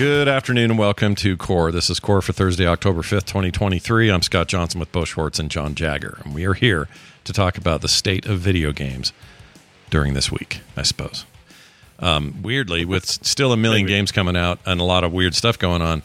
Good 0.00 0.28
afternoon 0.28 0.70
and 0.70 0.78
welcome 0.78 1.14
to 1.16 1.36
Core. 1.36 1.70
This 1.70 1.90
is 1.90 2.00
Core 2.00 2.22
for 2.22 2.32
Thursday, 2.32 2.66
October 2.66 3.02
5th, 3.02 3.26
2023. 3.26 4.10
I'm 4.10 4.22
Scott 4.22 4.48
Johnson 4.48 4.80
with 4.80 4.90
Bo 4.92 5.04
Schwartz 5.04 5.38
and 5.38 5.50
John 5.50 5.74
Jagger, 5.74 6.22
and 6.24 6.34
we 6.34 6.46
are 6.46 6.54
here 6.54 6.88
to 7.24 7.34
talk 7.34 7.58
about 7.58 7.82
the 7.82 7.88
state 7.88 8.24
of 8.24 8.38
video 8.38 8.72
games 8.72 9.12
during 9.90 10.14
this 10.14 10.32
week, 10.32 10.62
I 10.74 10.84
suppose. 10.84 11.26
Um, 11.98 12.40
weirdly, 12.40 12.86
with 12.86 13.04
still 13.04 13.52
a 13.52 13.58
million 13.58 13.86
games 13.86 14.10
coming 14.10 14.36
out 14.36 14.58
and 14.64 14.80
a 14.80 14.84
lot 14.84 15.04
of 15.04 15.12
weird 15.12 15.34
stuff 15.34 15.58
going 15.58 15.82
on, 15.82 16.02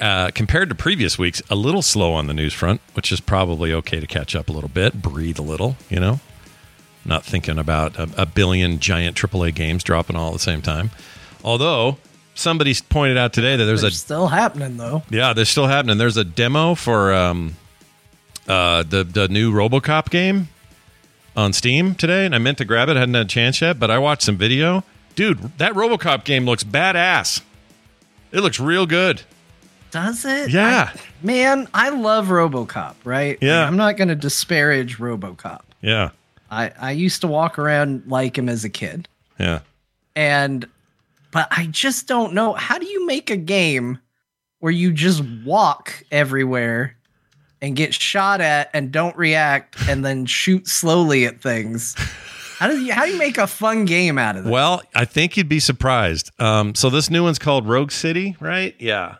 uh, 0.00 0.30
compared 0.34 0.70
to 0.70 0.74
previous 0.74 1.18
weeks, 1.18 1.42
a 1.50 1.54
little 1.54 1.82
slow 1.82 2.14
on 2.14 2.28
the 2.28 2.34
news 2.34 2.54
front, 2.54 2.80
which 2.94 3.12
is 3.12 3.20
probably 3.20 3.74
okay 3.74 4.00
to 4.00 4.06
catch 4.06 4.34
up 4.34 4.48
a 4.48 4.52
little 4.52 4.70
bit, 4.70 5.02
breathe 5.02 5.38
a 5.38 5.42
little, 5.42 5.76
you 5.90 6.00
know? 6.00 6.20
Not 7.04 7.26
thinking 7.26 7.58
about 7.58 7.94
a, 7.98 8.08
a 8.16 8.24
billion 8.24 8.78
giant 8.78 9.18
AAA 9.18 9.54
games 9.54 9.84
dropping 9.84 10.16
all 10.16 10.28
at 10.28 10.32
the 10.32 10.38
same 10.38 10.62
time. 10.62 10.90
Although, 11.44 11.98
somebody 12.34 12.74
pointed 12.88 13.16
out 13.18 13.32
today 13.32 13.56
that 13.56 13.64
there's 13.64 13.82
They're 13.82 13.88
a 13.90 13.92
still 13.92 14.28
happening 14.28 14.76
though. 14.76 15.02
yeah, 15.10 15.32
they're 15.32 15.44
still 15.44 15.66
happening. 15.66 15.98
There's 15.98 16.16
a 16.16 16.24
demo 16.24 16.74
for 16.74 17.12
um, 17.12 17.56
uh, 18.48 18.82
the 18.84 19.04
the 19.04 19.28
new 19.28 19.52
RoboCop 19.52 20.10
game 20.10 20.48
on 21.36 21.52
Steam 21.52 21.94
today, 21.94 22.26
and 22.26 22.34
I 22.34 22.38
meant 22.38 22.58
to 22.58 22.64
grab 22.64 22.88
it. 22.88 22.96
hadn't 22.96 23.14
had 23.14 23.26
a 23.26 23.28
chance 23.28 23.60
yet, 23.60 23.78
but 23.78 23.90
I 23.90 23.98
watched 23.98 24.22
some 24.22 24.36
video. 24.36 24.84
Dude, 25.14 25.56
that 25.58 25.72
RoboCop 25.74 26.24
game 26.24 26.44
looks 26.46 26.64
badass. 26.64 27.42
It 28.32 28.40
looks 28.40 28.58
real 28.58 28.86
good. 28.86 29.22
Does 29.90 30.24
it? 30.24 30.50
Yeah. 30.50 30.90
I- 30.94 31.00
man, 31.22 31.68
I 31.74 31.90
love 31.90 32.28
RoboCop, 32.28 32.94
right? 33.04 33.36
Yeah. 33.42 33.58
Like, 33.60 33.68
I'm 33.68 33.76
not 33.76 33.96
going 33.98 34.08
to 34.08 34.14
disparage 34.14 34.96
RoboCop. 34.98 35.60
Yeah, 35.82 36.10
I 36.50 36.70
I 36.80 36.90
used 36.92 37.20
to 37.22 37.26
walk 37.26 37.58
around 37.58 38.04
like 38.06 38.38
him 38.38 38.48
as 38.48 38.64
a 38.64 38.70
kid. 38.70 39.06
yeah. 39.38 39.60
And 40.16 40.66
but 41.32 41.48
I 41.50 41.66
just 41.66 42.06
don't 42.06 42.34
know 42.34 42.52
how 42.52 42.78
do 42.78 42.86
you 42.86 43.04
make 43.06 43.30
a 43.30 43.36
game 43.36 43.98
where 44.60 44.70
you 44.70 44.92
just 44.92 45.24
walk 45.44 46.04
everywhere 46.12 46.96
and 47.60 47.74
get 47.74 47.92
shot 47.94 48.40
at 48.40 48.70
and 48.72 48.92
don't 48.92 49.16
react 49.16 49.76
and 49.88 50.04
then 50.04 50.26
shoot 50.26 50.68
slowly 50.68 51.24
at 51.26 51.42
things. 51.42 51.96
How 52.58 52.68
do 52.68 52.80
you 52.80 52.92
how 52.92 53.06
do 53.06 53.10
you 53.10 53.18
make 53.18 53.38
a 53.38 53.48
fun 53.48 53.86
game 53.86 54.18
out 54.18 54.36
of 54.36 54.44
that? 54.44 54.50
Well, 54.50 54.82
I 54.94 55.04
think 55.04 55.36
you'd 55.36 55.48
be 55.48 55.58
surprised. 55.58 56.30
Um, 56.40 56.76
so 56.76 56.90
this 56.90 57.10
new 57.10 57.24
one's 57.24 57.40
called 57.40 57.66
Rogue 57.66 57.90
City, 57.90 58.36
right? 58.38 58.76
Yeah. 58.78 59.16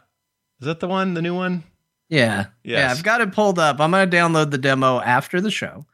Is 0.61 0.67
that 0.67 0.79
the 0.79 0.87
one? 0.87 1.15
The 1.15 1.23
new 1.23 1.35
one? 1.35 1.65
Yeah. 2.09 2.47
Yeah, 2.63 2.91
I've 2.91 3.03
got 3.03 3.21
it 3.21 3.33
pulled 3.33 3.59
up. 3.59 3.81
I'm 3.81 3.91
gonna 3.91 4.09
download 4.09 4.53
the 4.53 4.59
demo 4.59 5.01
after 5.01 5.41
the 5.41 5.51
show. 5.51 5.87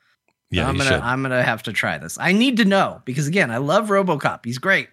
Yeah, 0.51 0.69
I'm 0.69 0.77
gonna 0.77 0.91
should. 0.91 1.01
I'm 1.01 1.23
gonna 1.23 1.43
have 1.43 1.63
to 1.65 1.73
try 1.73 1.97
this. 1.97 2.19
I 2.19 2.33
need 2.33 2.57
to 2.59 2.65
know 2.65 3.01
because 3.05 3.27
again, 3.27 3.51
I 3.51 3.59
love 3.59 3.89
RoboCop. 3.89 4.45
He's 4.45 4.59
great. 4.59 4.89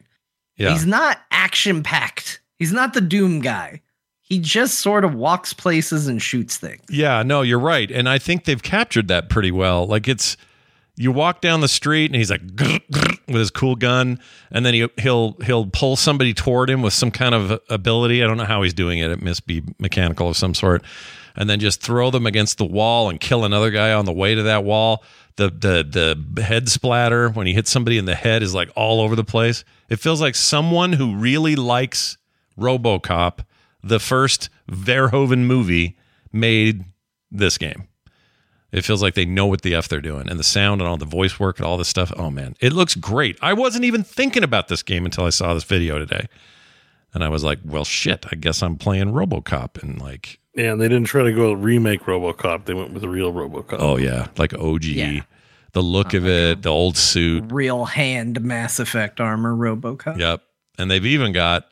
Yeah. 0.57 0.71
He's 0.71 0.85
not 0.85 1.19
action 1.31 1.83
packed. 1.83 2.41
He's 2.57 2.71
not 2.71 2.93
the 2.93 3.01
Doom 3.01 3.39
guy. 3.39 3.81
He 4.21 4.39
just 4.39 4.79
sort 4.79 5.05
of 5.05 5.13
walks 5.13 5.53
places 5.53 6.07
and 6.07 6.21
shoots 6.21 6.57
things. 6.57 6.83
Yeah, 6.89 7.21
no, 7.21 7.43
you're 7.43 7.59
right. 7.59 7.91
And 7.91 8.09
I 8.09 8.17
think 8.17 8.45
they've 8.45 8.61
captured 8.61 9.07
that 9.09 9.29
pretty 9.29 9.51
well. 9.51 9.85
Like 9.85 10.07
it's 10.07 10.35
you 10.95 11.11
walk 11.11 11.41
down 11.41 11.61
the 11.61 11.67
street 11.67 12.05
and 12.05 12.15
he's 12.15 12.31
like 12.31 12.41
"Grr, 12.55 12.81
grr," 12.91 13.19
with 13.27 13.35
his 13.35 13.51
cool 13.51 13.75
gun 13.75 14.19
and 14.49 14.65
then 14.65 14.73
he, 14.73 14.87
he'll 14.97 15.33
he'll 15.43 15.67
pull 15.67 15.95
somebody 15.95 16.33
toward 16.33 16.69
him 16.69 16.81
with 16.81 16.93
some 16.93 17.11
kind 17.11 17.35
of 17.35 17.59
ability. 17.69 18.23
I 18.23 18.27
don't 18.27 18.37
know 18.37 18.45
how 18.45 18.63
he's 18.63 18.73
doing 18.73 18.99
it. 18.99 19.11
It 19.11 19.21
must 19.21 19.45
be 19.45 19.61
mechanical 19.77 20.29
of 20.29 20.37
some 20.37 20.53
sort. 20.53 20.83
And 21.37 21.49
then 21.49 21.59
just 21.59 21.81
throw 21.81 22.11
them 22.11 22.25
against 22.25 22.57
the 22.57 22.65
wall 22.65 23.09
and 23.09 23.19
kill 23.19 23.43
another 23.43 23.69
guy 23.69 23.91
on 23.91 24.05
the 24.05 24.13
way 24.13 24.35
to 24.35 24.43
that 24.43 24.63
wall. 24.63 25.03
The 25.37 25.49
the 25.49 26.17
the 26.33 26.41
head 26.41 26.69
splatter 26.69 27.29
when 27.29 27.45
he 27.45 27.53
hits 27.53 27.69
somebody 27.69 27.97
in 27.97 28.05
the 28.05 28.15
head 28.15 28.41
is 28.41 28.53
like 28.53 28.69
all 28.75 29.01
over 29.01 29.15
the 29.15 29.23
place. 29.23 29.65
It 29.89 29.97
feels 29.97 30.21
like 30.21 30.35
someone 30.35 30.93
who 30.93 31.15
really 31.15 31.55
likes 31.55 32.17
RoboCop, 32.57 33.39
the 33.83 33.99
first 33.99 34.49
Verhoeven 34.71 35.39
movie, 35.39 35.97
made 36.31 36.85
this 37.29 37.57
game. 37.57 37.87
It 38.71 38.83
feels 38.83 39.01
like 39.01 39.13
they 39.13 39.25
know 39.25 39.45
what 39.45 39.61
the 39.61 39.75
f 39.75 39.87
they're 39.87 40.01
doing, 40.01 40.29
and 40.29 40.39
the 40.39 40.43
sound 40.43 40.81
and 40.81 40.87
all 40.87 40.97
the 40.97 41.05
voice 41.05 41.39
work 41.39 41.59
and 41.59 41.65
all 41.65 41.77
this 41.77 41.87
stuff. 41.87 42.11
Oh 42.17 42.29
man, 42.29 42.55
it 42.59 42.73
looks 42.73 42.95
great. 42.95 43.37
I 43.41 43.53
wasn't 43.53 43.85
even 43.85 44.03
thinking 44.03 44.43
about 44.43 44.67
this 44.67 44.83
game 44.83 45.05
until 45.05 45.25
I 45.25 45.29
saw 45.29 45.53
this 45.53 45.63
video 45.63 45.97
today, 45.99 46.27
and 47.13 47.23
I 47.23 47.29
was 47.29 47.43
like, 47.43 47.59
"Well, 47.63 47.85
shit. 47.85 48.25
I 48.31 48.35
guess 48.35 48.63
I'm 48.63 48.77
playing 48.77 49.11
RoboCop." 49.13 49.81
And 49.81 49.99
like, 49.99 50.39
Yeah, 50.55 50.71
and 50.71 50.81
they 50.81 50.87
didn't 50.87 51.05
try 51.07 51.23
to 51.23 51.33
go 51.33 51.53
remake 51.53 52.01
RoboCop. 52.01 52.65
They 52.65 52.73
went 52.73 52.91
with 52.93 53.01
the 53.01 53.09
real 53.09 53.33
RoboCop. 53.33 53.77
oh 53.79 53.97
yeah, 53.97 54.27
like 54.37 54.53
OG, 54.53 54.83
Yeah. 54.85 55.21
the 55.73 55.81
look 55.83 56.13
of 56.13 56.25
it, 56.25 56.61
the 56.61 56.69
old 56.69 56.97
suit. 56.97 57.51
Real 57.51 57.85
hand 57.85 58.41
Mass 58.41 58.79
Effect 58.79 59.19
armor 59.19 59.53
RoboCop. 59.55 60.17
Yep, 60.17 60.41
and 60.77 60.89
they've 60.89 61.05
even 61.05 61.31
got. 61.33 61.65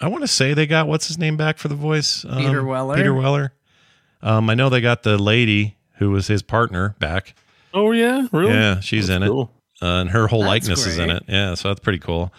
I 0.00 0.06
want 0.08 0.22
to 0.22 0.28
say 0.28 0.54
they 0.54 0.66
got 0.66 0.86
what's 0.86 1.08
his 1.08 1.18
name 1.18 1.36
back 1.36 1.58
for 1.58 1.66
the 1.68 1.74
voice. 1.74 2.24
Um, 2.24 2.38
Peter 2.38 2.64
Weller? 2.64 2.94
Peter 2.94 3.12
Weller. 3.12 3.52
Um, 4.22 4.48
I 4.48 4.54
know 4.54 4.68
they 4.68 4.80
got 4.80 5.02
the 5.02 5.18
lady 5.18 5.76
who 5.96 6.10
was 6.12 6.28
his 6.28 6.42
partner 6.42 6.94
back. 7.00 7.34
Oh 7.74 7.90
yeah, 7.92 8.28
really? 8.32 8.52
Yeah, 8.52 8.78
she's 8.80 9.08
That's 9.08 9.16
in 9.16 9.22
it. 9.24 9.30
uh, 9.30 9.46
and 9.82 10.10
her 10.10 10.28
whole 10.28 10.40
That's 10.42 10.48
likeness 10.68 10.86
is 10.86 10.98
in 10.98 11.10
it. 11.10 11.24
Yeah, 11.28 11.54
so 11.54 11.68
that's 11.68 11.80
pretty 11.80 11.98
cool. 11.98 12.32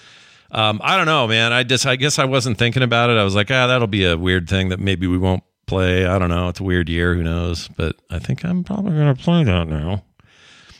Um, 0.52 0.80
I 0.84 0.98
don't 0.98 1.06
know, 1.06 1.28
man. 1.28 1.54
I 1.54 1.62
just, 1.64 1.86
I 1.86 1.96
guess 1.96 2.18
I 2.18 2.26
wasn't 2.26 2.58
thinking 2.58 2.82
about 2.82 3.12
it. 3.12 3.18
I 3.18 3.24
was 3.24 3.36
like, 3.36 3.52
ah, 3.52 3.68
that'll 3.68 3.86
be 3.88 4.04
a 4.06 4.18
weird 4.18 4.50
thing 4.50 4.70
that 4.70 4.80
maybe 4.80 5.06
we 5.06 5.18
won't 5.20 5.44
play. 5.70 6.06
I 6.06 6.20
don't 6.20 6.30
know. 6.30 6.50
It's 6.50 6.60
a 6.60 6.64
weird 6.64 6.90
year. 6.90 7.14
Who 7.16 7.24
knows? 7.24 7.68
But 7.78 7.96
I 8.10 8.20
think 8.20 8.44
I'm 8.44 8.64
probably 8.64 8.92
going 8.92 9.16
to 9.16 9.22
play 9.24 9.44
that 9.44 9.68
now. 9.68 10.04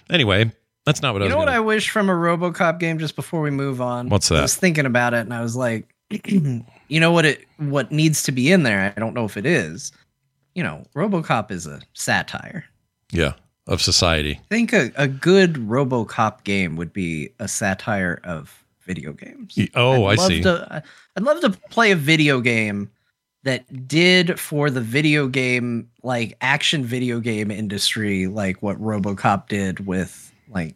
Anyway, 0.10 0.52
That's 0.86 1.02
not 1.02 1.14
what 1.14 1.22
I 1.22 1.26
You 1.26 1.30
was. 1.30 1.34
know 1.34 1.38
what 1.40 1.46
gonna- 1.46 1.58
I 1.58 1.62
wish 1.62 1.90
from 1.90 2.10
a 2.10 2.14
RoboCop 2.14 2.80
game? 2.80 2.98
Just 3.00 3.16
before 3.16 3.42
we 3.42 3.52
move 3.52 3.80
on, 3.82 4.10
What's 4.10 4.30
that? 4.30 4.40
I 4.40 4.42
was 4.42 4.56
thinking 4.56 4.86
about 4.88 5.14
it, 5.14 5.20
and 5.20 5.34
I 5.34 5.42
was 5.42 5.56
like, 5.56 5.94
you 6.26 7.00
know 7.00 7.12
what 7.12 7.26
it 7.26 7.46
what 7.58 7.92
needs 7.92 8.24
to 8.24 8.32
be 8.32 8.52
in 8.52 8.64
there. 8.64 8.92
I 8.96 9.00
don't 9.00 9.14
know 9.14 9.26
if 9.26 9.38
it 9.38 9.46
is. 9.46 9.92
You 10.56 10.64
know, 10.64 10.84
RoboCop 10.96 11.52
is 11.52 11.68
a 11.68 11.80
satire. 11.94 12.66
yeah, 13.12 13.34
of 13.68 13.82
society. 13.82 14.40
I 14.52 14.56
think 14.56 14.74
a, 14.74 14.92
a 14.96 15.08
good 15.08 15.54
RoboCop 15.56 16.44
game 16.44 16.76
would 16.78 16.92
be 16.92 17.30
a 17.40 17.48
satire 17.48 18.20
of 18.24 18.64
video 18.82 19.14
games. 19.14 19.56
Oh, 19.76 20.06
I 20.06 20.14
I'd 20.14 20.18
love 20.18 20.28
see. 20.28 20.42
To, 20.42 20.84
I'd 21.16 21.24
love 21.24 21.42
to 21.42 21.52
play 21.70 21.92
a 21.92 21.96
video 21.96 22.42
game 22.42 22.90
that 23.44 23.88
did 23.88 24.40
for 24.40 24.70
the 24.70 24.82
video 24.82 25.28
game, 25.28 25.90
like 26.04 26.36
action 26.42 26.84
video 26.84 27.20
game 27.20 27.52
industry, 27.52 28.28
like 28.28 28.62
what 28.62 28.82
RoboCop 28.82 29.48
did 29.48 29.86
with 29.86 30.34
like 30.50 30.76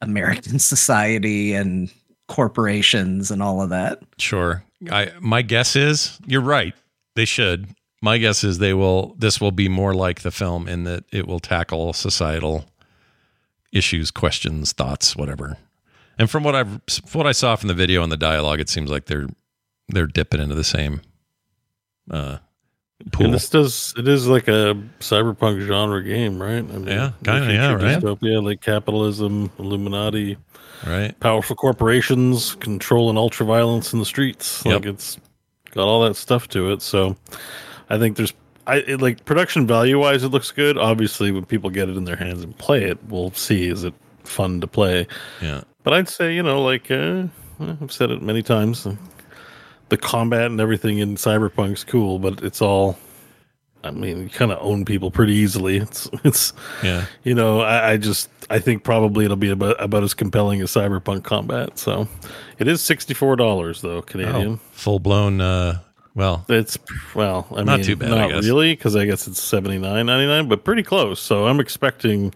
American 0.00 0.58
society 0.58 1.54
and 1.54 1.92
corporations 2.28 3.30
and 3.30 3.42
all 3.42 3.62
of 3.62 3.70
that. 3.70 4.02
Sure. 4.18 4.64
I 4.90 5.12
my 5.20 5.42
guess 5.42 5.76
is 5.76 6.18
you're 6.26 6.40
right. 6.40 6.74
They 7.14 7.24
should. 7.24 7.68
My 8.02 8.16
guess 8.16 8.44
is 8.44 8.58
they 8.58 8.72
will. 8.72 9.14
This 9.18 9.40
will 9.40 9.52
be 9.52 9.68
more 9.68 9.94
like 9.94 10.22
the 10.22 10.30
film 10.30 10.66
in 10.66 10.84
that 10.84 11.04
it 11.12 11.26
will 11.26 11.40
tackle 11.40 11.92
societal 11.92 12.64
issues, 13.72 14.10
questions, 14.10 14.72
thoughts, 14.72 15.14
whatever. 15.14 15.58
And 16.18 16.30
from 16.30 16.42
what 16.42 16.54
I've 16.54 16.80
what 17.12 17.26
I 17.26 17.32
saw 17.32 17.56
from 17.56 17.68
the 17.68 17.74
video 17.74 18.02
and 18.02 18.10
the 18.10 18.16
dialogue, 18.16 18.60
it 18.60 18.68
seems 18.68 18.90
like 18.90 19.06
they're 19.06 19.28
they're 19.88 20.06
dipping 20.06 20.40
into 20.40 20.54
the 20.54 20.64
same 20.64 21.02
uh, 22.10 22.38
pool. 23.12 23.26
And 23.26 23.34
this 23.34 23.48
does 23.48 23.94
it 23.96 24.06
is 24.08 24.26
like 24.26 24.48
a 24.48 24.76
cyberpunk 25.00 25.66
genre 25.66 26.02
game, 26.02 26.40
right? 26.40 26.58
I 26.58 26.62
mean, 26.62 26.86
Yeah, 26.86 27.12
kinda, 27.24 27.52
yeah, 27.52 27.72
right. 27.74 28.02
Dystopia, 28.02 28.42
like 28.42 28.60
capitalism, 28.60 29.50
Illuminati, 29.58 30.36
right? 30.86 31.18
powerful 31.20 31.56
corporations, 31.56 32.54
control 32.56 33.08
and 33.08 33.18
ultra 33.18 33.46
violence 33.46 33.92
in 33.92 33.98
the 33.98 34.04
streets. 34.04 34.62
Yep. 34.64 34.74
Like 34.74 34.86
it's 34.86 35.18
got 35.70 35.86
all 35.86 36.02
that 36.04 36.16
stuff 36.16 36.48
to 36.48 36.72
it. 36.72 36.82
So 36.82 37.16
I 37.88 37.98
think 37.98 38.16
there's 38.16 38.34
I 38.66 38.76
it, 38.78 39.00
like 39.00 39.24
production 39.24 39.66
value 39.66 39.98
wise, 39.98 40.22
it 40.22 40.28
looks 40.28 40.50
good. 40.50 40.76
Obviously, 40.76 41.32
when 41.32 41.44
people 41.44 41.70
get 41.70 41.88
it 41.88 41.96
in 41.96 42.04
their 42.04 42.16
hands 42.16 42.42
and 42.42 42.56
play 42.58 42.84
it, 42.84 42.98
we'll 43.08 43.32
see 43.32 43.68
is 43.68 43.84
it 43.84 43.94
fun 44.24 44.60
to 44.60 44.66
play. 44.66 45.06
Yeah. 45.40 45.62
But 45.82 45.94
I'd 45.94 46.08
say 46.08 46.34
you 46.34 46.42
know 46.42 46.62
like 46.62 46.90
uh, 46.90 47.24
I've 47.60 47.92
said 47.92 48.10
it 48.10 48.20
many 48.22 48.42
times. 48.42 48.86
The 49.90 49.98
combat 49.98 50.46
and 50.46 50.60
everything 50.60 50.98
in 50.98 51.16
Cyberpunk's 51.16 51.84
cool, 51.84 52.18
but 52.18 52.42
it's 52.42 52.62
all. 52.62 52.96
I 53.82 53.90
mean, 53.90 54.22
you 54.24 54.28
kind 54.28 54.52
of 54.52 54.58
own 54.60 54.84
people 54.84 55.10
pretty 55.10 55.34
easily. 55.34 55.76
It's 55.78 56.08
it's 56.24 56.52
Yeah. 56.82 57.06
you 57.24 57.34
know, 57.34 57.60
I, 57.60 57.92
I 57.92 57.96
just 57.96 58.28
I 58.50 58.58
think 58.58 58.84
probably 58.84 59.24
it'll 59.24 59.36
be 59.36 59.50
about 59.50 59.82
about 59.82 60.02
as 60.02 60.14
compelling 60.14 60.60
as 60.60 60.70
Cyberpunk 60.70 61.24
Combat. 61.24 61.78
So 61.78 62.06
it 62.58 62.68
is 62.68 62.80
sixty 62.82 63.14
four 63.14 63.36
dollars 63.36 63.80
though 63.80 64.02
Canadian. 64.02 64.54
Oh, 64.54 64.60
full 64.72 64.98
blown. 64.98 65.40
Uh, 65.40 65.78
well, 66.14 66.44
It's 66.48 66.76
well, 67.14 67.46
I 67.56 67.62
Not 67.62 67.78
mean, 67.78 67.86
too 67.86 67.96
bad, 67.96 68.12
I 68.12 68.28
Not 68.28 68.42
really, 68.42 68.72
because 68.72 68.96
I 68.96 69.06
guess 69.06 69.26
it's 69.28 69.40
seventy 69.42 69.78
nine 69.78 70.06
ninety 70.06 70.26
nine, 70.26 70.48
but 70.48 70.64
pretty 70.64 70.82
close. 70.82 71.20
So 71.20 71.46
I'm 71.46 71.60
expecting 71.60 72.34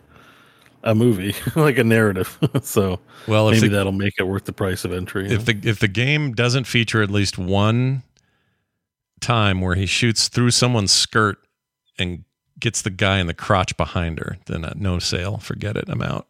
a 0.85 0.95
movie, 0.95 1.35
like 1.57 1.79
a 1.79 1.85
narrative. 1.85 2.39
so 2.63 3.01
well, 3.27 3.51
maybe 3.51 3.69
the, 3.69 3.77
that'll 3.77 3.93
make 3.93 4.15
it 4.19 4.25
worth 4.25 4.45
the 4.45 4.53
price 4.53 4.85
of 4.85 4.93
entry. 4.93 5.29
if 5.29 5.45
the 5.45 5.59
if 5.65 5.81
the 5.81 5.89
game 5.89 6.33
doesn't 6.33 6.65
feature 6.65 7.03
at 7.03 7.11
least 7.11 7.37
one 7.37 8.03
time 9.21 9.61
where 9.61 9.75
he 9.75 9.87
shoots 9.87 10.29
through 10.29 10.51
someone's 10.51 10.93
skirt 10.93 11.39
and 11.99 12.25
gets 12.61 12.83
the 12.83 12.91
guy 12.91 13.19
in 13.19 13.27
the 13.27 13.35
crotch 13.35 13.77
behind 13.77 14.19
her, 14.19 14.37
then 14.47 14.65
uh, 14.65 14.75
no 14.77 14.99
sale. 14.99 15.39
Forget 15.39 15.77
it. 15.77 15.87
I'm 15.89 16.03
out. 16.03 16.29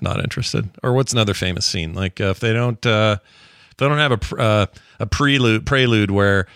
Not 0.00 0.20
interested. 0.20 0.70
Or 0.82 0.92
what's 0.92 1.12
another 1.12 1.34
famous 1.34 1.66
scene? 1.66 1.92
Like 1.92 2.20
uh, 2.20 2.30
if 2.30 2.40
they 2.40 2.52
don't 2.52 2.84
uh, 2.86 3.18
if 3.70 3.76
they 3.76 3.88
don't 3.88 3.98
have 3.98 4.12
a 4.12 4.36
uh, 4.36 4.66
a 5.00 5.06
prelude 5.06 5.66
prelude 5.66 6.12
where 6.12 6.46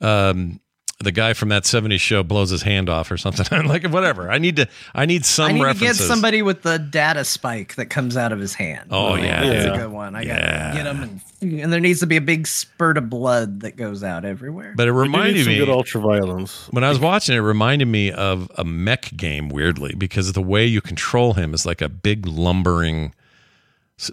um, 0.00 0.60
the 1.02 1.12
guy 1.12 1.32
from 1.34 1.48
that 1.50 1.64
70s 1.64 2.00
show 2.00 2.22
blows 2.22 2.50
his 2.50 2.62
hand 2.62 2.88
off 2.88 3.10
or 3.10 3.16
something 3.16 3.46
I'm 3.50 3.66
like 3.66 3.86
whatever. 3.88 4.30
I 4.30 4.38
need 4.38 4.56
to 4.56 4.68
I 4.94 5.06
need 5.06 5.24
some 5.24 5.48
I 5.50 5.52
need 5.52 5.62
references. 5.62 5.98
to 5.98 6.02
get 6.04 6.08
somebody 6.08 6.42
with 6.42 6.62
the 6.62 6.78
data 6.78 7.24
spike 7.24 7.74
that 7.76 7.86
comes 7.86 8.16
out 8.16 8.32
of 8.32 8.38
his 8.40 8.54
hand. 8.54 8.88
Oh, 8.90 9.10
Like, 9.10 9.22
yeah, 9.24 9.44
that's 9.44 9.64
dude. 9.66 9.74
a 9.74 9.78
good 9.78 9.90
one. 9.92 10.14
I 10.16 10.22
Yeah. 10.22 10.72
gotta 10.72 10.76
get 10.76 10.86
him, 10.94 11.20
and, 11.42 11.60
and 11.60 11.72
there 11.72 11.80
needs 11.80 12.00
to 12.00 12.06
be 12.06 12.16
a 12.16 12.20
big 12.20 12.46
spurt 12.46 12.96
of 12.96 13.10
blood 13.10 13.60
that 13.60 13.76
goes 13.76 14.02
out 14.04 14.24
everywhere. 14.24 14.74
but 14.76 14.88
it 14.88 14.92
We 14.92 14.98
do 15.04 15.08
need 15.08 15.16
reminded 15.16 15.44
some 15.44 15.52
me 15.52 15.58
good 15.58 15.68
ultra 15.68 16.00
violence. 16.00 16.68
when 16.70 16.84
I 16.84 16.88
was 16.88 16.98
watching 16.98 17.34
it, 17.34 17.38
it 17.38 17.42
reminded 17.42 17.88
me 17.88 18.10
of 18.12 18.50
a 18.56 18.64
mech 18.64 19.16
game 19.16 19.48
weirdly 19.48 19.94
because 19.96 20.32
the 20.32 20.42
way 20.42 20.64
you 20.66 20.80
control 20.80 21.34
him 21.34 21.52
is 21.54 21.66
like 21.66 21.80
a 21.82 21.88
big 21.88 22.26
lumbering. 22.26 23.12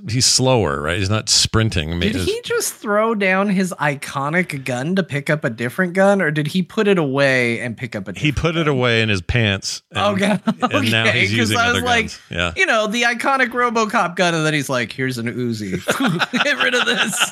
He's 0.08 0.26
slower, 0.28 0.82
right? 0.82 1.00
He's 1.00 1.10
not 1.10 1.30
sprinting. 1.30 2.00
Did 2.00 2.16
he 2.16 2.42
just 2.44 2.76
throw 2.76 3.16
down 3.16 3.50
his 3.50 3.74
iconic 3.80 4.64
gun 4.64 4.96
to 4.96 5.02
pick 5.04 5.32
up 5.32 5.44
a 5.44 5.50
different 5.50 5.94
gun, 5.94 6.22
or 6.22 6.30
did 6.30 6.46
he 6.48 6.62
put 6.62 6.88
it 6.88 7.00
away 7.00 7.60
and 7.60 7.76
pick 7.76 7.96
up 7.96 8.08
a? 8.08 8.14
He 8.14 8.32
put 8.32 8.56
it 8.56 8.68
away 8.68 9.02
in 9.02 9.10
his 9.10 9.22
pants. 9.22 9.82
and- 9.92 10.22
Okay, 10.22 10.40
and 10.62 10.92
now 10.92 11.06
he's 11.12 11.34
using 11.34 11.58
I 11.58 11.70
other 11.70 11.74
was 11.82 11.84
like, 11.84 12.04
guns. 12.06 12.20
Yeah. 12.30 12.54
you 12.56 12.68
know, 12.68 12.86
the 12.86 13.04
iconic 13.04 13.48
RoboCop 13.50 14.16
gun, 14.16 14.36
and 14.36 14.46
then 14.46 14.54
he's 14.54 14.70
like, 14.70 14.92
"Here's 14.92 15.18
an 15.18 15.26
Uzi. 15.28 15.74
Get 16.44 16.58
rid 16.64 16.76
of 16.76 16.86
this. 16.86 17.32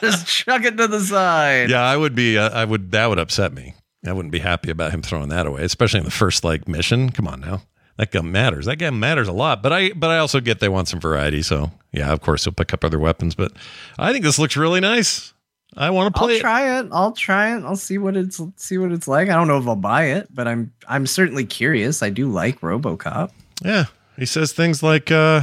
Just 0.00 0.26
chuck 0.26 0.64
it 0.64 0.78
to 0.78 0.88
the 0.88 1.00
side." 1.00 1.68
Yeah, 1.68 1.82
I 1.82 1.96
would 1.96 2.14
be. 2.14 2.38
Uh, 2.38 2.48
I 2.50 2.64
would. 2.64 2.92
That 2.92 3.08
would 3.08 3.18
upset 3.18 3.52
me. 3.52 3.74
I 4.06 4.12
wouldn't 4.12 4.32
be 4.32 4.38
happy 4.38 4.70
about 4.70 4.92
him 4.92 5.02
throwing 5.02 5.28
that 5.30 5.46
away, 5.46 5.62
especially 5.64 5.98
in 5.98 6.04
the 6.04 6.10
first 6.10 6.42
like 6.44 6.68
mission. 6.68 7.10
Come 7.10 7.26
on 7.28 7.40
now, 7.40 7.62
that 7.96 8.10
gun 8.10 8.30
matters. 8.32 8.66
That 8.66 8.76
gun 8.76 8.98
matters 8.98 9.28
a 9.28 9.32
lot. 9.32 9.62
But 9.62 9.72
I, 9.72 9.92
but 9.92 10.10
I 10.10 10.18
also 10.18 10.40
get 10.40 10.60
they 10.60 10.68
want 10.68 10.88
some 10.88 11.00
variety. 11.00 11.42
So 11.42 11.70
yeah, 11.92 12.12
of 12.12 12.20
course 12.20 12.44
he'll 12.44 12.52
pick 12.52 12.72
up 12.74 12.84
other 12.84 12.98
weapons. 12.98 13.34
But 13.34 13.52
I 13.98 14.12
think 14.12 14.24
this 14.24 14.38
looks 14.38 14.56
really 14.56 14.80
nice. 14.80 15.32
I 15.76 15.90
want 15.90 16.14
to 16.14 16.20
I'll 16.20 16.26
play 16.26 16.36
it. 16.36 16.40
try 16.40 16.78
it. 16.78 16.86
I'll 16.92 17.12
try 17.12 17.56
it. 17.56 17.64
I'll 17.64 17.76
see 17.76 17.98
what 17.98 18.16
it's 18.16 18.40
see 18.56 18.78
what 18.78 18.92
it's 18.92 19.08
like. 19.08 19.28
I 19.28 19.34
don't 19.34 19.48
know 19.48 19.58
if 19.58 19.66
I'll 19.66 19.74
buy 19.76 20.04
it, 20.04 20.28
but 20.32 20.46
I'm 20.46 20.72
I'm 20.88 21.06
certainly 21.06 21.44
curious. 21.44 22.02
I 22.02 22.10
do 22.10 22.30
like 22.30 22.60
RoboCop. 22.60 23.30
Yeah, 23.64 23.86
he 24.16 24.26
says 24.26 24.52
things 24.52 24.82
like 24.82 25.10
uh, 25.10 25.42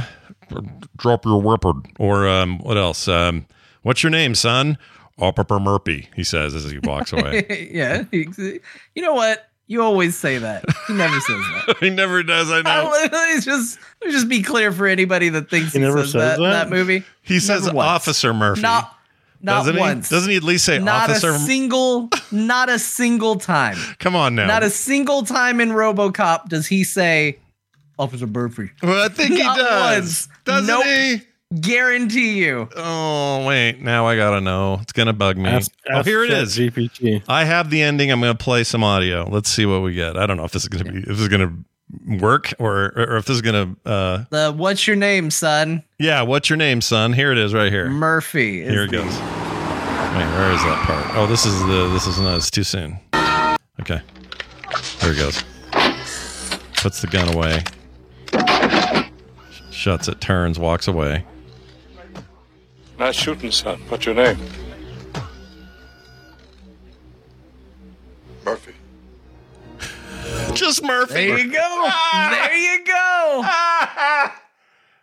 "drop 0.96 1.24
your 1.26 1.40
weapon" 1.42 1.82
or 1.98 2.26
um, 2.26 2.58
what 2.60 2.78
else? 2.78 3.08
Um, 3.08 3.46
What's 3.82 4.02
your 4.02 4.10
name, 4.10 4.34
son? 4.34 4.78
Officer 5.18 5.58
Murphy. 5.60 6.08
He 6.14 6.24
says 6.24 6.54
as 6.54 6.70
he 6.70 6.78
walks 6.78 7.12
away. 7.12 7.68
yeah, 7.72 8.04
you 8.12 8.60
know 8.96 9.14
what? 9.14 9.48
You 9.72 9.82
always 9.82 10.16
say 10.16 10.38
that. 10.38 10.64
He 10.86 10.92
never 10.92 11.18
says 11.20 11.36
that. 11.66 11.76
he 11.80 11.88
never 11.90 12.22
does. 12.22 12.50
I 12.50 12.60
know. 12.62 12.90
Let's 13.10 13.44
just 13.44 13.78
let's 14.02 14.12
just 14.14 14.28
be 14.28 14.42
clear 14.42 14.70
for 14.72 14.86
anybody 14.86 15.28
that 15.30 15.48
thinks 15.48 15.72
He 15.72 15.78
he, 15.78 15.84
never 15.84 16.02
says, 16.02 16.12
says 16.12 16.20
that, 16.22 16.36
in 16.38 16.42
that? 16.50 16.64
that 16.64 16.70
movie. 16.70 17.04
He 17.22 17.40
says 17.40 17.64
once. 17.64 17.76
Officer 17.88 18.34
Murphy. 18.34 18.60
Not 18.62 18.94
not 19.40 19.60
doesn't 19.64 19.76
once. 19.78 20.08
he? 20.08 20.14
Doesn't 20.14 20.30
he 20.30 20.36
at 20.36 20.42
least 20.42 20.64
say 20.64 20.78
not 20.78 21.08
Officer? 21.10 21.32
Not 21.32 21.36
a 21.40 21.44
single 21.44 22.10
not 22.30 22.68
a 22.68 22.78
single 22.78 23.36
time. 23.36 23.76
Come 23.98 24.14
on 24.14 24.34
now. 24.34 24.46
Not 24.46 24.62
a 24.62 24.70
single 24.70 25.22
time 25.22 25.60
in 25.60 25.70
RoboCop 25.70 26.48
does 26.48 26.66
he 26.66 26.84
say 26.84 27.38
Officer 27.98 28.26
Murphy. 28.26 28.70
well, 28.82 29.04
I 29.04 29.08
think 29.08 29.32
he 29.34 29.42
Not 29.42 29.56
does. 29.56 30.00
once. 30.28 30.28
Doesn't 30.44 30.66
Nope. 30.66 30.84
he? 30.84 31.22
Guarantee 31.60 32.38
you. 32.44 32.68
Oh 32.76 33.44
wait, 33.46 33.80
now 33.80 34.06
I 34.06 34.16
gotta 34.16 34.40
know. 34.40 34.78
It's 34.80 34.92
gonna 34.92 35.12
bug 35.12 35.36
me. 35.36 35.48
Ask, 35.50 35.70
oh, 35.92 36.02
here 36.02 36.24
it 36.24 36.30
is. 36.30 36.56
GPT. 36.56 37.22
I 37.28 37.44
have 37.44 37.68
the 37.68 37.82
ending. 37.82 38.10
I'm 38.10 38.20
gonna 38.20 38.34
play 38.34 38.64
some 38.64 38.82
audio. 38.82 39.28
Let's 39.30 39.50
see 39.50 39.66
what 39.66 39.82
we 39.82 39.92
get. 39.94 40.16
I 40.16 40.26
don't 40.26 40.36
know 40.36 40.44
if 40.44 40.52
this 40.52 40.62
is 40.62 40.68
gonna 40.68 40.90
be 40.90 40.98
if 41.00 41.04
this 41.06 41.20
is 41.20 41.28
gonna 41.28 41.52
work 42.20 42.54
or 42.58 42.92
or 42.96 43.16
if 43.18 43.26
this 43.26 43.36
is 43.36 43.42
gonna. 43.42 43.76
uh 43.84 44.24
The 44.30 44.52
what's 44.56 44.86
your 44.86 44.96
name, 44.96 45.30
son? 45.30 45.82
Yeah, 45.98 46.22
what's 46.22 46.48
your 46.48 46.56
name, 46.56 46.80
son? 46.80 47.12
Here 47.12 47.32
it 47.32 47.38
is, 47.38 47.52
right 47.52 47.70
here. 47.70 47.88
Murphy. 47.88 48.62
is 48.62 48.70
Here 48.72 48.84
it 48.84 48.90
the- 48.90 48.98
goes. 48.98 49.12
Wait, 49.12 50.26
where 50.36 50.52
is 50.52 50.62
that 50.62 50.84
part? 50.86 51.16
Oh, 51.16 51.26
this 51.26 51.44
is 51.44 51.58
the. 51.60 51.88
This 51.92 52.06
is 52.06 52.18
no. 52.20 52.36
It's 52.36 52.50
too 52.50 52.64
soon. 52.64 52.98
Okay, 53.80 54.00
there 55.00 55.12
it 55.12 55.16
goes. 55.16 55.42
Puts 56.76 57.00
the 57.02 57.08
gun 57.08 57.34
away. 57.34 57.62
Shuts 59.70 60.08
it. 60.08 60.20
Turns. 60.20 60.58
Walks 60.58 60.86
away. 60.88 61.24
Nice 63.02 63.16
shooting, 63.16 63.50
son. 63.50 63.80
What's 63.88 64.06
your 64.06 64.14
name? 64.14 64.38
Murphy. 68.44 68.74
Just 70.54 70.84
Murphy. 70.84 71.14
There 71.14 71.38
you 71.40 71.52
go. 71.52 71.90
there 72.12 72.56
you 72.56 72.84
go. 72.84 73.44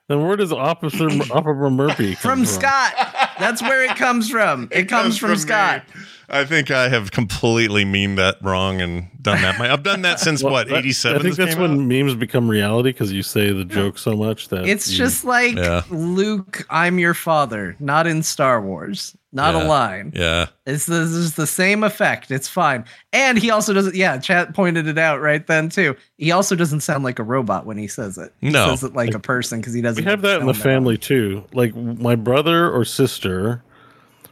Then 0.07 0.25
where 0.25 0.37
does 0.37 0.53
Officer 0.53 1.07
Officer 1.07 1.69
Murphy 1.69 2.15
come 2.15 2.21
from? 2.21 2.37
From 2.37 2.45
Scott. 2.45 2.93
That's 3.37 3.61
where 3.61 3.83
it 3.83 3.97
comes 3.97 4.29
from. 4.29 4.69
It 4.71 4.87
comes 4.87 5.17
from, 5.17 5.35
Scott. 5.35 5.83
I 6.31 6.45
think 6.45 6.71
I 6.71 6.89
have 6.89 7.11
completely 7.11 7.85
memed 7.85 8.17
that 8.17 8.37
wrong 8.41 8.81
and 8.81 9.07
done 9.21 9.41
that. 9.41 9.59
I've 9.59 9.83
done 9.83 10.01
that 10.03 10.19
since 10.19 10.43
Well, 10.43 10.53
what 10.53 10.71
eighty 10.71 10.91
seven. 10.91 11.19
I 11.19 11.23
think 11.23 11.35
that's 11.35 11.55
when 11.55 11.87
memes 11.87 12.15
become 12.15 12.49
reality 12.49 12.89
because 12.91 13.11
you 13.11 13.23
say 13.23 13.51
the 13.51 13.65
joke 13.65 13.97
so 13.97 14.15
much 14.15 14.49
that 14.49 14.65
It's 14.67 14.89
you- 14.91 14.97
just 14.97 15.25
like 15.25 15.55
Yeah. 15.55 15.81
Luke, 15.89 16.65
I'm 16.69 16.99
your 16.99 17.13
father, 17.13 17.75
not 17.79 18.07
in 18.07 18.23
Star 18.23 18.61
Wars. 18.61 19.15
Not 19.31 19.53
Yeah. 19.53 19.63
a 19.63 19.65
line. 19.67 20.11
yeah. 20.15 20.45
It's 20.65 20.87
the, 20.87 21.03
it's 21.03 21.33
the 21.33 21.45
same 21.45 21.83
effect. 21.83 22.31
It's 22.31 22.47
fine. 22.47 22.83
And 23.13 23.37
he 23.37 23.51
also 23.51 23.73
doesn't, 23.73 23.93
yeah, 23.93 24.17
chat 24.17 24.55
pointed 24.55 24.87
it 24.87 24.97
out 24.97 25.21
right 25.21 25.45
then 25.45 25.69
too. 25.69 25.95
He 26.17 26.31
also 26.31 26.55
doesn't 26.55 26.79
sound 26.81 27.03
like 27.03 27.19
a 27.19 27.23
robot 27.23 27.67
when 27.67 27.77
he 27.77 27.87
says 27.87 28.17
it. 28.17 28.33
He 28.41 28.49
No. 28.49 28.69
says 28.69 28.83
it 28.83 28.95
like 28.95 29.13
a 29.13 29.19
person 29.19 29.59
because 29.59 29.73
he 29.75 29.81
doesn't. 29.83 30.03
we 30.03 30.09
have 30.09 30.23
that 30.23 30.41
in 30.41 30.47
the 30.47 30.53
sound 30.55 30.63
family 30.63 30.97
too. 30.97 31.43
Like 31.53 31.75
my 31.75 32.15
brother 32.15 32.71
or 32.71 32.83
sister, 32.83 33.61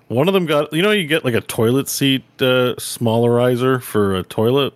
one 0.07 0.27
of 0.27 0.33
them 0.33 0.45
got 0.45 0.71
you 0.73 0.81
know 0.81 0.91
you 0.91 1.07
get 1.07 1.23
like 1.25 1.33
a 1.33 1.41
toilet 1.41 1.87
seat 1.89 2.23
uh, 2.39 2.75
smallerizer 2.77 3.81
for 3.81 4.15
a 4.15 4.23
toilet. 4.23 4.73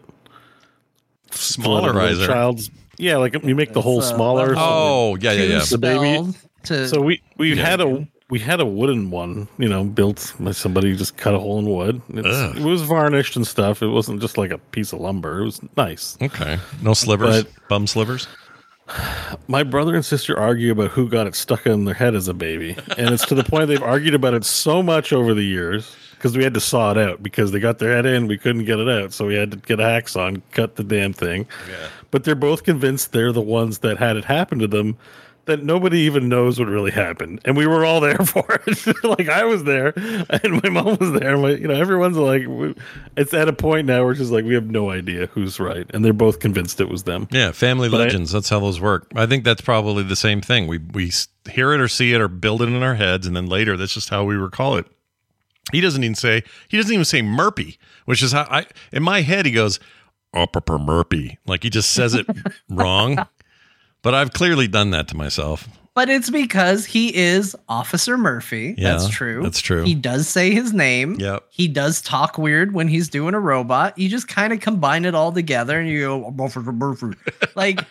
For 1.32 1.70
like 1.70 1.92
Smallerizer. 1.96 2.28
Child's 2.28 2.70
yeah, 2.98 3.18
like 3.18 3.42
you 3.44 3.56
make 3.56 3.74
the 3.74 3.82
hole 3.82 4.00
uh, 4.00 4.04
smaller. 4.04 4.48
level 4.50 4.64
Oh 4.64 5.18
yeah, 5.20 5.32
yeah, 5.32 5.44
yeah. 5.44 5.64
The 5.68 5.78
baby- 5.78 6.34
To, 6.64 6.88
So 6.88 7.02
we 7.02 7.22
we 7.38 7.54
Yeah. 7.56 7.66
had 7.66 7.82
a 7.82 8.08
we 8.30 8.40
had 8.40 8.60
a 8.62 8.66
wooden 8.66 9.12
one, 9.12 9.48
you 9.58 9.68
know, 9.68 9.84
built 9.84 10.34
by 10.40 10.52
somebody 10.52 10.90
who 10.90 10.96
just 10.96 11.18
cut 11.18 11.34
a 11.34 11.40
hole 11.40 11.60
in 11.60 11.66
wood. 11.66 12.02
It's, 12.10 12.58
it 12.60 12.64
was 12.64 12.82
varnished 12.82 13.36
and 13.36 13.46
stuff. 13.46 13.82
It 13.82 13.88
wasn't 13.88 14.22
just 14.22 14.38
like 14.38 14.52
a 14.52 14.58
piece 14.58 14.94
of 14.94 15.02
lumber. 15.02 15.42
It 15.42 15.46
was 15.46 15.62
nice. 15.76 16.18
Okay, 16.22 16.58
no 16.82 16.94
slivers, 16.94 17.44
But- 17.44 17.68
bum 17.70 17.88
slivers. 17.88 18.28
My 19.48 19.64
brother 19.64 19.96
and 19.96 20.06
sister 20.06 20.38
argue 20.38 20.72
about 20.72 20.92
who 20.92 21.10
got 21.10 21.28
it 21.28 21.36
stuck 21.36 21.66
in 21.66 21.86
their 21.86 21.94
head 21.94 22.16
as 22.16 22.28
a 22.28 22.34
baby, 22.34 22.78
and 22.98 23.10
it's 23.14 23.26
to 23.28 23.36
the 23.36 23.44
point 23.44 23.68
they've 23.68 23.82
argued 23.82 24.14
about 24.14 24.34
it 24.34 24.46
so 24.46 24.82
much 24.82 25.12
over 25.14 25.34
the 25.34 25.44
years 25.44 25.96
because 26.16 26.38
we 26.38 26.44
had 26.44 26.54
to 26.54 26.60
saw 26.60 26.92
it 26.92 26.98
out 26.98 27.24
because 27.24 27.52
they 27.52 27.60
got 27.60 27.80
their 27.80 27.96
head 27.96 28.06
in, 28.06 28.28
we 28.28 28.38
couldn't 28.38 28.66
get 28.66 28.80
it 28.80 28.88
out, 28.88 29.12
so 29.12 29.26
we 29.26 29.34
had 29.34 29.50
to 29.52 29.58
get 29.58 29.80
a 29.80 29.84
hacksaw 29.84 30.28
and 30.28 30.52
cut 30.52 30.76
the 30.76 30.84
damn 30.84 31.14
thing. 31.14 31.48
But 32.12 32.24
they're 32.26 32.36
both 32.36 32.64
convinced 32.64 33.12
they're 33.12 33.32
the 33.32 33.42
ones 33.42 33.80
that 33.80 33.98
had 33.98 34.18
it 34.18 34.26
happen 34.26 34.60
to 34.60 34.68
them. 34.68 34.98
That 35.46 35.64
nobody 35.64 36.02
even 36.02 36.30
knows 36.30 36.60
what 36.60 36.68
really 36.68 36.92
happened, 36.92 37.42
and 37.46 37.58
we 37.58 37.66
were 37.66 37.84
all 37.84 38.00
there 38.00 38.18
for 38.26 38.62
it. 38.68 39.04
like 39.04 39.28
I 39.28 39.44
was 39.44 39.64
there, 39.64 39.92
and 40.30 40.62
my 40.64 40.70
mom 40.70 40.98
was 41.00 41.12
there. 41.20 41.36
My, 41.36 41.50
you 41.52 41.68
know, 41.68 41.74
everyone's 41.74 42.16
like, 42.16 42.46
we- 42.48 42.76
it's 43.18 43.34
at 43.34 43.48
a 43.48 43.54
point 43.54 43.88
now 43.88 44.04
where 44.04 44.12
it's 44.12 44.20
just 44.20 44.32
like 44.32 44.46
we 44.46 44.54
have 44.54 44.70
no 44.70 44.92
idea 44.92 45.26
who's 45.28 45.60
right, 45.60 45.90
and 45.96 46.06
they're 46.06 46.14
both 46.14 46.40
convinced 46.40 46.80
it 46.80 46.90
was 46.90 47.04
them. 47.04 47.28
Yeah, 47.32 47.52
family 47.52 47.90
But 47.90 48.02
I- 48.02 48.04
legends. 48.06 48.32
that's 48.32 48.50
how 48.50 48.60
those 48.60 48.80
work. 48.80 49.12
I 49.16 49.26
think 49.26 49.44
that's 49.44 49.62
probably 49.62 50.04
the 50.04 50.16
same 50.16 50.42
thing. 50.42 50.68
We 50.68 50.78
we 50.78 51.12
hear 51.50 51.74
it 51.74 51.82
or 51.82 51.88
see 51.88 52.14
it 52.14 52.22
or 52.22 52.28
build 52.28 52.62
it 52.62 52.70
in 52.70 52.84
our 52.84 52.96
heads, 52.96 53.26
and 53.26 53.36
then 53.36 53.48
later 53.48 53.76
that's 53.78 53.94
just 53.96 54.10
how 54.10 54.24
we 54.24 54.36
recall 54.36 54.78
it. 54.78 54.86
He 55.72 55.82
doesn't 55.82 56.04
even 56.04 56.16
say 56.16 56.44
he 56.68 56.78
doesn't 56.78 56.94
even 56.94 57.04
say 57.06 57.24
Murphy, 57.24 57.80
which 58.06 58.22
is 58.22 58.32
how 58.32 58.44
I 58.50 58.68
in 58.92 59.02
my 59.02 59.22
head 59.22 59.48
he 59.48 59.52
goes 59.52 59.80
Upper 60.36 60.78
Murphy, 60.78 61.40
like 61.48 61.64
he 61.64 61.72
just 61.72 61.92
says 61.94 62.14
it 62.14 62.28
wrong. 62.70 63.26
But 64.04 64.14
I've 64.16 64.34
clearly 64.34 64.68
done 64.68 64.92
that 64.92 65.08
to 65.10 65.16
myself. 65.18 65.68
but 65.94 66.10
it's 66.10 66.30
because 66.30 66.86
he 66.86 67.14
is 67.16 67.56
Officer 67.70 68.18
Murphy. 68.18 68.74
Yeah, 68.78 68.94
that's 68.94 69.10
true. 69.10 69.44
that's 69.44 69.60
true. 69.60 69.84
He 69.84 69.94
does 69.94 70.28
say 70.28 70.52
his 70.52 70.74
name. 70.74 71.16
Yep. 71.20 71.44
He 71.50 71.68
does 71.68 72.02
talk 72.02 72.38
weird 72.38 72.74
when 72.74 72.88
he's 72.88 73.10
doing 73.10 73.34
a 73.34 73.40
robot. 73.40 73.98
You 73.98 74.08
just 74.10 74.28
kind 74.28 74.54
of 74.54 74.60
combine 74.62 75.06
it 75.06 75.14
all 75.14 75.32
together 75.32 75.80
and 75.80 75.90
you 75.90 76.00
go, 76.02 76.24
Officer 76.40 76.72
Murphy. 76.72 77.18
like, 77.56 77.82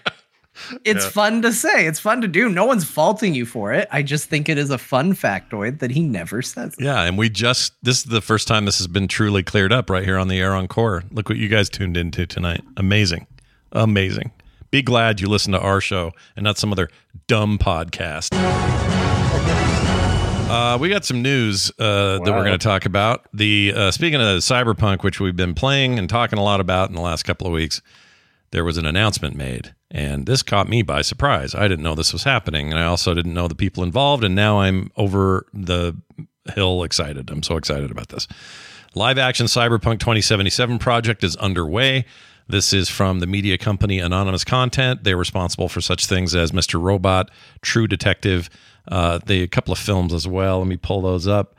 it's 0.85 1.05
Yeah. 1.05 1.11
fun 1.11 1.43
to 1.43 1.53
say. 1.53 1.87
It's 1.87 2.01
fun 2.01 2.21
to 2.23 2.29
do. 2.29 2.49
No 2.49 2.65
one's 2.65 2.85
faulting 2.85 3.35
you 3.35 3.47
for 3.47 3.73
it. 3.73 3.87
I 3.93 4.03
just 4.03 4.29
think 4.29 4.49
it 4.49 4.59
is 4.59 4.71
a 4.71 4.79
fun 4.79 5.15
factoid 5.15 5.79
that 5.79 5.91
he 5.93 6.01
never 6.03 6.43
says. 6.43 6.75
Yeah, 6.79 7.03
and 7.03 7.17
we 7.17 7.29
just 7.31 7.75
this 7.83 7.99
is 7.99 8.05
the 8.05 8.21
first 8.21 8.49
time 8.49 8.65
this 8.65 8.79
has 8.79 8.87
been 8.89 9.07
truly 9.09 9.43
cleared 9.43 9.73
up 9.73 9.89
right 9.91 10.05
here 10.05 10.19
on 10.19 10.29
the 10.29 10.41
air 10.41 10.55
on 10.55 10.67
core. 10.69 11.05
Look 11.13 11.29
what 11.29 11.39
you 11.39 11.49
guys 11.49 11.69
tuned 11.71 11.97
into 11.97 12.27
tonight. 12.27 12.63
Amazing. 12.77 13.27
Amazing. 13.73 14.33
Be 14.71 14.83
glad 14.83 15.21
you 15.21 15.29
listen 15.29 15.53
to 15.53 15.61
our 15.61 15.81
show 15.81 16.13
and 16.37 16.45
not 16.45 16.57
some 16.57 16.71
other 16.71 16.89
dumb 17.27 17.59
podcast. 17.59 18.29
Uh, 20.49 20.79
we 20.79 20.89
got 20.89 21.05
some 21.05 21.23
news 21.23 21.73
uh, 21.79 22.19
that 22.19 22.33
we're 22.33 22.45
going 22.45 22.59
to 22.59 22.59
talk 22.59 22.87
about. 22.87 23.27
The 23.33 23.73
uh, 23.75 23.91
speaking 23.91 24.21
of 24.21 24.39
Cyberpunk, 24.39 25.03
which 25.03 25.19
we've 25.19 25.35
been 25.35 25.55
playing 25.55 25.99
and 25.99 26.09
talking 26.09 26.39
a 26.39 26.43
lot 26.43 26.61
about 26.61 26.89
in 26.89 26.95
the 26.95 27.01
last 27.01 27.25
couple 27.25 27.49
of 27.49 27.53
weeks, 27.53 27.83
there 28.53 28.65
was 28.65 28.77
an 28.79 28.87
announcement 28.87 29.35
made, 29.37 29.75
and 29.91 30.27
this 30.27 30.43
caught 30.43 30.69
me 30.69 30.83
by 30.83 31.03
surprise. 31.03 31.53
I 31.55 31.67
didn't 31.67 31.83
know 31.83 31.97
this 31.97 32.13
was 32.13 32.23
happening, 32.23 32.71
and 32.71 32.79
I 32.79 32.85
also 32.85 33.13
didn't 33.13 33.35
know 33.35 33.49
the 33.49 33.57
people 33.57 33.83
involved. 33.83 34.23
And 34.23 34.35
now 34.37 34.61
I'm 34.61 34.91
over 34.97 35.47
the 35.53 35.97
hill 36.55 36.85
excited. 36.85 37.31
I'm 37.31 37.43
so 37.43 37.57
excited 37.57 37.91
about 37.91 38.09
this. 38.09 38.29
Live 38.95 39.19
action 39.19 39.47
Cyberpunk 39.47 40.01
2077 40.01 40.79
project 40.79 41.23
is 41.25 41.35
underway. 41.37 42.05
This 42.51 42.73
is 42.73 42.89
from 42.89 43.21
the 43.21 43.27
media 43.27 43.59
company 43.59 43.99
Anonymous 43.99 44.45
Content. 44.45 45.05
They're 45.05 45.17
responsible 45.17 45.69
for 45.69 45.81
such 45.81 46.07
things 46.07 46.35
as 46.35 46.53
Mr. 46.53 46.81
Robot, 46.81 47.31
True 47.63 47.87
Detective, 47.87 48.51
uh, 48.89 49.21
they 49.25 49.43
a 49.43 49.49
couple 49.49 49.73
of 49.73 49.79
films 49.79 50.13
as 50.13 50.27
well. 50.27 50.59
Let 50.59 50.67
me 50.67 50.77
pull 50.77 51.03
those 51.03 51.27
up. 51.27 51.55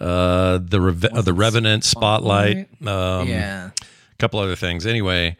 Uh, 0.00 0.58
the 0.62 0.80
Reve- 0.80 1.04
uh, 1.12 1.22
the 1.22 1.34
Revenant, 1.34 1.84
Spotlight, 1.84 2.68
um, 2.86 3.28
yeah. 3.28 3.70
a 3.76 4.16
couple 4.18 4.40
other 4.40 4.56
things. 4.56 4.86
Anyway, 4.86 5.36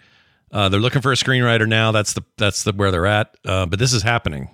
uh, 0.52 0.68
they're 0.68 0.80
looking 0.80 1.00
for 1.00 1.12
a 1.12 1.16
screenwriter 1.16 1.66
now. 1.66 1.92
That's 1.92 2.12
the 2.12 2.22
that's 2.36 2.64
the 2.64 2.72
where 2.72 2.90
they're 2.90 3.06
at. 3.06 3.34
Uh, 3.44 3.64
but 3.64 3.78
this 3.78 3.94
is 3.94 4.02
happening. 4.02 4.50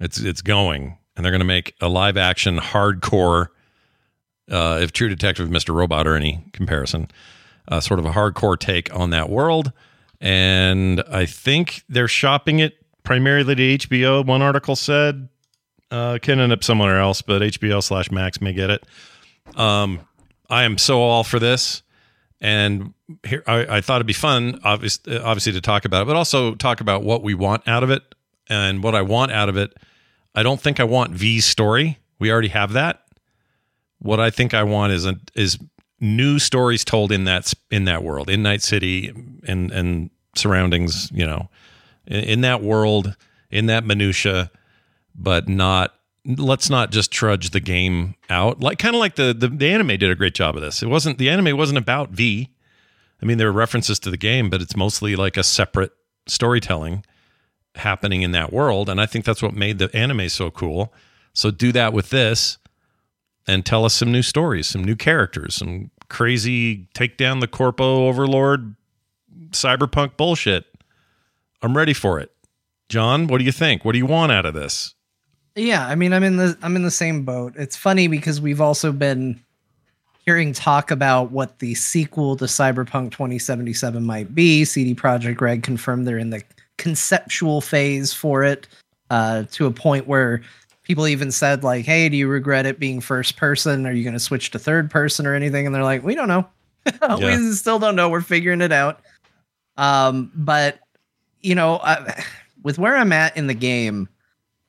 It's 0.00 0.18
it's 0.18 0.40
going, 0.40 0.96
and 1.16 1.24
they're 1.24 1.32
going 1.32 1.40
to 1.40 1.46
make 1.46 1.74
a 1.82 1.88
live 1.88 2.16
action 2.16 2.58
hardcore. 2.58 3.48
Uh, 4.50 4.78
if 4.80 4.92
True 4.92 5.08
Detective, 5.08 5.48
Mr. 5.50 5.74
Robot, 5.74 6.06
or 6.06 6.16
any 6.16 6.44
comparison, 6.52 7.08
uh, 7.68 7.80
sort 7.80 8.00
of 8.00 8.06
a 8.06 8.10
hardcore 8.10 8.58
take 8.58 8.94
on 8.94 9.10
that 9.10 9.30
world. 9.30 9.72
And 10.20 11.02
I 11.10 11.26
think 11.26 11.82
they're 11.88 12.08
shopping 12.08 12.60
it 12.60 12.76
primarily 13.02 13.54
to 13.54 13.88
HBO. 13.88 14.24
One 14.24 14.42
article 14.42 14.76
said 14.76 15.28
uh, 15.90 16.18
can 16.22 16.40
end 16.40 16.52
up 16.52 16.64
somewhere 16.64 17.00
else, 17.00 17.22
but 17.22 17.42
HBO 17.42 17.82
slash 17.82 18.10
Max 18.10 18.40
may 18.40 18.52
get 18.52 18.70
it. 18.70 18.84
Um, 19.56 20.00
I 20.48 20.64
am 20.64 20.78
so 20.78 21.00
all 21.00 21.24
for 21.24 21.38
this, 21.38 21.82
and 22.40 22.94
here 23.24 23.42
I, 23.46 23.76
I 23.76 23.80
thought 23.80 23.96
it'd 23.96 24.06
be 24.06 24.12
fun, 24.12 24.60
obviously, 24.64 25.18
obviously 25.18 25.52
to 25.52 25.60
talk 25.60 25.84
about 25.84 26.02
it, 26.02 26.04
but 26.06 26.16
also 26.16 26.54
talk 26.54 26.80
about 26.80 27.02
what 27.02 27.22
we 27.22 27.34
want 27.34 27.66
out 27.66 27.82
of 27.82 27.90
it 27.90 28.02
and 28.48 28.82
what 28.82 28.94
I 28.94 29.02
want 29.02 29.32
out 29.32 29.48
of 29.48 29.56
it. 29.56 29.76
I 30.34 30.42
don't 30.42 30.60
think 30.60 30.80
I 30.80 30.84
want 30.84 31.12
V's 31.12 31.44
story. 31.44 31.98
We 32.18 32.30
already 32.30 32.48
have 32.48 32.72
that. 32.72 33.02
What 33.98 34.18
I 34.18 34.30
think 34.30 34.54
I 34.54 34.62
want 34.62 34.92
is 34.92 35.06
a, 35.06 35.16
is 35.34 35.58
new 36.02 36.38
stories 36.38 36.84
told 36.84 37.12
in 37.12 37.24
that 37.24 37.54
in 37.70 37.84
that 37.84 38.02
world, 38.02 38.28
in 38.28 38.42
Night 38.42 38.60
City 38.60 39.08
and 39.46 39.70
and 39.70 40.10
surroundings. 40.36 41.10
You 41.12 41.24
know, 41.24 41.48
in, 42.06 42.24
in 42.24 42.40
that 42.42 42.62
world, 42.62 43.16
in 43.50 43.66
that 43.66 43.84
minutia, 43.84 44.50
but 45.14 45.48
not. 45.48 45.94
Let's 46.24 46.70
not 46.70 46.92
just 46.92 47.10
trudge 47.10 47.50
the 47.50 47.58
game 47.58 48.14
out. 48.30 48.60
Like 48.60 48.78
kind 48.78 48.94
of 48.94 49.00
like 49.00 49.16
the, 49.16 49.34
the 49.36 49.48
the 49.48 49.70
anime 49.70 49.88
did 49.88 50.04
a 50.04 50.14
great 50.14 50.34
job 50.34 50.54
of 50.54 50.62
this. 50.62 50.82
It 50.82 50.86
wasn't 50.86 51.18
the 51.18 51.28
anime 51.28 51.56
wasn't 51.56 51.78
about 51.78 52.10
V. 52.10 52.50
I 53.20 53.24
mean, 53.26 53.38
there 53.38 53.48
are 53.48 53.52
references 53.52 53.98
to 54.00 54.10
the 54.10 54.16
game, 54.16 54.50
but 54.50 54.60
it's 54.60 54.76
mostly 54.76 55.16
like 55.16 55.36
a 55.36 55.42
separate 55.42 55.92
storytelling 56.26 57.04
happening 57.76 58.22
in 58.22 58.32
that 58.32 58.52
world. 58.52 58.88
And 58.88 59.00
I 59.00 59.06
think 59.06 59.24
that's 59.24 59.42
what 59.42 59.54
made 59.54 59.78
the 59.78 59.94
anime 59.96 60.28
so 60.28 60.50
cool. 60.50 60.92
So 61.32 61.50
do 61.50 61.72
that 61.72 61.92
with 61.92 62.10
this 62.10 62.58
and 63.46 63.64
tell 63.64 63.84
us 63.84 63.94
some 63.94 64.12
new 64.12 64.22
stories, 64.22 64.66
some 64.66 64.84
new 64.84 64.96
characters, 64.96 65.54
some 65.54 65.90
crazy 66.12 66.86
take 66.92 67.16
down 67.16 67.40
the 67.40 67.48
corpo 67.48 68.06
overlord 68.06 68.76
cyberpunk 69.50 70.16
bullshit. 70.18 70.66
I'm 71.62 71.74
ready 71.74 71.94
for 71.94 72.20
it. 72.20 72.30
John, 72.90 73.26
what 73.26 73.38
do 73.38 73.44
you 73.44 73.52
think? 73.52 73.84
What 73.84 73.92
do 73.92 73.98
you 73.98 74.06
want 74.06 74.30
out 74.30 74.44
of 74.44 74.52
this? 74.52 74.94
Yeah, 75.56 75.86
I 75.86 75.94
mean, 75.94 76.12
I'm 76.12 76.22
in 76.22 76.36
the 76.36 76.56
I'm 76.62 76.76
in 76.76 76.82
the 76.82 76.90
same 76.90 77.24
boat. 77.24 77.54
It's 77.56 77.76
funny 77.76 78.08
because 78.08 78.40
we've 78.40 78.60
also 78.60 78.92
been 78.92 79.40
hearing 80.26 80.52
talk 80.52 80.90
about 80.90 81.32
what 81.32 81.58
the 81.60 81.74
sequel 81.74 82.36
to 82.36 82.44
Cyberpunk 82.44 83.10
2077 83.10 84.04
might 84.04 84.34
be. 84.34 84.64
CD 84.64 84.94
Projekt 84.94 85.40
Red 85.40 85.62
confirmed 85.62 86.06
they're 86.06 86.18
in 86.18 86.30
the 86.30 86.42
conceptual 86.76 87.60
phase 87.60 88.12
for 88.12 88.44
it, 88.44 88.68
uh, 89.10 89.44
to 89.52 89.66
a 89.66 89.70
point 89.70 90.06
where 90.06 90.42
people 90.82 91.06
even 91.06 91.30
said 91.30 91.64
like, 91.64 91.84
"Hey, 91.84 92.08
do 92.08 92.16
you 92.16 92.28
regret 92.28 92.66
it 92.66 92.78
being 92.78 93.00
first 93.00 93.36
person? 93.36 93.86
Are 93.86 93.92
you 93.92 94.02
going 94.04 94.14
to 94.14 94.20
switch 94.20 94.50
to 94.52 94.58
third 94.58 94.90
person 94.90 95.26
or 95.26 95.34
anything?" 95.34 95.66
And 95.66 95.74
they're 95.74 95.84
like, 95.84 96.02
"We 96.02 96.14
don't 96.14 96.28
know. 96.28 96.46
Yeah. 97.00 97.16
we 97.16 97.52
still 97.52 97.78
don't 97.78 97.94
know. 97.96 98.08
We're 98.08 98.20
figuring 98.20 98.60
it 98.60 98.72
out." 98.72 99.00
Um, 99.76 100.30
but 100.34 100.80
you 101.40 101.54
know, 101.54 101.78
I, 101.78 102.24
with 102.62 102.78
where 102.78 102.96
I'm 102.96 103.12
at 103.12 103.36
in 103.36 103.46
the 103.46 103.54
game. 103.54 104.08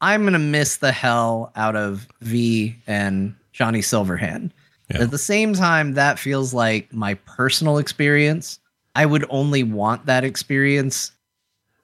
I'm 0.02 0.26
gonna 0.26 0.38
miss 0.38 0.78
the 0.78 0.92
hell 0.92 1.54
out 1.56 1.78
of 1.78 2.10
V 2.20 2.76
and 2.88 3.34
Johnny 3.54 3.80
Silverhand. 3.80 4.52
Yeah. 4.92 5.04
At 5.04 5.12
the 5.12 5.18
same 5.18 5.54
time, 5.54 5.94
that 5.94 6.20
feels 6.20 6.54
like 6.54 6.92
my 6.92 7.14
personal 7.14 7.78
experience. 7.78 8.60
I 8.96 9.06
would 9.06 9.26
only 9.30 9.64
want 9.64 10.06
that 10.06 10.26
experience 10.26 11.14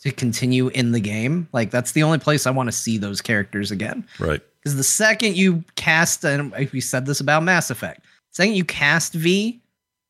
to 0.01 0.11
continue 0.11 0.69
in 0.69 0.91
the 0.91 0.99
game. 0.99 1.47
Like 1.51 1.71
that's 1.71 1.91
the 1.91 2.03
only 2.03 2.19
place 2.19 2.47
I 2.47 2.51
want 2.51 2.67
to 2.67 2.71
see 2.71 2.97
those 2.97 3.21
characters 3.21 3.71
again. 3.71 4.07
Right. 4.19 4.41
Because 4.61 4.75
the 4.75 4.83
second 4.83 5.35
you 5.35 5.63
cast, 5.75 6.23
and 6.25 6.53
we 6.73 6.81
said 6.81 7.05
this 7.05 7.19
about 7.19 7.43
Mass 7.43 7.69
Effect, 7.69 8.01
the 8.01 8.07
second 8.31 8.55
you 8.55 8.65
cast 8.65 9.13
V, 9.13 9.61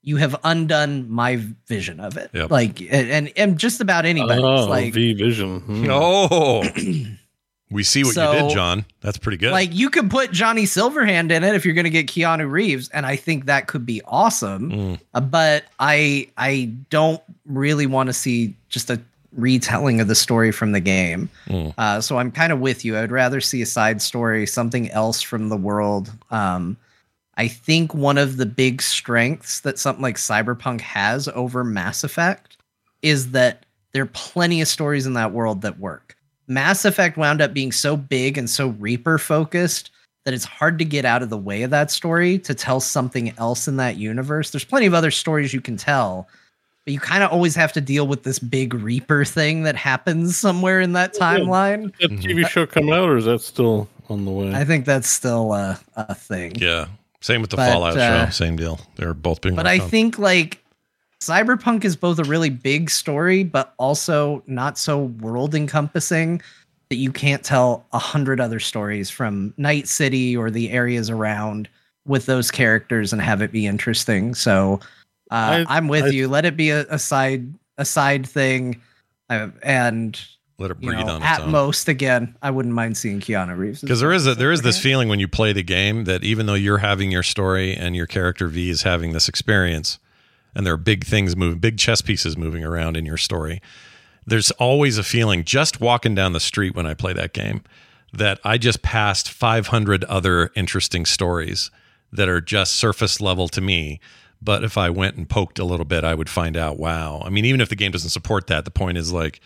you 0.02 0.18
have 0.18 0.36
undone 0.44 1.10
my 1.10 1.42
vision 1.68 2.00
of 2.00 2.18
it. 2.18 2.32
Yep. 2.34 2.50
Like, 2.50 2.82
and, 2.92 3.32
and 3.36 3.58
just 3.58 3.82
about 3.82 4.06
anybody's. 4.06 4.44
Oh, 4.44 4.66
like, 4.66 4.94
V 4.94 5.14
Vision. 5.14 5.60
Hmm. 5.62 5.86
Oh, 5.92 6.64
we 7.72 7.84
see 7.84 8.04
what 8.04 8.16
you 8.16 8.42
did, 8.42 8.50
John. 8.50 8.86
That's 9.02 9.18
pretty 9.18 9.38
good. 9.38 9.52
like 9.52 9.74
you 9.74 9.90
could 9.90 10.10
put 10.10 10.32
Johnny 10.32 10.64
Silverhand 10.64 11.32
in 11.32 11.44
it 11.44 11.54
if 11.54 11.66
you're 11.66 11.76
going 11.76 11.84
to 11.84 11.92
get 11.92 12.08
Keanu 12.08 12.50
Reeves, 12.50 12.90
and 12.90 13.06
I 13.06 13.16
think 13.16 13.46
that 13.46 13.68
could 13.68 13.86
be 13.86 14.02
awesome. 14.06 14.72
Mm. 14.72 15.00
Uh, 15.14 15.22
but 15.22 15.66
I 15.80 16.30
I 16.38 16.72
don't 16.90 17.22
really 17.46 17.86
want 17.86 18.08
to 18.08 18.14
see 18.14 18.56
just 18.70 18.90
a 18.90 19.00
retelling 19.40 20.02
of 20.02 20.08
the 20.08 20.16
story 20.16 20.52
from 20.52 20.72
the 20.72 20.80
game. 20.80 21.30
Mm. 21.48 21.74
Uh, 21.78 22.02
so 22.02 22.18
I'm 22.18 22.32
kind 22.32 22.52
of 22.52 22.60
with 22.60 22.84
you. 22.84 22.98
I'd 22.98 23.12
rather 23.12 23.42
see 23.42 23.62
a 23.62 23.66
side 23.66 24.02
story, 24.02 24.46
something 24.46 24.90
else 24.92 25.22
from 25.22 25.50
the 25.50 25.58
world. 25.58 26.12
Um, 26.32 26.78
I 27.38 27.48
think 27.48 27.94
one 27.94 28.18
of 28.18 28.38
the 28.38 28.46
big 28.46 28.82
strengths 28.82 29.62
that 29.62 29.80
something 29.80 30.04
like 30.04 30.18
Cyberpunk 30.18 30.82
has 30.82 31.28
over 31.30 31.64
Mass 31.64 32.04
Effect 32.04 32.58
is 33.02 33.32
that 33.32 33.66
there 33.94 34.04
are 34.04 34.08
plenty 34.08 34.62
of 34.62 34.68
stories 34.68 35.06
in 35.06 35.14
that 35.14 35.32
world 35.32 35.62
that 35.62 35.80
work. 35.80 36.16
Mass 36.48 36.84
Effect 36.84 37.16
wound 37.16 37.42
up 37.42 37.54
being 37.54 37.72
so 37.72 37.96
big 37.96 38.38
and 38.38 38.50
so 38.50 38.70
Reaper 38.70 39.18
focused 39.18 39.92
that 40.26 40.34
it's 40.34 40.46
hard 40.46 40.78
to 40.80 40.86
get 40.86 41.06
out 41.06 41.24
of 41.24 41.30
the 41.30 41.38
way 41.38 41.64
of 41.64 41.72
that 41.72 41.92
story 41.92 42.38
to 42.40 42.54
tell 42.54 42.80
something 42.80 43.34
else 43.38 43.68
in 43.68 43.78
that 43.78 43.98
universe. 43.98 44.52
There's 44.52 44.66
plenty 44.66 44.86
of 44.86 44.94
other 44.94 45.12
stories 45.12 45.54
you 45.54 45.62
can 45.62 45.78
tell, 45.78 46.28
but 46.90 46.94
you 46.94 47.00
kind 47.00 47.24
of 47.24 47.32
always 47.32 47.54
have 47.54 47.72
to 47.74 47.82
deal 47.82 48.08
with 48.08 48.24
this 48.24 48.40
big 48.40 48.74
Reaper 48.74 49.24
thing 49.24 49.62
that 49.62 49.76
happens 49.76 50.36
somewhere 50.36 50.82
in 50.82 50.94
that 50.94 51.14
timeline. 51.14 51.96
Did 52.00 52.10
that 52.10 52.20
TV 52.20 52.48
show 52.48 52.66
come 52.66 52.90
out, 52.90 53.08
or 53.08 53.16
is 53.16 53.26
that 53.26 53.42
still 53.42 53.88
on 54.10 54.26
the 54.26 54.32
way? 54.32 54.56
I 54.56 54.66
think 54.66 54.86
that's 54.86 55.08
still 55.08 55.54
a, 55.54 55.80
a 55.96 56.16
thing. 56.16 56.56
yeah. 56.56 56.88
Same 57.22 57.42
with 57.42 57.52
the 57.52 57.58
But, 57.58 57.72
Fallout 57.72 57.96
uh, 57.96 58.26
show. 58.26 58.32
Same 58.32 58.56
deal. 58.56 58.80
They're 58.96 59.14
both 59.14 59.42
being. 59.42 59.54
but 59.54 59.68
I 59.68 59.78
on. 59.78 59.88
think 59.88 60.18
like 60.18 60.64
Cyberpunk 61.22 61.86
is 61.86 61.96
both 61.96 62.18
a 62.18 62.24
really 62.24 62.50
big 62.50 62.90
story, 62.90 63.44
but 63.44 63.76
also 63.78 64.42
not 64.48 64.80
so 64.80 65.04
world 65.04 65.54
encompassing 65.54 66.42
that 66.90 66.96
you 66.96 67.12
can't 67.12 67.44
tell 67.44 67.86
a 67.94 68.00
hundred 68.00 68.42
other 68.42 68.60
stories 68.60 69.12
from 69.12 69.54
Night 69.58 69.88
City 69.88 70.36
or 70.36 70.50
the 70.50 70.72
areas 70.72 71.12
around 71.12 71.70
with 72.08 72.26
those 72.26 72.50
characters 72.50 73.14
and 73.14 73.22
have 73.22 73.44
it 73.44 73.52
be 73.52 73.68
interesting. 73.68 74.34
So 74.34 74.80
uh, 75.32 75.66
I- 75.68 75.76
I, 75.76 75.78
am 75.78 75.88
with 75.88 76.06
I- 76.06 76.10
you. 76.10 76.28
Let 76.28 76.46
it 76.46 76.58
be 76.58 76.70
a, 76.72 76.86
a 76.90 77.00
side 77.00 77.54
a 77.78 77.86
side 77.86 78.28
thing, 78.28 78.82
uh, 79.30 79.50
and 79.64 80.20
let 80.58 80.72
it 80.72 80.78
you 80.82 80.92
know, 80.92 81.08
on 81.08 81.24
at 81.24 81.36
its 81.36 81.44
own. 81.46 81.52
most, 81.52 81.88
again, 81.88 82.36
I 82.42 82.52
wouldn't 82.52 82.76
mind 82.76 82.98
seeing 82.98 83.22
Keanu 83.22 83.58
Reeves 83.58 83.82
because 83.82 84.02
there 84.02 84.12
is 84.12 84.28
a, 84.28 84.36
there 84.36 84.52
is 84.52 84.62
this 84.62 84.80
feeling 84.82 85.08
when 85.08 85.20
you 85.20 85.28
play 85.28 85.54
the 85.54 85.64
game 85.64 86.04
that 86.04 86.24
even 86.24 86.46
though 86.46 86.54
you're 86.56 86.80
having 86.80 87.12
your 87.12 87.24
story 87.24 87.74
and 87.74 87.96
your 87.96 88.08
character 88.08 88.48
V 88.48 88.70
is 88.70 88.84
having 88.84 89.14
this 89.14 89.30
experience, 89.30 90.00
and 90.54 90.66
there 90.66 90.74
are 90.74 90.78
big 90.78 91.06
things 91.06 91.36
moving, 91.38 91.60
big 91.60 91.78
chess 91.78 92.02
pieces 92.02 92.36
moving 92.36 92.66
around 92.66 92.98
in 92.98 93.06
your 93.06 93.18
story, 93.18 93.62
there's 94.26 94.52
always 94.52 94.98
a 94.98 95.04
feeling 95.04 95.44
just 95.46 95.80
walking 95.80 96.14
down 96.16 96.34
the 96.34 96.40
street 96.40 96.76
when 96.76 96.86
I 96.86 96.94
play 96.94 97.14
that 97.14 97.34
game 97.34 97.64
that 98.12 98.40
I 98.44 98.58
just 98.58 98.82
passed 98.82 99.30
500 99.30 100.04
other 100.06 100.52
interesting 100.56 101.06
stories 101.06 101.72
that 102.12 102.28
are 102.28 102.42
just 102.42 102.74
surface 102.74 103.22
level 103.22 103.48
to 103.50 103.62
me. 103.62 104.00
But 104.42 104.64
if 104.64 104.78
I 104.78 104.90
went 104.90 105.18
and 105.18 105.28
poked 105.30 105.60
a 105.60 105.66
little 105.66 105.86
bit, 105.86 106.04
I 106.04 106.16
would 106.16 106.30
find 106.30 106.56
out, 106.56 106.80
wow. 106.80 107.22
I 107.26 107.30
mean, 107.30 107.46
even 107.46 107.62
if 107.62 107.70
the 107.70 107.76
game 107.76 107.92
doesn't 107.92 108.10
support 108.10 108.48
that, 108.48 108.66
the 108.66 108.72
point 108.72 108.98
is 108.98 109.12
like, 109.12 109.42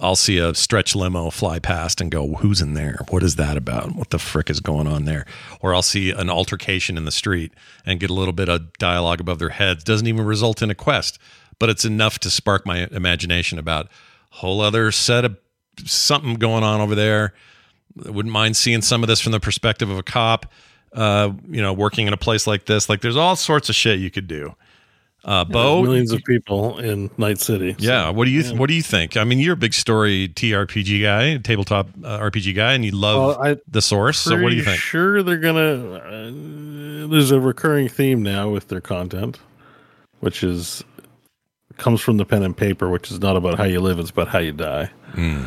I'll 0.00 0.16
see 0.16 0.38
a 0.38 0.54
stretch 0.54 0.94
limo 0.94 1.30
fly 1.30 1.58
past 1.58 2.00
and 2.00 2.10
go, 2.10 2.34
"Who's 2.36 2.60
in 2.60 2.74
there? 2.74 3.00
What 3.08 3.22
is 3.22 3.36
that 3.36 3.56
about? 3.56 3.96
What 3.96 4.10
the 4.10 4.18
frick 4.18 4.48
is 4.48 4.60
going 4.60 4.86
on 4.86 5.06
there?" 5.06 5.26
Or 5.60 5.74
I'll 5.74 5.82
see 5.82 6.10
an 6.10 6.30
altercation 6.30 6.96
in 6.96 7.04
the 7.04 7.10
street 7.10 7.52
and 7.84 7.98
get 7.98 8.08
a 8.08 8.14
little 8.14 8.32
bit 8.32 8.48
of 8.48 8.72
dialogue 8.78 9.20
above 9.20 9.40
their 9.40 9.48
heads. 9.48 9.82
Doesn't 9.82 10.06
even 10.06 10.24
result 10.24 10.62
in 10.62 10.70
a 10.70 10.74
quest, 10.74 11.18
but 11.58 11.68
it's 11.68 11.84
enough 11.84 12.20
to 12.20 12.30
spark 12.30 12.64
my 12.64 12.86
imagination 12.92 13.58
about 13.58 13.86
a 14.32 14.36
whole 14.36 14.60
other 14.60 14.92
set 14.92 15.24
of 15.24 15.36
something 15.84 16.34
going 16.34 16.62
on 16.62 16.80
over 16.80 16.94
there. 16.94 17.34
I 18.06 18.10
wouldn't 18.10 18.32
mind 18.32 18.56
seeing 18.56 18.82
some 18.82 19.02
of 19.02 19.08
this 19.08 19.20
from 19.20 19.32
the 19.32 19.40
perspective 19.40 19.90
of 19.90 19.98
a 19.98 20.04
cop. 20.04 20.46
Uh, 20.92 21.32
you 21.50 21.60
know, 21.62 21.72
working 21.72 22.06
in 22.06 22.12
a 22.12 22.16
place 22.16 22.46
like 22.46 22.66
this, 22.66 22.88
like 22.88 23.00
there's 23.00 23.16
all 23.16 23.36
sorts 23.36 23.68
of 23.68 23.74
shit 23.74 23.98
you 23.98 24.10
could 24.10 24.26
do. 24.26 24.54
Uh, 25.24 25.44
Bo, 25.44 25.82
millions 25.82 26.12
of 26.12 26.22
people 26.24 26.78
in 26.78 27.10
Night 27.18 27.38
City. 27.38 27.72
so- 27.72 27.84
yeah. 27.84 28.08
What 28.10 28.24
do 28.24 28.30
you 28.30 28.42
What 28.56 28.68
do 28.68 28.74
you 28.74 28.82
think? 28.82 29.16
I 29.16 29.24
mean, 29.24 29.38
you're 29.40 29.54
a 29.54 29.56
big 29.56 29.74
story 29.74 30.28
TRPG 30.28 31.02
guy, 31.02 31.36
tabletop 31.38 31.88
uh, 32.04 32.18
RPG 32.20 32.54
guy, 32.54 32.72
and 32.72 32.84
you 32.84 32.92
love 32.92 33.36
Well, 33.36 33.42
I- 33.42 33.56
the 33.68 33.82
source. 33.82 34.18
So 34.18 34.40
what 34.40 34.50
do 34.50 34.56
you 34.56 34.62
think? 34.62 34.80
Sure, 34.80 35.22
they're 35.22 35.36
gonna. 35.36 35.94
Uh, 35.94 37.08
there's 37.08 37.30
a 37.32 37.40
recurring 37.40 37.88
theme 37.88 38.22
now 38.22 38.48
with 38.48 38.68
their 38.68 38.80
content, 38.80 39.38
which 40.20 40.42
is 40.42 40.84
comes 41.76 42.00
from 42.00 42.16
the 42.16 42.24
pen 42.24 42.42
and 42.42 42.56
paper, 42.56 42.88
which 42.88 43.10
is 43.10 43.20
not 43.20 43.36
about 43.36 43.58
how 43.58 43.64
you 43.64 43.80
live; 43.80 43.98
it's 43.98 44.10
about 44.10 44.28
how 44.28 44.38
you 44.38 44.52
die. 44.52 44.90
Hmm. 45.12 45.44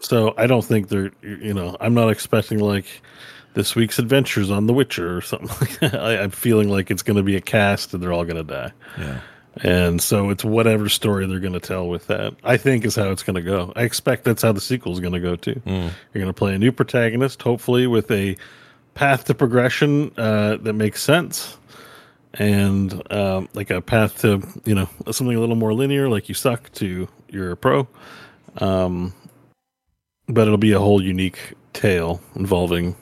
So 0.00 0.34
I 0.36 0.46
don't 0.46 0.64
think 0.64 0.88
they're. 0.88 1.10
You 1.22 1.54
know, 1.54 1.76
I'm 1.80 1.94
not 1.94 2.10
expecting 2.10 2.58
like 2.60 2.86
this 3.54 3.74
week's 3.74 3.98
adventures 3.98 4.50
on 4.50 4.66
The 4.66 4.72
Witcher 4.72 5.16
or 5.16 5.20
something 5.20 5.48
like 5.60 5.80
that. 5.80 5.94
I, 5.94 6.22
I'm 6.22 6.30
feeling 6.30 6.68
like 6.68 6.90
it's 6.90 7.02
going 7.02 7.16
to 7.16 7.22
be 7.22 7.36
a 7.36 7.40
cast 7.40 7.94
and 7.94 8.02
they're 8.02 8.12
all 8.12 8.24
going 8.24 8.36
to 8.36 8.42
die. 8.42 8.72
Yeah. 8.98 9.20
And 9.62 10.02
so 10.02 10.30
it's 10.30 10.44
whatever 10.44 10.88
story 10.88 11.26
they're 11.26 11.38
going 11.38 11.52
to 11.52 11.60
tell 11.60 11.88
with 11.88 12.08
that. 12.08 12.34
I 12.42 12.56
think 12.56 12.84
is 12.84 12.96
how 12.96 13.10
it's 13.10 13.22
going 13.22 13.36
to 13.36 13.42
go. 13.42 13.72
I 13.76 13.82
expect 13.82 14.24
that's 14.24 14.42
how 14.42 14.52
the 14.52 14.60
sequel 14.60 14.92
is 14.92 15.00
going 15.00 15.12
to 15.12 15.20
go 15.20 15.36
too. 15.36 15.60
You're 16.12 16.22
going 16.22 16.26
to 16.26 16.32
play 16.32 16.54
a 16.54 16.58
new 16.58 16.72
protagonist, 16.72 17.40
hopefully 17.40 17.86
with 17.86 18.10
a 18.10 18.36
path 18.94 19.24
to 19.26 19.34
progression 19.34 20.10
uh, 20.16 20.56
that 20.56 20.72
makes 20.72 21.02
sense, 21.02 21.56
and 22.34 23.00
um, 23.12 23.48
like 23.54 23.70
a 23.70 23.80
path 23.80 24.20
to 24.22 24.42
you 24.64 24.74
know 24.74 24.88
something 25.10 25.36
a 25.36 25.40
little 25.40 25.54
more 25.56 25.72
linear, 25.72 26.08
like 26.08 26.28
you 26.28 26.34
suck 26.34 26.72
to 26.72 27.08
you're 27.28 27.52
a 27.52 27.56
pro. 27.56 27.86
Um, 28.58 29.12
but 30.26 30.46
it'll 30.46 30.58
be 30.58 30.72
a 30.72 30.80
whole 30.80 31.02
unique 31.02 31.54
tale 31.74 32.20
involving 32.34 32.96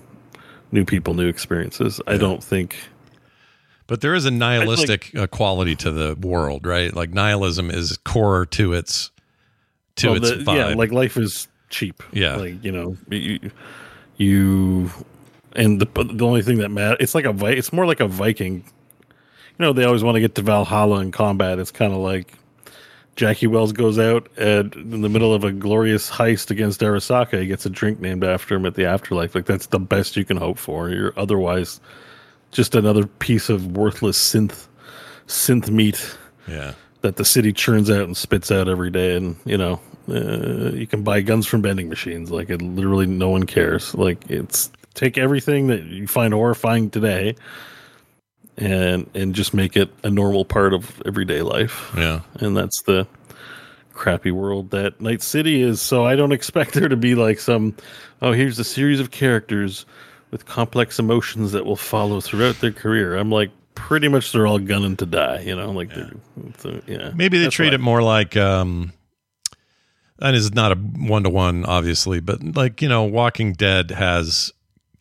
new 0.72 0.84
people, 0.84 1.14
new 1.14 1.28
experiences. 1.28 2.00
I 2.06 2.16
don't 2.16 2.42
think. 2.42 2.76
But 3.86 4.00
there 4.00 4.14
is 4.14 4.24
a 4.24 4.30
nihilistic 4.30 5.14
uh, 5.14 5.26
quality 5.26 5.76
to 5.76 5.90
the 5.90 6.16
world, 6.20 6.66
right? 6.66 6.94
Like 6.94 7.10
nihilism 7.10 7.70
is 7.70 7.98
core 7.98 8.46
to 8.46 8.72
its 8.72 9.10
to 9.96 10.08
Well, 10.08 10.16
its 10.16 10.30
the- 10.30 10.36
vibe. 10.38 10.56
yeah, 10.56 10.74
like 10.74 10.92
life 10.92 11.16
is 11.16 11.46
cheap. 11.68 12.02
Yeah. 12.12 12.36
like 12.36 12.64
you 12.64 12.72
know, 12.72 12.96
you, 13.10 13.50
you 14.16 14.90
and 15.54 15.80
the 15.80 15.86
the 16.12 16.24
only 16.24 16.42
thing 16.42 16.58
that 16.58 16.70
matters, 16.70 16.98
it's 17.00 17.14
like 17.14 17.24
a 17.26 17.46
it's 17.46 17.72
more 17.72 17.84
like 17.86 18.00
a 18.00 18.06
Viking. 18.08 18.64
You 19.58 19.66
know, 19.66 19.72
they 19.74 19.84
always 19.84 20.02
want 20.02 20.14
to 20.16 20.20
get 20.20 20.34
to 20.36 20.42
Valhalla 20.42 21.00
in 21.00 21.10
combat. 21.12 21.58
It's 21.58 21.70
kind 21.70 21.92
of 21.92 21.98
like 21.98 22.32
Jackie 23.14 23.46
Wells 23.46 23.72
goes 23.72 23.98
out 23.98 24.28
and 24.38 24.74
in 24.74 25.02
the 25.02 25.08
middle 25.08 25.34
of 25.34 25.44
a 25.44 25.52
glorious 25.52 26.10
heist 26.10 26.50
against 26.50 26.80
Arasaka. 26.80 27.40
He 27.40 27.46
gets 27.46 27.66
a 27.66 27.70
drink 27.70 28.00
named 28.00 28.24
after 28.24 28.54
him 28.54 28.64
at 28.64 28.74
the 28.74 28.86
afterlife. 28.86 29.34
Like 29.34 29.44
that's 29.44 29.66
the 29.66 29.78
best 29.78 30.16
you 30.16 30.24
can 30.24 30.38
hope 30.38 30.58
for. 30.58 30.88
You're 30.88 31.12
otherwise 31.18 31.80
just 32.52 32.74
another 32.74 33.06
piece 33.06 33.48
of 33.48 33.76
worthless 33.76 34.18
synth 34.18 34.66
synth 35.26 35.70
meat 35.70 36.16
yeah. 36.46 36.74
that 37.00 37.16
the 37.16 37.24
city 37.24 37.52
churns 37.52 37.90
out 37.90 38.02
and 38.02 38.16
spits 38.16 38.50
out 38.50 38.68
every 38.68 38.90
day 38.90 39.16
and 39.16 39.36
you 39.44 39.56
know 39.56 39.80
uh, 40.08 40.70
you 40.72 40.86
can 40.86 41.02
buy 41.02 41.20
guns 41.20 41.46
from 41.46 41.62
vending 41.62 41.88
machines 41.88 42.30
like 42.30 42.50
it 42.50 42.60
literally 42.60 43.06
no 43.06 43.30
one 43.30 43.46
cares 43.46 43.94
like 43.94 44.30
it's 44.30 44.70
take 44.94 45.16
everything 45.16 45.68
that 45.68 45.84
you 45.84 46.06
find 46.06 46.34
horrifying 46.34 46.90
today 46.90 47.34
and 48.58 49.08
and 49.14 49.34
just 49.34 49.54
make 49.54 49.76
it 49.76 49.90
a 50.04 50.10
normal 50.10 50.44
part 50.44 50.74
of 50.74 51.00
everyday 51.06 51.42
life 51.42 51.92
Yeah. 51.96 52.20
and 52.40 52.56
that's 52.56 52.82
the 52.82 53.06
crappy 53.92 54.30
world 54.30 54.70
that 54.70 55.00
Night 55.00 55.22
City 55.22 55.60
is. 55.62 55.80
So 55.80 56.04
I 56.04 56.16
don't 56.16 56.32
expect 56.32 56.72
there 56.74 56.88
to 56.88 56.96
be 56.96 57.14
like 57.14 57.38
some, 57.38 57.74
oh, 58.20 58.32
here's 58.32 58.58
a 58.58 58.64
series 58.64 59.00
of 59.00 59.10
characters 59.10 59.86
with 60.30 60.46
complex 60.46 60.98
emotions 60.98 61.52
that 61.52 61.64
will 61.66 61.76
follow 61.76 62.20
throughout 62.20 62.56
their 62.60 62.72
career. 62.72 63.16
I'm 63.16 63.30
like, 63.30 63.50
pretty 63.74 64.08
much 64.08 64.32
they're 64.32 64.46
all 64.46 64.58
gunning 64.58 64.96
to 64.96 65.06
die, 65.06 65.40
you 65.40 65.54
know, 65.54 65.70
like, 65.70 65.94
yeah. 65.94 66.10
So, 66.58 66.80
yeah. 66.86 67.10
Maybe 67.14 67.38
they 67.38 67.44
That's 67.44 67.54
treat 67.56 67.68
why- 67.68 67.74
it 67.74 67.80
more 67.80 68.02
like 68.02 68.36
um 68.36 68.92
that 70.18 70.34
is 70.34 70.52
not 70.54 70.72
a 70.72 70.76
one 70.76 71.24
to 71.24 71.30
one, 71.30 71.64
obviously, 71.66 72.20
but 72.20 72.56
like, 72.56 72.80
you 72.80 72.88
know, 72.88 73.04
Walking 73.04 73.52
Dead 73.54 73.90
has 73.90 74.52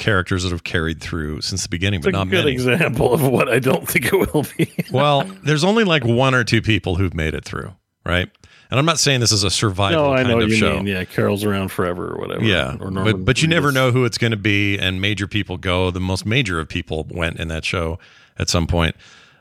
characters 0.02 0.44
that 0.44 0.52
have 0.52 0.66
carried 0.66 1.00
through 1.00 1.40
since 1.40 1.64
the 1.64 1.70
beginning, 1.70 2.00
It's 2.00 2.06
but 2.08 2.16
a 2.16 2.18
not 2.18 2.30
good 2.30 2.44
many. 2.46 2.52
example 2.52 3.14
of 3.14 3.26
what 3.26 3.48
I 3.48 3.60
don't 3.60 3.88
think 3.88 4.08
it 4.12 4.34
will 4.34 4.46
be. 4.58 4.70
well, 4.92 5.24
there's 5.44 5.64
only 5.64 5.86
like 5.86 6.04
one 6.04 6.36
or 6.36 6.44
two 6.44 6.62
people 6.62 6.96
who've 6.96 7.14
made 7.14 7.34
it 7.34 7.46
through, 7.46 7.74
right? 8.06 8.30
And 8.70 8.80
I'm 8.80 8.86
not 8.86 9.00
saying 9.00 9.20
this 9.20 9.32
is 9.32 9.44
a 9.44 9.50
survival 9.52 10.02
no, 10.06 10.12
I 10.14 10.18
kind 10.18 10.30
know 10.30 10.38
what 10.38 10.48
you 10.48 10.56
show. 10.56 10.78
mean. 10.78 10.88
Yeah, 10.88 11.04
Carol's 11.06 11.44
around 11.44 11.70
forever 11.72 12.14
or 12.14 12.20
whatever. 12.20 12.44
Yeah, 12.44 12.78
or 12.80 12.90
but 12.90 13.24
but 13.26 13.42
you 13.42 13.48
never 13.48 13.72
know 13.72 13.92
who 13.92 14.06
it's 14.06 14.18
going 14.18 14.32
to 14.32 14.38
be, 14.38 14.78
and 14.78 15.00
major 15.00 15.28
people 15.28 15.58
go. 15.58 15.92
The 15.92 16.00
most 16.00 16.26
major 16.26 16.60
of 16.60 16.68
people 16.68 17.06
went 17.10 17.38
in 17.40 17.48
that 17.50 17.64
show 17.66 18.00
at 18.40 18.50
some 18.50 18.68
point. 18.68 18.96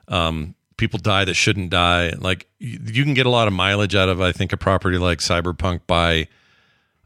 Um, 0.08 0.54
people 0.76 0.98
die 0.98 1.24
that 1.24 1.34
shouldn't 1.34 1.70
die. 1.70 2.10
Like 2.18 2.48
you, 2.58 2.80
you 2.84 3.04
can 3.04 3.14
get 3.14 3.24
a 3.24 3.30
lot 3.30 3.46
of 3.46 3.54
mileage 3.54 3.94
out 3.94 4.08
of, 4.08 4.20
I 4.20 4.32
think, 4.32 4.52
a 4.52 4.56
property 4.56 4.98
like 4.98 5.20
Cyberpunk 5.20 5.82
by 5.86 6.26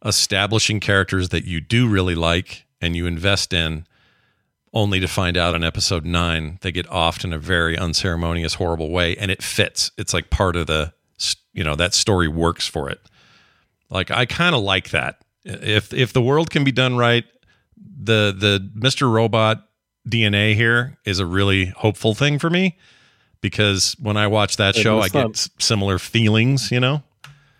establishing 0.05 0.81
characters 0.81 1.29
that 1.31 1.45
you 1.45 1.61
do 1.61 1.88
really 1.88 2.14
like 2.14 2.64
and 2.85 2.94
you 2.94 3.07
invest 3.07 3.53
in, 3.53 3.87
only 4.73 5.01
to 5.01 5.09
find 5.09 5.37
out 5.37 5.55
in 5.55 5.64
episode 5.64 6.05
nine 6.05 6.59
they 6.61 6.73
get 6.73 6.87
offed 6.88 7.25
in 7.25 7.33
a 7.33 7.38
very 7.38 7.79
unceremonious, 7.79 8.55
horrible 8.55 8.90
way, 8.90 9.16
and 9.16 9.31
it 9.31 9.42
fits. 9.42 9.90
It's 9.97 10.12
like 10.12 10.31
part 10.31 10.57
of 10.57 10.66
the, 10.66 10.92
you 11.53 11.64
know, 11.64 11.77
that 11.77 11.94
story 11.94 12.29
works 12.29 12.66
for 12.66 12.90
it. 12.90 13.01
Like 13.88 14.11
I 14.11 14.27
kind 14.27 14.55
of 14.55 14.62
like 14.62 14.90
that. 14.90 15.20
If 15.44 15.92
if 15.92 16.12
the 16.12 16.23
world 16.23 16.51
can 16.51 16.64
be 16.64 16.73
done 16.73 16.97
right, 16.97 17.25
the 17.77 18.35
the 18.37 18.70
Mr. 18.77 19.11
Robot 19.11 19.66
DNA 20.09 20.55
here 20.55 20.99
is 21.05 21.18
a 21.18 21.27
really 21.27 21.66
hopeful 21.66 22.14
thing 22.14 22.38
for 22.38 22.51
me 22.51 22.77
because 23.40 23.94
when 24.01 24.16
I 24.16 24.27
watch 24.27 24.57
that 24.57 24.75
show, 24.75 25.01
I 25.01 25.07
it's 25.07 25.12
get 25.12 25.62
similar 25.62 25.99
feelings. 25.99 26.70
You 26.70 26.81
know, 26.81 27.03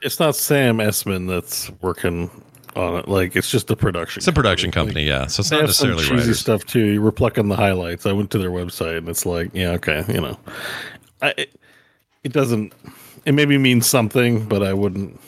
It's 0.03 0.19
not 0.19 0.35
Sam 0.35 0.79
Esmail 0.79 1.29
that's 1.29 1.71
working 1.81 2.31
on 2.77 2.97
it. 2.97 3.09
Like 3.09 3.37
it's 3.37 3.51
just 3.51 3.67
the 3.69 3.77
production. 3.77 4.21
it's 4.21 4.29
a 4.29 4.33
production 4.33 4.71
company, 4.71 5.05
yeah. 5.05 5.27
So 5.27 5.41
it's 5.41 5.51
not 5.51 5.61
have 5.63 5.75
some 5.75 5.91
necessarily 5.91 6.03
cheesy 6.03 6.15
writers. 6.29 6.41
stuff 6.41 6.65
too. 6.65 6.85
You 6.87 7.03
were 7.03 7.13
plucking 7.13 7.49
the 7.49 7.57
highlights. 7.57 8.07
I 8.07 8.13
went 8.13 8.31
to 8.33 8.39
their 8.39 8.51
website 8.51 8.99
and 8.99 9.09
it's 9.09 9.25
like, 9.27 9.51
yeah, 9.55 9.71
okay, 9.73 10.05
you 10.09 10.21
know, 10.21 10.39
I, 11.23 11.35
it, 11.37 11.61
it 12.23 12.33
doesn't. 12.33 12.73
It 13.25 13.33
maybe 13.33 13.57
means 13.59 13.87
something, 13.87 14.45
but 14.47 14.63
I 14.63 14.73
wouldn't. 14.75 15.19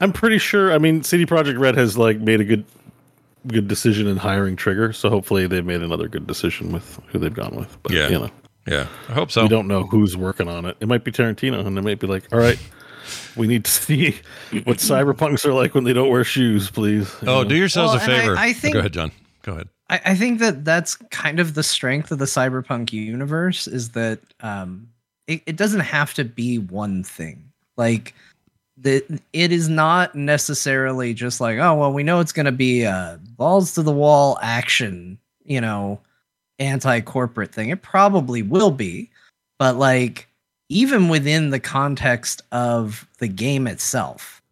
I'm 0.00 0.12
pretty 0.12 0.38
sure. 0.38 0.72
I 0.72 0.78
mean, 0.78 1.02
CD 1.02 1.26
Projekt 1.26 1.58
Red 1.58 1.76
has 1.76 1.96
like 1.98 2.18
made 2.20 2.40
a 2.40 2.44
good, 2.44 2.64
good 3.46 3.66
decision 3.66 4.06
in 4.06 4.16
hiring 4.16 4.54
Trigger. 4.56 4.92
So 4.92 5.10
hopefully 5.10 5.46
they've 5.46 5.64
made 5.64 5.82
another 5.82 6.06
good 6.08 6.26
decision 6.26 6.70
with 6.72 7.00
who 7.08 7.18
they've 7.18 7.32
gone 7.34 7.56
with. 7.56 7.76
But, 7.82 7.92
Yeah. 7.92 8.08
you 8.08 8.18
know, 8.18 8.30
Yeah, 8.66 8.86
I 9.08 9.12
hope 9.12 9.30
so. 9.30 9.42
we 9.42 9.48
don't 9.48 9.66
know 9.68 9.84
who's 9.84 10.16
working 10.16 10.48
on 10.48 10.66
it. 10.66 10.76
It 10.80 10.86
might 10.88 11.02
be 11.02 11.10
Tarantino, 11.10 11.66
and 11.66 11.76
they 11.76 11.80
might 11.80 11.98
be 11.98 12.06
like, 12.06 12.24
all 12.32 12.38
right. 12.38 12.58
We 13.36 13.46
need 13.46 13.64
to 13.64 13.70
see 13.70 14.16
what 14.64 14.78
cyberpunks 14.78 15.44
are 15.44 15.52
like 15.54 15.74
when 15.74 15.84
they 15.84 15.92
don't 15.92 16.10
wear 16.10 16.24
shoes, 16.24 16.70
please. 16.70 17.14
You 17.22 17.28
Oh, 17.28 17.42
know? 17.42 17.48
do 17.48 17.54
yourselves 17.56 17.92
Well, 17.94 18.00
a 18.00 18.04
and 18.04 18.12
I- 18.12 18.20
favor. 18.20 18.36
I 18.36 18.52
think- 18.52 18.72
Go 18.74 18.78
ahead, 18.80 18.92
John. 18.92 19.12
Go 19.42 19.52
ahead. 19.52 19.68
I, 19.90 20.00
I 20.06 20.14
think 20.14 20.38
that 20.40 20.64
that's 20.64 20.96
kind 21.10 21.40
of 21.40 21.54
the 21.54 21.62
strength 21.62 22.10
of 22.12 22.18
the 22.18 22.26
cyberpunk 22.26 22.92
universe 22.92 23.66
is 23.66 23.90
that 23.90 24.18
um, 24.40 24.88
it, 25.26 25.42
it 25.46 25.56
doesn't 25.56 25.80
have 25.80 26.12
to 26.14 26.24
be 26.24 26.58
one 26.58 27.02
thing. 27.02 27.42
Like 27.76 28.14
the 28.76 29.02
it 29.32 29.50
is 29.50 29.68
not 29.68 30.14
necessarily 30.14 31.12
just 31.12 31.40
like 31.40 31.58
oh 31.58 31.74
well 31.74 31.92
we 31.92 32.04
know 32.04 32.20
it's 32.20 32.30
going 32.30 32.46
to 32.46 32.52
be 32.52 32.82
a 32.84 33.18
balls 33.36 33.74
to 33.74 33.82
the 33.82 33.90
wall 33.90 34.38
action 34.40 35.18
you 35.44 35.60
know 35.60 35.98
anti 36.60 37.00
corporate 37.00 37.52
thing. 37.52 37.70
It 37.70 37.82
probably 37.82 38.42
will 38.42 38.70
be, 38.70 39.10
but 39.58 39.76
like 39.76 40.27
even 40.68 41.08
within 41.08 41.50
the 41.50 41.60
context 41.60 42.42
of 42.52 43.06
the 43.18 43.28
game 43.28 43.66
itself, 43.66 44.42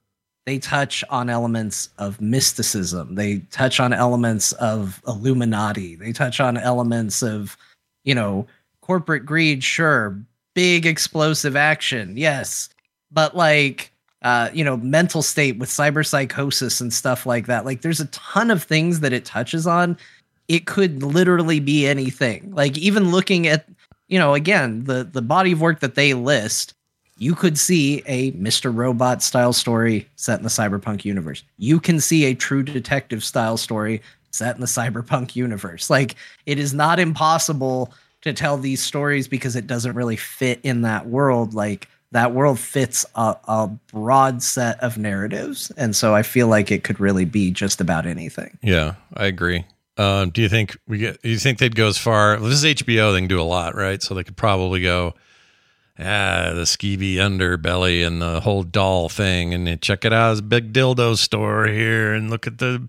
they 0.46 0.58
touch 0.58 1.02
on 1.10 1.28
elements 1.28 1.90
of 1.98 2.20
mysticism. 2.20 3.16
They 3.16 3.38
touch 3.50 3.80
on 3.80 3.92
elements 3.92 4.52
of 4.52 5.02
Illuminati. 5.06 5.96
They 5.96 6.12
touch 6.12 6.40
on 6.40 6.56
elements 6.56 7.22
of, 7.22 7.56
you 8.04 8.14
know, 8.14 8.46
corporate 8.80 9.26
greed, 9.26 9.64
sure, 9.64 10.16
big 10.54 10.86
explosive 10.86 11.56
action, 11.56 12.16
yes, 12.16 12.68
but 13.10 13.36
like, 13.36 13.92
uh, 14.22 14.48
you 14.52 14.64
know, 14.64 14.76
mental 14.78 15.22
state 15.22 15.58
with 15.58 15.68
cyber 15.68 16.06
psychosis 16.06 16.80
and 16.80 16.92
stuff 16.92 17.26
like 17.26 17.46
that. 17.46 17.64
Like, 17.64 17.82
there's 17.82 18.00
a 18.00 18.06
ton 18.06 18.50
of 18.50 18.62
things 18.62 19.00
that 19.00 19.12
it 19.12 19.24
touches 19.24 19.66
on. 19.66 19.98
It 20.48 20.66
could 20.66 21.02
literally 21.02 21.60
be 21.60 21.86
anything. 21.86 22.52
Like, 22.54 22.78
even 22.78 23.10
looking 23.10 23.46
at, 23.46 23.68
you 24.08 24.18
know, 24.18 24.34
again, 24.34 24.84
the 24.84 25.04
the 25.04 25.22
body 25.22 25.52
of 25.52 25.60
work 25.60 25.80
that 25.80 25.94
they 25.94 26.14
list, 26.14 26.74
you 27.18 27.34
could 27.34 27.58
see 27.58 28.02
a 28.06 28.32
Mr. 28.32 28.74
Robot 28.74 29.22
style 29.22 29.52
story 29.52 30.08
set 30.16 30.38
in 30.38 30.42
the 30.42 30.50
cyberpunk 30.50 31.04
universe. 31.04 31.42
You 31.56 31.80
can 31.80 32.00
see 32.00 32.24
a 32.24 32.34
true 32.34 32.62
detective 32.62 33.24
style 33.24 33.56
story 33.56 34.02
set 34.30 34.54
in 34.54 34.60
the 34.60 34.66
cyberpunk 34.66 35.34
universe. 35.34 35.90
Like 35.90 36.14
it 36.44 36.58
is 36.58 36.74
not 36.74 37.00
impossible 37.00 37.92
to 38.22 38.32
tell 38.32 38.58
these 38.58 38.82
stories 38.82 39.28
because 39.28 39.56
it 39.56 39.66
doesn't 39.66 39.94
really 39.94 40.16
fit 40.16 40.60
in 40.62 40.82
that 40.82 41.06
world. 41.06 41.54
Like 41.54 41.88
that 42.12 42.32
world 42.32 42.58
fits 42.58 43.06
a, 43.14 43.36
a 43.48 43.68
broad 43.92 44.42
set 44.42 44.82
of 44.82 44.98
narratives. 44.98 45.70
And 45.76 45.96
so 45.96 46.14
I 46.14 46.22
feel 46.22 46.48
like 46.48 46.70
it 46.70 46.84
could 46.84 47.00
really 47.00 47.24
be 47.24 47.50
just 47.50 47.80
about 47.80 48.06
anything. 48.06 48.58
Yeah, 48.62 48.94
I 49.14 49.26
agree. 49.26 49.64
Um, 49.98 50.30
do 50.30 50.42
you 50.42 50.48
think 50.48 50.76
we 50.86 50.98
get? 50.98 51.22
Do 51.22 51.28
you 51.30 51.38
think 51.38 51.58
they'd 51.58 51.74
go 51.74 51.88
as 51.88 51.96
far? 51.98 52.38
Well, 52.38 52.50
this 52.50 52.62
is 52.62 52.74
HBO. 52.82 53.12
They 53.12 53.20
can 53.20 53.28
do 53.28 53.40
a 53.40 53.42
lot, 53.42 53.74
right? 53.74 54.02
So 54.02 54.14
they 54.14 54.24
could 54.24 54.36
probably 54.36 54.82
go, 54.82 55.14
ah, 55.98 56.52
the 56.54 56.64
skeevy 56.66 57.14
underbelly 57.14 58.06
and 58.06 58.20
the 58.20 58.40
whole 58.40 58.62
doll 58.62 59.08
thing, 59.08 59.54
and 59.54 59.66
then 59.66 59.78
check 59.80 60.04
it 60.04 60.12
out. 60.12 60.32
It's 60.32 60.40
a 60.40 60.44
big 60.44 60.72
dildo 60.72 61.16
store 61.16 61.66
here, 61.66 62.12
and 62.12 62.28
look 62.28 62.46
at 62.46 62.58
the 62.58 62.86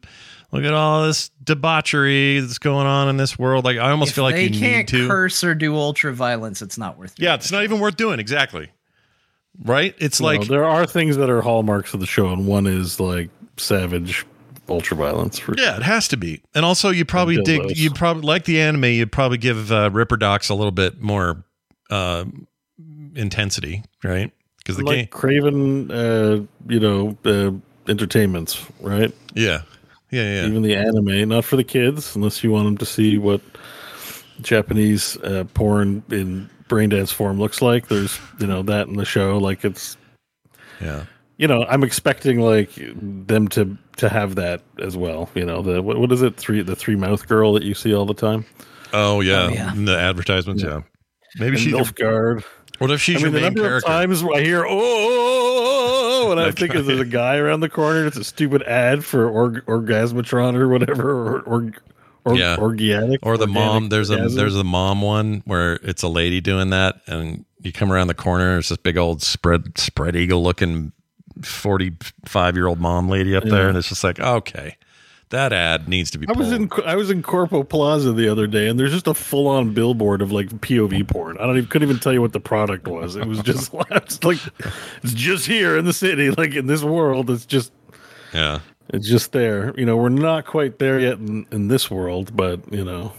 look 0.52 0.64
at 0.66 0.74
all 0.74 1.06
this 1.06 1.30
debauchery 1.44 2.40
that's 2.42 2.58
going 2.60 2.88
on 2.88 3.08
in 3.10 3.16
this 3.18 3.40
world. 3.40 3.64
Like 3.64 3.78
I 3.78 3.92
almost 3.92 4.10
If 4.10 4.16
feel 4.16 4.24
like 4.26 4.36
they 4.36 4.48
you 4.48 4.60
can't 4.60 4.92
need 4.92 5.00
to. 5.00 5.08
curse 5.08 5.44
or 5.46 5.56
do 5.56 5.76
ultra 5.78 6.14
violence, 6.14 6.62
it's 6.62 6.78
not 6.78 6.98
worth 6.98 7.16
Yeah, 7.18 7.36
it's 7.36 7.52
not 7.52 7.64
even 7.64 7.80
worth 7.80 7.96
doing. 7.96 8.20
Exactly. 8.20 8.70
Right? 9.64 9.96
It's 9.98 10.20
No, 10.20 10.28
like 10.28 10.48
there 10.48 10.66
are 10.66 10.86
things 10.86 11.16
that 11.18 11.30
are 11.30 11.42
hallmarks 11.42 11.94
of 11.94 12.00
the 12.02 12.06
show, 12.06 12.28
and 12.28 12.46
one 12.48 12.68
is 12.68 13.00
like 13.00 13.30
savage 13.58 14.26
ultraviolence. 14.68 15.40
For 15.40 15.56
Yeah, 15.58 15.78
it 15.78 15.84
has 15.84 16.08
to 16.10 16.18
be. 16.18 16.42
And 16.54 16.64
also, 16.66 16.90
you 16.90 17.06
probably 17.06 17.42
dig. 17.42 17.78
You 17.78 17.92
probably 17.92 18.24
like 18.24 18.46
the 18.46 18.62
anime. 18.62 18.86
You'd 18.86 19.12
probably 19.12 19.38
give 19.38 19.72
uh, 19.72 19.90
Ripper 19.92 20.18
Docs 20.18 20.50
a 20.50 20.56
little 20.56 20.72
bit 20.72 21.02
more 21.02 21.44
uh, 21.90 22.26
intensity, 23.16 23.84
right? 24.04 24.32
Because 24.58 24.78
the 24.78 24.84
like 24.84 24.96
game. 24.96 25.08
Craven, 25.08 25.92
uh, 25.92 26.44
you 26.68 26.80
know, 26.80 27.18
uh, 27.26 27.52
entertainments, 27.90 28.66
right? 28.82 29.14
Yeah, 29.34 29.62
yeah, 30.12 30.42
yeah. 30.42 30.48
Even 30.48 30.62
the 30.62 30.76
anime, 30.76 31.30
not 31.30 31.46
for 31.46 31.56
the 31.56 31.64
kids, 31.64 32.16
unless 32.16 32.44
you 32.44 32.52
want 32.52 32.66
them 32.66 32.78
to 32.78 32.86
see 32.86 33.18
what 33.18 33.42
Japanese 34.42 35.18
uh, 35.18 35.46
porn 35.54 36.04
in 36.10 36.50
brain 36.68 36.90
dance 36.90 37.12
form 37.12 37.40
looks 37.40 37.62
like. 37.62 37.88
There's, 37.88 38.20
you 38.40 38.48
know, 38.48 38.62
that 38.64 38.88
in 38.88 38.96
the 38.96 39.06
show. 39.06 39.38
Like 39.38 39.64
it's, 39.66 39.98
yeah. 40.82 41.06
You 41.38 41.48
know, 41.48 41.64
I'm 41.70 41.84
expecting 41.84 42.40
like 42.40 42.72
them 42.76 43.48
to 43.50 43.78
to 43.98 44.10
have 44.10 44.36
that 44.36 44.62
as 44.80 44.98
well. 44.98 45.30
You 45.36 45.46
know, 45.46 45.62
the 45.62 45.82
what, 45.82 46.00
what 46.00 46.12
is 46.12 46.22
it? 46.22 46.36
Three 46.38 46.62
the 46.62 46.76
three 46.76 46.96
mouth 46.96 47.28
girl 47.28 47.54
that 47.54 47.64
you 47.64 47.74
see 47.74 47.94
all 47.94 48.06
the 48.06 48.14
time. 48.14 48.46
Oh 48.94 49.22
yeah, 49.22 49.44
Oh, 49.44 49.50
yeah. 49.50 49.74
the 49.76 49.98
advertisements. 49.98 50.64
Yeah, 50.64 50.82
maybe 51.38 51.52
And 51.56 51.60
she's. 51.60 51.72
Your, 51.74 51.84
Nilfgaard. 51.84 52.44
what 52.80 52.92
if 52.92 53.02
she's 53.02 53.22
I 53.22 53.24
mean, 53.26 53.34
the 53.34 53.42
main 53.42 53.44
number 53.54 53.62
character? 53.62 53.88
of 53.88 53.94
times 53.94 54.24
I 54.24 54.42
hear 54.42 54.66
"oh,", 54.66 54.70
oh, 54.70 54.74
oh,", 54.74 54.78
oh, 54.80 56.24
oh, 56.24 56.28
oh 56.28 56.32
and 56.32 56.40
I 56.40 56.52
think 56.52 56.74
guy. 56.74 56.82
there's 56.82 57.00
a 57.00 57.06
guy 57.06 57.38
around 57.38 57.60
the 57.60 57.70
corner. 57.70 58.06
It's 58.06 58.18
a 58.18 58.24
stupid 58.24 58.64
ad 58.64 59.04
for 59.06 59.30
org- 59.30 59.66
Orgasmatron 59.66 60.56
or 60.56 60.68
whatever, 60.70 61.12
or, 61.12 61.40
or, 61.42 61.72
or 62.26 62.36
Yeah. 62.38 62.58
organic, 62.58 63.20
or 63.26 63.38
the 63.38 63.44
organic 63.44 63.54
mom. 63.54 63.90
There's 63.90 64.10
a 64.10 64.28
there's 64.30 64.54
the 64.56 64.64
mom 64.64 65.02
one 65.02 65.42
where 65.46 65.74
it's 65.84 66.02
a 66.04 66.08
lady 66.10 66.40
doing 66.42 66.70
that, 66.72 67.02
and 67.08 67.46
you 67.62 67.72
come 67.74 67.92
around 67.92 68.08
the 68.08 68.14
corner. 68.14 68.54
There's 68.54 68.70
this 68.70 68.78
big 68.78 68.98
old 68.98 69.22
spread 69.22 69.78
spread 69.78 70.16
eagle 70.16 70.42
looking 70.44 70.92
forty 71.44 71.94
five 72.26 72.56
year 72.56 72.68
old 72.68 72.80
mom 72.80 73.10
lady 73.10 73.36
up 73.36 73.44
there, 73.44 73.64
Yeah. 73.64 73.68
and 73.70 73.78
it's 73.78 73.90
just 73.90 74.04
like 74.04 74.20
okay, 74.20 74.78
that 75.30 75.52
ad 75.54 75.88
needs 75.88 76.10
to 76.12 76.18
be. 76.18 76.28
I 76.28 76.32
was 76.34 76.52
in 76.52 76.70
I 76.86 76.96
was 76.96 77.10
in 77.10 77.22
Corpo 77.22 77.64
Plaza 77.64 78.14
the 78.14 78.30
other 78.30 78.48
day, 78.48 78.68
and 78.68 78.80
there's 78.80 78.94
just 78.94 79.08
a 79.08 79.14
full 79.14 79.48
on 79.48 79.74
billboard 79.74 80.22
of 80.22 80.32
like 80.32 80.48
POV 80.50 81.08
porn. 81.08 81.38
I 81.38 81.46
don't 81.46 81.58
even 81.58 81.70
couldn't 81.70 81.90
even 81.90 82.00
tell 82.00 82.14
you 82.14 82.22
what 82.22 82.34
the 82.34 82.40
product 82.40 82.88
was. 82.88 83.16
It 83.16 83.26
was 83.26 83.42
just 83.42 83.74
like 84.24 84.40
it's 85.04 85.14
just 85.14 85.46
here 85.46 85.78
in 85.78 85.86
the 85.86 85.94
city, 85.94 86.30
like 86.32 86.56
in 86.56 86.68
this 86.68 86.84
world. 86.84 87.30
It's 87.30 87.46
just 87.46 87.72
yeah. 88.34 88.60
it's 88.90 89.08
just 89.08 89.32
there. 89.34 89.74
You 89.78 89.86
know, 89.86 89.98
we're 89.98 90.10
not 90.10 90.46
quite 90.46 90.80
there 90.80 91.00
yet 91.00 91.18
in, 91.20 91.46
in 91.52 91.68
this 91.68 91.92
world, 91.92 92.36
but 92.36 92.72
you 92.72 92.84
know, 92.86 93.12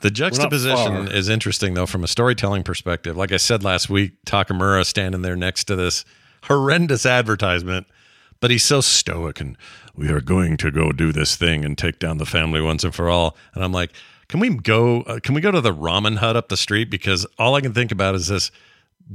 The 0.00 0.10
juxtaposition 0.10 1.08
is 1.08 1.28
interesting, 1.28 1.74
though, 1.74 1.86
from 1.86 2.02
a 2.04 2.08
storytelling 2.08 2.62
perspective. 2.64 3.16
Like 3.16 3.32
I 3.32 3.36
said 3.36 3.62
last 3.62 3.88
week, 3.88 4.12
Takamura 4.26 4.84
standing 4.84 5.22
there 5.22 5.36
next 5.36 5.64
to 5.64 5.76
this 5.76 6.04
horrendous 6.44 7.04
advertisement, 7.06 7.86
but 8.40 8.50
he's 8.50 8.62
so 8.64 8.80
stoic 8.80 9.40
and 9.40 9.56
we 9.94 10.08
are 10.08 10.20
going 10.20 10.56
to 10.58 10.70
go 10.70 10.92
do 10.92 11.12
this 11.12 11.36
thing 11.36 11.64
and 11.64 11.78
take 11.78 11.98
down 11.98 12.18
the 12.18 12.26
family 12.26 12.60
once 12.60 12.84
and 12.84 12.94
for 12.94 13.08
all. 13.08 13.36
And 13.54 13.62
I'm 13.62 13.72
like, 13.72 13.92
can 14.28 14.40
we 14.40 14.50
go? 14.54 15.02
Uh, 15.02 15.20
can 15.20 15.34
we 15.34 15.40
go 15.40 15.50
to 15.50 15.60
the 15.60 15.72
ramen 15.74 16.16
hut 16.16 16.36
up 16.36 16.48
the 16.48 16.56
street? 16.56 16.90
Because 16.90 17.26
all 17.38 17.54
I 17.54 17.60
can 17.60 17.72
think 17.72 17.92
about 17.92 18.14
is 18.14 18.26
this 18.26 18.50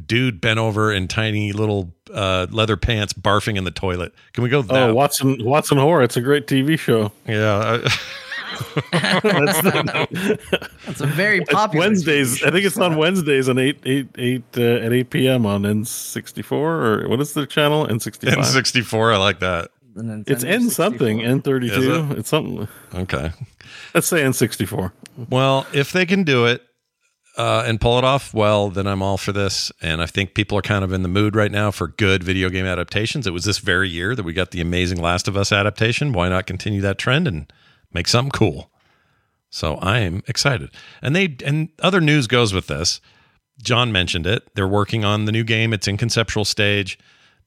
dude 0.05 0.39
bent 0.39 0.59
over 0.59 0.93
in 0.93 1.07
tiny 1.07 1.51
little 1.51 1.93
uh, 2.13 2.47
leather 2.51 2.77
pants, 2.77 3.11
barfing 3.11 3.57
in 3.57 3.63
the 3.63 3.71
toilet. 3.71 4.13
Can 4.33 4.43
we 4.43 4.49
go? 4.49 4.61
That? 4.61 4.89
oh 4.89 4.93
Watson 4.93 5.43
Watson 5.43 5.77
Horror. 5.77 6.03
It's 6.03 6.15
a 6.15 6.21
great 6.21 6.47
TV 6.47 6.77
show. 6.77 7.11
yeah. 7.27 7.79
I- 7.83 7.89
That's 8.91 9.61
the, 9.61 10.39
It's 10.87 11.01
a 11.01 11.07
very 11.07 11.39
It's 11.39 11.51
popular. 11.51 11.85
Wednesdays. 11.85 12.43
I 12.43 12.51
think 12.51 12.65
it's 12.65 12.77
on 12.77 12.97
Wednesdays 12.97 13.49
on 13.49 13.57
eight 13.59 13.79
eight 13.85 14.07
eight 14.17 14.43
uh, 14.57 14.61
at 14.85 14.93
eight 14.93 15.09
p.m. 15.09 15.45
on 15.45 15.65
N 15.65 15.85
sixty 15.85 16.41
four 16.41 16.71
or 16.85 17.07
what 17.09 17.19
is 17.19 17.33
the 17.33 17.45
channel 17.45 17.87
N 17.89 17.99
sixty 17.99 18.27
five? 18.27 18.37
N64. 18.39 19.13
I 19.13 19.17
like 19.17 19.39
that. 19.39 19.69
It's 20.27 20.43
N 20.43 20.69
something 20.69 21.21
N 21.23 21.41
thirty 21.41 21.67
Is 21.67 21.73
two. 21.75 21.93
it? 22.11 22.19
It's 22.19 22.29
something. 22.29 22.67
Okay. 22.93 23.31
Let's 23.93 24.07
say 24.07 24.23
N 24.23 24.33
sixty 24.33 24.65
four. 24.65 24.93
Well, 25.29 25.67
if 25.73 25.91
they 25.91 26.05
can 26.05 26.23
do 26.23 26.45
it 26.45 26.63
uh, 27.37 27.63
and 27.67 27.79
pull 27.81 27.97
it 27.97 28.03
off 28.03 28.33
well, 28.33 28.69
then 28.69 28.87
I'm 28.87 29.01
all 29.01 29.17
for 29.17 29.31
this. 29.31 29.71
And 29.81 30.01
I 30.01 30.05
think 30.05 30.33
people 30.33 30.57
are 30.57 30.61
kind 30.61 30.83
of 30.83 30.93
in 30.93 31.03
the 31.03 31.09
mood 31.09 31.35
right 31.35 31.51
now 31.51 31.71
for 31.71 31.87
good 31.87 32.23
video 32.23 32.49
game 32.49 32.65
adaptations. 32.65 33.27
It 33.27 33.31
was 33.33 33.43
this 33.43 33.57
very 33.59 33.89
year 33.89 34.15
that 34.15 34.23
we 34.23 34.33
got 34.33 34.51
the 34.51 34.61
amazing 34.61 35.01
Last 35.01 35.27
of 35.27 35.35
Us 35.35 35.51
adaptation. 35.51 36.13
Why 36.13 36.29
not 36.29 36.45
continue 36.47 36.81
that 36.81 36.97
trend 36.97 37.27
and 37.27 37.51
make 37.93 38.07
something 38.07 38.31
cool? 38.31 38.69
So 39.49 39.75
I 39.75 39.99
am 39.99 40.21
excited. 40.27 40.69
And 41.01 41.15
they 41.15 41.35
and 41.45 41.69
other 41.81 42.01
news 42.01 42.27
goes 42.27 42.53
with 42.53 42.67
this. 42.67 43.01
John 43.61 43.91
mentioned 43.91 44.25
it. 44.25 44.47
They're 44.55 44.67
working 44.67 45.03
on 45.03 45.25
the 45.25 45.31
new 45.31 45.43
game. 45.43 45.73
It's 45.73 45.87
in 45.87 45.97
conceptual 45.97 46.45
stage. 46.45 46.97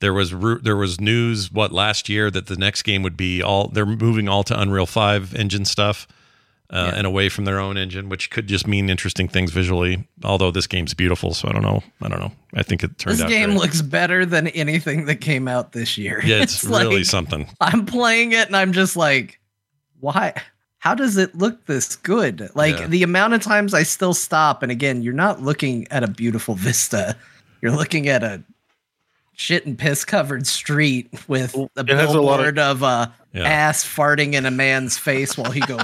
There 0.00 0.12
was 0.12 0.30
there 0.62 0.76
was 0.76 1.00
news 1.00 1.52
what 1.52 1.72
last 1.72 2.08
year 2.08 2.30
that 2.30 2.46
the 2.46 2.56
next 2.56 2.82
game 2.82 3.02
would 3.02 3.16
be 3.16 3.40
all 3.42 3.68
they're 3.68 3.86
moving 3.86 4.28
all 4.28 4.42
to 4.44 4.60
Unreal 4.60 4.86
5 4.86 5.34
engine 5.36 5.64
stuff 5.64 6.08
uh, 6.70 6.92
and 6.96 7.06
away 7.06 7.28
from 7.28 7.44
their 7.44 7.60
own 7.60 7.76
engine, 7.76 8.08
which 8.08 8.30
could 8.30 8.46
just 8.46 8.66
mean 8.66 8.88
interesting 8.88 9.28
things 9.28 9.52
visually. 9.52 10.08
Although 10.24 10.50
this 10.50 10.66
game's 10.66 10.94
beautiful, 10.94 11.34
so 11.34 11.48
I 11.48 11.52
don't 11.52 11.62
know. 11.62 11.82
I 12.00 12.08
don't 12.08 12.18
know. 12.18 12.32
I 12.54 12.62
think 12.62 12.82
it 12.82 12.98
turned 12.98 13.14
This 13.14 13.22
out 13.22 13.28
This 13.28 13.36
game 13.36 13.50
great. 13.50 13.60
looks 13.60 13.82
better 13.82 14.24
than 14.26 14.48
anything 14.48 15.04
that 15.04 15.16
came 15.16 15.46
out 15.46 15.72
this 15.72 15.96
year. 15.98 16.20
Yeah, 16.24 16.36
it's, 16.42 16.64
really 16.64 16.96
like, 16.96 17.04
something. 17.04 17.46
I'm 17.60 17.86
playing 17.86 18.32
it 18.32 18.46
and 18.46 18.56
I'm 18.56 18.72
just 18.72 18.96
like, 18.96 19.38
why? 20.02 20.34
How 20.78 20.94
does 20.94 21.16
it 21.16 21.34
look 21.36 21.64
this 21.66 21.94
good? 21.96 22.50
Like 22.54 22.78
Yeah. 22.78 22.86
the 22.88 23.02
amount 23.04 23.34
of 23.34 23.40
times 23.42 23.72
I 23.72 23.84
still 23.84 24.14
stop, 24.14 24.62
and 24.62 24.70
again, 24.72 25.00
you're 25.02 25.14
not 25.14 25.40
looking 25.40 25.86
at 25.90 26.02
a 26.02 26.08
beautiful 26.08 26.54
vista. 26.56 27.16
You're 27.62 27.70
looking 27.76 28.08
at 28.08 28.22
a 28.24 28.42
shit 29.34 29.64
and 29.64 29.78
piss 29.78 30.04
covered 30.04 30.46
street 30.46 31.08
with 31.28 31.54
a 31.54 31.68
It 31.76 31.88
has 31.88 32.00
a 32.00 32.04
of- 32.08 32.12
billboard 32.12 32.58
of, 32.58 32.82
a 32.82 33.14
Yeah. 33.32 33.44
ass 33.44 33.84
farting 33.84 34.34
in 34.34 34.44
a 34.44 34.50
man's 34.50 34.98
face 34.98 35.38
while 35.38 35.52
he 35.52 35.60
goes. 35.60 35.80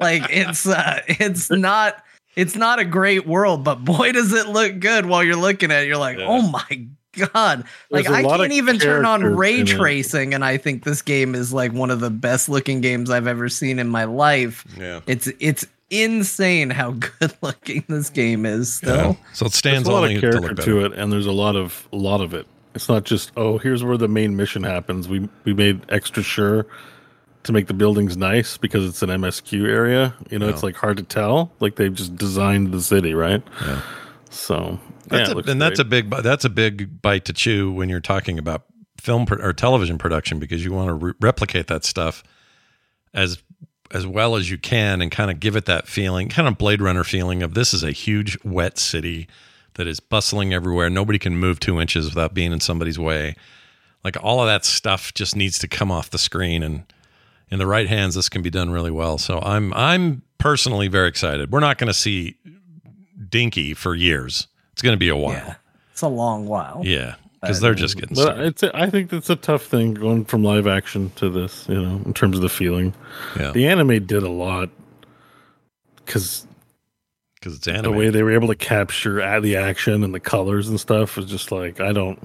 Like 0.00 0.22
it's 0.30 0.66
uh, 0.66 1.00
it's 1.08 1.50
not 1.68 2.02
it's 2.36 2.54
not 2.54 2.78
a 2.78 2.84
great 2.84 3.26
world, 3.26 3.64
but 3.64 3.84
boy 3.84 4.12
does 4.12 4.32
it 4.32 4.46
look 4.46 4.78
good 4.78 5.06
while 5.06 5.24
you're 5.24 5.36
looking 5.36 5.70
at 5.72 5.82
it. 5.84 5.88
You're 5.88 5.96
like, 5.96 6.18
Yeah. 6.18 6.26
oh 6.28 6.42
my 6.42 6.86
god! 7.16 7.64
Like 7.90 8.04
There's 8.04 8.16
a 8.16 8.18
I 8.18 8.22
lot 8.22 8.40
can't 8.40 8.52
even 8.52 8.78
turn 8.78 9.04
on 9.04 9.24
ray 9.24 9.64
tracing, 9.64 10.34
and 10.34 10.44
I 10.44 10.56
think 10.56 10.84
this 10.84 11.02
game 11.02 11.34
is 11.34 11.52
like 11.52 11.72
one 11.72 11.90
of 11.90 12.00
the 12.00 12.10
best 12.10 12.48
looking 12.48 12.80
games 12.80 13.10
I've 13.10 13.26
ever 13.26 13.48
seen 13.48 13.78
in 13.78 13.88
my 13.88 14.04
life. 14.04 14.64
Yeah. 14.78 15.00
It's 15.06 15.28
it's 15.40 15.66
insane 15.90 16.70
how 16.70 16.90
good 17.18 17.34
looking 17.42 17.84
this 17.88 18.10
game 18.10 18.46
is. 18.46 18.74
Still, 18.74 18.96
Yeah. 18.96 19.14
So 19.32 19.46
it 19.46 19.52
stands 19.52 19.86
There's 19.86 19.96
a 19.96 20.00
lot 20.00 20.10
of 20.10 20.20
character 20.20 20.54
better. 20.54 20.62
to 20.62 20.84
it, 20.84 20.92
and 20.92 21.12
there's 21.12 21.26
a 21.26 21.32
lot 21.32 21.56
of 21.56 21.88
a 21.92 21.96
lot 21.96 22.20
of 22.20 22.34
it. 22.34 22.46
It's 22.74 22.88
not 22.88 23.04
just 23.04 23.32
oh, 23.36 23.58
here's 23.58 23.82
where 23.82 23.96
the 23.96 24.08
main 24.08 24.36
mission 24.36 24.62
happens. 24.62 25.08
We 25.08 25.28
we 25.44 25.54
made 25.54 25.80
extra 25.88 26.22
sure 26.22 26.66
to 27.44 27.52
make 27.52 27.68
the 27.68 27.74
buildings 27.74 28.16
nice 28.16 28.56
because 28.58 28.84
it's 28.84 29.02
an 29.02 29.08
MSQ 29.08 29.68
area. 29.68 30.14
You 30.30 30.38
know, 30.40 30.48
it's 30.48 30.64
like 30.64 30.74
hard 30.74 30.96
to 30.96 31.04
tell. 31.04 31.52
Like 31.60 31.76
they've 31.76 31.94
just 31.94 32.16
designed 32.16 32.72
the 32.72 32.82
city, 32.82 33.14
right? 33.14 33.42
Yeah. 33.62 33.82
So 34.30 34.78
That's 35.06 35.30
yeah, 35.30 35.36
a, 35.36 35.50
and 35.50 35.60
that's 35.60 35.78
a 35.78 35.84
big 35.84 36.10
that's 36.10 36.44
a 36.44 36.50
big 36.50 37.00
bite 37.00 37.24
to 37.26 37.32
chew 37.32 37.72
when 37.72 37.88
you're 37.88 38.00
talking 38.00 38.38
about 38.38 38.64
film 39.00 39.26
pro- 39.26 39.44
or 39.44 39.52
television 39.52 39.98
production 39.98 40.38
because 40.38 40.64
you 40.64 40.72
want 40.72 40.88
to 40.88 40.94
re- 40.94 41.14
replicate 41.20 41.68
that 41.68 41.84
stuff 41.84 42.22
as 43.14 43.42
as 43.92 44.06
well 44.06 44.36
as 44.36 44.50
you 44.50 44.58
can 44.58 45.00
and 45.00 45.10
kind 45.10 45.30
of 45.30 45.38
give 45.38 45.56
it 45.56 45.66
that 45.66 45.86
feeling, 45.86 46.28
kind 46.28 46.48
of 46.48 46.58
Blade 46.58 46.82
Runner 46.82 47.04
feeling 47.04 47.42
of 47.42 47.54
this 47.54 47.72
is 47.72 47.82
a 47.82 47.92
huge 47.92 48.36
wet 48.44 48.78
city 48.78 49.28
that 49.74 49.86
is 49.86 50.00
bustling 50.00 50.52
everywhere. 50.52 50.90
Nobody 50.90 51.18
can 51.18 51.36
move 51.36 51.60
two 51.60 51.80
inches 51.80 52.06
without 52.06 52.34
being 52.34 52.52
in 52.52 52.60
somebody's 52.60 52.98
way. 52.98 53.36
Like 54.02 54.16
all 54.22 54.40
of 54.40 54.46
that 54.46 54.64
stuff 54.64 55.14
just 55.14 55.36
needs 55.36 55.58
to 55.60 55.68
come 55.68 55.90
off 55.90 56.10
the 56.10 56.18
screen 56.18 56.62
and 56.62 56.84
in 57.48 57.58
the 57.58 57.66
right 57.66 57.86
hands 57.86 58.14
this 58.16 58.28
can 58.28 58.42
be 58.42 58.50
done 58.50 58.70
really 58.70 58.90
well. 58.90 59.18
So 59.18 59.38
I'm 59.40 59.72
I'm 59.74 60.22
personally 60.38 60.88
very 60.88 61.08
excited. 61.08 61.52
We're 61.52 61.60
not 61.60 61.78
going 61.78 61.88
to 61.88 61.94
see 61.94 62.36
Dinky 63.28 63.74
for 63.74 63.94
years. 63.94 64.48
It's 64.76 64.82
going 64.82 64.92
to 64.92 64.98
be 64.98 65.08
a 65.08 65.16
while. 65.16 65.32
yeah, 65.32 65.54
it's 65.90 66.02
a 66.02 66.08
long 66.08 66.46
while. 66.46 66.82
Yeah, 66.84 67.14
because 67.40 67.60
they're 67.60 67.74
just 67.74 67.96
getting 67.96 68.14
But 68.14 68.22
started. 68.22 68.44
it's 68.46 68.62
a, 68.62 68.76
I 68.76 68.90
think 68.90 69.10
it's 69.10 69.30
a 69.30 69.36
tough 69.36 69.64
thing 69.64 69.94
going 69.94 70.26
from 70.26 70.44
live 70.44 70.66
action 70.66 71.10
to 71.16 71.30
this. 71.30 71.66
You 71.66 71.80
know, 71.80 72.02
in 72.04 72.12
terms 72.12 72.36
of 72.36 72.42
the 72.42 72.50
feeling. 72.50 72.92
Yeah, 73.38 73.52
The 73.52 73.66
anime 73.68 74.04
did 74.04 74.22
a 74.22 74.28
lot 74.28 74.68
because 76.04 76.46
because 77.36 77.56
it's 77.56 77.66
anime. 77.66 77.84
the 77.84 77.92
way 77.92 78.10
they 78.10 78.22
were 78.22 78.32
able 78.32 78.48
to 78.48 78.54
capture 78.54 79.40
the 79.40 79.56
action 79.56 80.04
and 80.04 80.12
the 80.14 80.20
colors 80.20 80.68
and 80.68 80.78
stuff 80.78 81.16
was 81.16 81.24
just 81.26 81.50
like 81.50 81.80
I 81.80 81.92
don't. 81.92 82.22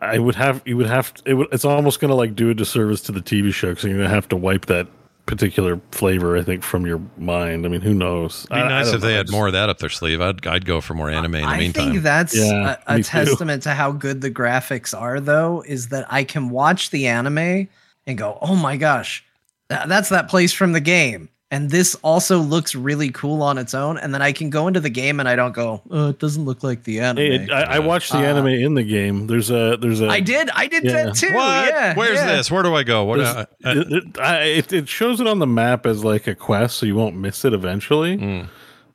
I 0.00 0.18
would 0.18 0.34
have 0.34 0.62
you 0.66 0.76
would 0.76 0.86
have 0.88 1.12
it 1.24 1.34
would, 1.34 1.46
it's 1.52 1.64
almost 1.64 2.00
going 2.00 2.08
to 2.10 2.14
like 2.16 2.34
do 2.34 2.50
a 2.50 2.54
disservice 2.54 3.00
to 3.02 3.12
the 3.12 3.20
TV 3.20 3.54
show 3.54 3.68
because 3.70 3.84
you're 3.84 3.94
going 3.96 4.08
to 4.08 4.14
have 4.14 4.28
to 4.30 4.36
wipe 4.36 4.66
that 4.66 4.88
particular 5.26 5.80
flavor 5.90 6.36
I 6.36 6.42
think 6.42 6.62
from 6.62 6.84
your 6.86 7.00
mind. 7.16 7.64
I 7.64 7.68
mean, 7.68 7.80
who 7.80 7.94
knows? 7.94 8.46
It'd 8.50 8.50
be 8.50 8.56
I- 8.56 8.64
I 8.64 8.68
nice 8.68 8.86
don't 8.86 8.96
if 8.96 9.00
they 9.00 9.08
know. 9.12 9.16
had 9.16 9.30
more 9.30 9.46
of 9.46 9.52
that 9.54 9.68
up 9.70 9.78
their 9.78 9.88
sleeve. 9.88 10.20
I'd 10.20 10.46
I'd 10.46 10.64
go 10.66 10.80
for 10.80 10.94
more 10.94 11.10
anime 11.10 11.36
in 11.36 11.42
the 11.42 11.46
I 11.48 11.58
meantime. 11.58 11.92
think 11.92 12.02
that's 12.02 12.36
Yeah, 12.36 12.76
a, 12.86 12.92
a 12.94 12.96
me 12.98 13.02
too. 13.02 13.08
testament 13.08 13.62
to 13.64 13.70
how 13.70 13.92
good 13.92 14.20
the 14.20 14.30
graphics 14.30 14.98
are, 14.98 15.20
though, 15.20 15.62
is 15.66 15.88
that 15.88 16.06
I 16.12 16.24
can 16.24 16.50
watch 16.50 16.90
the 16.90 17.06
anime 17.06 17.68
and 18.06 18.18
go, 18.18 18.38
"Oh 18.42 18.54
my 18.54 18.76
gosh, 18.76 19.24
that's 19.68 20.10
that 20.10 20.28
place 20.28 20.52
from 20.52 20.72
the 20.72 20.80
game," 20.80 21.28
and 21.54 21.70
this 21.70 21.94
also 22.02 22.38
looks 22.40 22.74
really 22.74 23.10
cool 23.10 23.42
on 23.42 23.58
its 23.58 23.74
own. 23.74 23.96
And 23.96 24.12
then 24.12 24.22
I 24.22 24.32
can 24.32 24.50
go 24.50 24.66
into 24.66 24.80
the 24.80 24.90
game 24.90 25.20
and 25.20 25.28
I 25.28 25.36
don't 25.36 25.52
go, 25.52 25.82
"Oh, 25.88 26.08
it 26.08 26.18
doesn't 26.18 26.44
look 26.44 26.64
like 26.64 26.82
the 26.82 26.98
anime." 27.00 27.46
Hey, 27.46 27.48
I, 27.52 27.76
I 27.76 27.78
watched 27.78 28.10
the 28.10 28.18
Uh, 28.18 28.22
anime 28.22 28.48
in 28.48 28.74
the 28.74 28.82
game. 28.82 29.28
There's 29.28 29.50
a 29.50 29.76
there's 29.80 30.00
a 30.00 30.08
I 30.08 30.18
did, 30.20 30.50
I 30.50 30.66
did 30.66 30.82
Yeah. 30.84 30.92
that 31.04 31.14
too. 31.14 31.32
what? 31.32 31.68
Yeah, 31.68 31.94
Where's 31.94 32.16
yeah. 32.18 32.36
this? 32.36 32.50
Where 32.50 32.62
do 32.64 32.74
I 32.74 32.82
go? 32.82 33.04
What? 33.04 33.20
Uh, 33.20 33.46
it, 33.60 33.92
it, 33.92 34.04
it, 34.18 34.72
it 34.72 34.88
shows 34.88 35.20
it 35.20 35.26
on 35.28 35.38
the 35.38 35.46
map 35.46 35.86
as 35.86 36.02
like 36.04 36.26
a 36.26 36.34
quest, 36.34 36.76
so 36.76 36.86
you 36.86 36.96
won't 36.96 37.14
miss 37.16 37.44
it 37.44 37.52
eventually. 37.52 38.18
Mm. 38.18 38.48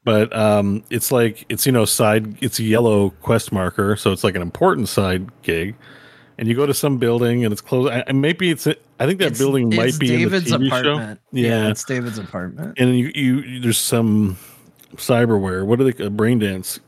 But 0.03 0.35
um, 0.35 0.83
it's 0.89 1.11
like 1.11 1.45
it's 1.49 1.65
you 1.65 1.71
know 1.71 1.85
side. 1.85 2.37
It's 2.41 2.59
a 2.59 2.63
yellow 2.63 3.11
quest 3.21 3.51
marker, 3.51 3.95
so 3.95 4.11
it's 4.11 4.23
like 4.23 4.35
an 4.35 4.41
important 4.41 4.89
side 4.89 5.29
gig. 5.43 5.75
And 6.37 6.47
you 6.47 6.55
go 6.55 6.65
to 6.65 6.73
some 6.73 6.97
building, 6.97 7.43
and 7.43 7.51
it's 7.51 7.61
closed. 7.61 7.91
And 8.07 8.21
maybe 8.21 8.49
it's. 8.49 8.67
I 8.99 9.05
think 9.05 9.19
that 9.19 9.27
It's- 9.27 9.37
building 9.39 9.69
might 9.75 9.89
it's 9.89 9.97
be 9.97 10.07
David's 10.07 10.51
in 10.51 10.61
the 10.63 10.67
TV 10.69 10.79
apartment. 10.81 11.19
show. 11.33 11.39
Yeah, 11.39 11.69
it's 11.69 11.83
David's 11.85 12.17
apartment. 12.17 12.77
and 12.77 12.97
you, 12.97 13.11
you 13.15 13.59
there's 13.61 13.77
some 13.77 14.37
cyberware. 14.95 15.65
What 15.65 15.79
are 15.79 15.89
they? 15.91 16.03
Uh, 16.05 16.09
brain 16.09 16.39
dance 16.39 16.79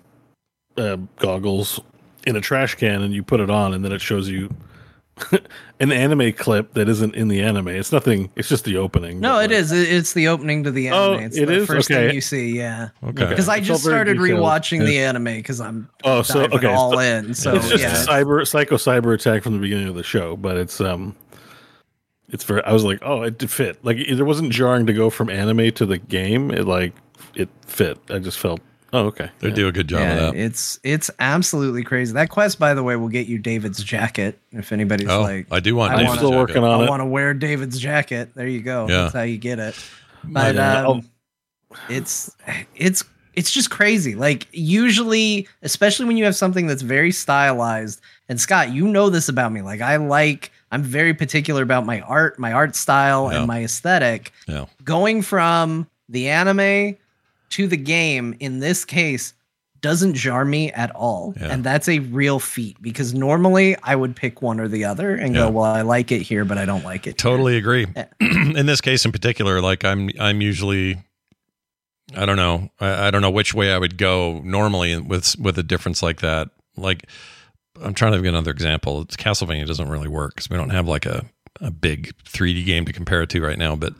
uh, 0.78 0.98
goggles 1.18 1.80
in 2.28 2.36
a 2.36 2.42
trash 2.42 2.76
can, 2.76 3.02
and 3.02 3.14
you 3.14 3.24
put 3.24 3.40
it 3.40 3.50
on, 3.50 3.74
and 3.74 3.84
then 3.86 3.92
it 3.92 4.02
shows 4.02 4.28
you 4.30 4.54
an 5.80 5.92
anime 5.92 6.34
clip 6.34 6.74
that 6.74 6.90
isn't 6.90 7.16
in 7.16 7.28
the 7.28 7.42
anime. 7.42 7.68
It's 7.70 7.92
nothing. 7.92 8.32
It's 8.36 8.50
just 8.50 8.66
the 8.66 8.78
opening. 8.78 9.20
No, 9.20 9.34
but, 9.36 9.46
it 9.52 9.56
like- 9.56 9.62
is. 9.64 9.72
It's 9.72 10.14
the 10.14 10.28
opening 10.28 10.64
to 10.64 10.72
the 10.72 10.90
Oh, 10.92 11.14
anime. 11.14 11.26
it's 11.26 11.38
it 11.38 11.46
the 11.48 11.54
is? 11.54 11.68
first 11.68 11.92
Okay. 11.92 12.08
thing 12.08 12.16
you 12.16 12.22
see. 12.22 12.58
Yeah. 12.58 12.90
okay. 13.04 13.26
because 13.28 13.48
I 13.48 13.58
It's 13.58 13.68
just 13.68 13.84
started 13.84 14.18
detailed. 14.18 14.40
rewatching 14.40 14.86
the 14.86 15.00
anime 15.00 15.24
because 15.26 15.62
I'm 15.62 15.90
Oh, 16.04 16.22
so 16.24 16.42
okay, 16.46 16.68
all 16.68 16.94
so 16.94 17.00
in. 17.00 17.34
So 17.34 17.56
it's 17.56 17.70
just 17.70 17.84
yeah, 17.84 17.94
a 18.02 18.06
cyber 18.06 18.46
psycho 18.48 18.76
cyber 18.76 19.14
attack 19.14 19.44
from 19.44 19.54
the 19.54 19.60
beginning 19.60 19.88
of 19.88 19.96
the 19.96 20.04
show, 20.04 20.36
but 20.36 20.58
it's 20.58 20.82
um, 20.82 21.16
it's 22.32 22.44
very. 22.44 22.64
I 22.64 22.72
was 22.74 22.84
like, 22.84 23.00
oh, 23.04 23.24
it 23.24 23.42
fit. 23.50 23.84
Like 23.84 23.98
it 23.98 24.22
wasn't 24.24 24.52
jarring 24.52 24.86
to 24.88 24.94
go 24.94 25.10
from 25.10 25.30
anime 25.30 25.72
to 25.74 25.86
the 25.86 25.98
game. 25.98 26.52
It 26.52 26.66
like 26.66 26.94
it 27.36 27.50
fit. 27.66 27.98
I 28.10 28.20
just 28.20 28.40
felt, 28.40 28.60
oh, 28.94 29.06
okay. 29.08 29.30
They 29.40 29.50
Yeah. 29.50 29.54
do 29.56 29.68
a 29.68 29.72
good 29.72 29.88
job 29.88 30.00
yeah, 30.02 30.14
of 30.28 30.34
that. 30.34 30.40
it's 30.40 30.80
it's 30.84 31.10
absolutely 31.20 31.84
crazy. 31.84 32.14
That 32.14 32.30
quest, 32.30 32.58
by 32.60 32.74
the 32.74 32.84
way, 32.84 32.96
will 32.96 33.10
get 33.10 33.28
you 33.28 33.38
David's 33.38 33.84
jacket. 33.84 34.40
If 34.52 34.72
anybody's 34.72 35.08
Oh, 35.10 35.22
like, 35.22 35.48
I 35.52 35.60
do 35.60 35.76
want. 35.76 35.94
I 35.94 35.98
David's 35.98 36.08
wanna- 36.10 36.20
still 36.20 36.30
jacket. 36.32 36.40
working 36.40 36.64
on 36.64 36.82
I 36.82 36.84
it. 36.86 36.90
want 36.90 37.02
to 37.02 37.06
wear 37.06 37.34
David's 37.34 37.80
jacket. 37.80 38.32
There 38.36 38.48
you 38.48 38.62
go. 38.62 38.88
Yeah. 38.90 39.02
That's 39.04 39.14
how 39.14 39.22
you 39.24 39.38
get 39.38 39.60
it. 39.60 39.76
But 40.24 40.56
Yeah. 40.56 40.88
um, 40.88 41.10
it's 41.90 42.36
it's 42.76 43.04
it's 43.34 43.52
just 43.52 43.70
crazy. 43.70 44.16
Like 44.16 44.48
usually, 44.52 45.48
especially 45.62 46.06
when 46.06 46.18
you 46.18 46.26
have 46.26 46.36
something 46.36 46.68
that's 46.68 46.82
very 46.82 47.12
stylized. 47.12 48.02
And 48.30 48.40
Scott, 48.40 48.72
you 48.72 48.88
know 48.88 49.10
this 49.10 49.30
about 49.30 49.52
me. 49.52 49.62
Like 49.62 49.82
I 49.82 49.96
like. 49.98 50.52
I'm 50.72 50.84
very 50.84 51.14
particular 51.14 51.62
about 51.64 51.86
my 51.86 52.02
art, 52.02 52.40
my 52.40 52.54
art 52.54 52.76
style, 52.76 53.30
Yeah. 53.32 53.40
and 53.40 53.48
my 53.48 53.64
aesthetic. 53.64 54.32
Yeah. 54.48 54.66
going 54.84 55.22
from 55.22 55.88
the 56.10 56.30
anime 56.30 56.98
to 57.52 57.68
the 57.68 57.78
game 57.78 58.36
in 58.40 58.60
this 58.60 58.86
case 58.86 59.34
doesn't 59.82 60.14
jar 60.14 60.46
me 60.46 60.72
at 60.74 60.92
all. 60.92 61.34
Yeah. 61.40 61.48
And 61.48 61.64
that's 61.64 61.90
a 61.90 62.00
real 62.00 62.40
feat 62.40 62.78
because 62.82 63.14
normally 63.16 63.76
I 63.84 63.96
would 63.96 64.16
pick 64.16 64.42
one 64.42 64.60
or 64.60 64.68
the 64.68 64.86
other 64.86 65.16
and 65.16 65.34
Yeah. 65.34 65.42
go, 65.46 65.50
well, 65.50 65.66
I 65.66 65.82
like 65.82 66.12
it 66.12 66.22
here, 66.22 66.46
but 66.46 66.58
I 66.60 66.66
don't 66.66 66.84
like 66.86 67.08
it. 67.08 67.12
here." 67.12 67.14
Totally 67.32 67.58
agree. 67.58 67.88
Yeah. 67.96 68.06
in 68.22 68.66
this 68.68 68.80
case 68.80 69.06
in 69.06 69.12
particular, 69.12 69.60
like 69.60 69.84
I'm 69.84 70.10
I'm 70.20 70.40
usually 70.42 70.98
I 72.16 72.26
don't 72.26 72.36
know. 72.36 72.70
I, 72.80 73.08
I 73.08 73.12
don't 73.12 73.22
know 73.22 73.32
which 73.32 73.54
way 73.54 73.74
I 73.74 73.78
would 73.78 73.98
go 73.98 74.42
normally 74.44 74.98
with 75.00 75.38
with 75.40 75.58
a 75.58 75.64
difference 75.64 76.04
like 76.04 76.20
that. 76.22 76.50
Like 76.78 77.08
I'm 77.82 77.94
trying 77.94 78.12
to 78.14 78.18
give 78.20 78.26
another 78.26 78.52
example. 78.52 79.02
It's 79.02 79.16
Castlevania 79.16 79.66
doesn't 79.66 79.90
really 79.90 80.08
work 80.08 80.36
because 80.36 80.50
we 80.50 80.58
don't 80.58 80.70
have 80.70 80.88
like 80.88 81.06
a, 81.06 81.26
a 81.60 81.72
big 81.72 82.14
3D 82.26 82.66
game 82.66 82.86
to 82.86 82.94
compare 82.94 83.22
it 83.22 83.30
to 83.32 83.42
right 83.42 83.58
now. 83.58 83.76
But 83.76 83.94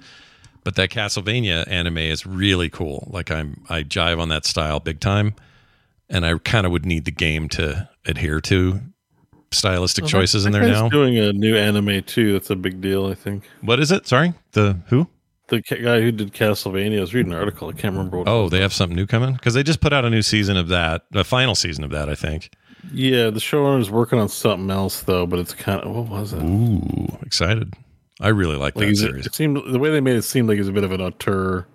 but 0.64 0.76
that 0.76 0.90
Castlevania 0.90 1.68
anime 1.68 1.98
is 1.98 2.26
really 2.26 2.70
cool. 2.70 3.08
Like 3.12 3.32
I'm 3.32 3.64
I 3.70 3.84
jive 3.84 4.20
on 4.20 4.30
that 4.30 4.46
style 4.46 4.80
big 4.80 5.00
time, 5.00 5.34
and 6.10 6.26
I 6.26 6.38
kind 6.38 6.66
of 6.66 6.72
would 6.72 6.86
need 6.86 7.06
the 7.06 7.12
game 7.12 7.50
to 7.50 7.90
adhere 8.06 8.42
to 8.42 8.80
stylistic 9.52 10.06
uh-huh. 10.06 10.12
choices 10.12 10.46
in 10.46 10.52
That 10.54 10.60
there 10.60 10.70
guy's 10.70 10.82
now. 10.82 10.90
Doing 10.90 11.18
a 11.18 11.34
new 11.34 11.58
anime 11.58 12.04
too. 12.04 12.34
That's 12.34 12.50
a 12.50 12.56
big 12.56 12.82
deal. 12.82 13.08
I 13.08 13.16
think 13.16 13.44
What 13.62 13.80
is 13.80 13.92
it? 13.92 14.08
Sorry, 14.08 14.34
the 14.54 14.80
who? 14.88 15.08
the 15.48 15.62
ca- 15.62 15.76
guy 15.82 16.00
who 16.00 16.12
did 16.14 16.32
Castlevania. 16.34 16.98
I 16.98 17.02
was 17.02 17.14
reading 17.14 17.34
an 17.34 17.38
article. 17.38 17.68
I 17.68 17.74
can't 17.74 17.94
remember 17.94 18.20
what. 18.20 18.28
it 18.28 18.32
Oh, 18.32 18.44
was. 18.44 18.52
they 18.52 18.62
have 18.62 18.72
something 18.72 18.96
new 18.96 19.06
coming 19.06 19.34
because 19.34 19.54
they 19.54 19.64
just 19.64 19.82
put 19.82 19.92
out 19.92 20.06
a 20.06 20.10
new 20.10 20.22
season 20.22 20.56
of 20.56 20.70
that, 20.70 21.04
the 21.12 21.26
final 21.26 21.56
season 21.56 21.84
of 21.84 21.90
that, 21.92 22.08
I 22.08 22.16
think. 22.16 22.52
Yeah. 22.94 23.30
The 23.30 23.40
showrunner's 23.40 23.90
working 23.92 24.20
on 24.20 24.30
something 24.30 24.70
else 24.72 25.02
though, 25.02 25.26
but 25.26 25.40
it's 25.40 25.54
kind 25.54 25.82
of 25.82 25.96
what 25.96 26.08
was 26.08 26.34
it? 26.34 26.42
Ooh, 26.44 27.18
excited! 27.24 27.74
I 28.20 28.30
really 28.30 28.56
like 28.58 28.76
Like 28.76 28.88
that 28.90 28.96
series. 28.98 29.26
it 29.26 29.36
seemed 29.36 29.62
the 29.72 29.80
way 29.80 29.90
they 29.92 30.02
made 30.02 30.16
it 30.16 30.24
seem 30.24 30.48
like 30.48 30.58
he's 30.58 30.68
a 30.68 30.72
bit 30.72 30.84
of 30.84 30.92
an 30.92 31.02
auteur. 31.02 31.66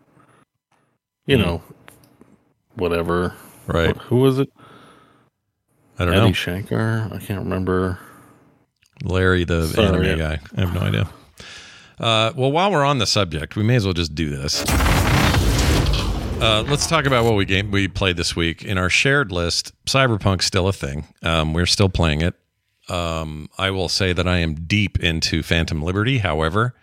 You 1.27 1.37
Hmm. 1.37 1.42
know, 1.42 1.62
whatever. 2.75 3.35
Right. 3.66 3.88
What- 3.88 3.97
who 4.07 4.16
was 4.16 4.38
it? 4.38 4.49
I 5.99 6.05
don't 6.05 6.14
Eddie 6.14 6.27
know. 6.27 6.33
Shankar. 6.33 7.09
I 7.12 7.19
can't 7.19 7.40
remember. 7.40 7.99
Larry, 9.03 9.45
the 9.45 9.66
Sorry, 9.66 9.88
anime 9.88 10.05
yeah. 10.05 10.14
guy. 10.37 10.40
I 10.57 10.61
have 10.61 10.75
no 10.75 10.81
idea. 10.81 11.09
Uh, 11.99 12.33
well, 12.37 12.53
while 12.53 12.71
we're 12.71 12.85
on 12.85 12.99
the 12.99 13.07
subject, 13.07 13.57
we 13.57 13.62
may 13.62 13.77
as 13.77 13.85
well 13.85 13.95
just 13.95 14.14
do 14.14 14.29
this. 14.29 14.62
Uh, 16.38 16.62
let's 16.68 16.87
talk 16.87 17.07
about 17.07 17.25
what 17.25 17.35
we 17.35 17.46
game 17.46 17.70
we 17.70 17.88
played 17.88 18.18
this 18.18 18.37
week 18.37 18.62
in 18.62 18.77
our 18.77 18.90
shared 18.90 19.33
list. 19.33 19.72
Cyberpunk's 19.87 20.44
still 20.44 20.68
a 20.68 20.72
thing. 20.72 21.07
Um, 21.22 21.55
we're 21.55 21.66
still 21.66 21.88
playing 21.88 22.20
it. 22.20 22.35
Um, 22.88 23.49
I 23.57 23.70
will 23.70 23.88
say 23.88 24.12
that 24.12 24.29
I 24.29 24.38
am 24.38 24.55
deep 24.55 25.01
into 25.01 25.42
Phantom 25.42 25.83
Liberty. 25.83 26.18
However, 26.18 26.75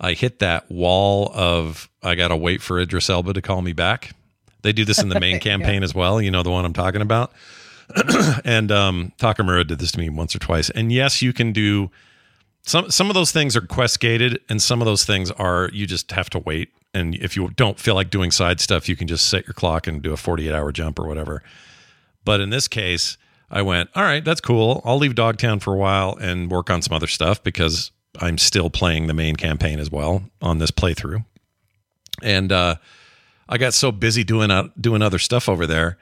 I 0.00 0.12
hit 0.12 0.38
that 0.40 0.70
wall 0.70 1.32
of 1.34 1.88
I 2.02 2.14
gotta 2.14 2.36
wait 2.36 2.60
for 2.60 2.78
Idris 2.78 3.08
Elba 3.08 3.32
to 3.32 3.42
call 3.42 3.62
me 3.62 3.72
back. 3.72 4.10
They 4.62 4.72
do 4.72 4.84
this 4.84 5.02
in 5.02 5.08
the 5.08 5.18
main 5.18 5.40
campaign 5.40 5.82
as 5.82 5.94
well. 5.94 6.20
You 6.20 6.30
know 6.30 6.42
the 6.42 6.50
one 6.50 6.64
I'm 6.64 6.72
talking 6.74 7.00
about. 7.02 7.32
and 8.44 8.70
um, 8.70 9.12
Takamura 9.18 9.66
did 9.66 9.78
this 9.78 9.92
to 9.92 9.98
me 9.98 10.10
once 10.10 10.36
or 10.36 10.38
twice. 10.38 10.68
And 10.70 10.92
yes, 10.92 11.22
you 11.22 11.32
can 11.32 11.52
do 11.52 11.90
some. 12.64 12.90
Some 12.90 13.10
of 13.10 13.14
those 13.14 13.32
things 13.32 13.56
are 13.56 13.60
quest 13.60 14.00
gated, 14.00 14.40
and 14.48 14.60
some 14.60 14.80
of 14.80 14.86
those 14.86 15.04
things 15.04 15.30
are 15.32 15.70
you 15.72 15.86
just 15.86 16.10
have 16.12 16.30
to 16.30 16.38
wait. 16.38 16.70
And 16.92 17.14
if 17.16 17.36
you 17.36 17.48
don't 17.50 17.78
feel 17.78 17.94
like 17.94 18.10
doing 18.10 18.30
side 18.30 18.60
stuff, 18.60 18.88
you 18.88 18.96
can 18.96 19.08
just 19.08 19.28
set 19.28 19.46
your 19.46 19.54
clock 19.54 19.86
and 19.86 20.00
do 20.00 20.12
a 20.12 20.16
48 20.16 20.52
hour 20.52 20.72
jump 20.72 20.98
or 20.98 21.06
whatever. 21.06 21.42
But 22.24 22.40
in 22.40 22.50
this 22.50 22.68
case, 22.68 23.16
I 23.50 23.62
went, 23.62 23.90
all 23.94 24.02
right, 24.02 24.24
that's 24.24 24.40
cool. 24.40 24.80
I'll 24.84 24.98
leave 24.98 25.14
Dogtown 25.14 25.60
for 25.60 25.74
a 25.74 25.76
while 25.76 26.16
and 26.20 26.50
work 26.50 26.70
on 26.70 26.82
some 26.82 26.94
other 26.94 27.06
stuff 27.06 27.42
because 27.42 27.90
I'm 28.20 28.38
still 28.38 28.70
playing 28.70 29.06
the 29.06 29.14
main 29.14 29.36
campaign 29.36 29.78
as 29.78 29.90
well 29.90 30.24
on 30.40 30.58
this 30.58 30.70
playthrough. 30.70 31.24
And 32.22 32.52
uh, 32.52 32.76
I 33.48 33.58
got 33.58 33.74
so 33.74 33.92
busy 33.92 34.24
doing 34.24 34.50
out 34.50 34.80
doing 34.80 35.02
other 35.02 35.18
stuff 35.18 35.48
over 35.48 35.66
there 35.66 35.98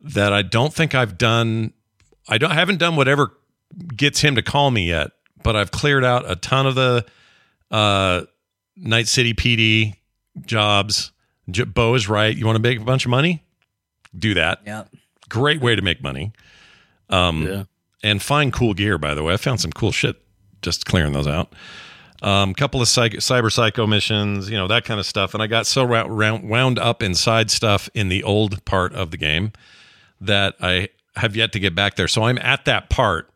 that 0.00 0.32
I 0.32 0.42
don't 0.42 0.74
think 0.74 0.94
I've 0.94 1.16
done. 1.16 1.72
I 2.28 2.38
don't 2.38 2.50
I 2.50 2.54
haven't 2.54 2.78
done 2.78 2.96
whatever 2.96 3.32
gets 3.96 4.20
him 4.20 4.34
to 4.34 4.42
call 4.42 4.70
me 4.70 4.88
yet, 4.88 5.12
but 5.42 5.56
I've 5.56 5.70
cleared 5.70 6.04
out 6.04 6.30
a 6.30 6.36
ton 6.36 6.66
of 6.66 6.74
the 6.74 7.04
uh, 7.70 8.22
Night 8.76 9.08
City 9.08 9.34
PD 9.34 9.94
jobs. 10.46 11.12
J- 11.50 11.64
Bo 11.64 11.94
is 11.94 12.08
right. 12.08 12.36
You 12.36 12.46
want 12.46 12.56
to 12.56 12.62
make 12.62 12.78
a 12.80 12.84
bunch 12.84 13.04
of 13.04 13.10
money? 13.10 13.42
Do 14.16 14.34
that. 14.34 14.60
Yeah. 14.66 14.84
Great 15.28 15.60
way 15.60 15.74
to 15.76 15.82
make 15.82 16.02
money. 16.02 16.32
Um, 17.08 17.46
Yeah. 17.46 17.64
and 18.02 18.22
find 18.22 18.52
cool 18.52 18.74
gear. 18.74 18.98
By 18.98 19.14
the 19.14 19.22
way, 19.22 19.34
I 19.34 19.36
found 19.36 19.60
some 19.60 19.72
cool 19.72 19.92
shit 19.92 20.16
just 20.62 20.86
clearing 20.86 21.12
those 21.12 21.26
out. 21.26 21.52
Um, 22.22 22.54
couple 22.54 22.80
of 22.80 22.86
psych- 22.86 23.14
cyber 23.14 23.50
psycho 23.50 23.84
missions, 23.86 24.48
you 24.48 24.56
know 24.56 24.68
that 24.68 24.84
kind 24.84 25.00
of 25.00 25.06
stuff, 25.06 25.34
and 25.34 25.42
I 25.42 25.48
got 25.48 25.66
so 25.66 25.82
round- 25.84 26.48
wound 26.48 26.78
up 26.78 27.02
inside 27.02 27.50
stuff 27.50 27.88
in 27.94 28.08
the 28.10 28.22
old 28.22 28.64
part 28.64 28.92
of 28.94 29.10
the 29.10 29.16
game 29.16 29.50
that 30.20 30.54
I 30.60 30.90
have 31.16 31.34
yet 31.34 31.50
to 31.52 31.58
get 31.58 31.74
back 31.74 31.96
there. 31.96 32.06
So 32.06 32.22
I'm 32.22 32.38
at 32.38 32.64
that 32.66 32.88
part. 32.90 33.28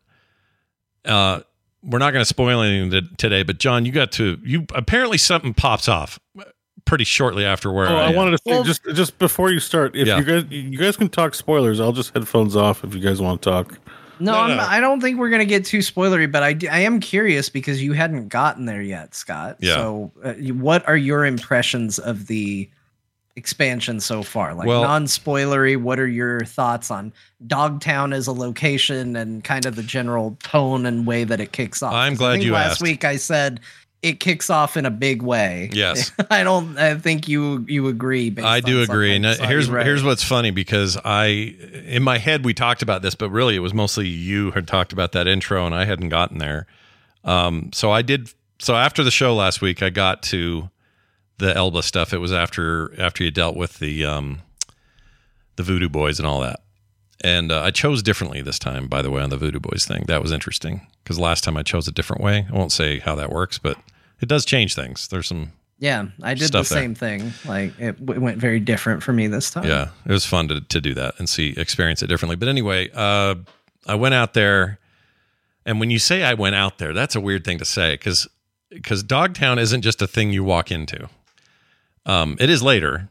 Uh, 1.05 1.41
we're 1.87 1.99
not 1.99 2.11
going 2.13 2.21
to 2.23 2.29
spoil 2.29 2.61
anything 2.63 2.91
t- 2.91 3.09
today, 3.17 3.43
but 3.43 3.59
John, 3.59 3.85
you 3.87 3.93
got 3.93 4.13
to 4.13 4.39
you 4.45 4.67
apparently 4.75 5.19
something 5.19 5.55
pops 5.55 5.89
off 5.89 6.19
pretty 6.85 7.05
shortly 7.05 7.45
after 7.45 7.73
where 7.73 7.89
Oh, 7.89 7.97
I, 7.97 8.11
I 8.11 8.15
wanted 8.15 8.33
to 8.33 8.39
say 8.39 8.51
Well- 8.53 8.65
just 8.65 8.85
just 8.95 9.19
before 9.19 9.51
you 9.51 9.61
start, 9.61 9.97
if 9.97 10.07
Yeah. 10.07 10.19
you 10.19 10.25
guys 10.25 10.45
you 10.51 10.79
guys 10.79 10.97
can 10.97 11.09
talk 11.09 11.35
spoilers, 11.35 11.81
I'll 11.81 11.93
just 11.93 12.13
headphones 12.15 12.57
off 12.57 12.85
if 12.85 12.95
you 12.95 13.01
guys 13.01 13.21
want 13.21 13.41
to 13.43 13.51
talk. 13.51 13.79
No, 14.19 14.33
No, 14.33 14.39
I'm, 14.39 14.57
no. 14.57 14.63
I 14.67 14.81
don't 14.81 15.01
think 15.03 15.19
we're 15.19 15.29
gonna 15.31 15.45
get 15.45 15.65
too 15.67 15.79
spoilery, 15.81 16.31
but 16.31 16.43
I, 16.43 16.57
I 16.71 16.81
am 16.81 17.01
curious 17.01 17.49
because 17.51 17.83
you 17.83 17.93
hadn't 17.93 18.29
gotten 18.29 18.65
there 18.65 18.81
yet, 18.81 19.15
Scott. 19.15 19.57
Yeah. 19.61 19.75
So, 19.75 20.13
uh, 20.25 20.33
what 20.55 20.89
are 20.89 20.97
your 20.97 21.27
impressions 21.27 21.99
of 21.99 22.27
the 22.27 22.69
expansion 23.37 24.01
so 24.01 24.23
far? 24.23 24.55
Like 24.55 24.67
Well- 24.67 24.83
non-spoilery, 24.83 25.77
what 25.77 25.99
are 26.01 26.09
your 26.09 26.41
thoughts 26.41 26.91
on 26.91 27.13
Dogtown 27.47 28.13
as 28.13 28.27
a 28.27 28.33
location 28.33 29.15
and 29.17 29.45
kind 29.45 29.67
of 29.67 29.77
the 29.77 29.83
general 29.83 30.37
tone 30.43 30.87
and 30.87 31.07
way 31.07 31.25
that 31.25 31.41
it 31.41 31.53
kicks 31.53 31.83
off? 31.83 31.93
I'm 31.93 32.15
glad 32.15 32.43
you 32.43 32.53
last 32.53 32.73
asked. 32.73 32.83
week 32.83 33.05
I 33.05 33.17
said 33.17 33.61
it 34.03 34.21
kicks 34.21 34.51
off 34.51 34.77
in 34.77 34.87
a 34.87 34.91
big 34.91 35.23
way. 35.23 35.71
Yes. 35.73 36.13
I 36.31 36.45
don't. 36.45 36.79
I 36.79 36.97
think 36.97 37.29
you 37.29 37.65
you 37.69 37.89
agree. 37.89 38.35
I 38.43 38.61
do 38.61 38.83
agree. 38.83 39.17
And 39.17 39.27
uh, 39.27 39.35
here's 39.47 39.69
here's 39.69 40.05
what's 40.05 40.23
funny 40.23 40.51
because 40.51 40.97
I 41.05 41.57
in 41.87 42.03
my 42.03 42.19
head 42.19 42.45
we 42.45 42.55
talked 42.55 42.83
about 42.83 43.03
this, 43.03 43.15
but 43.15 43.31
really 43.31 43.57
it 43.57 43.61
was 43.61 43.75
mostly 43.75 44.07
you 44.07 44.51
had 44.53 44.69
talked 44.69 44.93
about 44.93 45.13
that 45.13 45.27
intro 45.27 45.67
and 45.67 45.75
I 45.75 45.85
hadn't 45.87 46.11
gotten 46.11 46.39
there. 46.39 46.67
Um, 47.25 47.71
so 47.73 47.91
I 47.91 48.03
did. 48.03 48.33
So 48.59 48.75
after 48.77 49.03
the 49.03 49.11
show 49.11 49.35
last 49.35 49.61
week, 49.61 49.83
I 49.83 49.91
got 49.91 50.23
to 50.25 50.71
the 51.39 51.55
Elba 51.57 51.83
stuff. 51.83 52.13
It 52.13 52.19
was 52.19 52.33
after 52.33 52.99
after 53.01 53.23
you 53.25 53.31
dealt 53.31 53.57
with 53.57 53.79
the 53.79 54.05
um, 54.05 54.41
the 55.57 55.63
Voodoo 55.63 55.89
Boys 55.89 56.19
and 56.19 56.27
all 56.27 56.41
that. 56.41 56.61
And 57.25 57.51
uh, 57.51 57.63
I 57.63 57.71
chose 57.71 58.03
differently 58.03 58.43
this 58.43 58.59
time, 58.59 58.89
by 58.89 59.01
the 59.03 59.11
way, 59.11 59.23
on 59.23 59.31
the 59.31 59.39
Voodoo 59.39 59.59
Boys 59.61 59.87
thing. 59.87 60.05
That 60.07 60.23
was 60.23 60.33
interesting 60.33 60.87
because 61.03 61.19
last 61.19 61.45
time 61.45 61.57
I 61.57 61.63
chose 61.63 61.89
a 61.89 61.93
different 61.93 62.23
way. 62.23 62.47
I 62.51 62.55
won't 62.55 62.73
say 62.73 62.99
how 62.99 63.15
that 63.15 63.31
works, 63.33 63.59
but 63.59 63.79
it 64.21 64.29
does 64.29 64.45
change 64.45 64.75
things. 64.75 65.09
There's 65.09 65.27
some 65.27 65.53
Yeah, 65.79 66.09
I 66.23 66.35
did 66.35 66.43
the 66.43 66.47
stuff 66.49 66.69
there. 66.69 66.79
same 66.83 66.95
thing. 66.95 67.33
Like 67.47 67.73
it, 67.81 67.99
w- 68.05 68.21
went 68.21 68.37
very 68.39 68.61
different 68.61 69.03
for 69.03 69.13
me 69.15 69.29
this 69.29 69.51
time. 69.51 69.65
yeah 69.65 69.89
it 70.05 70.13
was 70.13 70.27
fun 70.27 70.49
to, 70.49 70.61
to 70.61 70.81
do 70.81 70.93
that 70.95 71.15
and 71.19 71.27
see 71.29 71.55
experience 71.57 72.03
it 72.03 72.07
differently 72.09 72.37
but 72.37 72.49
anyway 72.49 72.91
uh, 72.95 73.35
i 73.87 73.95
went 73.95 74.15
out 74.15 74.33
there 74.35 74.79
and 75.65 75.81
when 75.81 75.91
you 75.91 75.99
say 75.99 76.23
i 76.23 76.33
went 76.35 76.55
out 76.55 76.79
there 76.79 76.93
that's 76.95 77.15
a 77.17 77.21
weird 77.21 77.45
thing 77.45 77.59
to 77.59 77.65
say 77.65 77.95
because 77.95 78.27
because 78.71 79.03
dogtown 79.03 79.59
isn't 79.59 79.83
just 79.83 80.01
a 80.03 80.07
thing 80.07 80.33
you 80.33 80.43
walk 80.45 80.71
into 80.71 81.09
um, 82.07 82.37
it 82.41 82.49
is 82.49 82.63
later 82.63 83.09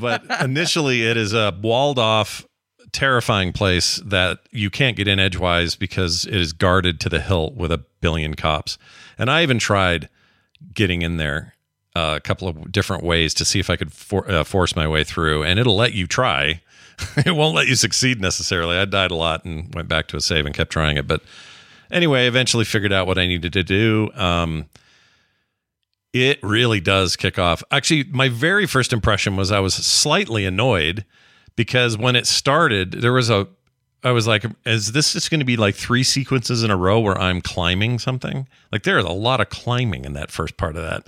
but 0.00 0.22
initially 0.40 1.06
it 1.06 1.16
is 1.16 1.34
a 1.34 1.56
walled 1.60 1.98
off 1.98 2.46
terrifying 2.92 3.52
place 3.52 3.96
that 4.04 4.40
you 4.50 4.70
can't 4.70 4.96
get 4.96 5.06
in 5.06 5.20
edgewise 5.20 5.76
because 5.76 6.24
it 6.24 6.34
is 6.34 6.52
guarded 6.52 6.98
to 6.98 7.08
the 7.08 7.20
hilt 7.20 7.54
with 7.54 7.70
a 7.70 7.84
billion 8.00 8.34
cops 8.34 8.78
and 9.18 9.30
i 9.30 9.42
even 9.42 9.58
tried 9.58 10.08
getting 10.74 11.02
in 11.02 11.16
there 11.16 11.54
uh, 11.96 12.14
a 12.16 12.20
couple 12.20 12.48
of 12.48 12.70
different 12.70 13.02
ways 13.02 13.34
to 13.34 13.44
see 13.44 13.58
if 13.58 13.68
I 13.68 13.76
could 13.76 13.92
for, 13.92 14.30
uh, 14.30 14.44
force 14.44 14.76
my 14.76 14.86
way 14.86 15.04
through, 15.04 15.42
and 15.42 15.58
it'll 15.58 15.76
let 15.76 15.92
you 15.92 16.06
try. 16.06 16.62
it 17.26 17.34
won't 17.34 17.54
let 17.54 17.66
you 17.66 17.74
succeed 17.74 18.20
necessarily. 18.20 18.76
I 18.76 18.84
died 18.84 19.10
a 19.10 19.16
lot 19.16 19.44
and 19.44 19.74
went 19.74 19.88
back 19.88 20.06
to 20.08 20.16
a 20.16 20.20
save 20.20 20.46
and 20.46 20.54
kept 20.54 20.70
trying 20.70 20.96
it, 20.96 21.06
but 21.06 21.22
anyway, 21.90 22.26
eventually 22.26 22.64
figured 22.64 22.92
out 22.92 23.06
what 23.06 23.18
I 23.18 23.26
needed 23.26 23.52
to 23.54 23.64
do. 23.64 24.10
Um, 24.14 24.66
it 26.12 26.42
really 26.42 26.80
does 26.80 27.16
kick 27.16 27.38
off. 27.38 27.62
Actually, 27.70 28.04
my 28.04 28.28
very 28.28 28.66
first 28.66 28.92
impression 28.92 29.36
was 29.36 29.52
I 29.52 29.60
was 29.60 29.74
slightly 29.74 30.44
annoyed 30.44 31.04
because 31.56 31.96
when 31.96 32.16
it 32.16 32.26
started, 32.26 32.92
there 32.92 33.12
was 33.12 33.30
a 33.30 33.48
I 34.02 34.12
was 34.12 34.26
like, 34.26 34.44
is 34.64 34.92
this 34.92 35.12
just 35.12 35.30
going 35.30 35.40
to 35.40 35.46
be 35.46 35.58
like 35.58 35.74
three 35.74 36.02
sequences 36.02 36.62
in 36.62 36.70
a 36.70 36.76
row 36.76 37.00
where 37.00 37.18
I'm 37.18 37.42
climbing 37.42 37.98
something? 37.98 38.48
Like 38.72 38.84
there 38.84 38.98
is 38.98 39.04
a 39.04 39.12
lot 39.12 39.40
of 39.40 39.50
climbing 39.50 40.06
in 40.06 40.14
that 40.14 40.30
first 40.30 40.56
part 40.56 40.74
of 40.76 40.82
that 40.82 41.06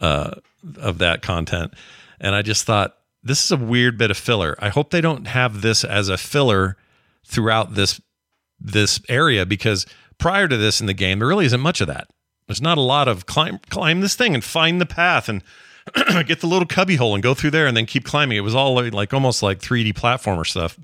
uh, 0.00 0.40
of 0.78 0.98
that 0.98 1.22
content, 1.22 1.72
and 2.20 2.34
I 2.34 2.42
just 2.42 2.64
thought 2.64 2.96
this 3.22 3.42
is 3.44 3.50
a 3.50 3.56
weird 3.56 3.96
bit 3.96 4.10
of 4.10 4.16
filler. 4.18 4.54
I 4.58 4.68
hope 4.68 4.90
they 4.90 5.00
don't 5.00 5.26
have 5.26 5.62
this 5.62 5.82
as 5.82 6.08
a 6.08 6.18
filler 6.18 6.76
throughout 7.24 7.74
this 7.74 8.00
this 8.60 9.00
area 9.08 9.46
because 9.46 9.86
prior 10.18 10.46
to 10.46 10.56
this 10.56 10.80
in 10.80 10.86
the 10.86 10.94
game, 10.94 11.18
there 11.18 11.28
really 11.28 11.46
isn't 11.46 11.60
much 11.60 11.80
of 11.80 11.86
that. 11.88 12.08
There's 12.46 12.62
not 12.62 12.78
a 12.78 12.82
lot 12.82 13.08
of 13.08 13.26
climb 13.26 13.58
climb 13.70 14.00
this 14.00 14.14
thing 14.14 14.34
and 14.34 14.42
find 14.44 14.80
the 14.80 14.86
path 14.86 15.28
and 15.28 15.42
get 16.26 16.40
the 16.40 16.46
little 16.46 16.66
cubby 16.66 16.96
hole 16.96 17.14
and 17.14 17.22
go 17.22 17.34
through 17.34 17.50
there 17.50 17.66
and 17.66 17.76
then 17.76 17.86
keep 17.86 18.04
climbing. 18.04 18.36
It 18.36 18.42
was 18.42 18.54
all 18.54 18.74
like, 18.74 18.92
like 18.92 19.14
almost 19.14 19.42
like 19.42 19.60
3D 19.60 19.94
platformer 19.94 20.46
stuff. 20.46 20.78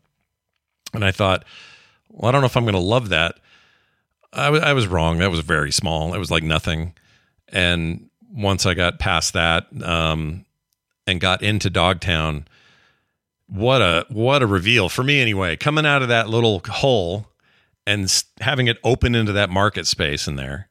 And 0.94 1.04
I 1.04 1.10
thought, 1.10 1.44
well, 2.10 2.28
I 2.28 2.32
don't 2.32 2.40
know 2.40 2.46
if 2.46 2.56
I'm 2.56 2.64
going 2.64 2.74
to 2.74 2.80
love 2.80 3.08
that. 3.08 3.36
I 4.32 4.50
wa- 4.50 4.58
I 4.58 4.72
was 4.72 4.86
wrong. 4.86 5.18
That 5.18 5.30
was 5.30 5.40
very 5.40 5.72
small. 5.72 6.14
It 6.14 6.18
was 6.18 6.30
like 6.30 6.42
nothing. 6.42 6.94
And 7.48 8.08
once 8.32 8.66
I 8.66 8.74
got 8.74 8.98
past 8.98 9.34
that 9.34 9.66
um, 9.82 10.44
and 11.06 11.20
got 11.20 11.42
into 11.42 11.70
Dogtown, 11.70 12.46
what 13.46 13.82
a 13.82 14.06
what 14.08 14.42
a 14.42 14.46
reveal 14.46 14.88
for 14.88 15.02
me 15.02 15.20
anyway. 15.20 15.56
Coming 15.56 15.84
out 15.84 16.02
of 16.02 16.08
that 16.08 16.28
little 16.28 16.62
hole 16.66 17.26
and 17.86 18.10
having 18.40 18.68
it 18.68 18.78
open 18.84 19.14
into 19.14 19.32
that 19.32 19.50
market 19.50 19.86
space 19.86 20.26
in 20.26 20.36
there 20.36 20.68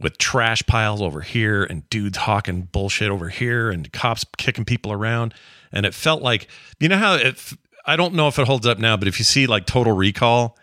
with 0.00 0.18
trash 0.18 0.64
piles 0.66 1.00
over 1.00 1.20
here 1.22 1.64
and 1.64 1.88
dudes 1.88 2.18
hawking 2.18 2.62
bullshit 2.62 3.10
over 3.10 3.28
here 3.28 3.70
and 3.70 3.92
cops 3.92 4.24
kicking 4.36 4.64
people 4.64 4.92
around. 4.92 5.34
And 5.72 5.86
it 5.86 5.94
felt 5.94 6.22
like 6.22 6.48
you 6.80 6.88
know 6.88 6.98
how 6.98 7.14
it 7.14 7.38
I 7.86 7.96
don't 7.96 8.14
know 8.14 8.28
if 8.28 8.38
it 8.38 8.46
holds 8.46 8.66
up 8.66 8.78
now 8.78 8.96
but 8.96 9.08
if 9.08 9.18
you 9.18 9.24
see 9.24 9.46
like 9.46 9.66
Total 9.66 9.92
Recall 9.92 10.56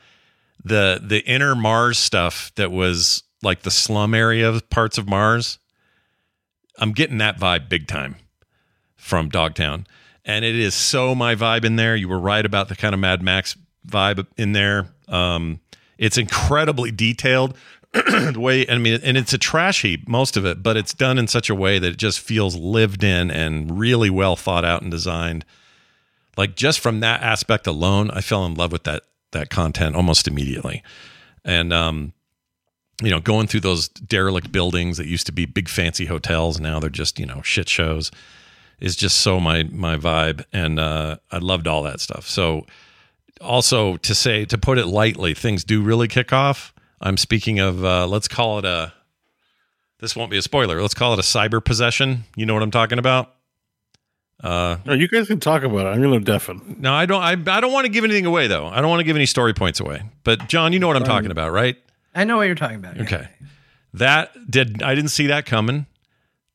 the 0.64 1.00
the 1.04 1.22
inner 1.26 1.56
Mars 1.56 1.98
stuff 1.98 2.52
that 2.56 2.72
was 2.72 3.24
like 3.42 3.64
the 3.64 3.72
slum 3.72 4.14
area 4.14 4.48
of 4.48 4.70
parts 4.70 4.98
of 4.98 5.10
Mars 5.10 5.58
I'm 6.78 6.92
getting 6.92 7.18
that 7.20 7.40
vibe 7.40 7.70
big 7.70 7.88
time 7.88 8.16
from 8.96 9.30
Dogtown. 9.30 9.86
And 10.26 10.46
it 10.46 10.56
is 10.56 10.74
so 10.74 11.14
my 11.14 11.36
vibe 11.36 11.66
in 11.66 11.76
there. 11.76 11.96
You 11.96 12.08
were 12.08 12.20
right 12.20 12.46
about 12.46 12.70
the 12.70 12.76
kind 12.76 12.94
of 12.94 13.00
Mad 13.00 13.22
Max 13.22 13.58
vibe 13.88 14.26
in 14.38 14.52
there. 14.52 14.90
Um 15.08 15.60
it's 15.98 16.18
incredibly 16.18 16.92
detailed 16.92 17.58
the 18.34 18.40
way 18.40 18.68
I 18.68 18.80
mean, 18.80 19.00
and 19.04 19.18
it's 19.18 19.34
a 19.34 19.38
trash 19.38 19.84
heap, 19.84 20.08
most 20.08 20.36
of 20.36 20.46
it, 20.46 20.64
but 20.64 20.76
it's 20.76 20.96
done 20.96 21.20
in 21.20 21.28
such 21.28 21.50
a 21.50 21.56
way 21.56 21.78
that 21.78 21.92
it 21.92 21.98
just 21.98 22.20
feels 22.20 22.56
lived 22.56 23.04
in 23.04 23.30
and 23.30 23.78
really 23.78 24.10
well 24.10 24.36
thought 24.36 24.66
out 24.66 24.82
and 24.82 24.90
designed. 24.90 25.46
Like 26.36 26.56
just 26.56 26.80
from 26.80 27.02
that 27.02 27.22
aspect 27.22 27.68
alone, 27.68 28.10
I 28.10 28.22
fell 28.22 28.46
in 28.46 28.56
love 28.56 28.72
with 28.72 28.86
that 28.86 29.04
that 29.34 29.52
content 29.52 29.96
almost 29.96 30.28
immediately. 30.28 30.82
And 31.46 31.72
um, 31.72 32.14
you 33.04 33.12
know, 33.12 33.20
going 33.20 33.46
through 33.46 33.60
those 33.60 33.90
derelict 33.90 34.52
buildings 34.52 34.98
that 34.98 35.06
used 35.06 35.28
to 35.28 35.32
be 35.32 35.46
big 35.46 35.70
fancy 35.70 36.06
hotels, 36.06 36.60
now 36.60 36.80
they're 36.80 36.90
just 36.90 37.20
you 37.20 37.28
know 37.28 37.44
shit 37.44 37.70
shows, 37.70 38.10
is 38.80 38.96
just 38.96 39.18
so 39.18 39.40
my 39.40 39.64
my 39.64 39.98
vibe, 39.98 40.46
and 40.52 40.80
uh, 40.80 41.18
I 41.32 41.38
loved 41.38 41.68
all 41.68 41.84
that 41.84 42.00
stuff. 42.00 42.28
So 42.28 42.66
also 43.40 43.98
to 43.98 44.16
say 44.16 44.46
to 44.46 44.58
put 44.58 44.80
it 44.80 44.88
lightly, 44.88 45.36
things 45.36 45.64
do 45.64 45.84
really 45.84 46.08
kick 46.08 46.34
off. 46.34 46.74
I'm 47.04 47.18
speaking 47.18 47.60
of 47.60 47.84
uh, 47.84 48.08
let's 48.08 48.28
call 48.28 48.60
it 48.60 48.66
a. 48.66 48.94
This 50.00 50.16
won't 50.16 50.32
be 50.32 50.38
a 50.38 50.42
spoiler. 50.42 50.82
Let's 50.82 50.94
call 50.94 51.14
it 51.14 51.20
a 51.20 51.22
cyber 51.22 51.64
possession. 51.64 52.24
You 52.36 52.46
know 52.46 52.54
what 52.54 52.64
I'm 52.64 52.72
talking 52.72 52.98
about. 53.00 53.34
Uh, 54.44 54.78
No, 54.86 54.94
you 54.94 55.08
guys 55.08 55.28
can 55.28 55.40
talk 55.40 55.64
about 55.64 55.86
it. 55.86 55.90
I'm 55.90 56.02
going 56.02 56.20
to 56.20 56.20
deafen. 56.20 56.78
no, 56.80 56.94
I 56.94 57.06
don't. 57.06 57.22
I, 57.22 57.32
I 57.32 57.62
don't 57.62 57.72
want 57.72 57.86
to 57.86 57.92
give 57.92 58.04
anything 58.04 58.26
away 58.26 58.48
though. 58.48 58.68
I 58.68 58.82
don't 58.82 58.90
want 58.90 59.00
to 59.02 59.04
give 59.06 59.16
any 59.16 59.26
story 59.26 59.54
points 59.54 59.80
away. 59.80 60.02
But 60.24 60.48
John, 60.50 60.74
you 60.74 60.80
know 60.80 60.88
what 60.88 60.96
I'm 60.98 61.04
talking 61.04 61.32
about, 61.32 61.52
right? 61.52 61.78
I 62.16 62.24
know 62.24 62.38
what 62.38 62.44
you're 62.44 62.56
talking 62.56 62.78
about. 62.78 63.00
Okay. 63.02 63.28
That 63.94 64.32
did 64.50 64.82
I 64.82 64.96
didn't 64.96 65.12
see 65.12 65.28
that 65.28 65.46
coming. 65.46 65.86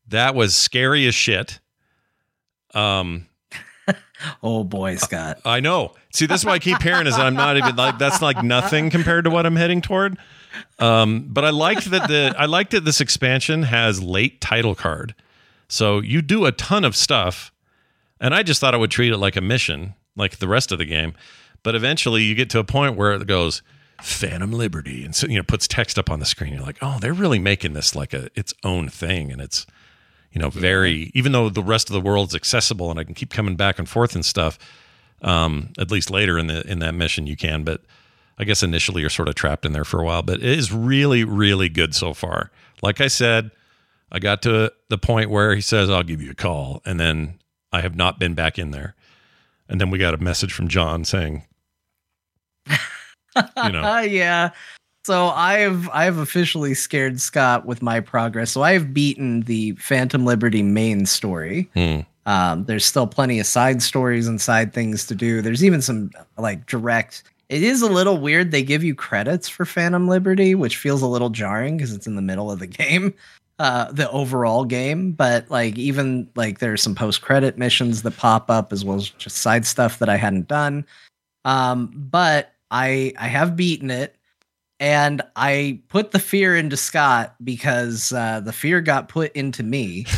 That 0.08 0.34
was 0.34 0.54
scary 0.54 1.06
as 1.06 1.14
shit. 1.14 1.60
Um 2.74 3.26
Oh 4.42 4.64
boy, 4.64 4.96
Scott. 4.96 5.40
I 5.44 5.60
know. 5.60 5.94
See, 6.12 6.26
this 6.26 6.40
is 6.40 6.44
why 6.44 6.52
I 6.54 6.58
keep 6.58 6.82
hearing 6.82 7.06
is 7.06 7.16
that 7.16 7.24
I'm 7.26 7.34
not 7.34 7.56
even 7.56 7.76
like 7.76 7.98
that's 7.98 8.20
like 8.20 8.42
nothing 8.42 8.90
compared 8.90 9.24
to 9.24 9.30
what 9.30 9.46
I'm 9.46 9.56
heading 9.56 9.80
toward. 9.80 10.18
Um, 10.78 11.26
but 11.28 11.44
I 11.44 11.50
liked 11.50 11.90
that 11.90 12.08
the 12.08 12.34
I 12.38 12.46
liked 12.46 12.70
that 12.72 12.84
this 12.84 13.00
expansion 13.00 13.64
has 13.64 14.02
late 14.02 14.40
title 14.40 14.74
card. 14.74 15.14
So 15.68 16.00
you 16.00 16.22
do 16.22 16.46
a 16.46 16.52
ton 16.52 16.84
of 16.84 16.96
stuff, 16.96 17.52
and 18.20 18.34
I 18.34 18.42
just 18.42 18.60
thought 18.60 18.74
I 18.74 18.78
would 18.78 18.90
treat 18.90 19.12
it 19.12 19.18
like 19.18 19.36
a 19.36 19.40
mission, 19.40 19.94
like 20.16 20.38
the 20.38 20.48
rest 20.48 20.72
of 20.72 20.78
the 20.78 20.84
game. 20.84 21.14
But 21.62 21.74
eventually 21.74 22.22
you 22.22 22.34
get 22.34 22.50
to 22.50 22.58
a 22.58 22.64
point 22.64 22.96
where 22.96 23.12
it 23.12 23.26
goes 23.26 23.62
Phantom 24.00 24.52
Liberty 24.52 25.04
and 25.04 25.14
so 25.14 25.26
you 25.26 25.36
know 25.36 25.42
puts 25.42 25.66
text 25.66 25.98
up 25.98 26.10
on 26.10 26.20
the 26.20 26.26
screen. 26.26 26.54
You're 26.54 26.62
like, 26.62 26.78
oh, 26.80 26.98
they're 27.00 27.12
really 27.12 27.38
making 27.38 27.72
this 27.72 27.94
like 27.94 28.14
a 28.14 28.30
its 28.34 28.54
own 28.64 28.88
thing, 28.88 29.32
and 29.32 29.40
it's 29.40 29.66
you 30.32 30.40
know 30.40 30.50
very 30.50 31.10
even 31.14 31.32
though 31.32 31.48
the 31.48 31.62
rest 31.62 31.88
of 31.90 31.94
the 31.94 32.00
world's 32.00 32.34
accessible 32.34 32.90
and 32.90 32.98
I 32.98 33.04
can 33.04 33.14
keep 33.14 33.30
coming 33.30 33.56
back 33.56 33.78
and 33.78 33.88
forth 33.88 34.14
and 34.14 34.24
stuff. 34.24 34.58
Um, 35.20 35.70
at 35.76 35.90
least 35.90 36.12
later 36.12 36.38
in 36.38 36.46
the 36.46 36.64
in 36.70 36.78
that 36.78 36.94
mission 36.94 37.26
you 37.26 37.36
can, 37.36 37.64
but 37.64 37.80
I 38.38 38.44
guess 38.44 38.62
initially 38.62 39.00
you're 39.00 39.10
sort 39.10 39.28
of 39.28 39.34
trapped 39.34 39.64
in 39.66 39.72
there 39.72 39.84
for 39.84 40.00
a 40.00 40.04
while. 40.04 40.22
But 40.22 40.36
it 40.38 40.58
is 40.58 40.72
really 40.72 41.24
really 41.24 41.68
good 41.68 41.94
so 41.94 42.14
far. 42.14 42.50
Like 42.82 43.00
I 43.00 43.08
said, 43.08 43.50
I 44.12 44.18
got 44.20 44.42
to 44.42 44.72
the 44.88 44.98
point 44.98 45.30
where 45.30 45.54
he 45.54 45.60
says 45.60 45.90
I'll 45.90 46.02
give 46.02 46.22
you 46.22 46.30
a 46.30 46.34
call, 46.34 46.80
and 46.84 46.98
then 47.00 47.38
I 47.72 47.80
have 47.80 47.96
not 47.96 48.18
been 48.18 48.34
back 48.34 48.58
in 48.58 48.70
there. 48.70 48.94
And 49.68 49.80
then 49.80 49.90
we 49.90 49.98
got 49.98 50.14
a 50.14 50.18
message 50.18 50.52
from 50.52 50.68
John 50.68 51.04
saying, 51.04 51.44
you 52.66 53.72
know, 53.72 54.00
yeah. 54.00 54.50
So 55.04 55.28
I've 55.28 55.88
I've 55.90 56.18
officially 56.18 56.74
scared 56.74 57.20
Scott 57.20 57.66
with 57.66 57.82
my 57.82 58.00
progress. 58.00 58.50
So 58.50 58.62
I've 58.62 58.92
beaten 58.92 59.42
the 59.42 59.72
Phantom 59.72 60.24
Liberty 60.24 60.62
main 60.62 61.06
story. 61.06 61.68
hmm, 61.74 62.00
Um, 62.26 62.64
there's 62.66 62.84
still 62.84 63.06
plenty 63.06 63.40
of 63.40 63.46
side 63.46 63.82
stories 63.82 64.26
and 64.28 64.40
side 64.40 64.72
things 64.74 65.06
to 65.06 65.14
do. 65.14 65.40
There's 65.40 65.64
even 65.64 65.80
some 65.82 66.10
like 66.36 66.66
direct. 66.66 67.22
It 67.48 67.62
is 67.62 67.80
a 67.80 67.90
little 67.90 68.18
weird. 68.18 68.50
They 68.50 68.62
give 68.62 68.84
you 68.84 68.94
credits 68.94 69.48
for 69.48 69.64
Phantom 69.64 70.06
Liberty, 70.06 70.54
which 70.54 70.76
feels 70.76 71.00
a 71.00 71.06
little 71.06 71.30
jarring 71.30 71.76
because 71.76 71.94
it's 71.94 72.06
in 72.06 72.16
the 72.16 72.22
middle 72.22 72.50
of 72.50 72.58
the 72.58 72.66
game, 72.68 73.14
uh, 73.58 73.90
the 73.90 74.10
overall 74.10 74.64
game. 74.64 75.12
But 75.12 75.50
like 75.50 75.78
even 75.78 76.28
like 76.36 76.58
there's 76.58 76.82
some 76.82 76.94
post 76.94 77.22
credit 77.22 77.56
missions 77.56 78.02
that 78.02 78.16
pop 78.16 78.50
up 78.50 78.72
as 78.72 78.84
well 78.84 78.98
as 78.98 79.08
just 79.10 79.38
side 79.38 79.66
stuff 79.66 79.98
that 79.98 80.08
I 80.08 80.16
hadn't 80.16 80.48
done. 80.48 80.86
Um, 81.44 81.90
but 81.94 82.52
I 82.70 83.14
I 83.18 83.28
have 83.28 83.56
beaten 83.56 83.90
it. 83.90 84.14
And 84.80 85.22
I 85.34 85.80
put 85.88 86.12
the 86.12 86.20
fear 86.20 86.56
into 86.56 86.76
Scott 86.76 87.34
because 87.42 88.12
uh, 88.12 88.38
the 88.38 88.52
fear 88.52 88.80
got 88.80 89.08
put 89.08 89.32
into 89.32 89.62
me. 89.62 90.06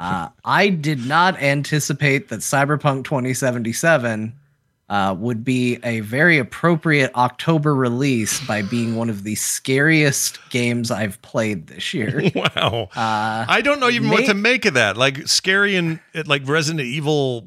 Uh, 0.00 0.30
I 0.46 0.70
did 0.70 1.04
not 1.04 1.38
anticipate 1.42 2.30
that 2.30 2.40
Cyberpunk 2.40 3.04
2077 3.04 4.32
uh, 4.90 5.14
would 5.16 5.44
be 5.44 5.78
a 5.84 6.00
very 6.00 6.36
appropriate 6.38 7.14
October 7.14 7.76
release 7.76 8.44
by 8.46 8.60
being 8.60 8.96
one 8.96 9.08
of 9.08 9.22
the 9.22 9.36
scariest 9.36 10.38
games 10.50 10.90
I've 10.90 11.22
played 11.22 11.68
this 11.68 11.94
year. 11.94 12.20
wow. 12.34 12.88
Uh, 12.96 13.46
I 13.48 13.60
don't 13.62 13.78
know 13.78 13.88
even 13.88 14.10
what 14.10 14.26
to 14.26 14.34
make 14.34 14.66
of 14.66 14.74
that. 14.74 14.96
Like 14.96 15.28
scary 15.28 15.76
and 15.76 16.00
like 16.26 16.46
Resident 16.46 16.80
Evil 16.80 17.46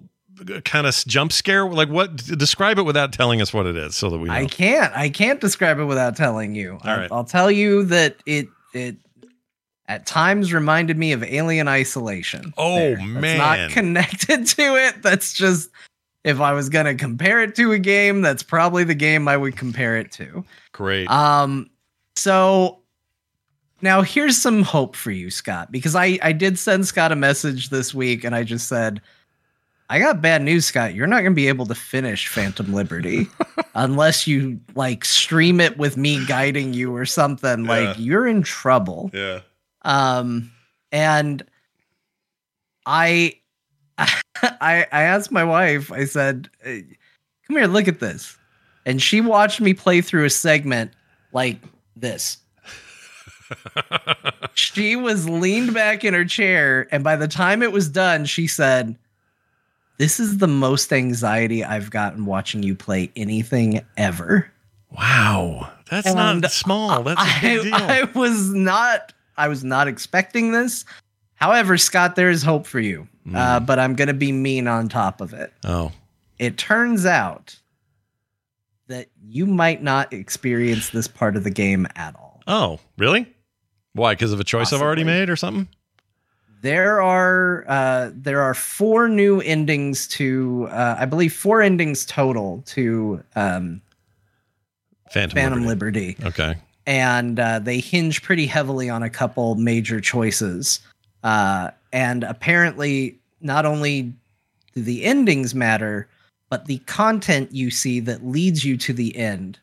kind 0.63 0.87
of 0.87 0.95
jump 1.05 1.33
scare. 1.33 1.69
Like 1.69 1.89
what? 1.89 2.15
Describe 2.15 2.79
it 2.79 2.83
without 2.83 3.11
telling 3.11 3.41
us 3.41 3.53
what 3.53 3.65
it 3.65 3.75
is, 3.75 3.97
so 3.97 4.09
that 4.09 4.19
we 4.19 4.29
know. 4.29 4.35
I 4.35 4.45
can't. 4.45 4.95
I 4.95 5.09
can't 5.09 5.41
describe 5.41 5.79
it 5.79 5.85
without 5.85 6.15
telling 6.15 6.55
you. 6.55 6.73
All 6.73 6.79
I'll, 6.89 6.97
right. 6.97 7.11
I'll 7.11 7.25
tell 7.25 7.51
you 7.51 7.83
that 7.85 8.15
it 8.25 8.47
it 8.73 8.95
at 9.89 10.05
times 10.05 10.53
reminded 10.53 10.97
me 10.97 11.11
of 11.11 11.23
Alien 11.23 11.67
Isolation. 11.67 12.53
Oh, 12.57 12.77
There. 12.77 13.05
Man. 13.05 13.37
not 13.37 13.69
connected 13.71 14.47
to 14.55 14.61
it. 14.77 15.03
That's 15.03 15.33
just 15.33 15.69
if 16.23 16.39
I 16.39 16.53
was 16.53 16.69
gonna 16.69 16.95
compare 16.95 17.41
it 17.41 17.55
to 17.55 17.71
a 17.73 17.79
game, 17.79 18.21
that's 18.21 18.43
probably 18.43 18.83
the 18.83 18.95
game 18.95 19.27
I 19.27 19.37
would 19.37 19.57
compare 19.57 19.97
it 19.97 20.11
to. 20.13 20.43
Great. 20.71 21.09
Um, 21.09 21.69
so 22.15 22.79
now 23.81 24.01
here's 24.01 24.37
some 24.37 24.63
hope 24.63 24.95
for 24.95 25.11
you, 25.11 25.29
Scott, 25.29 25.71
because 25.71 25.95
I 25.95 26.17
I 26.21 26.31
did 26.31 26.57
send 26.57 26.87
Scott 26.87 27.11
a 27.11 27.15
message 27.15 27.69
this 27.69 27.93
week, 27.93 28.23
and 28.23 28.35
I 28.35 28.43
just 28.43 28.67
said, 28.67 29.01
I 29.89 29.99
got 29.99 30.21
bad 30.21 30.41
news, 30.41 30.65
Scott. 30.65 30.93
You're 30.93 31.07
not 31.07 31.23
gonna 31.23 31.35
be 31.35 31.47
able 31.47 31.65
to 31.65 31.75
finish 31.75 32.27
Phantom 32.29 32.73
Liberty 32.73 33.27
unless 33.75 34.25
you 34.25 34.59
like 34.75 35.03
stream 35.03 35.59
it 35.59 35.77
with 35.77 35.97
me 35.97 36.25
guiding 36.25 36.73
you 36.73 36.95
or 36.95 37.05
something. 37.05 37.65
Like 37.65 37.95
you're 37.99 38.27
in 38.27 38.41
trouble. 38.43 39.11
yeah. 39.13 39.41
Um, 39.83 40.51
and 40.93 41.43
I, 42.85 43.33
I, 43.97 44.87
I 44.91 45.03
asked 45.03 45.31
my 45.31 45.43
wife. 45.43 45.91
I 45.91 46.05
said, 46.05 46.49
"Hey, 46.63 46.85
"Come 47.47 47.57
here, 47.57 47.67
look 47.67 47.87
at 47.87 47.99
this," 47.99 48.37
and 48.85 49.01
she 49.01 49.21
watched 49.21 49.61
me 49.61 49.73
play 49.73 50.01
through 50.01 50.25
a 50.25 50.29
segment 50.29 50.91
like 51.31 51.59
this. 51.95 52.37
she 54.53 54.95
was 54.95 55.29
leaned 55.29 55.73
back 55.73 56.03
in 56.03 56.13
her 56.13 56.25
chair, 56.25 56.87
and 56.91 57.03
by 57.03 57.15
the 57.15 57.27
time 57.27 57.61
it 57.61 57.71
was 57.71 57.89
done, 57.89 58.25
she 58.25 58.47
said, 58.47 58.95
"This 59.97 60.19
is 60.19 60.37
the 60.39 60.47
most 60.47 60.91
anxiety 60.91 61.63
I've 61.63 61.91
gotten 61.91 62.25
watching 62.25 62.63
you 62.63 62.75
play 62.75 63.11
anything 63.15 63.85
ever." 63.97 64.51
Wow. 64.89 65.71
That's 65.89 66.07
And 66.07 66.41
not 66.41 66.51
small. 66.51 67.03
That's 67.03 67.21
a 67.21 67.41
big 67.41 67.63
deal. 67.63 67.73
I, 67.73 68.01
I 68.01 68.03
was 68.17 68.53
not 68.53 69.13
I 69.37 69.47
was 69.47 69.63
not 69.63 69.87
expecting 69.87 70.51
this. 70.51 70.85
However, 71.35 71.77
Scott, 71.77 72.15
there 72.15 72.29
is 72.29 72.43
hope 72.43 72.67
for 72.67 72.79
you. 72.79 73.07
Uh, 73.25 73.59
Mm. 73.59 73.65
but 73.65 73.79
I'm 73.79 73.95
gonna 73.95 74.13
be 74.13 74.31
mean 74.31 74.67
on 74.67 74.89
top 74.89 75.21
of 75.21 75.33
it. 75.33 75.53
oh. 75.63 75.91
It 76.39 76.57
turns 76.57 77.05
out 77.05 77.55
that 78.87 79.07
you 79.23 79.45
might 79.45 79.81
not 79.81 80.11
experience 80.11 80.89
this 80.89 81.07
part 81.07 81.37
of 81.37 81.43
the 81.45 81.49
game 81.51 81.87
at 81.95 82.15
all. 82.15 82.41
Oh, 82.47 82.79
really? 82.97 83.25
Why? 83.93 84.13
Because 84.13 84.33
of 84.33 84.39
a 84.39 84.43
choice 84.43 84.73
I've 84.73 84.81
already 84.81 85.03
made 85.05 85.29
or 85.29 85.35
something? 85.37 85.69
There 86.61 87.01
are 87.01 87.63
uh, 87.67 88.11
there 88.13 88.41
are 88.41 88.53
four 88.53 89.07
new 89.07 89.39
endings 89.41 90.07
to 90.09 90.67
uh, 90.71 90.95
I 90.99 91.05
believe 91.05 91.33
four 91.33 91.61
endings 91.61 92.05
total 92.05 92.61
to 92.67 93.23
um, 93.35 93.81
Phantom, 95.11 95.35
Phantom 95.35 95.65
Liberty. 95.65 96.15
Liberty. 96.19 96.27
Okay. 96.27 96.59
and 96.85 97.39
uh, 97.39 97.59
they 97.59 97.79
hinge 97.79 98.21
pretty 98.23 98.45
heavily 98.47 98.89
on 98.89 99.03
a 99.03 99.09
couple 99.09 99.55
major 99.55 100.01
choices. 100.01 100.79
Uh, 101.23 101.69
and 101.93 102.23
apparently, 102.23 103.17
not 103.39 103.65
only 103.65 104.13
do 104.73 104.81
the 104.81 105.05
endings 105.05 105.55
matter, 105.55 106.09
but 106.49 106.65
the 106.65 106.79
content 106.79 107.51
you 107.51 107.71
see 107.71 107.99
that 108.01 108.25
leads 108.25 108.65
you 108.65 108.75
to 108.77 108.91
the 108.91 109.15
end 109.15 109.59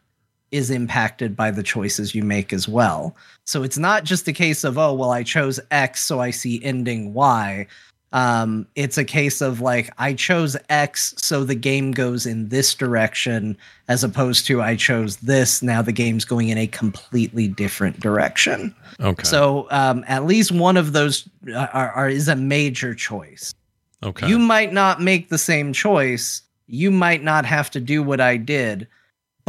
is 0.53 0.71
impacted 0.71 1.37
by 1.37 1.51
the 1.51 1.63
choices 1.63 2.15
you 2.15 2.23
make 2.23 2.53
as 2.53 2.69
well. 2.69 3.15
So 3.45 3.63
it's 3.63 3.79
not 3.79 4.05
just 4.05 4.27
a 4.29 4.33
case 4.33 4.65
of, 4.65 4.79
oh, 4.79 4.95
well, 4.95 5.11
I 5.11 5.23
chose 5.23 5.61
X, 5.71 6.03
so 6.03 6.21
I 6.21 6.31
see 6.31 6.63
ending 6.65 7.13
Y. 7.15 7.67
Um, 8.13 8.67
it's 8.75 8.99
a 8.99 9.05
case 9.05 9.41
of 9.41 9.61
like, 9.61 9.91
I 9.99 10.15
chose 10.15 10.57
X, 10.69 11.15
so 11.17 11.45
the 11.45 11.55
game 11.55 11.93
goes 11.93 12.27
in 12.27 12.49
this 12.49 12.75
direction, 12.75 13.57
as 13.87 14.03
opposed 14.03 14.47
to 14.47 14.61
I 14.61 14.75
chose 14.75 15.19
this, 15.19 15.63
now 15.63 15.81
the 15.81 15.93
game's 15.93 16.25
going 16.25 16.49
in 16.49 16.59
a 16.59 16.67
completely 16.67 17.47
different 17.47 18.01
direction. 18.01 18.75
Okay. 18.99 19.23
So 19.23 19.69
um, 19.71 20.05
at 20.09 20.27
least 20.27 20.51
one 20.51 20.77
of 20.77 20.93
those 20.93 21.29
uh, 21.49 21.69
are, 21.73 21.93
are 21.93 22.09
is 22.09 22.27
a 22.27 22.37
major 22.37 22.95
choice. 22.95 23.55
okay. 24.03 24.29
You 24.29 24.39
might 24.39 24.73
not 24.73 25.01
make 25.01 25.29
the 25.29 25.39
same 25.39 25.73
choice. 25.73 26.43
You 26.67 26.91
might 26.91 27.23
not 27.23 27.45
have 27.47 27.71
to 27.71 27.81
do 27.81 28.03
what 28.03 28.21
I 28.21 28.37
did, 28.37 28.89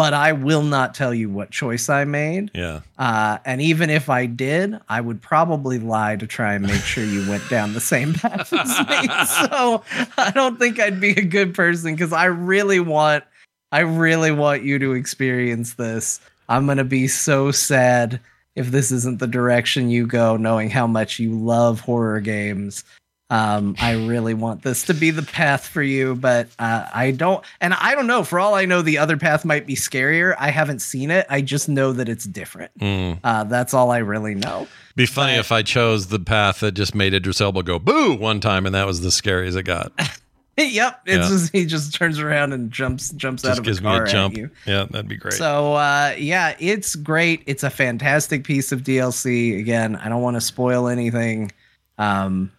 but 0.02 0.16
I 0.16 0.32
will 0.32 0.64
not 0.64 0.96
tell 0.96 1.14
you 1.14 1.30
what 1.30 1.52
choice 1.52 1.88
I 1.88 2.06
made. 2.06 2.50
Yeah. 2.56 2.80
Uh, 2.98 3.38
and 3.46 3.62
even 3.62 3.92
if 3.92 4.10
I 4.10 4.26
did, 4.26 4.80
I 4.90 5.00
would 5.00 5.22
probably 5.22 5.78
lie 5.78 6.16
to 6.16 6.26
try 6.26 6.56
and 6.56 6.66
make 6.66 6.82
sure 6.82 7.04
you 7.04 7.30
went 7.30 7.48
down 7.52 7.74
the 7.74 7.80
same 7.80 8.14
path 8.16 8.52
as 8.52 8.80
me. 8.80 9.08
So 9.48 9.84
I 10.18 10.32
don't 10.32 10.58
think 10.58 10.80
I'd 10.80 11.00
be 11.00 11.12
a 11.12 11.24
good 11.24 11.54
person 11.54 11.94
because 11.94 12.14
I 12.14 12.26
really 12.26 12.80
want, 12.80 13.26
I 13.72 13.82
really 13.82 14.32
want 14.32 14.64
you 14.64 14.80
to 14.80 14.94
experience 14.94 15.76
this. 15.76 16.20
I'm 16.50 16.66
gonna 16.66 16.84
be 16.84 17.08
so 17.08 17.52
sad 17.52 18.20
if 18.56 18.72
this 18.72 18.92
isn't 18.92 19.20
the 19.20 19.28
direction 19.28 19.92
you 19.92 20.08
go, 20.08 20.36
knowing 20.36 20.72
how 20.72 20.88
much 20.88 21.20
you 21.20 21.32
love 21.32 21.80
horror 21.80 22.22
games. 22.22 22.84
Um, 23.32 23.76
I 23.80 23.94
really 23.94 24.34
want 24.34 24.62
this 24.62 24.84
to 24.88 24.94
be 24.94 25.10
the 25.10 25.24
path 25.24 25.66
for 25.66 25.82
you, 25.82 26.16
but 26.16 26.50
uh, 26.60 26.88
I 26.94 27.12
don't. 27.12 27.44
And 27.62 27.74
I 27.74 27.96
don't 27.96 28.06
know. 28.06 28.24
For 28.26 28.40
all 28.40 28.54
I 28.56 28.66
know, 28.66 28.82
the 28.82 28.98
other 28.98 29.16
path 29.16 29.46
might 29.46 29.66
be 29.66 29.74
scarier. 29.76 30.36
I 30.38 30.50
haven't 30.52 30.80
seen 30.80 31.10
it. 31.12 31.26
I 31.30 31.40
just 31.42 31.70
know 31.70 31.94
that 31.94 32.10
it's 32.10 32.26
different. 32.26 32.78
Mm. 32.80 33.20
Uh, 33.24 33.46
that's 33.46 33.74
all 33.74 33.90
I 33.90 34.00
really 34.00 34.36
know. 34.36 34.68
Be 34.98 35.06
funny 35.06 35.36
if 35.38 35.50
I 35.54 35.62
chose 35.64 36.08
the 36.08 36.20
path 36.20 36.60
that 36.60 36.74
just 36.74 36.94
made 36.94 37.14
Idris 37.14 37.40
Elba 37.40 37.64
go 37.64 37.80
boo 37.80 38.14
one 38.16 38.42
time, 38.42 38.66
and 38.66 38.76
that 38.76 38.86
was 38.86 39.00
the 39.00 39.12
scariest 39.12 39.58
it 39.58 39.64
got. 39.64 39.94
yep. 40.58 41.00
It's 41.06 41.24
Yeah. 41.24 41.30
just 41.30 41.52
he 41.54 41.66
just 41.66 41.94
turns 41.96 42.20
around 42.20 42.52
and 42.52 42.70
jumps 42.70 43.12
jumps 43.12 43.46
out 43.46 43.58
of 43.58 43.64
gives 43.64 43.80
a 43.80 43.82
me 43.82 43.88
car 43.88 44.04
a 44.04 44.10
jump. 44.10 44.34
at 44.34 44.38
you. 44.40 44.50
Yeah, 44.68 44.88
that'd 44.92 45.08
be 45.08 45.16
great. 45.16 45.36
So 45.36 45.76
uh, 45.76 46.16
yeah, 46.18 46.56
it's 46.60 46.96
great. 46.96 47.44
It's 47.46 47.64
a 47.64 47.70
fantastic 47.70 48.44
piece 48.44 48.74
of 48.74 48.82
DLC. 48.84 49.58
Again, 49.58 49.96
I 49.96 50.10
don't 50.10 50.22
want 50.22 50.36
to 50.36 50.42
spoil 50.42 50.90
anything. 50.90 51.54
Um, 51.98 52.52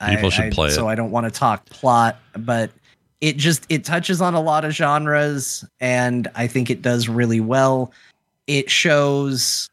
People 0.00 0.26
I- 0.26 0.28
should 0.30 0.44
I- 0.44 0.50
play 0.50 0.68
it. 0.68 0.72
So 0.72 0.88
I 0.88 0.94
don't 0.94 1.10
want 1.10 1.24
to 1.24 1.30
talk 1.30 1.64
plot, 1.66 2.18
but 2.38 2.70
it 3.20 3.36
just 3.36 3.64
it 3.68 3.84
touches 3.84 4.20
on 4.20 4.34
a 4.34 4.40
lot 4.40 4.64
of 4.64 4.72
genres, 4.72 5.64
and 5.80 6.28
I 6.34 6.46
think 6.46 6.70
it 6.70 6.82
does 6.82 7.08
really 7.08 7.40
well. 7.40 7.92
It 8.46 8.70
shows 8.70 9.68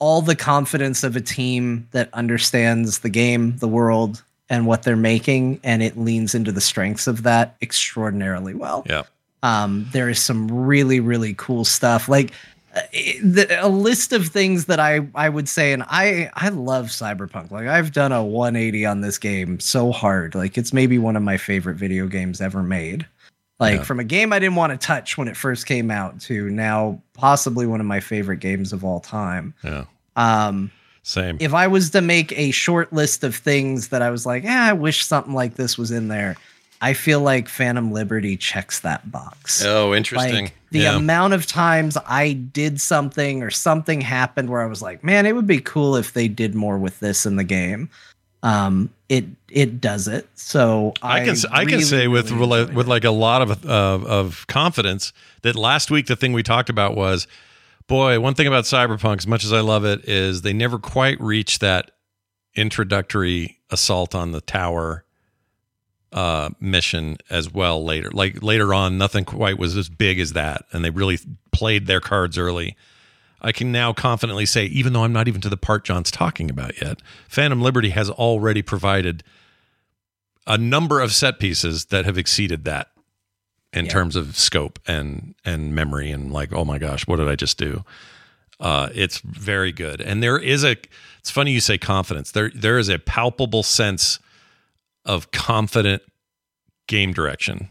all 0.00 0.22
the 0.22 0.36
confidence 0.36 1.02
of 1.02 1.16
a 1.16 1.20
team 1.20 1.86
that 1.92 2.08
understands 2.12 3.00
the 3.00 3.08
game, 3.08 3.56
the 3.58 3.68
world, 3.68 4.22
and 4.50 4.66
what 4.66 4.82
they're 4.82 4.96
making, 4.96 5.60
and 5.62 5.82
it 5.82 5.96
leans 5.96 6.34
into 6.34 6.52
the 6.52 6.60
strengths 6.60 7.06
of 7.06 7.22
that 7.22 7.56
extraordinarily 7.62 8.54
well 8.54 8.84
yeah. 8.88 9.02
um, 9.42 9.86
there 9.92 10.08
is 10.08 10.20
some 10.20 10.50
really 10.50 11.00
really 11.00 11.34
cool 11.34 11.64
stuff 11.64 12.08
like 12.08 12.32
a 12.94 13.68
list 13.68 14.12
of 14.12 14.28
things 14.28 14.66
that 14.66 14.78
I 14.80 15.06
I 15.14 15.28
would 15.28 15.48
say 15.48 15.72
and 15.72 15.82
I 15.88 16.30
I 16.34 16.48
love 16.50 16.86
cyberpunk 16.86 17.50
like 17.50 17.66
I've 17.66 17.92
done 17.92 18.12
a 18.12 18.22
180 18.22 18.86
on 18.86 19.00
this 19.00 19.18
game 19.18 19.58
so 19.60 19.90
hard 19.92 20.34
like 20.34 20.58
it's 20.58 20.72
maybe 20.72 20.98
one 20.98 21.16
of 21.16 21.22
my 21.22 21.36
favorite 21.36 21.76
video 21.76 22.06
games 22.06 22.40
ever 22.40 22.62
made 22.62 23.06
like 23.58 23.78
Yeah. 23.78 23.82
from 23.84 24.00
a 24.00 24.04
game 24.04 24.32
I 24.32 24.38
didn't 24.38 24.56
want 24.56 24.78
to 24.78 24.86
touch 24.86 25.16
when 25.18 25.28
it 25.28 25.36
first 25.36 25.66
came 25.66 25.90
out 25.90 26.20
to 26.22 26.50
now 26.50 27.00
possibly 27.14 27.66
one 27.66 27.80
of 27.80 27.86
my 27.86 28.00
favorite 28.00 28.40
games 28.40 28.72
of 28.72 28.84
all 28.84 29.00
time 29.00 29.54
Yeah. 29.64 29.84
um 30.16 30.70
Same. 31.02 31.38
if 31.40 31.54
I 31.54 31.66
was 31.66 31.90
to 31.90 32.00
make 32.02 32.38
a 32.38 32.50
short 32.50 32.92
list 32.92 33.24
of 33.24 33.34
things 33.34 33.88
that 33.88 34.02
I 34.02 34.10
was 34.10 34.26
like, 34.26 34.44
yeah, 34.44 34.64
I 34.64 34.74
wish 34.74 35.04
something 35.06 35.32
like 35.32 35.54
this 35.54 35.78
was 35.78 35.90
in 35.90 36.08
there, 36.08 36.36
I 36.80 36.92
feel 36.92 37.20
like 37.20 37.48
Phantom 37.48 37.92
Liberty 37.92 38.36
checks 38.36 38.80
that 38.80 39.10
box. 39.10 39.64
oh, 39.64 39.94
interesting. 39.94 40.44
Like 40.44 40.54
the 40.70 40.80
yeah. 40.80 40.96
amount 40.96 41.34
of 41.34 41.46
times 41.46 41.96
I 42.06 42.34
did 42.34 42.80
something 42.80 43.42
or 43.42 43.50
something 43.50 44.00
happened 44.00 44.50
where 44.50 44.62
I 44.62 44.66
was 44.66 44.82
like, 44.82 45.02
man, 45.02 45.26
it 45.26 45.34
would 45.34 45.46
be 45.46 45.60
cool 45.60 45.96
if 45.96 46.12
they 46.12 46.28
did 46.28 46.54
more 46.54 46.78
with 46.78 47.00
this 47.00 47.26
in 47.26 47.36
the 47.36 47.44
game. 47.44 47.88
Um, 48.42 48.90
it 49.08 49.24
it 49.48 49.80
does 49.80 50.06
it. 50.06 50.28
So 50.34 50.92
I 51.02 51.24
can 51.24 51.36
I 51.50 51.64
can 51.64 51.80
say 51.80 52.06
with 52.06 52.30
really 52.30 52.66
with 52.66 52.86
it. 52.86 52.90
like 52.90 53.04
a 53.04 53.10
lot 53.10 53.42
of 53.42 53.64
of 53.66 54.04
of 54.04 54.46
confidence 54.46 55.12
that 55.42 55.56
last 55.56 55.90
week 55.90 56.06
the 56.06 56.16
thing 56.16 56.32
we 56.32 56.42
talked 56.42 56.68
about 56.68 56.94
was 56.94 57.26
boy 57.88 58.20
one 58.20 58.34
thing 58.34 58.46
about 58.46 58.64
cyberpunk 58.64 59.18
as 59.18 59.26
much 59.26 59.44
as 59.44 59.52
I 59.52 59.60
love 59.60 59.84
it 59.84 60.08
is 60.08 60.42
they 60.42 60.52
never 60.52 60.78
quite 60.78 61.20
reached 61.20 61.60
that 61.60 61.90
introductory 62.54 63.58
assault 63.70 64.14
on 64.14 64.32
the 64.32 64.40
tower 64.40 65.04
uh 66.12 66.48
mission 66.58 67.16
as 67.28 67.52
well 67.52 67.84
later 67.84 68.10
like 68.12 68.42
later 68.42 68.72
on 68.72 68.96
nothing 68.96 69.24
quite 69.24 69.58
was 69.58 69.76
as 69.76 69.88
big 69.90 70.18
as 70.18 70.32
that 70.32 70.64
and 70.72 70.82
they 70.84 70.90
really 70.90 71.18
played 71.52 71.86
their 71.86 72.00
cards 72.00 72.38
early 72.38 72.76
I 73.40 73.52
can 73.52 73.70
now 73.70 73.92
confidently 73.92 74.46
say, 74.46 74.64
even 74.64 74.92
though 74.92 75.04
I'm 75.04 75.12
not 75.12 75.28
even 75.28 75.40
to 75.42 75.48
the 75.48 75.56
part 75.56 75.84
John's 75.84 76.10
talking 76.10 76.50
about 76.50 76.82
yet, 76.82 76.98
Phantom 77.28 77.62
Liberty 77.62 77.90
has 77.90 78.10
already 78.10 78.62
provided 78.62 79.22
a 80.44 80.58
number 80.58 81.00
of 81.00 81.12
set 81.12 81.38
pieces 81.38 81.84
that 81.86 82.04
have 82.04 82.18
exceeded 82.18 82.64
that 82.64 82.88
in 83.72 83.84
Yeah. 83.84 83.92
terms 83.92 84.16
of 84.16 84.36
scope 84.36 84.80
and 84.88 85.36
and 85.44 85.72
memory 85.72 86.10
and 86.10 86.32
like, 86.32 86.52
oh 86.52 86.64
my 86.64 86.78
gosh, 86.78 87.06
what 87.06 87.16
did 87.18 87.28
I 87.28 87.36
just 87.36 87.58
do? 87.58 87.84
Uh, 88.58 88.88
it's 88.92 89.18
very 89.20 89.70
good, 89.70 90.00
and 90.00 90.20
there 90.20 90.36
is 90.38 90.64
a. 90.64 90.74
It's 91.20 91.30
funny 91.30 91.52
you 91.52 91.60
say 91.60 91.78
confidence. 91.78 92.32
There 92.32 92.50
there 92.52 92.76
is 92.76 92.88
a 92.88 92.98
palpable 92.98 93.62
sense 93.62 94.18
of 95.04 95.30
confident 95.30 96.02
game 96.86 97.12
direction. 97.12 97.68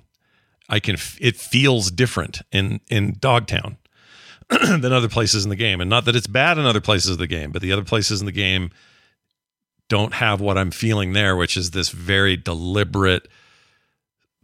I 0.69 0.79
can. 0.79 0.97
It 1.19 1.37
feels 1.37 1.91
different 1.91 2.41
in 2.51 2.81
in 2.89 3.15
Dogtown 3.19 3.77
than 4.49 4.91
other 4.91 5.09
places 5.09 5.43
in 5.43 5.49
the 5.49 5.55
game. 5.55 5.81
And 5.81 5.89
not 5.89 6.05
that 6.05 6.15
it's 6.15 6.27
bad 6.27 6.57
in 6.57 6.65
other 6.65 6.81
places 6.81 7.11
of 7.11 7.17
the 7.17 7.27
game, 7.27 7.51
but 7.51 7.61
the 7.61 7.71
other 7.71 7.83
places 7.83 8.19
in 8.19 8.25
the 8.25 8.31
game 8.31 8.71
don't 9.89 10.13
have 10.13 10.41
what 10.41 10.57
I'm 10.57 10.71
feeling 10.71 11.13
there, 11.13 11.35
which 11.35 11.55
is 11.55 11.71
this 11.71 11.89
very 11.89 12.35
deliberate 12.35 13.27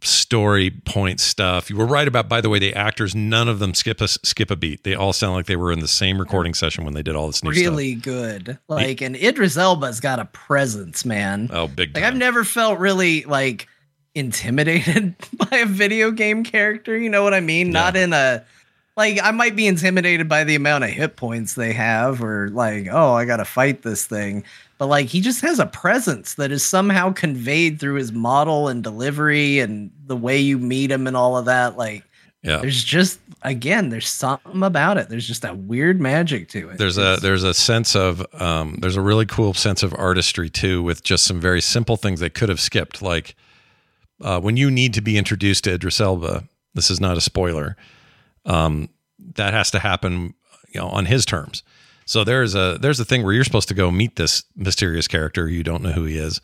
story 0.06 0.70
point 0.70 1.20
stuff. 1.20 1.70
You 1.70 1.76
were 1.76 1.86
right 1.86 2.06
about, 2.06 2.28
by 2.28 2.40
the 2.40 2.48
way, 2.48 2.58
the 2.58 2.74
actors. 2.74 3.14
None 3.14 3.48
of 3.48 3.58
them 3.58 3.74
skip 3.74 4.00
a 4.00 4.08
skip 4.08 4.50
a 4.50 4.56
beat. 4.56 4.84
They 4.84 4.94
all 4.94 5.12
sound 5.12 5.34
like 5.34 5.46
they 5.46 5.56
were 5.56 5.72
in 5.72 5.80
the 5.80 5.88
same 5.88 6.18
recording 6.18 6.54
session 6.54 6.84
when 6.84 6.94
they 6.94 7.02
did 7.02 7.16
all 7.16 7.26
this 7.26 7.42
new 7.42 7.50
really 7.50 7.94
good. 7.94 8.58
Like, 8.68 9.00
and 9.00 9.16
Idris 9.16 9.56
Elba's 9.56 10.00
got 10.00 10.18
a 10.18 10.26
presence, 10.26 11.04
man. 11.04 11.48
Oh, 11.52 11.68
big 11.68 11.94
Like 11.94 12.02
time. 12.02 12.12
I've 12.12 12.18
never 12.18 12.44
felt 12.44 12.78
really 12.78 13.24
like 13.24 13.68
intimidated 14.14 15.14
by 15.50 15.58
a 15.58 15.66
video 15.66 16.10
game 16.10 16.44
character. 16.44 16.96
You 16.96 17.10
know 17.10 17.22
what 17.22 17.34
I 17.34 17.40
mean? 17.40 17.70
Not 17.70 17.96
in 17.96 18.12
a 18.12 18.44
like 18.96 19.18
I 19.22 19.30
might 19.32 19.56
be 19.56 19.66
intimidated 19.66 20.28
by 20.28 20.44
the 20.44 20.54
amount 20.54 20.84
of 20.84 20.90
hit 20.90 21.16
points 21.16 21.54
they 21.54 21.72
have, 21.72 22.22
or 22.22 22.48
like, 22.50 22.88
oh, 22.90 23.12
I 23.12 23.24
gotta 23.24 23.44
fight 23.44 23.82
this 23.82 24.06
thing. 24.06 24.44
But 24.78 24.86
like 24.86 25.06
he 25.06 25.20
just 25.20 25.40
has 25.42 25.58
a 25.58 25.66
presence 25.66 26.34
that 26.34 26.50
is 26.50 26.64
somehow 26.64 27.12
conveyed 27.12 27.78
through 27.78 27.94
his 27.94 28.12
model 28.12 28.68
and 28.68 28.82
delivery 28.82 29.60
and 29.60 29.90
the 30.06 30.16
way 30.16 30.38
you 30.38 30.58
meet 30.58 30.90
him 30.90 31.06
and 31.06 31.16
all 31.16 31.36
of 31.36 31.44
that. 31.44 31.76
Like 31.76 32.04
yeah. 32.42 32.58
there's 32.58 32.82
just 32.82 33.20
again, 33.42 33.88
there's 33.88 34.08
something 34.08 34.62
about 34.62 34.98
it. 34.98 35.08
There's 35.08 35.26
just 35.26 35.42
that 35.42 35.58
weird 35.58 36.00
magic 36.00 36.48
to 36.50 36.70
it. 36.70 36.78
There's 36.78 36.98
a 36.98 37.18
there's 37.20 37.44
a 37.44 37.54
sense 37.54 37.94
of 37.94 38.24
um, 38.40 38.78
there's 38.80 38.96
a 38.96 39.00
really 39.00 39.26
cool 39.26 39.54
sense 39.54 39.82
of 39.82 39.94
artistry 39.94 40.50
too, 40.50 40.82
with 40.82 41.02
just 41.02 41.24
some 41.24 41.40
very 41.40 41.60
simple 41.60 41.96
things 41.96 42.20
they 42.20 42.30
could 42.30 42.48
have 42.48 42.60
skipped, 42.60 43.00
like 43.00 43.36
uh, 44.20 44.40
when 44.40 44.56
you 44.56 44.70
need 44.70 44.92
to 44.94 45.00
be 45.00 45.16
introduced 45.16 45.64
to 45.64 45.74
Idris 45.74 46.00
Elba. 46.00 46.44
This 46.74 46.90
is 46.90 47.00
not 47.00 47.16
a 47.16 47.20
spoiler. 47.20 47.76
Um, 48.44 48.88
that 49.36 49.54
has 49.54 49.70
to 49.70 49.78
happen, 49.78 50.34
you 50.68 50.80
know, 50.80 50.88
on 50.88 51.06
his 51.06 51.24
terms. 51.24 51.62
So 52.06 52.24
there's 52.24 52.54
a 52.54 52.78
there's 52.80 53.00
a 53.00 53.04
thing 53.04 53.22
where 53.22 53.32
you're 53.32 53.44
supposed 53.44 53.68
to 53.68 53.74
go 53.74 53.90
meet 53.90 54.16
this 54.16 54.44
mysterious 54.56 55.08
character 55.08 55.48
you 55.48 55.62
don't 55.62 55.82
know 55.82 55.92
who 55.92 56.04
he 56.04 56.18
is 56.18 56.40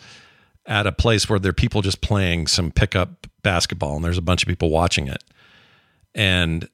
at 0.66 0.86
a 0.86 0.92
place 0.92 1.28
where 1.28 1.38
there 1.38 1.50
are 1.50 1.54
people 1.54 1.82
just 1.82 2.00
playing 2.00 2.46
some 2.46 2.70
pickup 2.70 3.26
basketball, 3.42 3.96
and 3.96 4.04
there's 4.04 4.18
a 4.18 4.22
bunch 4.22 4.42
of 4.42 4.48
people 4.48 4.70
watching 4.70 5.08
it. 5.08 5.24
And 6.14 6.68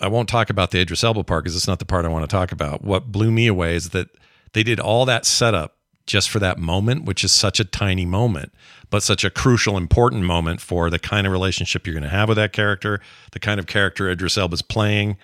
I 0.00 0.08
won't 0.08 0.28
talk 0.28 0.50
about 0.50 0.70
the 0.70 0.80
Idris 0.80 1.02
Elba 1.02 1.24
part 1.24 1.44
because 1.44 1.56
it's 1.56 1.66
not 1.66 1.78
the 1.78 1.84
part 1.84 2.04
I 2.04 2.08
want 2.08 2.28
to 2.28 2.34
talk 2.34 2.52
about. 2.52 2.82
What 2.82 3.10
blew 3.12 3.30
me 3.30 3.46
away 3.46 3.74
is 3.74 3.90
that 3.90 4.08
they 4.52 4.62
did 4.62 4.78
all 4.78 5.04
that 5.06 5.26
setup 5.26 5.76
just 6.06 6.30
for 6.30 6.38
that 6.38 6.58
moment, 6.58 7.04
which 7.04 7.24
is 7.24 7.32
such 7.32 7.58
a 7.58 7.64
tiny 7.64 8.06
moment, 8.06 8.52
but 8.90 9.02
such 9.02 9.24
a 9.24 9.30
crucial, 9.30 9.76
important 9.76 10.22
moment 10.22 10.60
for 10.60 10.88
the 10.88 10.98
kind 10.98 11.26
of 11.26 11.32
relationship 11.32 11.86
you're 11.86 11.94
going 11.94 12.04
to 12.04 12.08
have 12.08 12.28
with 12.28 12.36
that 12.36 12.52
character, 12.52 13.00
the 13.32 13.40
kind 13.40 13.58
of 13.58 13.66
character 13.66 14.08
Idris 14.08 14.38
Elba's 14.38 14.62
playing. 14.62 15.16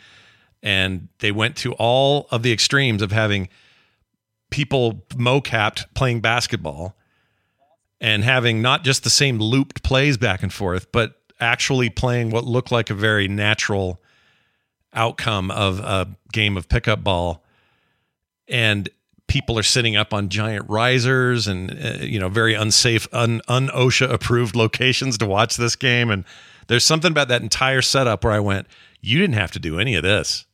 And 0.62 1.08
they 1.18 1.32
went 1.32 1.56
to 1.58 1.72
all 1.74 2.28
of 2.30 2.42
the 2.42 2.52
extremes 2.52 3.02
of 3.02 3.10
having 3.10 3.48
people 4.50 5.04
mocapped 5.10 5.86
playing 5.94 6.20
basketball 6.20 6.96
and 8.00 8.22
having 8.22 8.62
not 8.62 8.84
just 8.84 9.04
the 9.04 9.10
same 9.10 9.38
looped 9.38 9.82
plays 9.82 10.16
back 10.16 10.42
and 10.42 10.52
forth, 10.52 10.90
but 10.92 11.20
actually 11.40 11.90
playing 11.90 12.30
what 12.30 12.44
looked 12.44 12.70
like 12.70 12.90
a 12.90 12.94
very 12.94 13.28
natural 13.28 14.00
outcome 14.92 15.50
of 15.50 15.80
a 15.80 16.08
game 16.32 16.56
of 16.56 16.68
pickup 16.68 17.02
ball. 17.02 17.42
And 18.48 18.88
people 19.26 19.58
are 19.58 19.62
sitting 19.62 19.96
up 19.96 20.12
on 20.12 20.28
giant 20.28 20.68
risers 20.68 21.46
and 21.46 21.70
uh, 21.70 22.04
you 22.04 22.20
know 22.20 22.28
very 22.28 22.54
unsafe, 22.54 23.08
un, 23.12 23.40
un 23.48 23.68
OSHA 23.68 24.10
approved 24.10 24.54
locations 24.64 25.16
to 25.18 25.26
watch 25.26 25.56
this 25.56 25.76
game. 25.76 26.10
And 26.10 26.24
there's 26.66 26.84
something 26.84 27.10
about 27.10 27.28
that 27.28 27.42
entire 27.42 27.82
setup 27.82 28.24
where 28.24 28.32
I 28.32 28.40
went, 28.40 28.66
you 29.00 29.18
didn't 29.18 29.34
have 29.34 29.50
to 29.52 29.58
do 29.58 29.80
any 29.80 29.94
of 29.94 30.02
this. 30.02 30.44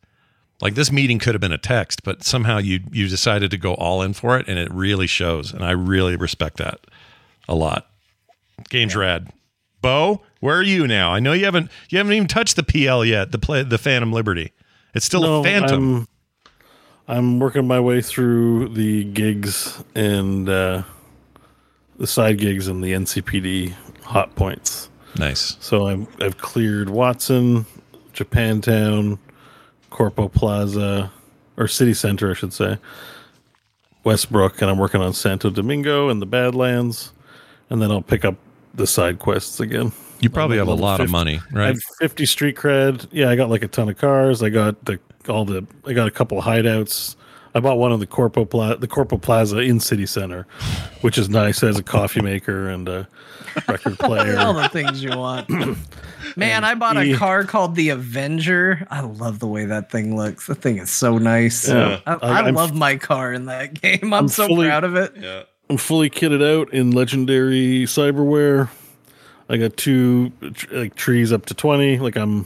Like 0.61 0.75
this 0.75 0.91
meeting 0.91 1.19
could 1.19 1.33
have 1.33 1.41
been 1.41 1.51
a 1.53 1.57
text, 1.57 2.03
but 2.03 2.23
somehow 2.23 2.57
you 2.57 2.81
you 2.91 3.07
decided 3.07 3.49
to 3.51 3.57
go 3.57 3.75
all 3.75 4.01
in 4.01 4.13
for 4.13 4.37
it, 4.37 4.47
and 4.47 4.59
it 4.59 4.69
really 4.73 5.07
shows. 5.07 5.53
And 5.53 5.63
I 5.63 5.71
really 5.71 6.15
respect 6.15 6.57
that 6.57 6.79
a 7.47 7.55
lot. 7.55 7.87
Game's 8.69 8.95
rad. 8.95 9.31
Bo, 9.81 10.21
Where 10.41 10.57
are 10.57 10.63
you 10.63 10.85
now? 10.85 11.13
I 11.13 11.19
know 11.21 11.31
you 11.31 11.45
haven't 11.45 11.71
you 11.89 11.97
haven't 11.97 12.11
even 12.13 12.27
touched 12.27 12.57
the 12.57 12.63
PL 12.63 13.05
yet. 13.05 13.31
The 13.31 13.39
play 13.39 13.63
the 13.63 13.77
Phantom 13.77 14.11
Liberty. 14.11 14.51
It's 14.93 15.05
still 15.05 15.21
No, 15.21 15.39
a 15.39 15.43
Phantom. 15.43 16.07
I'm, 17.07 17.17
I'm 17.17 17.39
working 17.39 17.65
my 17.65 17.79
way 17.79 18.01
through 18.01 18.69
the 18.69 19.05
gigs 19.05 19.81
and 19.95 20.49
uh, 20.49 20.83
the 21.97 22.05
side 22.07 22.37
gigs 22.37 22.67
and 22.67 22.83
the 22.83 22.91
NCPD 22.91 23.73
hot 24.03 24.35
points. 24.35 24.89
nice. 25.17 25.55
So 25.59 25.87
I'm, 25.87 26.07
I've 26.19 26.37
cleared 26.37 26.89
Watson, 26.89 27.65
Japantown, 28.13 29.17
Corpo 29.89 30.27
Plaza, 30.27 31.11
or 31.57 31.67
City 31.67 31.93
Center, 31.93 32.31
I 32.31 32.33
should 32.33 32.53
say, 32.53 32.77
Westbrook, 34.03 34.61
and 34.61 34.71
I'm 34.71 34.77
working 34.77 35.01
on 35.01 35.13
Santo 35.13 35.49
Domingo 35.49 36.09
and 36.09 36.21
the 36.21 36.25
Badlands, 36.25 37.11
and 37.69 37.81
then 37.81 37.91
I'll 37.91 38.01
pick 38.01 38.23
up 38.25 38.35
the 38.73 38.87
side 38.87 39.19
quests 39.19 39.59
again. 39.59 39.91
You 40.21 40.29
probably 40.29 40.57
have 40.57 40.67
a 40.67 40.73
lot 40.73 40.99
of 40.99 41.05
50. 41.05 41.11
money, 41.11 41.39
I 41.53 41.57
right? 41.57 41.67
have 41.67 41.81
50 41.99 42.25
street 42.25 42.55
cred. 42.55 43.07
Yeah, 43.11 43.29
I 43.29 43.35
got 43.35 43.49
like 43.49 43.63
a 43.63 43.67
ton 43.67 43.89
of 43.89 43.97
cars. 43.97 44.43
I 44.43 44.49
got 44.49 44.83
the 44.85 44.99
all 45.27 45.45
the 45.45 45.65
I 45.85 45.93
got 45.93 46.07
a 46.07 46.11
couple 46.11 46.37
of 46.37 46.43
hideouts. 46.43 47.15
I 47.55 47.59
bought 47.59 47.77
one 47.77 47.91
of 47.91 47.99
the 47.99 48.07
Corpo 48.07 48.45
Pla- 48.45 48.75
the 48.75 48.87
Corpo 48.87 49.17
Plaza 49.17 49.57
in 49.59 49.79
City 49.79 50.05
Center, 50.05 50.45
which 51.01 51.17
is 51.17 51.29
nice. 51.29 51.63
It 51.63 51.67
has 51.67 51.79
a 51.79 51.83
coffee 51.83 52.21
maker 52.21 52.69
and 52.69 52.87
a 52.87 53.07
record 53.67 53.97
player. 53.99 54.37
All 54.37 54.53
the 54.53 54.69
things 54.69 55.03
you 55.03 55.09
want. 55.17 55.49
Man, 56.35 56.63
I 56.63 56.75
bought 56.75 56.97
a 56.97 57.15
car 57.15 57.43
called 57.45 57.75
the 57.75 57.89
Avenger. 57.89 58.85
I 58.91 59.01
love 59.01 59.39
the 59.39 59.47
way 59.47 59.65
that 59.65 59.91
thing 59.91 60.15
looks. 60.15 60.45
The 60.47 60.53
thing 60.55 60.77
is 60.77 60.91
so 60.91 61.17
nice. 61.17 61.67
Yeah. 61.67 62.01
I, 62.05 62.13
I- 62.13 62.41
I 62.47 62.49
love 62.51 62.73
my 62.75 62.97
car 62.97 63.33
in 63.33 63.45
that 63.45 63.73
game. 63.81 63.99
I'm, 64.03 64.13
I'm 64.13 64.27
so 64.27 64.47
fully- 64.47 64.67
proud 64.67 64.83
of 64.83 64.95
it. 64.95 65.13
Yeah. 65.17 65.43
I'm 65.71 65.77
fully 65.77 66.09
kitted 66.09 66.43
out 66.43 66.73
in 66.73 66.91
legendary 66.91 67.83
cyberware. 67.85 68.69
I 69.49 69.57
got 69.57 69.75
two 69.77 70.31
like 70.71 70.95
trees 70.95 71.31
up 71.31 71.45
to 71.47 71.53
20. 71.55 71.97
Like 71.99 72.15
I'm 72.15 72.45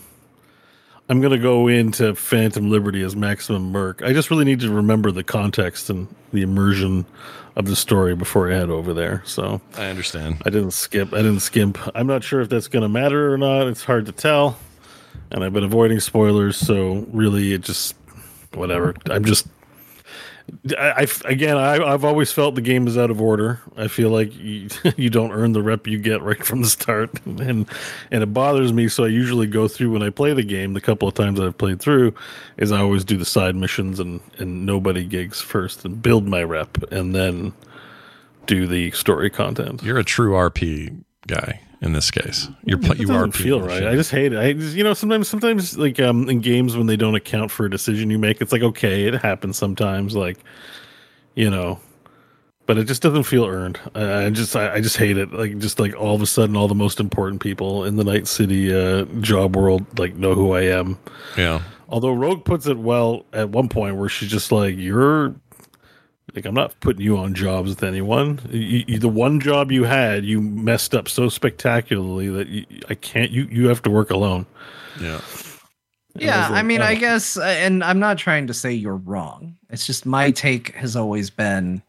I'm 1.10 1.20
going 1.20 1.34
to 1.34 1.39
go 1.39 1.68
into 1.68 2.16
Phantom 2.16 2.70
Liberty 2.70 3.01
as 3.01 3.16
maximum 3.16 3.72
merc. 3.72 4.01
I 4.01 4.14
just 4.14 4.32
really 4.32 4.45
need 4.45 4.62
to 4.62 4.72
remember 4.72 5.12
the 5.12 5.24
context 5.24 5.89
and 5.89 6.08
the 6.32 6.41
immersion 6.41 7.06
of 7.56 7.66
the 7.66 7.76
story 7.76 8.16
before 8.16 8.51
I 8.51 8.56
head 8.56 8.70
over 8.70 8.93
there. 8.93 9.22
So 9.26 9.62
I 9.78 9.88
understand. 9.88 10.41
I 10.45 10.49
didn't 10.49 10.72
skip. 10.72 11.14
I 11.14 11.18
didn't 11.18 11.41
skimp. 11.41 11.78
I'm 11.93 12.08
not 12.08 12.24
sure 12.24 12.41
if 12.41 12.49
that's 12.49 12.68
going 12.68 12.84
to 12.84 12.89
matter 12.89 13.34
or 13.34 13.38
not. 13.38 13.68
It's 13.68 13.84
hard 13.84 14.06
to 14.08 14.12
tell. 14.12 14.58
And 15.30 15.43
I've 15.43 15.54
been 15.54 15.64
avoiding 15.64 15.99
spoilers, 15.99 16.58
so 16.58 17.06
really 17.12 17.54
it 17.54 17.62
just 17.62 17.95
whatever. 18.54 18.95
I'm 19.10 19.26
just 19.26 19.47
I, 20.78 21.04
I 21.04 21.08
again 21.26 21.58
I, 21.58 21.84
I've 21.84 22.06
always 22.06 22.32
felt 22.32 22.56
the 22.56 22.62
game 22.62 22.88
is 22.88 22.98
out 22.98 23.12
of 23.12 23.22
order. 23.22 23.62
I 23.78 23.88
feel 23.88 24.10
like 24.10 24.36
you, 24.38 24.70
you 24.98 25.10
don't 25.10 25.32
earn 25.32 25.54
the 25.54 25.62
rep 25.62 25.88
you 25.88 25.98
get 25.98 26.22
right 26.22 26.44
from 26.44 26.62
the 26.62 26.68
start, 26.68 27.12
and 27.26 27.68
and 28.12 28.24
it 28.24 28.34
bothers 28.34 28.74
me. 28.74 28.88
So 28.88 29.04
I 29.04 29.08
usually 29.08 29.48
go 29.48 29.68
through 29.68 29.91
when 29.91 30.04
I 30.04 30.10
play 30.10 30.34
the 30.34 30.44
game. 30.44 30.74
The 30.74 30.82
couple 30.82 31.08
of 31.08 31.14
times 31.14 31.39
I've 31.39 31.58
played 31.58 31.80
through, 31.80 32.14
is 32.58 32.72
I 32.72 32.80
always 32.80 33.04
do 33.04 33.18
the 33.18 33.26
side 33.26 33.56
missions 33.56 34.00
and 34.00 34.20
and 34.38 34.66
nobody 34.66 35.06
gigs 35.06 35.41
first 35.41 35.86
and 35.86 36.02
build 36.02 36.28
my 36.28 36.44
rep, 36.44 36.82
and 36.91 37.16
then 37.16 37.54
do 38.46 38.68
the 38.68 38.91
story 38.91 39.30
content. 39.30 39.84
You're 39.84 40.00
a 40.00 40.04
true 40.04 40.32
RP 40.34 41.04
guy 41.28 41.62
in 41.84 41.91
this 41.93 42.09
case. 42.09 42.47
You're 42.63 42.79
pl- 42.79 42.95
you 42.97 43.05
doesn't 43.05 43.34
feel 43.34 43.61
right. 43.61 43.86
I 43.86 43.95
just 43.95 44.09
hate 44.09 44.34
it. 44.34 44.39
I 44.39 44.53
just, 44.53 44.75
you 44.75 44.84
know 44.84 44.93
sometimes 44.93 45.27
sometimes 45.27 45.77
like 45.77 45.99
um 45.99 46.29
in 46.29 46.39
games 46.39 46.77
when 46.77 46.88
they 46.88 46.95
don't 46.95 47.15
account 47.15 47.51
for 47.51 47.65
a 47.65 47.69
decision 47.69 48.09
you 48.09 48.17
make, 48.17 48.41
it's 48.41 48.51
like 48.51 48.63
okay, 48.63 49.03
it 49.05 49.15
happens 49.15 49.57
sometimes. 49.57 50.15
Like 50.15 50.38
you 51.36 51.49
know, 51.49 51.79
but 52.65 52.77
it 52.77 52.86
just 52.86 53.01
doesn't 53.01 53.23
feel 53.23 53.45
earned. 53.45 53.79
I, 53.93 54.25
I 54.25 54.29
just 54.29 54.55
I, 54.55 54.75
I 54.75 54.81
just 54.81 54.97
hate 54.97 55.17
it. 55.17 55.34
Like 55.34 55.57
just 55.57 55.79
like 55.79 55.93
all 55.95 56.15
of 56.15 56.21
a 56.21 56.25
sudden, 56.25 56.55
all 56.55 56.67
the 56.69 56.75
most 56.75 56.99
important 56.99 57.41
people 57.41 57.84
in 57.84 57.97
the 57.97 58.03
Night 58.03 58.27
City 58.27 58.73
uh, 58.73 59.03
job 59.19 59.55
world 59.55 59.99
like 59.99 60.15
know 60.15 60.34
who 60.34 60.53
I 60.53 60.61
am. 60.61 60.97
yeah. 61.38 61.61
Although 61.89 62.13
Rogue 62.13 62.43
puts 62.43 62.65
it 62.65 62.79
well 62.79 63.25
at 63.34 63.49
one 63.49 63.69
point 63.69 63.97
where 63.97 64.09
she's 64.09 64.31
just 64.31 64.51
like, 64.51 64.75
"You're 64.77 65.36
like, 66.34 66.45
I'm 66.45 66.53
not 66.53 66.80
putting 66.80 67.01
you 67.01 67.17
on 67.17 67.34
jobs 67.34 67.69
with 67.69 67.84
anyone. 67.84 68.39
You, 68.49 68.84
you, 68.88 68.99
the 68.99 69.09
one 69.09 69.39
job 69.39 69.71
you 69.71 69.84
had, 69.84 70.26
you 70.26 70.41
messed 70.41 70.95
up 70.95 71.07
so 71.09 71.30
spectacularly 71.30 72.30
that 72.30 72.47
you, 72.47 72.65
I 72.89 72.95
can't. 72.95 73.32
You 73.32 73.43
you 73.51 73.67
have 73.67 73.82
to 73.84 73.89
work 73.89 74.09
alone." 74.09 74.45
Yeah. 74.99 75.21
Yeah, 76.15 76.47
I 76.47 76.51
like, 76.51 76.65
mean, 76.65 76.82
I 76.82 76.95
oh. 76.95 76.99
guess, 76.99 77.38
uh, 77.38 77.41
and 77.41 77.84
I'm 77.84 77.97
not 77.97 78.19
trying 78.19 78.45
to 78.45 78.53
say 78.53 78.71
you're 78.71 78.97
wrong. 78.97 79.57
It's 79.71 79.88
just 79.88 80.05
my 80.05 80.30
take 80.30 80.76
has 80.76 80.95
always 80.95 81.32
been, 81.32 81.82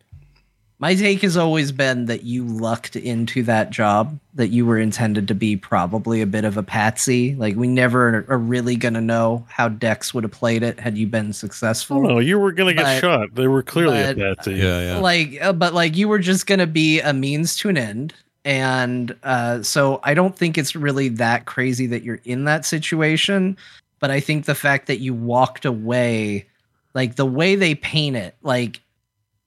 my 0.80 0.94
take 0.94 1.22
has 1.22 1.36
always 1.36 1.70
been 1.72 2.06
that 2.06 2.24
you 2.24 2.44
lucked 2.44 2.96
into 2.96 3.42
that 3.44 3.70
job, 3.70 4.18
that 4.34 4.48
you 4.48 4.66
were 4.66 4.78
intended 4.78 5.28
to 5.28 5.34
be 5.34 5.56
probably 5.56 6.20
a 6.20 6.26
bit 6.26 6.44
of 6.44 6.56
a 6.56 6.62
patsy. 6.62 7.34
Like 7.36 7.56
we 7.56 7.68
never 7.68 8.24
are 8.28 8.36
really 8.38 8.76
gonna 8.76 9.00
know 9.00 9.46
how 9.48 9.68
Dex 9.68 10.12
would 10.12 10.24
have 10.24 10.32
played 10.32 10.62
it 10.62 10.80
had 10.80 10.98
you 10.98 11.06
been 11.06 11.32
successful. 11.32 11.98
Oh 11.98 12.14
no, 12.14 12.18
you 12.18 12.38
were 12.38 12.52
gonna 12.52 12.74
get 12.74 12.82
But- 12.84 13.00
shot. 13.00 13.34
They 13.34 13.46
were 13.46 13.62
clearly 13.62 14.00
a 14.02 14.14
patsy. 14.14 14.54
Yeah. 14.54 14.80
Yeah. 14.94 14.98
like 14.98 15.38
uh, 15.40 15.52
but 15.52 15.74
like 15.74 15.96
you 15.96 16.08
were 16.08 16.18
just 16.18 16.46
gonna 16.46 16.66
be 16.66 17.00
a 17.00 17.12
means 17.12 17.56
to 17.58 17.68
an 17.68 17.76
end 17.78 18.12
and 18.46 19.16
uh 19.22 19.62
so 19.62 20.00
i 20.04 20.12
don't 20.12 20.36
think 20.36 20.58
it's 20.58 20.76
really 20.76 21.08
that 21.08 21.46
crazy 21.46 21.86
that 21.86 22.02
you're 22.02 22.20
in 22.26 22.44
that 22.44 22.66
situation 22.66 23.56
but 24.00 24.10
i 24.10 24.20
think 24.20 24.44
the 24.44 24.54
fact 24.54 24.86
that 24.86 24.98
you 25.00 25.14
walked 25.14 25.64
away 25.64 26.44
like 26.92 27.16
the 27.16 27.24
way 27.24 27.56
they 27.56 27.74
paint 27.74 28.16
it 28.16 28.36
like 28.42 28.82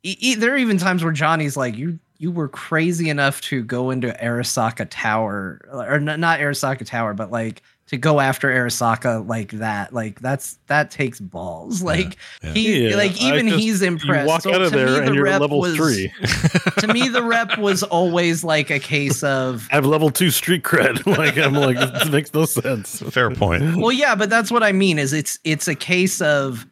e- 0.03 0.17
e- 0.19 0.35
there 0.35 0.53
are 0.53 0.57
even 0.57 0.77
times 0.77 1.03
where 1.03 1.13
johnny's 1.13 1.57
like 1.57 1.75
you 1.75 1.99
you 2.19 2.31
were 2.31 2.47
crazy 2.49 3.09
enough 3.09 3.41
to 3.41 3.63
go 3.63 3.91
into 3.91 4.07
arasaka 4.21 4.87
tower 4.89 5.61
or 5.71 5.93
n- 5.95 6.19
not 6.19 6.39
arasaka 6.39 6.85
tower 6.85 7.13
but 7.13 7.31
like 7.31 7.61
to 7.85 7.95
go 7.95 8.19
after 8.19 8.49
arasaka 8.49 9.25
like 9.27 9.51
that 9.51 9.93
like 9.93 10.19
that's 10.19 10.57
that 10.67 10.91
takes 10.91 11.19
balls 11.21 11.81
like 11.83 12.17
yeah. 12.43 12.53
he 12.53 12.89
Yeah, 12.89 12.95
like 12.97 13.21
even 13.21 13.47
just- 13.47 13.59
he's 13.59 13.81
impressed 13.81 14.23
You 14.23 14.27
walk 14.27 14.41
So 14.41 14.53
out 14.53 14.61
of 14.61 14.71
to 14.73 14.77
me, 14.85 14.97
and 14.97 15.07
the 15.09 15.13
you're 15.13 15.23
rep 15.23 15.39
level 15.41 15.59
was- 15.61 15.75
three. 15.77 16.11
to 16.79 16.87
me 16.91 17.07
the 17.07 17.23
rep 17.23 17.57
was 17.59 17.83
always 17.83 18.43
like 18.43 18.69
a 18.71 18.79
case 18.79 19.23
of 19.23 19.67
I 19.71 19.75
have 19.75 19.85
level 19.85 20.09
two 20.09 20.31
street 20.31 20.63
cred. 20.63 21.05
like 21.17 21.37
I'm 21.37 21.53
like 21.53 21.77
this 21.77 22.09
makes 22.09 22.33
no 22.33 22.43
sense. 22.45 22.99
Fair 23.11 23.29
point. 23.31 23.77
well 23.77 23.91
yeah 23.93 24.15
but 24.15 24.29
that's 24.29 24.51
what 24.51 24.63
i 24.63 24.71
mean 24.73 24.99
is 24.99 25.13
it's 25.13 25.39
it's 25.45 25.67
a 25.69 25.75
case 25.75 26.19
of 26.19 26.65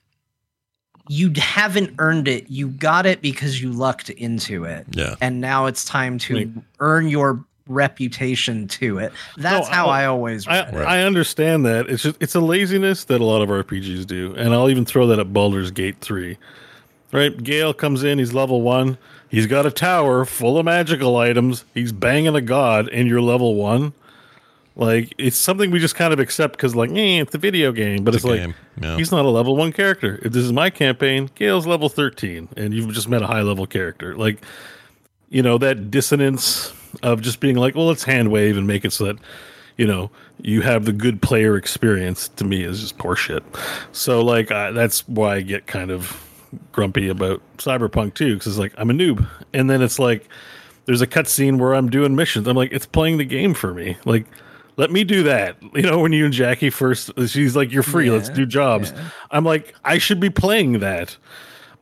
you 1.07 1.31
haven't 1.37 1.93
earned 1.99 2.27
it 2.27 2.49
you 2.49 2.67
got 2.69 3.05
it 3.05 3.21
because 3.21 3.61
you 3.61 3.71
lucked 3.71 4.09
into 4.11 4.63
it 4.65 4.85
Yeah. 4.91 5.15
and 5.21 5.39
now 5.41 5.65
it's 5.67 5.85
time 5.85 6.17
to 6.19 6.35
Like- 6.35 6.49
earn 6.79 7.07
your 7.09 7.43
reputation 7.67 8.67
to 8.67 8.99
it 8.99 9.11
that's 9.37 9.67
No, 9.69 9.73
how 9.73 9.87
I- 9.87 10.03
i 10.03 10.05
always 10.05 10.47
I. 10.47 10.59
I 10.59 11.01
understand 11.03 11.65
that. 11.65 11.89
It's 11.89 12.03
just 12.03 12.17
it's 12.21 12.35
a 12.35 12.39
laziness 12.39 13.03
that 13.05 13.21
a 13.21 13.23
lot 13.23 13.41
of 13.41 13.49
RPGs 13.49 14.05
do, 14.05 14.33
and 14.37 14.53
I'll 14.53 14.69
even 14.69 14.85
throw 14.85 15.07
that 15.07 15.19
at 15.19 15.33
Baldur's 15.33 15.71
Gate 15.71 15.97
three. 15.99 16.37
Right, 17.11 17.41
Gale 17.43 17.73
comes 17.73 18.03
in. 18.03 18.19
He's 18.19 18.33
level 18.33 18.61
one. 18.61 18.97
He's 19.29 19.47
got 19.47 19.65
a 19.65 19.71
tower 19.71 20.25
full 20.25 20.57
of 20.57 20.65
magical 20.65 21.17
items. 21.17 21.65
He's 21.73 21.91
banging 21.91 22.35
a 22.35 22.41
god, 22.41 22.87
and 22.89 23.07
you're 23.07 23.21
level 23.21 23.55
one. 23.55 23.93
Like 24.77 25.13
it's 25.17 25.37
something 25.37 25.71
we 25.71 25.79
just 25.79 25.95
kind 25.95 26.11
of 26.11 26.19
accept 26.19 26.57
because, 26.57 26.75
like, 26.75 26.89
eh, 26.91 27.21
it's 27.21 27.33
a 27.33 27.37
video 27.37 27.71
game. 27.71 28.03
But 28.03 28.13
It's 28.13 28.25
it's, 28.25 28.29
like 28.29 28.55
yeah. 28.81 28.97
he's 28.97 29.11
not 29.11 29.23
a 29.23 29.29
level 29.29 29.55
one 29.55 29.71
character. 29.71 30.19
If 30.21 30.33
this 30.33 30.43
is 30.43 30.51
my 30.51 30.69
campaign, 30.69 31.29
Gale's 31.35 31.65
level 31.65 31.87
thirteen, 31.87 32.49
and 32.57 32.73
you've 32.73 32.91
just 32.93 33.07
met 33.07 33.21
a 33.21 33.27
high 33.27 33.41
level 33.41 33.65
character. 33.67 34.15
Like, 34.15 34.43
you 35.29 35.41
know, 35.41 35.57
that 35.59 35.91
dissonance 35.91 36.73
of 37.03 37.21
just 37.21 37.39
being 37.39 37.55
like, 37.55 37.75
well, 37.75 37.87
let's 37.87 38.03
hand 38.03 38.31
wave 38.31 38.57
and 38.57 38.67
make 38.67 38.83
it 38.83 38.91
so 38.91 39.05
that 39.05 39.17
you 39.77 39.87
know 39.87 40.11
you 40.41 40.61
have 40.61 40.83
the 40.83 40.93
good 40.93 41.21
player 41.21 41.55
experience. 41.55 42.27
To 42.27 42.43
me, 42.43 42.63
is 42.63 42.81
just 42.81 42.97
poor 42.97 43.15
shit. 43.15 43.43
So, 43.93 44.21
like, 44.21 44.51
I, 44.51 44.71
that's 44.71 45.07
why 45.07 45.35
I 45.35 45.41
get 45.41 45.67
kind 45.67 45.89
of 45.89 46.21
grumpy 46.73 47.07
about 47.07 47.41
Cyberpunk 47.59 48.15
too, 48.15 48.33
because 48.33 48.47
it's 48.47 48.59
like 48.59 48.73
I'm 48.77 48.89
a 48.89 48.93
noob, 48.93 49.25
and 49.53 49.69
then 49.69 49.81
it's 49.81 49.99
like 49.99 50.27
there's 50.85 51.01
a 51.01 51.07
cutscene 51.07 51.59
where 51.59 51.73
I'm 51.73 51.89
doing 51.89 52.13
missions. 52.13 52.45
I'm 52.45 52.57
like, 52.57 52.73
it's 52.73 52.85
playing 52.85 53.17
the 53.17 53.25
game 53.25 53.53
for 53.53 53.73
me. 53.73 53.97
Like, 54.03 54.25
let 54.77 54.91
me 54.91 55.03
do 55.03 55.23
that. 55.23 55.57
You 55.73 55.83
know, 55.83 55.99
when 55.99 56.11
you 56.13 56.25
and 56.25 56.33
Jackie 56.33 56.69
first, 56.69 57.11
she's 57.27 57.55
like, 57.55 57.71
you're 57.71 57.83
free. 57.83 58.09
let's 58.11 58.29
do 58.29 58.45
jobs. 58.45 58.93
I'm 59.31 59.43
like, 59.45 59.73
I 59.83 59.97
should 59.97 60.19
be 60.19 60.29
playing 60.29 60.79
that. 60.79 61.17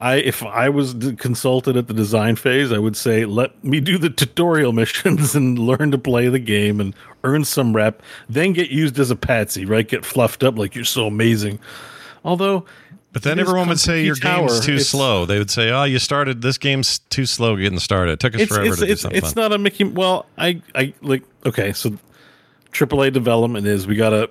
I 0.01 0.15
if 0.15 0.43
I 0.43 0.67
was 0.69 0.95
consulted 1.17 1.77
at 1.77 1.87
the 1.87 1.93
design 1.93 2.35
phase, 2.35 2.71
I 2.73 2.77
would 2.77 2.97
say 2.97 3.23
let 3.25 3.63
me 3.63 3.79
do 3.79 3.97
the 3.97 4.09
tutorial 4.09 4.73
missions 4.81 5.33
and 5.33 5.57
learn 5.57 5.91
to 5.91 5.97
play 5.97 6.27
the 6.27 6.39
game 6.39 6.81
and 6.81 6.93
earn 7.23 7.45
some 7.45 7.73
rep, 7.75 8.01
then 8.27 8.51
get 8.51 8.69
used 8.69 8.99
as 8.99 9.11
a 9.11 9.15
patsy, 9.15 9.63
right? 9.65 9.87
Get 9.87 10.03
fluffed 10.03 10.43
up 10.43 10.57
like 10.57 10.75
you're 10.75 10.83
so 10.83 11.07
amazing. 11.07 11.59
Although 12.25 12.65
But 13.13 13.23
then 13.23 13.39
everyone 13.39 13.69
would 13.69 13.79
say 13.79 14.03
your 14.03 14.15
Compute 14.15 14.49
game's 14.49 14.59
too 14.65 14.73
It's- 14.73 14.87
slow. 14.89 15.25
They 15.25 15.37
would 15.37 15.51
say, 15.51 15.69
"Oh, 15.69 15.83
you 15.85 15.99
started 15.99 16.41
this 16.41 16.57
game's 16.57 16.99
too 17.09 17.25
slow 17.25 17.55
getting 17.55 17.79
started. 17.79 18.13
It 18.13 18.19
took 18.19 18.35
us 18.35 18.41
it's 18.41 18.51
forever 18.53 18.67
it's 18.73 18.79
to 18.81 18.85
do 18.87 18.95
something." 18.97 19.17
it's 19.17 19.33
fun." 19.33 19.41
not 19.41 19.53
a 19.53 19.57
Mickey. 19.57 19.85
Well, 19.85 20.25
I 20.37 20.61
I 20.75 20.93
like 21.01 21.23
okay. 21.45 21.71
So 21.71 21.97
AAA 22.73 23.13
development 23.13 23.65
is 23.67 23.87
we 23.87 23.95
gotta 23.95 24.29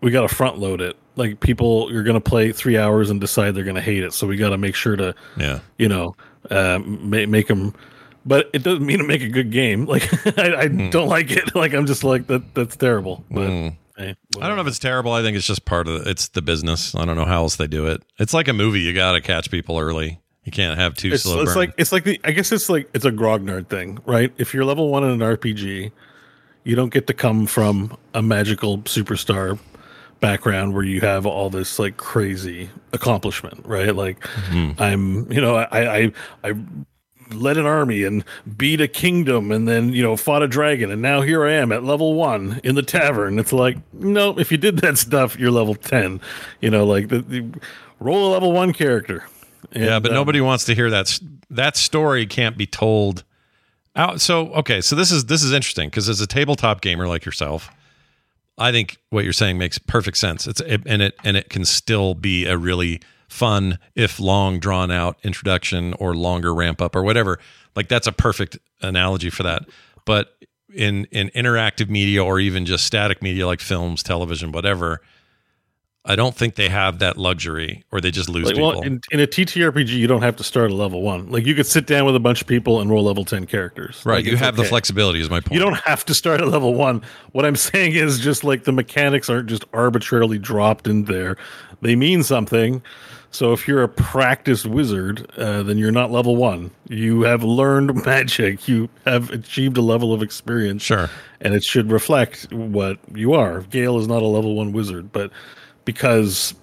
we 0.00 0.10
gotta 0.10 0.28
front 0.28 0.58
load 0.58 0.80
it. 0.80 0.96
Like 1.16 1.40
people, 1.40 1.90
you're 1.92 2.04
gonna 2.04 2.20
play 2.20 2.52
three 2.52 2.78
hours 2.78 3.10
and 3.10 3.20
decide 3.20 3.54
they're 3.54 3.64
gonna 3.64 3.80
hate 3.80 4.04
it. 4.04 4.12
So 4.12 4.26
we 4.26 4.36
gotta 4.36 4.58
make 4.58 4.74
sure 4.74 4.96
to 4.96 5.14
yeah. 5.36 5.60
you 5.78 5.88
know 5.88 6.14
uh, 6.50 6.78
make 6.86 7.28
make 7.28 7.46
them 7.48 7.74
but 8.26 8.50
it 8.52 8.62
doesn't 8.62 8.84
mean 8.84 8.98
to 8.98 9.04
make 9.04 9.22
a 9.22 9.28
good 9.28 9.50
game. 9.50 9.86
Like 9.88 10.38
I, 10.38 10.54
I 10.54 10.68
Hmm. 10.68 10.90
don't 10.90 11.08
like 11.08 11.30
it. 11.30 11.54
Like 11.54 11.72
I'm 11.74 11.86
just 11.86 12.04
like 12.04 12.26
that. 12.28 12.54
That's 12.54 12.76
terrible. 12.76 13.24
But 13.30 13.48
Mm. 13.48 13.76
hey, 13.96 14.14
I 14.40 14.46
don't 14.46 14.56
know 14.56 14.62
if 14.62 14.68
it's 14.68 14.78
terrible. 14.78 15.12
I 15.12 15.22
think 15.22 15.36
it's 15.36 15.46
just 15.46 15.64
part 15.64 15.88
of 15.88 16.04
the, 16.04 16.10
it's 16.10 16.28
the 16.28 16.42
business. 16.42 16.94
I 16.94 17.04
don't 17.04 17.16
know 17.16 17.24
how 17.24 17.38
else 17.42 17.56
they 17.56 17.66
do 17.66 17.86
it. 17.86 18.02
It's 18.18 18.34
like 18.34 18.46
a 18.48 18.52
movie. 18.52 18.80
You 18.80 18.92
got 18.92 19.12
to 19.12 19.20
catch 19.20 19.50
people 19.50 19.78
early. 19.78 20.20
You 20.44 20.52
can't 20.52 20.78
have 20.78 20.94
too 20.94 21.12
it's, 21.12 21.24
slow. 21.24 21.40
it's 21.42 21.50
burn. 21.52 21.56
like 21.58 21.74
it's 21.78 21.90
like 21.92 22.04
the 22.04 22.20
I 22.24 22.30
guess 22.32 22.52
it's 22.52 22.68
like 22.68 22.88
it's 22.94 23.04
a 23.04 23.10
grognard 23.10 23.68
thing, 23.68 23.98
right? 24.06 24.32
If 24.38 24.52
you're 24.54 24.64
level 24.64 24.88
one 24.90 25.04
in 25.04 25.10
an 25.10 25.18
RPG, 25.20 25.90
you 26.68 26.76
don't 26.76 26.92
get 26.92 27.06
to 27.06 27.14
come 27.14 27.46
from 27.46 27.96
a 28.12 28.20
magical 28.20 28.78
superstar 28.80 29.58
background 30.20 30.74
where 30.74 30.84
you 30.84 31.00
have 31.00 31.24
all 31.24 31.48
this 31.48 31.78
like 31.78 31.96
crazy 31.96 32.68
accomplishment, 32.92 33.64
right? 33.64 33.94
Like 33.96 34.20
Mm-hmm. 34.20 34.80
I'm, 34.82 35.32
you 35.32 35.40
know, 35.40 35.56
I 35.56 35.96
I 35.98 36.12
I 36.44 36.54
led 37.32 37.56
an 37.56 37.64
army 37.66 38.04
and 38.04 38.22
beat 38.56 38.80
a 38.82 38.88
kingdom 38.88 39.50
and 39.50 39.66
then 39.66 39.92
you 39.94 40.02
know 40.02 40.16
fought 40.16 40.42
a 40.42 40.48
dragon 40.48 40.90
and 40.90 41.02
now 41.02 41.20
here 41.20 41.44
I 41.44 41.52
am 41.52 41.72
at 41.72 41.84
level 41.84 42.14
one 42.14 42.60
in 42.64 42.74
the 42.74 42.82
tavern. 42.82 43.38
It's 43.38 43.52
like 43.52 43.78
no, 43.94 44.38
if 44.38 44.52
you 44.52 44.58
did 44.58 44.78
that 44.78 44.98
stuff, 44.98 45.38
you're 45.38 45.50
level 45.50 45.74
ten. 45.74 46.20
You 46.60 46.70
know, 46.70 46.84
like 46.84 47.08
the, 47.08 47.20
the 47.20 47.46
roll 47.98 48.28
a 48.28 48.30
level 48.32 48.52
one 48.52 48.74
character. 48.74 49.24
yeah, 49.74 50.00
but 50.00 50.10
um, 50.10 50.14
nobody 50.16 50.42
wants 50.42 50.64
to 50.66 50.74
hear 50.74 50.90
that. 50.90 51.18
That 51.48 51.78
story 51.78 52.26
can't 52.26 52.58
be 52.58 52.66
told. 52.66 53.24
So 54.16 54.52
okay, 54.54 54.80
so 54.80 54.94
this 54.94 55.10
is 55.10 55.24
this 55.26 55.42
is 55.42 55.52
interesting 55.52 55.88
because 55.88 56.08
as 56.08 56.20
a 56.20 56.26
tabletop 56.26 56.80
gamer 56.80 57.08
like 57.08 57.24
yourself, 57.24 57.70
I 58.56 58.70
think 58.70 58.98
what 59.10 59.24
you're 59.24 59.32
saying 59.32 59.58
makes 59.58 59.78
perfect 59.78 60.16
sense. 60.16 60.46
It's 60.46 60.60
it, 60.60 60.82
and 60.86 61.02
it 61.02 61.14
and 61.24 61.36
it 61.36 61.50
can 61.50 61.64
still 61.64 62.14
be 62.14 62.46
a 62.46 62.56
really 62.56 63.00
fun, 63.28 63.78
if 63.94 64.18
long 64.18 64.58
drawn 64.58 64.90
out 64.90 65.18
introduction 65.22 65.94
or 65.94 66.14
longer 66.14 66.54
ramp 66.54 66.80
up 66.80 66.96
or 66.96 67.02
whatever. 67.02 67.38
Like 67.74 67.88
that's 67.88 68.06
a 68.06 68.12
perfect 68.12 68.58
analogy 68.82 69.30
for 69.30 69.42
that. 69.42 69.64
But 70.04 70.34
in 70.72 71.06
in 71.06 71.30
interactive 71.30 71.88
media 71.88 72.24
or 72.24 72.40
even 72.40 72.66
just 72.66 72.84
static 72.84 73.22
media 73.22 73.46
like 73.46 73.60
films, 73.60 74.02
television, 74.02 74.52
whatever, 74.52 75.00
I 76.04 76.16
don't 76.16 76.34
think 76.34 76.54
they 76.54 76.68
have 76.70 77.00
that 77.00 77.18
luxury 77.18 77.84
or 77.92 78.00
they 78.00 78.10
just 78.10 78.28
lose 78.30 78.46
Like, 78.46 78.54
people. 78.54 78.68
well, 78.70 78.80
in, 78.82 79.00
in 79.10 79.20
a 79.20 79.26
TTRPG, 79.26 79.88
you 79.88 80.06
don't 80.06 80.22
have 80.22 80.36
to 80.36 80.44
start 80.44 80.70
at 80.70 80.76
level 80.76 81.02
one. 81.02 81.30
Like, 81.30 81.44
you 81.44 81.54
could 81.54 81.66
sit 81.66 81.86
down 81.86 82.06
with 82.06 82.16
a 82.16 82.20
bunch 82.20 82.40
of 82.40 82.46
people 82.46 82.80
and 82.80 82.88
roll 82.90 83.04
level 83.04 83.24
10 83.24 83.46
characters. 83.46 84.00
right, 84.06 84.16
Like, 84.16 84.24
you 84.24 84.36
have 84.36 84.56
the 84.56 84.64
flexibility 84.64 85.20
is 85.20 85.28
my 85.28 85.40
point. 85.40 85.52
You 85.52 85.60
don't 85.60 85.78
have 85.80 86.06
to 86.06 86.14
start 86.14 86.40
at 86.40 86.48
level 86.48 86.72
one. 86.74 87.02
What 87.32 87.44
I'm 87.44 87.56
saying 87.70 87.92
is 87.94 88.18
just 88.20 88.42
like 88.42 88.64
the 88.64 88.72
mechanics 88.72 89.28
aren't 89.28 89.48
just 89.48 89.64
arbitrarily 89.74 90.38
dropped 90.38 90.86
in 90.86 91.04
there, 91.04 91.36
they 91.82 91.94
mean 91.94 92.22
something. 92.22 92.82
So 93.30 93.52
if 93.52 93.68
you're 93.68 93.82
a 93.82 93.88
practiced 93.88 94.64
wizard, 94.64 95.30
uh, 95.36 95.62
then 95.62 95.76
you're 95.76 95.92
not 95.92 96.10
level 96.10 96.36
one. 96.36 96.70
You 96.88 97.22
have 97.22 97.42
learned 97.44 98.02
magic. 98.06 98.66
You 98.66 98.88
have 99.04 99.28
achieved 99.30 99.76
a 99.76 99.82
level 99.82 100.14
of 100.14 100.22
experience. 100.22 100.82
Sure. 100.82 101.10
And 101.42 101.52
it 101.52 101.62
should 101.62 101.92
reflect 101.92 102.50
what 102.50 102.98
you 103.14 103.34
are. 103.34 103.60
Gale 103.62 103.98
is 103.98 104.08
not 104.08 104.22
a 104.22 104.26
level 104.26 104.54
one 104.56 104.72
wizard, 104.72 105.12
but 105.12 105.30
because 105.88 106.54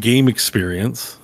game 0.00 0.26
experience, 0.26 1.16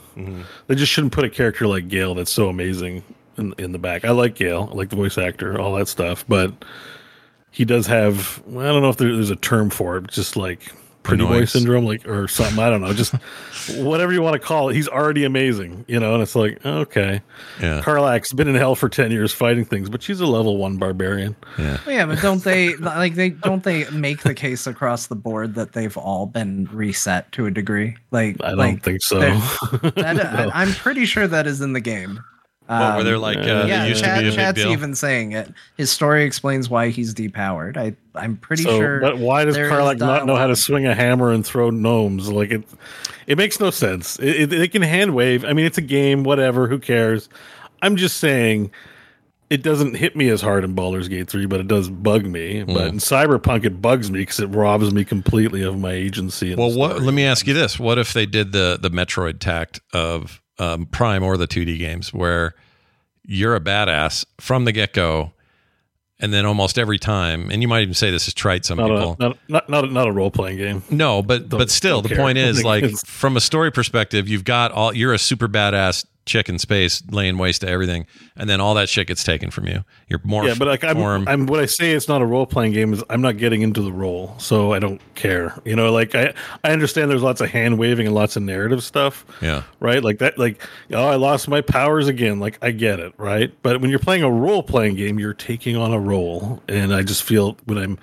they 0.69 0.77
just 0.77 0.93
shouldn't 0.93 1.13
put 1.13 1.25
a 1.25 1.29
character 1.29 1.67
like 1.67 1.89
Gale 1.89 2.15
that's 2.15 2.31
so 2.31 2.49
amazing 2.49 3.03
in 3.37 3.55
in 3.59 3.73
the 3.73 3.79
back. 3.79 4.05
I 4.05 4.11
like 4.13 4.37
Gale, 4.37 4.69
I 4.71 4.77
like 4.77 4.91
the 4.91 4.95
voice 4.95 5.19
actor, 5.19 5.61
all 5.61 5.75
that 5.75 5.89
stuff, 5.89 6.25
but 6.29 6.53
he 7.51 7.65
does 7.65 7.89
have 7.89 8.41
I 8.51 8.53
don't 8.53 8.83
know 8.83 8.89
if 8.89 8.99
there, 8.99 9.13
there's 9.13 9.31
a 9.31 9.37
term 9.37 9.69
for 9.69 9.97
it, 9.97 10.07
just 10.13 10.37
like 10.37 10.73
pretty 11.09 11.25
boy 11.25 11.45
syndrome, 11.45 11.85
like 11.85 12.07
or 12.07 12.29
something. 12.29 12.59
I 12.59 12.71
don't 12.71 12.81
know, 12.81 12.93
just 12.93 13.15
whatever 13.77 14.13
you 14.13 14.23
want 14.23 14.35
to 14.35 14.39
call 14.39 14.69
it. 14.69 14.75
He's 14.75 14.89
already 14.89 15.25
amazing, 15.25 15.85
you 15.89 15.99
know. 15.99 16.15
And 16.15 16.23
it's 16.23 16.35
like 16.35 16.65
okay, 16.65 17.21
Yeah. 17.61 17.81
Karlach's 17.83 18.33
been 18.33 18.49
in 18.49 18.55
hell 18.55 18.75
for 18.75 18.89
ten 18.89 19.11
years 19.11 19.33
fighting 19.33 19.65
things, 19.65 19.89
but 19.89 20.03
she's 20.03 20.21
a 20.21 20.27
level 20.27 20.57
one 20.57 20.77
barbarian. 20.77 21.37
Yeah. 21.59 21.79
Well, 21.87 21.95
yeah, 21.97 22.07
but 22.07 22.21
don't 22.21 22.43
they 22.45 22.75
like 22.77 23.15
they 23.15 23.31
don't 23.31 23.65
they 23.65 23.89
make 23.91 24.23
the 24.23 24.35
case 24.35 24.67
across 24.67 25.07
the 25.07 25.17
board 25.17 25.55
that 25.55 25.73
they've 25.73 25.97
all 25.97 26.27
been 26.27 26.69
reset 26.73 27.31
to 27.33 27.47
a 27.47 27.51
degree? 27.51 27.97
Like 28.11 28.37
I 28.43 28.51
don't 28.51 28.59
like, 28.59 28.83
think 28.83 29.03
so. 29.03 29.21
That, 29.21 29.95
No. 30.19 30.51
I, 30.55 30.63
am 30.63 30.73
pretty 30.73 31.05
sure 31.05 31.27
that 31.27 31.47
is 31.47 31.61
in 31.61 31.73
the 31.73 31.81
game. 31.81 32.21
What, 32.69 32.99
were 32.99 33.05
there 33.05 33.15
Um, 33.17 33.23
like 33.23 33.39
uh, 33.39 33.43
yeah, 33.43 33.65
yeah, 33.65 33.85
used 33.87 34.05
chat, 34.05 34.17
to 34.17 34.23
be 34.23 34.29
a 34.29 34.31
big 34.31 34.39
chat's 34.39 34.61
deal? 34.61 34.73
even 34.73 34.95
saying 34.95 35.33
it. 35.33 35.51
His 35.79 35.91
story 35.91 36.25
explains 36.25 36.69
why 36.69 36.91
he's 36.91 37.15
depowered. 37.15 37.79
I 37.79 37.97
I'm 38.15 38.37
pretty 38.37 38.65
so, 38.65 38.79
sure. 38.79 39.01
but 39.01 39.17
why 39.19 39.47
does 39.47 39.55
there 39.55 39.67
is 39.67 39.73
Karlach 39.73 39.99
not 39.99 40.27
know 40.27 40.37
how 40.37 40.49
to 40.49 40.57
swing 40.57 40.87
a 40.87 40.95
hammer 40.95 41.33
and 41.33 41.47
throw 41.47 41.71
gnomes? 41.71 42.29
Like 42.31 42.51
it, 42.51 42.65
it 43.27 43.39
makes 43.39 43.59
no 43.59 43.71
sense. 43.71 44.19
It, 44.19 44.43
it, 44.43 44.51
they 44.51 44.69
can 44.69 44.83
hand 44.83 45.15
wave. 45.15 45.47
I 45.47 45.55
mean, 45.55 45.65
it's 45.65 45.79
a 45.79 45.83
game. 45.83 46.25
Whatever. 46.25 46.69
Who 46.69 46.79
cares? 46.79 47.31
I'm 47.81 47.97
just 47.97 48.19
saying, 48.19 48.71
it 49.51 49.63
doesn't 49.63 49.95
hit 49.95 50.15
me 50.15 50.29
as 50.29 50.43
hard 50.43 50.63
in 50.65 50.75
Baldur's 50.75 51.09
Gate 51.09 51.31
3, 51.31 51.47
but 51.47 51.61
it 51.61 51.69
does 51.69 51.89
bug 51.89 52.27
me. 52.27 52.61
Hmm. 52.63 52.75
But 52.75 52.89
in 52.89 52.99
Cyberpunk, 52.99 53.65
it 53.65 53.81
bugs 53.81 54.11
me 54.11 54.21
because 54.21 54.41
it 54.41 54.49
robs 54.49 54.93
me 54.93 55.05
completely 55.05 55.63
of 55.63 55.79
my 55.79 55.93
agency. 55.93 56.55
Well, 56.55 56.77
what? 56.77 57.01
Let 57.01 57.15
me 57.15 57.25
ask 57.25 57.47
you 57.47 57.55
this: 57.55 57.79
What 57.79 57.99
if 57.99 58.13
they 58.13 58.27
did 58.27 58.53
the 58.53 58.79
the 58.81 58.91
Metroid 58.91 59.39
tact 59.39 59.81
of 59.95 60.43
um, 60.59 60.87
Prime 60.87 61.23
or 61.23 61.37
the 61.37 61.47
2D 61.49 61.79
games, 61.79 62.13
where 62.13 62.55
you're 63.25 63.55
a 63.55 63.61
badass 63.61 64.25
from 64.41 64.65
the 64.65 64.73
get 64.73 64.93
go, 64.93 65.33
and 66.21 66.33
then 66.33 66.45
almost 66.47 66.79
every 66.79 66.99
time, 66.99 67.51
and 67.51 67.63
you 67.63 67.69
might 67.69 67.83
even 67.83 67.95
say 67.95 68.11
this 68.11 68.27
is 68.27 68.35
trite. 68.35 68.65
Some 68.65 68.79
Not 68.79 68.89
people, 68.89 69.17
a, 69.21 69.23
not, 69.23 69.39
not, 69.49 69.69
not, 69.69 69.85
a, 69.85 69.87
not 69.89 70.09
a 70.09 70.13
role 70.13 70.31
playing 70.31 70.57
game. 70.59 70.83
no, 70.91 71.23
but 71.23 71.49
Don't- 71.49 71.59
but 71.59 71.71
still, 71.71 72.03
the 72.03 72.09
care. 72.09 72.19
point 72.19 72.39
is, 72.39 72.65
like 72.73 72.91
from 73.07 73.37
a 73.37 73.41
story 73.41 73.71
perspective, 73.71 74.29
you've 74.29 74.45
got 74.45 74.73
all. 74.73 74.95
You're 74.95 75.13
a 75.15 75.19
super 75.19 75.47
badass 75.49 76.05
chick 76.29 76.49
in 76.49 76.59
space, 76.59 77.03
laying 77.11 77.39
waste 77.39 77.63
to 77.63 77.69
everything, 77.69 78.07
and 78.37 78.49
then 78.49 78.61
all 78.61 78.75
that 78.75 78.89
shit 78.89 79.09
gets 79.09 79.25
taken 79.25 79.51
from 79.51 79.67
you. 79.67 79.85
You're 80.09 80.21
more 80.23 80.45
yeah, 80.47 80.55
but 80.57 80.69
like 80.69 80.85
I'm. 80.85 81.27
I'm 81.27 81.47
what 81.47 81.59
I 81.61 81.67
say 81.67 81.93
it's 81.93 82.07
not 82.07 82.23
a 82.23 82.27
role 82.27 82.47
playing 82.47 82.73
game 82.73 82.93
is 82.93 83.03
I'm 83.11 83.21
not 83.21 83.37
getting 83.37 83.63
into 83.63 83.83
the 83.83 83.93
role, 83.93 84.35
so 84.39 84.73
I 84.73 84.79
don't 84.79 85.01
care. 85.15 85.61
You 85.65 85.75
know, 85.75 85.91
like 85.91 86.15
I 86.15 86.35
I 86.63 86.71
understand 86.71 87.11
there's 87.11 87.23
lots 87.23 87.41
of 87.41 87.51
hand 87.51 87.79
waving 87.79 88.07
and 88.07 88.15
lots 88.15 88.37
of 88.37 88.43
narrative 88.43 88.85
stuff. 88.85 89.25
yeah. 89.43 89.65
Right, 89.81 90.03
like 90.05 90.19
that, 90.19 90.39
like 90.39 90.63
oh, 90.93 91.09
I 91.09 91.17
lost 91.17 91.49
my 91.49 91.61
powers 91.61 92.07
again. 92.07 92.39
Like 92.39 92.59
I 92.63 92.71
get 92.71 93.01
it, 93.01 93.15
right? 93.17 93.53
But 93.63 93.81
when 93.81 93.91
you're 93.91 93.99
playing 93.99 94.23
a 94.23 94.31
role 94.31 94.63
playing 94.63 94.97
game, 94.97 95.19
you're 95.19 95.35
taking 95.35 95.77
on 95.77 95.93
a 95.93 95.99
role, 95.99 96.63
and 96.69 96.95
I 96.95 97.03
just 97.03 97.23
feel 97.23 97.57
when 97.65 97.79
I'm 97.79 97.99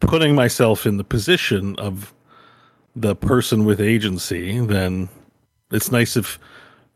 putting 0.00 0.34
myself 0.34 0.86
in 0.86 0.96
the 0.96 1.04
position 1.04 1.76
of 1.78 2.12
the 2.96 3.16
person 3.16 3.64
with 3.64 3.80
agency, 3.80 4.58
then 4.60 5.08
it's 5.70 5.90
nice 5.90 6.16
if 6.16 6.38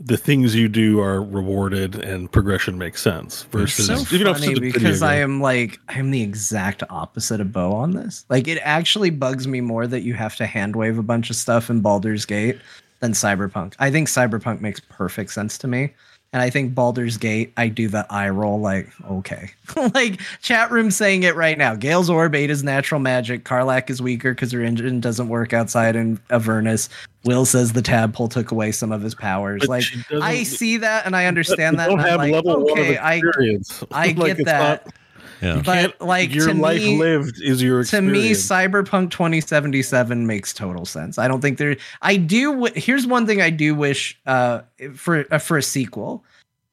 the 0.01 0.16
things 0.16 0.55
you 0.55 0.68
do 0.68 1.01
are 1.01 1.22
rewarded 1.22 1.96
and 1.96 2.30
progression 2.30 2.78
makes 2.78 3.03
sense. 3.03 3.42
Versus 3.44 3.86
so 3.86 3.94
if 3.94 4.12
you 4.12 4.18
don't 4.18 4.34
funny 4.34 4.46
such 4.46 4.59
a 4.59 4.61
video 4.61 4.72
because 4.72 5.03
I 5.03 5.16
am 5.16 5.40
like 5.40 5.80
I 5.88 5.99
am 5.99 6.11
the 6.11 6.22
exact 6.22 6.82
opposite 6.88 7.40
of 7.40 7.53
Bo 7.53 7.72
on 7.72 7.92
this. 7.92 8.24
Like 8.28 8.46
it 8.46 8.61
actually 8.62 9.11
bugs 9.11 9.49
me 9.49 9.61
more 9.61 9.86
that 9.86 10.03
you 10.03 10.14
have 10.14 10.36
to 10.36 10.46
hand 10.46 10.76
wave 10.76 10.99
a 10.99 11.03
bunch 11.03 11.30
of 11.30 11.36
stuff 11.36 11.68
in 11.68 11.80
Baldur's 11.80 12.24
Gate 12.24 12.59
than 13.01 13.12
Cyberpunk. 13.12 13.74
I 13.78 13.90
think 13.90 14.09
Cyberpunk 14.09 14.61
makes 14.61 14.80
perfect 14.80 15.32
sense 15.32 15.59
to 15.59 15.68
me. 15.68 15.94
And 16.35 16.43
I 16.43 16.51
think 16.51 16.74
Baldur's 16.74 17.16
Gate, 17.16 17.55
I 17.57 17.68
do 17.68 17.89
the 17.89 18.07
eye 18.11 18.29
roll 18.29 18.61
like, 18.61 18.89
okay. 19.11 19.51
like 19.95 20.20
chat 20.43 20.70
room 20.70 20.91
saying 20.91 21.22
it 21.22 21.35
right 21.35 21.57
now. 21.57 21.74
Gale's 21.74 22.11
Orb 22.11 22.35
ate 22.35 22.51
his 22.51 22.62
natural 22.62 23.01
magic. 23.01 23.45
Karlach 23.45 23.89
is 23.89 24.03
weaker 24.03 24.35
because 24.35 24.53
her 24.53 24.62
engine 24.62 25.01
doesn't 25.01 25.31
work 25.31 25.55
outside 25.55 25.97
in 25.97 26.20
Avernus. 26.29 26.91
Will 27.24 27.47
says 27.47 27.72
the 27.72 27.81
tadpole 27.81 28.29
took 28.29 28.51
away 28.51 28.72
some 28.72 28.93
of 28.93 29.01
his 29.01 29.14
powers. 29.14 29.61
But 29.61 29.70
like 29.70 29.85
I 30.20 30.43
see 30.43 30.76
that 30.76 31.07
and 31.07 31.16
I 31.16 31.24
understand 31.26 31.79
that. 31.79 31.89
Don't 31.89 31.99
have 31.99 32.18
like, 32.18 32.33
level 32.33 32.62
one 32.62 32.72
okay, 32.72 32.99
I 32.99 33.14
experience. 33.14 33.83
I 33.91 34.12
Like, 34.12 34.37
get 34.37 34.45
that. 34.45 34.85
not- 34.85 34.95
Yeah. 35.41 35.62
But, 35.64 36.01
like, 36.01 36.34
your 36.34 36.49
to 36.49 36.55
life 36.55 36.78
me- 36.80 36.99
lived 36.99 37.41
is 37.41 37.62
your 37.62 37.84
to 37.84 38.01
me 38.01 38.32
cyberpunk 38.32 39.11
2077 39.11 40.26
makes 40.26 40.53
total 40.53 40.84
sense. 40.84 41.18
I 41.18 41.28
don't 41.28 41.41
think 41.41 41.59
there 41.59 41.76
i 42.03 42.16
do 42.16 42.64
here's 42.74 43.07
one 43.07 43.26
thing 43.26 43.41
i 43.41 43.51
do 43.51 43.74
wish 43.74 44.18
uh 44.26 44.61
for 44.95 45.24
uh, 45.32 45.39
for 45.39 45.57
a 45.57 45.62
sequel. 45.62 46.24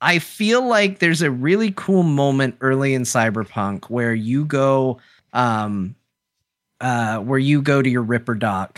I 0.02 0.20
feel 0.20 0.66
like 0.68 1.00
there's 1.00 1.22
a 1.22 1.32
really 1.32 1.72
cool 1.76 2.04
moment 2.04 2.58
early 2.62 2.94
in 2.94 3.04
cyberpunk 3.04 3.86
where 3.86 4.14
you 4.14 4.46
go 4.46 5.00
um 5.34 5.96
uh 6.82 7.20
where 7.20 7.40
you 7.40 7.62
go 7.62 7.82
to 7.82 7.90
your 7.90 8.04
ripperdoc 8.04 8.78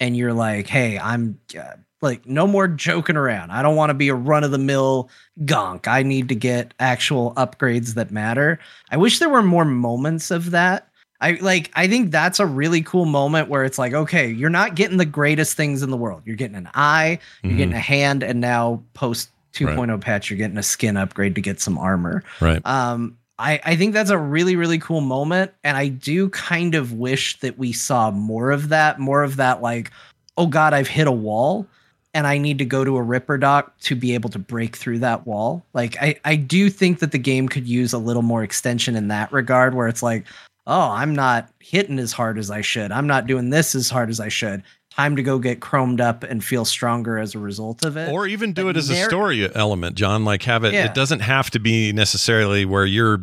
and 0.00 0.16
you're 0.16 0.32
like 0.32 0.66
hey 0.66 0.98
i'm 0.98 1.38
uh, 1.58 1.74
like 2.04 2.26
no 2.26 2.46
more 2.46 2.68
joking 2.68 3.16
around 3.16 3.50
i 3.50 3.62
don't 3.62 3.76
want 3.76 3.90
to 3.90 3.94
be 3.94 4.08
a 4.08 4.14
run 4.14 4.44
of 4.44 4.50
the 4.50 4.58
mill 4.58 5.08
gonk 5.44 5.88
i 5.88 6.02
need 6.02 6.28
to 6.28 6.34
get 6.34 6.72
actual 6.78 7.34
upgrades 7.34 7.94
that 7.94 8.10
matter 8.10 8.58
i 8.90 8.96
wish 8.96 9.18
there 9.18 9.28
were 9.28 9.42
more 9.42 9.64
moments 9.64 10.30
of 10.30 10.52
that 10.52 10.88
I 11.20 11.38
like 11.40 11.70
I 11.74 11.86
think 11.86 12.10
that's 12.10 12.38
a 12.38 12.44
really 12.44 12.82
cool 12.82 13.06
moment 13.06 13.48
where 13.48 13.64
it's 13.64 13.78
like, 13.78 13.94
okay, 13.94 14.28
you're 14.28 14.50
not 14.50 14.74
getting 14.74 14.98
the 14.98 15.06
greatest 15.06 15.56
things 15.56 15.82
in 15.82 15.90
the 15.90 15.96
world. 15.96 16.20
You're 16.26 16.36
getting 16.36 16.56
an 16.56 16.68
eye, 16.74 17.18
you're 17.42 17.56
getting 17.56 17.72
a 17.72 17.78
hand, 17.78 18.22
and 18.22 18.40
now 18.40 18.82
post 18.92 19.30
2.0 19.54 20.00
patch, 20.00 20.28
you're 20.28 20.36
getting 20.36 20.58
a 20.58 20.62
skin 20.62 20.96
upgrade 20.96 21.34
to 21.36 21.40
get 21.40 21.60
some 21.60 21.78
armor. 21.78 22.22
Right. 22.40 22.60
Um, 22.66 23.16
I, 23.38 23.60
I 23.64 23.76
think 23.76 23.94
that's 23.94 24.10
a 24.10 24.18
really, 24.18 24.56
really 24.56 24.78
cool 24.78 25.00
moment. 25.00 25.52
And 25.64 25.76
I 25.76 25.88
do 25.88 26.28
kind 26.30 26.74
of 26.74 26.92
wish 26.92 27.38
that 27.40 27.58
we 27.58 27.72
saw 27.72 28.10
more 28.10 28.50
of 28.50 28.68
that, 28.68 28.98
more 28.98 29.22
of 29.22 29.36
that, 29.36 29.62
like, 29.62 29.90
oh 30.36 30.46
God, 30.46 30.74
I've 30.74 30.88
hit 30.88 31.06
a 31.06 31.12
wall. 31.12 31.66
And 32.14 32.26
I 32.26 32.38
need 32.38 32.58
to 32.58 32.64
go 32.64 32.84
to 32.84 32.96
a 32.96 33.00
Ripperdoc 33.00 33.70
to 33.82 33.96
be 33.96 34.14
able 34.14 34.30
to 34.30 34.38
break 34.38 34.76
through 34.76 35.00
that 35.00 35.26
wall. 35.26 35.66
Like 35.74 36.00
I, 36.00 36.14
I 36.24 36.36
do 36.36 36.70
think 36.70 37.00
that 37.00 37.10
the 37.10 37.18
game 37.18 37.48
could 37.48 37.66
use 37.66 37.92
a 37.92 37.98
little 37.98 38.22
more 38.22 38.44
extension 38.44 38.94
in 38.94 39.08
that 39.08 39.32
regard 39.32 39.74
where 39.74 39.88
it's 39.88 40.02
like, 40.02 40.24
oh, 40.66 40.90
I'm 40.90 41.14
not 41.14 41.50
hitting 41.58 41.98
as 41.98 42.12
hard 42.12 42.38
as 42.38 42.50
I 42.50 42.60
should. 42.60 42.92
I'm 42.92 43.06
not 43.06 43.26
doing 43.26 43.50
this 43.50 43.74
as 43.74 43.90
hard 43.90 44.10
as 44.10 44.20
I 44.20 44.28
should. 44.28 44.62
Time 44.90 45.16
to 45.16 45.22
go 45.24 45.40
get 45.40 45.58
chromed 45.58 46.00
up 46.00 46.22
and 46.22 46.42
feel 46.42 46.64
stronger 46.64 47.18
as 47.18 47.34
a 47.34 47.38
result 47.40 47.84
of 47.84 47.96
it. 47.96 48.12
Or 48.12 48.28
even 48.28 48.52
do 48.52 48.64
But 48.64 48.76
it 48.76 48.78
as 48.78 48.90
a 48.90 49.04
story 49.04 49.52
element, 49.52 49.96
John. 49.96 50.24
Like 50.24 50.44
have 50.44 50.62
it. 50.62 50.72
Yeah. 50.72 50.86
It 50.86 50.94
doesn't 50.94 51.20
have 51.20 51.50
to 51.50 51.58
be 51.58 51.92
necessarily 51.92 52.64
where 52.64 52.86
you're 52.86 53.22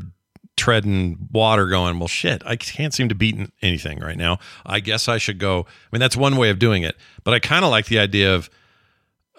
treading 0.58 1.30
water, 1.32 1.68
going, 1.68 1.98
"Well, 1.98 2.10
shit, 2.10 2.44
I 2.46 2.58
can't 2.58 2.94
seem 2.94 3.08
to 3.08 3.16
beat 3.16 3.38
anything 3.62 4.00
right 4.00 4.18
now. 4.18 4.40
I 4.66 4.82
guess 4.82 5.08
I 5.08 5.18
should 5.18 5.40
go." 5.40 5.62
I 5.62 5.88
mean, 5.94 6.02
that's 6.02 6.18
one 6.18 6.36
way 6.36 6.50
of 6.50 6.60
doing 6.60 6.84
it. 6.84 6.98
But 7.24 7.34
I 7.34 7.40
kind 7.40 7.64
of 7.64 7.72
like 7.72 7.86
the 7.86 8.00
idea 8.00 8.36
of 8.36 8.50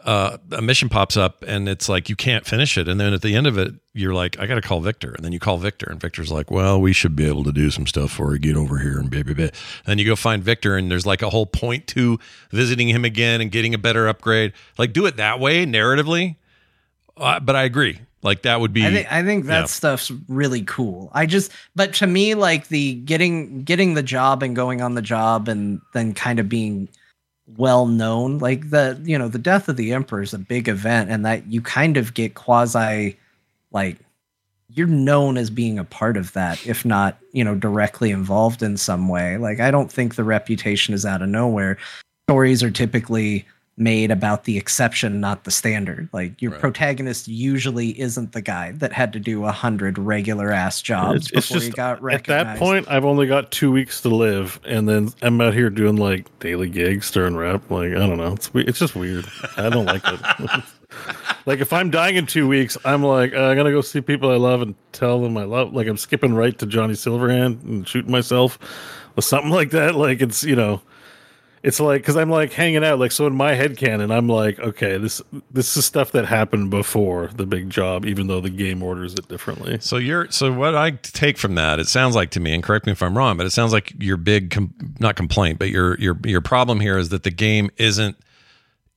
uh, 0.05 0.38
a 0.53 0.62
mission 0.62 0.88
pops 0.88 1.16
up 1.16 1.44
and 1.46 1.68
it's 1.68 1.88
like 1.88 2.09
you 2.09 2.16
can't 2.16 2.46
finish 2.46 2.76
it, 2.76 2.88
and 2.88 3.00
then 3.00 3.12
at 3.12 3.22
the 3.22 3.34
end 3.34 3.46
of 3.46 3.59
it, 3.59 3.74
you're 3.94 4.14
like, 4.14 4.38
"I 4.38 4.46
got 4.46 4.57
to 4.57 4.61
call 4.61 4.80
Victor," 4.80 5.12
and 5.12 5.24
then 5.24 5.32
you 5.32 5.38
call 5.38 5.59
Victor, 5.59 5.86
and 5.90 6.00
Victor's 6.00 6.30
like, 6.30 6.50
"Well, 6.50 6.80
we 6.80 6.92
should 6.92 7.14
be 7.14 7.26
able 7.26 7.44
to 7.44 7.53
do 7.53 7.70
some 7.70 7.86
stuff 7.86 8.11
for 8.11 8.32
you. 8.32 8.38
Get 8.38 8.57
over 8.57 8.78
here 8.78 8.98
and 8.98 9.11
blah 9.11 9.22
blah 9.22 9.34
blah." 9.34 9.48
Then 9.86 9.98
you 9.98 10.05
go 10.05 10.16
find 10.16 10.42
Victor, 10.42 10.76
and 10.76 10.90
there's 10.90 11.07
like 11.07 11.22
a 11.22 11.30
whole 11.30 11.46
point 11.46 11.86
to 11.88 12.18
visiting 12.50 12.88
him 12.88 13.05
again 13.05 13.40
and 13.40 13.50
getting 13.50 13.74
a 13.74 13.78
better 13.78 14.09
upgrade. 14.09 14.53
Like 14.78 14.92
do 14.92 15.07
it 15.07 15.16
that 15.16 15.40
way 15.40 15.66
narratively. 15.66 16.36
Uh, 17.16 17.40
but 17.40 17.55
I 17.55 17.62
agree. 17.62 18.00
Like 18.22 18.42
that 18.42 18.61
would 18.61 18.72
be. 18.72 18.86
I 18.86 18.90
think 18.90 19.12
I 19.12 19.22
think 19.22 19.46
that 19.46 19.61
yeah. 19.61 19.66
stuff's 19.66 20.12
really 20.28 20.62
cool. 20.62 21.11
I 21.12 21.26
just 21.26 21.50
but 21.74 21.92
to 21.94 22.07
me 22.07 22.34
like 22.34 22.68
the 22.68 22.94
getting 22.94 23.62
getting 23.64 23.94
the 23.94 24.03
job 24.03 24.42
and 24.42 24.55
going 24.55 24.80
on 24.80 24.94
the 24.94 25.03
job 25.03 25.48
and 25.48 25.80
then 25.92 26.14
kind 26.14 26.38
of 26.38 26.48
being 26.48 26.88
well 27.57 27.86
known 27.86 28.38
like 28.38 28.70
the 28.70 29.00
you 29.05 29.18
know 29.18 29.28
the 29.28 29.38
death 29.38 29.68
of 29.68 29.76
the 29.76 29.92
emperor 29.92 30.22
is 30.22 30.32
a 30.32 30.38
big 30.38 30.68
event 30.68 31.11
and 31.11 31.24
that 31.24 31.46
you 31.46 31.61
kind 31.61 31.96
of 31.96 32.14
get 32.14 32.34
quasi 32.34 33.16
like 33.72 33.98
you're 34.74 34.86
known 34.86 35.36
as 35.36 35.50
being 35.50 35.78
a 35.78 35.84
part 35.84 36.16
of 36.16 36.32
that 36.32 36.64
if 36.66 36.84
not 36.84 37.18
you 37.32 37.44
know 37.44 37.55
directly 37.55 38.11
involved 38.11 38.62
in 38.62 38.76
some 38.76 39.09
way. 39.09 39.36
Like 39.36 39.61
i 39.61 39.70
don't 39.70 39.92
think 39.92 40.14
the 40.14 40.24
reputation 40.24 40.94
is 40.94 41.05
out 41.05 41.22
of 41.22 41.28
nowhere. 41.28 41.78
Stories 42.28 42.62
are 42.62 42.70
typically 42.70 43.46
made 43.78 44.10
about 44.10 44.44
the 44.44 44.58
exception 44.58 45.18
not 45.18 45.44
the 45.44 45.50
standard 45.50 46.06
like 46.12 46.40
your 46.42 46.50
Right. 46.52 46.60
protagonist 46.60 47.26
usually 47.26 47.98
isn't 47.98 48.32
the 48.32 48.42
guy 48.42 48.72
that 48.72 48.92
had 48.92 49.14
to 49.14 49.18
do 49.18 49.46
a 49.46 49.50
hundred 49.50 49.96
regular 49.98 50.50
ass 50.52 50.82
jobs 50.82 51.28
It's, 51.28 51.32
it's 51.32 51.48
before 51.48 51.54
just 51.56 51.66
he 51.68 51.72
got 51.72 52.12
at 52.12 52.24
that 52.24 52.58
point, 52.58 52.86
I've 52.90 53.06
only 53.06 53.26
got 53.26 53.50
two 53.50 53.72
weeks 53.72 54.02
to 54.02 54.10
live, 54.10 54.60
and 54.66 54.86
then 54.86 55.08
I'm 55.22 55.40
out 55.40 55.54
here 55.54 55.70
doing 55.70 55.96
like 55.96 56.26
daily 56.38 56.68
gigs, 56.68 57.06
stirring 57.06 57.34
rep. 57.34 57.70
Like 57.70 57.92
I 57.92 58.06
don't 58.06 58.18
know, 58.18 58.34
it's 58.34 58.50
it's 58.54 58.78
just 58.78 58.94
weird. 58.94 59.24
I 59.56 59.70
don't 59.70 59.86
like 59.86 60.02
it. 60.04 60.20
like 61.46 61.60
if 61.60 61.72
I'm 61.72 61.90
dying 61.90 62.16
in 62.16 62.26
two 62.26 62.46
weeks, 62.46 62.76
I'm 62.84 63.02
like 63.02 63.32
uh, 63.32 63.38
I'm 63.46 63.56
gonna 63.56 63.70
go 63.72 63.80
see 63.80 64.02
people 64.02 64.30
I 64.30 64.36
love 64.36 64.60
and 64.60 64.74
tell 64.92 65.20
them 65.22 65.36
I 65.38 65.44
love. 65.44 65.72
Like 65.72 65.86
I'm 65.86 65.96
skipping 65.96 66.34
right 66.34 66.56
to 66.58 66.66
Johnny 66.66 66.92
Silverhand 66.94 67.62
and 67.62 67.88
shooting 67.88 68.10
myself 68.12 68.58
or 69.16 69.22
something 69.22 69.50
like 69.50 69.70
that. 69.70 69.94
Like 69.94 70.20
it's 70.20 70.44
you 70.44 70.56
know. 70.56 70.82
It's 71.62 71.78
like 71.78 72.02
because 72.02 72.16
I'm 72.16 72.28
like 72.28 72.52
hanging 72.52 72.82
out, 72.82 72.98
like 72.98 73.12
so 73.12 73.26
in 73.28 73.36
my 73.36 73.54
head 73.54 73.76
canon, 73.76 74.10
I'm 74.10 74.28
like, 74.28 74.58
okay, 74.58 74.98
this 74.98 75.22
this 75.52 75.76
is 75.76 75.84
stuff 75.84 76.10
that 76.12 76.24
happened 76.24 76.70
before 76.70 77.28
the 77.36 77.46
big 77.46 77.70
job, 77.70 78.04
even 78.04 78.26
though 78.26 78.40
the 78.40 78.50
game 78.50 78.82
orders 78.82 79.14
it 79.14 79.28
differently. 79.28 79.78
So 79.80 79.96
you're 79.96 80.28
so 80.30 80.52
what 80.52 80.74
I 80.74 80.90
take 80.90 81.38
from 81.38 81.54
that, 81.54 81.78
it 81.78 81.86
sounds 81.86 82.16
like 82.16 82.30
to 82.30 82.40
me, 82.40 82.52
and 82.52 82.64
correct 82.64 82.86
me 82.86 82.92
if 82.92 83.02
I'm 83.02 83.16
wrong, 83.16 83.36
but 83.36 83.46
it 83.46 83.50
sounds 83.50 83.72
like 83.72 83.92
your 84.00 84.16
big 84.16 84.50
com- 84.50 84.74
not 84.98 85.14
complaint, 85.14 85.60
but 85.60 85.68
your 85.68 85.96
your 86.00 86.18
your 86.24 86.40
problem 86.40 86.80
here 86.80 86.98
is 86.98 87.10
that 87.10 87.22
the 87.22 87.30
game 87.30 87.70
isn't 87.76 88.16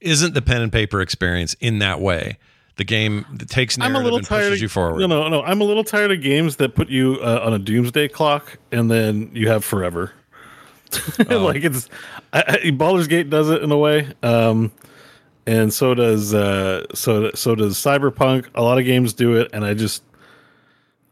isn't 0.02 0.34
the 0.34 0.42
pen 0.42 0.64
and 0.64 0.72
paper 0.72 1.02
experience 1.02 1.54
in 1.60 1.80
that 1.80 2.02
way. 2.02 2.40
The 2.78 2.84
game 2.84 3.26
that 3.32 3.48
takes 3.50 3.78
I'm 3.78 3.94
narrative 3.94 4.02
a 4.02 4.04
little 4.04 4.18
and 4.18 4.28
tired. 4.28 4.50
pushes 4.50 4.60
Of, 4.60 4.62
you 4.64 4.70
forward. 4.70 5.00
No, 5.00 5.08
no, 5.08 5.30
no. 5.30 5.44
I'm 5.44 5.62
a 5.62 5.64
little 5.64 5.84
tired 5.84 6.12
of 6.12 6.22
games 6.22 6.58
that 6.58 6.76
put 6.76 6.90
you 6.90 7.20
uh, 7.22 7.42
on 7.44 7.54
a 7.54 7.60
doomsday 7.60 8.08
clock 8.10 8.58
and 8.72 8.92
then 8.92 9.30
you 9.34 9.48
have 9.50 9.64
forever. 9.64 10.12
Oh. 11.30 11.38
like 11.46 11.64
it's 11.64 11.90
I, 12.34 12.60
I, 12.66 12.72
Baldur's 12.72 13.08
Gate 13.08 13.30
does 13.30 13.50
it 13.50 13.62
in 13.64 13.72
a 13.72 13.78
way, 13.78 14.14
um, 14.24 14.72
and 15.46 15.74
so 15.74 15.94
does 15.94 16.34
uh, 16.34 16.86
so 16.94 17.32
so 17.34 17.56
does 17.56 17.76
Cyberpunk. 17.76 18.48
A 18.56 18.62
lot 18.62 18.78
of 18.78 18.86
games 18.86 19.14
do 19.14 19.36
it, 19.36 19.50
and 19.54 19.66
I 19.66 19.74
just 19.74 20.04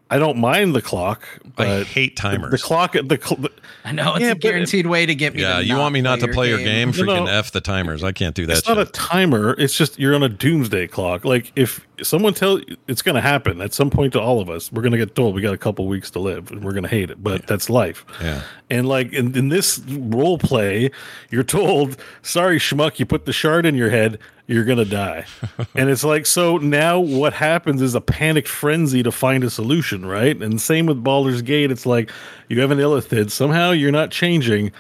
I 0.09 0.19
don't 0.19 0.37
mind 0.37 0.75
the 0.75 0.81
clock. 0.81 1.27
But 1.55 1.67
I 1.67 1.83
hate 1.83 2.15
timers. 2.15 2.51
The 2.51 2.57
clock. 2.59 2.93
The, 2.93 3.19
cl- 3.21 3.41
the 3.41 3.51
i 3.83 3.91
know 3.91 4.13
it's 4.13 4.21
Yeah, 4.21 4.31
a 4.31 4.35
but- 4.35 4.41
guaranteed 4.41 4.87
way 4.87 5.05
to 5.05 5.15
get 5.15 5.33
me 5.33 5.41
yeah, 5.41 5.57
to 5.57 5.65
you 5.65 5.75
want 5.77 5.93
me 5.93 6.01
not 6.01 6.19
to 6.19 6.27
play 6.27 6.49
your 6.49 6.59
game? 6.59 6.89
No, 6.89 6.93
Freaking 6.93 7.25
no. 7.25 7.31
f 7.31 7.51
the 7.51 7.61
timers. 7.61 8.03
I 8.03 8.11
can't 8.11 8.35
do 8.35 8.45
that. 8.45 8.57
it's 8.59 8.67
not 8.67 8.77
a 8.77 8.85
timer. 8.85 9.55
It's 9.57 9.75
just 9.75 9.97
you're 9.99 10.13
on 10.15 10.23
a 10.23 10.29
doomsday 10.29 10.87
clock. 10.87 11.25
Like 11.25 11.51
if 11.55 11.85
someone 12.01 12.33
tell 12.33 12.59
it's 12.87 13.01
going 13.01 13.15
to 13.15 13.21
happen 13.21 13.61
at 13.61 13.73
some 13.73 13.89
point 13.89 14.13
to 14.13 14.21
all 14.21 14.39
of 14.39 14.49
us, 14.49 14.71
we're 14.71 14.81
going 14.81 14.93
to 14.93 14.97
get 14.97 15.15
told 15.15 15.35
we 15.35 15.41
got 15.41 15.53
a 15.53 15.57
couple 15.57 15.87
weeks 15.87 16.09
to 16.11 16.19
live, 16.19 16.51
and 16.51 16.63
we're 16.63 16.71
going 16.71 16.83
to 16.83 16.89
hate 16.89 17.09
it. 17.09 17.23
But 17.23 17.45
that's 17.47 17.69
life. 17.69 18.05
Yeah. 18.21 18.41
And 18.69 18.87
like 18.87 19.13
in, 19.13 19.35
in 19.37 19.49
this 19.49 19.79
role 19.87 20.37
play, 20.37 20.91
you're 21.29 21.43
told, 21.43 21.97
"Sorry, 22.21 22.57
schmuck, 22.57 22.99
you 22.99 23.05
put 23.05 23.25
the 23.25 23.33
shard 23.33 23.65
in 23.65 23.75
your 23.75 23.89
head, 23.89 24.19
you're 24.47 24.65
going 24.65 24.79
to 24.79 24.85
die." 24.85 25.25
and 25.75 25.89
it's 25.89 26.03
like 26.03 26.25
so 26.25 26.57
now 26.57 26.99
what 26.99 27.33
happens 27.33 27.81
is 27.81 27.95
a 27.95 28.01
panicked 28.01 28.47
frenzy 28.47 29.03
to 29.03 29.11
find 29.11 29.43
a 29.43 29.49
solution, 29.49 30.05
right? 30.05 30.41
And 30.41 30.59
same 30.59 30.85
with 30.85 31.03
Baldur's 31.03 31.41
Gate. 31.41 31.71
It's 31.71 31.85
like 31.85 32.09
you 32.49 32.59
have 32.61 32.71
an 32.71 32.79
illithid. 32.79 33.31
Somehow 33.31 33.71
you're 33.71 33.91
not 33.91 34.11
changing, 34.11 34.71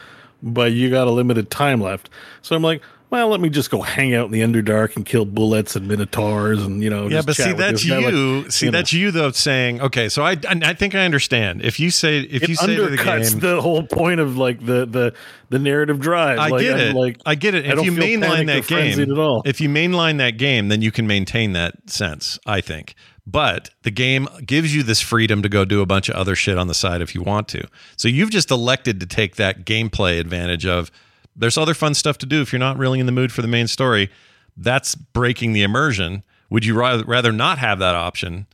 but 0.41 0.71
you 0.73 0.89
got 0.89 1.07
a 1.07 1.11
limited 1.11 1.49
time 1.49 1.81
left. 1.81 2.09
So 2.41 2.55
I'm 2.55 2.63
like, 2.63 2.81
well, 3.13 3.27
let 3.27 3.41
me 3.41 3.49
just 3.49 3.69
go 3.69 3.79
hang 3.79 4.15
out 4.15 4.25
in 4.25 4.31
the 4.31 4.39
Underdark 4.41 4.95
and 4.95 5.05
kill 5.05 5.23
bullets 5.23 5.75
and 5.75 5.87
minotaurs 5.87 6.63
and 6.63 6.81
you 6.81 6.89
know. 6.89 7.03
Yeah, 7.03 7.17
just 7.17 7.27
but 7.27 7.35
see, 7.35 7.53
that's 7.53 7.85
guy, 7.85 7.99
like, 7.99 8.11
you. 8.11 8.49
see, 8.49 8.65
you 8.65 8.71
know. 8.71 8.77
that's 8.79 8.91
you 8.91 9.11
though 9.11 9.29
saying, 9.29 9.81
okay, 9.81 10.09
so 10.09 10.23
I, 10.23 10.31
I 10.31 10.59
I 10.63 10.73
think 10.73 10.95
I 10.95 11.05
understand. 11.05 11.61
If 11.63 11.79
you 11.79 11.91
say, 11.91 12.21
if 12.21 12.41
it 12.41 12.49
you 12.49 12.55
say 12.55 12.75
to 12.75 12.89
the 12.89 12.97
game, 12.97 13.39
the, 13.39 13.61
whole 13.61 13.83
point 13.83 14.19
of 14.19 14.35
like 14.35 14.65
the 14.65 14.87
the 14.87 15.13
the 15.49 15.59
narrative 15.59 15.99
drive. 15.99 16.39
I 16.39 16.47
like, 16.47 16.61
get 16.61 16.73
I'm 16.73 16.79
it. 16.79 16.95
Like 16.95 17.19
I 17.23 17.35
get 17.35 17.53
it. 17.53 17.67
If 17.67 17.85
you 17.85 17.91
mainline 17.91 18.47
that 18.47 18.65
game, 18.65 18.99
at 18.99 19.11
all. 19.15 19.43
if 19.45 19.61
you 19.61 19.69
mainline 19.69 20.17
that 20.17 20.39
game, 20.39 20.69
then 20.69 20.81
you 20.81 20.91
can 20.91 21.05
maintain 21.05 21.53
that 21.53 21.91
sense. 21.91 22.39
I 22.47 22.61
think. 22.61 22.95
But 23.27 23.69
the 23.83 23.91
game 23.91 24.27
gives 24.43 24.73
you 24.73 24.81
this 24.81 25.01
freedom 25.01 25.43
to 25.43 25.49
go 25.49 25.65
do 25.65 25.81
a 25.81 25.85
bunch 25.85 26.09
of 26.09 26.15
other 26.15 26.35
shit 26.35 26.57
on 26.57 26.65
the 26.65 26.73
side 26.73 27.03
if 27.03 27.13
you 27.13 27.21
want 27.21 27.47
to. 27.49 27.67
So 27.95 28.07
you've 28.07 28.31
just 28.31 28.49
elected 28.49 28.99
to 29.01 29.05
take 29.05 29.35
that 29.35 29.65
gameplay 29.65 30.19
advantage 30.19 30.65
of. 30.65 30.89
There's 31.35 31.57
other 31.57 31.73
fun 31.73 31.93
stuff 31.93 32.17
to 32.19 32.25
do 32.25 32.41
if 32.41 32.51
you're 32.51 32.59
not 32.59 32.77
really 32.77 32.99
in 32.99 33.05
the 33.05 33.11
mood 33.11 33.31
for 33.31 33.41
the 33.41 33.47
main 33.47 33.67
story. 33.67 34.09
That's 34.55 34.95
breaking 34.95 35.53
the 35.53 35.63
immersion. 35.63 36.23
Would 36.49 36.65
you 36.65 36.75
rather, 36.75 37.03
rather 37.05 37.31
not 37.31 37.57
have 37.57 37.79
that 37.79 37.95
option? 37.95 38.45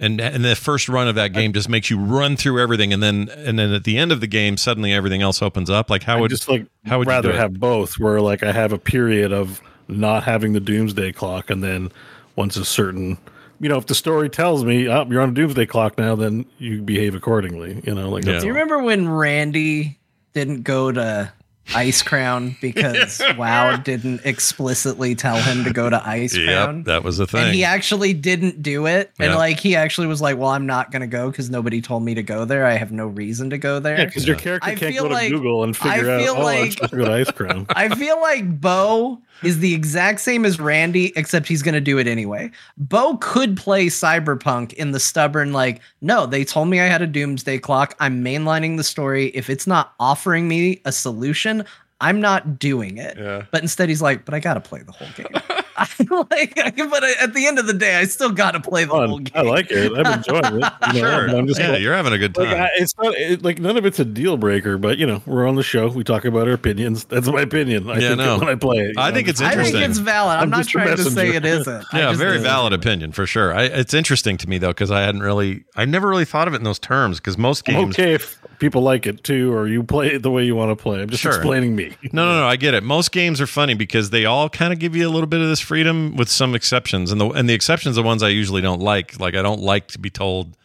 And 0.00 0.20
and 0.20 0.44
the 0.44 0.54
first 0.54 0.88
run 0.88 1.08
of 1.08 1.16
that 1.16 1.32
game 1.32 1.52
just 1.52 1.68
makes 1.68 1.90
you 1.90 1.98
run 1.98 2.36
through 2.36 2.60
everything, 2.60 2.92
and 2.92 3.02
then 3.02 3.28
and 3.30 3.58
then 3.58 3.72
at 3.72 3.82
the 3.82 3.98
end 3.98 4.12
of 4.12 4.20
the 4.20 4.28
game, 4.28 4.56
suddenly 4.56 4.92
everything 4.92 5.22
else 5.22 5.42
opens 5.42 5.68
up. 5.68 5.90
Like 5.90 6.04
how 6.04 6.18
I 6.18 6.20
would 6.20 6.30
just 6.30 6.48
like 6.48 6.66
how 6.86 6.98
would 6.98 7.08
you 7.08 7.12
rather 7.12 7.30
it? 7.30 7.36
have 7.36 7.58
both, 7.58 7.98
where 7.98 8.20
like 8.20 8.44
I 8.44 8.52
have 8.52 8.72
a 8.72 8.78
period 8.78 9.32
of 9.32 9.60
not 9.88 10.22
having 10.22 10.52
the 10.52 10.60
doomsday 10.60 11.10
clock, 11.10 11.50
and 11.50 11.64
then 11.64 11.90
once 12.36 12.56
a 12.56 12.64
certain, 12.64 13.18
you 13.58 13.68
know, 13.68 13.76
if 13.76 13.86
the 13.86 13.94
story 13.96 14.28
tells 14.30 14.64
me 14.64 14.88
oh, 14.88 15.04
you're 15.10 15.20
on 15.20 15.30
a 15.30 15.34
doomsday 15.34 15.66
clock 15.66 15.98
now, 15.98 16.14
then 16.14 16.46
you 16.58 16.80
behave 16.80 17.16
accordingly. 17.16 17.82
You 17.84 17.96
know, 17.96 18.08
like 18.08 18.24
Yeah. 18.24 18.38
Do 18.38 18.46
you 18.46 18.52
remember 18.52 18.80
when 18.80 19.08
Randy 19.08 19.98
didn't 20.32 20.62
go 20.62 20.92
to 20.92 21.32
Icecrown 21.68 22.58
because 22.60 23.20
WoW 23.36 23.76
didn't 23.76 24.22
explicitly 24.24 25.14
tell 25.14 25.36
him 25.36 25.64
to 25.64 25.72
go 25.72 25.88
to 25.90 25.98
Icecrown? 25.98 26.76
Yep, 26.78 26.84
that 26.86 27.04
was 27.04 27.18
the 27.18 27.26
thing. 27.26 27.44
and 27.46 27.54
he 27.54 27.64
actually 27.64 28.14
didn't 28.14 28.62
do 28.62 28.86
it. 28.86 29.12
And 29.18 29.32
Yeah. 29.32 29.36
like 29.36 29.60
he 29.60 29.76
actually 29.76 30.06
was 30.06 30.20
like, 30.20 30.38
"Well, 30.38 30.48
I'm 30.50 30.66
not 30.66 30.90
going 30.90 31.00
to 31.02 31.06
go 31.06 31.30
because 31.30 31.50
nobody 31.50 31.80
told 31.80 32.02
me 32.02 32.14
to 32.14 32.22
go 32.22 32.44
there. 32.44 32.66
I 32.66 32.74
have 32.76 32.92
no 32.92 33.06
reason 33.06 33.50
to 33.50 33.58
go 33.58 33.80
there." 33.80 33.98
Yeah, 33.98 34.04
because 34.06 34.26
your 34.26 34.36
character 34.36 34.68
I 34.68 34.74
can't 34.74 34.92
feel 34.94 35.04
go 35.04 35.08
to 35.10 35.14
like- 35.14 35.30
Google 35.30 35.64
and 35.64 35.76
figure 35.76 36.10
I 36.10 36.14
out. 36.14 36.20
feel 36.22 36.34
oh, 36.34 36.38
I'm 36.38 36.42
like- 36.44 36.78
go 36.80 36.86
to 37.04 37.32
Icecrown. 37.32 37.66
I 37.70 37.88
feel 37.94 38.20
like 38.20 38.60
Bo 38.60 39.20
is 39.42 39.60
the 39.60 39.74
exact 39.74 40.20
same 40.20 40.44
as 40.44 40.58
Randy, 40.58 41.12
except 41.16 41.48
he's 41.48 41.62
going 41.62 41.74
to 41.74 41.80
do 41.80 41.98
it 41.98 42.06
anyway. 42.06 42.50
Bo 42.76 43.16
could 43.18 43.56
play 43.56 43.86
Cyberpunk 43.86 44.72
in 44.74 44.92
the 44.92 45.00
stubborn, 45.00 45.52
like, 45.52 45.80
no, 46.00 46.26
they 46.26 46.44
told 46.44 46.68
me 46.68 46.80
I 46.80 46.86
had 46.86 47.02
a 47.02 47.06
doomsday 47.06 47.58
clock. 47.58 47.94
I'm 48.00 48.24
mainlining 48.24 48.76
the 48.76 48.84
story. 48.84 49.26
If 49.28 49.50
it's 49.50 49.66
not 49.66 49.94
offering 50.00 50.48
me 50.48 50.80
a 50.84 50.92
solution, 50.92 51.64
I'm 52.00 52.20
not 52.20 52.58
doing 52.58 52.98
it. 52.98 53.16
Yeah. 53.18 53.46
But 53.50 53.62
instead, 53.62 53.88
he's 53.88 54.02
like, 54.02 54.24
but 54.24 54.34
I 54.34 54.40
got 54.40 54.54
to 54.54 54.60
play 54.60 54.82
the 54.82 54.92
whole 54.92 55.08
game. 55.16 55.26
I 56.00 56.26
like, 56.30 56.76
but 56.76 57.04
at 57.04 57.34
the 57.34 57.46
end 57.46 57.58
of 57.58 57.66
the 57.66 57.72
day, 57.74 57.96
I 57.96 58.04
still 58.04 58.30
got 58.32 58.52
to 58.52 58.60
play 58.60 58.84
the 58.84 58.92
whole 58.92 59.18
game. 59.18 59.32
I 59.34 59.42
like 59.42 59.70
it. 59.70 59.92
I'm 59.96 60.18
enjoying 60.18 60.44
it. 60.62 60.72
You 60.94 61.02
know, 61.02 61.08
sure. 61.26 61.28
I'm 61.36 61.46
just 61.46 61.60
yeah, 61.60 61.70
like- 61.72 61.80
you're 61.82 61.94
having 61.94 62.12
a 62.12 62.18
good 62.18 62.36
Like 62.36 62.48
time. 62.48 62.62
I, 62.62 62.68
it's 62.76 62.96
not 62.98 63.14
it, 63.14 63.42
like 63.42 63.58
none 63.60 63.76
of 63.76 63.86
it's 63.86 63.98
a 63.98 64.04
deal 64.04 64.36
breaker, 64.36 64.78
but 64.78 64.98
you 64.98 65.06
know 65.06 65.22
we're 65.26 65.46
on 65.46 65.54
the 65.54 65.62
show. 65.62 65.88
We 65.88 66.04
talk 66.04 66.24
about 66.24 66.48
our 66.48 66.54
opinions. 66.54 67.04
That's 67.04 67.28
my 67.28 67.42
opinion. 67.42 67.88
I 67.88 67.94
Yeah, 67.98 68.08
think 68.08 68.18
no. 68.18 68.38
when 68.38 68.48
I 68.48 68.54
play 68.56 68.78
it, 68.78 68.98
I 68.98 69.08
know, 69.10 69.14
think 69.16 69.28
it's 69.28 69.40
interesting. 69.40 69.76
I 69.76 69.78
think 69.80 69.90
it's 69.90 69.98
valid. 69.98 70.36
I'm, 70.38 70.42
I'm 70.44 70.50
not 70.50 70.66
trying 70.66 70.96
to 70.96 71.04
say 71.10 71.34
it 71.34 71.44
isn't. 71.44 71.84
Yeah, 71.92 72.08
just 72.08 72.18
very 72.18 72.32
think- 72.34 72.44
valid 72.44 72.72
opinion 72.72 73.12
for 73.12 73.26
sure. 73.26 73.54
I, 73.54 73.64
it's 73.64 73.94
interesting 73.94 74.36
to 74.38 74.48
me 74.48 74.58
though 74.58 74.68
because 74.68 74.90
I 74.90 75.02
hadn't 75.02 75.22
really, 75.22 75.64
I 75.76 75.84
never 75.84 76.08
really 76.08 76.24
thought 76.24 76.48
of 76.48 76.54
it 76.54 76.58
in 76.58 76.64
those 76.64 76.78
terms 76.78 77.18
because 77.18 77.38
most 77.38 77.68
I'm 77.68 77.74
games, 77.74 77.94
okay 77.98 78.14
if 78.14 78.38
people 78.58 78.82
like 78.82 79.06
it 79.06 79.22
too, 79.22 79.52
or 79.52 79.68
you 79.68 79.82
play 79.84 80.08
it 80.14 80.22
the 80.22 80.30
way 80.30 80.44
you 80.44 80.56
want 80.56 80.76
to 80.76 80.82
play. 80.82 81.00
I'm 81.00 81.08
just 81.10 81.22
Sure. 81.22 81.32
explaining 81.32 81.76
me. 81.76 81.96
No, 82.12 82.24
no, 82.26 82.40
no. 82.40 82.46
I 82.46 82.56
get 82.56 82.74
it. 82.74 82.82
Most 82.82 83.12
games 83.12 83.40
are 83.40 83.46
funny 83.46 83.74
because 83.74 84.10
they 84.10 84.24
all 84.24 84.48
kind 84.48 84.72
of 84.72 84.78
give 84.80 84.96
you 84.96 85.06
a 85.08 85.10
little 85.10 85.26
bit 85.28 85.40
of 85.40 85.48
this 85.48 85.60
freedom, 85.68 86.16
with 86.16 86.28
some 86.28 86.54
exceptions, 86.54 87.12
and 87.12 87.20
the 87.20 87.28
and 87.28 87.48
the 87.48 87.54
exceptions 87.54 87.98
are 87.98 88.02
ones 88.02 88.22
I 88.22 88.30
usually 88.30 88.62
don't 88.62 88.80
like. 88.80 89.20
Like 89.20 89.36
I 89.36 89.42
don't 89.42 89.60
like 89.60 89.88
to 89.88 89.98
be 89.98 90.10
told 90.10 90.56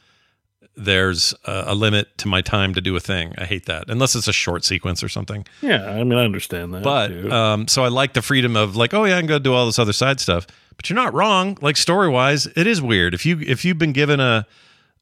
there's 0.76 1.36
a, 1.45 1.66
a 1.68 1.76
limit 1.76 2.18
to 2.18 2.28
my 2.28 2.41
time 2.41 2.74
to 2.74 2.82
do 2.82 2.95
a 2.95 2.99
thing. 2.99 3.36
I 3.38 3.45
hate 3.45 3.66
that 3.68 3.89
unless 3.89 4.16
it's 4.16 4.28
a 4.28 4.34
short 4.34 4.64
sequence 4.64 5.04
or 5.04 5.10
something. 5.10 5.45
Yeah, 5.62 5.86
I 5.91 6.04
mean, 6.04 6.18
I 6.18 6.24
understand 6.24 6.74
that. 6.74 6.84
But 6.84 7.32
um, 7.32 7.68
so 7.68 7.84
I 7.84 7.89
like 7.89 8.14
the 8.14 8.22
freedom 8.22 8.56
of 8.56 8.76
like, 8.76 8.93
oh 8.93 9.04
yeah, 9.04 9.18
I 9.18 9.20
can 9.20 9.28
go 9.28 9.38
do 9.38 9.54
all 9.54 9.66
this 9.66 9.78
other 9.78 9.93
side 9.93 10.20
stuff. 10.20 10.47
But 10.76 10.89
you're 10.89 10.95
not 10.95 11.14
wrong. 11.14 11.58
Like 11.62 11.78
story 11.78 12.10
wise, 12.10 12.47
it 12.56 12.66
is 12.66 12.82
weird. 12.82 13.14
If 13.14 13.26
you 13.26 13.39
if 13.41 13.64
you've 13.64 13.78
been 13.78 13.93
given 13.93 14.20
a 14.20 14.47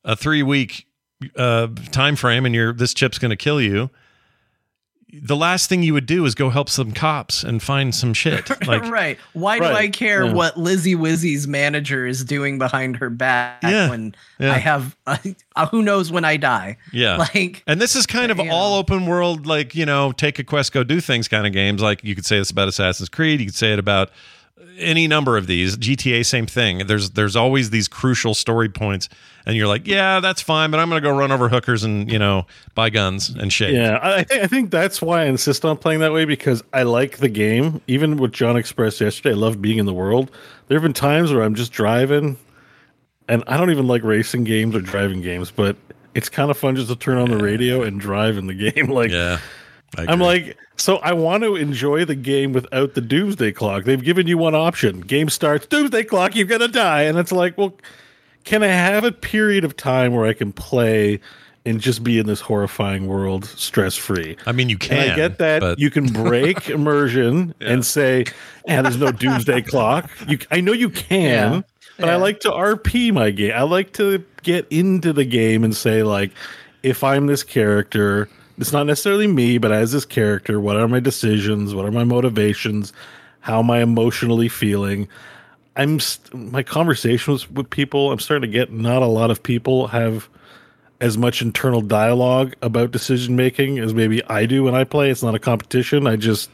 a 0.03 0.15
three 0.15 0.43
week 0.43 0.87
uh, 1.35 1.67
time 1.91 2.15
frame 2.15 2.45
and 2.45 2.55
you're 2.55 2.73
this 2.73 2.93
chip's 2.93 3.19
going 3.19 3.29
to 3.29 3.37
kill 3.37 3.61
you, 3.61 3.89
the 5.13 5.35
last 5.35 5.67
thing 5.67 5.83
you 5.83 5.93
would 5.93 6.05
do 6.05 6.25
is 6.25 6.35
go 6.35 6.49
help 6.49 6.69
some 6.69 6.91
cops 6.91 7.43
and 7.43 7.61
find 7.61 7.93
some 7.93 8.13
shit. 8.13 8.49
Like 8.67 8.83
right. 8.83 9.17
Why 9.33 9.59
do 9.59 9.65
I 9.65 9.89
care 9.89 10.23
yeah. 10.25 10.33
what 10.33 10.57
Lizzy 10.57 10.95
Wizzy's 10.95 11.47
manager 11.47 12.05
is 12.07 12.23
doing 12.23 12.57
behind 12.57 12.95
her 12.97 13.09
back 13.09 13.61
Yeah, 13.63 13.89
when 13.89 14.15
yeah. 14.39 14.53
I 14.53 14.57
have 14.57 14.95
uh, 15.07 15.17
who 15.71 15.81
knows 15.81 16.11
when 16.11 16.23
I 16.23 16.37
die? 16.37 16.77
yeah. 16.93 17.17
Like 17.17 17.63
And 17.67 17.81
this 17.81 17.95
is 17.95 18.05
kind 18.05 18.31
of 18.31 18.37
You 18.37 18.45
know. 18.45 18.53
all 18.53 18.77
open 18.77 19.05
world, 19.05 19.45
like, 19.45 19.75
you 19.75 19.85
know, 19.85 20.11
take 20.11 20.39
a 20.39 20.43
quest, 20.43 20.71
go 20.71 20.83
do 20.83 21.01
things 21.01 21.27
kind 21.27 21.45
of 21.45 21.53
games. 21.53 21.81
Like 21.81 22.03
you 22.03 22.15
could 22.15 22.25
say 22.25 22.37
this 22.37 22.51
about 22.51 22.67
Assassin's 22.67 23.09
Creed. 23.09 23.39
You 23.39 23.47
could 23.47 23.55
say 23.55 23.73
it 23.73 23.79
about 23.79 24.11
any 24.81 25.07
number 25.07 25.37
of 25.37 25.47
these. 25.47 25.77
GTA, 25.77 26.25
same 26.25 26.45
thing. 26.45 26.87
There's 26.87 27.11
there's 27.11 27.35
always 27.35 27.69
these 27.69 27.87
crucial 27.87 28.33
story 28.33 28.69
points, 28.69 29.09
and 29.45 29.55
you're 29.55 29.67
like, 29.67 29.87
yeah, 29.87 30.19
that's 30.19 30.41
fine, 30.41 30.71
but 30.71 30.79
I'm 30.79 30.89
gonna 30.89 31.01
go 31.01 31.15
run 31.15 31.31
over 31.31 31.49
hookers 31.49 31.83
and 31.83 32.11
you 32.11 32.19
know 32.19 32.45
buy 32.75 32.89
guns 32.89 33.29
and 33.29 33.51
shit. 33.51 33.73
Yeah, 33.73 33.97
I, 33.97 34.17
I 34.17 34.23
think 34.23 34.43
I 34.43 34.47
think 34.47 34.71
that's 34.71 35.01
why 35.01 35.21
I 35.21 35.25
insist 35.25 35.63
on 35.65 35.77
playing 35.77 35.99
that 36.01 36.11
way 36.13 36.25
because 36.25 36.63
I 36.73 36.83
like 36.83 37.17
the 37.17 37.29
game. 37.29 37.81
Even 37.87 38.17
what 38.17 38.31
John 38.31 38.57
expressed 38.57 39.01
yesterday, 39.01 39.31
I 39.31 39.37
love 39.37 39.61
being 39.61 39.77
in 39.77 39.85
the 39.85 39.93
world. 39.93 40.31
There 40.67 40.75
have 40.77 40.83
been 40.83 40.93
times 40.93 41.31
where 41.31 41.43
I'm 41.43 41.55
just 41.55 41.71
driving, 41.71 42.37
and 43.27 43.43
I 43.47 43.57
don't 43.57 43.71
even 43.71 43.87
like 43.87 44.03
racing 44.03 44.43
games 44.43 44.75
or 44.75 44.81
driving 44.81 45.21
games, 45.21 45.51
but 45.51 45.75
it's 46.13 46.29
kind 46.29 46.51
of 46.51 46.57
fun 46.57 46.75
just 46.75 46.89
to 46.89 46.95
turn 46.95 47.17
on 47.17 47.29
the 47.29 47.37
radio 47.37 47.83
and 47.83 47.99
drive 47.99 48.37
in 48.37 48.47
the 48.47 48.53
game. 48.71 48.87
Like 48.89 49.11
yeah. 49.11 49.39
I 49.97 50.05
I'm 50.07 50.19
like, 50.19 50.57
so 50.77 50.97
I 50.97 51.13
want 51.13 51.43
to 51.43 51.55
enjoy 51.55 52.05
the 52.05 52.15
game 52.15 52.53
without 52.53 52.93
the 52.93 53.01
doomsday 53.01 53.51
clock. 53.51 53.83
They've 53.83 54.01
given 54.01 54.25
you 54.27 54.37
one 54.37 54.55
option. 54.55 55.01
Game 55.01 55.29
starts, 55.29 55.65
doomsday 55.67 56.03
clock, 56.05 56.35
you're 56.35 56.47
gonna 56.47 56.67
die. 56.67 57.03
And 57.03 57.17
it's 57.17 57.31
like, 57.31 57.57
well, 57.57 57.73
can 58.45 58.63
I 58.63 58.67
have 58.67 59.03
a 59.03 59.11
period 59.11 59.63
of 59.65 59.75
time 59.75 60.13
where 60.13 60.25
I 60.25 60.33
can 60.33 60.51
play 60.53 61.19
and 61.63 61.79
just 61.79 62.03
be 62.03 62.17
in 62.17 62.25
this 62.25 62.41
horrifying 62.41 63.05
world 63.07 63.45
stress 63.45 63.95
free? 63.95 64.37
I 64.47 64.51
mean, 64.51 64.69
you 64.69 64.75
And 64.75 64.81
can. 64.81 65.09
I 65.11 65.15
get 65.15 65.37
that 65.39 65.59
but 65.59 65.77
you 65.77 65.89
can 65.91 66.07
break 66.07 66.69
immersion 66.69 67.53
and 67.61 67.85
say, 67.85 68.25
"Yeah, 68.65 68.81
there's 68.81 68.97
no 68.97 69.11
doomsday 69.11 69.61
clock." 69.61 70.09
You, 70.27 70.39
I 70.49 70.61
know 70.61 70.71
you 70.73 70.89
can, 70.89 71.53
Yeah. 71.53 71.61
but 71.99 72.09
I 72.09 72.15
like 72.15 72.39
to 72.41 72.49
RP 72.49 73.11
my 73.13 73.29
game. 73.29 73.51
I 73.53 73.61
like 73.63 73.93
to 73.93 74.23
get 74.41 74.65
into 74.71 75.13
the 75.13 75.25
game 75.25 75.63
and 75.63 75.75
say, 75.75 76.01
like, 76.01 76.31
if 76.81 77.03
I'm 77.03 77.27
this 77.27 77.43
character, 77.43 78.27
it's 78.61 78.71
not 78.71 78.85
necessarily 78.85 79.25
me, 79.25 79.57
but 79.57 79.71
as 79.71 79.91
this 79.91 80.05
character, 80.05 80.61
what 80.61 80.77
are 80.77 80.87
my 80.87 80.99
decisions? 80.99 81.73
What 81.73 81.83
are 81.83 81.91
my 81.91 82.03
motivations? 82.03 82.93
How 83.39 83.59
am 83.59 83.71
I 83.71 83.81
emotionally 83.81 84.49
feeling? 84.49 85.07
I'm 85.75 85.99
st- 85.99 86.51
my 86.51 86.61
conversations 86.61 87.49
with 87.49 87.71
people. 87.71 88.11
I'm 88.11 88.19
starting 88.19 88.49
to 88.49 88.55
get 88.55 88.71
not 88.71 89.01
a 89.01 89.07
lot 89.07 89.31
of 89.31 89.41
people 89.41 89.87
have 89.87 90.29
as 90.99 91.17
much 91.17 91.41
internal 91.41 91.81
dialogue 91.81 92.53
about 92.61 92.91
decision 92.91 93.35
making 93.35 93.79
as 93.79 93.95
maybe 93.95 94.23
I 94.25 94.45
do 94.45 94.63
when 94.63 94.75
I 94.75 94.83
play. 94.83 95.09
It's 95.09 95.23
not 95.23 95.33
a 95.33 95.39
competition. 95.39 96.05
I 96.05 96.15
just 96.15 96.51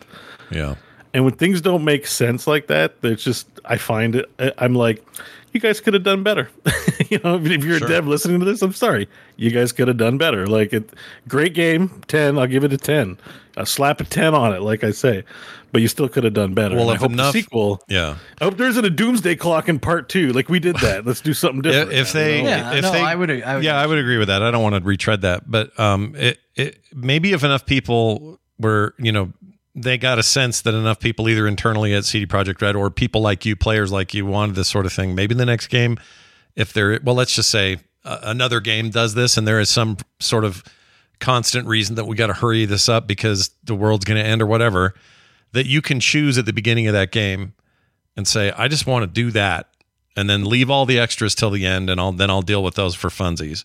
yeah. 0.50 0.76
and 1.14 1.26
when 1.26 1.36
things 1.36 1.60
don't 1.60 1.84
make 1.84 2.08
sense 2.08 2.48
like 2.48 2.68
that, 2.68 2.96
it's 3.04 3.24
just 3.24 3.50
I 3.66 3.76
find 3.76 4.16
it. 4.16 4.32
I'm 4.58 4.76
like, 4.76 5.06
you 5.54 5.60
guys 5.60 5.80
could 5.82 5.94
have 5.94 6.04
done 6.04 6.24
better. 6.24 6.50
you 7.10 7.20
know, 7.24 7.36
if 7.36 7.64
you're 7.64 7.78
Sure. 7.80 7.88
a 7.88 7.90
dev 7.90 8.08
listening 8.08 8.40
to 8.40 8.46
this, 8.46 8.62
I'm 8.62 8.74
sorry. 8.74 9.08
You 9.36 9.50
guys 9.52 9.72
could 9.72 9.88
have 9.88 9.98
done 9.98 10.18
better. 10.18 10.46
Like, 10.48 10.74
it, 10.74 10.90
great 11.28 11.54
game, 11.54 12.02
ten. 12.08 12.38
I'll 12.38 12.48
give 12.48 12.64
it 12.64 12.74
a 12.74 12.78
ten. 12.78 13.18
I'll 13.56 13.66
slap 13.66 14.02
a 14.02 14.04
ten 14.04 14.36
on 14.36 14.54
it, 14.54 14.62
like 14.62 14.84
I 14.84 14.92
say. 14.92 15.24
But 15.72 15.82
you 15.82 15.88
still 15.90 16.08
could 16.08 16.24
have 16.24 16.34
done 16.34 16.54
better. 16.54 16.76
Well, 16.76 16.90
And 16.90 16.98
I 16.98 17.00
hope 17.02 17.12
enough- 17.12 17.34
the 17.34 17.42
sequel. 17.42 17.84
Yeah. 17.88 18.16
I 18.40 18.44
hope 18.46 18.58
there 18.58 18.68
isn't 18.70 18.86
a 18.86 18.90
Doomsday 18.90 19.36
Clock 19.36 19.68
in 19.68 19.80
part 19.80 20.08
two. 20.10 20.32
Like 20.32 20.48
we 20.50 20.60
did 20.60 20.76
that. 20.82 21.06
Let's 21.06 21.22
do 21.22 21.34
something 21.34 21.62
different. 21.62 21.92
if 21.92 22.14
now, 22.16 22.22
you 22.22 22.26
they 22.28 22.42
know? 22.44 22.50
Yeah, 22.50 22.74
if 22.74 22.82
no, 22.84 22.92
they 22.92 23.02
I 23.02 23.16
would- 23.16 23.30
I 23.44 23.56
would 23.56 23.64
yeah 23.64 23.80
i 23.82 23.86
would 23.86 23.98
agree 23.98 24.18
with 24.18 24.28
that 24.30 24.42
i 24.42 24.50
don't 24.52 24.64
want 24.64 24.76
to 24.76 24.82
retread 24.82 25.22
that 25.22 25.50
but 25.50 25.78
um 25.80 26.14
it, 26.16 26.40
it 26.56 26.80
maybe 26.96 27.34
if 27.34 27.44
enough 27.44 27.66
people 27.66 28.40
were 28.60 28.94
you 28.98 29.12
know 29.12 29.34
they 29.78 29.98
got 29.98 30.18
a 30.18 30.24
sense 30.24 30.62
that 30.62 30.74
enough 30.74 31.00
people 31.00 31.30
either 31.30 31.48
internally 31.48 31.94
at 31.94 32.04
CD 32.04 32.26
Projekt 32.26 32.62
Red 32.62 32.76
or 32.76 32.90
people 32.90 33.22
like 33.22 33.46
you 33.46 33.56
players 33.56 33.92
like 33.92 34.14
you 34.14 34.26
wanted 34.26 34.56
this 34.56 34.68
sort 34.68 34.86
of 34.86 34.94
thing 34.94 35.16
maybe 35.16 35.36
the 35.36 35.46
next 35.46 35.68
game 35.68 35.98
if 36.56 36.74
there 36.74 37.00
well 37.04 37.16
let's 37.16 37.36
just 37.36 37.50
say 37.50 37.78
uh, 38.04 38.20
another 38.24 38.60
game 38.60 38.90
does 38.90 39.14
this 39.14 39.38
and 39.38 39.48
there 39.48 39.60
is 39.60 39.70
some 39.70 39.98
sort 40.20 40.44
of 40.44 40.64
constant 41.20 41.68
reason 41.68 41.96
that 41.96 42.06
we 42.06 42.16
got 42.16 42.28
to 42.28 42.34
hurry 42.34 42.66
this 42.66 42.90
up 42.90 43.08
because 43.08 43.52
the 43.64 43.76
world's 43.76 44.06
going 44.06 44.22
to 44.22 44.28
end 44.28 44.42
or 44.42 44.46
whatever 44.46 44.94
that 45.54 45.66
you 45.66 45.82
can 45.82 46.00
choose 46.00 46.38
at 46.38 46.46
the 46.46 46.54
beginning 46.54 46.88
of 46.88 46.94
that 46.94 47.12
game 47.12 47.54
and 48.16 48.28
say 48.28 48.52
i 48.52 48.68
just 48.68 48.86
want 48.86 49.04
to 49.04 49.08
do 49.08 49.32
that 49.32 49.70
and 50.18 50.28
then 50.28 50.44
leave 50.44 50.70
all 50.70 50.86
the 50.86 51.00
extras 51.00 51.36
till 51.36 51.52
the 51.52 51.66
end 51.66 51.90
and 51.90 52.02
I'll 52.02 52.12
then 52.12 52.30
I'll 52.30 52.42
deal 52.42 52.64
with 52.64 52.74
those 52.74 52.96
for 52.96 53.10
funsies. 53.10 53.64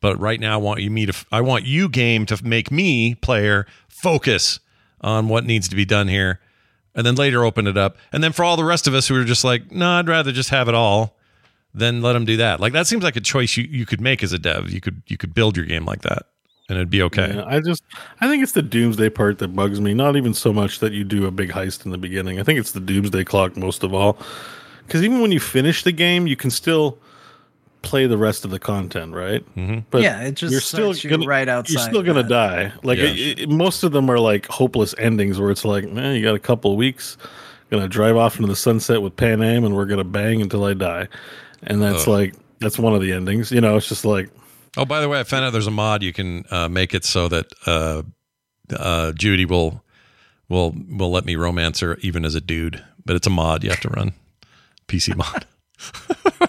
But 0.00 0.18
right 0.18 0.40
now 0.40 0.54
I 0.54 0.56
want 0.56 0.80
you 0.80 0.90
me 0.90 1.06
to 1.06 1.26
I 1.30 1.42
want 1.42 1.66
you 1.66 1.88
game 1.88 2.26
to 2.26 2.44
make 2.44 2.72
me 2.72 3.14
player 3.14 3.66
focus 3.86 4.58
on 5.00 5.28
what 5.28 5.44
needs 5.44 5.68
to 5.68 5.76
be 5.76 5.84
done 5.84 6.08
here 6.08 6.40
and 6.94 7.06
then 7.06 7.14
later 7.14 7.44
open 7.44 7.66
it 7.66 7.76
up. 7.76 7.96
And 8.12 8.22
then 8.22 8.32
for 8.32 8.44
all 8.44 8.56
the 8.56 8.64
rest 8.64 8.86
of 8.86 8.94
us 8.94 9.08
who 9.08 9.20
are 9.20 9.24
just 9.24 9.44
like, 9.44 9.70
"No, 9.70 9.90
I'd 9.90 10.08
rather 10.08 10.32
just 10.32 10.50
have 10.50 10.68
it 10.68 10.74
all." 10.74 11.16
Then 11.72 12.02
let 12.02 12.14
them 12.14 12.24
do 12.24 12.36
that. 12.38 12.58
Like 12.58 12.72
that 12.72 12.86
seems 12.86 13.04
like 13.04 13.16
a 13.16 13.20
choice 13.20 13.56
you, 13.56 13.64
you 13.64 13.86
could 13.86 14.00
make 14.00 14.22
as 14.22 14.32
a 14.32 14.38
dev. 14.38 14.70
You 14.70 14.80
could 14.80 15.02
you 15.06 15.16
could 15.16 15.34
build 15.34 15.56
your 15.56 15.66
game 15.66 15.84
like 15.84 16.02
that 16.02 16.26
and 16.70 16.78
it'd 16.78 16.88
be 16.88 17.02
okay. 17.02 17.34
Yeah, 17.34 17.44
I 17.46 17.60
just 17.60 17.82
I 18.20 18.28
think 18.28 18.42
it's 18.44 18.52
the 18.52 18.62
doomsday 18.62 19.10
part 19.10 19.38
that 19.38 19.48
bugs 19.48 19.80
me. 19.80 19.92
Not 19.92 20.16
even 20.16 20.32
so 20.32 20.52
much 20.52 20.78
that 20.78 20.92
you 20.92 21.02
do 21.02 21.26
a 21.26 21.30
big 21.32 21.50
heist 21.50 21.84
in 21.84 21.90
the 21.90 21.98
beginning. 21.98 22.38
I 22.38 22.44
think 22.44 22.60
it's 22.60 22.70
the 22.72 22.80
doomsday 22.80 23.24
clock 23.24 23.56
most 23.56 23.82
of 23.82 23.92
all. 23.92 24.18
Because 24.86 25.02
even 25.02 25.20
when 25.20 25.32
you 25.32 25.40
finish 25.40 25.82
the 25.82 25.92
game, 25.92 26.28
you 26.28 26.36
can 26.36 26.50
still 26.50 26.98
play 27.82 28.06
the 28.06 28.18
rest 28.18 28.44
of 28.44 28.50
the 28.50 28.58
content, 28.58 29.14
right? 29.14 29.44
Mm-hmm. 29.56 29.80
But 29.90 30.02
Yeah, 30.02 30.22
it 30.22 30.34
just 30.34 30.68
starts 30.68 31.02
you 31.02 31.16
right 31.24 31.48
outside 31.48 31.72
You're 31.72 31.82
still 31.82 32.02
gonna 32.02 32.22
that. 32.22 32.28
die. 32.28 32.72
Like 32.82 32.98
Yeah. 32.98 33.04
it- 33.06 33.40
it- 33.40 33.48
most 33.48 33.82
of 33.82 33.92
them 33.92 34.10
are 34.10 34.18
like 34.18 34.46
hopeless 34.46 34.94
endings, 34.98 35.38
where 35.40 35.50
it's 35.50 35.64
like, 35.64 35.90
man, 35.90 36.14
you 36.16 36.22
got 36.22 36.34
a 36.34 36.38
couple 36.40 36.70
of 36.72 36.76
weeks, 36.76 37.16
gonna 37.70 37.88
drive 37.88 38.16
off 38.16 38.36
into 38.36 38.48
the 38.48 38.56
sunset 38.56 39.00
with 39.02 39.16
Panam, 39.16 39.64
and 39.64 39.74
we're 39.74 39.86
gonna 39.86 40.04
bang 40.04 40.42
until 40.42 40.64
I 40.64 40.74
die. 40.74 41.08
And 41.62 41.80
that's 41.82 42.06
like 42.06 42.34
that's 42.58 42.78
one 42.78 42.94
of 42.94 43.00
the 43.00 43.12
endings. 43.12 43.50
You 43.50 43.60
know, 43.60 43.76
it's 43.76 43.88
just 43.88 44.04
like 44.04 44.30
Oh, 44.76 44.84
by 44.84 45.00
the 45.00 45.08
way, 45.08 45.18
I 45.18 45.24
found 45.24 45.44
out 45.44 45.52
there's 45.52 45.66
a 45.66 45.70
mod 45.72 46.02
you 46.02 46.12
can 46.12 46.44
uh, 46.50 46.68
make 46.68 46.94
it 46.94 47.04
so 47.04 47.26
that 47.28 47.46
uh, 47.66 48.02
uh, 48.76 49.12
Judy 49.12 49.44
will 49.44 49.82
will 50.48 50.74
will 50.88 51.10
let 51.10 51.24
me 51.24 51.34
romance 51.36 51.80
her 51.80 51.96
even 52.02 52.24
as 52.24 52.34
a 52.34 52.40
dude. 52.40 52.82
But 53.04 53.16
it's 53.16 53.26
a 53.26 53.30
mod 53.30 53.64
you 53.64 53.70
have 53.70 53.80
to 53.80 53.88
run, 53.88 54.12
PC 54.86 55.16
mod. 55.16 55.44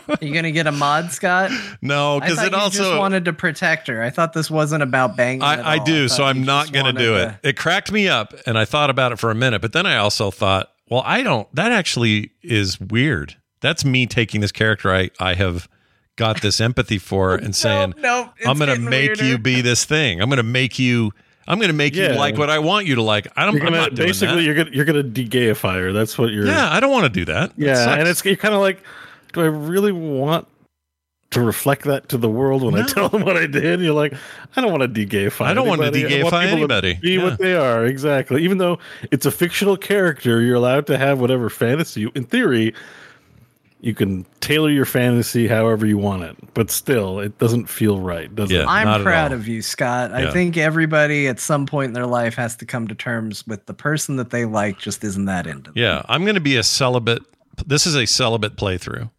Are 0.09 0.17
you 0.21 0.33
gonna 0.33 0.51
get 0.51 0.67
a 0.67 0.71
mod, 0.71 1.11
Scott? 1.11 1.51
No, 1.81 2.19
because 2.19 2.41
it 2.41 2.51
you 2.51 2.57
also 2.57 2.77
just 2.83 2.97
wanted 2.97 3.25
to 3.25 3.33
protect 3.33 3.87
her. 3.87 4.01
I 4.01 4.09
thought 4.09 4.33
this 4.33 4.49
wasn't 4.49 4.83
about 4.83 5.15
banging. 5.17 5.41
at 5.43 5.59
I, 5.59 5.75
I 5.75 5.77
all. 5.77 5.85
do, 5.85 6.07
thought 6.07 6.15
so 6.17 6.23
I'm 6.23 6.43
not 6.43 6.71
going 6.71 6.85
to 6.85 6.93
do 6.93 7.15
it. 7.15 7.41
to- 7.41 7.49
It 7.49 7.57
cracked 7.57 7.91
me 7.91 8.07
up, 8.07 8.33
and 8.45 8.57
I 8.57 8.65
thought 8.65 8.89
about 8.89 9.11
it 9.11 9.19
for 9.19 9.31
a 9.31 9.35
minute, 9.35 9.61
but 9.61 9.73
then 9.73 9.85
I 9.85 9.97
also 9.97 10.31
thought, 10.31 10.71
well, 10.89 11.03
I 11.05 11.23
don't. 11.23 11.53
That 11.55 11.71
actually 11.71 12.31
is 12.41 12.79
weird. 12.79 13.35
That's 13.61 13.85
me 13.85 14.05
taking 14.07 14.41
this 14.41 14.51
character 14.51 14.93
I 14.93 15.09
I 15.19 15.33
have 15.35 15.67
got 16.17 16.41
this 16.41 16.59
empathy 16.59 16.97
for 16.97 17.35
and 17.43 17.55
saying, 17.55 17.93
nope, 17.97 18.29
it's 18.37 18.47
I'm 18.47 18.57
going 18.57 18.73
to 18.73 18.79
make 18.79 19.07
weirder. 19.09 19.25
you 19.25 19.37
be 19.37 19.61
this 19.61 19.85
thing. 19.85 20.21
I'm 20.21 20.29
going 20.29 20.37
to 20.37 20.43
make 20.43 20.77
you. 20.79 21.11
I'm 21.47 21.57
going 21.57 21.69
to 21.69 21.73
make 21.75 21.95
you 21.95 22.07
like 22.09 22.37
what 22.37 22.49
I 22.49 22.59
want 22.59 22.85
you 22.85 22.95
to 22.95 23.01
like. 23.01 23.27
I 23.35 23.45
don't. 23.45 23.55
you're 23.55 23.65
I'm 23.65 23.73
gonna 23.73 23.89
doing 23.89 24.07
basically 24.09 24.35
that. 24.37 24.41
you're 24.43 24.55
gonna 24.55 24.69
you're 24.71 24.85
gonna 24.85 25.03
de-gayify 25.03 25.73
her. 25.81 25.91
That's 25.91 26.17
what 26.17 26.31
you're. 26.31 26.45
Yeah, 26.45 26.71
I 26.71 26.79
don't 26.79 26.91
want 26.91 27.05
to 27.05 27.09
do 27.09 27.25
that. 27.25 27.55
That 27.57 27.65
Yeah, 27.65 27.75
sucks. 27.75 27.99
and 27.99 28.07
it's 28.07 28.23
you're 28.23 28.35
kind 28.35 28.53
of 28.53 28.61
like, 28.61 28.81
do 29.33 29.41
I 29.41 29.45
really 29.45 29.91
want 29.91 30.47
to 31.31 31.41
reflect 31.41 31.83
that 31.85 32.09
to 32.09 32.17
the 32.17 32.29
world 32.29 32.61
when 32.61 32.75
I 32.75 32.85
tell 32.85 33.07
them 33.09 33.23
what 33.23 33.37
I 33.37 33.47
did? 33.47 33.79
You're 33.79 33.93
like, 33.93 34.13
I 34.55 34.61
don't 34.61 34.71
want 34.71 34.81
to 34.81 34.87
de-gayify. 34.87 35.45
I 35.45 35.53
don't 35.53 35.67
want 35.67 35.81
to 35.81 35.87
anybody. 35.87 36.19
I 36.19 36.23
want 36.23 36.33
de-gayify 36.35 36.43
people 36.43 36.67
to 36.67 36.73
anybody. 36.75 36.93
Be 37.01 37.11
Yeah. 37.13 37.23
what 37.23 37.39
they 37.39 37.55
are 37.55 37.85
exactly. 37.85 38.43
Even 38.43 38.57
though 38.57 38.79
it's 39.11 39.25
a 39.25 39.31
fictional 39.31 39.77
character, 39.77 40.41
you're 40.41 40.55
allowed 40.57 40.87
to 40.87 40.97
have 40.97 41.19
whatever 41.21 41.49
fantasy. 41.49 42.11
In 42.15 42.25
theory, 42.25 42.73
you 43.79 43.95
can 43.95 44.25
tailor 44.41 44.69
your 44.69 44.85
fantasy 44.85 45.47
however 45.47 45.85
you 45.85 45.97
want 45.97 46.23
it, 46.23 46.35
but 46.53 46.69
still, 46.69 47.19
it 47.19 47.39
doesn't 47.39 47.67
feel 47.67 47.99
right, 47.99 48.33
does 48.35 48.51
Yeah. 48.51 48.65
I'm 48.67 49.01
proud 49.01 49.31
of 49.31 49.47
you, 49.47 49.61
Scott. 49.61 50.11
Yeah. 50.11 50.29
I 50.29 50.31
think 50.31 50.57
everybody 50.57 51.27
at 51.27 51.39
some 51.39 51.65
point 51.65 51.87
in 51.87 51.93
their 51.93 52.05
life 52.05 52.35
has 52.35 52.55
to 52.57 52.65
come 52.65 52.87
to 52.89 52.93
terms 52.93 53.47
with 53.47 53.65
the 53.65 53.73
person 53.73 54.17
that 54.17 54.29
they 54.29 54.45
like 54.45 54.77
just 54.77 55.03
isn't 55.03 55.25
that 55.25 55.47
into 55.47 55.71
them. 55.71 55.73
Yeah, 55.75 56.03
I'm 56.09 56.23
going 56.25 56.35
to 56.35 56.41
be 56.41 56.57
a 56.57 56.63
celibate. 56.63 57.23
This 57.65 57.87
is 57.87 57.95
a 57.95 58.05
celibate 58.05 58.55
playthrough. 58.57 59.09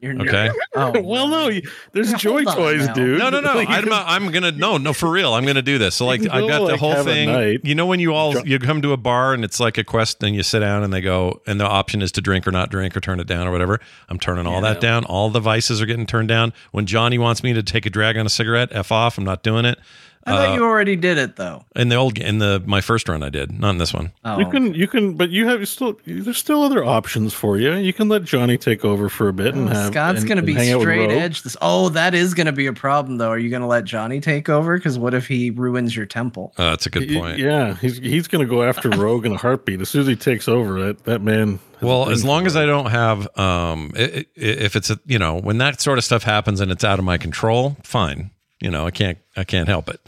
You're 0.00 0.20
Okay. 0.22 0.50
Oh, 0.76 1.00
well, 1.00 1.26
no, 1.26 1.50
there's 1.92 2.12
Yeah, 2.12 2.16
joy 2.16 2.44
toys, 2.44 2.86
now. 2.86 2.92
dude. 2.94 3.18
No, 3.18 3.28
no, 3.28 3.40
no. 3.40 3.54
Like, 3.60 3.68
I'm, 3.68 3.90
uh, 3.92 4.04
I'm 4.06 4.30
gonna 4.30 4.52
no, 4.52 4.78
no, 4.78 4.92
for 4.92 5.10
real. 5.10 5.34
I'm 5.34 5.44
gonna 5.44 5.62
do 5.62 5.78
this. 5.78 5.96
So 5.96 6.06
like, 6.06 6.20
I've 6.22 6.48
got 6.48 6.58
the 6.58 6.72
like, 6.72 6.80
whole 6.80 7.02
thing. 7.02 7.28
night. 7.28 7.60
You 7.64 7.74
know, 7.74 7.86
when 7.86 7.98
you 8.00 8.14
all 8.14 8.38
you 8.46 8.58
come 8.60 8.80
to 8.82 8.92
a 8.92 8.96
bar 8.96 9.34
and 9.34 9.44
it's 9.44 9.58
like 9.58 9.78
a 9.78 9.84
quest, 9.84 10.22
and 10.22 10.34
you 10.34 10.42
sit 10.42 10.60
down 10.60 10.84
and 10.84 10.92
they 10.92 11.00
go, 11.00 11.42
and 11.46 11.60
the 11.60 11.66
option 11.66 12.02
is 12.02 12.12
to 12.12 12.20
drink 12.20 12.46
or 12.46 12.52
not 12.52 12.70
drink 12.70 12.96
or 12.96 13.00
turn 13.00 13.18
it 13.20 13.26
down 13.26 13.46
or 13.46 13.50
whatever. 13.52 13.80
I'm 14.08 14.18
turning 14.18 14.46
all 14.46 14.60
that 14.60 14.80
down. 14.80 15.04
All 15.04 15.28
the 15.28 15.40
vices 15.40 15.82
are 15.82 15.86
getting 15.86 16.06
turned 16.06 16.28
down. 16.28 16.52
When 16.70 16.86
Johnny 16.86 17.18
wants 17.18 17.42
me 17.42 17.52
to 17.52 17.62
take 17.62 17.84
a 17.84 17.90
drag 17.90 18.16
on 18.16 18.24
a 18.24 18.30
cigarette, 18.30 18.68
f 18.70 18.92
off. 18.92 19.18
I'm 19.18 19.24
not 19.24 19.42
doing 19.42 19.64
it. 19.64 19.78
I 20.26 20.32
thought 20.32 20.54
you 20.54 20.64
already 20.64 20.96
did 20.96 21.16
it 21.16 21.36
though. 21.36 21.64
In 21.74 21.88
the 21.88 21.96
old, 21.96 22.18
in 22.18 22.38
the 22.38 22.62
my 22.66 22.80
first 22.82 23.08
run, 23.08 23.22
I 23.22 23.30
did, 23.30 23.58
not 23.58 23.70
in 23.70 23.78
this 23.78 23.94
one. 23.94 24.12
Oh, 24.24 24.38
You 24.38 24.46
can, 24.50 24.74
you 24.74 24.86
can, 24.86 25.14
but 25.14 25.30
you 25.30 25.46
have 25.48 25.66
still. 25.66 25.98
There's 26.06 26.36
still 26.36 26.62
other 26.62 26.84
options 26.84 27.32
for 27.32 27.56
you. 27.58 27.72
You 27.74 27.92
can 27.94 28.08
let 28.10 28.24
Johnny 28.24 28.58
take 28.58 28.84
over 28.84 29.08
for 29.08 29.28
a 29.28 29.32
bit 29.32 29.54
and 29.54 29.68
have. 29.68 29.86
Oh, 29.88 29.90
Scott's 29.90 30.24
gonna 30.24 30.42
be 30.42 30.52
hang 30.52 30.70
out 30.72 30.78
with 30.80 30.82
straight 30.84 31.10
edge. 31.10 31.42
This. 31.42 31.56
Oh, 31.62 31.88
that 31.90 32.14
is 32.14 32.34
gonna 32.34 32.52
be 32.52 32.66
a 32.66 32.72
problem 32.74 33.16
though. 33.16 33.30
Are 33.30 33.38
you 33.38 33.48
gonna 33.50 33.66
let 33.66 33.84
Johnny 33.84 34.20
take 34.20 34.48
over? 34.50 34.76
Because 34.76 34.98
what 34.98 35.14
if 35.14 35.26
he 35.26 35.50
ruins 35.50 35.96
your 35.96 36.06
temple? 36.06 36.52
Uh, 36.58 36.70
that's 36.70 36.84
a 36.86 36.90
good 36.90 37.08
Y- 37.10 37.16
point. 37.18 37.38
Yeah, 37.38 37.74
he's 37.76 37.96
he's 37.96 38.28
gonna 38.28 38.44
go 38.44 38.62
after 38.62 38.88
Rogue 38.90 39.24
in 39.24 39.32
a 39.32 39.38
heartbeat 39.38 39.80
as 39.80 39.88
soon 39.88 40.02
as 40.02 40.06
he 40.06 40.16
takes 40.16 40.48
over. 40.48 40.80
That 40.84 41.04
that 41.04 41.22
man. 41.22 41.60
Well, 41.80 42.10
as 42.10 42.26
long 42.26 42.46
as 42.46 42.56
I 42.56 42.66
don't 42.66 42.90
have, 42.90 43.20
um, 43.38 43.92
i- 43.96 44.02
i- 44.02 44.26
if 44.36 44.76
it's 44.76 44.90
a, 44.90 45.00
you 45.06 45.18
know, 45.18 45.40
when 45.40 45.56
that 45.58 45.80
sort 45.80 45.96
of 45.96 46.04
stuff 46.04 46.24
happens 46.24 46.60
and 46.60 46.70
it's 46.70 46.84
out 46.84 46.98
of 46.98 47.06
my 47.06 47.16
control, 47.16 47.78
fine. 47.82 48.32
You 48.60 48.70
know, 48.70 48.86
I 48.86 48.90
can't, 48.90 49.18
I 49.36 49.44
can't 49.44 49.68
help 49.68 49.88
it. 49.88 50.00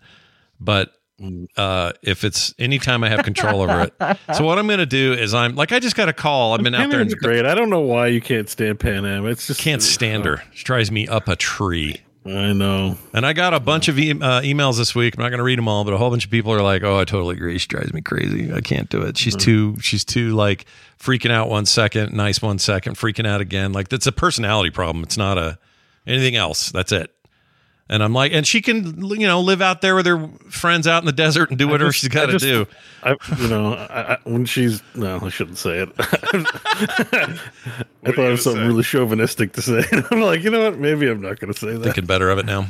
But 0.61 0.93
uh, 1.57 1.93
if 2.03 2.25
it's 2.25 2.55
anytime 2.59 3.05
I 3.05 3.09
have 3.09 3.25
control 3.25 3.63
over 3.63 3.83
it, 3.83 4.19
so 4.35 4.45
what 4.45 4.59
I'm 4.59 4.67
going 4.67 4.79
to 4.79 4.87
do 4.87 5.13
is 5.13 5.35
I'm 5.35 5.55
like, 5.55 5.73
I 5.73 5.79
just 5.79 5.97
got 5.97 6.09
a 6.09 6.13
call. 6.13 6.55
I've 6.55 6.63
been 6.63 6.75
out 6.75 6.81
Pan 6.81 6.91
there 6.91 7.01
and 7.01 7.17
great. 7.19 7.47
I 7.47 7.55
don't 7.55 7.71
know 7.71 7.81
why 7.81 8.09
you 8.09 8.21
can't 8.21 8.49
stand 8.49 8.79
Panam. 8.79 9.31
It's 9.31 9.47
just 9.47 9.61
can't 9.61 9.83
stand 9.83 10.25
her. 10.25 10.43
She 10.53 10.65
drives 10.65 10.91
me 10.91 11.07
up 11.09 11.29
a 11.29 11.37
tree. 11.37 12.03
I 12.25 12.53
know. 12.53 12.97
And 13.13 13.27
I 13.27 13.33
got 13.33 13.53
a 13.53 13.59
bunch 13.59 13.89
of 13.89 13.99
e- 13.99 14.13
uh, 14.13 14.43
emails 14.43 14.79
this 14.79 14.95
week. 14.95 15.17
I'm 15.17 15.23
not 15.23 15.31
going 15.31 15.39
to 15.39 15.45
read 15.45 15.59
them 15.59 15.67
all, 15.67 15.83
but 15.83 15.93
a 15.93 15.97
whole 15.99 16.11
bunch 16.11 16.25
of 16.25 16.31
people 16.31 16.53
are 16.53 16.63
like, 16.63 16.85
"Oh, 16.85 17.01
I 17.01 17.05
totally 17.05 17.35
agree. 17.35 17.59
She 17.59 17.67
drives 17.67 17.93
me 17.93 18.01
crazy. 18.01 18.53
I 18.53 18.61
can't 18.61 18.89
do 18.89 19.03
it. 19.03 19.19
She's 19.19 19.35
too. 19.35 19.77
She's 19.81 20.05
too 20.05 20.31
like 20.35 20.67
freaking 21.01 21.33
out 21.33 21.49
one 21.49 21.67
second, 21.67 22.13
nice 22.13 22.41
one 22.41 22.61
second, 22.61 22.95
freaking 22.97 23.27
out 23.27 23.41
again. 23.41 23.73
Like 23.73 23.89
that's 23.89 24.07
a 24.07 24.13
personality 24.13 24.71
problem. 24.71 25.03
It's 25.03 25.17
not 25.17 25.37
a 25.37 25.59
anything 26.07 26.37
else. 26.37 26.71
That's 26.71 26.93
it." 26.93 27.11
And 27.93 28.03
I'm 28.03 28.15
like, 28.15 28.33
and 28.33 28.47
she 28.47 28.63
can, 28.63 29.05
you 29.05 29.27
know, 29.27 29.43
live 29.43 29.61
out 29.61 29.83
there 29.83 29.95
with 29.95 30.07
her 30.07 30.27
friends 30.49 30.87
out 30.87 31.03
in 31.03 31.07
the 31.07 31.13
desert 31.13 31.51
and 31.51 31.59
do 31.59 31.69
whatever 31.69 31.91
just- 31.91 32.01
she's 32.01 32.09
got 32.09 32.31
to 32.31 32.39
do. 32.39 32.67
I, 33.03 33.17
you 33.39 33.49
know, 33.49 33.75
I, 33.75 34.15
I, 34.15 34.19
when 34.25 34.47
she's 34.47 34.83
no, 34.95 35.21
I 35.21 35.29
shouldn't 35.29 35.59
say 35.59 35.81
it. 35.81 35.91
I 35.99 36.05
thought 38.07 38.19
it 38.19 38.31
was 38.31 38.45
something 38.45 38.67
really 38.67 38.83
chauvinistic 38.83 39.53
to 39.53 39.63
say. 39.63 39.85
I'm 40.11 40.23
like, 40.23 40.43
you 40.43 40.49
know 40.49 40.71
what? 40.71 40.79
Maybe 40.79 41.07
I'm 41.07 41.21
not 41.21 41.39
going 41.39 41.53
to 41.53 41.59
say 41.59 41.75
that. 41.75 41.85
Thinking 41.85 42.07
better 42.07 42.31
of 42.31 42.39
it 42.39 42.47
now. 42.47 42.67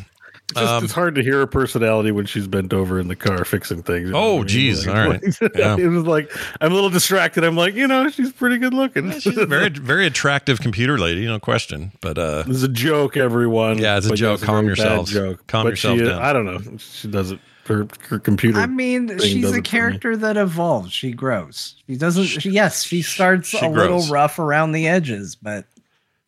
It's, 0.51 0.61
just, 0.61 0.85
it's 0.85 0.93
hard 0.93 1.15
to 1.15 1.23
hear 1.23 1.39
her 1.39 1.47
personality 1.47 2.11
when 2.11 2.27
she's 2.27 2.47
bent 2.47 2.75
over 2.75 3.01
in 3.01 3.09
the 3.09 3.17
car 3.17 3.43
fixing 3.43 3.83
things. 3.83 4.09
you 4.09 4.13
know 4.13 4.19
Oh, 4.19 4.31
what 4.35 4.35
I 4.35 4.39
mean? 4.41 4.47
geez. 4.49 4.87
Like, 4.87 4.97
All 4.97 5.09
right. 5.09 5.23
Yeah. 5.57 5.77
it 5.79 5.87
was 5.89 6.05
like 6.05 6.31
I'm 6.61 6.73
a 6.73 6.75
little 6.75 6.91
distracted. 6.91 7.43
I'm 7.43 7.57
like, 7.57 7.75
you 7.75 7.87
know, 7.89 8.11
she's 8.11 8.33
pretty 8.33 8.59
good 8.59 8.75
looking. 8.75 9.13
She's 9.19 9.39
a 9.39 9.47
very, 9.47 9.69
very 9.71 10.07
attractive 10.07 10.61
computer 10.61 10.99
lady, 10.99 11.25
no 11.25 11.41
question. 11.41 11.93
But 12.03 12.19
uh, 12.19 12.45
It's 12.47 12.63
a 12.63 12.69
joke, 12.69 13.17
everyone. 13.17 13.79
Yeah, 13.79 13.97
it's 13.97 14.07
a 14.07 14.11
But 14.11 14.19
joke. 14.19 14.35
it's 14.35 14.45
Calm 14.45 14.57
very 14.57 14.67
yourselves. 14.67 15.11
Joke. 15.11 15.47
Calm 15.47 15.65
But 15.65 15.71
yourself 15.71 15.99
she, 15.99 16.05
down. 16.05 16.21
I 16.21 16.33
don't 16.35 16.45
know. 16.45 16.77
She 16.79 17.09
does 17.09 17.31
it. 17.33 17.39
Her, 17.67 17.87
her 18.09 18.19
computer. 18.19 18.59
I 18.59 18.67
mean, 18.67 19.17
she's 19.21 19.45
a 19.47 19.49
it 19.51 19.55
me. 19.55 19.61
character 19.63 20.17
that 20.17 20.37
evolves. 20.37 20.93
She 20.93 21.13
grows. 21.13 21.77
She 21.87 21.97
doesn't. 21.97 22.25
She, 22.25 22.51
yes, 22.51 22.83
she 22.83 23.03
starts 23.03 23.51
she 23.51 23.65
a 23.65 23.69
little 23.71 24.03
rough 24.09 24.41
around 24.41 24.73
the 24.73 24.89
edges, 24.89 25.37
but 25.37 25.65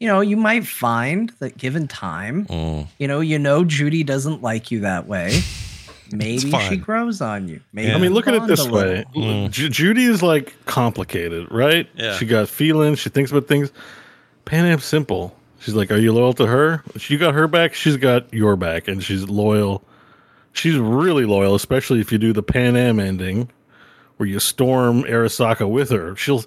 you 0.01 0.09
know, 0.09 0.21
you 0.21 0.37
might 0.37 0.67
find 0.67 1.31
that 1.39 1.57
given 1.57 1.87
time, 1.89 2.47
mm, 2.47 2.87
you 2.99 3.09
know, 3.09 3.21
you 3.21 3.39
know, 3.39 3.65
Judy 3.65 4.03
doesn't 4.05 4.43
like 4.43 4.71
you 4.71 4.81
that 4.81 5.07
way. 5.07 5.41
Maybe 6.13 6.53
she 6.69 6.77
grows 6.77 7.21
on 7.21 7.49
you. 7.49 7.61
Maybe 7.73 7.89
Yeah. 7.89 7.97
I 7.97 7.99
mean, 7.99 8.13
look 8.13 8.29
at 8.29 8.35
it 8.35 8.47
this 8.47 8.69
way. 8.69 9.05
little. 9.15 9.23
Mm. 9.47 9.51
Ju- 9.51 9.69
Judy 9.71 10.05
is 10.05 10.23
like 10.23 10.55
complicated, 10.67 11.51
right? 11.51 11.89
Yeah. 11.95 12.17
She 12.17 12.27
got 12.27 12.49
feelings. 12.49 12.99
She 12.99 13.09
thinks 13.09 13.31
about 13.31 13.47
things. 13.49 13.73
Panam's 14.45 14.85
simple. 14.85 15.35
She's 15.61 15.75
like, 15.75 15.91
"Are 15.91 15.97
you 15.97 16.13
loyal 16.13 16.35
to 16.35 16.47
her? 16.47 16.85
She 16.99 17.17
got 17.17 17.33
her 17.35 17.49
back. 17.49 17.73
She's 17.73 17.97
got 17.97 18.33
your 18.35 18.55
back, 18.55 18.87
and 18.87 19.03
she's 19.03 19.25
loyal. 19.29 19.83
She's 20.53 20.77
really 20.77 21.25
loyal, 21.25 21.55
especially 21.55 22.01
if 22.01 22.13
you 22.13 22.19
do 22.19 22.33
the 22.35 22.43
Panam 22.43 23.01
ending, 23.01 23.51
where 24.19 24.29
you 24.29 24.39
storm 24.41 25.05
Arasaka 25.05 25.69
with 25.69 25.89
her. 25.91 26.15
She'll 26.17 26.45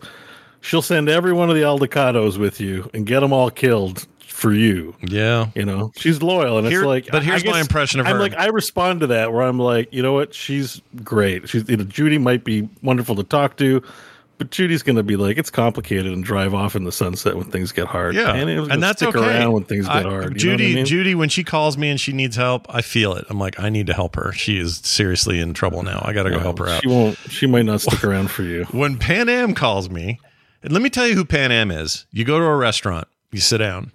she'll 0.61 0.81
send 0.81 1.09
every 1.09 1.33
one 1.33 1.49
of 1.49 1.55
the 1.55 1.61
Aldecaldos 1.63 2.37
with 2.37 2.59
you 2.59 2.89
and 2.93 3.05
get 3.05 3.19
them 3.21 3.33
all 3.33 3.49
killed 3.49 4.07
for 4.19 4.53
you. 4.53 4.95
yeah. 5.01 5.47
You 5.55 5.65
know, 5.65 5.91
she's 5.95 6.21
loyal, 6.21 6.59
and 6.59 6.67
Here- 6.67 6.81
it's 6.81 6.85
like. 6.85 7.07
but 7.11 7.23
here's 7.23 7.43
I 7.43 7.51
my 7.51 7.59
impression 7.59 7.99
of 7.99 8.05
her. 8.05 8.13
I'm 8.13 8.19
like, 8.19 8.35
I 8.37 8.47
respond 8.47 8.99
to 8.99 9.07
that 9.07 9.33
where 9.33 9.41
I'm 9.43 9.57
like, 9.59 9.91
you 9.91 10.03
know 10.03 10.13
what? 10.13 10.33
She's 10.35 10.81
great. 11.03 11.49
She's, 11.49 11.67
you 11.67 11.77
know, 11.77 11.83
Judy 11.85 12.17
might 12.19 12.43
be 12.43 12.69
wonderful 12.83 13.15
to 13.15 13.23
talk 13.23 13.57
to, 13.57 13.81
but 14.37 14.51
Judy's 14.51 14.83
going 14.83 14.97
to 14.97 15.01
be 15.01 15.15
like, 15.15 15.39
it's 15.39 15.49
complicated 15.49 16.05
and 16.13 16.23
drive 16.23 16.53
off 16.53 16.75
in 16.75 16.83
the 16.83 16.91
sunset 16.91 17.35
when 17.35 17.45
things 17.45 17.71
get 17.71 17.87
hard. 17.87 18.13
Yeah, 18.13 18.31
Am's 18.33 18.67
and 18.69 18.83
that's 18.83 19.01
stick 19.01 19.15
okay. 19.15 19.25
around 19.25 19.53
when 19.53 19.63
things 19.63 19.87
I- 19.89 20.03
get 20.03 20.11
hard. 20.11 20.13
you 20.39 20.49
know 20.49 20.53
what 20.53 20.61
I 20.61 20.63
Judy, 20.65 20.75
mean? 20.75 20.85
Judy, 20.85 21.15
when 21.15 21.29
she 21.29 21.43
calls 21.43 21.75
me 21.75 21.89
and 21.89 21.99
she 21.99 22.13
needs 22.13 22.35
help, 22.35 22.67
I 22.69 22.83
feel 22.83 23.13
it. 23.15 23.25
I'm 23.31 23.39
like, 23.39 23.59
I 23.59 23.69
need 23.69 23.87
to 23.87 23.93
help 23.95 24.15
her. 24.17 24.31
She 24.33 24.59
is 24.59 24.77
seriously 24.83 25.39
in 25.39 25.55
trouble 25.55 25.81
now. 25.81 26.03
I 26.05 26.13
got 26.13 26.23
to 26.23 26.29
go 26.29 26.37
help 26.37 26.59
her 26.59 26.67
out. 26.69 26.83
She 26.83 26.87
won't. 26.89 27.17
She 27.29 27.47
might 27.47 27.65
not 27.65 27.81
stick 27.81 28.03
around 28.03 28.29
for 28.29 28.43
you. 28.43 28.65
When 28.71 28.99
Panam 28.99 29.55
calls 29.55 29.89
me, 29.89 30.19
and 30.67 30.73
let 30.73 30.83
me 30.83 30.89
tell 30.89 31.07
you 31.07 31.15
who 31.15 31.23
Panam 31.23 31.73
is. 31.73 32.05
You 32.11 32.25
go 32.25 32.39
to 32.39 32.45
a 32.45 32.55
restaurant, 32.57 33.07
you 33.31 33.39
sit 33.39 33.59
down, 33.59 33.93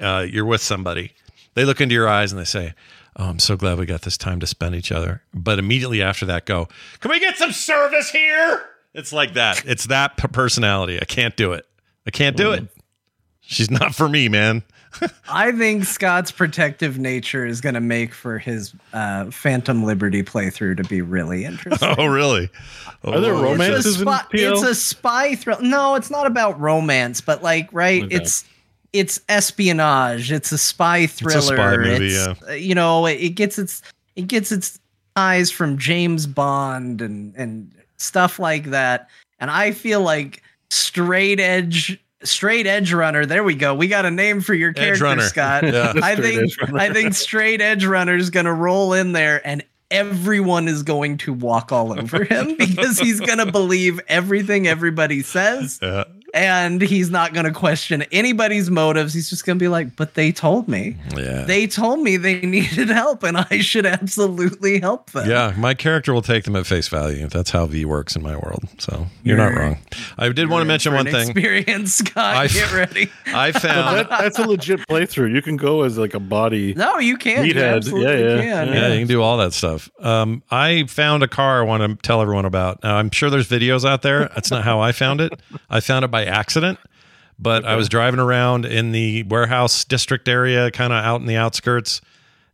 uh, 0.00 0.24
you're 0.26 0.46
with 0.46 0.62
somebody. 0.62 1.12
They 1.52 1.66
look 1.66 1.82
into 1.82 1.94
your 1.94 2.08
eyes 2.08 2.32
and 2.32 2.40
they 2.40 2.46
say, 2.46 2.72
"Oh, 3.16 3.28
I'm 3.28 3.38
so 3.38 3.58
glad 3.58 3.78
we 3.78 3.84
got 3.84 4.02
this 4.02 4.16
time 4.16 4.40
to 4.40 4.46
spend 4.46 4.74
each 4.74 4.90
other." 4.90 5.22
But 5.34 5.58
immediately 5.58 6.00
after 6.00 6.24
that, 6.24 6.46
go, 6.46 6.66
"Can 7.00 7.10
we 7.10 7.20
get 7.20 7.36
some 7.36 7.52
service 7.52 8.10
here?" 8.10 8.64
It's 8.94 9.12
like 9.12 9.34
that. 9.34 9.64
It's 9.66 9.84
that 9.88 10.16
personality. 10.16 10.98
I 10.98 11.04
can't 11.04 11.36
do 11.36 11.52
it. 11.52 11.66
I 12.06 12.10
can't 12.10 12.38
do 12.38 12.52
it. 12.52 12.68
She's 13.42 13.70
not 13.70 13.94
for 13.94 14.08
me, 14.08 14.30
man. 14.30 14.62
I 15.28 15.52
think 15.52 15.84
Scott's 15.84 16.30
protective 16.30 16.98
nature 16.98 17.44
is 17.46 17.60
going 17.60 17.74
to 17.74 17.80
make 17.80 18.12
for 18.14 18.38
his 18.38 18.74
uh, 18.92 19.30
Phantom 19.30 19.84
Liberty 19.84 20.22
playthrough 20.22 20.76
to 20.76 20.84
be 20.84 21.00
really 21.00 21.44
interesting. 21.44 21.94
Oh, 21.98 22.06
really? 22.06 22.48
Are 23.04 23.20
there 23.20 23.34
Oh, 23.34 23.52
it's 23.52 23.60
a, 23.60 23.64
romances 23.64 23.96
in 24.00 24.02
spy, 24.02 24.22
PO? 24.22 24.28
it's 24.32 24.62
a 24.62 24.74
spy 24.74 25.34
thrill. 25.34 25.60
No, 25.60 25.94
it's 25.94 26.10
not 26.10 26.26
about 26.26 26.58
romance, 26.60 27.20
but 27.20 27.42
like, 27.42 27.68
right? 27.72 28.04
Okay. 28.04 28.14
It's 28.14 28.44
it's 28.92 29.20
espionage. 29.28 30.30
It's 30.30 30.52
a 30.52 30.58
spy 30.58 31.06
thriller. 31.06 31.38
It's 31.38 31.50
a 31.50 31.54
spy 31.54 31.76
movie, 31.76 32.06
It's, 32.14 32.42
uh, 32.48 32.52
You 32.52 32.74
know, 32.76 33.06
it, 33.06 33.14
it 33.20 33.30
gets 33.30 33.58
its 33.58 33.82
it 34.16 34.28
gets 34.28 34.52
its 34.52 34.78
ties 35.16 35.50
from 35.50 35.76
James 35.78 36.26
Bond 36.26 37.02
and 37.02 37.34
and 37.36 37.72
stuff 37.96 38.38
like 38.38 38.66
that. 38.66 39.08
And 39.40 39.50
I 39.50 39.72
feel 39.72 40.00
like 40.00 40.42
straight 40.70 41.40
edge 41.40 42.00
straight 42.24 42.66
edge 42.66 42.92
runner. 42.92 43.26
There 43.26 43.44
we 43.44 43.54
go. 43.54 43.74
We 43.74 43.88
got 43.88 44.04
a 44.06 44.10
name 44.10 44.40
for 44.40 44.54
your 44.54 44.72
character. 44.72 45.20
Scott. 45.28 45.64
Yeah. 45.64 45.92
I 46.02 46.16
think. 46.16 46.52
I 46.74 46.92
think 46.92 47.14
straight 47.14 47.60
edge 47.60 47.84
runner 47.84 48.16
is 48.16 48.30
going 48.30 48.46
to 48.46 48.52
roll 48.52 48.92
in 48.92 49.12
there 49.12 49.46
and 49.46 49.62
everyone 49.90 50.66
is 50.66 50.82
going 50.82 51.18
to 51.18 51.32
walk 51.32 51.70
all 51.70 51.96
over 51.98 52.24
him 52.24 52.56
because 52.58 52.98
he's 52.98 53.20
going 53.20 53.38
to 53.38 53.50
believe 53.52 54.00
everything 54.08 54.66
everybody 54.66 55.22
says 55.22 55.78
Yeah. 55.80 56.04
And 56.34 56.82
he's 56.82 57.10
not 57.10 57.32
going 57.32 57.46
to 57.46 57.52
question 57.52 58.02
anybody's 58.12 58.70
motives. 58.70 59.14
He's 59.14 59.30
just 59.30 59.46
going 59.46 59.56
to 59.58 59.62
be 59.62 59.68
like, 59.68 59.96
"But 59.96 60.14
they 60.14 60.32
told 60.32 60.68
me. 60.68 60.96
Yeah. 61.16 61.44
They 61.44 61.66
told 61.66 62.00
me 62.00 62.16
they 62.18 62.40
needed 62.42 62.88
help 62.88 63.22
and 63.22 63.38
I 63.38 63.60
should 63.60 63.86
absolutely 63.86 64.80
help 64.80 65.12
them." 65.12 65.28
Yeah, 65.30 65.54
my 65.56 65.72
character 65.74 66.12
will 66.12 66.22
take 66.22 66.44
them 66.44 66.56
at 66.56 66.66
face 66.66 66.88
value. 66.88 67.28
That's 67.28 67.50
how 67.50 67.64
V 67.66 67.84
works 67.84 68.16
in 68.16 68.22
my 68.22 68.36
world. 68.36 68.64
So 68.78 69.06
you're, 69.22 69.36
not 69.38 69.52
You're- 69.52 69.64
wrong. 69.64 69.78
I 70.18 70.28
did 70.30 70.50
want 70.50 70.62
to 70.62 70.66
mention 70.66 70.92
one 70.92 71.06
thing. 71.06 71.30
Experience, 71.30 71.94
Scott. 72.04 72.36
I- 72.36 72.48
get 72.48 72.72
ready. 72.72 73.10
I 73.26 73.52
But 73.52 73.62
found. 73.62 73.96
that, 73.98 74.10
that's 74.10 74.38
a 74.38 74.46
legit 74.46 74.80
playthrough. 74.88 75.32
You 75.32 75.40
can 75.40 75.56
go 75.56 75.82
as 75.82 75.96
like 75.96 76.14
a 76.14 76.20
body. 76.20 76.74
No, 76.74 76.98
you 76.98 77.16
can. 77.16 77.46
You 77.46 77.54
Meathead. 77.54 77.76
absolutely 77.76 78.12
Yeah, 78.12 78.18
yeah. 78.42 78.64
can. 78.64 78.74
yeah, 78.74 78.88
you 78.92 78.98
can 79.00 79.08
do 79.08 79.22
all 79.22 79.36
that 79.38 79.52
stuff. 79.52 79.88
Um, 80.00 80.42
I 80.50 80.84
found 80.88 81.22
a 81.22 81.28
car 81.28 81.60
I 81.60 81.64
want 81.64 81.82
to 81.88 81.96
tell 82.06 82.20
everyone 82.20 82.44
about. 82.44 82.82
Now, 82.82 82.96
I'm 82.96 83.10
sure 83.12 83.30
there's 83.30 83.48
videos 83.48 83.88
out 83.88 84.02
there. 84.02 84.28
That's 84.34 84.50
not 84.50 84.64
how 84.64 84.80
I 84.80 84.90
found 84.92 85.20
it. 85.20 85.32
I 85.70 85.78
found 85.80 86.04
it 86.04 86.08
by 86.10 86.23
accident. 86.26 86.78
But 87.38 87.64
I 87.64 87.74
was 87.74 87.88
driving 87.88 88.20
around 88.20 88.64
in 88.64 88.92
the 88.92 89.24
warehouse 89.24 89.84
district 89.84 90.28
area, 90.28 90.70
kind 90.70 90.92
of 90.92 91.04
out 91.04 91.20
in 91.20 91.26
the 91.26 91.36
outskirts, 91.36 92.00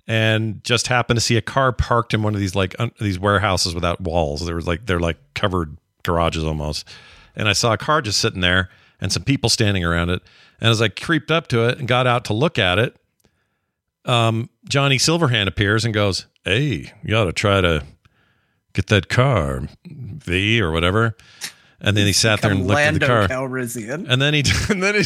and 0.06 0.64
just 0.64 0.86
happened 0.86 1.18
to 1.18 1.20
see 1.20 1.36
a 1.36 1.42
car 1.42 1.70
parked 1.72 2.14
in 2.14 2.22
one 2.22 2.34
of 2.34 2.40
these 2.40 2.54
like 2.54 2.74
un- 2.78 2.92
these 2.98 3.18
warehouses 3.18 3.74
without 3.74 4.00
walls. 4.00 4.44
There 4.46 4.56
was 4.56 4.66
like 4.66 4.86
they're 4.86 5.00
like 5.00 5.18
covered 5.34 5.76
garages 6.02 6.44
almost, 6.44 6.88
and 7.36 7.48
I 7.48 7.52
saw 7.52 7.74
a 7.74 7.78
car 7.78 8.00
just 8.00 8.20
sitting 8.20 8.40
there 8.40 8.70
and 9.00 9.12
some 9.12 9.22
people 9.22 9.50
standing 9.50 9.84
around 9.84 10.10
it. 10.10 10.22
And 10.60 10.70
as 10.70 10.80
I 10.80 10.88
creeped 10.88 11.30
up 11.30 11.46
to 11.48 11.68
it 11.68 11.78
and 11.78 11.86
got 11.86 12.06
out 12.06 12.24
to 12.26 12.32
look 12.32 12.58
at 12.58 12.78
it, 12.78 12.96
um, 14.04 14.50
Johnny 14.68 14.96
Silverhand 14.96 15.46
appears 15.46 15.84
and 15.84 15.92
goes, 15.92 16.26
"Hey, 16.44 16.92
you 17.02 17.14
ought 17.16 17.26
to 17.26 17.32
try 17.32 17.60
to 17.60 17.84
get 18.72 18.86
that 18.86 19.08
car, 19.08 19.68
V 19.86 20.60
or 20.60 20.70
whatever." 20.70 21.16
And 21.80 21.96
then 21.96 22.06
he 22.06 22.12
sat 22.12 22.42
there 22.42 22.50
and 22.50 22.66
looked 22.66 22.80
at 22.80 22.94
the 22.94 23.06
car, 23.06 23.28
Calrissian. 23.28 24.06
and 24.08 24.20
then 24.20 24.34
he 24.34 24.42
and 24.70 24.82
then 24.82 24.96
he 24.96 25.04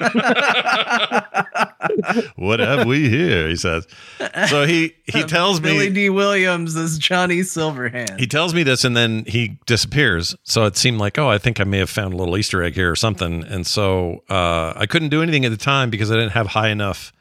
what 2.36 2.60
have 2.60 2.86
we 2.86 3.08
here? 3.08 3.48
He 3.48 3.56
says. 3.56 3.86
So 4.48 4.64
he 4.64 4.94
he 5.04 5.22
tells 5.24 5.60
Billy 5.60 5.88
me 5.88 5.94
D. 5.94 6.10
Williams 6.10 6.76
is 6.76 6.98
Johnny 6.98 7.40
Silverhand. 7.40 8.18
he 8.18 8.26
tells 8.26 8.54
me 8.54 8.62
this 8.62 8.84
and 8.84 8.96
then 8.96 9.24
he 9.26 9.58
disappears. 9.66 10.34
So 10.44 10.64
it 10.64 10.76
seemed 10.76 10.98
like, 10.98 11.18
oh, 11.18 11.28
I 11.28 11.38
think 11.38 11.60
I 11.60 11.64
may 11.64 11.78
have 11.78 11.90
found 11.90 12.14
a 12.14 12.16
little 12.16 12.36
Easter 12.36 12.62
egg 12.62 12.74
here 12.74 12.90
or 12.90 12.96
something. 12.96 13.44
And 13.44 13.66
so 13.66 14.22
uh, 14.28 14.72
I 14.76 14.86
couldn't 14.86 15.10
do 15.10 15.22
anything 15.22 15.44
at 15.44 15.50
the 15.50 15.56
time 15.56 15.90
because 15.90 16.10
I 16.10 16.14
didn't 16.14 16.32
have 16.32 16.48
high 16.48 16.68
enough 16.68 17.12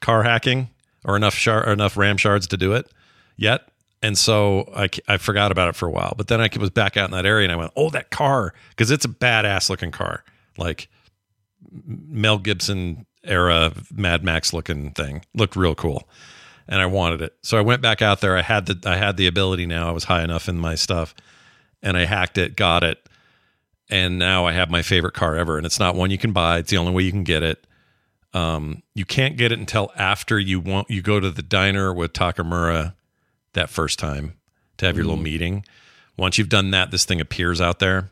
car 0.00 0.22
hacking 0.22 0.68
or 1.04 1.16
enough 1.16 1.34
shard 1.34 1.68
or 1.68 1.72
enough 1.72 1.96
RAM 1.96 2.16
shards 2.16 2.46
to 2.48 2.56
do 2.56 2.74
it 2.74 2.90
yet. 3.36 3.62
And 4.02 4.18
so 4.18 4.68
I, 4.74 4.88
I 5.06 5.16
forgot 5.16 5.52
about 5.52 5.68
it 5.68 5.76
for 5.76 5.86
a 5.86 5.90
while. 5.90 6.14
But 6.16 6.26
then 6.26 6.40
I 6.40 6.48
was 6.58 6.70
back 6.70 6.96
out 6.96 7.08
in 7.08 7.12
that 7.12 7.24
area 7.24 7.44
and 7.44 7.52
I 7.52 7.56
went, 7.56 7.70
oh, 7.76 7.88
that 7.90 8.10
car. 8.10 8.52
Because 8.70 8.90
it's 8.90 9.04
a 9.04 9.08
badass 9.08 9.70
looking 9.70 9.92
car. 9.92 10.24
Like 10.58 10.88
Mel 11.70 12.38
Gibson 12.38 13.06
era 13.24 13.72
Mad 13.92 14.24
Max 14.24 14.52
looking 14.52 14.90
thing. 14.90 15.24
Looked 15.34 15.54
real 15.54 15.76
cool. 15.76 16.08
And 16.66 16.80
I 16.80 16.86
wanted 16.86 17.22
it. 17.22 17.36
So 17.42 17.56
I 17.56 17.60
went 17.60 17.80
back 17.80 18.02
out 18.02 18.20
there. 18.20 18.36
I 18.36 18.42
had 18.42 18.66
the 18.66 18.90
I 18.90 18.96
had 18.96 19.16
the 19.16 19.26
ability 19.26 19.66
now. 19.66 19.88
I 19.88 19.92
was 19.92 20.04
high 20.04 20.24
enough 20.24 20.48
in 20.48 20.58
my 20.58 20.74
stuff. 20.74 21.14
And 21.80 21.96
I 21.96 22.04
hacked 22.04 22.38
it, 22.38 22.56
got 22.56 22.82
it. 22.82 23.08
And 23.88 24.18
now 24.18 24.46
I 24.46 24.52
have 24.52 24.70
my 24.70 24.82
favorite 24.82 25.14
car 25.14 25.36
ever. 25.36 25.56
And 25.56 25.66
it's 25.66 25.78
not 25.78 25.94
one 25.94 26.10
you 26.10 26.18
can 26.18 26.32
buy. 26.32 26.58
It's 26.58 26.70
the 26.70 26.76
only 26.76 26.92
way 26.92 27.02
you 27.02 27.10
can 27.12 27.24
get 27.24 27.42
it. 27.42 27.66
Um, 28.34 28.82
you 28.94 29.04
can't 29.04 29.36
get 29.36 29.52
it 29.52 29.58
until 29.58 29.92
after 29.96 30.38
you 30.38 30.58
want 30.58 30.90
you 30.90 31.02
go 31.02 31.20
to 31.20 31.30
the 31.30 31.42
diner 31.42 31.92
with 31.92 32.12
Takamura 32.14 32.94
that 33.54 33.70
first 33.70 33.98
time 33.98 34.34
to 34.78 34.86
have 34.86 34.96
your 34.96 35.04
little 35.04 35.16
mm-hmm. 35.16 35.24
meeting. 35.24 35.64
Once 36.16 36.38
you've 36.38 36.48
done 36.48 36.70
that, 36.70 36.90
this 36.90 37.04
thing 37.04 37.20
appears 37.20 37.60
out 37.60 37.78
there. 37.78 38.10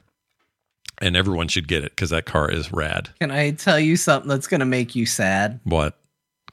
And 1.03 1.17
everyone 1.17 1.49
should 1.49 1.67
get 1.67 1.83
it 1.83 1.93
because 1.93 2.11
that 2.11 2.27
car 2.27 2.51
is 2.51 2.73
rad. 2.75 3.09
Can 3.21 3.31
I 3.31 3.53
tell 3.53 3.81
you 3.81 3.97
something 3.97 4.29
that's 4.29 4.47
going 4.47 4.61
to 4.61 4.67
make 4.67 4.95
you 4.95 5.07
sad? 5.07 5.59
What? 5.65 5.99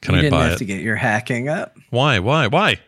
Can 0.00 0.14
you 0.14 0.20
I 0.20 0.22
didn't 0.22 0.38
buy 0.38 0.44
have 0.44 0.52
it? 0.52 0.58
to 0.58 0.64
get 0.64 0.80
your 0.80 0.96
hacking 0.96 1.48
up 1.48 1.76
Why? 1.90 2.18
Why? 2.20 2.46
Why? 2.46 2.78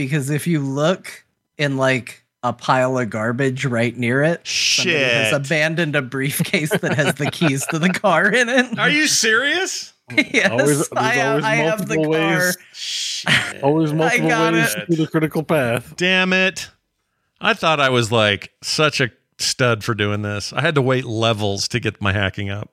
because 0.00 0.30
if 0.30 0.46
you 0.46 0.60
look 0.60 1.24
in 1.58 1.76
like 1.76 2.24
a 2.42 2.54
pile 2.54 2.98
of 2.98 3.10
garbage 3.10 3.66
right 3.66 3.94
near 3.94 4.22
it, 4.22 4.46
somebody 4.46 4.98
has 4.98 5.32
abandoned 5.32 5.94
a 5.94 6.02
briefcase 6.02 6.70
that 6.70 6.94
has 6.94 7.14
the 7.16 7.30
keys 7.30 7.66
to 7.66 7.78
the 7.78 7.90
car 7.90 8.32
in 8.32 8.48
it. 8.48 8.78
Are 8.78 8.88
you 8.88 9.06
serious? 9.06 9.92
yes, 10.32 10.50
Always- 10.50 10.92
I, 10.92 11.02
have, 11.14 11.28
always 11.30 11.44
I 11.44 11.54
have 11.56 11.88
the 11.88 11.94
multiple 11.96 12.12
car. 12.14 12.38
ways. 12.38 13.24
Always 13.62 13.92
multiple 13.92 14.28
got 14.28 14.52
ways 14.54 14.74
it. 14.74 14.86
to 14.90 14.96
the 14.96 15.06
critical 15.06 15.42
path. 15.42 15.94
Damn 15.96 16.32
it. 16.32 16.70
I 17.40 17.54
thought 17.54 17.80
I 17.80 17.88
was 17.90 18.10
like 18.12 18.52
such 18.62 19.00
a 19.00 19.10
stud 19.38 19.82
for 19.84 19.94
doing 19.94 20.22
this. 20.22 20.52
I 20.52 20.60
had 20.60 20.74
to 20.74 20.82
wait 20.82 21.04
levels 21.04 21.68
to 21.68 21.80
get 21.80 22.00
my 22.00 22.12
hacking 22.12 22.50
up. 22.50 22.70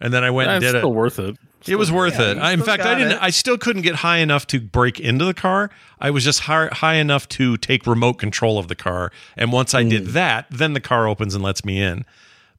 And 0.00 0.12
then 0.14 0.22
I 0.24 0.30
went 0.30 0.48
and 0.50 0.62
did 0.62 0.76
it. 0.76 0.78
still 0.78 0.94
worth 0.94 1.18
it. 1.18 1.36
It 1.66 1.74
was 1.74 1.90
worth 1.90 2.20
Yeah, 2.20 2.30
it. 2.32 2.38
I, 2.38 2.52
in 2.52 2.62
fact, 2.62 2.84
I 2.84 2.94
didn't. 2.94 3.12
it. 3.14 3.18
I 3.20 3.30
still 3.30 3.58
couldn't 3.58 3.82
get 3.82 3.96
high 3.96 4.18
enough 4.18 4.46
to 4.48 4.60
break 4.60 5.00
into 5.00 5.24
the 5.24 5.34
car. 5.34 5.70
I 6.00 6.10
was 6.10 6.22
just 6.22 6.40
high, 6.40 6.68
high 6.68 6.94
enough 6.94 7.28
to 7.30 7.56
take 7.56 7.84
remote 7.84 8.14
control 8.14 8.58
of 8.60 8.68
the 8.68 8.76
car. 8.76 9.10
And 9.36 9.50
once 9.52 9.74
I 9.74 9.82
Hmm. 9.82 9.88
did 9.88 10.06
that, 10.08 10.46
then 10.50 10.72
the 10.74 10.80
car 10.80 11.08
opens 11.08 11.34
and 11.34 11.42
lets 11.42 11.64
me 11.64 11.82
in. 11.82 12.04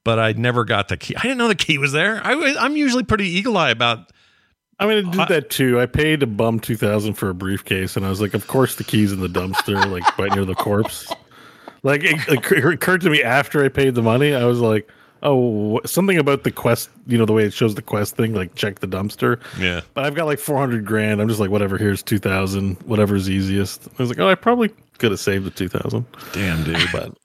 But 0.10 0.18
I 0.18 0.32
never 0.32 0.66
got 0.66 0.88
the 0.88 0.98
key. 0.98 1.16
I 1.16 1.22
didn't 1.22 1.38
know 1.38 1.48
the 1.48 1.54
key 1.54 1.78
was 1.78 1.92
there. 1.92 2.20
I, 2.26 2.56
I'm 2.58 2.76
usually 2.76 3.04
pretty 3.04 3.28
eagle 3.28 3.56
eye 3.60 3.70
about. 3.70 4.12
I 4.80 4.88
mean, 4.88 5.06
I 5.06 5.12
did 5.12 5.28
that 5.28 5.50
too. 5.52 5.80
I 5.80 5.86
paid 5.86 6.24
a 6.24 6.26
bum 6.26 6.60
two 6.60 6.76
thousand 6.76 7.14
for 7.14 7.30
a 7.30 7.36
briefcase, 7.36 7.96
and 7.96 8.04
I 8.04 8.10
was 8.10 8.20
like, 8.20 8.34
"Of 8.34 8.48
course, 8.48 8.74
the 8.74 8.84
keys 8.84 9.12
in 9.12 9.20
the 9.20 9.28
dumpster, 9.28 9.76
like 9.92 10.18
right 10.18 10.34
near 10.34 10.46
the 10.46 10.56
corpse." 10.56 11.14
Like 11.84 12.04
it, 12.04 12.16
it 12.28 12.74
occurred 12.74 13.02
to 13.02 13.12
me 13.12 13.22
after 13.22 13.64
I 13.64 13.70
paid 13.70 13.94
the 13.94 14.02
money. 14.02 14.34
I 14.34 14.46
was 14.46 14.62
like, 14.62 14.90
"Oh, 15.22 15.80
something 15.86 16.18
about 16.18 16.44
the 16.44 16.52
quest. 16.52 16.90
You 17.06 17.20
know, 17.20 17.26
the 17.26 17.34
way 17.34 17.46
it 17.46 17.54
shows 17.54 17.76
the 17.76 17.84
quest 17.84 18.16
thing, 18.16 18.34
like 18.34 18.56
check 18.56 18.80
the 18.80 18.88
dumpster." 18.88 19.40
Yeah. 19.60 19.82
But 19.94 20.06
I've 20.06 20.16
got 20.16 20.26
like 20.26 20.40
four 20.40 20.58
hundred 20.58 20.88
grand. 20.88 21.22
I'm 21.22 21.28
just 21.28 21.40
like, 21.40 21.52
whatever. 21.52 21.78
Here's 21.78 22.02
two 22.02 22.18
thousand. 22.18 22.78
Whatever's 22.82 23.30
easiest. 23.30 23.88
I 23.88 24.02
was 24.02 24.10
like, 24.10 24.18
oh, 24.18 24.28
I 24.28 24.34
probably 24.34 24.70
could 24.98 25.12
have 25.12 25.20
saved 25.20 25.46
the 25.46 25.52
two 25.52 25.70
thousand. 25.70 26.08
Damn, 26.34 26.64
dude. 26.64 26.82
But 26.92 27.16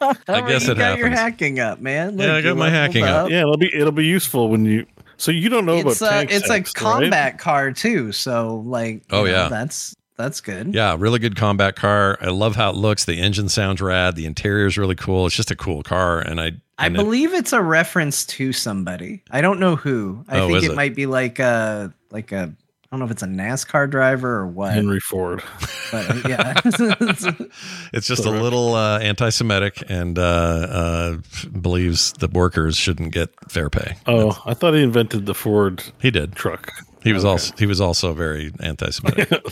I 0.28 0.40
guess 0.48 0.66
you 0.66 0.72
it 0.72 0.78
got 0.78 0.98
your 0.98 1.08
hacking 1.10 1.60
up, 1.60 1.80
man. 1.80 2.18
Yeah, 2.18 2.36
I 2.36 2.40
got 2.42 2.56
my 2.56 2.70
hacking 2.70 3.04
up. 3.04 3.30
yeah, 3.30 3.40
it'll 3.40 3.56
be 3.56 3.70
it'll 3.74 3.92
be 3.92 4.06
useful 4.06 4.48
when 4.48 4.64
you. 4.64 4.86
So 5.16 5.30
you 5.30 5.48
don't 5.48 5.64
know 5.64 5.76
It's 5.78 6.00
about 6.00 6.08
a 6.12 6.16
tank 6.18 6.30
it's 6.32 6.44
a 6.44 6.48
sex, 6.48 6.72
right? 6.74 6.82
combat 6.82 7.38
car 7.38 7.70
too, 7.72 8.10
so 8.12 8.62
like 8.66 9.02
oh, 9.10 9.24
you 9.24 9.30
Oh, 9.30 9.32
know, 9.36 9.42
yeah. 9.44 9.48
that's 9.48 9.94
that's 10.16 10.40
good. 10.40 10.74
Yeah, 10.74 10.96
really 10.98 11.18
good 11.18 11.36
combat 11.36 11.76
car. 11.76 12.18
I 12.20 12.28
love 12.28 12.56
how 12.56 12.70
it 12.70 12.76
looks. 12.76 13.04
The 13.04 13.20
engine 13.20 13.48
sounds 13.48 13.80
rad. 13.80 14.16
The 14.16 14.26
interior 14.26 14.66
is 14.66 14.76
really 14.78 14.94
cool. 14.94 15.26
It's 15.26 15.34
just 15.36 15.50
a 15.50 15.56
cool 15.56 15.82
car. 15.82 16.20
And 16.20 16.40
I, 16.40 16.52
I 16.78 16.86
and 16.86 16.94
it- 16.96 16.98
believe 16.98 17.32
it's 17.34 17.52
a 17.52 17.60
reference 17.62 18.24
to 18.26 18.52
somebody. 18.52 19.22
I 19.30 19.40
don't 19.40 19.58
know 19.60 19.74
who. 19.76 20.24
I 20.28 20.38
Oh, 20.40 20.46
think 20.46 20.58
is 20.58 20.64
it, 20.66 20.72
it? 20.72 20.76
might 20.76 20.94
be 20.94 21.06
like 21.06 21.38
a 21.38 21.92
like 22.10 22.30
a 22.32 22.52
I 22.52 22.63
don't 22.94 23.00
know 23.00 23.04
if 23.06 23.10
it's 23.10 23.22
a 23.22 23.26
NASCAR 23.26 23.90
driver 23.90 24.36
or 24.36 24.46
what. 24.46 24.72
Henry 24.72 25.00
Ford. 25.00 25.42
But 25.90 26.10
uh, 26.10 26.28
yeah. 26.28 26.60
It's 27.92 28.06
just 28.06 28.24
a 28.24 28.30
little 28.30 28.74
uh, 28.74 28.98
anti-Semitic 29.00 29.82
and 29.88 30.18
uh, 30.18 30.22
uh, 30.22 31.16
believes 31.60 32.12
that 32.14 32.32
workers 32.32 32.76
shouldn't 32.76 33.12
get 33.12 33.30
fair 33.50 33.70
pay. 33.70 33.96
Oh, 34.06 34.40
I 34.46 34.54
thought 34.54 34.74
he 34.74 34.82
invented 34.82 35.26
the 35.26 35.34
Ford 35.34 35.82
He 36.00 36.10
did. 36.10 36.34
truck. 36.34 36.70
He 37.02 37.12
was 37.12 37.22
Okay. 37.24 37.30
also 37.32 37.54
he 37.58 37.66
was 37.66 37.80
also 37.82 38.14
very 38.14 38.50
anti-Semitic. 38.60 39.28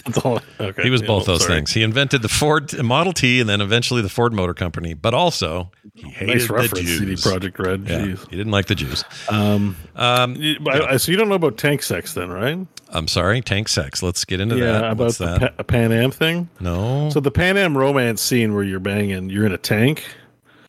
Okay. 0.60 0.82
he 0.82 0.88
was 0.90 1.00
Yeah, 1.02 1.06
both 1.06 1.26
well, 1.28 1.36
those 1.36 1.42
sorry. 1.42 1.56
things. 1.58 1.72
He 1.72 1.82
invented 1.82 2.22
the 2.22 2.28
Ford 2.28 2.72
Model 2.82 3.12
T 3.12 3.40
and 3.40 3.48
then 3.48 3.60
eventually 3.60 4.00
the 4.00 4.08
Ford 4.08 4.32
Motor 4.32 4.54
Company. 4.54 4.94
But 4.94 5.12
also 5.12 5.70
he 5.94 6.08
hated 6.08 6.34
Nice 6.34 6.46
the 6.48 6.54
reference, 6.54 6.88
CD 6.88 7.06
Jews. 7.06 7.24
Projekt 7.24 7.58
Red. 7.58 7.86
Yeah, 7.88 7.98
Jeez. 8.06 8.30
he 8.30 8.36
didn't 8.36 8.52
like 8.52 8.66
the 8.66 8.74
Jews. 8.74 9.04
Um, 9.28 9.76
Um, 9.96 10.34
y- 10.40 10.56
but 10.62 10.82
I- 10.92 10.96
so 10.96 11.12
you 11.12 11.18
don't 11.18 11.28
know 11.28 11.34
about 11.34 11.58
tank 11.58 11.82
sex 11.82 12.14
then, 12.14 12.30
right? 12.30 12.66
I'm 12.92 13.08
sorry, 13.08 13.40
tank 13.40 13.68
sex. 13.68 14.02
Let's 14.02 14.24
get 14.24 14.40
into 14.40 14.56
yeah, 14.56 14.72
that. 14.72 14.84
about 14.92 15.04
What's 15.04 15.18
the 15.18 15.38
that? 15.38 15.56
Pa- 15.56 15.62
Panam 15.64 16.12
thing. 16.12 16.48
no. 16.60 17.10
So 17.10 17.20
the 17.20 17.32
Panam 17.32 17.76
romance 17.76 18.20
scene 18.20 18.54
where 18.54 18.62
you're 18.62 18.80
banging, 18.80 19.30
you're 19.30 19.46
in 19.46 19.52
a 19.52 19.58
tank, 19.58 20.04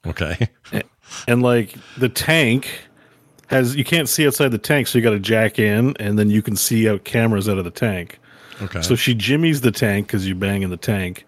okay. 0.08 0.50
and 1.28 1.42
like 1.42 1.76
the 1.98 2.10
tank 2.10 2.70
has 3.48 3.76
you 3.76 3.84
can't 3.84 4.10
see 4.10 4.26
outside 4.26 4.50
the 4.50 4.58
tank, 4.58 4.88
so 4.88 4.98
you 4.98 5.04
got 5.04 5.12
to 5.12 5.20
jack 5.20 5.60
in, 5.60 5.96
and 6.00 6.18
then 6.18 6.30
you 6.30 6.42
can 6.42 6.56
see 6.56 6.90
out 6.90 7.04
cameras 7.04 7.48
out 7.50 7.58
of 7.58 7.66
the 7.66 7.72
tank. 7.72 8.20
Okay. 8.62 8.82
So 8.82 8.96
she 8.96 9.14
jimmies 9.14 9.62
the 9.62 9.72
tank 9.72 10.08
because 10.08 10.28
you 10.28 10.36
bang 10.36 10.62
in 10.62 10.70
the 10.70 10.78
tank, 10.78 11.26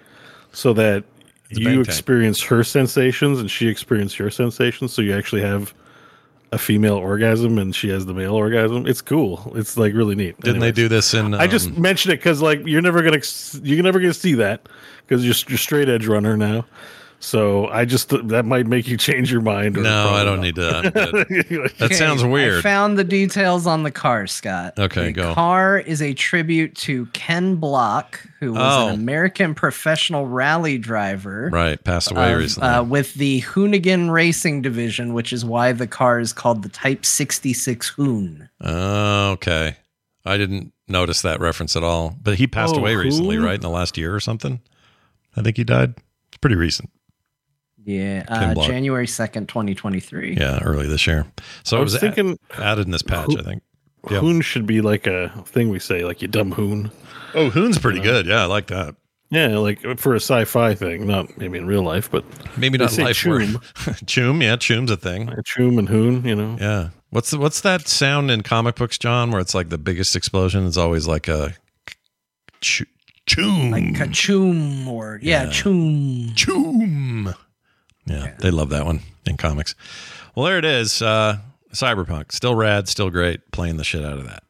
so 0.52 0.74
that 0.74 1.04
a 1.52 1.60
you 1.60 1.76
tank. 1.76 1.88
experience 1.88 2.42
her 2.44 2.64
sensations 2.64 3.40
and 3.40 3.52
she 3.52 3.68
experiences 3.68 4.18
your 4.18 4.32
sensations. 4.32 4.94
So 4.94 5.02
you 5.02 5.16
actually 5.16 5.42
have 5.42 5.74
a 6.56 6.58
female 6.58 6.96
orgasm 6.96 7.60
and 7.60 7.76
she 7.76 7.90
has 7.90 8.06
the 8.06 8.14
male 8.14 8.34
orgasm. 8.34 8.88
It's 8.88 9.02
cool. 9.02 9.52
It's 9.56 9.76
like 9.76 9.94
really 9.94 10.16
neat. 10.16 10.40
Didn't 10.40 10.62
they 10.62 10.72
do 10.72 10.88
this 10.88 11.14
in? 11.14 11.34
I 11.34 11.48
just 11.48 11.68
um, 11.68 11.82
mentioned 11.82 12.14
it 12.14 12.18
because 12.18 12.42
like 12.42 12.66
you're 12.66 12.82
never 12.82 13.02
gonna 13.04 13.22
you're 13.62 13.84
never 13.84 14.00
gonna 14.00 14.14
see 14.14 14.36
that 14.36 14.68
because 15.06 15.26
you're, 15.26 15.36
you're 15.50 15.58
straight 15.58 15.90
edge 15.90 16.08
runner 16.08 16.38
now. 16.38 16.66
So 17.20 17.68
I 17.70 17.86
just 17.86 18.10
that 18.28 18.46
might 18.46 18.68
make 18.68 18.88
you 18.88 18.98
change 18.98 19.32
your 19.32 19.42
mind. 19.42 19.78
or 19.78 19.82
No, 19.82 20.10
I 20.10 20.24
don't 20.24 20.38
not. 20.38 20.44
need 20.44 20.56
to. 20.56 20.92
That 21.80 21.82
Okay, 21.82 21.96
sounds 21.96 22.24
I 22.24 22.28
weird. 22.28 22.62
found 22.64 22.98
the 23.00 23.04
details 23.04 23.66
on 23.66 23.84
the 23.84 23.90
car, 23.92 24.28
Scott. 24.28 24.78
Okay, 24.78 25.06
the 25.08 25.12
go. 25.14 25.34
car 25.34 25.80
is 25.80 26.02
a 26.02 26.14
tribute 26.14 26.76
to 26.76 27.08
Ken 27.08 27.56
Block, 27.56 28.22
who 28.40 28.54
was 28.54 28.62
Oh. 28.62 28.88
an 28.90 28.96
American 28.96 29.56
professional 29.56 30.28
rally 30.28 30.78
driver. 30.78 31.50
right, 31.52 31.84
passed 31.84 32.12
away 32.12 32.34
of, 32.34 32.40
recently. 32.40 32.70
uh, 32.70 32.84
with 32.84 33.14
the 33.16 33.42
Hoonigan 33.42 34.12
Racing 34.12 34.62
Division, 34.62 35.14
which 35.14 35.34
is 35.34 35.44
why 35.44 35.72
the 35.72 35.88
car 35.88 36.20
is 36.20 36.32
called 36.34 36.62
the 36.64 36.70
Type 36.70 37.06
66 37.06 37.90
Hoon. 37.90 38.50
Oh, 38.62 39.32
okay. 39.32 39.78
I 40.26 40.38
didn't 40.38 40.74
notice 40.88 41.22
that 41.24 41.40
reference 41.40 41.76
at 41.76 41.84
all. 41.84 42.16
But 42.22 42.36
he 42.36 42.46
passed 42.48 42.76
Oh, 42.76 42.80
away 42.80 42.96
recently, 42.96 43.38
right? 43.38 43.56
In 43.56 43.62
the 43.62 43.70
last 43.70 43.98
year 43.98 44.14
or 44.14 44.20
something. 44.20 44.60
I 45.36 45.42
think 45.42 45.58
he 45.58 45.64
died. 45.64 45.96
It's 46.30 46.38
pretty 46.40 46.56
recent. 46.56 46.90
Yeah, 47.86 48.24
uh, 48.28 48.56
January 48.66 49.06
2nd, 49.08 49.48
2023. 49.48 50.38
Yeah, 50.40 50.60
early 50.64 50.88
this 50.88 51.06
year. 51.06 51.26
So 51.64 51.78
I 51.78 51.80
it 51.80 51.84
was 51.84 51.94
was 51.94 52.02
a- 52.04 52.06
thinking 52.06 52.40
added 52.58 52.86
in 52.88 52.92
this 52.92 53.04
patch, 53.04 53.28
who- 53.28 53.40
I 53.40 53.44
think. 53.44 53.64
Yeah. 54.10 54.20
hoon 54.20 54.42
should 54.42 54.68
be 54.68 54.82
like 54.82 55.08
a 55.08 55.30
thing 55.48 55.70
we 55.70 55.80
say, 55.80 56.04
like 56.06 56.22
you 56.22 56.28
dumb 56.28 56.52
hoon. 56.52 56.92
Oh, 57.34 57.50
Hoon's 57.50 57.80
pretty 57.80 58.00
good. 58.00 58.28
Yeah, 58.28 58.44
I 58.44 58.46
like 58.46 58.68
that. 58.68 58.96
Yeah, 59.32 59.58
like 59.58 59.82
for 60.00 60.14
a 60.14 60.20
sci-fi 60.22 60.76
thing, 60.76 61.08
not 61.08 61.36
maybe 61.40 61.58
in 61.58 61.66
real 61.66 61.82
life, 61.82 62.10
but 62.12 62.24
Maybe 62.58 62.78
not 62.78 62.92
say 62.92 63.04
life 63.04 63.18
choom. 63.18 63.56
choom. 63.56 63.56
choom, 64.06 64.44
yeah, 64.44 64.56
choom's 64.58 64.92
a 64.92 64.96
thing. 64.98 65.28
choom 65.44 65.80
and 65.80 65.90
hoon, 65.90 66.24
you 66.24 66.36
know. 66.36 66.56
Yeah. 66.60 66.90
What's 67.10 67.32
the, 67.32 67.40
what's 67.40 67.62
that 67.62 67.88
sound 67.88 68.30
in 68.30 68.42
comic 68.44 68.76
books, 68.76 68.98
John, 69.00 69.32
where 69.32 69.42
it's 69.42 69.56
like 69.56 69.70
the 69.70 69.78
biggest 69.80 70.16
explosion 70.16 70.66
is 70.66 70.78
always 70.78 71.08
like 71.08 71.28
a 71.28 71.56
ch- 72.62 72.84
choom. 73.28 73.72
Like 73.72 73.84
kachoom 73.96 74.86
or, 74.88 75.20
yeah, 75.24 75.46
Yeah. 75.46 75.50
choom. 75.50 76.34
choom. 76.36 77.36
Yeah, 78.06 78.34
they 78.40 78.52
love 78.52 78.70
that 78.70 78.86
one 78.86 79.02
in 79.26 79.38
comics. 79.38 79.74
Well, 80.36 80.46
there 80.46 80.58
it 80.60 80.66
is. 80.66 81.02
Uh, 81.02 81.38
Cyberpunk, 81.74 82.32
still 82.32 82.56
rad, 82.56 82.88
still 82.88 83.10
great. 83.10 83.52
Playing 83.52 83.78
the 83.78 83.84
shit 83.84 84.04
out 84.06 84.18
of 84.20 84.26
that. 84.26 84.44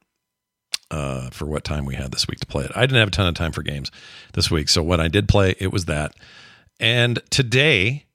Uh, 0.92 1.30
for 1.32 1.46
what 1.46 1.64
time 1.64 1.84
we 1.86 1.96
had 1.96 2.12
this 2.12 2.28
week 2.28 2.40
to 2.40 2.46
play 2.46 2.64
it, 2.66 2.72
I 2.76 2.82
didn't 2.82 3.00
have 3.00 3.08
a 3.08 3.12
ton 3.12 3.28
of 3.28 3.34
time 3.34 3.52
for 3.52 3.64
games 3.64 3.90
this 4.34 4.52
week. 4.52 4.70
So 4.70 4.84
when 4.84 5.00
I 5.00 5.08
did 5.08 5.28
play, 5.28 5.56
it 5.60 5.72
was 5.74 5.86
that. 5.86 6.14
And 6.80 7.20
today, 7.32 8.06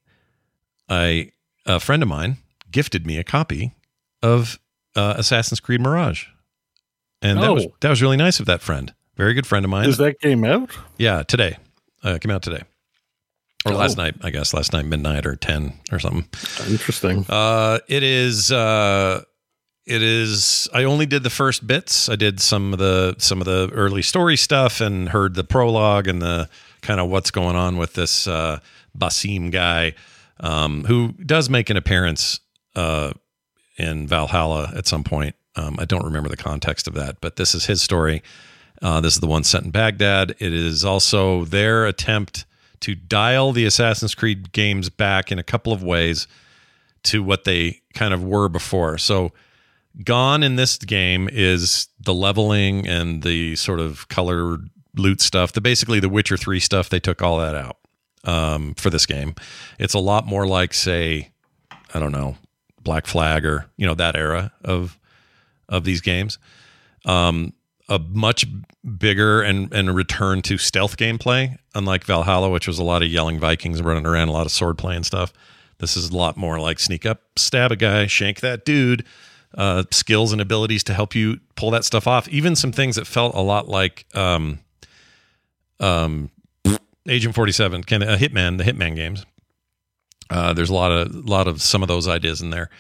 I 0.89 1.33
a 1.67 1.81
friend 1.81 2.03
of 2.03 2.09
mine 2.09 2.37
gifted 2.71 3.07
me 3.07 3.19
a 3.19 3.25
copy 3.25 3.73
of 4.23 4.59
uh, 4.95 5.15
Assassin's 5.17 5.61
Creed 5.61 5.81
Mirage, 5.81 6.27
and 7.23 7.43
that 7.43 7.53
was 7.53 7.65
Oh. 7.67 7.75
that 7.81 7.89
was 7.91 8.03
really 8.03 8.17
nice 8.17 8.39
of 8.41 8.47
that 8.47 8.61
friend. 8.61 8.95
Very 9.17 9.35
good 9.35 9.47
friend 9.47 9.65
of 9.65 9.71
mine. 9.71 9.89
Is 9.89 9.99
that 9.99 10.21
game 10.21 10.45
out? 10.45 10.71
yeah, 10.99 11.23
today 11.23 11.57
uh, 12.05 12.19
came 12.19 12.31
out 12.31 12.43
today 12.43 12.63
or 13.67 13.73
Oh. 13.73 13.77
last 13.77 13.97
night, 13.97 14.15
I 14.23 14.31
guess 14.31 14.55
last 14.55 14.73
night 14.73 14.87
midnight 14.87 15.27
or 15.27 15.37
ten 15.37 15.75
or 15.93 15.99
something. 15.99 16.27
Interesting. 16.71 17.27
Uh, 17.29 17.79
it 17.89 18.03
is. 18.03 18.51
Uh, 18.51 19.23
it 19.87 20.03
is. 20.03 20.69
I 20.73 20.85
only 20.85 21.07
did 21.07 21.23
the 21.25 21.31
first 21.31 21.67
bits. 21.67 22.09
I 22.09 22.17
did 22.17 22.41
some 22.41 22.73
of 22.73 22.79
the 22.79 23.17
some 23.19 23.41
of 23.41 23.47
the 23.47 23.71
early 23.73 24.03
story 24.03 24.37
stuff 24.37 24.81
and 24.81 25.09
heard 25.09 25.35
the 25.35 25.45
prologue 25.45 26.07
and 26.07 26.23
the 26.23 26.49
kind 26.83 27.01
of 27.01 27.09
what's 27.11 27.31
going 27.31 27.57
on 27.57 27.77
with 27.77 27.95
this 27.95 28.27
uh, 28.27 28.61
Basim 28.97 29.51
guy, 29.51 29.95
um, 30.41 30.85
who 30.85 31.13
does 31.13 31.51
make 31.51 31.69
an 31.71 31.77
appearance 31.77 32.41
uh, 32.77 33.13
in 33.77 34.07
Valhalla 34.07 34.73
at 34.75 34.87
some 34.87 35.05
point. 35.05 35.35
Um, 35.57 35.77
I 35.79 35.85
don't 35.85 36.05
remember 36.05 36.29
the 36.29 36.37
context 36.37 36.87
of 36.87 36.95
that, 36.95 37.21
but 37.21 37.37
this 37.37 37.55
is 37.55 37.67
his 37.67 37.83
story. 37.83 38.23
Uh, 38.81 39.01
this 39.01 39.15
is 39.15 39.21
the 39.21 39.27
one 39.27 39.45
set 39.45 39.63
in 39.65 39.71
Baghdad. 39.71 40.31
It 40.39 40.55
is 40.55 40.85
also 40.85 41.45
their 41.45 41.85
attempt 41.87 42.47
to 42.81 42.95
dial 42.95 43.53
the 43.53 43.65
Assassin's 43.65 44.15
Creed 44.15 44.53
games 44.53 44.89
back 44.89 45.31
in 45.31 45.39
a 45.39 45.43
couple 45.43 45.73
of 45.73 45.83
ways 45.83 46.27
to 47.05 47.23
what 47.23 47.45
they 47.45 47.81
kind 47.95 48.13
of 48.13 48.25
were 48.25 48.49
before. 48.49 48.99
So, 48.99 49.33
gone 50.05 50.43
in 50.43 50.57
this 50.57 50.77
game 50.79 51.29
is 51.33 51.89
the 51.99 52.15
leveling 52.15 52.87
and 52.87 53.23
the 53.23 53.57
sort 53.57 53.81
of 53.81 54.09
color 54.09 54.59
loot 54.97 55.21
stuff. 55.21 55.53
The 55.53 55.61
basically 55.61 56.01
the 56.01 56.09
Witcher 56.09 56.37
3 56.37 56.61
stuff, 56.61 56.89
they 56.89 57.01
took 57.01 57.23
all 57.23 57.39
that 57.39 57.55
out 57.55 57.79
um, 58.25 58.75
for 58.75 58.91
this 58.91 59.07
game. 59.07 59.35
It's 59.79 59.95
a 59.95 59.99
lot 59.99 60.27
more 60.27 60.47
like, 60.47 60.75
say, 60.75 61.31
I 61.93 61.99
don't 61.99 62.13
know, 62.13 62.37
Black 62.83 63.07
Flag 63.07 63.45
or, 63.45 63.67
you 63.77 63.87
know, 63.87 63.95
that 63.95 64.17
era 64.17 64.53
of 64.65 64.99
of 65.69 65.85
these 65.85 66.01
games. 66.01 66.39
Um, 67.05 67.53
a 67.91 67.99
much 67.99 68.47
bigger 68.99 69.43
and 69.43 69.71
and 69.75 69.91
a 69.91 69.93
return 69.93 70.41
to 70.43 70.57
stealth 70.57 70.97
gameplay, 70.97 71.59
unlike 71.75 72.05
Valhalla, 72.05 72.49
which 72.49 72.67
was 72.67 72.79
a 72.79 72.85
lot 72.85 73.03
of 73.03 73.09
yelling 73.09 73.39
Vikings 73.39 73.83
running 73.83 74.07
around, 74.07 74.29
a 74.29 74.33
lot 74.33 74.47
of 74.47 74.53
sword 74.53 74.79
play 74.79 74.97
and 74.97 75.05
stuff. 75.05 75.33
This 75.79 75.97
is 75.97 76.11
a 76.11 76.17
lot 76.17 76.37
more 76.37 76.59
like 76.59 76.79
sneak 76.79 77.05
up, 77.05 77.23
stab 77.37 77.73
a 77.73 77.77
guy, 77.77 78.07
shank 78.07 78.41
that 78.41 78.65
dude. 78.65 79.05
Uh, 79.53 79.83
skills 79.91 80.31
and 80.31 80.41
abilities 80.41 80.85
to 80.85 80.95
help 80.95 81.13
you 81.13 81.41
pull 81.57 81.73
that 81.73 81.85
stuff 81.85 82.07
off. 82.07 82.29
Even 82.29 82.55
some 82.55 82.71
things 82.71 82.95
that 82.95 83.05
felt 83.05 83.35
a 83.35 83.41
lot 83.41 83.67
like 83.67 84.07
um, 84.15 84.61
um, 85.81 86.31
Agent 87.09 87.35
Forty 87.35 87.51
Seven, 87.51 87.81
of 87.81 88.03
a 88.03 88.17
Hitman, 88.17 88.59
the 88.59 88.65
Hitman 88.65 88.95
games. 88.95 89.27
Uh, 90.31 90.53
there's 90.53 90.71
a 90.71 90.75
lot 90.75 90.93
of 90.93 91.13
lot 91.13 91.49
of 91.49 91.61
some 91.61 91.83
of 91.83 91.89
those 91.89 92.07
ideas 92.07 92.41
in 92.41 92.51
there. 92.51 92.71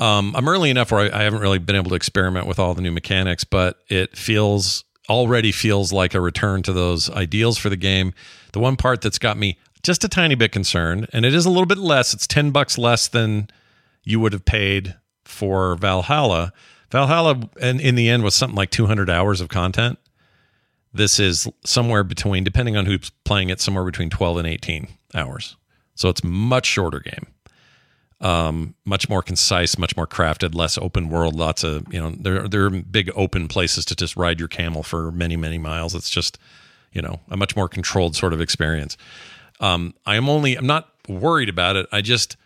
Um, 0.00 0.34
I'm 0.34 0.48
early 0.48 0.70
enough 0.70 0.90
where 0.90 1.14
I, 1.14 1.20
I 1.20 1.22
haven't 1.24 1.40
really 1.40 1.58
been 1.58 1.76
able 1.76 1.90
to 1.90 1.94
experiment 1.94 2.46
with 2.46 2.58
all 2.58 2.74
the 2.74 2.80
new 2.80 2.90
mechanics, 2.90 3.44
but 3.44 3.78
it 3.88 4.16
feels 4.16 4.84
already 5.10 5.52
feels 5.52 5.92
like 5.92 6.14
a 6.14 6.20
return 6.20 6.62
to 6.62 6.72
those 6.72 7.10
ideals 7.10 7.58
for 7.58 7.68
the 7.68 7.76
game. 7.76 8.14
The 8.52 8.60
one 8.60 8.76
part 8.76 9.02
that's 9.02 9.18
got 9.18 9.36
me 9.36 9.58
just 9.82 10.02
a 10.02 10.08
tiny 10.08 10.34
bit 10.34 10.52
concerned, 10.52 11.08
and 11.12 11.26
it 11.26 11.34
is 11.34 11.44
a 11.44 11.50
little 11.50 11.66
bit 11.66 11.78
less. 11.78 12.14
It's 12.14 12.26
ten 12.26 12.50
bucks 12.50 12.78
less 12.78 13.08
than 13.08 13.48
you 14.02 14.20
would 14.20 14.32
have 14.32 14.46
paid 14.46 14.96
for 15.24 15.76
Valhalla. 15.76 16.52
Valhalla, 16.90 17.48
and 17.60 17.80
in 17.80 17.94
the 17.94 18.08
end, 18.08 18.24
was 18.24 18.34
something 18.34 18.56
like 18.56 18.70
200 18.70 19.08
hours 19.10 19.40
of 19.40 19.48
content. 19.48 19.98
This 20.92 21.20
is 21.20 21.46
somewhere 21.64 22.02
between, 22.02 22.42
depending 22.42 22.76
on 22.76 22.86
who's 22.86 23.10
playing 23.24 23.50
it, 23.50 23.60
somewhere 23.60 23.84
between 23.84 24.10
12 24.10 24.38
and 24.38 24.46
18 24.48 24.88
hours. 25.14 25.56
So 25.94 26.08
it's 26.08 26.24
much 26.24 26.66
shorter 26.66 26.98
game 26.98 27.26
um, 28.20 28.74
much 28.84 29.08
more 29.08 29.22
concise, 29.22 29.78
much 29.78 29.96
more 29.96 30.06
crafted, 30.06 30.54
less 30.54 30.76
open 30.76 31.08
world. 31.08 31.34
Lots 31.34 31.64
of 31.64 31.92
you 31.92 32.00
know, 32.00 32.10
there 32.10 32.48
there 32.48 32.66
are 32.66 32.70
big 32.70 33.10
open 33.14 33.48
places 33.48 33.84
to 33.86 33.96
just 33.96 34.16
ride 34.16 34.38
your 34.38 34.48
camel 34.48 34.82
for 34.82 35.10
many 35.10 35.36
many 35.36 35.58
miles. 35.58 35.94
It's 35.94 36.10
just 36.10 36.38
you 36.92 37.02
know 37.02 37.20
a 37.30 37.36
much 37.36 37.56
more 37.56 37.68
controlled 37.68 38.16
sort 38.16 38.32
of 38.32 38.40
experience. 38.40 38.96
Um, 39.60 39.94
I 40.06 40.16
am 40.16 40.28
only 40.28 40.56
I'm 40.56 40.66
not 40.66 40.88
worried 41.08 41.48
about 41.48 41.76
it. 41.76 41.86
I 41.92 42.00
just 42.00 42.36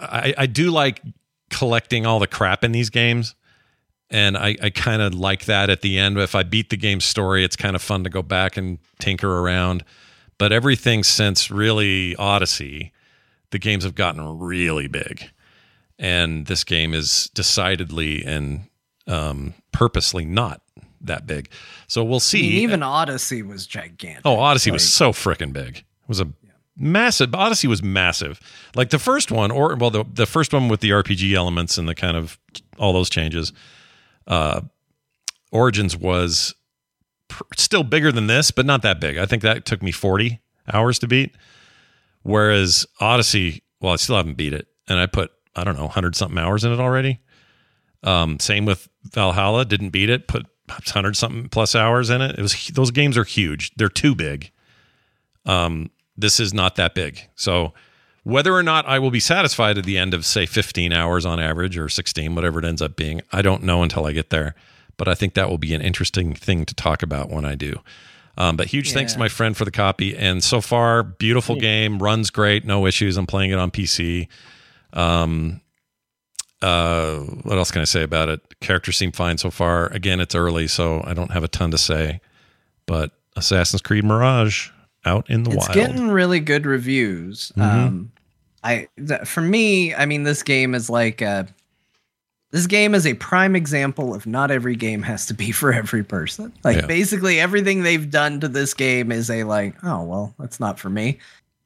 I, 0.00 0.34
I 0.36 0.46
do 0.46 0.70
like 0.70 1.02
collecting 1.50 2.04
all 2.06 2.18
the 2.18 2.26
crap 2.26 2.64
in 2.64 2.72
these 2.72 2.90
games. 2.90 3.34
And 4.10 4.36
I, 4.36 4.56
I 4.62 4.70
kind 4.70 5.02
of 5.02 5.14
like 5.14 5.46
that 5.46 5.70
at 5.70 5.80
the 5.80 5.98
end. 5.98 6.18
If 6.18 6.34
I 6.34 6.42
beat 6.42 6.70
the 6.70 6.76
game 6.76 7.00
story, 7.00 7.44
it's 7.44 7.56
kind 7.56 7.74
of 7.74 7.82
fun 7.82 8.04
to 8.04 8.10
go 8.10 8.22
back 8.22 8.56
and 8.56 8.78
tinker 8.98 9.40
around. 9.40 9.84
But 10.38 10.52
everything 10.52 11.02
since 11.04 11.50
really 11.50 12.14
Odyssey, 12.16 12.92
the 13.54 13.58
games 13.60 13.84
have 13.84 13.94
gotten 13.94 14.40
really 14.40 14.88
big. 14.88 15.30
And 15.96 16.46
this 16.46 16.64
game 16.64 16.92
is 16.92 17.30
decidedly 17.34 18.24
and 18.24 18.68
um, 19.06 19.54
purposely 19.70 20.24
not 20.24 20.60
that 21.02 21.24
big. 21.24 21.48
So 21.86 22.02
we'll 22.02 22.16
I 22.16 22.18
see. 22.18 22.42
mean, 22.42 22.52
even 22.62 22.82
Odyssey 22.82 23.42
was 23.42 23.64
gigantic. 23.64 24.22
oh 24.24 24.40
odyssey 24.40 24.72
was 24.72 24.82
so 24.92 25.12
freaking 25.12 25.52
big. 25.52 25.76
It 25.76 25.84
was 26.08 26.18
a 26.18 26.26
massive 26.76 27.32
odyssey 27.32 27.68
was 27.68 27.80
massive. 27.80 28.40
Like 28.74 28.90
the 28.90 28.98
first 28.98 29.30
one 29.30 29.52
or 29.52 29.76
well 29.76 29.90
the, 29.90 30.04
the 30.12 30.26
first 30.26 30.52
one 30.52 30.66
with 30.68 30.80
the 30.80 30.90
rpg 30.90 31.32
elements 31.32 31.78
and 31.78 31.88
the 31.88 31.94
kind 31.94 32.16
of 32.16 32.36
all 32.76 32.92
those 32.92 33.08
changes 33.08 33.52
uh 34.26 34.62
origins 35.52 35.96
was 35.96 36.56
pr- 37.28 37.44
still 37.56 37.84
bigger 37.84 38.10
than 38.10 38.26
this 38.26 38.50
but 38.50 38.66
not 38.66 38.82
that 38.82 38.98
big. 39.00 39.16
I 39.16 39.26
think 39.26 39.42
that 39.44 39.64
took 39.64 39.80
me 39.80 39.92
40 39.92 40.40
hours 40.72 40.98
to 40.98 41.06
beat 41.06 41.36
Whereas 42.24 42.86
Odyssey, 43.00 43.62
well, 43.80 43.92
I 43.92 43.96
still 43.96 44.16
haven't 44.16 44.36
beat 44.36 44.54
it, 44.54 44.66
and 44.88 44.98
I 44.98 45.06
put 45.06 45.30
I 45.54 45.62
don't 45.62 45.76
know 45.76 45.88
hundred 45.88 46.16
something 46.16 46.38
hours 46.38 46.64
in 46.64 46.72
it 46.72 46.80
already. 46.80 47.20
Um, 48.02 48.40
same 48.40 48.64
with 48.64 48.88
Valhalla, 49.12 49.64
didn't 49.64 49.90
beat 49.90 50.10
it, 50.10 50.26
put 50.26 50.46
hundred 50.68 51.16
something 51.16 51.48
plus 51.48 51.74
hours 51.74 52.10
in 52.10 52.22
it. 52.22 52.38
It 52.38 52.42
was 52.42 52.68
those 52.68 52.90
games 52.90 53.16
are 53.16 53.24
huge; 53.24 53.72
they're 53.76 53.88
too 53.88 54.14
big. 54.14 54.50
Um, 55.46 55.90
this 56.16 56.40
is 56.40 56.54
not 56.54 56.76
that 56.76 56.94
big, 56.94 57.20
so 57.34 57.74
whether 58.22 58.54
or 58.54 58.62
not 58.62 58.86
I 58.86 58.98
will 58.98 59.10
be 59.10 59.20
satisfied 59.20 59.76
at 59.76 59.84
the 59.84 59.98
end 59.98 60.14
of 60.14 60.24
say 60.24 60.46
fifteen 60.46 60.92
hours 60.92 61.26
on 61.26 61.38
average 61.38 61.76
or 61.76 61.90
sixteen, 61.90 62.34
whatever 62.34 62.58
it 62.58 62.64
ends 62.64 62.80
up 62.80 62.96
being, 62.96 63.20
I 63.32 63.42
don't 63.42 63.62
know 63.62 63.82
until 63.82 64.06
I 64.06 64.12
get 64.12 64.30
there. 64.30 64.54
But 64.96 65.08
I 65.08 65.14
think 65.14 65.34
that 65.34 65.50
will 65.50 65.58
be 65.58 65.74
an 65.74 65.82
interesting 65.82 66.34
thing 66.34 66.64
to 66.64 66.74
talk 66.74 67.02
about 67.02 67.28
when 67.28 67.44
I 67.44 67.54
do. 67.54 67.80
Um, 68.36 68.56
but 68.56 68.66
huge 68.66 68.92
thanks 68.92 69.12
to 69.12 69.18
my 69.18 69.28
friend 69.28 69.56
for 69.56 69.64
the 69.64 69.70
copy. 69.70 70.16
And 70.16 70.42
so 70.42 70.60
far, 70.60 71.02
beautiful 71.02 71.56
game, 71.56 72.02
runs 72.02 72.30
great, 72.30 72.64
no 72.64 72.86
issues. 72.86 73.16
I'm 73.16 73.26
playing 73.26 73.50
it 73.52 73.58
on 73.58 73.70
PC. 73.70 74.28
Um, 74.92 75.60
uh, 76.62 77.18
what 77.18 77.58
else 77.58 77.70
can 77.70 77.82
I 77.82 77.84
say 77.84 78.02
about 78.02 78.28
it? 78.28 78.40
Characters 78.60 78.96
seem 78.96 79.12
fine 79.12 79.38
so 79.38 79.50
far. 79.50 79.86
Again, 79.88 80.18
it's 80.20 80.34
early, 80.34 80.66
so 80.66 81.02
I 81.06 81.12
don't 81.14 81.30
have 81.30 81.44
a 81.44 81.48
ton 81.48 81.70
to 81.72 81.78
say. 81.78 82.20
But 82.86 83.12
Assassin's 83.36 83.82
Creed 83.82 84.04
Mirage 84.04 84.70
out 85.04 85.28
in 85.28 85.42
the 85.42 85.50
it's 85.50 85.68
wild. 85.68 85.74
getting 85.74 86.08
really 86.08 86.40
good 86.40 86.64
reviews. 86.66 87.52
Mhm. 87.56 87.62
Um, 87.62 88.12
I 88.62 88.88
th- 88.96 89.26
for 89.28 89.42
me, 89.42 89.94
I 89.94 90.06
mean, 90.06 90.22
this 90.22 90.42
game 90.42 90.74
is 90.74 90.88
like 90.88 91.20
a, 91.20 91.46
this 92.54 92.66
game 92.68 92.94
is 92.94 93.04
a 93.04 93.14
prime 93.14 93.56
example 93.56 94.14
of 94.14 94.26
not 94.26 94.50
every 94.50 94.76
game 94.76 95.02
has 95.02 95.26
to 95.26 95.34
be 95.34 95.50
for 95.60 95.72
every 95.72 96.04
person. 96.04 96.52
Like 96.62 96.76
Yeah. 96.76 96.86
basically 96.86 97.40
everything 97.40 97.82
they've 97.82 98.08
done 98.10 98.38
to 98.40 98.48
this 98.48 98.72
game 98.74 99.10
is 99.10 99.28
a 99.28 99.42
like, 99.44 99.74
oh 99.82 100.02
well, 100.04 100.34
that's 100.38 100.60
not 100.60 100.78
for 100.78 100.88
me, 100.88 101.18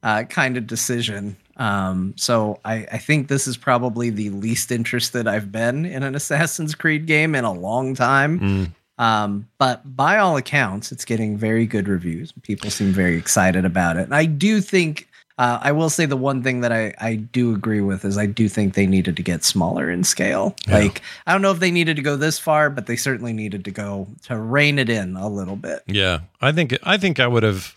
uh, 0.03 0.23
kind 0.23 0.57
of 0.57 0.65
decision. 0.65 1.37
Um, 1.57 2.13
so 2.17 2.59
I, 2.63 2.87
I 2.91 2.97
think 2.97 3.27
this 3.27 3.45
is 3.45 3.57
probably 3.57 4.09
the 4.09 4.29
least 4.29 4.71
interested 4.71 5.27
I've 5.27 5.51
been 5.51 5.85
in 5.85 6.03
an 6.03 6.15
Assassin's 6.15 6.73
Creed 6.73 7.05
game 7.05 7.35
in 7.35 7.43
a 7.43 7.51
long 7.53 7.93
time. 7.95 8.39
Mm, 8.39 8.71
Um, 9.03 9.47
but 9.57 9.95
by 9.95 10.17
all 10.17 10.37
accounts, 10.37 10.91
it's 10.93 11.03
getting 11.05 11.37
very 11.37 11.65
good 11.65 11.87
reviews. 11.89 12.31
People 12.43 12.69
seem 12.69 12.93
very 12.93 13.17
excited 13.17 13.65
about 13.65 13.97
it. 13.97 14.03
And 14.03 14.15
I 14.15 14.23
do 14.25 14.61
think, 14.61 15.08
uh, 15.39 15.57
I 15.61 15.71
will 15.71 15.89
say 15.89 16.05
the 16.05 16.17
one 16.17 16.43
thing 16.43 16.59
that 16.61 16.73
I, 16.73 16.93
I 16.99 17.15
do 17.15 17.55
agree 17.55 17.79
with 17.79 18.03
is 18.03 18.17
I 18.17 18.25
do 18.25 18.49
think 18.49 18.73
they 18.73 18.85
needed 18.85 19.15
to 19.15 19.23
get 19.23 19.45
smaller 19.45 19.89
in 19.89 20.03
scale. 20.03 20.53
Yeah. 20.67 20.79
Like, 20.79 21.01
I 21.25 21.31
don't 21.31 21.41
know 21.41 21.51
if 21.51 21.59
they 21.59 21.71
needed 21.71 21.95
to 21.95 22.01
go 22.01 22.17
this 22.17 22.37
far, 22.37 22.69
but 22.69 22.87
they 22.87 22.97
certainly 22.97 23.31
needed 23.31 23.63
to 23.63 23.71
go 23.71 24.07
to 24.23 24.37
rein 24.37 24.77
it 24.77 24.89
in 24.89 25.15
a 25.15 25.29
little 25.29 25.55
bit. 25.55 25.83
yeah, 25.87 26.19
I 26.41 26.51
think 26.51 26.77
I 26.83 26.97
think 26.97 27.21
I 27.21 27.27
would 27.27 27.43
have 27.43 27.73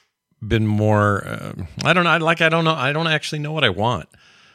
been 0.47 0.67
more. 0.67 1.25
Uh, 1.25 1.53
I 1.85 1.93
don't 1.93 2.03
know. 2.03 2.11
I 2.11 2.19
like. 2.19 2.41
I 2.41 2.49
don't 2.49 2.65
know. 2.65 2.75
I 2.75 2.93
don't 2.93 3.07
actually 3.07 3.39
know 3.39 3.53
what 3.53 3.63
I 3.63 3.71
want. 3.71 4.09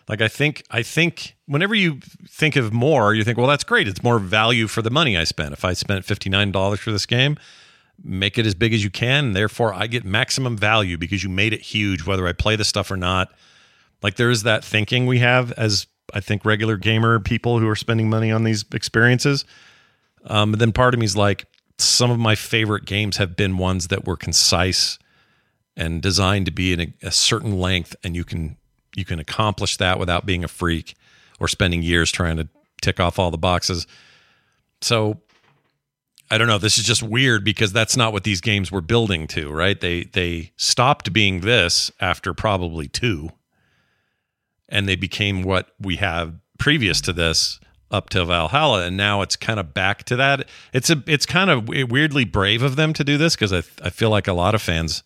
Like 0.09 0.21
I 0.21 0.27
think 0.27 0.63
I 0.69 0.83
think 0.83 1.35
whenever 1.45 1.75
you 1.75 1.99
think 2.27 2.57
of 2.57 2.73
more, 2.73 3.13
you 3.13 3.23
think, 3.23 3.37
well, 3.37 3.47
that's 3.47 3.63
great. 3.63 3.87
It's 3.87 4.03
more 4.03 4.19
value 4.19 4.67
for 4.67 4.81
the 4.81 4.89
money 4.89 5.15
I 5.15 5.23
spent. 5.23 5.53
If 5.53 5.63
I 5.63 5.71
spent 5.73 6.03
fifty 6.03 6.29
nine 6.29 6.51
dollars 6.51 6.81
for 6.81 6.91
this 6.91 7.05
game, 7.05 7.37
make 8.03 8.37
it 8.37 8.45
as 8.45 8.55
big 8.55 8.73
as 8.73 8.83
you 8.83 8.89
can. 8.89 9.33
Therefore, 9.33 9.73
I 9.73 9.87
get 9.87 10.05
maximum 10.05 10.57
value 10.57 10.97
because 10.97 11.23
you 11.23 11.29
made 11.29 11.53
it 11.53 11.61
huge, 11.61 12.05
whether 12.05 12.27
I 12.27 12.33
play 12.33 12.55
the 12.55 12.63
stuff 12.63 12.91
or 12.91 12.97
not. 12.97 13.29
Like 14.03 14.15
there 14.15 14.29
is 14.29 14.43
that 14.43 14.63
thinking 14.63 15.05
we 15.05 15.19
have 15.19 15.51
as 15.53 15.87
I 16.13 16.19
think 16.19 16.45
regular 16.45 16.77
gamer 16.77 17.19
people 17.19 17.59
who 17.59 17.67
are 17.67 17.75
spending 17.75 18.09
money 18.09 18.31
on 18.31 18.43
these 18.43 18.63
experiences. 18.73 19.45
Um, 20.25 20.53
then 20.53 20.71
part 20.71 20.93
of 20.93 20.99
me 20.99 21.05
is 21.05 21.17
like, 21.17 21.45
some 21.79 22.09
of 22.09 22.17
my 22.17 22.35
favorite 22.35 22.85
games 22.85 23.17
have 23.17 23.35
been 23.35 23.57
ones 23.57 23.89
that 23.89 24.05
were 24.05 24.17
concise 24.17 24.97
and 25.75 26.01
designed 26.01 26.47
to 26.47 26.51
be 26.51 26.73
in 26.73 26.81
a, 26.81 26.93
a 27.03 27.11
certain 27.11 27.59
length, 27.59 27.95
and 28.03 28.15
you 28.15 28.23
can 28.23 28.57
you 28.95 29.05
can 29.05 29.19
accomplish 29.19 29.77
that 29.77 29.99
without 29.99 30.25
being 30.25 30.43
a 30.43 30.47
freak 30.47 30.95
or 31.39 31.47
spending 31.47 31.83
years 31.83 32.11
trying 32.11 32.37
to 32.37 32.47
tick 32.81 32.99
off 32.99 33.19
all 33.19 33.29
the 33.29 33.37
boxes. 33.37 33.85
So 34.81 35.21
I 36.29 36.37
don't 36.37 36.47
know. 36.47 36.57
This 36.57 36.77
is 36.77 36.83
just 36.83 37.01
weird 37.01 37.43
because 37.43 37.71
that's 37.71 37.95
not 37.95 38.11
what 38.11 38.23
these 38.23 38.41
games 38.41 38.71
were 38.71 38.81
building 38.81 39.27
to, 39.27 39.51
right? 39.51 39.79
They 39.79 40.03
they 40.03 40.51
stopped 40.57 41.13
being 41.13 41.41
this 41.41 41.91
after 41.99 42.33
probably 42.33 42.87
two, 42.87 43.29
and 44.67 44.87
they 44.87 44.95
became 44.95 45.43
what 45.43 45.69
we 45.79 45.97
have 45.97 46.35
previous 46.59 46.99
to 47.01 47.13
this 47.13 47.59
up 47.89 48.09
to 48.09 48.25
Valhalla, 48.25 48.85
and 48.85 48.97
now 48.97 49.21
it's 49.21 49.35
kind 49.35 49.59
of 49.59 49.73
back 49.73 50.03
to 50.05 50.15
that. 50.17 50.47
It's 50.73 50.89
a 50.89 51.01
it's 51.07 51.25
kind 51.25 51.49
of 51.49 51.67
weirdly 51.67 52.25
brave 52.25 52.61
of 52.61 52.75
them 52.75 52.93
to 52.93 53.03
do 53.03 53.17
this 53.17 53.35
because 53.35 53.53
I 53.53 53.63
I 53.81 53.89
feel 53.89 54.09
like 54.09 54.27
a 54.27 54.33
lot 54.33 54.53
of 54.53 54.61
fans 54.61 55.03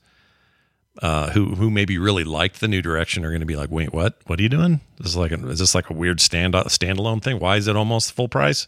uh, 1.02 1.30
who 1.32 1.56
who 1.56 1.70
maybe 1.70 1.98
really 1.98 2.24
liked 2.24 2.60
the 2.60 2.68
new 2.68 2.82
direction 2.82 3.24
are 3.24 3.30
going 3.30 3.42
to 3.42 3.46
be 3.46 3.56
like, 3.56 3.70
wait, 3.70 3.94
what? 3.94 4.18
What 4.26 4.40
are 4.40 4.44
you 4.44 4.50
doing? 4.50 4.82
This 4.98 5.08
is 5.12 5.18
like 5.18 5.32
a, 5.32 5.50
is 5.50 5.60
this 5.60 5.76
like 5.76 5.90
a 5.90 5.94
weird 5.94 6.20
stand 6.20 6.54
standalone 6.54 7.22
thing? 7.22 7.40
Why 7.40 7.58
is 7.58 7.68
it 7.68 7.76
almost 7.76 8.12
full 8.14 8.28
price? 8.28 8.68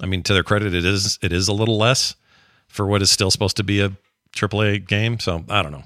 I 0.00 0.06
mean, 0.06 0.22
to 0.24 0.32
their 0.32 0.42
credit, 0.42 0.74
it 0.74 0.84
is 0.84 1.18
it 1.22 1.32
is 1.32 1.48
a 1.48 1.52
little 1.52 1.78
less 1.78 2.14
for 2.68 2.86
what 2.86 3.02
is 3.02 3.10
still 3.10 3.30
supposed 3.30 3.56
to 3.56 3.64
be 3.64 3.80
a 3.80 3.92
AAA 4.32 4.86
game. 4.86 5.18
So 5.18 5.44
I 5.48 5.62
don't 5.62 5.72
know. 5.72 5.84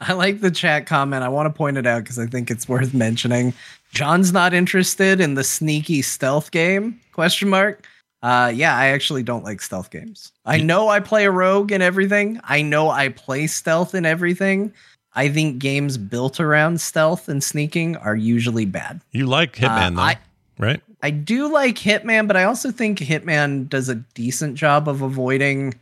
I 0.00 0.14
like 0.14 0.40
the 0.40 0.50
chat 0.50 0.86
comment. 0.86 1.22
I 1.22 1.28
want 1.28 1.46
to 1.46 1.56
point 1.56 1.76
it 1.76 1.86
out 1.86 2.02
because 2.02 2.18
I 2.18 2.26
think 2.26 2.50
it's 2.50 2.68
worth 2.68 2.92
mentioning. 2.92 3.54
John's 3.92 4.32
not 4.32 4.52
interested 4.52 5.20
in 5.20 5.34
the 5.34 5.44
sneaky 5.44 6.02
stealth 6.02 6.50
game? 6.50 6.98
Question 7.12 7.48
mark. 7.48 7.86
Uh, 8.22 8.52
yeah, 8.54 8.76
I 8.76 8.86
actually 8.86 9.22
don't 9.22 9.44
like 9.44 9.60
stealth 9.60 9.90
games. 9.90 10.32
I 10.44 10.58
know 10.58 10.88
I 10.88 11.00
play 11.00 11.24
a 11.24 11.30
rogue 11.30 11.72
and 11.72 11.82
everything. 11.82 12.40
I 12.44 12.62
know 12.62 12.88
I 12.88 13.08
play 13.08 13.48
stealth 13.48 13.94
and 13.94 14.06
everything. 14.06 14.72
I 15.14 15.28
think 15.28 15.58
games 15.58 15.98
built 15.98 16.40
around 16.40 16.80
stealth 16.80 17.28
and 17.28 17.42
sneaking 17.42 17.96
are 17.96 18.16
usually 18.16 18.64
bad. 18.64 19.02
You 19.10 19.26
like 19.26 19.56
Hitman, 19.56 19.92
uh, 19.92 19.96
though, 19.96 20.02
I, 20.02 20.18
right? 20.62 20.80
I 21.02 21.10
do 21.10 21.52
like 21.52 21.76
Hitman, 21.76 22.26
but 22.26 22.36
I 22.36 22.44
also 22.44 22.70
think 22.70 22.98
Hitman 22.98 23.68
does 23.68 23.88
a 23.88 23.96
decent 23.96 24.54
job 24.54 24.88
of 24.88 25.02
avoiding 25.02 25.74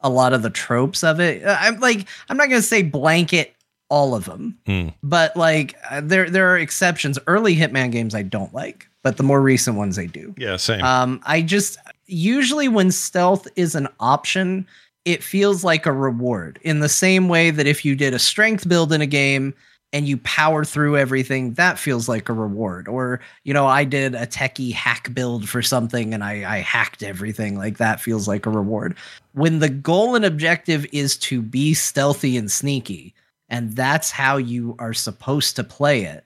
a 0.00 0.10
lot 0.10 0.32
of 0.32 0.42
the 0.42 0.50
tropes 0.50 1.02
of 1.02 1.20
it. 1.20 1.44
Uh, 1.44 1.56
I'm 1.58 1.80
like, 1.80 2.06
I'm 2.28 2.36
not 2.36 2.48
gonna 2.48 2.62
say 2.62 2.82
blanket 2.82 3.54
all 3.88 4.14
of 4.14 4.24
them, 4.24 4.58
mm. 4.66 4.92
but 5.02 5.36
like 5.36 5.76
uh, 5.90 6.00
there 6.02 6.28
there 6.28 6.52
are 6.52 6.58
exceptions. 6.58 7.18
Early 7.26 7.56
Hitman 7.56 7.92
games 7.92 8.14
I 8.14 8.22
don't 8.22 8.52
like, 8.52 8.88
but 9.02 9.16
the 9.16 9.22
more 9.22 9.40
recent 9.40 9.76
ones 9.76 9.98
I 9.98 10.06
do. 10.06 10.34
Yeah, 10.36 10.56
same. 10.56 10.82
Um, 10.82 11.20
I 11.24 11.40
just 11.40 11.78
usually 12.06 12.68
when 12.68 12.90
stealth 12.90 13.46
is 13.56 13.74
an 13.74 13.88
option, 14.00 14.66
it 15.04 15.22
feels 15.22 15.64
like 15.64 15.86
a 15.86 15.92
reward 15.92 16.58
in 16.62 16.80
the 16.80 16.88
same 16.88 17.28
way 17.28 17.50
that 17.50 17.66
if 17.66 17.84
you 17.84 17.94
did 17.94 18.14
a 18.14 18.18
strength 18.18 18.68
build 18.68 18.92
in 18.92 19.00
a 19.00 19.06
game 19.06 19.54
and 19.94 20.08
you 20.08 20.16
power 20.18 20.64
through 20.64 20.96
everything, 20.96 21.54
that 21.54 21.78
feels 21.78 22.08
like 22.08 22.28
a 22.28 22.32
reward. 22.32 22.88
Or, 22.88 23.20
you 23.44 23.54
know, 23.54 23.66
I 23.66 23.84
did 23.84 24.16
a 24.16 24.26
techie 24.26 24.72
hack 24.72 25.14
build 25.14 25.48
for 25.48 25.62
something 25.62 26.12
and 26.12 26.24
I, 26.24 26.56
I 26.56 26.58
hacked 26.58 27.04
everything. 27.04 27.56
Like 27.56 27.78
that 27.78 28.00
feels 28.00 28.26
like 28.26 28.44
a 28.44 28.50
reward. 28.50 28.96
When 29.32 29.60
the 29.60 29.68
goal 29.68 30.16
and 30.16 30.24
objective 30.24 30.84
is 30.92 31.16
to 31.18 31.40
be 31.40 31.74
stealthy 31.74 32.36
and 32.36 32.50
sneaky, 32.50 33.14
and 33.48 33.76
that's 33.76 34.10
how 34.10 34.36
you 34.36 34.74
are 34.80 34.94
supposed 34.94 35.54
to 35.56 35.64
play 35.64 36.02
it, 36.02 36.24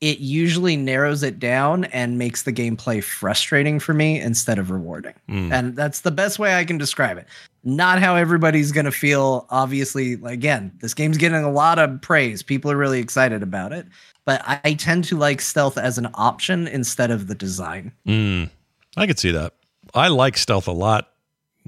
it 0.00 0.18
usually 0.18 0.76
narrows 0.76 1.22
it 1.22 1.38
down 1.38 1.84
and 1.84 2.18
makes 2.18 2.42
the 2.42 2.52
gameplay 2.52 3.02
frustrating 3.02 3.80
for 3.80 3.94
me 3.94 4.20
instead 4.20 4.58
of 4.58 4.70
rewarding. 4.70 5.14
Mm. 5.28 5.52
And 5.52 5.76
that's 5.76 6.02
the 6.02 6.10
best 6.10 6.38
way 6.38 6.54
I 6.54 6.64
can 6.64 6.78
describe 6.78 7.18
it 7.18 7.26
not 7.68 8.00
how 8.00 8.16
everybody's 8.16 8.72
going 8.72 8.86
to 8.86 8.92
feel. 8.92 9.46
Obviously, 9.50 10.14
again, 10.24 10.72
this 10.80 10.94
game's 10.94 11.18
getting 11.18 11.42
a 11.42 11.50
lot 11.50 11.78
of 11.78 12.00
praise. 12.00 12.42
People 12.42 12.70
are 12.70 12.76
really 12.76 13.00
excited 13.00 13.42
about 13.42 13.72
it. 13.72 13.86
But 14.24 14.42
I, 14.46 14.60
I 14.64 14.74
tend 14.74 15.04
to 15.04 15.16
like 15.16 15.40
stealth 15.40 15.76
as 15.76 15.98
an 15.98 16.08
option 16.14 16.66
instead 16.66 17.10
of 17.10 17.26
the 17.26 17.34
design. 17.34 17.92
Mm, 18.06 18.50
I 18.96 19.06
could 19.06 19.18
see 19.18 19.32
that. 19.32 19.54
I 19.94 20.08
like 20.08 20.36
stealth 20.36 20.68
a 20.68 20.72
lot. 20.72 21.10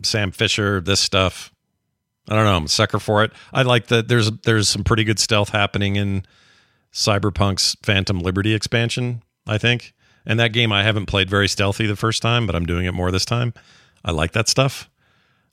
Sam 0.02 0.30
Fisher, 0.30 0.80
this 0.80 1.00
stuff. 1.00 1.52
I 2.28 2.34
don't 2.34 2.44
know. 2.44 2.56
I'm 2.56 2.64
a 2.66 2.68
sucker 2.68 2.98
for 2.98 3.24
it. 3.24 3.32
I 3.52 3.62
like 3.62 3.88
that. 3.88 4.08
There's 4.08 4.30
there's 4.42 4.68
some 4.68 4.84
pretty 4.84 5.04
good 5.04 5.18
stealth 5.18 5.48
happening 5.48 5.96
in 5.96 6.24
Cyberpunk's 6.92 7.76
Phantom 7.82 8.20
Liberty 8.20 8.54
expansion. 8.54 9.22
I 9.46 9.58
think, 9.58 9.94
and 10.26 10.38
that 10.38 10.52
game 10.52 10.72
I 10.72 10.82
haven't 10.82 11.06
played 11.06 11.30
very 11.30 11.48
stealthy 11.48 11.86
the 11.86 11.96
first 11.96 12.22
time, 12.22 12.46
but 12.46 12.54
I'm 12.54 12.66
doing 12.66 12.86
it 12.86 12.92
more 12.92 13.10
this 13.10 13.24
time. 13.24 13.54
I 14.04 14.12
like 14.12 14.32
that 14.32 14.48
stuff. 14.48 14.88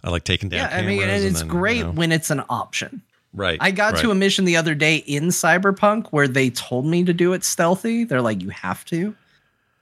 I 0.04 0.10
like 0.10 0.24
taking 0.24 0.50
down. 0.50 0.70
Yeah, 0.70 0.78
I 0.78 0.82
mean, 0.84 1.02
and 1.02 1.24
it's 1.24 1.40
then, 1.40 1.48
great 1.48 1.78
you 1.78 1.84
know. 1.86 1.92
when 1.92 2.12
it's 2.12 2.30
an 2.30 2.44
option. 2.50 3.02
Right. 3.34 3.58
I 3.62 3.72
got 3.72 3.94
right. 3.94 4.02
to 4.02 4.12
a 4.12 4.16
mission 4.16 4.46
the 4.46 4.58
other 4.58 4.76
day 4.76 4.98
in 4.98 5.26
Cyberpunk 5.26 6.08
where 6.10 6.28
they 6.28 6.50
told 6.50 6.86
me 6.86 7.04
to 7.04 7.14
do 7.14 7.34
it 7.34 7.44
stealthy. 7.44 8.04
They're 8.04 8.22
like, 8.22 8.42
you 8.42 8.50
have 8.50 8.86
to. 8.86 9.16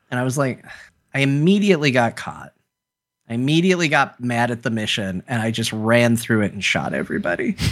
And 0.10 0.20
I 0.20 0.24
was 0.24 0.38
like, 0.38 0.66
I 1.14 1.20
immediately 1.20 1.92
got 1.92 2.16
caught. 2.16 2.54
I 3.30 3.34
immediately 3.34 3.88
got 3.88 4.20
mad 4.20 4.52
at 4.52 4.64
the 4.64 4.70
mission 4.70 5.24
and 5.28 5.42
I 5.42 5.52
just 5.52 5.74
ran 5.74 6.16
through 6.18 6.42
it 6.42 6.54
and 6.54 6.64
shot 6.64 6.94
everybody. 6.94 7.56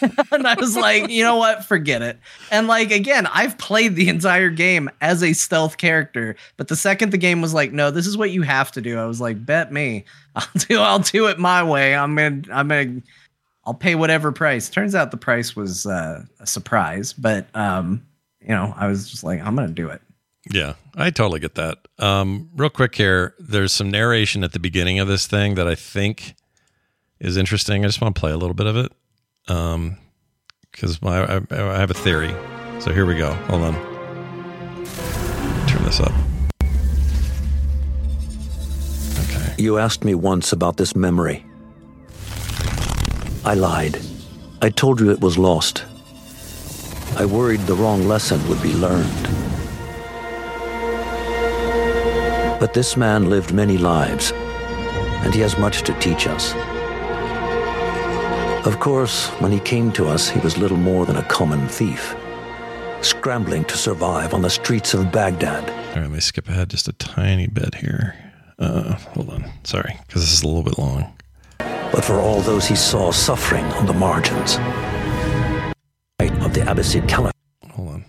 and 0.32 0.46
I 0.46 0.54
was 0.54 0.76
like, 0.76 1.10
you 1.10 1.22
know 1.22 1.36
what? 1.36 1.64
Forget 1.64 2.02
it. 2.02 2.18
And 2.50 2.66
like 2.66 2.90
again, 2.90 3.26
I've 3.26 3.58
played 3.58 3.96
the 3.96 4.08
entire 4.08 4.50
game 4.50 4.90
as 5.00 5.22
a 5.22 5.32
stealth 5.32 5.76
character, 5.76 6.36
but 6.56 6.68
the 6.68 6.76
second 6.76 7.10
the 7.10 7.18
game 7.18 7.40
was 7.40 7.54
like, 7.54 7.72
no, 7.72 7.90
this 7.90 8.06
is 8.06 8.16
what 8.16 8.30
you 8.30 8.42
have 8.42 8.72
to 8.72 8.80
do. 8.80 8.98
I 8.98 9.06
was 9.06 9.20
like, 9.20 9.44
bet 9.44 9.72
me. 9.72 10.04
I'll 10.34 10.46
do 10.54 10.80
I'll 10.80 10.98
do 10.98 11.26
it 11.28 11.38
my 11.38 11.62
way. 11.62 11.94
I'm 11.94 12.14
gonna 12.14 12.42
I'm 12.50 12.68
gonna 12.68 13.02
I'll 13.64 13.74
pay 13.74 13.94
whatever 13.94 14.32
price. 14.32 14.68
Turns 14.68 14.94
out 14.94 15.10
the 15.10 15.16
price 15.16 15.56
was 15.56 15.86
uh, 15.86 16.24
a 16.40 16.46
surprise, 16.46 17.12
but 17.12 17.46
um, 17.54 18.04
you 18.40 18.48
know, 18.48 18.74
I 18.76 18.88
was 18.88 19.08
just 19.08 19.24
like, 19.24 19.40
I'm 19.40 19.54
gonna 19.54 19.68
do 19.68 19.88
it. 19.88 20.02
Yeah, 20.50 20.74
I 20.94 21.10
totally 21.10 21.40
get 21.40 21.54
that. 21.54 21.78
Um, 21.98 22.50
real 22.54 22.68
quick 22.68 22.94
here, 22.94 23.34
there's 23.38 23.72
some 23.72 23.90
narration 23.90 24.44
at 24.44 24.52
the 24.52 24.58
beginning 24.58 24.98
of 24.98 25.08
this 25.08 25.26
thing 25.26 25.54
that 25.54 25.66
I 25.66 25.74
think 25.74 26.34
is 27.18 27.38
interesting. 27.38 27.84
I 27.84 27.88
just 27.88 28.00
want 28.00 28.14
to 28.14 28.20
play 28.20 28.32
a 28.32 28.36
little 28.36 28.54
bit 28.54 28.66
of 28.66 28.76
it 28.76 28.92
um, 29.48 29.96
because 30.70 30.98
I, 31.02 31.40
I 31.50 31.78
have 31.78 31.90
a 31.90 31.94
theory. 31.94 32.34
So 32.80 32.92
here 32.92 33.06
we 33.06 33.16
go. 33.16 33.32
Hold 33.48 33.62
on. 33.62 33.74
Turn 35.66 35.84
this 35.84 36.00
up. 36.00 36.12
Okay. 39.24 39.54
You 39.58 39.78
asked 39.78 40.04
me 40.04 40.14
once 40.14 40.52
about 40.52 40.76
this 40.76 40.96
memory. 40.96 41.44
I 43.44 43.54
lied. 43.54 44.00
I 44.62 44.70
told 44.70 45.00
you 45.00 45.10
it 45.10 45.20
was 45.20 45.38
lost. 45.38 45.84
I 47.16 47.24
worried 47.24 47.60
the 47.60 47.74
wrong 47.74 48.08
lesson 48.08 48.46
would 48.48 48.62
be 48.62 48.74
learned. 48.74 49.28
But 52.58 52.72
this 52.74 52.96
man 52.96 53.30
lived 53.30 53.52
many 53.52 53.78
lives, 53.78 54.32
and 55.22 55.34
he 55.34 55.40
has 55.42 55.56
much 55.58 55.82
to 55.82 55.92
teach 56.00 56.26
us. 56.26 56.54
Of 58.64 58.80
course, 58.80 59.28
when 59.40 59.52
he 59.52 59.60
came 59.60 59.92
to 59.92 60.06
us, 60.06 60.26
he 60.26 60.40
was 60.40 60.56
little 60.56 60.78
more 60.78 61.04
than 61.04 61.16
a 61.16 61.22
common 61.24 61.68
thief, 61.68 62.16
scrambling 63.02 63.64
to 63.66 63.76
survive 63.76 64.32
on 64.32 64.40
the 64.40 64.48
streets 64.48 64.94
of 64.94 65.12
Baghdad. 65.12 65.68
All 65.68 65.76
right, 65.76 65.96
let 65.96 66.10
me 66.10 66.20
skip 66.20 66.48
ahead 66.48 66.70
just 66.70 66.88
a 66.88 66.94
tiny 66.94 67.46
bit 67.46 67.74
here. 67.74 68.14
Uh, 68.58 68.94
hold 68.94 69.28
on. 69.28 69.44
Sorry, 69.64 69.94
because 70.06 70.22
this 70.22 70.32
is 70.32 70.42
a 70.42 70.46
little 70.46 70.62
bit 70.62 70.78
long. 70.78 71.12
But 71.58 72.06
for 72.06 72.14
all 72.14 72.40
those 72.40 72.66
he 72.66 72.74
saw 72.74 73.12
suffering 73.12 73.66
on 73.74 73.84
the 73.84 73.92
margins 73.92 74.54
of 76.42 76.54
the 76.54 76.60
Abbasid 76.60 77.06
Caliph. 77.06 77.32
Hold 77.72 77.88
on. 77.88 78.04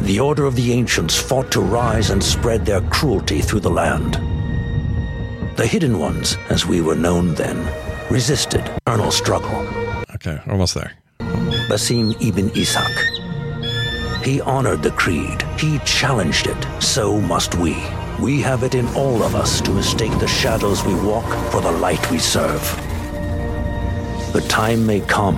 The 0.00 0.18
Order 0.18 0.44
of 0.44 0.56
the 0.56 0.72
Ancients 0.72 1.16
fought 1.16 1.52
to 1.52 1.60
rise 1.60 2.10
and 2.10 2.22
spread 2.22 2.66
their 2.66 2.80
cruelty 2.90 3.42
through 3.42 3.60
the 3.60 3.70
land. 3.70 4.14
The 5.56 5.66
Hidden 5.66 6.00
Ones, 6.00 6.36
as 6.50 6.66
we 6.66 6.80
were 6.80 6.96
known 6.96 7.34
then, 7.34 7.58
resisted 8.10 8.62
eternal 8.86 9.10
struggle. 9.10 9.66
Okay, 10.14 10.40
almost 10.48 10.74
there. 10.74 10.92
Basim 11.68 12.16
ibn 12.20 12.50
Ishaq. 12.50 14.24
He 14.24 14.40
honored 14.40 14.82
the 14.82 14.90
creed. 14.92 15.42
He 15.58 15.78
challenged 15.80 16.46
it. 16.46 16.82
So 16.82 17.20
must 17.20 17.54
we. 17.54 17.76
We 18.20 18.40
have 18.40 18.62
it 18.62 18.74
in 18.74 18.86
all 18.88 19.22
of 19.22 19.34
us 19.34 19.60
to 19.60 19.70
mistake 19.70 20.16
the 20.18 20.26
shadows 20.26 20.84
we 20.84 20.94
walk 20.94 21.26
for 21.50 21.60
the 21.60 21.70
light 21.70 22.10
we 22.10 22.18
serve. 22.18 22.62
The 24.32 24.44
time 24.48 24.84
may 24.86 25.00
come 25.00 25.36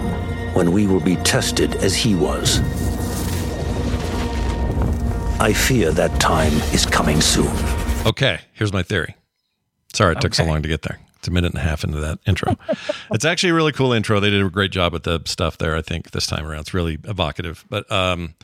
when 0.55 0.73
we 0.73 0.87
will 0.87 1.01
be 1.01 1.17
tested 1.17 1.77
as 1.77 1.95
he 1.95 2.15
was. 2.15 2.61
I 5.41 5.53
fear 5.53 5.93
that 5.93 6.19
time 6.21 6.53
is 6.73 6.87
coming 6.87 7.21
soon. 7.21 7.55
Okay, 8.07 8.41
here's 8.53 8.73
my 8.73 8.83
theory. 8.83 9.15
Sorry 9.93 10.15
it 10.15 10.21
took 10.21 10.35
so 10.35 10.45
long 10.45 10.63
to 10.63 10.69
get 10.69 10.83
there. 10.83 10.99
It's 11.21 11.29
a 11.29 11.31
minute 11.31 11.53
and 11.53 11.61
a 11.61 11.63
half 11.63 11.85
into 11.85 12.01
that 12.01 12.19
intro. 12.27 12.57
it's 13.11 13.27
actually 13.27 13.51
a 13.51 13.55
really 13.55 13.73
cool 13.73 13.93
intro. 13.93 14.21
They 14.21 14.31
did 14.31 14.43
a 14.43 14.49
great 14.49 14.73
job 14.73 14.93
with 14.93 15.03
the 15.05 15.21
stuff 15.27 15.59
there. 15.59 15.77
I 15.77 15.83
think 15.83 16.11
this 16.13 16.27
time 16.27 16.47
around, 16.47 16.61
it's 16.61 16.75
really 16.75 16.99
evocative. 17.05 17.65
But 17.69 17.91
um, 17.93 18.35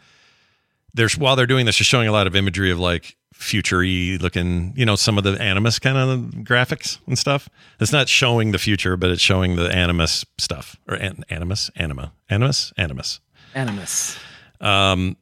there's 0.92 1.16
while 1.16 1.36
they're 1.36 1.46
doing 1.46 1.64
this, 1.64 1.76
just 1.76 1.88
showing 1.88 2.06
a 2.06 2.12
lot 2.12 2.26
of 2.26 2.36
imagery 2.36 2.70
of 2.70 2.78
like 2.78 3.16
futury 3.32 4.18
looking, 4.18 4.74
you 4.76 4.84
know, 4.84 4.94
some 4.96 5.16
of 5.18 5.24
the 5.24 5.40
animus 5.40 5.78
kind 5.78 5.96
of 5.96 6.20
graphics 6.44 6.98
and 7.06 7.18
stuff. 7.18 7.48
It's 7.80 7.92
not 7.92 8.08
showing 8.08 8.52
the 8.52 8.58
future, 8.58 8.96
but 8.96 9.10
it's 9.10 9.22
showing 9.22 9.56
the 9.56 9.74
animus 9.74 10.24
stuff 10.38 10.76
or 10.86 10.96
an, 10.96 11.24
animus, 11.30 11.70
anima, 11.76 12.12
animus, 12.28 12.72
animus, 12.76 13.20
animus. 13.54 14.18
Um, 14.60 15.16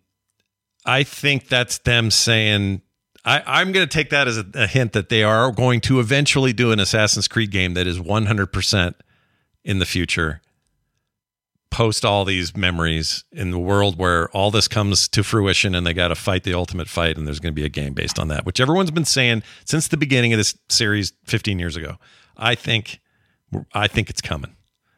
I 0.86 1.02
think 1.02 1.48
that's 1.48 1.78
them 1.78 2.10
saying 2.10 2.82
I, 3.24 3.42
I'm 3.46 3.72
going 3.72 3.86
to 3.86 3.92
take 3.92 4.10
that 4.10 4.28
as 4.28 4.36
a, 4.36 4.46
a 4.54 4.66
hint 4.66 4.92
that 4.92 5.08
they 5.08 5.22
are 5.22 5.50
going 5.50 5.80
to 5.82 6.00
eventually 6.00 6.52
do 6.52 6.72
an 6.72 6.80
Assassin's 6.80 7.28
Creed 7.28 7.50
game 7.50 7.74
that 7.74 7.86
is 7.86 7.98
100% 7.98 8.94
in 9.64 9.78
the 9.78 9.86
future. 9.86 10.42
Post 11.70 12.04
all 12.04 12.24
these 12.24 12.56
memories 12.56 13.24
in 13.32 13.50
the 13.50 13.58
world 13.58 13.98
where 13.98 14.28
all 14.28 14.50
this 14.50 14.68
comes 14.68 15.08
to 15.08 15.24
fruition 15.24 15.74
and 15.74 15.86
they 15.86 15.94
got 15.94 16.08
to 16.08 16.14
fight 16.14 16.44
the 16.44 16.54
ultimate 16.54 16.88
fight, 16.88 17.16
and 17.16 17.26
there's 17.26 17.40
going 17.40 17.52
to 17.52 17.60
be 17.60 17.64
a 17.64 17.70
game 17.70 17.94
based 17.94 18.18
on 18.18 18.28
that, 18.28 18.46
which 18.46 18.60
everyone's 18.60 18.92
been 18.92 19.04
saying 19.04 19.42
since 19.64 19.88
the 19.88 19.96
beginning 19.96 20.32
of 20.32 20.36
this 20.36 20.56
series 20.68 21.12
15 21.24 21.58
years 21.58 21.76
ago. 21.76 21.96
I 22.36 22.54
think, 22.54 23.00
I 23.72 23.88
think 23.88 24.10
it's 24.10 24.20
coming, 24.20 24.54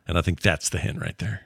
and 0.07 0.19
I 0.19 0.23
think 0.23 0.41
that's 0.41 0.69
the 0.69 0.79
hint 0.79 1.01
right 1.01 1.17
there. 1.19 1.43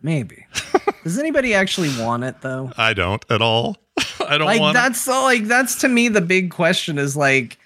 Maybe. 0.00 0.46
Does 1.04 1.18
anybody 1.18 1.54
actually 1.54 1.90
want 1.98 2.24
it 2.24 2.40
though? 2.42 2.70
I 2.76 2.94
don't 2.94 3.24
at 3.30 3.42
all. 3.42 3.76
I 4.28 4.38
don't 4.38 4.46
like 4.46 4.60
want. 4.60 4.76
it. 4.76 4.80
that's 4.80 5.06
like 5.06 5.44
that's 5.44 5.76
to 5.76 5.88
me 5.88 6.08
the 6.08 6.20
big 6.20 6.50
question 6.50 6.98
is 6.98 7.16
like 7.16 7.58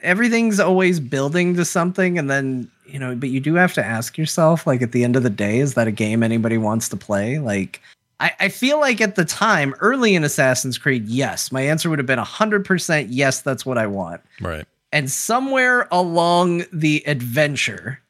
everything's 0.00 0.60
always 0.60 1.00
building 1.00 1.54
to 1.56 1.64
something 1.64 2.18
and 2.18 2.30
then 2.30 2.70
you 2.86 2.98
know 2.98 3.14
but 3.14 3.28
you 3.28 3.40
do 3.40 3.54
have 3.54 3.74
to 3.74 3.84
ask 3.84 4.16
yourself 4.18 4.66
like 4.66 4.82
at 4.82 4.92
the 4.92 5.04
end 5.04 5.16
of 5.16 5.22
the 5.22 5.30
day 5.30 5.58
is 5.58 5.74
that 5.74 5.86
a 5.86 5.92
game 5.92 6.22
anybody 6.22 6.58
wants 6.58 6.88
to 6.88 6.96
play 6.96 7.38
like 7.38 7.80
I, 8.20 8.32
I 8.40 8.48
feel 8.48 8.80
like 8.80 9.00
at 9.00 9.14
the 9.14 9.24
time 9.24 9.74
early 9.80 10.14
in 10.14 10.24
assassin's 10.24 10.78
creed 10.78 11.06
yes 11.06 11.52
my 11.52 11.60
answer 11.62 11.90
would 11.90 11.98
have 11.98 12.06
been 12.06 12.18
100% 12.18 13.06
yes 13.10 13.42
that's 13.42 13.64
what 13.64 13.78
i 13.78 13.86
want 13.86 14.20
right. 14.40 14.66
and 14.92 15.10
somewhere 15.10 15.86
along 15.92 16.64
the 16.72 17.02
adventure 17.06 18.00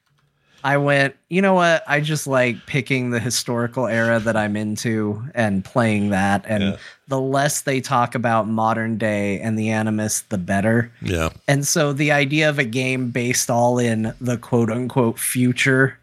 i 0.65 0.77
went 0.77 1.15
you 1.29 1.41
know 1.43 1.55
what 1.55 1.83
i 1.87 2.01
just 2.01 2.27
like 2.27 2.57
picking 2.67 3.11
the 3.11 3.21
historical 3.21 3.87
era 3.87 4.19
that 4.19 4.37
i'm 4.37 4.57
into 4.57 5.23
and 5.35 5.65
playing 5.65 6.11
that 6.11 6.45
and 6.47 6.63
Yeah. 6.63 6.77
the 7.09 7.21
less 7.21 7.63
they 7.63 7.81
talk 7.81 8.15
about 8.15 8.49
modern 8.49 8.99
day 8.99 9.41
and 9.41 9.59
the 9.59 9.69
animus 9.71 10.23
the 10.23 10.39
better 10.39 10.91
Yeah. 11.03 11.31
and 11.47 11.67
so 11.67 11.93
the 11.93 12.13
idea 12.13 12.49
of 12.49 12.59
a 12.59 12.65
game 12.65 13.11
based 13.11 13.51
all 13.51 13.79
in 13.79 14.15
the 14.21 14.37
quote 14.39 14.71
unquote 14.71 15.19
future 15.19 15.99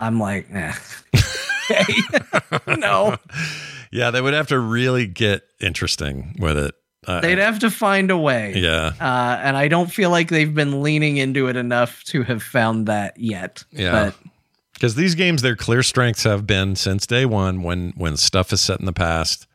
i'm 0.00 0.18
like 0.20 0.46
eh. 0.52 0.72
no 2.78 3.16
Yeah, 3.92 4.10
they 4.10 4.20
would 4.20 4.34
have 4.34 4.48
to 4.48 4.58
really 4.58 5.06
get 5.06 5.42
interesting 5.60 6.34
with 6.40 6.58
it. 6.58 6.74
Uh, 7.06 7.20
they'd 7.20 7.38
have 7.38 7.60
to 7.60 7.70
find 7.70 8.10
a 8.10 8.18
way 8.18 8.54
yeah. 8.56 8.92
uh, 9.00 9.38
and 9.40 9.56
I 9.56 9.68
don't 9.68 9.92
feel 9.92 10.10
like 10.10 10.28
they've 10.28 10.52
been 10.52 10.82
leaning 10.82 11.18
into 11.18 11.48
it 11.48 11.56
enough 11.56 12.02
to 12.04 12.24
have 12.24 12.42
found 12.42 12.86
that 12.86 13.16
yet. 13.18 13.62
Yeah. 13.70 14.10
Because 14.74 14.96
these 14.96 15.14
games 15.14 15.40
their 15.40 15.56
clear 15.56 15.82
strengths 15.82 16.24
have 16.24 16.46
been 16.46 16.76
since 16.76 17.06
day 17.06 17.24
one 17.24 17.62
when 17.62 17.92
when 17.96 18.16
stuff 18.16 18.52
is 18.52 18.60
set 18.60 18.80
in 18.80 18.86
the 18.86 18.92
past 18.92 19.46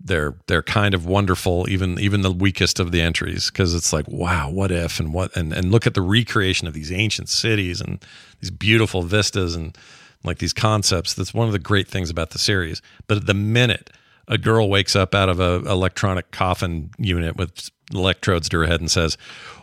they're 0.00 0.34
they're 0.46 0.62
kind 0.62 0.94
of 0.94 1.06
wonderful 1.06 1.66
even 1.68 1.98
even 1.98 2.20
the 2.20 2.30
weakest 2.30 2.78
of 2.78 2.92
the 2.92 3.00
entries 3.00 3.50
because 3.50 3.74
it's 3.74 3.92
like 3.92 4.06
wow 4.08 4.50
what 4.50 4.70
if 4.70 5.00
and 5.00 5.14
what 5.14 5.34
and 5.36 5.52
and 5.52 5.70
look 5.70 5.86
at 5.86 5.94
the 5.94 6.02
recreation 6.02 6.68
of 6.68 6.74
these 6.74 6.92
ancient 6.92 7.28
cities 7.28 7.80
and 7.80 8.04
these 8.40 8.50
beautiful 8.50 9.02
vistas 9.02 9.56
and 9.56 9.76
like 10.22 10.38
these 10.38 10.52
concepts 10.52 11.14
that's 11.14 11.32
one 11.32 11.46
of 11.46 11.52
the 11.52 11.58
great 11.58 11.88
things 11.88 12.10
about 12.10 12.30
the 12.30 12.38
series 12.38 12.82
but 13.06 13.16
at 13.16 13.26
the 13.26 13.34
minute 13.34 13.90
a 14.28 14.38
girl 14.38 14.68
wakes 14.68 14.96
up 14.96 15.14
out 15.14 15.28
of 15.28 15.40
a 15.40 15.56
electronic 15.70 16.30
coffin 16.30 16.90
unit 16.98 17.36
with 17.36 17.70
electrodes 17.92 18.48
to 18.48 18.58
her 18.58 18.66
head 18.66 18.80
and 18.80 18.90
says 18.90 19.18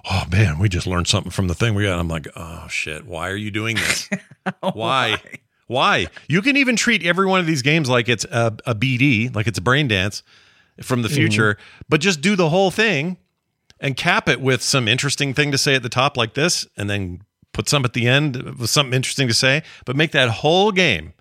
oh 0.10 0.24
man 0.32 0.60
we 0.60 0.70
just 0.70 0.86
learned 0.86 1.08
something 1.08 1.32
from 1.32 1.48
the 1.48 1.56
thing 1.56 1.74
we 1.74 1.84
got. 1.84 2.00
I'm 2.00 2.08
like 2.08 2.28
oh 2.36 2.68
shit. 2.70 3.06
Why 3.06 3.30
are 3.30 3.36
you 3.36 3.52
doing 3.52 3.76
this? 3.76 4.10
Why? 4.74 5.18
Why? 5.68 6.08
You 6.28 6.42
can 6.42 6.58
even 6.58 6.76
treat 6.76 7.06
every 7.06 7.26
one 7.26 7.40
of 7.40 7.46
these 7.46 7.62
games 7.62 7.90
like 7.90 8.10
it's 8.10 8.26
a, 8.26 8.58
a 8.66 8.76
BD, 8.76 9.34
like 9.34 9.48
it's 9.48 9.58
a 9.58 9.62
brain 9.62 9.88
dance 9.88 10.22
from 10.82 11.02
the 11.02 11.08
mm-hmm. 11.08 11.16
future, 11.16 11.58
but 11.88 12.02
just 12.02 12.22
do 12.22 12.36
the 12.36 12.50
whole 12.50 12.72
thing 12.72 13.18
and 13.80 13.96
cap 13.96 14.30
it 14.30 14.42
with 14.42 14.62
some 14.62 14.88
interesting 14.88 15.34
thing 15.34 15.52
to 15.52 15.58
say 15.58 15.76
at 15.76 15.84
the 15.84 15.90
top 15.90 16.16
like 16.16 16.34
this, 16.34 16.68
and 16.78 16.90
then 16.90 17.22
put 17.54 17.68
some 17.68 17.84
at 17.84 17.94
the 17.94 18.08
end 18.08 18.36
with 18.60 18.70
something 18.70 18.94
interesting 18.94 19.28
to 19.28 19.34
say, 19.34 19.64
but 19.86 19.96
make 19.96 20.12
that 20.12 20.30
whole 20.30 20.72
game 20.72 21.14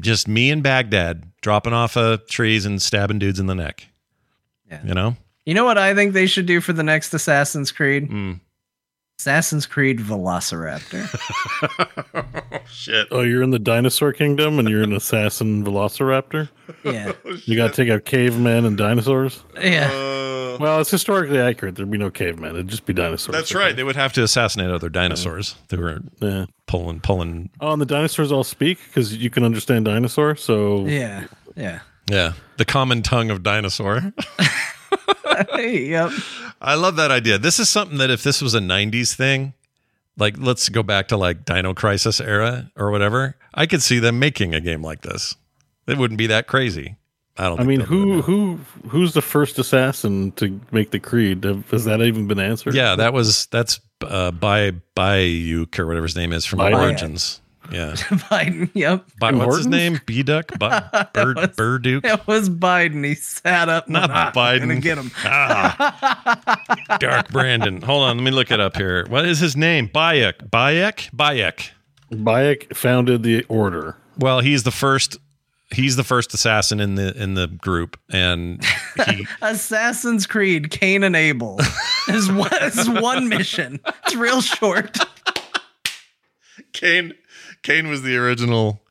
just 0.00 0.28
me 0.28 0.50
and 0.50 0.62
Baghdad 0.62 1.31
dropping 1.42 1.74
off 1.74 1.96
of 1.96 2.26
trees 2.28 2.64
and 2.64 2.80
stabbing 2.80 3.18
dudes 3.18 3.38
in 3.38 3.46
the 3.46 3.54
neck. 3.54 3.88
Yeah. 4.70 4.80
You 4.84 4.94
know? 4.94 5.16
you 5.44 5.54
know 5.54 5.64
what 5.64 5.76
I 5.76 5.94
think 5.94 6.14
they 6.14 6.26
should 6.26 6.46
do 6.46 6.60
for 6.60 6.72
the 6.72 6.82
next 6.82 7.12
Assassin's 7.12 7.70
Creed? 7.70 8.08
Mm. 8.08 8.40
Assassin's 9.18 9.66
Creed 9.66 9.98
Velociraptor. 9.98 11.06
oh, 12.14 12.58
Shit. 12.66 13.08
Oh, 13.10 13.20
you're 13.20 13.42
in 13.42 13.50
the 13.50 13.58
dinosaur 13.58 14.12
kingdom 14.12 14.58
and 14.58 14.68
you're 14.68 14.82
an 14.82 14.92
assassin 14.92 15.64
velociraptor? 15.64 16.48
yeah. 16.84 17.12
You 17.44 17.56
got 17.56 17.68
to 17.68 17.74
take 17.74 17.92
out 17.92 18.04
cavemen 18.04 18.64
and 18.64 18.76
dinosaurs? 18.76 19.42
Yeah. 19.60 19.88
Well, 20.58 20.80
it's 20.80 20.90
historically 20.90 21.38
accurate. 21.38 21.74
There'd 21.76 21.90
be 21.90 21.98
no 21.98 22.10
cavemen. 22.10 22.50
It'd 22.54 22.68
just 22.68 22.86
be 22.86 22.92
dinosaurs. 22.92 23.34
That's 23.36 23.54
right. 23.54 23.74
They 23.76 23.84
would 23.84 23.96
have 23.96 24.12
to 24.14 24.22
assassinate 24.22 24.70
other 24.70 24.88
dinosaurs. 24.88 25.56
They 25.68 25.76
were 25.76 26.00
Yeah. 26.20 26.46
pulling, 26.66 27.00
pulling. 27.00 27.50
Oh, 27.60 27.72
and 27.72 27.80
the 27.80 27.86
dinosaurs 27.86 28.30
all 28.32 28.44
speak 28.44 28.78
because 28.88 29.16
you 29.16 29.30
can 29.30 29.44
understand 29.44 29.84
dinosaur. 29.84 30.36
So 30.36 30.86
Yeah. 30.86 31.24
Yeah. 31.56 31.80
Yeah, 32.10 32.32
the 32.56 32.64
common 32.64 33.02
tongue 33.02 33.30
of 33.30 33.42
dinosaur. 33.44 34.12
yep. 35.58 36.10
I 36.60 36.74
love 36.74 36.96
that 36.96 37.10
idea. 37.10 37.38
This 37.38 37.58
is 37.58 37.68
something 37.68 37.98
that 37.98 38.10
if 38.10 38.22
this 38.22 38.42
was 38.42 38.54
a 38.54 38.60
90s 38.60 39.14
thing, 39.14 39.54
like 40.18 40.34
let's 40.38 40.68
go 40.68 40.82
back 40.82 41.08
to 41.08 41.16
like 41.16 41.44
Dino 41.44 41.74
Crisis 41.74 42.20
era 42.20 42.70
or 42.76 42.90
whatever, 42.90 43.36
I 43.54 43.66
could 43.66 43.82
see 43.82 43.98
them 43.98 44.18
making 44.18 44.54
a 44.54 44.60
game 44.60 44.82
like 44.82 45.02
this. 45.02 45.34
It 45.86 45.96
wouldn't 45.98 46.18
be 46.18 46.26
that 46.26 46.46
crazy. 46.46 46.96
I 47.38 47.44
don't 47.44 47.54
I 47.60 47.64
think 47.64 47.68
mean, 47.68 47.80
who 47.80 48.20
who 48.22 48.58
who's 48.88 49.14
the 49.14 49.22
first 49.22 49.58
assassin 49.58 50.32
to 50.32 50.60
make 50.70 50.90
the 50.90 50.98
creed? 51.00 51.44
Has 51.70 51.84
that 51.86 52.02
even 52.02 52.26
been 52.26 52.38
answered? 52.38 52.74
Yeah, 52.74 52.94
that 52.96 53.12
was 53.14 53.46
that's 53.46 53.80
uh 54.02 54.30
by 54.32 54.72
Bayuk 54.96 55.78
or 55.78 55.86
whatever 55.86 56.06
his 56.06 56.16
name 56.16 56.32
is 56.32 56.44
from 56.44 56.58
Bayek. 56.58 56.78
Origins. 56.78 57.40
Yeah. 57.70 57.92
Biden. 57.94 58.68
Yep. 58.74 59.04
By, 59.20 59.30
what's 59.32 59.58
his 59.58 59.66
name? 59.68 60.00
B 60.04 60.22
Duck? 60.22 60.48
Bird 60.58 61.36
was- 61.36 61.48
Burduke? 61.56 62.04
It 62.04 62.26
was 62.26 62.50
Biden. 62.50 63.04
He 63.04 63.14
sat 63.14 63.68
up. 63.68 63.88
Not 63.88 64.10
went, 64.10 64.12
"Ah, 64.12 64.32
Biden. 64.34 64.70
I'm 64.70 64.80
get 64.80 64.98
him. 64.98 65.10
Ah. 65.24 66.96
Dark 66.98 67.28
Brandon. 67.30 67.80
Hold 67.82 68.02
on, 68.02 68.16
let 68.18 68.22
me 68.24 68.30
look 68.30 68.50
it 68.50 68.60
up 68.60 68.76
here. 68.76 69.06
What 69.08 69.24
is 69.26 69.38
his 69.38 69.56
name? 69.56 69.88
Bayek. 69.88 70.50
Bayek? 70.50 71.10
Bayek. 71.14 71.70
Bayek 72.12 72.76
founded 72.76 73.22
the 73.22 73.44
order. 73.48 73.96
Well, 74.18 74.40
he's 74.40 74.64
the 74.64 74.70
first. 74.70 75.16
He's 75.72 75.96
the 75.96 76.04
first 76.04 76.34
assassin 76.34 76.80
in 76.80 76.96
the 76.96 77.14
in 77.20 77.34
the 77.34 77.46
group, 77.48 77.98
and 78.10 78.62
he 79.06 79.26
Assassin's 79.42 80.26
Creed, 80.26 80.70
Cain 80.70 81.02
and 81.02 81.16
Abel. 81.16 81.58
is 82.08 82.30
one, 82.30 82.50
is 82.62 82.88
one 82.90 83.28
mission. 83.28 83.80
It's 84.04 84.14
real 84.14 84.40
short. 84.42 84.98
Cain 86.72 87.14
Cain 87.62 87.88
was 87.88 88.02
the 88.02 88.16
original 88.16 88.82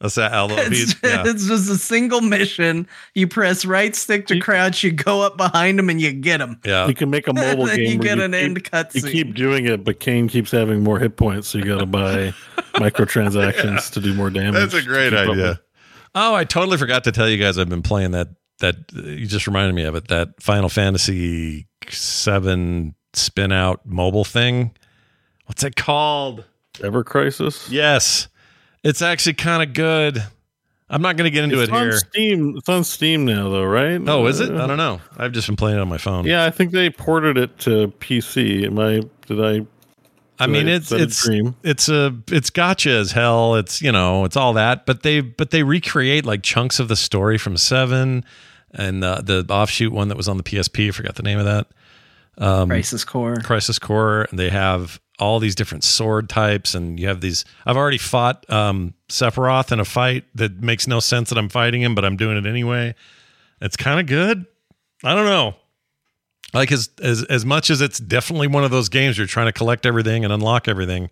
assassin. 0.00 0.34
Although 0.36 0.56
It's, 0.58 0.94
yeah. 1.02 1.22
it's 1.26 1.46
just 1.46 1.70
a 1.70 1.76
single 1.76 2.20
mission. 2.20 2.86
You 3.14 3.28
press 3.28 3.64
right 3.64 3.94
stick 3.94 4.26
to 4.28 4.40
crouch, 4.40 4.82
you 4.82 4.92
go 4.92 5.22
up 5.22 5.36
behind 5.36 5.78
him, 5.78 5.90
and 5.90 6.00
you 6.00 6.12
get 6.12 6.40
him. 6.40 6.60
yeah, 6.64 6.86
You 6.86 6.94
can 6.94 7.10
make 7.10 7.28
a 7.28 7.32
mobile 7.32 7.66
then 7.66 7.76
game. 7.76 7.92
you 7.92 7.98
where 7.98 8.16
get 8.16 8.18
an 8.20 8.32
keep- 8.32 8.72
end 8.74 8.94
You 8.94 9.02
keep 9.02 9.34
doing 9.34 9.66
it, 9.66 9.84
but 9.84 10.00
Cain 10.00 10.28
keeps 10.28 10.50
having 10.50 10.82
more 10.82 10.98
hit 10.98 11.16
points, 11.16 11.48
so 11.48 11.58
you 11.58 11.64
got 11.64 11.78
to 11.80 11.86
buy 11.86 12.32
microtransactions 12.74 13.90
to 13.92 14.00
do 14.00 14.14
more 14.14 14.30
damage. 14.30 14.54
That's 14.54 14.74
a 14.74 14.82
great 14.82 15.10
keep 15.10 15.18
up 15.18 15.28
idea. 15.30 15.60
Oh, 16.14 16.34
I 16.34 16.44
totally 16.44 16.76
forgot 16.76 17.04
to 17.04 17.12
tell 17.12 17.28
you 17.28 17.36
guys. 17.42 17.58
I've 17.58 17.68
been 17.68 17.82
playing 17.82 18.12
that. 18.12 18.28
That 18.60 18.74
you 18.92 19.26
just 19.26 19.46
reminded 19.46 19.74
me 19.76 19.84
of 19.84 19.94
it. 19.94 20.08
That 20.08 20.42
Final 20.42 20.68
Fantasy 20.68 21.68
Seven 21.88 22.96
spin 23.14 23.52
out 23.52 23.86
mobile 23.86 24.24
thing. 24.24 24.72
What's 25.46 25.62
it 25.62 25.76
called? 25.76 26.44
Ever 26.82 27.04
Crisis. 27.04 27.70
Yes, 27.70 28.28
it's 28.82 29.00
actually 29.00 29.34
kind 29.34 29.62
of 29.62 29.74
good. 29.74 30.24
I'm 30.90 31.02
not 31.02 31.16
going 31.16 31.24
to 31.24 31.30
get 31.30 31.44
into 31.44 31.60
it's 31.60 31.68
it 31.70 31.74
on 31.74 31.82
here. 31.82 31.92
Steam. 31.92 32.54
It's 32.56 32.68
on 32.68 32.82
Steam 32.82 33.26
now, 33.26 33.48
though, 33.48 33.64
right? 33.64 34.00
Oh, 34.06 34.26
is 34.26 34.40
it? 34.40 34.54
Uh, 34.54 34.64
I 34.64 34.66
don't 34.66 34.78
know. 34.78 35.00
I've 35.16 35.32
just 35.32 35.46
been 35.46 35.56
playing 35.56 35.76
it 35.78 35.80
on 35.80 35.88
my 35.88 35.98
phone. 35.98 36.24
Yeah, 36.24 36.44
I 36.44 36.50
think 36.50 36.72
they 36.72 36.88
ported 36.88 37.36
it 37.36 37.58
to 37.60 37.88
PC. 38.00 38.64
Am 38.66 38.78
I? 38.78 39.02
Did 39.26 39.44
I? 39.44 39.66
I 40.40 40.46
mean, 40.46 40.66
Right, 40.66 40.74
it's 40.76 40.92
is 40.92 41.00
a 41.00 41.02
it's 41.02 41.28
it's 41.62 41.88
a 41.88 42.16
it's 42.28 42.50
gotcha 42.50 42.90
as 42.90 43.12
hell. 43.12 43.56
It's 43.56 43.82
you 43.82 43.92
know 43.92 44.24
it's 44.24 44.36
all 44.36 44.52
that, 44.54 44.86
but 44.86 45.02
they 45.02 45.20
but 45.20 45.50
they 45.50 45.62
recreate 45.62 46.24
like 46.24 46.42
chunks 46.42 46.78
of 46.78 46.88
the 46.88 46.96
story 46.96 47.38
from 47.38 47.56
Seven 47.56 48.24
and 48.72 49.02
uh, 49.02 49.20
the 49.22 49.44
offshoot 49.48 49.92
one 49.92 50.08
that 50.08 50.16
was 50.16 50.28
on 50.28 50.36
the 50.36 50.42
PSP. 50.42 50.88
I 50.88 50.90
forgot 50.92 51.16
the 51.16 51.22
name 51.22 51.38
of 51.38 51.44
that. 51.44 51.66
Crisis 52.68 53.04
Core. 53.04 53.36
Crisis 53.36 53.78
Core, 53.78 54.26
and 54.30 54.38
they 54.38 54.50
have 54.50 55.00
all 55.18 55.40
these 55.40 55.54
different 55.54 55.82
sword 55.82 56.28
types, 56.28 56.74
and 56.74 57.00
you 57.00 57.08
have 57.08 57.20
these. 57.20 57.44
I've 57.66 57.76
already 57.76 57.98
fought 57.98 58.48
um, 58.50 58.94
Sephiroth 59.08 59.72
in 59.72 59.80
a 59.80 59.84
fight 59.84 60.24
that 60.34 60.60
makes 60.62 60.86
no 60.86 61.00
sense 61.00 61.30
that 61.30 61.38
I'm 61.38 61.48
fighting 61.48 61.82
him, 61.82 61.94
but 61.94 62.04
I'm 62.04 62.16
doing 62.16 62.36
it 62.36 62.46
anyway. 62.46 62.94
It's 63.60 63.76
kind 63.76 63.98
of 63.98 64.06
good. 64.06 64.46
I 65.02 65.14
don't 65.14 65.24
know. 65.24 65.56
Like 66.54 66.72
as 66.72 66.90
as 67.02 67.24
as 67.24 67.44
much 67.44 67.70
as 67.70 67.80
it's 67.80 67.98
definitely 67.98 68.46
one 68.46 68.64
of 68.64 68.70
those 68.70 68.88
games 68.88 69.18
you're 69.18 69.26
trying 69.26 69.46
to 69.46 69.52
collect 69.52 69.84
everything 69.86 70.24
and 70.24 70.32
unlock 70.32 70.66
everything. 70.68 71.10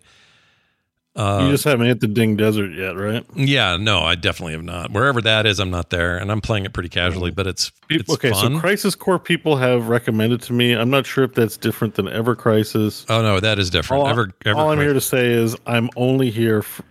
Uh, 1.15 1.41
you 1.45 1.51
just 1.51 1.63
haven't 1.63 1.87
hit 1.87 1.99
the 1.99 2.07
Ding 2.07 2.35
Desert 2.35 2.73
yet, 2.73 2.95
right? 2.95 3.25
yeah, 3.33 3.75
no, 3.75 4.01
I 4.01 4.13
definitely 4.13 4.53
have 4.53 4.63
not. 4.63 4.91
Wherever 4.91 5.19
that 5.21 5.47
is, 5.47 5.59
I'm 5.59 5.71
not 5.71 5.89
there, 5.89 6.15
and 6.15 6.31
I'm 6.31 6.41
playing 6.41 6.65
it 6.65 6.73
pretty 6.73 6.89
casually. 6.89 7.31
But 7.31 7.47
it's 7.47 7.71
it's 7.89 8.07
okay, 8.11 8.29
fun. 8.29 8.53
so 8.53 8.59
Crisis 8.59 8.93
Core 8.93 9.17
people 9.17 9.57
have 9.57 9.89
recommended 9.89 10.43
to 10.43 10.53
me. 10.53 10.73
I'm 10.73 10.91
not 10.91 11.07
sure 11.07 11.23
if 11.23 11.33
that's 11.33 11.57
different 11.57 11.95
than 11.95 12.07
Ever 12.07 12.35
Crisis. 12.35 13.03
oh 13.09 13.23
no, 13.23 13.39
that 13.39 13.57
is 13.57 13.71
different. 13.71 14.03
All, 14.03 14.09
ever, 14.09 14.31
ever 14.45 14.59
all 14.59 14.69
I'm 14.69 14.79
here 14.79 14.93
to 14.93 15.01
say 15.01 15.31
is 15.31 15.55
I'm 15.65 15.89
only 15.95 16.29
here. 16.29 16.61
For, 16.61 16.83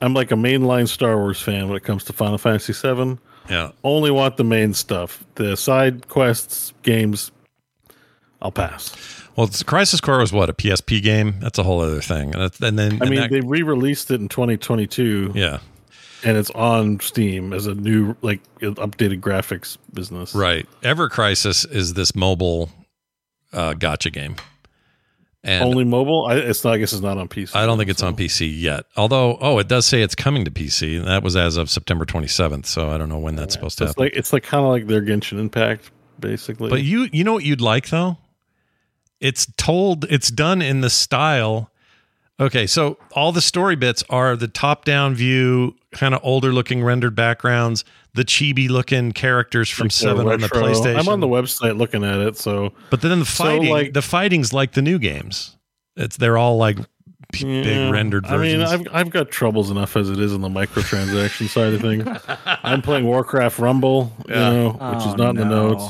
I'm 0.00 0.14
like 0.14 0.30
a 0.30 0.36
mainline 0.36 0.86
Star 0.86 1.16
Wars 1.16 1.40
fan 1.40 1.66
when 1.66 1.76
it 1.76 1.82
comes 1.82 2.04
to 2.04 2.12
Final 2.12 2.38
Fantasy 2.38 2.72
VII. 2.72 3.18
yeah, 3.50 3.72
Only 3.82 4.12
want 4.12 4.36
the 4.36 4.44
main 4.44 4.74
stuff. 4.74 5.24
The 5.36 5.56
side 5.56 6.06
quests, 6.06 6.72
games, 6.82 7.32
I'll 8.42 8.52
pass. 8.52 8.94
Well, 9.36 9.46
it's, 9.46 9.62
Crisis 9.62 10.00
Core 10.00 10.18
was 10.18 10.32
what 10.32 10.48
a 10.48 10.54
PSP 10.54 11.02
game. 11.02 11.40
That's 11.40 11.58
a 11.58 11.62
whole 11.62 11.80
other 11.80 12.00
thing. 12.00 12.32
And, 12.34 12.42
that's, 12.42 12.60
and 12.60 12.78
then 12.78 12.92
I 12.94 12.96
and 13.04 13.10
mean, 13.10 13.20
that- 13.20 13.30
they 13.30 13.40
re-released 13.40 14.10
it 14.10 14.20
in 14.20 14.28
2022, 14.28 15.32
yeah, 15.34 15.58
and 16.24 16.36
it's 16.36 16.50
on 16.50 17.00
Steam 17.00 17.52
as 17.52 17.66
a 17.66 17.74
new, 17.74 18.16
like, 18.22 18.40
updated 18.60 19.20
graphics 19.20 19.76
business. 19.92 20.34
right. 20.34 20.66
Ever 20.82 21.08
Crisis 21.08 21.64
is 21.66 21.94
this 21.94 22.14
mobile 22.14 22.70
uh, 23.52 23.74
gotcha 23.74 24.10
game, 24.10 24.36
and 25.44 25.62
Only 25.64 25.84
mobile. 25.84 26.26
I, 26.28 26.36
it's 26.36 26.64
not. 26.64 26.74
I 26.74 26.78
guess 26.78 26.92
it's 26.92 27.02
not 27.02 27.18
on 27.18 27.28
PC. 27.28 27.54
I 27.54 27.66
don't 27.66 27.78
think 27.78 27.90
it's 27.90 28.02
on 28.02 28.16
PC 28.16 28.50
yet. 28.60 28.84
Although, 28.96 29.36
oh, 29.40 29.58
it 29.58 29.68
does 29.68 29.86
say 29.86 30.02
it's 30.02 30.14
coming 30.16 30.44
to 30.46 30.50
PC. 30.50 30.98
and 30.98 31.06
That 31.06 31.22
was 31.22 31.36
as 31.36 31.56
of 31.56 31.70
September 31.70 32.04
27th. 32.04 32.66
So 32.66 32.90
I 32.90 32.98
don't 32.98 33.08
know 33.08 33.18
when 33.18 33.36
that's 33.36 33.54
supposed 33.54 33.78
to 33.78 33.84
It's 33.84 33.90
happen. 33.92 34.04
like 34.04 34.12
it's 34.16 34.32
like 34.32 34.42
kind 34.42 34.64
of 34.64 34.70
like 34.70 34.86
their 34.88 35.02
Genshin 35.02 35.38
Impact, 35.38 35.90
basically. 36.18 36.68
But 36.70 36.82
you 36.82 37.08
you 37.12 37.22
know 37.22 37.32
what 37.34 37.44
you'd 37.44 37.60
like 37.60 37.88
though? 37.90 38.16
It's 39.20 39.46
told 39.56 40.04
it's 40.10 40.30
done 40.30 40.60
in 40.62 40.80
the 40.82 40.90
style. 40.90 41.70
Okay, 42.38 42.66
so 42.66 42.98
all 43.12 43.32
the 43.32 43.40
story 43.40 43.76
bits 43.76 44.04
are 44.10 44.36
the 44.36 44.46
top-down 44.48 45.14
view, 45.14 45.74
kind 45.92 46.14
of 46.14 46.20
older 46.22 46.52
looking 46.52 46.84
rendered 46.84 47.14
backgrounds, 47.14 47.82
the 48.12 48.24
chibi 48.26 48.68
looking 48.68 49.12
characters 49.12 49.70
from 49.70 49.86
Like 49.86 49.92
7 49.92 50.28
on 50.28 50.40
the 50.40 50.48
PlayStation. 50.48 50.98
I'm 50.98 51.08
on 51.08 51.20
the 51.20 51.26
website 51.28 51.78
looking 51.78 52.04
at 52.04 52.18
it, 52.20 52.36
so 52.36 52.74
But 52.90 53.00
then 53.00 53.18
the 53.20 53.24
So, 53.24 53.44
fighting 53.44 53.70
like- 53.70 53.94
the 53.94 54.02
fighting's 54.02 54.52
like 54.52 54.72
the 54.72 54.82
new 54.82 54.98
games. 54.98 55.56
It's 55.96 56.18
they're 56.18 56.36
all 56.36 56.58
like 56.58 56.76
p- 57.32 57.46
Yeah. 57.46 57.62
big 57.62 57.90
rendered 57.92 58.26
I 58.26 58.36
mean. 58.36 58.60
I've 58.60 58.86
I've 58.92 59.08
got 59.10 59.30
troubles 59.30 59.70
enough 59.70 59.96
as 59.96 60.10
it 60.10 60.20
is 60.20 60.34
on 60.34 60.42
the 60.42 60.50
microtransaction 60.50 61.48
side 61.48 61.72
of 61.72 61.80
things. 61.80 62.06
I'm 62.62 62.82
playing 62.82 63.06
Warcraft 63.06 63.58
Rumble, 63.58 64.12
you 64.28 64.34
Yeah. 64.34 64.50
know, 64.50 64.68
which 64.94 65.06
is 65.06 65.14
Oh, 65.14 65.16
not 65.16 65.30
in 65.30 65.36
the 65.36 65.44
notes, 65.46 65.84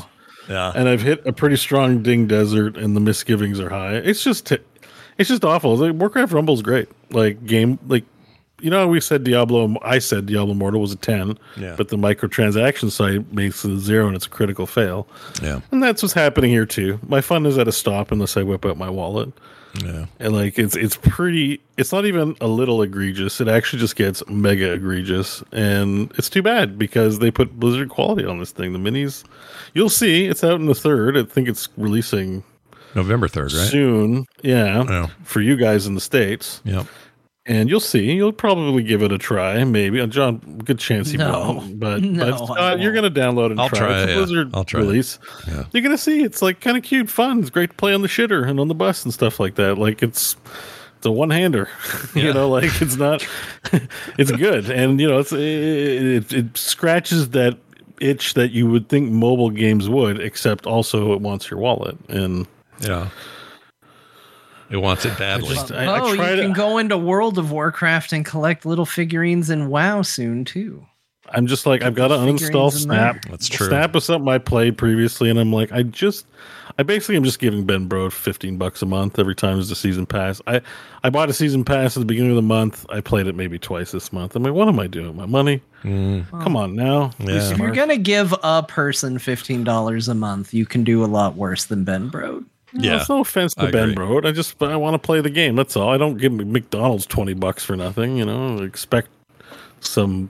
yeah. 0.49 0.71
and 0.75 0.87
I've 0.89 1.01
hit 1.01 1.25
a 1.25 1.33
pretty 1.33 1.55
strong 1.57 2.01
Ding 2.03 2.27
Desert, 2.27 2.77
and 2.77 2.95
the 2.95 2.99
misgivings 2.99 3.59
are 3.59 3.69
high. 3.69 3.95
It's 3.95 4.23
just 4.23 4.51
it's 5.17 5.29
just 5.29 5.43
awful. 5.45 5.75
Like, 5.77 5.93
Warcraft 5.93 6.31
Rumble's 6.33 6.61
great, 6.61 6.89
like 7.11 7.45
game, 7.45 7.79
like 7.87 8.03
you 8.59 8.71
know, 8.71 8.87
we 8.87 8.99
said 8.99 9.23
Diablo. 9.23 9.75
I 9.83 9.99
said 9.99 10.25
Diablo 10.25 10.53
Immortal 10.53 10.81
was 10.81 10.91
a 10.91 10.95
ten, 10.95 11.37
Yeah. 11.57 11.75
but 11.77 11.89
the 11.89 11.95
microtransaction 11.97 12.89
side 12.91 13.31
makes 13.33 13.63
it 13.63 13.71
a 13.71 13.77
zero, 13.79 14.07
and 14.07 14.15
it's 14.15 14.25
a 14.25 14.29
critical 14.29 14.65
fail. 14.65 15.07
yeah. 15.43 15.61
And 15.71 15.81
that's 15.83 16.01
what's 16.01 16.13
happening 16.13 16.49
here 16.51 16.65
too. 16.65 16.99
My 17.07 17.21
fun 17.21 17.45
is 17.45 17.57
at 17.57 17.67
a 17.67 17.71
stop 17.71 18.11
unless 18.11 18.35
I 18.35 18.43
whip 18.43 18.65
out 18.65 18.77
my 18.77 18.89
wallet. 18.89 19.31
Yeah. 19.83 20.05
And 20.19 20.33
like 20.35 20.57
it's 20.57 20.75
it's 20.75 20.97
pretty 20.97 21.61
it's 21.77 21.91
not 21.91 22.05
even 22.05 22.35
a 22.41 22.47
little 22.47 22.81
egregious. 22.81 23.39
It 23.41 23.47
actually 23.47 23.79
just 23.79 23.95
gets 23.95 24.27
mega 24.27 24.73
egregious. 24.73 25.43
And 25.51 26.11
it's 26.17 26.29
too 26.29 26.41
bad 26.41 26.77
because 26.77 27.19
they 27.19 27.31
put 27.31 27.59
Blizzard 27.59 27.89
quality 27.89 28.25
on 28.25 28.39
this 28.39 28.51
thing. 28.51 28.73
The 28.73 28.79
minis 28.79 29.23
you'll 29.73 29.89
see 29.89 30.25
it's 30.25 30.43
out 30.43 30.59
in 30.59 30.65
the 30.65 30.75
third. 30.75 31.17
I 31.17 31.23
think 31.23 31.47
it's 31.47 31.69
releasing 31.77 32.43
November 32.95 33.27
3rd, 33.27 33.57
right? 33.57 33.69
soon. 33.69 34.25
Yeah. 34.41 34.83
Yeah. 34.87 35.07
For 35.23 35.41
you 35.41 35.55
guys 35.55 35.85
in 35.85 35.95
the 35.95 36.01
States. 36.01 36.61
Yep. 36.65 36.87
And 37.49 37.69
you'll 37.69 37.79
see. 37.79 38.11
You'll 38.11 38.33
probably 38.33 38.83
give 38.83 39.01
it 39.01 39.11
a 39.13 39.17
try. 39.17 39.63
Maybe. 39.63 40.01
Uh, 40.01 40.07
John, 40.07 40.39
good 40.65 40.79
chance 40.79 41.09
he 41.11 41.17
No. 41.17 41.53
won't. 41.55 41.79
But, 41.79 42.01
No, 42.03 42.45
but 42.47 42.53
uh, 42.59 42.75
you're 42.77 42.91
going 42.91 43.11
to 43.11 43.19
download 43.19 43.51
and 43.51 43.59
I'll 43.61 43.69
try. 43.69 43.79
try 43.79 44.01
It's 44.01 44.01
a 44.01 44.03
it, 44.03 44.09
yeah. 44.09 44.15
Blizzard 44.17 44.49
I'll 44.53 44.65
try 44.65 44.81
release. 44.81 45.17
Yeah. 45.47 45.63
You're 45.71 45.81
going 45.83 45.95
to 45.95 46.01
see. 46.01 46.23
It's 46.23 46.41
like 46.41 46.59
kind 46.59 46.75
of 46.75 46.83
cute, 46.83 47.09
fun. 47.09 47.39
It's 47.39 47.49
great 47.49 47.69
to 47.69 47.75
play 47.77 47.93
on 47.93 48.01
the 48.01 48.09
shitter 48.09 48.45
and 48.47 48.59
on 48.59 48.67
the 48.67 48.75
bus 48.75 49.05
and 49.05 49.13
stuff 49.13 49.39
like 49.39 49.55
that. 49.55 49.77
Like 49.77 50.03
it's 50.03 50.35
it's 50.97 51.05
a 51.05 51.11
one 51.11 51.29
hander. 51.29 51.69
Yeah. 52.15 52.23
you 52.23 52.33
know, 52.33 52.49
like 52.49 52.81
it's 52.81 52.95
not. 52.97 53.25
it's 54.17 54.31
good, 54.31 54.69
and 54.69 54.99
you 54.99 55.07
know, 55.07 55.19
it's 55.19 55.31
it, 55.31 55.39
it, 55.39 56.33
it 56.33 56.57
scratches 56.57 57.29
that 57.29 57.57
itch 58.01 58.33
that 58.33 58.51
you 58.51 58.67
would 58.69 58.89
think 58.89 59.11
mobile 59.11 59.51
games 59.51 59.87
would, 59.89 60.19
except 60.19 60.65
also 60.65 61.13
it 61.13 61.21
wants 61.21 61.49
your 61.51 61.59
wallet. 61.59 61.97
And 62.09 62.45
Yeah. 62.81 63.09
It 64.69 64.77
wants 64.77 65.05
it 65.05 65.17
badly. 65.17 65.55
just- 65.55 65.71
I- 65.71 65.85
I 65.85 65.99
oh, 65.99 66.15
try 66.15 66.31
you 66.31 66.35
to- 66.37 66.41
can 66.43 66.53
go 66.53 66.77
into 66.77 66.97
World 66.97 67.37
of 67.37 67.51
Warcraft 67.51 68.11
and 68.13 68.25
collect 68.25 68.65
little 68.65 68.85
figurines 68.85 69.49
in 69.49 69.67
WoW 69.69 70.01
soon 70.01 70.43
too. 70.45 70.85
I'm 71.29 71.45
just 71.47 71.65
like 71.65 71.81
I've 71.83 71.95
got 71.95 72.07
to 72.07 72.13
uninstall 72.15 72.71
Snap. 72.71 73.25
That's 73.29 73.49
true. 73.49 73.67
Snap 73.67 73.93
is 73.97 74.05
something 74.05 74.29
I 74.29 74.37
played 74.37 74.77
previously, 74.77 75.29
and 75.29 75.37
I'm 75.37 75.51
like, 75.51 75.73
I 75.73 75.83
just, 75.83 76.25
I 76.79 76.83
basically 76.83 77.17
am 77.17 77.25
just 77.25 77.39
giving 77.39 77.65
Ben 77.65 77.89
Brode 77.89 78.13
15 78.13 78.57
bucks 78.57 78.81
a 78.81 78.85
month 78.85 79.19
every 79.19 79.35
time 79.35 79.55
there's 79.55 79.69
a 79.69 79.75
season 79.75 80.05
pass. 80.05 80.41
I, 80.47 80.61
I 81.03 81.09
bought 81.09 81.29
a 81.29 81.33
season 81.33 81.65
pass 81.65 81.97
at 81.97 81.99
the 81.99 82.05
beginning 82.05 82.31
of 82.31 82.37
the 82.37 82.41
month. 82.43 82.85
I 82.89 83.01
played 83.01 83.27
it 83.27 83.35
maybe 83.35 83.59
twice 83.59 83.91
this 83.91 84.13
month. 84.13 84.37
I'm 84.37 84.43
like, 84.43 84.53
what 84.53 84.69
am 84.69 84.79
I 84.79 84.87
doing? 84.87 85.07
with 85.07 85.15
My 85.17 85.25
money? 85.25 85.61
Come 85.83 86.55
on 86.55 86.75
now. 86.75 87.11
Mm. 87.19 87.27
Yeah. 87.27 87.51
If 87.51 87.57
you're 87.57 87.71
gonna 87.71 87.97
give 87.97 88.33
a 88.41 88.63
person 88.63 89.19
fifteen 89.19 89.63
dollars 89.65 90.07
a 90.07 90.15
month, 90.15 90.53
you 90.53 90.65
can 90.65 90.83
do 90.85 91.03
a 91.03 91.07
lot 91.07 91.35
worse 91.35 91.65
than 91.65 91.83
Ben 91.83 92.09
Brode. 92.09 92.45
No, 92.73 92.83
Yeah. 92.83 92.99
it's 92.99 93.09
no 93.09 93.21
offense 93.21 93.53
to 93.55 93.67
I 93.67 93.71
Ben 93.71 93.91
agree. 93.91 94.05
Brode. 94.05 94.25
I 94.25 94.31
just 94.31 94.61
I 94.61 94.75
want 94.75 94.93
to 94.95 94.99
play 94.99 95.21
the 95.21 95.29
game. 95.29 95.55
That's 95.55 95.75
all. 95.75 95.89
I 95.89 95.97
don't 95.97 96.17
give 96.17 96.31
McDonald's 96.33 97.05
20 97.05 97.33
bucks 97.35 97.63
for 97.63 97.75
nothing. 97.75 98.17
You 98.17 98.25
know, 98.25 98.57
expect 98.59 99.09
some 99.79 100.29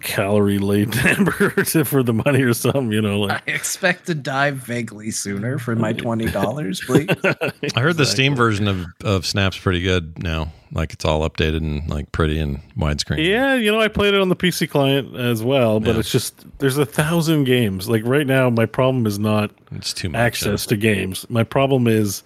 calorie 0.00 0.58
laden 0.58 0.92
hamburger 0.92 1.64
for 1.84 2.02
the 2.02 2.12
money 2.12 2.42
or 2.42 2.52
something. 2.52 2.92
You 2.92 3.00
know, 3.00 3.20
like 3.20 3.48
I 3.48 3.52
expect 3.52 4.06
to 4.06 4.14
die 4.14 4.50
vaguely 4.50 5.10
sooner 5.10 5.58
for 5.58 5.74
my 5.74 5.92
twenty 5.92 6.26
dollars, 6.26 6.80
please. 6.84 7.08
I 7.74 7.80
heard 7.80 7.96
the 7.96 8.06
Steam 8.06 8.34
version 8.36 8.68
of, 8.68 8.84
of 9.02 9.24
Snap's 9.26 9.58
pretty 9.58 9.80
good 9.80 10.22
now. 10.22 10.52
Like 10.74 10.92
it's 10.92 11.04
all 11.04 11.28
updated 11.28 11.58
and 11.58 11.88
like 11.88 12.10
pretty 12.12 12.38
and 12.40 12.60
widescreen. 12.76 13.24
Yeah, 13.24 13.54
you 13.54 13.70
know, 13.70 13.80
I 13.80 13.86
played 13.88 14.12
it 14.12 14.20
on 14.20 14.28
the 14.28 14.34
PC 14.36 14.68
client 14.68 15.14
as 15.16 15.42
well, 15.42 15.78
but 15.80 15.94
Yeah. 15.94 16.00
it's 16.00 16.10
just 16.10 16.44
there's 16.58 16.76
a 16.78 16.84
thousand 16.84 17.44
games. 17.44 17.88
Like 17.88 18.02
right 18.04 18.26
now, 18.26 18.50
my 18.50 18.66
problem 18.66 19.06
is 19.06 19.18
not 19.18 19.52
It's 19.70 19.92
too 19.94 20.08
much. 20.08 20.18
access 20.18 20.66
to 20.66 20.76
games. 20.76 21.24
My 21.30 21.44
problem 21.44 21.86
is 21.86 22.24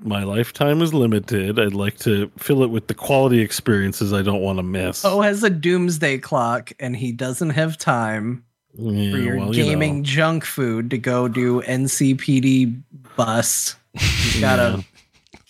my 0.00 0.24
lifetime 0.24 0.80
is 0.82 0.92
limited. 0.94 1.58
I'd 1.60 1.74
like 1.74 1.98
to 2.00 2.30
fill 2.38 2.62
it 2.62 2.70
with 2.70 2.86
the 2.88 2.94
quality 2.94 3.40
experiences 3.40 4.12
I 4.12 4.22
don't 4.22 4.40
want 4.40 4.58
to 4.58 4.62
miss. 4.62 5.04
Oh, 5.04 5.20
has 5.20 5.44
a 5.44 5.50
doomsday 5.50 6.18
clock, 6.18 6.72
and 6.80 6.96
he 6.96 7.12
doesn't 7.12 7.50
have 7.50 7.76
time 7.78 8.42
Yeah, 8.74 9.10
for 9.12 9.18
your 9.18 9.36
well, 9.36 9.54
you 9.54 9.62
know. 9.64 9.68
gaming 9.68 10.02
junk 10.02 10.44
food 10.44 10.90
to 10.90 10.98
go 10.98 11.28
do 11.28 11.60
NCPD 11.62 12.82
bus. 13.16 13.76
He's 13.92 14.40
gotta 14.40 14.82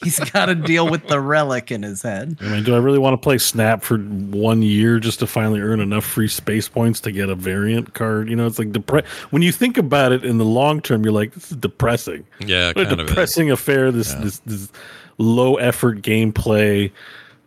he's 0.03 0.19
gotta 0.19 0.55
deal 0.55 0.89
with 0.89 1.09
the 1.09 1.21
relic 1.21 1.71
in 1.71 1.83
his 1.83 2.03
head. 2.03 2.37
I 2.41 2.45
mean, 2.49 2.65
do 2.65 2.75
I 2.75 2.79
really 2.79 2.99
want 2.99 3.15
to 3.15 3.19
play 3.19 3.39
Snap 3.39 3.83
for 3.83 3.99
one 3.99 4.63
year 4.63 4.99
just 4.99 5.19
to 5.21 5.27
finally 5.27 5.61
earn 5.61 5.81
enough 5.81 6.05
free 6.05 6.29
space 6.29 6.69
points 6.69 7.01
to 7.01 7.13
get 7.13 7.29
a 7.29 7.35
variant 7.35 7.95
card? 7.95 8.29
You 8.29 8.37
know, 8.37 8.47
it's 8.47 8.59
like 8.59 8.73
depre- 8.73 9.07
when 9.31 9.43
you 9.43 9.53
think 9.53 9.79
about 9.79 10.13
it 10.13 10.25
in 10.25 10.39
the 10.39 10.45
long 10.45 10.81
term, 10.81 11.05
you're 11.05 11.13
like, 11.13 11.33
this 11.35 11.51
is 11.53 11.57
depressing. 11.59 12.27
Yeah, 12.41 12.69
What 12.69 12.79
a 12.79 12.85
kind 12.87 13.01
of. 13.01 13.07
depressing 13.07 13.51
affair. 13.51 13.91
This 13.93 14.13
this, 14.15 14.39
this 14.41 14.71
low 15.19 15.57
effort 15.57 16.03
gameplay 16.03 16.91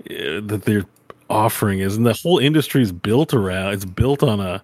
uh, 0.10 0.42
that 0.46 0.64
they're 0.66 0.86
offering 1.30 1.80
is, 1.80 1.98
and 1.98 2.06
the 2.06 2.14
whole 2.14 2.38
industry 2.38 2.82
is 2.82 2.92
built 2.92 3.34
around. 3.34 3.74
It's 3.74 3.86
built 3.86 4.22
on 4.24 4.40
a 4.40 4.62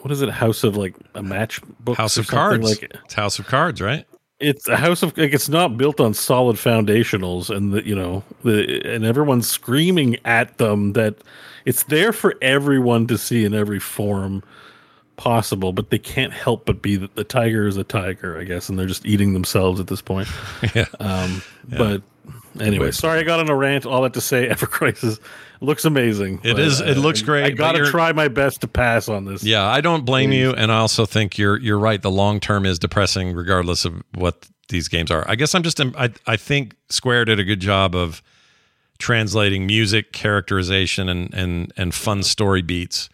what 0.00 0.12
is 0.12 0.22
it? 0.22 0.28
House 0.30 0.62
of 0.64 0.76
like 0.76 0.94
a 1.14 1.22
matchbook. 1.22 1.96
House 1.96 2.16
of? 2.16 2.28
Cards. 2.28 2.64
Like 2.64 2.82
it's 3.04 3.14
House 3.14 3.38
of 3.38 3.46
Cards, 3.46 3.80
right? 3.82 4.06
It's 4.40 4.68
a 4.68 4.76
house 4.76 5.02
of 5.02 5.16
like 5.18 5.32
it's 5.32 5.48
not 5.48 5.76
built 5.76 6.00
on 6.00 6.14
solid 6.14 6.56
foundationals 6.56 7.54
and 7.54 7.72
the 7.72 7.86
you 7.86 7.94
know 7.94 8.22
the 8.44 8.80
and 8.84 9.04
everyone's 9.04 9.48
screaming 9.48 10.16
at 10.24 10.58
them 10.58 10.92
that 10.92 11.16
it's 11.64 11.82
there 11.84 12.12
for 12.12 12.34
everyone 12.40 13.06
to 13.06 13.18
see 13.18 13.44
in 13.44 13.52
every 13.52 13.80
form 13.80 14.42
possible 15.16 15.72
but 15.72 15.90
they 15.90 15.98
can't 15.98 16.32
help 16.32 16.64
but 16.64 16.80
be 16.80 16.94
that 16.94 17.16
the 17.16 17.24
tiger 17.24 17.66
is 17.66 17.76
a 17.76 17.82
tiger 17.82 18.38
i 18.38 18.44
guess 18.44 18.68
and 18.68 18.78
they're 18.78 18.86
just 18.86 19.04
eating 19.04 19.32
themselves 19.32 19.80
at 19.80 19.88
this 19.88 20.00
point. 20.00 20.28
Yeah. 20.74 20.84
um 21.00 21.42
but 21.76 22.02
anyway 22.60 22.92
sorry 22.92 23.18
i 23.18 23.22
got 23.24 23.40
on 23.40 23.48
a 23.48 23.54
rant 23.56 23.84
all 23.86 24.02
that 24.02 24.14
to 24.14 24.20
say 24.20 24.48
ever 24.50 24.66
crisis 24.66 25.18
looks 25.60 25.84
amazing 25.84 26.40
It 26.44 26.54
but, 26.54 26.88
it 26.88 26.98
looks 26.98 27.22
great, 27.22 27.44
i 27.44 27.50
gotta 27.50 27.90
try 27.90 28.12
my 28.12 28.28
best 28.28 28.60
to 28.62 28.68
pass 28.68 29.08
on 29.08 29.24
this 29.24 29.42
Yeah, 29.42 29.64
I 29.64 29.80
don't 29.80 30.04
blame 30.04 30.32
you, 30.32 30.52
and 30.52 30.70
I 30.72 30.78
also 30.78 31.06
think 31.06 31.38
you're 31.38 31.58
you're 31.58 31.78
right. 31.78 32.00
The 32.00 32.10
long 32.10 32.40
term 32.40 32.66
is 32.66 32.78
depressing, 32.78 33.34
regardless 33.34 33.84
of 33.84 34.02
what 34.14 34.48
these 34.68 34.88
games 34.88 35.10
are. 35.10 35.24
I 35.28 35.34
guess 35.34 35.54
I'm 35.54 35.62
just 35.62 35.80
I 35.80 36.10
I 36.26 36.36
think 36.36 36.74
Square 36.88 37.26
did 37.26 37.38
a 37.40 37.44
good 37.44 37.60
job 37.60 37.94
of 37.94 38.22
translating 38.98 39.66
music, 39.66 40.12
characterization, 40.12 41.08
and 41.08 41.32
and 41.34 41.72
and 41.76 41.94
fun 41.94 42.22
story 42.22 42.62
beats 42.62 43.08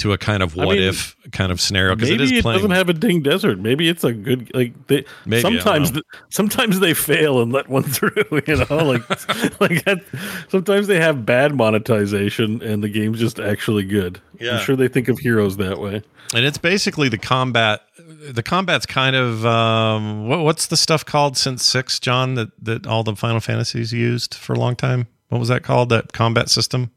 to 0.00 0.12
a 0.12 0.18
kind 0.18 0.42
of 0.42 0.58
I 0.58 0.64
what 0.66 0.76
mean, 0.78 0.88
if 0.88 1.16
kind 1.32 1.50
of 1.52 1.60
scenario 1.60 1.94
because 1.94 2.10
it 2.10 2.18
Maybe 2.18 2.38
it, 2.38 2.42
playing. 2.42 2.58
doesn't 2.58 2.70
have 2.72 2.88
a 2.88 2.92
ding 2.92 3.22
desert. 3.22 3.58
Maybe 3.58 3.88
it's 3.88 4.04
a 4.04 4.12
good 4.12 4.50
like 4.54 4.86
they 4.88 5.04
Maybe, 5.24 5.40
sometimes 5.42 5.92
th- 5.92 6.04
sometimes 6.30 6.80
they 6.80 6.92
fail 6.94 7.40
and 7.40 7.52
let 7.52 7.68
one 7.68 7.82
through, 7.94 8.12
you 8.46 8.56
know, 8.56 8.76
like 8.84 9.08
like 9.60 9.84
that, 9.84 10.02
sometimes 10.48 10.86
they 10.86 11.00
have 11.00 11.24
bad 11.24 11.54
monetization 11.54 12.62
and 12.62 12.82
the 12.82 12.88
game's 12.88 13.18
just 13.20 13.38
actually 13.40 13.84
good. 13.84 14.20
Yeah. 14.38 14.56
I'm 14.58 14.64
sure 14.64 14.76
they 14.76 14.88
think 14.88 15.08
of 15.08 15.18
heroes 15.18 15.56
that 15.58 15.78
way. 15.78 16.02
and 16.34 16.44
it's 16.44 16.58
basically 16.58 17.08
the 17.08 17.18
combat. 17.18 17.82
The 17.98 18.42
combat's 18.42 18.86
kind 18.86 19.16
of 19.16 19.44
um, 19.46 20.28
what, 20.28 20.40
what's 20.40 20.66
the 20.66 20.76
stuff 20.76 21.04
called 21.04 21.36
since 21.36 21.64
six, 21.64 21.98
John? 22.00 22.34
That 22.34 22.48
that 22.64 22.86
all 22.86 23.02
the 23.02 23.14
Final 23.16 23.40
Fantasies 23.40 23.92
used 23.92 24.34
for 24.34 24.52
a 24.54 24.58
long 24.58 24.76
time. 24.76 25.06
What 25.28 25.38
was 25.38 25.48
that 25.48 25.62
called? 25.62 25.90
That 25.90 26.12
combat 26.12 26.48
system? 26.50 26.90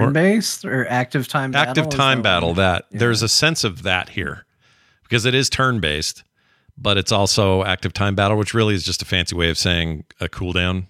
Turn 0.00 0.12
based 0.12 0.64
or 0.64 0.86
active 0.88 1.28
time 1.28 1.50
battle? 1.52 1.70
active 1.70 1.88
time 1.90 2.18
that 2.18 2.22
battle 2.22 2.54
that. 2.54 2.86
There's 2.90 3.22
a 3.22 3.28
sense 3.28 3.64
of 3.64 3.82
that 3.82 4.08
here 4.10 4.44
because 5.04 5.24
it 5.26 5.34
is 5.34 5.48
turn 5.50 5.80
based 5.80 6.24
but 6.78 6.96
it's 6.96 7.12
also 7.12 7.62
active 7.64 7.92
time 7.92 8.14
battle 8.14 8.36
which 8.38 8.54
really 8.54 8.74
is 8.74 8.82
just 8.82 9.02
a 9.02 9.04
fancy 9.04 9.36
way 9.36 9.50
of 9.50 9.58
saying 9.58 10.04
a 10.20 10.28
cooldown 10.28 10.86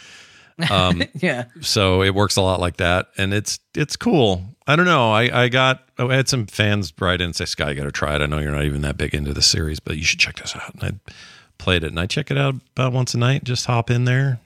um, 0.70 1.02
Yeah. 1.14 1.44
so 1.60 2.02
it 2.02 2.14
works 2.14 2.36
a 2.36 2.42
lot 2.42 2.60
like 2.60 2.78
that 2.78 3.08
and 3.16 3.32
it's 3.34 3.58
it's 3.74 3.96
cool. 3.96 4.42
I 4.66 4.76
don't 4.76 4.86
know. 4.86 5.12
I 5.12 5.44
i 5.44 5.48
got 5.48 5.82
oh, 5.98 6.10
i 6.10 6.16
had 6.16 6.28
some 6.28 6.46
fans 6.46 6.92
write 7.00 7.20
in 7.20 7.26
and 7.26 7.36
say 7.36 7.44
sky 7.44 7.70
you 7.70 7.74
gotta 7.76 7.92
try 7.92 8.14
it. 8.16 8.22
I 8.22 8.26
know 8.26 8.38
you're 8.38 8.52
not 8.52 8.64
even 8.64 8.82
that 8.82 8.96
big 8.96 9.14
into 9.14 9.32
the 9.34 9.42
series 9.42 9.80
but 9.80 9.96
you 9.96 10.02
should 10.04 10.18
check 10.18 10.36
this 10.36 10.54
out. 10.56 10.74
And 10.74 10.82
i 11.08 11.12
played 11.58 11.82
it 11.84 11.88
and 11.88 11.98
i 12.00 12.06
check 12.06 12.30
it 12.30 12.38
out 12.38 12.54
about 12.76 12.92
once 12.92 13.14
a 13.14 13.18
night 13.18 13.44
just 13.44 13.66
hop 13.66 13.90
in 13.90 14.04
there 14.04 14.38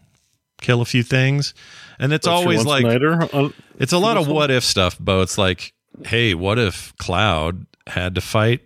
kill 0.63 0.81
a 0.81 0.85
few 0.87 1.03
things 1.03 1.53
and 1.99 2.13
it's 2.13 2.27
your 2.27 2.35
always 2.35 2.65
like 2.65 2.85
on- 2.85 3.53
it's 3.79 3.93
a 3.93 3.99
lot 3.99 4.17
of 4.17 4.27
what 4.29 4.51
if 4.51 4.65
stuff, 4.65 4.99
Bo. 4.99 5.21
It's 5.23 5.37
like, 5.39 5.73
hey, 6.05 6.35
what 6.35 6.59
if 6.59 6.97
Cloud 6.97 7.67
had 7.87 8.15
to 8.15 8.21
fight 8.21 8.61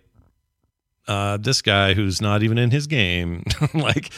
uh, 1.07 1.37
this 1.37 1.61
guy 1.61 1.93
who's 1.93 2.21
not 2.21 2.43
even 2.43 2.57
in 2.57 2.71
his 2.71 2.87
game? 2.87 3.43
like, 3.73 4.11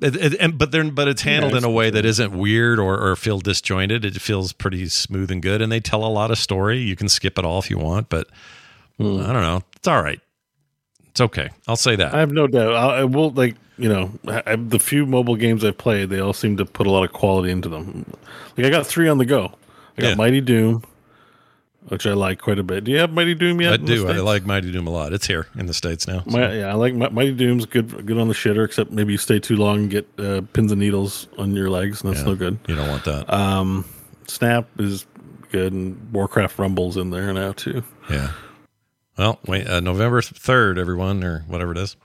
it, 0.00 0.16
it, 0.16 0.34
and, 0.40 0.58
but 0.58 0.70
they're 0.72 0.90
but 0.90 1.08
it's 1.08 1.22
handled 1.22 1.54
in 1.54 1.64
a 1.64 1.70
way 1.70 1.90
that 1.90 2.04
isn't 2.04 2.32
weird 2.32 2.78
or, 2.78 2.98
or 3.00 3.16
feel 3.16 3.38
disjointed. 3.38 4.04
It 4.04 4.20
feels 4.20 4.52
pretty 4.52 4.86
smooth 4.88 5.30
and 5.30 5.40
good, 5.42 5.62
and 5.62 5.70
they 5.70 5.80
tell 5.80 6.04
a 6.04 6.08
lot 6.08 6.30
of 6.30 6.38
story. 6.38 6.78
You 6.78 6.96
can 6.96 7.08
skip 7.08 7.38
it 7.38 7.44
all 7.44 7.58
if 7.58 7.70
you 7.70 7.78
want, 7.78 8.08
but 8.08 8.28
Hmm. 8.98 9.18
I 9.20 9.32
don't 9.32 9.42
know. 9.42 9.62
It's 9.76 9.88
all 9.88 10.00
right. 10.00 10.20
It's 11.14 11.20
okay. 11.20 11.50
I'll 11.68 11.76
say 11.76 11.94
that. 11.96 12.12
I 12.12 12.18
have 12.18 12.32
no 12.32 12.46
doubt. 12.48 12.74
I, 12.74 12.98
I 12.98 13.04
will 13.04 13.30
like 13.30 13.54
you 13.78 13.88
know 13.88 14.10
I, 14.26 14.56
the 14.56 14.78
few 14.80 15.06
mobile 15.06 15.36
games 15.36 15.64
I've 15.64 15.78
played, 15.78 16.10
they 16.10 16.18
all 16.20 16.32
seem 16.32 16.56
to 16.56 16.64
put 16.64 16.86
a 16.88 16.90
lot 16.90 17.04
of 17.04 17.12
quality 17.12 17.50
into 17.52 17.68
them. 17.68 18.04
Like 18.56 18.66
I 18.66 18.70
got 18.70 18.86
three 18.86 19.08
on 19.08 19.18
the 19.18 19.24
go. 19.24 19.52
I 19.96 20.02
got 20.02 20.08
Yeah. 20.08 20.14
Mighty 20.16 20.40
Doom, 20.40 20.82
which 21.88 22.04
I 22.06 22.14
like 22.14 22.40
quite 22.40 22.58
a 22.58 22.64
bit. 22.64 22.82
Do 22.84 22.90
you 22.90 22.98
have 22.98 23.12
Mighty 23.12 23.34
Doom 23.34 23.60
yet? 23.60 23.74
I 23.74 23.76
do. 23.76 24.08
I 24.08 24.16
like 24.18 24.44
Mighty 24.44 24.72
Doom 24.72 24.88
a 24.88 24.90
lot. 24.90 25.12
It's 25.12 25.26
here 25.28 25.46
in 25.56 25.66
the 25.66 25.74
states 25.74 26.08
now. 26.08 26.24
so. 26.24 26.30
My, 26.36 26.52
yeah, 26.52 26.66
I 26.66 26.74
like 26.74 26.94
Mi- 26.94 27.10
Mighty 27.10 27.32
Doom's 27.34 27.66
good. 27.66 28.06
Good 28.06 28.18
on 28.18 28.26
the 28.26 28.34
shitter, 28.34 28.64
except 28.64 28.90
maybe 28.90 29.12
you 29.12 29.18
stay 29.18 29.38
too 29.38 29.54
long 29.56 29.76
and 29.82 29.90
get 29.90 30.08
uh, 30.18 30.40
pins 30.52 30.72
and 30.72 30.80
needles 30.80 31.28
on 31.38 31.54
your 31.54 31.70
legs, 31.70 32.02
and 32.02 32.10
that's 32.12 32.24
Yeah. 32.24 32.30
no 32.30 32.34
good. 32.34 32.58
You 32.66 32.74
don't 32.74 32.88
want 32.88 33.04
that. 33.04 33.32
Um, 33.32 33.84
Snap 34.26 34.66
is 34.80 35.06
good, 35.52 35.72
and 35.72 36.12
Warcraft 36.12 36.58
Rumble's 36.58 36.96
in 36.96 37.10
there 37.10 37.32
now 37.32 37.52
too. 37.52 37.84
yeah. 38.10 38.32
Well, 39.16 39.38
wait. 39.46 39.66
Uh, 39.68 39.80
November 39.80 40.20
third, 40.22 40.78
everyone, 40.78 41.22
or 41.22 41.44
whatever 41.46 41.72
it 41.72 41.78
is. 41.78 41.96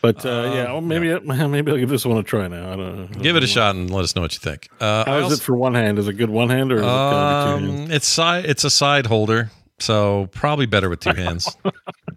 But 0.00 0.24
uh, 0.24 0.52
yeah, 0.54 0.64
well, 0.72 0.80
maybe 0.80 1.18
maybe 1.48 1.72
I'll 1.72 1.78
give 1.78 1.88
this 1.88 2.06
one 2.06 2.18
a 2.18 2.22
try 2.22 2.46
now. 2.46 2.72
I 2.72 2.76
don't 2.76 2.96
know. 3.12 3.20
Give 3.20 3.34
it 3.34 3.42
a 3.42 3.48
shot 3.48 3.74
and 3.74 3.90
let 3.90 4.04
us 4.04 4.14
know 4.14 4.22
what 4.22 4.32
you 4.32 4.38
think. 4.38 4.68
Uh, 4.80 5.04
How 5.04 5.14
I 5.14 5.18
is 5.18 5.22
also- 5.24 5.34
it 5.36 5.40
for 5.40 5.56
one 5.56 5.74
hand? 5.74 5.98
Is 5.98 6.06
it 6.06 6.12
good 6.12 6.30
one 6.30 6.50
hand 6.50 6.70
or 6.70 6.76
is 6.76 6.82
it 6.82 6.84
gotta 6.84 7.60
be 7.60 7.66
two 7.66 7.66
hands? 7.72 7.90
um, 7.90 7.92
it's 7.96 8.06
side. 8.06 8.44
It's 8.46 8.62
a 8.62 8.70
side 8.70 9.06
holder, 9.06 9.50
so 9.78 10.28
probably 10.32 10.66
better 10.66 10.88
with 10.88 11.00
two 11.00 11.12
hands. 11.14 11.56
Do 11.64 11.70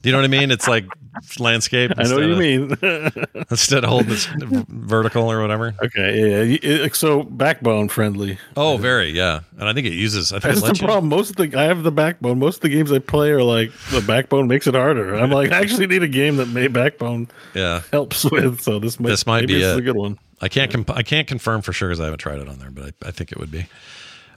you 0.09 0.11
know 0.11 0.17
what 0.19 0.25
I 0.25 0.29
mean? 0.29 0.49
It's 0.51 0.67
like 0.67 0.85
landscape. 1.39 1.91
I 1.97 2.03
know 2.03 2.15
what 2.15 2.23
you 2.25 2.31
of- 2.33 2.81
mean. 2.81 3.45
Instead 3.51 3.83
of 3.83 3.89
holding 3.89 4.11
it 4.13 4.27
vertical 4.69 5.31
or 5.31 5.41
whatever. 5.41 5.75
okay, 5.83 6.57
yeah, 6.57 6.57
yeah. 6.83 6.88
So 6.93 7.23
backbone 7.23 7.89
friendly. 7.89 8.39
Oh, 8.57 8.77
very 8.77 9.11
yeah. 9.11 9.41
And 9.59 9.69
I 9.69 9.73
think 9.73 9.85
it 9.88 9.93
uses. 9.93 10.33
I 10.33 10.39
think 10.39 10.55
That's 10.55 10.79
the 10.79 10.83
you. 10.83 10.88
problem. 10.88 11.09
Most 11.09 11.29
of 11.31 11.35
the 11.35 11.57
I 11.57 11.63
have 11.65 11.83
the 11.83 11.91
backbone. 11.91 12.39
Most 12.39 12.55
of 12.57 12.61
the 12.61 12.69
games 12.69 12.91
I 12.91 12.99
play 12.99 13.29
are 13.31 13.43
like 13.43 13.71
the 13.91 14.01
backbone 14.01 14.47
makes 14.47 14.65
it 14.67 14.73
harder. 14.73 15.13
I'm 15.15 15.29
like, 15.31 15.51
I 15.51 15.59
actually 15.61 15.88
need 15.88 16.03
a 16.03 16.07
game 16.07 16.38
that 16.38 16.47
may 16.47 16.67
backbone 16.67 17.27
Yeah, 17.53 17.81
helps 17.91 18.23
with. 18.25 18.61
So 18.61 18.79
this 18.79 18.99
might 18.99 19.09
This 19.09 19.25
might 19.27 19.47
be 19.47 19.55
this 19.55 19.65
is 19.65 19.77
a 19.77 19.81
good 19.81 19.95
one. 19.95 20.17
I 20.43 20.47
can't. 20.47 20.71
Comp- 20.71 20.89
I 20.97 21.03
can't 21.03 21.27
confirm 21.27 21.61
for 21.61 21.71
sure 21.73 21.89
because 21.89 21.99
I 21.99 22.05
haven't 22.05 22.17
tried 22.19 22.39
it 22.39 22.47
on 22.47 22.57
there, 22.57 22.71
but 22.71 22.95
I, 23.03 23.09
I 23.09 23.11
think 23.11 23.31
it 23.31 23.38
would 23.38 23.51
be. 23.51 23.67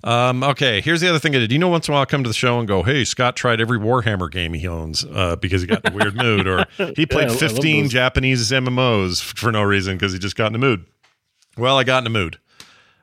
Um, 0.04 0.44
okay, 0.44 0.82
here's 0.82 1.00
the 1.00 1.08
other 1.08 1.18
thing 1.18 1.34
I 1.34 1.38
did. 1.38 1.50
You 1.50 1.58
know, 1.58 1.68
once 1.68 1.88
in 1.88 1.92
a 1.92 1.94
while 1.94 2.02
I 2.02 2.04
come 2.04 2.22
to 2.24 2.28
the 2.28 2.34
show 2.34 2.58
and 2.58 2.68
go, 2.68 2.82
"Hey, 2.82 3.04
Scott 3.04 3.36
tried 3.36 3.58
every 3.60 3.78
Warhammer 3.78 4.30
game 4.30 4.52
he 4.52 4.68
owns 4.68 5.02
uh, 5.04 5.36
because 5.36 5.62
he 5.62 5.66
got 5.66 5.82
in 5.86 5.92
a 5.94 5.96
weird 5.96 6.14
mood," 6.14 6.46
or 6.46 6.66
he 6.94 7.06
played 7.06 7.28
love 7.30 7.38
15. 7.38 7.88
Japanese 7.88 8.50
MMOs 8.50 9.22
for 9.22 9.50
no 9.50 9.62
reason 9.62 9.96
because 9.96 10.12
he 10.12 10.18
just 10.18 10.36
got 10.36 10.48
in 10.48 10.52
the 10.52 10.58
mood. 10.58 10.84
Well, 11.56 11.78
I 11.78 11.84
got 11.84 11.98
in 11.98 12.04
the 12.04 12.10
mood, 12.10 12.38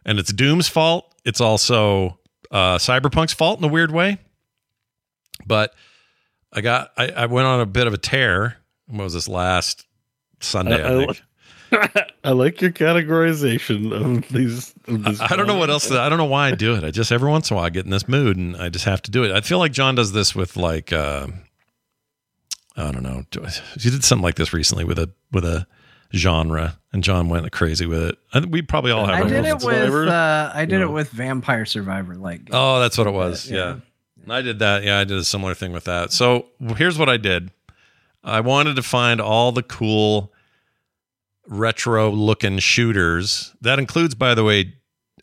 and 0.05 0.19
it's 0.19 0.31
Doom's 0.31 0.67
fault. 0.67 1.11
It's 1.25 1.41
also 1.41 2.19
uh, 2.51 2.77
Cyberpunk's 2.77 3.33
fault 3.33 3.57
in 3.57 3.65
a 3.65 3.67
weird 3.67 3.91
way. 3.91 4.19
But 5.45 5.73
I 6.53 6.61
got. 6.61 6.91
I, 6.97 7.07
I 7.07 7.25
went 7.25 7.47
on 7.47 7.61
a 7.61 7.65
bit 7.65 7.87
of 7.87 7.95
a 7.95 7.97
tear. 7.97 8.57
What 8.85 9.05
was 9.05 9.13
this 9.13 9.27
last 9.27 9.87
Sunday? 10.39 10.83
I, 10.83 10.87
I- 10.87 11.01
I 11.03 11.87
think. 11.87 11.95
I 12.23 12.31
like 12.31 12.61
your 12.61 12.71
categorization 12.71 13.91
of 13.93 14.29
these. 14.29 14.73
Of 14.87 15.03
this 15.03 15.19
I 15.21 15.35
don't 15.35 15.47
know 15.47 15.57
what 15.57 15.69
else. 15.69 15.89
I 15.91 16.07
don't 16.09 16.17
know 16.19 16.25
why 16.25 16.49
I 16.49 16.51
do 16.55 16.75
it. 16.75 16.83
I 16.83 16.91
just 16.91 17.11
every 17.11 17.29
once 17.29 17.49
in 17.49 17.55
a 17.55 17.57
while 17.57 17.65
I 17.65 17.69
get 17.69 17.85
in 17.85 17.91
this 17.91 18.07
mood 18.07 18.37
and 18.37 18.55
I 18.57 18.69
just 18.69 18.85
have 18.85 19.01
to 19.03 19.11
do 19.11 19.23
it. 19.23 19.31
I 19.31 19.41
feel 19.41 19.57
like 19.59 19.71
John 19.71 19.95
does 19.95 20.11
this 20.11 20.35
with 20.35 20.55
like 20.55 20.93
uh, 20.93 21.27
I 22.77 22.91
don't 22.91 23.03
know. 23.03 23.23
He 23.79 23.89
did 23.89 24.03
something 24.03 24.23
like 24.23 24.35
this 24.35 24.53
recently 24.53 24.83
with 24.85 24.99
a 24.99 25.09
with 25.31 25.45
a 25.45 25.67
genre, 26.13 26.77
and 26.93 27.03
John 27.03 27.27
went 27.29 27.51
crazy 27.51 27.85
with 27.85 28.01
it. 28.03 28.17
I 28.33 28.39
think 28.39 28.51
we 28.51 28.61
probably 28.61 28.91
all 28.91 29.05
have. 29.05 29.25
I 29.25 29.27
did 29.29 29.45
it 29.45 29.55
with 29.63 29.93
uh, 30.07 30.51
I 30.53 30.65
did 30.65 30.79
Yeah. 30.79 30.85
it 30.85 30.91
with 30.91 31.09
Vampire 31.09 31.65
Survivor 31.65 32.15
like 32.15 32.49
Oh, 32.51 32.79
that's 32.79 32.97
what 32.97 33.07
it 33.07 33.11
was. 33.13 33.49
Yeah. 33.49 33.77
Yeah. 34.27 34.33
I 34.35 34.41
did 34.43 34.59
that. 34.59 34.83
Yeah, 34.83 34.99
I 34.99 35.03
did 35.03 35.17
a 35.17 35.23
similar 35.25 35.55
thing 35.55 35.71
with 35.73 35.85
that. 35.85 36.11
So 36.11 36.45
here's 36.77 36.97
what 36.99 37.09
I 37.09 37.17
did. 37.17 37.51
I 38.23 38.41
wanted 38.41 38.75
to 38.75 38.83
find 38.83 39.19
all 39.19 39.51
the 39.51 39.63
cool 39.63 40.31
retro 41.47 42.11
looking 42.11 42.59
shooters. 42.59 43.53
That 43.61 43.79
includes, 43.79 44.15
by 44.15 44.35
the 44.35 44.43
way, 44.43 44.73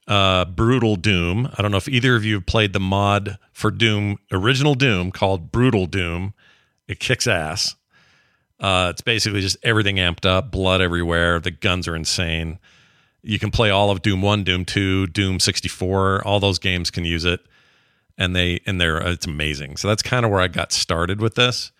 uh, 0.06 0.46
Brutal 0.46 0.96
Doom. 0.96 1.48
I 1.56 1.62
don't 1.62 1.70
know 1.70 1.76
if 1.76 1.88
either 1.88 2.16
of 2.16 2.24
you 2.24 2.34
have 2.34 2.46
played 2.46 2.72
the 2.72 2.80
mod 2.80 3.38
for 3.52 3.70
Doom, 3.70 4.18
original 4.32 4.74
Doom 4.74 5.12
called 5.12 5.52
Brutal 5.52 5.86
Doom. 5.86 6.34
It 6.86 6.98
kicks 7.00 7.26
ass. 7.26 7.76
Uh, 8.58 8.88
it's 8.90 9.02
basically 9.02 9.40
just 9.40 9.56
everything 9.62 9.96
amped 9.96 10.26
up, 10.26 10.50
blood 10.50 10.80
everywhere. 10.80 11.38
The 11.38 11.50
guns 11.50 11.86
are 11.86 11.94
insane. 11.94 12.58
You 13.22 13.38
can 13.38 13.50
play 13.50 13.70
all 13.70 13.90
of 13.90 14.02
Doom 14.02 14.22
1, 14.22 14.44
Doom 14.44 14.64
2, 14.64 15.08
Doom 15.08 15.38
64. 15.38 16.26
All 16.26 16.40
those 16.40 16.58
games 16.58 16.90
can 16.90 17.04
use 17.04 17.24
it. 17.24 17.40
And 18.16 18.34
they 18.34 18.60
and 18.66 18.80
they're 18.80 18.98
it's 18.98 19.26
amazing. 19.26 19.76
So 19.76 19.86
that's 19.86 20.02
kind 20.02 20.24
of 20.24 20.32
where 20.32 20.40
I 20.40 20.48
got 20.48 20.72
started 20.72 21.20
with 21.20 21.36
this. 21.36 21.70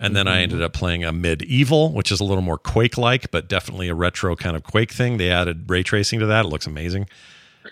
And 0.00 0.14
then 0.14 0.28
I 0.28 0.42
ended 0.42 0.62
up 0.62 0.72
playing 0.72 1.02
Amid 1.04 1.42
Evil, 1.42 1.92
which 1.92 2.12
is 2.12 2.20
a 2.20 2.24
little 2.24 2.42
more 2.42 2.56
Quake 2.58 2.96
like, 2.96 3.30
but 3.32 3.48
definitely 3.48 3.88
a 3.88 3.94
retro 3.94 4.36
kind 4.36 4.54
of 4.56 4.62
Quake 4.62 4.92
thing. 4.92 5.16
They 5.16 5.30
added 5.30 5.68
ray 5.68 5.82
tracing 5.82 6.20
to 6.20 6.26
that. 6.26 6.44
It 6.44 6.48
looks 6.48 6.66
amazing. 6.68 7.08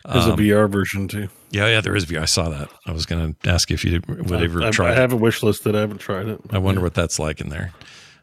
There's 0.05 0.25
Um, 0.27 0.33
a 0.33 0.37
VR 0.37 0.69
version 0.71 1.07
too. 1.07 1.29
Yeah, 1.51 1.69
yeah, 1.69 1.81
there 1.81 1.95
is 1.95 2.05
VR. 2.05 2.23
I 2.23 2.25
saw 2.25 2.49
that. 2.49 2.69
I 2.85 2.91
was 2.93 3.07
going 3.07 3.35
to 3.41 3.51
ask 3.51 3.71
you 3.71 3.75
if 3.75 3.85
you 3.85 4.03
would 4.09 4.43
ever 4.43 4.63
I, 4.65 4.71
try 4.71 4.89
I 4.89 4.93
it. 4.93 4.97
have 4.97 5.13
a 5.13 5.17
wish 5.17 5.43
list 5.43 5.63
that 5.65 5.77
I 5.77 5.81
haven't 5.81 5.99
tried 5.99 6.27
it. 6.27 6.41
I 6.51 6.59
wonder 6.59 6.81
what 6.81 6.95
that's 6.95 7.19
like 7.21 7.41
in 7.41 7.49
there. 7.49 7.73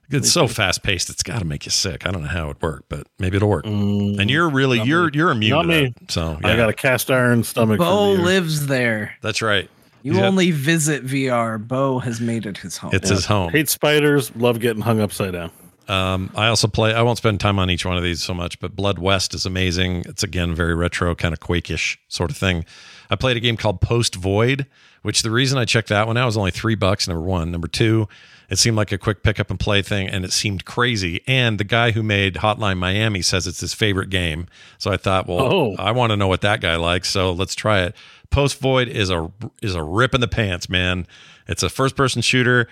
It's 0.10 0.32
so 0.32 0.48
fast 0.48 0.84
paced. 0.84 1.10
It's 1.10 1.24
got 1.24 1.40
to 1.40 1.46
make 1.46 1.66
you 1.66 1.72
sick. 1.72 2.06
I 2.06 2.12
don't 2.12 2.22
know 2.24 2.28
how 2.28 2.50
it 2.50 2.58
worked, 2.62 2.90
but 2.90 3.08
maybe 3.18 3.38
it'll 3.38 3.50
work. 3.50 3.66
and 3.66 4.30
you're 4.30 4.50
really 4.50 4.82
you're 4.82 5.10
you're 5.14 5.32
immune 5.32 5.52
Not 5.52 5.62
to 5.64 5.68
me. 5.70 5.94
that. 6.02 6.12
So 6.12 6.38
I 6.44 6.56
got 6.58 6.70
a 6.70 6.74
cast 6.74 7.10
iron 7.10 7.44
stomach. 7.44 7.78
for 7.78 7.86
Bo 7.86 8.12
lives 8.12 8.68
there. 8.68 9.16
that's 9.22 9.42
right. 9.42 9.70
You 10.04 10.14
He's 10.14 10.22
only 10.22 10.52
visit 10.52 11.06
VR. 11.06 11.66
Bo 11.66 12.00
has 12.00 12.20
made 12.20 12.46
it 12.46 12.58
his 12.58 12.78
home. 12.78 12.92
It's 12.94 13.10
his 13.10 13.26
home. 13.26 13.52
Hate 13.52 13.70
spiders. 13.70 14.36
Love 14.36 14.60
getting 14.60 14.82
hung 14.82 15.00
upside 15.00 15.32
down. 15.32 15.50
Um, 15.88 16.30
I 16.36 16.48
also 16.48 16.68
play. 16.68 16.94
I 16.94 17.02
won't 17.02 17.18
spend 17.18 17.40
time 17.40 17.58
on 17.58 17.70
each 17.70 17.86
one 17.86 17.98
of 17.98 18.04
these 18.04 18.22
so 18.22 18.34
much, 18.34 18.60
but 18.60 18.76
Blood 18.76 19.00
West 19.00 19.34
is 19.34 19.46
amazing. 19.46 20.04
It's 20.06 20.22
again 20.22 20.54
very 20.54 20.76
retro, 20.76 21.16
kind 21.16 21.34
of 21.34 21.40
Quake-ish 21.40 22.00
sort 22.10 22.32
of 22.32 22.38
thing. 22.38 22.66
I 23.10 23.16
played 23.16 23.38
a 23.38 23.40
game 23.40 23.58
called 23.58 23.80
Post 23.80 24.16
Void, 24.16 24.66
which 25.04 25.22
the 25.22 25.32
reason 25.32 25.58
I 25.58 25.66
checked 25.66 25.90
that 25.90 26.08
one 26.08 26.18
out 26.18 26.26
was 26.26 26.38
only 26.38 26.52
three 26.52 26.76
bucks. 26.76 27.08
Number 27.08 27.24
one, 27.24 27.52
number 27.52 27.68
two, 27.68 28.08
it 28.54 28.60
seemed 28.60 28.78
like 28.78 28.92
a 28.92 29.00
quick 29.00 29.24
pick 29.24 29.40
up 29.40 29.50
and 29.50 29.60
play 29.60 29.82
thing, 29.82 30.08
and 30.08 30.24
it 30.24 30.32
seemed 30.32 30.64
crazy. 30.64 31.22
And 31.26 31.60
the 31.60 31.64
guy 31.64 31.90
who 31.90 32.04
made 32.04 32.36
Hotline 32.36 32.78
Miami 32.78 33.24
says 33.24 33.48
it's 33.48 33.62
his 33.62 33.74
favorite 33.74 34.12
game, 34.12 34.46
so 34.78 34.92
I 34.92 34.98
thought, 34.98 35.28
well, 35.28 35.42
Oh. 35.42 35.76
I 35.80 35.90
want 35.92 36.12
to 36.12 36.16
know 36.18 36.28
what 36.28 36.42
that 36.42 36.62
guy 36.62 36.76
likes, 36.76 37.10
so 37.10 37.32
let's 37.32 37.56
try 37.56 37.82
it. 37.82 37.96
Post 38.30 38.60
Void 38.60 38.88
is 38.90 39.10
a 39.10 39.32
is 39.64 39.74
a 39.74 39.82
rip 39.82 40.14
in 40.14 40.22
the 40.22 40.28
pants, 40.28 40.70
man. 40.70 41.08
It's 41.48 41.64
a 41.64 41.70
first 41.70 41.96
person 41.96 42.22
shooter 42.22 42.68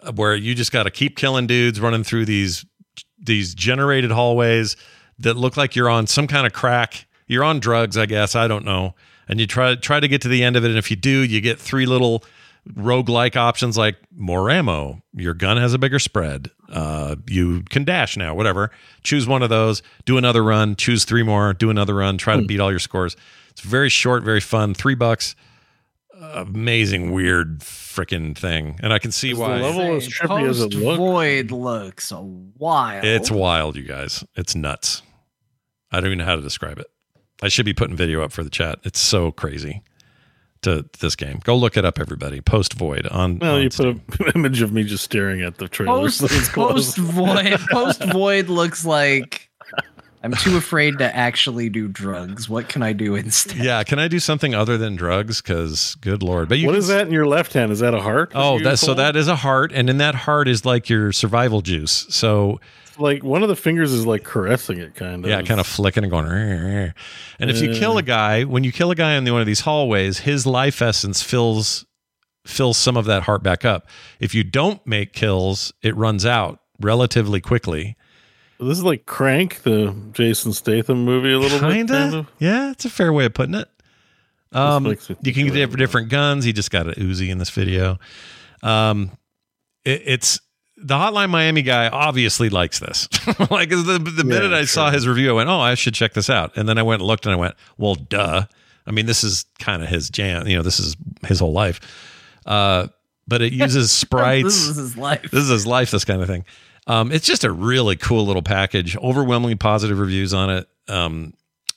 uh, 0.00 0.12
where 0.12 0.34
you 0.34 0.54
just 0.54 0.72
got 0.72 0.84
to 0.84 0.90
keep 0.90 1.16
killing 1.18 1.46
dudes 1.46 1.80
running 1.80 2.02
through 2.02 2.24
these 2.24 2.64
these 3.18 3.54
generated 3.54 4.10
hallways 4.10 4.74
that 5.18 5.34
look 5.36 5.56
like 5.58 5.76
you're 5.76 5.90
on 5.90 6.06
some 6.06 6.26
kind 6.26 6.46
of 6.46 6.54
crack. 6.54 7.06
You're 7.26 7.44
on 7.44 7.60
drugs, 7.60 7.98
I 7.98 8.06
guess. 8.06 8.34
I 8.34 8.48
don't 8.48 8.64
know. 8.64 8.94
And 9.28 9.38
you 9.38 9.46
try 9.46 9.74
try 9.74 10.00
to 10.00 10.08
get 10.08 10.22
to 10.22 10.28
the 10.28 10.42
end 10.42 10.56
of 10.56 10.64
it, 10.64 10.68
and 10.68 10.78
if 10.78 10.90
you 10.90 10.96
do, 10.96 11.20
you 11.20 11.40
get 11.42 11.58
three 11.58 11.84
little 11.84 12.24
roguelike 12.72 13.36
options 13.36 13.76
like 13.76 13.96
more 14.14 14.50
ammo, 14.50 15.02
your 15.14 15.34
gun 15.34 15.56
has 15.56 15.74
a 15.74 15.78
bigger 15.78 15.98
spread. 15.98 16.50
Uh, 16.70 17.16
you 17.28 17.62
can 17.62 17.84
dash 17.84 18.16
now, 18.16 18.34
whatever. 18.34 18.70
Choose 19.02 19.26
one 19.26 19.42
of 19.42 19.50
those, 19.50 19.82
do 20.04 20.16
another 20.16 20.42
run, 20.42 20.76
choose 20.76 21.04
three 21.04 21.22
more, 21.22 21.52
do 21.52 21.70
another 21.70 21.94
run, 21.94 22.18
try 22.18 22.36
to 22.36 22.42
beat 22.42 22.60
all 22.60 22.70
your 22.70 22.78
scores. 22.78 23.16
It's 23.50 23.60
very 23.60 23.88
short, 23.88 24.22
very 24.24 24.40
fun. 24.40 24.74
Three 24.74 24.94
bucks. 24.94 25.36
Amazing, 26.16 27.12
weird, 27.12 27.60
freaking 27.60 28.36
thing. 28.36 28.78
And 28.82 28.92
I 28.92 28.98
can 28.98 29.12
see 29.12 29.30
Is 29.32 29.36
the 29.38 29.42
why. 29.42 29.60
level 29.60 29.96
as 29.96 30.08
trippy 30.08 30.48
as 30.48 30.60
it 30.60 30.72
Post 30.72 30.82
looks? 30.82 30.98
Void 30.98 31.50
looks 31.50 32.12
wild. 32.12 33.04
It's 33.04 33.30
wild, 33.30 33.76
you 33.76 33.82
guys. 33.82 34.24
It's 34.36 34.54
nuts. 34.54 35.02
I 35.92 35.98
don't 36.00 36.06
even 36.06 36.18
know 36.18 36.24
how 36.24 36.36
to 36.36 36.42
describe 36.42 36.78
it. 36.78 36.86
I 37.42 37.48
should 37.48 37.66
be 37.66 37.74
putting 37.74 37.96
video 37.96 38.22
up 38.22 38.32
for 38.32 38.42
the 38.42 38.50
chat. 38.50 38.78
It's 38.84 39.00
so 39.00 39.30
crazy 39.30 39.82
to 40.64 40.84
this 41.00 41.16
game. 41.16 41.40
Go 41.44 41.56
look 41.56 41.76
it 41.76 41.84
up, 41.84 41.98
everybody. 41.98 42.40
Post 42.40 42.74
Void 42.74 43.06
on. 43.06 43.38
Well, 43.38 43.56
on 43.56 43.62
you 43.62 43.70
put 43.70 43.86
an 43.86 44.02
image 44.34 44.60
of 44.62 44.72
me 44.72 44.84
just 44.84 45.04
staring 45.04 45.42
at 45.42 45.58
the 45.58 45.68
trailer. 45.68 46.00
post 46.00 46.18
so 46.18 46.26
it's 46.30 46.48
post 46.48 46.96
void. 46.98 47.58
Post 47.70 48.04
void 48.04 48.48
looks 48.48 48.84
like 48.84 49.48
I'm 50.24 50.32
too 50.32 50.56
afraid 50.56 50.96
to 50.98 51.14
actually 51.14 51.68
do 51.68 51.86
drugs. 51.86 52.48
What 52.48 52.70
can 52.70 52.82
I 52.82 52.94
do 52.94 53.14
instead? 53.14 53.58
Yeah, 53.58 53.82
can 53.84 53.98
I 53.98 54.08
do 54.08 54.18
something 54.18 54.54
other 54.54 54.78
than 54.78 54.96
drugs? 54.96 55.42
Because 55.42 55.96
good 56.00 56.22
lord, 56.22 56.48
but 56.48 56.58
you 56.58 56.66
What 56.66 56.72
can 56.72 56.78
is 56.78 56.88
that 56.88 57.06
in 57.06 57.12
your 57.12 57.26
left 57.26 57.52
hand? 57.52 57.70
Is 57.72 57.80
that 57.80 57.92
a 57.92 58.00
heart? 58.00 58.32
Oh, 58.34 58.56
You 58.56 58.64
that 58.64 58.78
so 58.78 58.94
that 58.94 59.16
is 59.16 59.28
a 59.28 59.36
heart, 59.36 59.70
and 59.72 59.90
in 59.90 59.98
that 59.98 60.14
heart 60.14 60.48
is 60.48 60.64
like 60.64 60.88
your 60.88 61.12
survival 61.12 61.60
juice. 61.60 62.06
So 62.08 62.58
like 62.98 63.22
one 63.22 63.42
of 63.42 63.48
the 63.48 63.56
fingers 63.56 63.92
is 63.92 64.06
like 64.06 64.24
caressing 64.24 64.78
it, 64.78 64.94
kind 64.94 65.24
of. 65.24 65.30
yeah, 65.30 65.42
kind 65.42 65.60
of 65.60 65.66
flicking 65.66 66.04
and 66.04 66.10
going. 66.10 66.26
"Rrr, 66.26 66.60
rrr." 66.60 66.94
And 67.38 67.50
if 67.50 67.60
you 67.60 67.72
kill 67.74 67.98
a 67.98 68.02
guy, 68.02 68.44
when 68.44 68.64
you 68.64 68.72
kill 68.72 68.90
a 68.90 68.94
guy 68.94 69.14
in 69.14 69.24
the, 69.24 69.32
one 69.32 69.40
of 69.40 69.46
these 69.46 69.60
hallways, 69.60 70.18
his 70.20 70.46
life 70.46 70.80
essence 70.82 71.22
fills 71.22 71.84
fills 72.46 72.76
some 72.76 72.96
of 72.96 73.06
that 73.06 73.22
heart 73.22 73.42
back 73.42 73.64
up. 73.64 73.86
If 74.20 74.34
you 74.34 74.44
don't 74.44 74.86
make 74.86 75.12
kills, 75.12 75.72
it 75.82 75.96
runs 75.96 76.26
out 76.26 76.60
relatively 76.80 77.40
quickly. 77.40 77.96
This 78.60 78.78
is 78.78 78.84
like 78.84 79.04
Crank, 79.06 79.62
the 79.62 79.94
Jason 80.12 80.52
Statham 80.52 81.04
movie, 81.04 81.32
a 81.32 81.38
little 81.38 81.58
bit. 81.58 81.72
Kinda, 81.74 81.92
Kind 81.92 82.14
of. 82.14 82.26
yeah, 82.38 82.70
it's 82.70 82.84
a 82.84 82.90
fair 82.90 83.12
way 83.12 83.24
of 83.24 83.34
putting 83.34 83.54
it. 83.54 83.68
Um, 84.52 84.86
you 84.86 84.94
can 85.32 85.46
get 85.46 85.52
different, 85.54 85.78
different 85.78 86.08
guns. 86.10 86.44
He 86.44 86.52
just 86.52 86.70
got 86.70 86.86
an 86.86 86.94
Uzi 86.94 87.28
in 87.30 87.38
this 87.38 87.50
video. 87.50 87.98
Um, 88.62 89.10
it, 89.84 90.02
it's 90.06 90.40
the 90.84 90.94
Hotline 90.94 91.30
Miami 91.30 91.62
guy 91.62 91.88
obviously 91.88 92.48
likes 92.50 92.78
this. 92.78 93.08
like 93.50 93.70
the 93.70 93.98
the 94.16 94.24
minute 94.24 94.52
I 94.52 94.64
saw 94.66 94.90
his 94.90 95.08
review, 95.08 95.30
I 95.30 95.32
went, 95.32 95.48
"Oh, 95.48 95.58
I 95.60 95.74
should 95.74 95.94
check 95.94 96.12
this 96.12 96.28
out." 96.30 96.56
And 96.56 96.68
then 96.68 96.78
I 96.78 96.82
went 96.82 97.00
and 97.00 97.06
looked, 97.08 97.24
and 97.26 97.32
I 97.32 97.36
went, 97.36 97.54
"Well, 97.78 97.94
duh." 97.94 98.44
I 98.86 98.90
mean, 98.90 99.06
this 99.06 99.24
is 99.24 99.46
kind 99.58 99.82
of 99.82 99.88
his 99.88 100.10
jam. 100.10 100.46
You 100.46 100.56
know, 100.56 100.62
this 100.62 100.78
is 100.78 100.94
his 101.26 101.40
whole 101.40 101.52
life. 101.52 101.80
Uh, 102.44 102.88
but 103.26 103.40
it 103.40 103.52
uses 103.54 103.90
sprites. 104.04 104.44
This 104.44 104.68
is 104.68 104.76
his 104.76 104.96
life. 104.96 105.22
This 105.30 105.44
is 105.44 105.48
his 105.48 105.66
life, 105.66 105.90
this 105.90 106.04
kind 106.04 106.20
of 106.20 106.28
thing. 106.28 106.44
Um, 106.86 107.10
it's 107.10 107.26
just 107.26 107.44
a 107.44 107.50
really 107.50 107.96
cool 107.96 108.26
little 108.26 108.42
package. 108.42 108.94
Overwhelmingly 108.98 109.54
positive 109.56 109.98
reviews 109.98 110.34
on 110.34 110.50
it. 110.50 110.68
Um, 110.88 111.32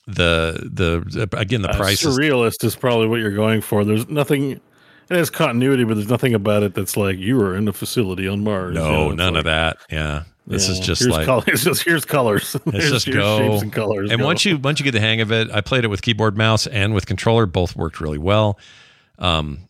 the 0.06 0.68
the 0.72 1.28
again 1.36 1.62
the 1.62 1.70
Uh, 1.70 1.76
price 1.76 2.04
is 2.04 2.18
surrealist 2.18 2.64
is 2.64 2.76
probably 2.76 3.08
what 3.08 3.20
you're 3.20 3.30
going 3.34 3.60
for. 3.62 3.84
There's 3.84 4.08
nothing. 4.08 4.60
It 5.10 5.16
has 5.16 5.30
continuity, 5.30 5.84
but 5.84 5.94
there's 5.94 6.08
nothing 6.10 6.34
about 6.34 6.62
it 6.62 6.74
that's 6.74 6.96
like 6.96 7.18
you 7.18 7.36
were 7.36 7.56
in 7.56 7.66
a 7.68 7.72
facility 7.72 8.28
on 8.28 8.44
Mars. 8.44 8.74
you 8.76 8.80
know, 8.82 9.08
no 9.08 9.14
none 9.14 9.34
like, 9.34 9.38
of 9.40 9.44
that. 9.46 9.78
Yeah, 9.90 10.24
this 10.46 10.68
is 10.68 10.78
just 10.80 11.06
like 11.08 11.24
color, 11.24 11.44
it's 11.48 11.64
just 11.64 11.82
here's 11.82 12.04
colors. 12.04 12.54
it's 12.54 12.64
Here's- 12.64 12.90
just 12.90 13.10
go 13.10 13.38
shapes 13.38 13.62
and 13.62 13.72
colors. 13.72 14.10
And 14.10 14.20
go. 14.20 14.26
once 14.26 14.44
you 14.44 14.58
once 14.58 14.80
you 14.80 14.84
get 14.84 14.92
the 14.92 15.00
hang 15.00 15.20
of 15.20 15.32
it, 15.32 15.50
I 15.50 15.60
played 15.62 15.84
it 15.84 15.88
with 15.88 16.02
keyboard, 16.02 16.36
mouse, 16.36 16.66
and 16.66 16.94
with 16.94 17.06
controller. 17.06 17.46
Both 17.46 17.74
worked 17.74 18.00
really 18.00 18.18
well. 18.18 18.58
Um, 19.18 19.60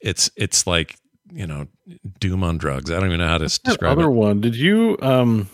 it's 0.00 0.30
it's 0.36 0.66
like 0.66 0.96
you 1.32 1.46
know 1.46 1.66
Doom 2.20 2.44
on 2.44 2.58
drugs. 2.58 2.90
I 2.90 2.96
don't 2.96 3.06
even 3.06 3.20
know 3.20 3.28
how 3.28 3.38
to 3.38 3.44
that 3.44 3.60
describe 3.64 3.92
other 3.98 4.08
it. 4.08 4.12
one. 4.12 4.40
Did 4.42 4.54
you? 4.54 4.98
um 5.00 5.48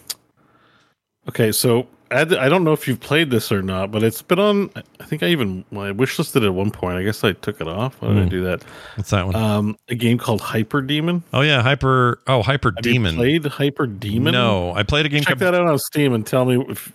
Okay, 1.29 1.53
so 1.53 1.87
I, 2.13 2.23
I 2.23 2.49
don't 2.49 2.65
know 2.65 2.73
if 2.73 2.89
you've 2.89 2.99
played 3.01 3.31
this 3.31 3.53
or 3.53 3.63
not, 3.63 3.91
but 3.93 4.03
it's 4.03 4.21
been 4.23 4.39
on. 4.39 4.71
I 4.99 5.05
think 5.05 5.23
I 5.23 5.27
even 5.29 5.65
well, 5.71 5.87
I 5.87 5.91
wish 5.93 6.19
listed 6.19 6.43
it 6.43 6.47
at 6.47 6.55
one 6.55 6.71
point. 6.71 6.97
I 6.97 7.03
guess 7.05 7.23
I 7.23 7.33
took 7.33 7.61
it 7.61 7.69
off. 7.69 8.01
Why 8.03 8.09
did 8.09 8.19
I 8.19 8.23
Hmm. 8.23 8.29
do 8.29 8.45
that? 8.45 8.65
What's 8.97 9.11
that 9.11 9.27
one? 9.27 9.37
Um, 9.37 9.77
a 9.89 9.95
game 9.95 10.19
called 10.19 10.41
Hyper 10.41 10.83
Demon. 10.83 11.23
oh 11.33 11.43
yeah, 11.43 11.63
hyper. 11.63 12.21
Oh, 12.27 12.43
hyper 12.43 12.73
Have 12.77 12.83
demon. 12.83 13.13
you 13.15 13.19
played 13.19 13.45
Hyper 13.47 13.87
Demon? 13.87 14.33
No, 14.33 14.73
I 14.75 14.83
played 14.83 15.07
a 15.07 15.09
game. 15.09 15.21
Check 15.23 15.39
called- 15.39 15.41
that 15.41 15.55
out 15.55 15.67
on 15.69 15.79
Steam 15.79 16.13
and 16.13 16.27
tell 16.27 16.45
me 16.45 16.65
if 16.69 16.93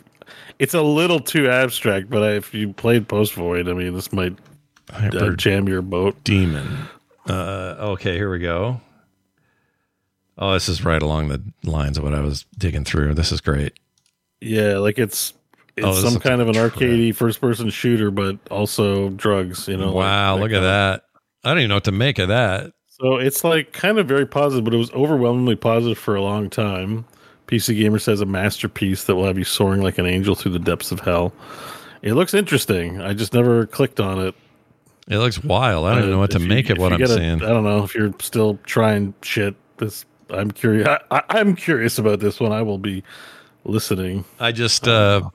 it's 0.60 0.74
a 0.74 0.82
little 0.82 1.20
too 1.20 1.50
abstract. 1.50 2.10
But 2.10 2.34
if 2.36 2.54
you 2.54 2.74
played 2.74 3.08
Post 3.08 3.34
Void, 3.34 3.68
I 3.70 3.74
mean, 3.74 3.94
this 3.94 4.12
might 4.12 4.36
uh, 4.94 5.30
jam 5.32 5.68
your 5.70 5.82
boat. 5.82 6.22
demon. 6.24 6.88
Uh, 7.28 7.76
okay, 7.80 8.14
here 8.18 8.30
we 8.30 8.40
go. 8.40 8.82
Oh, 10.38 10.54
this 10.54 10.68
is 10.68 10.84
right 10.84 11.02
along 11.02 11.30
the 11.30 11.42
lines 11.64 11.98
of 11.98 12.04
what 12.04 12.14
I 12.14 12.20
was 12.20 12.46
digging 12.58 12.84
through. 12.84 13.14
This 13.14 13.32
is 13.32 13.40
great. 13.40 13.74
Yeah, 14.42 14.78
like 14.78 15.00
it's 15.00 15.34
it's 15.78 15.86
Oh, 15.86 15.94
some 15.94 16.20
kind 16.20 16.42
of 16.42 16.48
an 16.50 16.56
like 16.56 16.72
arcadey 16.74 17.14
first 17.16 17.42
person 17.42 17.70
shooter, 17.70 18.12
but 18.12 18.38
also 18.52 19.10
drugs. 19.10 19.68
You 19.68 19.78
know? 19.78 19.88
like 19.88 19.96
wow, 19.96 20.38
look 20.38 20.52
at 20.52 20.62
that. 20.62 21.04
I 21.44 21.50
don't 21.50 21.60
even 21.60 21.70
know 21.70 21.76
what 21.76 21.84
to 21.86 21.92
make 21.92 22.20
of 22.20 22.30
that. 22.30 22.72
So 22.88 23.18
it's 23.18 23.44
like 23.44 23.74
kind 23.74 24.00
of 24.00 24.08
very 24.08 24.26
positive, 24.26 24.64
but 24.64 24.74
it 24.74 24.78
was 24.78 24.92
overwhelmingly 24.94 25.56
positive 25.58 25.98
for 25.98 26.16
a 26.16 26.22
long 26.22 26.50
time. 26.50 27.06
PC 27.48 27.78
Gamer 27.78 28.00
says 28.00 28.22
a 28.22 28.26
masterpiece 28.26 29.04
that 29.04 29.16
will 29.16 29.26
have 29.26 29.38
you 29.38 29.44
soaring 29.44 29.82
like 29.82 29.98
an 29.98 30.06
angel 30.06 30.34
through 30.34 30.54
the 30.54 30.60
depths 30.60 30.92
of 30.92 31.00
hell. 31.02 31.34
It 32.02 32.14
looks 32.14 32.34
interesting. 32.34 33.02
I 33.02 33.14
just 33.14 33.34
never 33.34 33.66
clicked 33.68 34.00
on 34.00 34.20
it. 34.20 34.34
It 35.08 35.18
looks 35.20 35.44
wild. 35.44 35.86
I 35.86 35.90
don't 35.94 36.00
even 36.00 36.12
know 36.12 36.20
what 36.20 36.32
to 36.32 36.40
you- 36.40 36.48
make 36.48 36.70
of 36.72 36.78
what 36.80 36.94
I'm 36.94 37.02
a- 37.02 37.08
seeing. 37.08 37.44
I 37.44 37.50
don't 37.50 37.64
know 37.64 37.84
if 37.84 37.94
you're 37.94 38.14
still 38.20 38.58
trying 38.64 39.14
shit. 39.22 39.56
This 39.78 40.06
I'm 40.32 40.50
curious. 40.50 40.88
I, 40.88 41.00
I, 41.12 41.22
I'm 41.30 41.56
curious 41.56 42.00
about 42.00 42.20
this 42.22 42.40
one. 42.40 42.52
I 42.54 42.62
will 42.64 42.80
be 42.80 43.04
listening. 43.66 44.26
I 44.40 44.52
just 44.52 44.88
uh, 44.88 45.30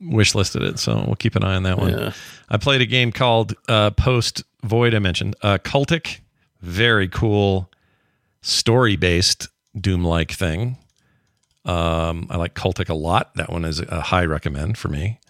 wish 0.00 0.34
listed 0.34 0.62
it, 0.62 0.78
so 0.78 1.02
we'll 1.06 1.16
keep 1.16 1.36
an 1.36 1.44
eye 1.44 1.54
on 1.54 1.62
that 1.64 1.78
one. 1.78 1.92
Yeah. 1.92 2.12
I 2.48 2.56
played 2.56 2.80
a 2.80 2.86
game 2.86 3.12
called 3.12 3.54
uh, 3.68 3.90
Post 3.90 4.42
Void. 4.62 4.94
I 4.94 4.98
mentioned 4.98 5.36
uh, 5.42 5.58
Cultic, 5.58 6.20
very 6.60 7.08
cool 7.08 7.70
story 8.42 8.96
based 8.96 9.48
Doom 9.78 10.04
like 10.04 10.32
thing. 10.32 10.76
Um, 11.64 12.26
I 12.28 12.36
like 12.36 12.54
Cultic 12.54 12.88
a 12.88 12.94
lot. 12.94 13.34
That 13.36 13.50
one 13.50 13.64
is 13.64 13.80
a 13.80 14.00
high 14.00 14.24
recommend 14.24 14.76
for 14.76 14.88
me, 14.88 15.20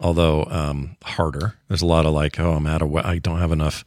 although 0.00 0.44
um, 0.44 0.96
harder. 1.04 1.54
There's 1.68 1.82
a 1.82 1.86
lot 1.86 2.06
of 2.06 2.12
like, 2.12 2.40
oh, 2.40 2.52
I'm 2.52 2.66
out 2.66 2.82
of. 2.82 2.94
I 2.96 3.18
don't 3.18 3.38
have 3.38 3.52
enough. 3.52 3.84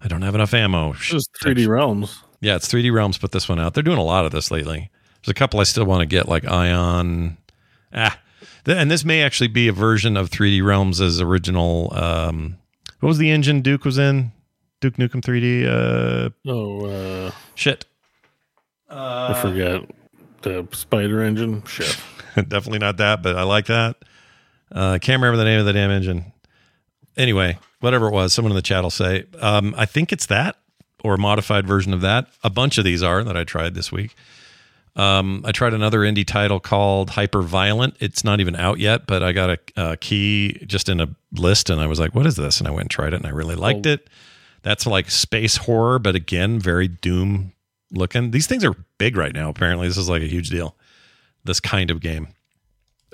I 0.00 0.08
don't 0.08 0.22
have 0.22 0.34
enough 0.34 0.52
ammo. 0.52 0.92
Is 0.92 1.28
3D 1.42 1.66
Realms. 1.68 2.22
Yeah, 2.40 2.56
it's 2.56 2.68
3D 2.68 2.92
Realms 2.92 3.18
put 3.18 3.32
this 3.32 3.48
one 3.48 3.60
out. 3.60 3.74
They're 3.74 3.82
doing 3.82 3.98
a 3.98 4.04
lot 4.04 4.26
of 4.26 4.32
this 4.32 4.50
lately. 4.50 4.90
There's 5.22 5.30
a 5.30 5.34
couple 5.34 5.60
I 5.60 5.64
still 5.64 5.84
want 5.84 6.00
to 6.00 6.06
get, 6.06 6.28
like 6.28 6.44
Ion. 6.46 7.36
Ah, 7.94 8.18
and 8.66 8.90
this 8.90 9.04
may 9.04 9.22
actually 9.22 9.48
be 9.48 9.68
a 9.68 9.72
version 9.72 10.16
of 10.16 10.30
3D 10.30 10.64
Realms 10.64 11.00
as 11.00 11.20
original. 11.20 11.92
Um, 11.94 12.56
what 13.00 13.08
was 13.08 13.18
the 13.18 13.30
engine 13.30 13.62
Duke 13.62 13.84
was 13.84 13.98
in? 13.98 14.32
Duke 14.80 14.94
Nukem 14.96 15.20
3D. 15.22 15.66
Uh, 15.66 16.30
Oh, 16.46 16.86
uh, 16.86 17.30
shit. 17.54 17.84
I 18.88 19.34
forget 19.40 19.82
the 20.42 20.66
Spider 20.72 21.22
Engine. 21.22 21.62
Shit. 21.66 21.96
Definitely 22.34 22.78
not 22.80 22.96
that, 22.98 23.22
but 23.22 23.36
I 23.36 23.42
like 23.42 23.66
that. 23.66 23.96
Uh, 24.70 24.98
can't 25.00 25.20
remember 25.20 25.36
the 25.36 25.44
name 25.44 25.60
of 25.60 25.66
the 25.66 25.72
damn 25.72 25.90
engine. 25.90 26.32
Anyway, 27.16 27.58
whatever 27.80 28.08
it 28.08 28.12
was, 28.12 28.32
someone 28.32 28.52
in 28.52 28.56
the 28.56 28.62
chat 28.62 28.82
will 28.82 28.90
say. 28.90 29.24
Um, 29.38 29.74
I 29.76 29.84
think 29.86 30.12
it's 30.12 30.26
that 30.26 30.56
or 31.04 31.14
a 31.14 31.18
modified 31.18 31.66
version 31.66 31.92
of 31.92 32.00
that. 32.00 32.26
A 32.42 32.50
bunch 32.50 32.78
of 32.78 32.84
these 32.84 33.02
are 33.02 33.22
that 33.24 33.36
I 33.36 33.44
tried 33.44 33.74
this 33.74 33.92
week. 33.92 34.14
Um, 34.94 35.42
I 35.46 35.52
tried 35.52 35.72
another 35.72 36.00
indie 36.00 36.26
title 36.26 36.60
called 36.60 37.10
Hyper 37.10 37.40
Violent. 37.40 37.96
It's 38.00 38.24
not 38.24 38.40
even 38.40 38.54
out 38.56 38.78
yet, 38.78 39.06
but 39.06 39.22
I 39.22 39.32
got 39.32 39.50
a, 39.50 39.58
a 39.76 39.96
key 39.96 40.58
just 40.66 40.88
in 40.88 41.00
a 41.00 41.08
list, 41.32 41.70
and 41.70 41.80
I 41.80 41.86
was 41.86 41.98
like, 41.98 42.14
"What 42.14 42.26
is 42.26 42.36
this?" 42.36 42.58
And 42.58 42.68
I 42.68 42.70
went 42.70 42.82
and 42.82 42.90
tried 42.90 43.14
it, 43.14 43.16
and 43.16 43.26
I 43.26 43.30
really 43.30 43.54
liked 43.54 43.86
it. 43.86 44.08
That's 44.62 44.86
like 44.86 45.10
space 45.10 45.56
horror, 45.56 45.98
but 45.98 46.14
again, 46.14 46.58
very 46.60 46.88
Doom 46.88 47.52
looking. 47.90 48.32
These 48.32 48.46
things 48.46 48.64
are 48.64 48.74
big 48.98 49.16
right 49.16 49.34
now. 49.34 49.48
Apparently, 49.48 49.88
this 49.88 49.96
is 49.96 50.10
like 50.10 50.22
a 50.22 50.28
huge 50.28 50.50
deal. 50.50 50.76
This 51.44 51.58
kind 51.58 51.90
of 51.90 52.00
game, 52.00 52.28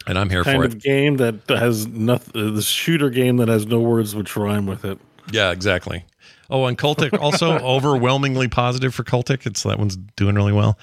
and 0.06 0.18
I'm 0.18 0.30
here 0.30 0.42
kind 0.42 0.60
for 0.60 0.66
of 0.66 0.74
it. 0.74 0.82
game 0.82 1.18
that 1.18 1.36
has 1.48 1.86
nothing. 1.86 2.54
The 2.56 2.62
shooter 2.62 3.08
game 3.08 3.36
that 3.36 3.48
has 3.48 3.66
no 3.66 3.78
words 3.80 4.16
which 4.16 4.36
rhyme 4.36 4.66
with 4.66 4.84
it. 4.84 4.98
Yeah, 5.30 5.52
exactly. 5.52 6.04
Oh, 6.50 6.64
and 6.66 6.76
Cultic 6.76 7.18
also 7.18 7.52
overwhelmingly 7.58 8.48
positive 8.48 8.94
for 8.94 9.04
Cultic. 9.04 9.46
It's 9.46 9.62
that 9.62 9.78
one's 9.78 9.96
doing 10.16 10.34
really 10.34 10.52
well. 10.52 10.78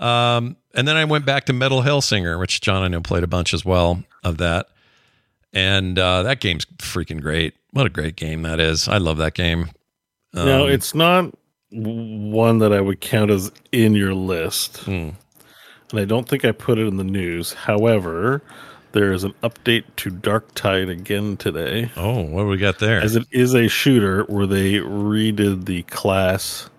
Um, 0.00 0.56
and 0.74 0.88
then 0.88 0.96
I 0.96 1.04
went 1.04 1.26
back 1.26 1.44
to 1.44 1.52
Metal 1.52 1.82
Hellsinger, 1.82 2.38
which 2.38 2.60
John 2.60 2.82
I 2.82 2.88
know 2.88 3.00
played 3.00 3.22
a 3.22 3.28
bunch 3.28 3.54
as 3.54 3.64
well 3.64 4.02
of 4.24 4.38
that. 4.38 4.66
And 5.52 5.98
uh, 5.98 6.22
that 6.24 6.40
game's 6.40 6.64
freaking 6.78 7.20
great. 7.20 7.54
What 7.72 7.86
a 7.86 7.90
great 7.90 8.16
game 8.16 8.42
that 8.42 8.58
is. 8.58 8.88
I 8.88 8.98
love 8.98 9.18
that 9.18 9.34
game. 9.34 9.70
Um, 10.34 10.46
no, 10.46 10.66
it's 10.66 10.94
not 10.94 11.32
one 11.70 12.58
that 12.58 12.72
I 12.72 12.80
would 12.80 13.00
count 13.00 13.30
as 13.30 13.52
in 13.72 13.94
your 13.94 14.14
list. 14.14 14.78
Hmm. 14.78 15.10
And 15.90 16.00
I 16.00 16.04
don't 16.04 16.28
think 16.28 16.44
I 16.44 16.52
put 16.52 16.78
it 16.78 16.86
in 16.86 16.96
the 16.96 17.04
news. 17.04 17.52
However, 17.52 18.42
there 18.92 19.12
is 19.12 19.24
an 19.24 19.34
update 19.42 19.84
to 19.96 20.10
Dark 20.10 20.54
Tide 20.54 20.88
again 20.88 21.36
today. 21.36 21.90
Oh, 21.96 22.22
what 22.22 22.42
do 22.42 22.48
we 22.48 22.58
got 22.58 22.78
there? 22.78 23.00
As 23.00 23.16
it 23.16 23.26
is 23.32 23.54
a 23.54 23.68
shooter 23.68 24.22
where 24.24 24.46
they 24.46 24.74
redid 24.74 25.66
the 25.66 25.82
class 25.84 26.70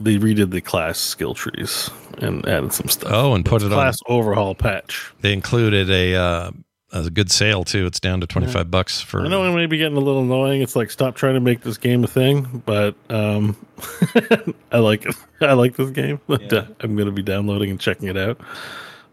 they 0.00 0.16
redid 0.16 0.50
the 0.50 0.60
class 0.60 0.98
skill 0.98 1.34
trees 1.34 1.90
and 2.18 2.46
added 2.48 2.72
some 2.72 2.88
stuff. 2.88 3.10
Oh, 3.12 3.34
and 3.34 3.44
put 3.44 3.62
it 3.62 3.66
on. 3.66 3.72
class 3.72 3.98
overhaul 4.06 4.54
patch. 4.54 5.12
They 5.20 5.32
included 5.32 5.90
a 5.90 6.14
uh, 6.14 6.50
a 6.92 7.10
good 7.10 7.30
sale 7.30 7.64
too. 7.64 7.86
It's 7.86 8.00
down 8.00 8.20
to 8.20 8.26
twenty 8.26 8.46
five 8.46 8.70
bucks 8.70 9.00
for. 9.00 9.24
I 9.24 9.28
know 9.28 9.44
it 9.44 9.54
may 9.54 9.66
be 9.66 9.78
getting 9.78 9.96
a 9.96 10.00
little 10.00 10.22
annoying. 10.22 10.62
It's 10.62 10.76
like 10.76 10.90
stop 10.90 11.16
trying 11.16 11.34
to 11.34 11.40
make 11.40 11.62
this 11.62 11.78
game 11.78 12.04
a 12.04 12.06
thing, 12.06 12.62
but 12.64 12.94
um, 13.10 13.56
I 14.72 14.78
like 14.78 15.06
it. 15.06 15.16
I 15.40 15.54
like 15.54 15.76
this 15.76 15.90
game. 15.90 16.20
I'm 16.28 16.96
going 16.96 17.06
to 17.06 17.12
be 17.12 17.22
downloading 17.22 17.70
and 17.70 17.80
checking 17.80 18.08
it 18.08 18.16
out. 18.16 18.40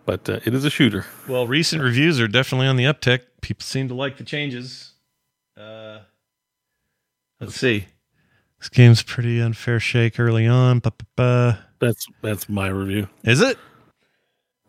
But 0.05 0.27
uh, 0.27 0.39
it 0.43 0.53
is 0.53 0.65
a 0.65 0.69
shooter. 0.69 1.05
Well, 1.30 1.47
recent 1.47 1.81
reviews 1.81 2.19
are 2.19 2.27
definitely 2.27 2.68
on 2.68 2.76
the 2.76 2.84
uptick. 2.84 3.22
People 3.41 3.64
seem 3.64 3.88
to 3.88 3.93
like 3.93 4.18
the 4.18 4.26
changes. 4.26 4.91
Uh, 5.55 5.99
let's 7.39 7.55
see. 7.55 7.85
This 8.64 8.69
game's 8.69 9.03
pretty 9.03 9.41
unfair 9.41 9.77
shake 9.81 10.18
early 10.22 10.48
on. 10.48 10.80
Ba-ba-ba. 10.80 11.60
That's 11.80 12.07
that's 12.22 12.48
my 12.48 12.69
review. 12.69 13.10
Is 13.26 13.41
it? 13.41 13.57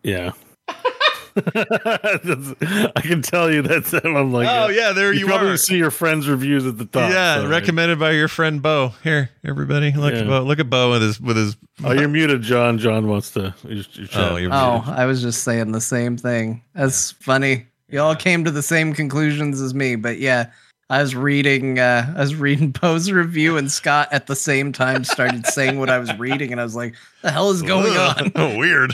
Yeah. 0.03 0.33
I 1.37 2.91
can 3.01 3.21
tell 3.21 3.49
you 3.49 3.61
that's 3.61 3.93
I'm 3.93 4.33
like 4.33 4.49
Oh, 4.49 4.67
yeah, 4.67 4.91
there 4.91 5.13
you 5.13 5.25
probably 5.25 5.51
are. 5.51 5.57
see 5.57 5.77
your 5.77 5.91
friends' 5.91 6.27
reviews 6.27 6.65
at 6.65 6.77
the 6.77 6.83
top. 6.85 7.09
yeah, 7.09 7.37
so- 7.37 7.47
recommended 7.47 7.97
by 7.97 8.11
your 8.11 8.27
friend 8.27 8.61
Bo. 8.61 8.93
Here, 9.01 9.29
everybody, 9.45 9.93
look 9.93 10.13
at 10.13 10.27
Bo. 10.27 10.43
Look 10.43 10.59
at 10.59 10.69
Bo 10.69 10.91
with 10.91 11.01
his 11.01 11.21
with 11.21 11.37
his. 11.37 11.55
Oh, 11.81 11.93
you're 11.93 12.09
muted, 12.09 12.41
John. 12.41 12.77
John 12.77 13.07
wants 13.07 13.31
to. 13.31 13.55
You're, 13.63 13.85
you're 13.93 14.07
Oh, 14.15 14.35
you're 14.35 14.53
Oh, 14.53 14.79
muted. 14.79 14.93
I 14.93 15.05
was 15.05 15.21
just 15.21 15.43
saying 15.45 15.71
the 15.71 15.79
same 15.79 16.17
thing. 16.17 16.63
That's 16.73 17.11
funny. 17.11 17.67
You 17.87 18.01
all 18.01 18.15
came 18.17 18.43
to 18.43 18.51
the 18.51 18.61
same 18.63 18.93
conclusions 18.93 19.61
as 19.61 19.73
me, 19.73 19.95
but 19.95 20.19
yeah, 20.19 20.51
I 20.89 21.01
was 21.01 21.15
reading 21.15 21.79
uh 21.79 22.13
I 22.15 22.19
was 22.19 22.35
reading 22.35 22.69
Bo's 22.81 23.11
review 23.11 23.57
and 23.57 23.71
Scott 23.71 24.09
at 24.11 24.27
the 24.27 24.35
same 24.35 24.71
time 24.71 25.03
started 25.03 25.45
saying 25.47 25.79
what 25.79 25.89
I 25.89 25.97
was 25.99 26.15
reading 26.19 26.51
and 26.51 26.61
I 26.61 26.63
was 26.63 26.75
like, 26.75 26.95
the 27.23 27.31
hell 27.31 27.49
is 27.51 27.61
going 27.61 27.95
on? 27.97 28.31
oh, 28.35 28.57
weird. 28.59 28.93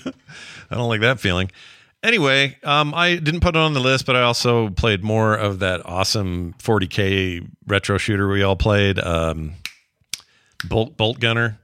I 0.69 0.75
don't 0.75 0.87
like 0.89 1.01
that 1.01 1.19
feeling. 1.19 1.51
Anyway, 2.03 2.57
um, 2.63 2.93
I 2.95 3.17
didn't 3.17 3.41
put 3.41 3.55
it 3.55 3.59
on 3.59 3.73
the 3.73 3.79
list, 3.79 4.05
but 4.07 4.15
I 4.15 4.21
also 4.23 4.69
played 4.69 5.03
more 5.03 5.35
of 5.35 5.59
that 5.59 5.85
awesome 5.85 6.55
40k 6.57 7.47
retro 7.67 7.97
shooter 7.99 8.27
we 8.27 8.41
all 8.41 8.55
played, 8.55 8.97
um, 8.97 9.53
Bolt 10.67 10.97
Bolt 10.97 11.19
Gunner, 11.19 11.59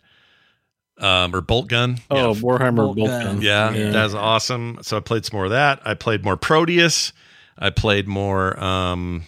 um, 1.00 1.34
or 1.34 1.42
Bolt 1.42 1.70
Gun. 1.70 1.98
Oh, 2.12 2.34
Warhammer 2.36 2.76
Bolt 2.76 2.98
Bolt 2.98 3.10
Gun. 3.10 3.24
Gun. 3.24 3.42
Yeah, 3.42 3.72
Yeah. 3.72 3.90
that's 3.92 4.14
awesome. 4.14 4.78
So 4.84 4.98
I 4.98 5.00
played 5.00 5.26
some 5.26 5.38
more 5.38 5.46
of 5.46 5.52
that. 5.52 5.80
I 5.86 5.94
played 5.96 6.24
more 6.24 6.38
Prodeus. 6.38 7.14
I 7.58 7.70
played 7.72 8.08
more. 8.08 8.62
Um, 8.64 9.24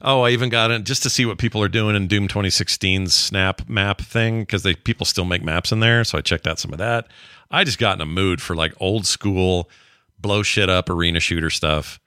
oh, 0.00 0.22
I 0.22 0.30
even 0.30 0.48
got 0.48 0.70
it 0.70 0.84
just 0.84 1.02
to 1.04 1.10
see 1.10 1.26
what 1.26 1.38
people 1.38 1.62
are 1.62 1.68
doing 1.68 1.96
in 1.96 2.06
Doom 2.06 2.28
2016's 2.28 3.14
Snap 3.14 3.68
map 3.68 4.00
thing 4.00 4.40
because 4.40 4.62
they 4.62 4.74
people 4.74 5.06
still 5.06 5.24
make 5.24 5.42
maps 5.42 5.72
in 5.72 5.80
there. 5.80 6.04
So 6.04 6.18
I 6.18 6.20
checked 6.20 6.46
out 6.46 6.58
some 6.58 6.72
of 6.72 6.78
that. 6.78 7.08
I 7.50 7.64
just 7.64 7.78
got 7.78 7.96
in 7.96 8.00
a 8.00 8.06
mood 8.06 8.42
for 8.42 8.56
like 8.56 8.74
old 8.80 9.06
school 9.06 9.70
blow 10.18 10.42
shit 10.42 10.68
up 10.68 10.90
arena 10.90 11.20
shooter 11.20 11.50
stuff 11.50 12.00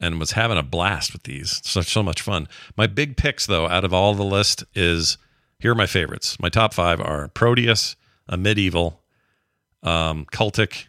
and 0.00 0.18
was 0.18 0.32
having 0.32 0.58
a 0.58 0.62
blast 0.62 1.12
with 1.12 1.22
these. 1.22 1.60
So 1.64 1.80
so 1.80 2.02
much 2.02 2.20
fun. 2.20 2.48
My 2.76 2.86
big 2.86 3.16
picks 3.16 3.46
though 3.46 3.68
out 3.68 3.84
of 3.84 3.94
all 3.94 4.14
the 4.14 4.24
list 4.24 4.64
is 4.74 5.16
here 5.58 5.72
are 5.72 5.76
my 5.76 5.86
favorites. 5.86 6.38
My 6.40 6.48
top 6.48 6.74
five 6.74 7.00
are 7.00 7.28
Prodeus, 7.28 7.94
Amid 8.28 8.58
Evil, 8.58 9.00
um, 9.82 10.26
cultic, 10.26 10.86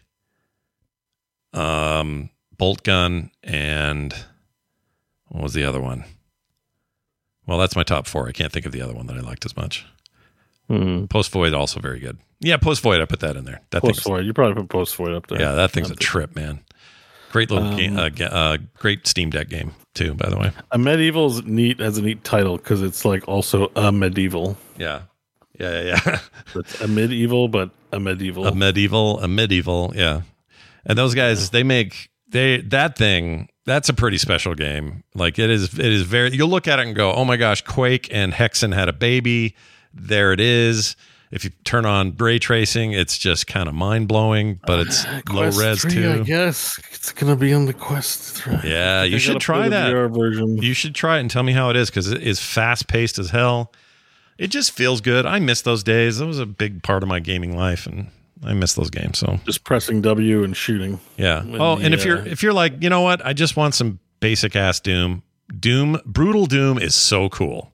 um, 1.52 2.30
bolt 2.58 2.82
gun, 2.82 3.30
and 3.42 4.12
what 5.28 5.44
was 5.44 5.54
the 5.54 5.64
other 5.64 5.80
one? 5.80 6.04
Well, 7.46 7.58
that's 7.58 7.76
my 7.76 7.82
top 7.82 8.06
four. 8.06 8.28
I 8.28 8.32
can't 8.32 8.52
think 8.52 8.66
of 8.66 8.72
the 8.72 8.80
other 8.82 8.94
one 8.94 9.06
that 9.06 9.16
I 9.16 9.20
liked 9.20 9.44
as 9.44 9.56
much. 9.56 9.86
Hmm. 10.68 11.04
Post 11.06 11.30
void 11.30 11.52
also 11.52 11.78
very 11.80 12.00
good. 12.00 12.18
Yeah, 12.40 12.56
post 12.56 12.82
void. 12.82 13.00
I 13.00 13.04
put 13.04 13.20
that 13.20 13.36
in 13.36 13.44
there. 13.44 13.60
That 13.70 13.82
Post 13.82 14.04
Void. 14.04 14.24
You 14.26 14.32
probably 14.32 14.54
put 14.62 14.68
Post 14.70 14.96
Void 14.96 15.12
up 15.14 15.26
there. 15.28 15.40
yeah, 15.40 15.52
that 15.52 15.70
thing's 15.70 15.90
a 15.90 15.94
trip, 15.96 16.34
man. 16.36 16.60
Great 17.32 17.50
little 17.50 17.68
Um, 17.68 17.76
game. 17.76 17.96
Uh, 17.98 18.10
uh, 18.24 18.56
great 18.78 19.06
Steam 19.06 19.30
Deck 19.30 19.48
game 19.48 19.72
too, 19.94 20.14
by 20.14 20.28
the 20.30 20.36
way. 20.36 20.52
Amid 20.70 21.00
Evil's 21.00 21.42
neat 21.44 21.80
has 21.80 21.98
a 21.98 22.02
neat 22.02 22.22
title 22.24 22.56
because 22.56 22.80
it's 22.82 23.04
like 23.04 23.26
also 23.28 23.70
a 23.76 23.90
medieval. 23.92 24.56
Yeah, 24.78 25.02
yeah, 25.58 25.82
yeah, 25.82 26.00
yeah. 26.06 26.20
It's 26.54 26.80
a 26.80 26.88
medieval, 26.88 27.48
but 27.48 27.70
a 27.92 28.00
medieval. 28.00 28.46
a 28.46 28.54
medieval, 28.54 29.20
a 29.20 29.28
medieval, 29.28 29.92
yeah. 29.94 30.22
And 30.86 30.96
those 30.98 31.14
guys, 31.14 31.50
they 31.50 31.62
make 31.62 32.10
they 32.28 32.58
that 32.62 32.96
thing. 32.96 33.48
That's 33.66 33.88
a 33.88 33.94
pretty 33.94 34.18
special 34.18 34.54
game. 34.54 35.04
Like 35.14 35.38
it 35.38 35.50
is, 35.50 35.78
it 35.78 35.86
is 35.86 36.02
very. 36.02 36.34
You'll 36.34 36.48
look 36.48 36.68
at 36.68 36.78
it 36.78 36.86
and 36.86 36.94
go, 36.94 37.12
"Oh 37.12 37.24
my 37.24 37.36
gosh!" 37.36 37.62
Quake 37.62 38.08
and 38.12 38.32
Hexen 38.32 38.74
had 38.74 38.88
a 38.88 38.92
baby. 38.92 39.54
There 39.92 40.32
it 40.32 40.40
is. 40.40 40.96
If 41.30 41.42
you 41.42 41.50
turn 41.64 41.84
on 41.84 42.14
ray 42.16 42.38
tracing, 42.38 42.92
it's 42.92 43.18
just 43.18 43.48
kind 43.48 43.68
of 43.68 43.74
mind 43.74 44.06
blowing, 44.06 44.60
but 44.66 44.80
it's 44.80 45.04
low 45.28 45.50
res 45.50 45.82
3, 45.82 45.90
too. 45.90 46.10
I 46.12 46.18
guess 46.18 46.78
it's 46.92 47.10
gonna 47.10 47.34
be 47.36 47.52
on 47.52 47.66
the 47.66 47.72
Quest 47.72 48.36
3. 48.36 48.58
Yeah, 48.64 49.02
you 49.02 49.18
should 49.18 49.40
try 49.40 49.68
that. 49.68 49.90
You 50.62 50.74
should 50.74 50.94
try 50.94 51.16
it 51.16 51.20
and 51.20 51.30
tell 51.30 51.42
me 51.42 51.52
how 51.52 51.70
it 51.70 51.76
is 51.76 51.90
because 51.90 52.08
it 52.08 52.22
is 52.22 52.40
fast 52.40 52.86
paced 52.86 53.18
as 53.18 53.30
hell. 53.30 53.72
It 54.38 54.48
just 54.48 54.72
feels 54.72 55.00
good. 55.00 55.26
I 55.26 55.38
miss 55.38 55.62
those 55.62 55.82
days. 55.82 56.18
That 56.18 56.26
was 56.26 56.38
a 56.38 56.46
big 56.46 56.82
part 56.82 57.02
of 57.02 57.08
my 57.08 57.18
gaming 57.18 57.56
life, 57.56 57.86
and 57.86 58.10
I 58.42 58.52
miss 58.54 58.74
those 58.74 58.90
games. 58.90 59.18
So 59.18 59.38
Just 59.46 59.64
pressing 59.64 60.00
W 60.02 60.42
and 60.44 60.56
shooting. 60.56 61.00
Yeah. 61.16 61.42
Oh, 61.52 61.76
the, 61.76 61.84
and 61.84 61.94
if 61.94 62.04
you're 62.04 62.18
uh, 62.18 62.24
if 62.24 62.42
you're 62.42 62.52
like, 62.52 62.82
you 62.82 62.90
know 62.90 63.00
what, 63.02 63.24
I 63.24 63.32
just 63.32 63.56
want 63.56 63.74
some 63.74 64.00
basic 64.20 64.56
ass 64.56 64.80
Doom. 64.80 65.22
Doom, 65.60 66.00
brutal 66.06 66.46
Doom 66.46 66.78
is 66.78 66.94
so 66.94 67.28
cool. 67.28 67.72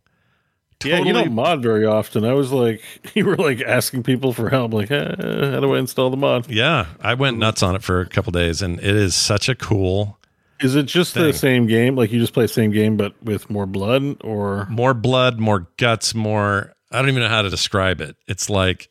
Yeah, 0.83 0.99
you 0.99 1.05
Totally- 1.05 1.25
don't 1.25 1.35
mod 1.35 1.63
very 1.63 1.85
often. 1.85 2.25
I 2.25 2.33
was 2.33 2.53
like, 2.53 2.83
you 3.15 3.27
were 3.27 3.37
like 3.37 3.61
asking 3.61 4.03
people 4.03 4.33
for 4.33 4.49
help. 4.49 4.73
Like, 4.73 4.91
eh, 4.91 5.15
how 5.19 5.61
do 5.61 5.75
I 5.75 5.79
install 5.79 6.09
the 6.11 6.17
mod? 6.17 6.49
Yeah, 6.51 6.87
I 7.01 7.15
went 7.15 7.37
nuts 7.39 7.63
on 7.63 7.77
it 7.77 7.83
for 7.83 8.01
a 8.01 8.07
couple 8.09 8.33
days, 8.33 8.63
and 8.63 8.79
it 8.81 8.97
is 8.97 9.15
such 9.15 9.49
a 9.51 9.55
cool, 9.55 10.19
Is 10.61 10.75
it 10.77 10.87
just 10.87 11.13
Thing. 11.15 11.25
the 11.25 11.33
same 11.35 11.67
game? 11.67 11.97
Like 11.97 12.11
you 12.13 12.19
just 12.19 12.33
play 12.33 12.45
the 12.45 12.49
same 12.49 12.71
game 12.71 12.97
but 12.97 13.15
with 13.23 13.51
more 13.51 13.67
blood, 13.67 14.23
or 14.25 14.67
more 14.71 14.95
blood, 14.95 15.39
more 15.39 15.69
guts, 15.77 16.15
more. 16.15 16.73
I 16.91 16.99
don't 17.01 17.09
even 17.11 17.23
know 17.23 17.29
how 17.29 17.43
to 17.43 17.51
describe 17.51 18.01
it. 18.01 18.17
It's 18.27 18.49
like, 18.51 18.89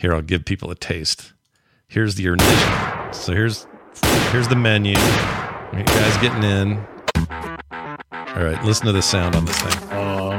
here 0.00 0.14
I'll 0.14 0.22
give 0.22 0.46
people 0.46 0.70
a 0.70 0.74
taste. 0.74 1.34
Here's 1.86 2.14
the 2.14 2.26
initial. 2.26 3.12
So 3.12 3.34
here's 3.34 3.66
here's 4.32 4.48
the 4.48 4.56
menu. 4.56 4.92
You 4.92 5.84
guys 5.84 6.16
getting 6.18 6.42
in. 6.42 6.78
All 8.10 8.44
right, 8.44 8.64
listen 8.64 8.86
to 8.86 8.92
the 8.92 9.02
sound 9.02 9.36
on 9.36 9.44
this 9.44 9.58
thing. 9.60 9.88
oh, 9.92 10.30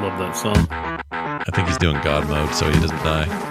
love 0.00 0.18
that 0.18 0.32
song. 0.34 0.66
I 1.10 1.44
think 1.52 1.68
he's 1.68 1.76
doing 1.76 2.00
God 2.02 2.26
mode, 2.28 2.54
so 2.54 2.70
he 2.70 2.80
doesn't 2.80 2.96
die. 2.98 3.50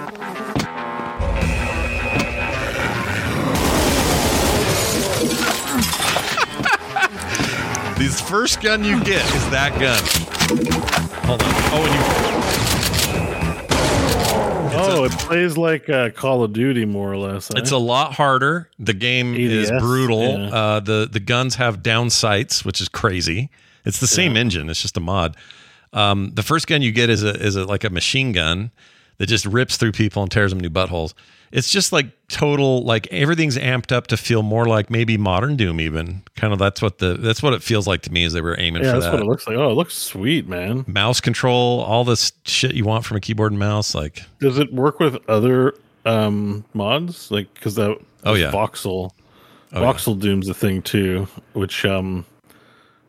This 7.96 8.20
first 8.20 8.60
gun 8.60 8.82
you 8.82 9.02
get 9.04 9.24
is 9.34 9.50
that 9.50 9.70
gun. 9.78 10.02
Hold 11.26 11.42
on. 11.42 11.48
Oh, 11.72 11.84
and 11.86 12.58
you. 12.58 12.63
Oh, 14.94 15.04
it 15.04 15.12
plays 15.18 15.56
like 15.56 15.88
uh, 15.90 16.10
Call 16.10 16.42
of 16.42 16.52
Duty 16.52 16.84
more 16.84 17.12
or 17.12 17.16
less. 17.16 17.50
eh? 17.50 17.54
It's 17.58 17.70
a 17.70 17.78
lot 17.78 18.14
harder. 18.14 18.70
The 18.78 18.94
game 18.94 19.34
is 19.34 19.70
brutal. 19.80 20.22
yeah. 20.38 20.54
Uh, 20.54 20.80
the 20.80 21.08
the 21.10 21.20
guns 21.20 21.56
have 21.56 21.82
down 21.82 22.10
sights, 22.10 22.64
which 22.64 22.80
is 22.80 22.88
crazy. 22.88 23.50
It's 23.84 24.00
the 24.00 24.06
same 24.06 24.36
engine. 24.36 24.70
It's 24.70 24.80
just 24.80 24.96
a 24.96 25.00
mod. 25.00 25.36
Um, 25.92 26.30
the 26.34 26.42
first 26.42 26.66
gun 26.66 26.80
you 26.82 26.90
get 26.92 27.10
is 27.10 27.22
a 27.22 27.30
is 27.40 27.56
a 27.56 27.64
like 27.64 27.84
a 27.84 27.90
machine 27.90 28.32
gun 28.32 28.70
that 29.18 29.26
just 29.26 29.44
rips 29.46 29.76
through 29.76 29.92
people 29.92 30.22
and 30.22 30.30
tears 30.32 30.50
them 30.50 30.58
new 30.60 30.70
buttholes. 30.70 31.14
It's 31.52 31.70
just 31.70 31.92
like 31.92 32.06
total 32.28 32.82
like 32.84 33.06
everything's 33.12 33.56
amped 33.56 33.92
up 33.92 34.08
to 34.08 34.16
feel 34.16 34.42
more 34.42 34.66
like 34.66 34.90
maybe 34.90 35.16
modern 35.16 35.56
Doom 35.56 35.80
even. 35.80 36.22
Kind 36.36 36.52
of 36.52 36.58
that's 36.58 36.82
what 36.82 36.98
the 36.98 37.14
that's 37.14 37.42
what 37.42 37.52
it 37.52 37.62
feels 37.62 37.86
like 37.86 38.02
to 38.02 38.12
me 38.12 38.24
as 38.24 38.32
they 38.32 38.40
were 38.40 38.58
aiming 38.58 38.82
yeah, 38.82 38.90
for 38.90 39.00
that's 39.00 39.04
that. 39.06 39.12
what 39.14 39.22
it 39.22 39.26
looks 39.26 39.46
like. 39.46 39.56
Oh, 39.56 39.70
it 39.70 39.74
looks 39.74 39.94
sweet, 39.94 40.48
man. 40.48 40.84
Mouse 40.88 41.20
control, 41.20 41.80
all 41.80 42.04
this 42.04 42.32
shit 42.44 42.74
you 42.74 42.84
want 42.84 43.04
from 43.04 43.16
a 43.16 43.20
keyboard 43.20 43.52
and 43.52 43.58
mouse, 43.58 43.94
like 43.94 44.22
Does 44.40 44.58
it 44.58 44.72
work 44.72 44.98
with 45.00 45.16
other 45.28 45.74
um 46.04 46.64
mods? 46.74 47.30
Like 47.30 47.52
because 47.54 47.76
that 47.76 47.98
Oh, 48.24 48.34
yeah. 48.34 48.50
voxel 48.50 49.10
Oh, 49.72 49.80
yeah. 49.82 49.92
voxel 49.92 50.18
doom's 50.18 50.48
a 50.48 50.54
thing 50.54 50.82
too, 50.82 51.28
which 51.52 51.84
um 51.84 52.24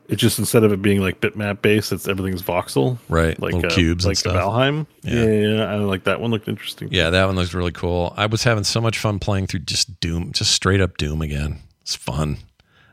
it 0.07 0.17
just 0.17 0.37
instead 0.39 0.63
of 0.63 0.71
it 0.71 0.81
being 0.81 1.01
like 1.01 1.19
bitmap 1.21 1.61
based, 1.61 1.91
it's 1.91 2.07
everything's 2.07 2.41
voxel. 2.41 2.97
Right, 3.09 3.39
Like 3.39 3.53
little 3.53 3.71
uh, 3.71 3.75
cubes 3.75 4.05
and 4.05 4.11
like. 4.25 4.35
Valheim. 4.35 4.85
Yeah. 5.03 5.23
Yeah. 5.23 5.55
yeah. 5.57 5.63
I 5.71 5.75
like 5.77 6.03
that 6.05 6.21
one 6.21 6.31
looked 6.31 6.47
interesting. 6.47 6.89
Yeah, 6.91 7.09
that 7.09 7.25
one 7.25 7.35
looks 7.35 7.53
really 7.53 7.71
cool. 7.71 8.13
I 8.17 8.25
was 8.27 8.43
having 8.43 8.63
so 8.63 8.79
much 8.81 8.99
fun 8.99 9.19
playing 9.19 9.47
through 9.47 9.61
just 9.61 9.99
Doom, 9.99 10.31
just 10.31 10.51
straight 10.51 10.81
up 10.81 10.97
Doom 10.97 11.21
again. 11.21 11.59
It's 11.81 11.95
fun. 11.95 12.37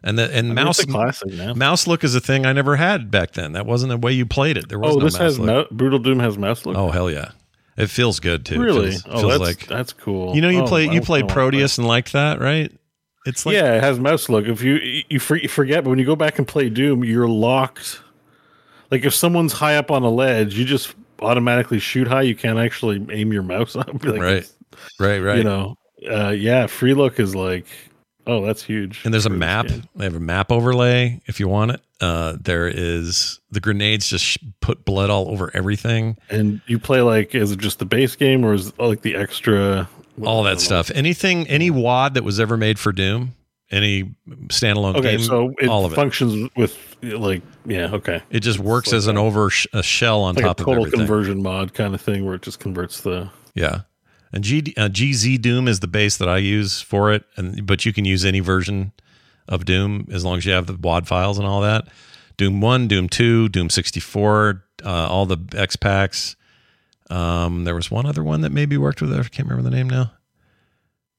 And 0.04 0.18
the 0.18 0.24
and 0.24 0.38
I 0.38 0.54
mean, 0.54 0.54
mouse 0.56 0.80
it's 0.80 0.90
classic, 0.90 1.56
mouse 1.56 1.86
look 1.86 2.02
is 2.02 2.14
a 2.16 2.20
thing 2.20 2.44
I 2.44 2.52
never 2.52 2.74
had 2.74 3.10
back 3.10 3.32
then. 3.32 3.52
That 3.52 3.66
wasn't 3.66 3.90
the 3.90 3.96
way 3.98 4.12
you 4.12 4.26
played 4.26 4.56
it. 4.56 4.68
There 4.68 4.78
was 4.78 4.96
Oh, 4.96 4.98
no 4.98 5.04
this 5.04 5.16
has 5.16 5.38
mou- 5.38 5.66
brutal 5.70 6.00
doom 6.00 6.18
has 6.18 6.36
mouse 6.36 6.66
look. 6.66 6.76
oh 6.76 6.90
hell 6.90 7.08
yeah, 7.08 7.30
it 7.76 7.86
feels 7.86 8.18
good 8.18 8.44
too. 8.44 8.60
Really? 8.60 8.90
feels, 8.90 9.04
oh, 9.06 9.18
feels 9.20 9.38
that's 9.38 9.40
like 9.40 9.66
that's 9.68 9.92
cool. 9.92 10.34
you 10.34 10.40
know 10.42 10.48
you 10.48 10.62
Oh, 10.62 10.66
play 10.66 10.88
you 10.88 11.02
played. 11.02 11.28
Prodeus 11.28 11.78
and 11.78 11.86
liked 11.86 12.14
that 12.14 12.40
right? 12.40 12.72
It's 13.24 13.46
like 13.46 13.54
yeah, 13.54 13.76
it 13.76 13.82
has 13.82 14.00
mouse 14.00 14.28
look. 14.28 14.46
If 14.46 14.62
you 14.62 15.02
you, 15.08 15.18
forget, 15.20 15.84
but 15.84 15.90
when 15.90 15.98
you 15.98 16.04
go 16.04 16.16
back 16.16 16.38
and 16.38 16.48
play 16.48 16.68
Doom, 16.68 17.04
you're 17.04 17.28
locked. 17.28 18.00
Like 18.90 19.04
if 19.04 19.14
someone's 19.14 19.52
high 19.52 19.76
up 19.76 19.90
on 19.90 20.02
a 20.02 20.10
ledge, 20.10 20.54
you 20.56 20.64
just 20.64 20.94
automatically 21.20 21.78
shoot 21.78 22.08
high. 22.08 22.22
You 22.22 22.34
can't 22.34 22.58
actually 22.58 23.06
aim 23.10 23.32
your 23.32 23.42
mouse 23.42 23.76
up. 23.76 24.04
Like, 24.04 24.20
right, 24.20 24.52
right, 24.98 25.18
right. 25.18 25.38
You 25.38 25.44
know, 25.44 25.78
uh, 26.10 26.30
yeah. 26.30 26.66
Free 26.66 26.94
look 26.94 27.20
is 27.20 27.34
like, 27.34 27.66
oh, 28.26 28.44
that's 28.44 28.62
huge. 28.62 29.00
and 29.04 29.14
there's 29.14 29.26
a 29.26 29.30
map. 29.30 29.68
They 29.94 30.04
have 30.04 30.16
a 30.16 30.20
map 30.20 30.50
overlay 30.50 31.20
if 31.26 31.38
you 31.38 31.46
want 31.46 31.72
it. 31.72 31.80
Uh, 32.00 32.36
there 32.40 32.66
is 32.66 33.38
the 33.52 33.60
grenades 33.60 34.08
just 34.08 34.38
put 34.60 34.84
blood 34.84 35.10
all 35.10 35.28
over 35.30 35.52
everything. 35.54 36.16
And 36.28 36.60
you 36.66 36.80
play 36.80 37.00
like, 37.00 37.36
is 37.36 37.52
it 37.52 37.60
just 37.60 37.78
the 37.78 37.84
base 37.84 38.16
game 38.16 38.44
or 38.44 38.54
is 38.54 38.68
it 38.68 38.78
like 38.80 39.02
the 39.02 39.14
extra? 39.14 39.88
All 40.24 40.42
that 40.44 40.60
stuff. 40.60 40.90
Anything, 40.94 41.46
any 41.48 41.70
wad 41.70 42.14
that 42.14 42.24
was 42.24 42.38
ever 42.40 42.56
made 42.56 42.78
for 42.78 42.92
Doom, 42.92 43.34
any 43.70 44.14
standalone 44.48 44.96
Okay, 44.96 45.16
game, 45.16 45.20
so 45.20 45.52
it 45.58 45.68
all 45.68 45.84
of 45.86 45.92
it. 45.92 45.96
functions 45.96 46.50
with 46.56 46.76
like, 47.02 47.42
yeah, 47.64 47.90
okay. 47.94 48.22
It 48.30 48.40
just 48.40 48.58
works 48.58 48.88
like 48.88 48.98
as 48.98 49.06
an 49.06 49.16
over 49.16 49.48
sh- 49.50 49.66
a 49.72 49.82
shell 49.82 50.22
on 50.22 50.34
Like 50.34 50.44
a 50.44 50.48
top 50.48 50.60
of 50.60 50.66
total 50.66 50.90
conversion 50.90 51.42
mod 51.42 51.72
kind 51.74 51.94
of 51.94 52.00
thing 52.00 52.24
where 52.24 52.34
it 52.34 52.42
just 52.42 52.60
converts 52.60 53.00
the. 53.00 53.30
Yeah. 53.54 53.82
And 54.34 54.42
G, 54.44 54.72
uh, 54.78 54.88
GZ 54.88 55.40
Doom 55.42 55.68
is 55.68 55.80
the 55.80 55.86
base 55.88 56.16
that 56.16 56.28
I 56.28 56.38
use 56.38 56.80
for 56.80 57.12
it, 57.12 57.24
and 57.36 57.66
but 57.66 57.84
you 57.84 57.92
can 57.92 58.04
use 58.04 58.24
any 58.24 58.40
version 58.40 58.92
of 59.48 59.64
Doom 59.64 60.08
as 60.10 60.24
long 60.24 60.38
as 60.38 60.46
you 60.46 60.52
have 60.52 60.66
the 60.66 60.74
WAD 60.74 61.06
files 61.06 61.38
and 61.38 61.46
all 61.46 61.60
that. 61.62 61.88
Doom 62.38 62.60
One, 62.62 62.88
Doom 62.88 63.08
Two, 63.10 63.48
Doom 63.50 63.68
sixty 63.68 64.00
four, 64.00 64.64
uh, 64.84 65.08
all 65.08 65.26
the 65.26 65.36
X 65.54 65.76
packs. 65.76 66.34
Um, 67.10 67.64
there 67.64 67.74
was 67.74 67.90
one 67.90 68.06
other 68.06 68.22
one 68.22 68.40
that 68.42 68.50
maybe 68.52 68.76
worked 68.76 69.00
with 69.00 69.12
it. 69.12 69.18
I 69.18 69.22
can't 69.24 69.48
remember 69.48 69.68
the 69.68 69.74
name 69.74 69.88
now. 69.88 70.12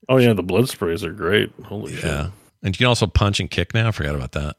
Oh 0.10 0.18
yeah, 0.18 0.34
the 0.34 0.43
blood 0.43 0.69
sprays 0.69 1.03
are 1.03 1.14
great. 1.14 1.51
Holy 1.65 1.93
shit! 1.93 2.03
Yeah, 2.03 2.30
and 2.61 2.76
you 2.76 2.77
can 2.77 2.88
also 2.88 3.07
punch 3.07 3.39
and 3.39 3.49
kick 3.49 3.73
now. 3.73 3.88
I 3.88 3.91
forgot 3.91 4.15
about 4.15 4.34
that. 4.34 4.57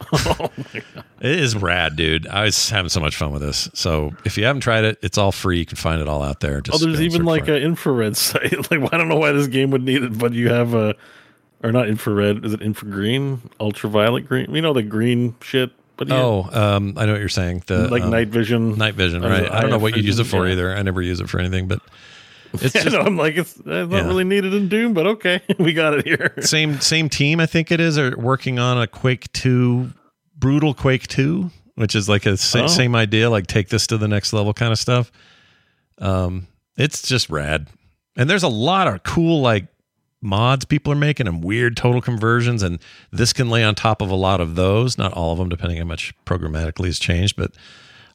oh 0.12 0.50
my 0.56 0.82
god! 0.94 1.04
It 1.20 1.38
is 1.38 1.56
rad, 1.56 1.96
dude. 1.96 2.26
I 2.26 2.44
was 2.44 2.68
having 2.68 2.90
so 2.90 3.00
much 3.00 3.16
fun 3.16 3.32
with 3.32 3.40
this. 3.40 3.68
So 3.72 4.12
if 4.24 4.36
you 4.36 4.44
haven't 4.44 4.60
tried 4.60 4.84
it, 4.84 4.98
it's 5.02 5.16
all 5.16 5.32
free. 5.32 5.58
You 5.58 5.66
can 5.66 5.76
find 5.76 6.02
it 6.02 6.08
all 6.08 6.22
out 6.22 6.40
there. 6.40 6.60
Oh, 6.70 6.78
there's 6.78 7.00
even 7.00 7.24
like 7.24 7.48
an 7.48 7.56
infrared 7.56 8.16
sight. 8.18 8.70
Like 8.70 8.92
I 8.92 8.98
don't 8.98 9.08
know 9.08 9.16
why 9.16 9.32
this 9.32 9.46
game 9.46 9.70
would 9.70 9.82
need 9.82 10.02
it, 10.02 10.18
but 10.18 10.32
you 10.32 10.50
have 10.50 10.74
a, 10.74 10.94
or 11.62 11.72
not 11.72 11.88
infrared. 11.88 12.44
Is 12.44 12.52
it 12.52 12.60
infragreen, 12.60 13.40
ultraviolet 13.60 14.26
green? 14.26 14.54
You 14.54 14.60
know 14.60 14.72
the 14.72 14.82
green 14.82 15.36
shit. 15.40 15.70
But 15.96 16.08
yeah, 16.08 16.22
Oh, 16.22 16.48
um, 16.52 16.94
I 16.96 17.06
know 17.06 17.12
what 17.12 17.20
you're 17.20 17.28
saying. 17.28 17.62
The 17.66 17.88
like 17.88 18.02
um, 18.02 18.10
night 18.10 18.28
vision. 18.28 18.76
night 18.76 18.94
vision, 18.94 19.22
right? 19.22 19.50
I 19.50 19.60
don't 19.60 19.70
know 19.70 19.78
what 19.78 19.96
you 19.96 20.02
use 20.02 20.18
it 20.18 20.24
for 20.24 20.46
Yeah. 20.46 20.52
either. 20.52 20.74
I 20.76 20.82
never 20.82 21.00
use 21.02 21.20
it 21.20 21.28
for 21.28 21.38
anything, 21.38 21.68
but 21.68 21.80
it's 22.54 22.72
just 22.84 22.94
I'm 22.96 23.16
like 23.16 23.36
it's, 23.36 23.56
it's 23.56 23.66
not 23.66 23.90
Yeah. 23.90 24.06
really 24.06 24.24
needed 24.24 24.54
in 24.54 24.68
Doom, 24.68 24.92
but 24.94 25.06
okay, 25.06 25.40
we 25.58 25.72
got 25.72 25.94
it 25.94 26.04
here. 26.06 26.34
same 26.40 26.80
same 26.80 27.08
team. 27.08 27.38
I 27.40 27.46
think 27.46 27.70
it 27.70 27.78
is 27.80 27.96
are 27.98 28.16
working 28.18 28.58
on 28.58 28.80
a 28.80 28.86
Quake 28.86 29.30
Two, 29.32 29.90
brutal 30.36 30.74
Quake 30.74 31.06
Two, 31.06 31.50
which 31.76 31.94
is 31.94 32.08
like 32.08 32.26
a 32.26 32.36
sa- 32.36 32.64
Oh. 32.64 32.66
same 32.66 32.96
idea, 32.96 33.30
like 33.30 33.46
take 33.46 33.68
this 33.68 33.86
to 33.88 33.96
the 33.98 34.08
next 34.08 34.32
level 34.32 34.52
kind 34.52 34.72
of 34.72 34.78
stuff. 34.78 35.12
Um, 35.98 36.48
it's 36.76 37.02
just 37.02 37.30
rad, 37.30 37.68
and 38.16 38.28
there's 38.28 38.42
a 38.42 38.48
lot 38.48 38.88
of 38.88 39.04
cool 39.04 39.40
like 39.42 39.66
mods 40.24 40.64
people 40.64 40.92
are 40.92 40.96
making 40.96 41.28
and 41.28 41.44
weird 41.44 41.76
total 41.76 42.00
conversions, 42.00 42.62
and 42.62 42.78
this 43.12 43.32
can 43.32 43.48
lay 43.50 43.62
on 43.62 43.74
top 43.74 44.00
of 44.02 44.10
a 44.10 44.14
lot 44.16 44.40
of 44.40 44.54
those. 44.56 44.98
Not 44.98 45.12
all 45.12 45.32
of 45.32 45.38
them, 45.38 45.48
depending 45.48 45.78
how 45.78 45.84
much 45.84 46.12
programmatically 46.26 46.86
has 46.86 46.98
changed, 46.98 47.36
but. 47.36 47.52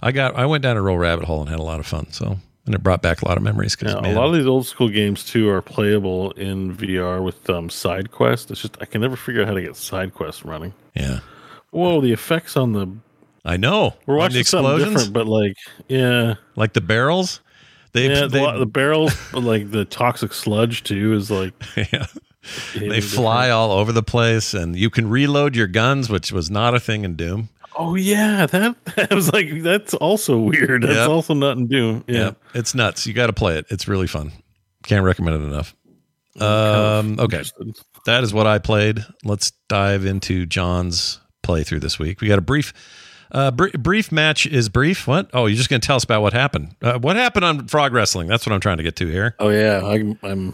I 0.02 0.14
got 0.14 0.34
I 0.38 0.46
went 0.46 0.64
down 0.64 0.78
a 0.78 0.82
real 0.82 0.98
rabbit 0.98 1.26
hole 1.26 1.42
and 1.42 1.50
had 1.50 1.60
a 1.60 1.64
lot 1.64 1.82
of 1.82 1.86
fun. 1.86 2.08
So 2.12 2.38
and 2.66 2.74
it 2.74 2.82
brought 2.82 3.02
back 3.02 3.22
a 3.22 3.28
lot 3.28 3.36
of 3.36 3.44
memories. 3.44 3.76
'cause, 3.76 3.94
Yeah, 3.94 4.14
a 4.14 4.16
lot 4.16 4.28
of 4.30 4.34
these 4.34 4.46
old 4.46 4.66
school 4.66 4.88
games 4.88 5.26
too 5.26 5.50
are 5.50 5.62
playable 5.62 6.32
in 6.38 6.74
VR 6.74 7.22
with 7.22 7.50
um, 7.50 7.70
side 7.70 8.10
quest. 8.10 8.50
It's 8.50 8.62
just 8.62 8.78
I 8.80 8.86
can 8.86 9.02
never 9.02 9.18
figure 9.18 9.42
out 9.42 9.50
how 9.50 9.56
to 9.56 9.62
get 9.62 9.76
side 9.76 10.14
quests 10.14 10.46
running. 10.46 10.72
yeah, 10.96 11.20
Whoa, 11.72 12.00
the 12.00 12.14
effects 12.14 12.56
on 12.56 12.72
the 12.72 12.88
I 13.44 13.58
know. 13.58 13.96
we're 14.06 14.16
watching 14.16 14.38
the 14.38 14.44
something 14.46 14.72
explosions, 14.72 14.94
different, 14.94 15.14
but 15.14 15.28
like 15.28 15.58
yeah, 15.90 16.36
like 16.56 16.72
the 16.72 16.80
barrels. 16.82 17.42
They 17.92 18.10
yeah, 18.10 18.28
they, 18.28 18.40
the, 18.40 18.60
the 18.60 18.66
barrels, 18.66 19.16
like 19.34 19.72
the 19.72 19.86
toxic 19.86 20.34
sludge 20.34 20.84
too 20.84 21.14
is 21.14 21.32
like 21.32 21.54
yeah. 21.76 22.06
they 22.76 23.02
fly 23.02 23.50
all 23.50 23.72
over 23.72 23.92
the 23.92 24.04
place, 24.04 24.54
and 24.54 24.76
you 24.76 24.90
can 24.90 25.10
reload 25.10 25.56
your 25.56 25.68
guns, 25.68 26.10
which 26.10 26.32
was 26.32 26.52
not 26.52 26.76
a 26.76 26.80
thing 26.80 27.04
in 27.04 27.16
Doom. 27.16 27.50
Oh 27.76 27.96
yeah, 27.96 28.46
that 28.46 28.76
that 28.96 29.12
was 29.14 29.32
like 29.34 29.64
that's 29.64 29.94
also 29.96 30.38
weird. 30.38 30.84
That's 30.84 30.96
Yep. 30.96 31.10
also 31.10 31.34
not 31.34 31.58
in 31.58 31.68
Doom. 31.68 32.04
Yeah. 32.08 32.18
Yep. 32.26 32.42
it's 32.56 32.76
nuts. 32.76 33.08
You 33.08 33.14
got 33.14 33.28
to 33.28 33.34
play 33.34 33.58
it. 33.58 33.66
It's 33.70 33.88
really 33.88 34.08
fun. 34.08 34.32
Can't 34.84 35.04
recommend 35.04 35.42
it 35.42 35.46
enough. 35.48 35.76
Um, 36.40 37.20
okay, 37.20 37.44
that 38.06 38.24
is 38.24 38.34
what 38.34 38.48
I 38.48 38.60
played. 38.60 39.04
Let's 39.24 39.52
dive 39.68 40.06
into 40.06 40.46
John's 40.46 41.20
playthrough 41.44 41.82
this 41.82 41.98
week. 42.00 42.22
We 42.22 42.28
got 42.28 42.38
a 42.40 42.42
brief. 42.44 42.74
Uh, 43.32 43.52
br- 43.52 43.70
brief 43.78 44.12
match 44.12 44.46
is 44.48 44.70
brief. 44.70 45.08
What? 45.08 45.30
Oh, 45.34 45.46
you're 45.46 45.56
just 45.58 45.70
going 45.70 45.82
to 45.82 45.86
tell 45.86 45.96
us 45.98 46.04
about 46.04 46.22
what 46.22 46.34
happened. 46.34 46.76
Uh, 46.82 46.98
what 47.00 47.16
happened 47.16 47.46
on 47.46 47.68
Frog 47.68 47.94
Wrestling? 47.94 48.28
That's 48.28 48.46
what 48.46 48.54
I'm 48.54 48.60
trying 48.60 48.78
to 48.78 48.84
get 48.84 48.96
to 48.98 49.08
here. 49.08 49.36
Oh 49.40 49.50
yeah, 49.50 49.86
I'm. 49.86 50.18
I'm 50.24 50.54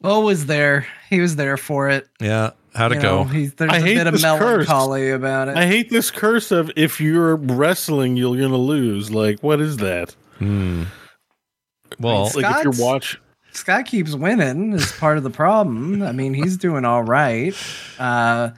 Bo 0.00 0.20
was 0.20 0.46
there. 0.46 0.86
He 1.10 1.20
was 1.20 1.36
there 1.36 1.56
for 1.56 1.88
it. 1.88 2.06
Yeah, 2.20 2.50
how'd 2.74 2.92
it 2.92 2.96
You 2.96 3.00
go? 3.02 3.22
know, 3.22 3.24
he's, 3.24 3.54
there's 3.54 3.72
I 3.72 3.78
a 3.78 3.80
hate 3.80 3.94
bit 3.94 4.06
of 4.06 4.12
this 4.12 4.22
curse. 4.22 4.40
melancholy 4.68 5.10
about 5.10 5.48
it. 5.48 5.56
I 5.56 5.66
hate 5.66 5.88
this 5.88 6.10
curse 6.10 6.50
of 6.50 6.70
if 6.76 7.00
you're 7.00 7.36
wrestling, 7.36 8.16
you're 8.16 8.36
gonna 8.36 8.56
lose. 8.58 9.10
Like, 9.10 9.40
what 9.42 9.60
is 9.60 9.78
that? 9.78 10.14
well, 10.40 12.30
Like 12.34 12.56
if 12.58 12.64
you're 12.64 12.84
watch. 12.86 13.18
Scott 13.52 13.86
keeps 13.86 14.14
winning 14.14 14.72
is 14.72 14.90
part 14.92 15.16
of 15.16 15.22
the 15.22 15.30
problem. 15.30 16.02
I 16.02 16.10
mean, 16.12 16.34
he's 16.34 16.56
doing 16.56 16.84
all 16.84 17.04
right. 17.04 17.54
Uh, 17.98 18.50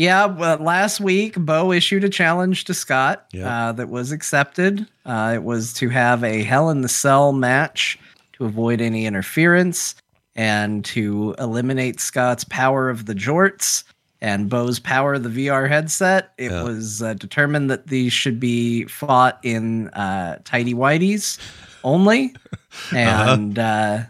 yeah, 0.00 0.24
well, 0.24 0.56
last 0.56 0.98
week 1.00 1.34
Bo 1.36 1.72
issued 1.72 2.04
a 2.04 2.08
challenge 2.08 2.64
to 2.64 2.72
Scott 2.74 3.26
Yeah. 3.34 3.68
uh, 3.68 3.72
that 3.72 3.90
was 3.90 4.12
accepted. 4.12 4.86
Uh, 5.04 5.32
it 5.34 5.42
was 5.42 5.74
to 5.74 5.90
have 5.90 6.24
a 6.24 6.42
Hell 6.42 6.70
in 6.70 6.80
the 6.80 6.88
Cell 6.88 7.32
match 7.32 7.98
to 8.34 8.46
avoid 8.46 8.80
any 8.80 9.04
interference 9.04 9.94
and 10.34 10.82
to 10.86 11.34
eliminate 11.38 12.00
Scott's 12.00 12.44
power 12.44 12.88
of 12.88 13.04
the 13.04 13.14
jorts 13.14 13.84
and 14.22 14.48
Bo's 14.48 14.78
power 14.78 15.14
of 15.14 15.22
the 15.22 15.28
VR 15.48 15.68
headset. 15.68 16.32
It 16.38 16.50
Yeah. 16.50 16.62
was 16.62 17.02
uh, 17.02 17.12
determined 17.14 17.70
that 17.70 17.88
these 17.88 18.12
should 18.14 18.40
be 18.40 18.84
fought 18.84 19.38
in 19.42 19.88
uh, 19.90 20.38
tidy 20.44 20.72
whities 20.72 21.38
only, 21.84 22.34
and 22.96 23.58
uh, 23.58 24.04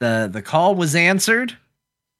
the 0.00 0.28
the 0.32 0.42
call 0.42 0.74
was 0.74 0.94
answered. 0.96 1.56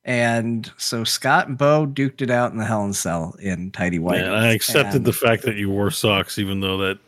And 0.04 0.70
so 0.76 1.02
Scott 1.04 1.48
and 1.48 1.56
Bo 1.56 1.86
duked 1.86 2.20
it 2.20 2.30
out 2.30 2.52
in 2.52 2.58
the 2.58 2.64
Hell 2.66 2.84
in 2.84 2.90
a 2.90 2.94
Cell 2.94 3.34
in 3.40 3.70
tidy 3.70 3.98
whities. 3.98 4.22
Man, 4.22 4.34
I 4.34 4.52
accepted 4.52 4.96
And- 4.96 5.04
the 5.06 5.12
fact 5.14 5.44
that 5.44 5.56
you 5.56 5.70
wore 5.70 5.90
socks, 5.90 6.38
even 6.38 6.60
though 6.60 6.76
that 6.78 6.98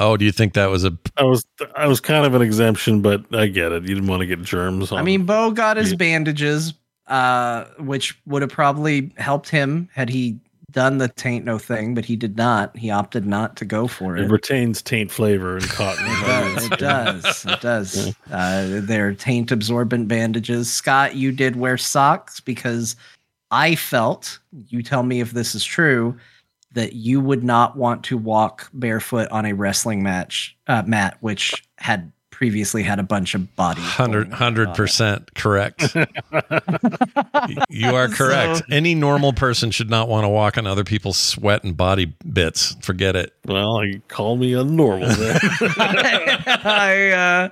oh, 0.00 0.16
do 0.16 0.24
you 0.24 0.32
think 0.32 0.54
that 0.54 0.66
was 0.66 0.84
a? 0.84 0.96
I 1.16 1.22
was 1.24 1.44
I 1.76 1.86
was 1.86 2.00
kind 2.00 2.24
of 2.26 2.34
an 2.34 2.42
exemption, 2.42 3.02
but 3.02 3.24
I 3.34 3.46
get 3.46 3.72
it. 3.72 3.82
You 3.82 3.94
didn't 3.94 4.08
want 4.08 4.20
to 4.20 4.26
get 4.26 4.42
germs. 4.42 4.90
On. 4.92 4.98
I 4.98 5.02
mean, 5.02 5.24
Bo 5.26 5.50
got 5.52 5.76
his 5.76 5.90
Yeah. 5.92 5.96
bandages, 5.96 6.74
uh, 7.06 7.64
which 7.78 8.18
would 8.26 8.42
have 8.42 8.50
probably 8.50 9.12
helped 9.16 9.48
him 9.48 9.88
had 9.92 10.08
he 10.08 10.38
done 10.78 10.98
the 10.98 11.08
taint 11.08 11.44
no 11.44 11.58
thing, 11.58 11.92
but 11.92 12.04
he 12.04 12.14
did 12.14 12.36
not. 12.36 12.76
He 12.76 12.88
opted 12.88 13.26
not 13.26 13.56
to 13.56 13.64
go 13.64 13.88
for 13.88 14.16
it 14.16 14.26
it. 14.26 14.30
retains 14.30 14.80
taint 14.80 15.10
flavor 15.10 15.56
and 15.56 15.68
cotton. 15.68 16.06
It 16.06 16.20
does. 16.20 16.66
It 16.66 16.78
does. 16.78 17.46
It 17.46 17.60
does. 17.60 18.16
Uh, 18.30 18.80
they're 18.84 19.12
taint 19.12 19.50
absorbent 19.50 20.06
bandages. 20.06 20.72
Scott, 20.72 21.16
you 21.16 21.32
did 21.32 21.56
wear 21.56 21.76
socks 21.76 22.38
because 22.38 22.94
I 23.50 23.74
felt, 23.74 24.38
you 24.52 24.84
tell 24.84 25.02
me 25.02 25.18
if 25.18 25.32
this 25.32 25.56
is 25.56 25.64
true, 25.64 26.16
that 26.74 26.92
you 26.92 27.20
would 27.20 27.42
not 27.42 27.76
want 27.76 28.04
to 28.04 28.16
walk 28.16 28.70
barefoot 28.72 29.28
on 29.32 29.46
a 29.46 29.54
wrestling 29.54 30.00
match 30.04 30.56
uh, 30.68 30.84
mat, 30.86 31.16
which 31.18 31.64
had 31.78 32.12
previously 32.38 32.84
had 32.84 33.00
a 33.00 33.02
bunch 33.02 33.34
of 33.34 33.56
bodies. 33.56 33.82
Hundred 33.82 34.22
going 34.26 34.32
on 34.32 34.38
hundred 34.38 34.68
it. 34.68 34.76
percent 34.76 35.34
correct. 35.34 35.92
you 37.68 37.96
are 37.96 38.06
correct. 38.06 38.58
So- 38.58 38.64
Any 38.70 38.94
normal 38.94 39.32
person 39.32 39.72
should 39.72 39.90
not 39.90 40.08
want 40.08 40.22
to 40.22 40.28
walk 40.28 40.56
on 40.56 40.64
other 40.64 40.84
people's 40.84 41.18
sweat 41.18 41.64
and 41.64 41.76
body 41.76 42.14
bits. 42.32 42.76
Forget 42.80 43.16
it. 43.16 43.34
well, 43.44 43.84
you 43.84 44.00
call 44.06 44.36
me 44.36 44.52
a 44.54 44.62
normal 44.62 45.08
then. 45.08 45.40
I 46.62 47.10
uh, 47.10 47.48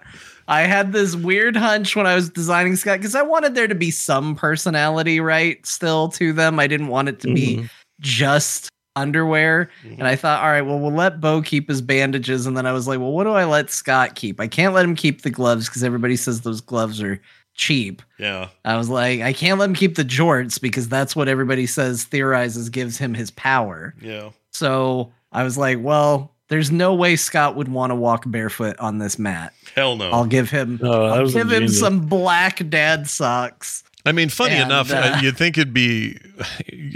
I 0.46 0.62
had 0.62 0.92
this 0.92 1.16
weird 1.16 1.56
hunch 1.56 1.96
when 1.96 2.06
I 2.06 2.14
was 2.14 2.30
designing 2.30 2.76
Scott 2.76 2.98
because 3.00 3.16
I 3.16 3.22
wanted 3.22 3.56
there 3.56 3.66
to 3.66 3.74
be 3.74 3.90
some 3.90 4.36
personality, 4.36 5.18
right? 5.18 5.64
Still 5.66 6.10
to 6.10 6.32
them. 6.32 6.60
I 6.60 6.68
didn't 6.68 6.88
want 6.88 7.08
it 7.08 7.18
to 7.20 7.34
be 7.34 7.68
just 7.98 8.68
underwear. 8.97 9.70
And 9.82 9.93
mm-hmm. 9.93 10.02
I 10.02 10.16
thought, 10.16 10.43
all 10.43 10.51
right, 10.51 10.62
well, 10.62 10.81
we'll 10.81 10.93
let 10.93 11.20
Bo 11.20 11.43
keep 11.43 11.68
his 11.68 11.81
bandages. 11.81 12.47
And 12.47 12.56
then 12.56 12.66
I 12.66 12.73
was 12.73 12.89
like, 12.89 12.98
well, 12.98 13.12
what 13.12 13.24
do 13.24 13.31
I 13.31 13.44
let 13.44 13.70
Scott 13.70 14.16
keep? 14.16 14.40
I 14.40 14.48
can't 14.48 14.74
let 14.74 14.85
him 14.85 14.97
keep 14.97 15.23
the 15.23 15.31
gloves 15.31 15.68
because 15.68 15.85
everybody 15.85 16.16
says 16.16 16.40
those 16.40 16.60
gloves 16.60 17.01
are 17.01 17.20
cheap. 17.55 18.02
Yeah. 18.18 18.48
I 18.64 18.77
was 18.77 18.89
like, 18.89 19.20
I 19.20 19.32
can't 19.32 19.59
let 19.59 19.68
him 19.68 19.74
keep 19.74 19.94
the 19.94 20.05
jorts 20.05 20.60
because 20.60 20.89
that's 20.89 21.14
what 21.14 21.28
everybody 21.28 21.66
says 21.66 22.05
theorizes 22.05 22.70
gives 22.70 22.98
him 22.98 23.14
his 23.14 23.31
power. 23.31 23.94
Yeah. 24.01 24.31
So 24.51 25.12
I 25.32 25.43
was 25.43 25.59
like, 25.59 25.78
well, 25.81 26.32
there's 26.48 26.70
no 26.70 26.94
way 26.94 27.16
Scott 27.16 27.56
would 27.56 27.68
want 27.68 27.90
to 27.90 27.94
walk 27.94 28.24
barefoot 28.27 28.78
on 28.78 28.98
this 28.98 29.18
mat. 29.18 29.52
Hell 29.74 29.97
no. 29.97 30.10
I'll 30.10 30.27
give 30.27 30.48
him 30.48 30.78
No, 30.81 31.06
I'll 31.06 31.28
give 31.28 31.51
him 31.51 31.68
some 31.68 32.06
black 32.06 32.68
dad 32.68 33.09
socks 33.09 33.82
I 34.06 34.12
mean, 34.12 34.28
funny 34.28 34.54
And, 34.54 34.70
enough, 34.70 34.90
uh, 34.92 35.18
you'd 35.20 35.36
think 35.36 35.58
it'd 35.58 35.74
be, 35.74 36.16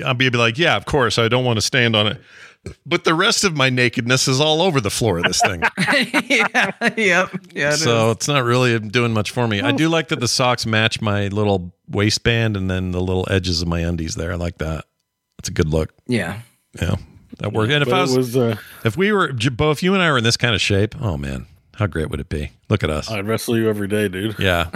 I'd 0.05 0.17
be 0.17 0.31
like, 0.31 0.59
yeah, 0.59 0.77
of 0.77 0.87
course, 0.87 1.19
I 1.19 1.29
don't 1.29 1.45
want 1.45 1.57
to 1.59 1.63
stand 1.63 1.95
on 1.97 2.07
it. 2.07 2.21
But 2.85 3.05
the 3.05 3.15
rest 3.15 3.43
of 3.45 3.57
my 3.57 3.71
nakedness 3.71 4.29
is 4.29 4.39
all 4.41 4.61
over 4.61 4.81
the 4.83 4.91
floor 4.91 5.17
of 5.19 5.25
this 5.25 5.41
thing. 5.41 5.63
yeah, 6.29 6.71
yep, 6.97 7.31
yeah. 7.55 7.73
it 7.73 7.79
so 7.79 8.11
is. 8.11 8.17
it's 8.17 8.29
not 8.29 8.45
really 8.45 8.79
doing 8.79 9.13
much 9.15 9.31
for 9.31 9.49
me. 9.49 9.61
I 9.63 9.73
do 9.73 9.89
like 9.89 10.09
that 10.09 10.21
the 10.21 10.29
socks 10.29 10.67
match 10.67 11.01
my 11.01 11.29
little 11.29 11.73
waistband 11.89 12.57
and 12.59 12.71
then 12.71 12.93
the 12.93 13.01
little 13.01 13.27
edges 13.31 13.63
of 13.63 13.69
my 13.69 13.81
undies 13.81 14.15
there. 14.15 14.33
I 14.33 14.37
like 14.37 14.59
that. 14.59 14.85
It's 15.39 15.49
a 15.49 15.53
good 15.53 15.69
look. 15.69 15.91
yeah, 16.07 16.41
Yeah. 16.81 16.97
That 17.39 17.55
worked. 17.55 17.73
And 17.73 17.81
if 17.83 17.89
But 17.89 17.97
I 17.99 18.01
was, 18.03 18.17
was 18.17 18.37
uh, 18.37 18.57
if 18.85 18.97
we 18.99 19.11
were, 19.13 19.33
J- 19.33 19.49
Bo, 19.49 19.71
if 19.71 19.83
you 19.83 19.95
and 19.95 20.03
I 20.03 20.11
were 20.11 20.19
in 20.19 20.25
this 20.25 20.37
kind 20.37 20.55
of 20.55 20.61
shape, 20.61 20.95
oh 21.01 21.17
man, 21.17 21.47
how 21.81 21.87
great 21.87 22.11
would 22.11 22.21
it 22.21 22.29
be? 22.29 22.53
Look 22.69 22.85
at 22.85 22.91
us. 22.91 23.11
I'd 23.11 23.27
wrestle 23.27 23.57
you 23.57 23.71
every 23.71 23.89
day, 23.89 24.07
dude. 24.07 24.39
Yeah. 24.39 24.69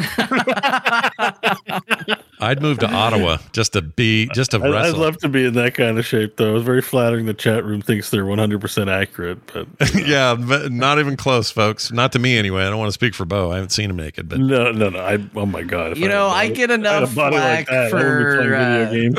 I'd 2.40 2.62
move 2.62 2.78
to 2.78 2.90
Ottawa 2.90 3.36
just 3.52 3.74
to 3.74 3.82
be, 3.82 4.26
just 4.34 4.52
to 4.52 4.58
I, 4.58 4.88
I'd 4.88 4.94
love 4.94 5.18
to 5.18 5.28
be 5.28 5.44
in 5.44 5.52
that 5.54 5.74
kind 5.74 5.98
of 5.98 6.06
shape, 6.06 6.38
though. 6.38 6.56
It's 6.56 6.64
very 6.64 6.80
flattering. 6.80 7.26
The 7.26 7.34
chat 7.34 7.62
room 7.62 7.82
thinks 7.82 8.08
they're 8.08 8.24
100% 8.24 8.90
accurate, 8.90 9.38
but 9.52 9.68
yeah, 10.06 10.34
but 10.34 10.72
not 10.72 10.98
even 10.98 11.16
close, 11.16 11.50
folks. 11.50 11.92
Not 11.92 12.12
to 12.12 12.18
me 12.18 12.38
anyway. 12.38 12.62
I 12.62 12.70
don't 12.70 12.78
want 12.78 12.88
to 12.88 12.94
speak 12.94 13.14
for 13.14 13.26
Bo. 13.26 13.52
I 13.52 13.56
haven't 13.56 13.70
seen 13.70 13.90
him 13.90 13.96
naked, 13.96 14.28
but 14.28 14.40
no, 14.40 14.72
no, 14.72 14.88
no. 14.88 14.98
I, 14.98 15.18
oh 15.36 15.46
my 15.46 15.62
god! 15.62 15.92
if 15.92 15.98
You 15.98 16.04
had 16.04 16.12
a 16.12 16.14
know, 16.14 16.28
I 16.28 16.48
get 16.48 16.70
if 16.70 16.72
I 16.72 16.74
enough 16.74 17.12
flack 17.12 17.70
I 17.70 17.84
wouldn't 17.84 17.90
for, 17.90 18.54
uh, 18.54 19.10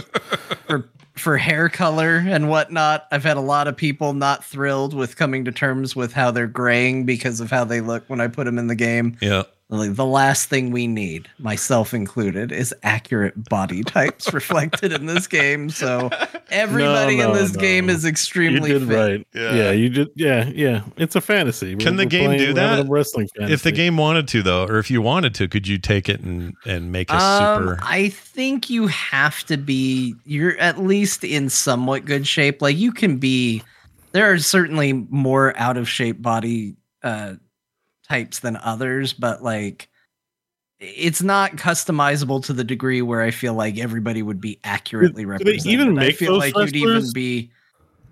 for 0.67 0.89
for 1.15 1.37
hair 1.37 1.69
color 1.69 2.23
and 2.27 2.49
whatnot. 2.49 3.07
I've 3.11 3.23
had 3.23 3.37
a 3.37 3.41
lot 3.41 3.67
of 3.67 3.77
people 3.77 4.13
not 4.13 4.43
thrilled 4.43 4.93
with 4.93 5.15
coming 5.15 5.45
to 5.45 5.51
terms 5.51 5.95
with 5.95 6.13
how 6.13 6.31
they're 6.31 6.47
graying 6.47 7.05
because 7.05 7.39
of 7.39 7.49
how 7.49 7.63
they 7.63 7.81
look 7.81 8.03
when 8.07 8.19
I 8.21 8.27
put 8.27 8.45
them 8.45 8.57
in 8.57 8.67
the 8.67 8.75
game. 8.75 9.17
yeah. 9.21 9.43
Like 9.67 9.95
the 9.95 10.05
last 10.05 10.47
thing 10.47 10.69
we 10.69 10.85
need, 10.85 11.27
myself 11.39 11.91
included, 11.91 12.51
is 12.51 12.71
accurate 12.83 13.49
body 13.49 13.81
types 13.83 14.31
reflected 14.31 14.91
in 14.93 15.07
this 15.07 15.25
game. 15.25 15.71
So 15.71 16.11
everybody 16.51 17.17
No, 17.17 17.29
in 17.31 17.35
this 17.35 17.55
no. 17.55 17.59
game 17.61 17.89
is 17.89 18.03
You 18.03 18.09
extremely 18.11 18.69
did 18.69 18.87
fit. 18.87 18.95
right. 18.95 19.27
Yeah. 19.33 19.55
Yeah. 19.55 19.71
you 19.71 19.89
did. 19.89 20.09
Yeah, 20.15 20.49
yeah. 20.53 20.81
It's 20.97 21.15
a 21.15 21.21
fantasy. 21.21 21.75
Can 21.77 21.95
the 21.95 22.03
We're 22.03 22.09
game 22.09 22.25
playing- 22.25 22.39
do 22.41 22.53
that? 22.53 22.87
Wrestling 22.87 23.27
fantasy. 23.35 23.53
If 23.55 23.63
the 23.63 23.71
game 23.71 23.97
wanted 23.97 24.27
to, 24.29 24.43
though, 24.43 24.65
or 24.67 24.77
if 24.77 24.91
you 24.91 25.01
wanted 25.01 25.33
to, 25.35 25.47
could 25.47 25.67
you 25.67 25.79
take 25.79 26.09
it 26.09 26.19
and 26.21 26.53
and 26.67 26.91
make 26.91 27.09
a 27.11 27.15
Um, 27.15 27.63
super? 27.69 27.79
I 27.81 28.09
think 28.09 28.69
you 28.69 28.85
have 28.85 29.43
to 29.45 29.57
be. 29.57 30.13
You're 30.25 30.57
at 30.59 30.77
least 30.79 31.23
in 31.23 31.49
somewhat 31.49 32.05
good 32.05 32.27
shape. 32.27 32.61
Like 32.61 32.77
you 32.77 32.91
can 32.91 33.17
be. 33.17 33.63
There 34.11 34.31
are 34.31 34.37
certainly 34.37 34.93
more 35.09 35.57
out 35.57 35.75
of 35.75 35.89
shape 35.89 36.21
body 36.21 36.75
uh, 37.03 37.33
types 38.07 38.39
than 38.39 38.57
others, 38.57 39.13
but 39.13 39.43
like 39.43 39.89
it's 40.79 41.21
not 41.21 41.53
customizable 41.53 42.43
to 42.45 42.53
the 42.53 42.63
degree 42.63 43.01
where 43.01 43.21
I 43.21 43.31
feel 43.31 43.53
like 43.53 43.77
everybody 43.77 44.21
would 44.21 44.41
be 44.41 44.59
accurately 44.63 45.23
do 45.23 45.27
they 45.27 45.45
represented. 45.51 45.65
even 45.67 45.89
I 45.97 46.01
make 46.01 46.17
feel 46.17 46.39
those 46.39 46.53
like 46.53 46.73
you'd 46.73 46.75
even 46.75 47.11
be. 47.13 47.51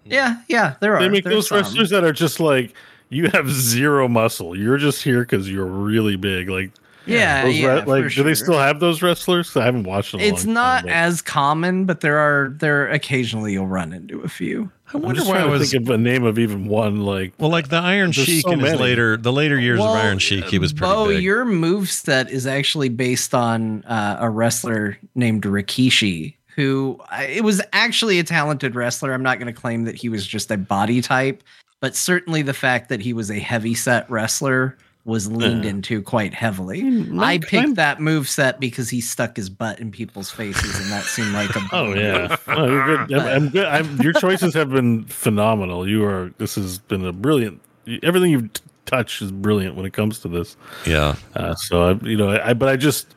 Hmm. 0.06 0.12
Yeah, 0.12 0.42
yeah, 0.48 0.76
there 0.82 0.96
are. 0.96 1.02
they 1.02 1.10
make 1.10 1.24
those 1.24 1.48
some. 1.48 1.58
wrestlers 1.58 1.90
that 1.92 2.04
are 2.04 2.14
just 2.14 2.40
like 2.40 2.74
you 3.10 3.30
have 3.30 3.50
zero 3.50 4.08
muscle. 4.08 4.58
You're 4.58 4.78
just 4.78 5.04
here 5.04 5.22
because 5.22 5.50
you're 5.50 5.66
really 5.66 6.16
big. 6.16 6.50
Like 6.50 6.72
Yeah, 7.06 7.44
those 7.44 7.58
yeah. 7.58 7.68
re- 7.68 7.86
like 7.86 8.04
for 8.06 8.10
do 8.10 8.24
they 8.24 8.34
still 8.34 8.58
have 8.58 8.80
those 8.80 9.02
wrestlers? 9.02 9.56
I 9.56 9.66
haven't 9.66 9.84
watched 9.84 10.12
them. 10.12 10.22
It's 10.22 10.46
long 10.46 10.54
not 10.56 10.76
time, 10.80 10.86
but 10.86 10.94
as 10.94 11.22
common, 11.22 11.86
but 11.86 12.02
there 12.02 12.18
are 12.18 12.50
there 12.58 12.90
occasionally 12.90 13.54
you'll 13.54 13.68
run 13.68 13.94
into 13.94 14.22
a 14.22 14.30
few. 14.30 14.72
I 14.94 14.98
I'm 14.98 15.04
wonder 15.04 15.22
just 15.22 15.30
why 15.32 15.40
I 15.40 15.46
was. 15.46 15.72
thinking 15.72 15.88
of 15.90 15.96
a 15.96 15.98
name 15.98 16.24
of 16.24 16.38
even 16.38 16.66
one. 16.68 17.02
Like 17.02 17.34
Well, 17.40 17.50
like 17.50 17.70
the 17.70 17.78
Iron 17.78 18.12
Sheik 18.12 18.44
so 18.44 18.52
in 18.52 18.60
his 18.60 18.80
later, 18.80 19.18
the 19.18 19.34
later 19.34 19.60
years 19.60 19.80
of 19.80 19.88
Iron 19.88 20.20
Sheik, 20.20 20.46
he 20.46 20.60
was 20.60 20.72
pretty 20.74 20.94
Oh, 20.94 21.10
your 21.10 21.46
move 21.46 21.90
set 21.90 22.30
is 22.30 22.46
actually 22.46 22.90
based 22.90 23.34
on 23.34 23.84
uh, 23.84 24.18
a 24.20 24.30
wrestler 24.30 24.98
named 25.16 25.44
Rikishi, 25.44 26.36
who 26.56 27.00
it 27.20 27.44
was 27.44 27.62
actually 27.74 28.20
a 28.20 28.24
talented 28.24 28.76
wrestler. 28.76 29.14
I'm 29.14 29.24
not 29.24 29.40
going 29.40 29.54
to 29.54 29.60
claim 29.60 29.86
that 29.86 29.96
he 29.96 30.10
was 30.10 30.26
just 30.28 30.52
a 30.52 30.58
body 30.58 31.02
type, 31.02 31.42
but 31.80 31.96
certainly 31.96 32.42
the 32.44 32.54
fact 32.54 32.90
that 32.90 33.02
he 33.02 33.14
was 33.14 33.32
a 33.32 33.40
heavy 33.40 33.74
set 33.74 34.10
wrestler 34.10 34.78
was 35.06 35.30
leaned 35.30 35.66
Yeah. 35.66 35.72
into 35.72 36.02
quite 36.02 36.34
heavily. 36.34 36.80
Hmm, 36.82 37.20
I 37.20 37.38
picked 37.38 37.54
I'm- 37.54 37.74
that 37.76 38.00
move 38.00 38.30
set 38.30 38.60
because 38.60 38.90
he 38.90 39.02
stuck 39.02 39.36
his 39.36 39.50
butt 39.50 39.80
in 39.80 39.92
people's 39.92 40.32
faces, 40.32 40.80
and 40.80 40.90
that 40.92 41.04
seemed 41.04 41.34
like 41.34 41.54
a 41.56 41.62
Oh 41.74 41.94
yeah, 41.94 42.38
oh, 42.48 42.66
you're 42.68 43.06
good. 43.08 43.18
I'm, 43.20 43.28
I'm 43.44 43.50
good. 43.50 43.66
I'm, 43.66 44.02
your 44.02 44.14
choices 44.14 44.54
have 44.54 44.70
been 44.70 45.04
phenomenal. 45.06 45.88
You 45.88 46.06
are. 46.06 46.32
This 46.38 46.56
has 46.56 46.80
been 46.80 47.06
a 47.06 47.12
brilliant. 47.12 47.60
Everything 48.02 48.32
you've 48.32 48.54
t- 48.54 48.62
touched 48.86 49.22
is 49.22 49.32
brilliant 49.32 49.76
when 49.76 49.86
it 49.86 49.92
comes 49.94 50.20
to 50.20 50.28
this. 50.30 50.56
yeah, 50.86 51.16
Uh, 51.36 51.54
so 51.56 51.90
I, 51.90 51.92
you 52.06 52.16
know, 52.18 52.30
I 52.42 52.54
but 52.54 52.70
I 52.70 52.78
just 52.78 53.14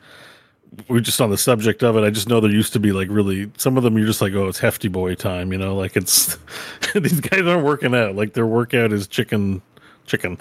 we're 0.89 0.99
just 0.99 1.21
on 1.21 1.29
the 1.29 1.37
subject 1.37 1.81
of 1.83 1.95
it. 1.95 2.01
I 2.03 2.09
just 2.09 2.27
know 2.27 2.41
there 2.41 2.51
used 2.51 2.73
to 2.73 2.79
be 2.79 2.91
like 2.91 3.07
really 3.09 3.49
some 3.57 3.77
of 3.77 3.83
them. 3.83 3.97
You're 3.97 4.05
just 4.07 4.21
like, 4.21 4.33
oh, 4.33 4.49
it's 4.49 4.59
hefty 4.59 4.89
boy 4.89 5.15
time. 5.15 5.53
You 5.53 5.57
know, 5.57 5.75
like 5.75 5.95
it's 5.95 6.37
these 6.95 7.21
guys 7.21 7.41
aren't 7.43 7.63
working 7.63 7.95
out. 7.95 8.15
Like 8.15 8.33
their 8.33 8.45
workout 8.45 8.91
is 8.91 9.07
chicken. 9.07 9.61
Chicken, 10.07 10.37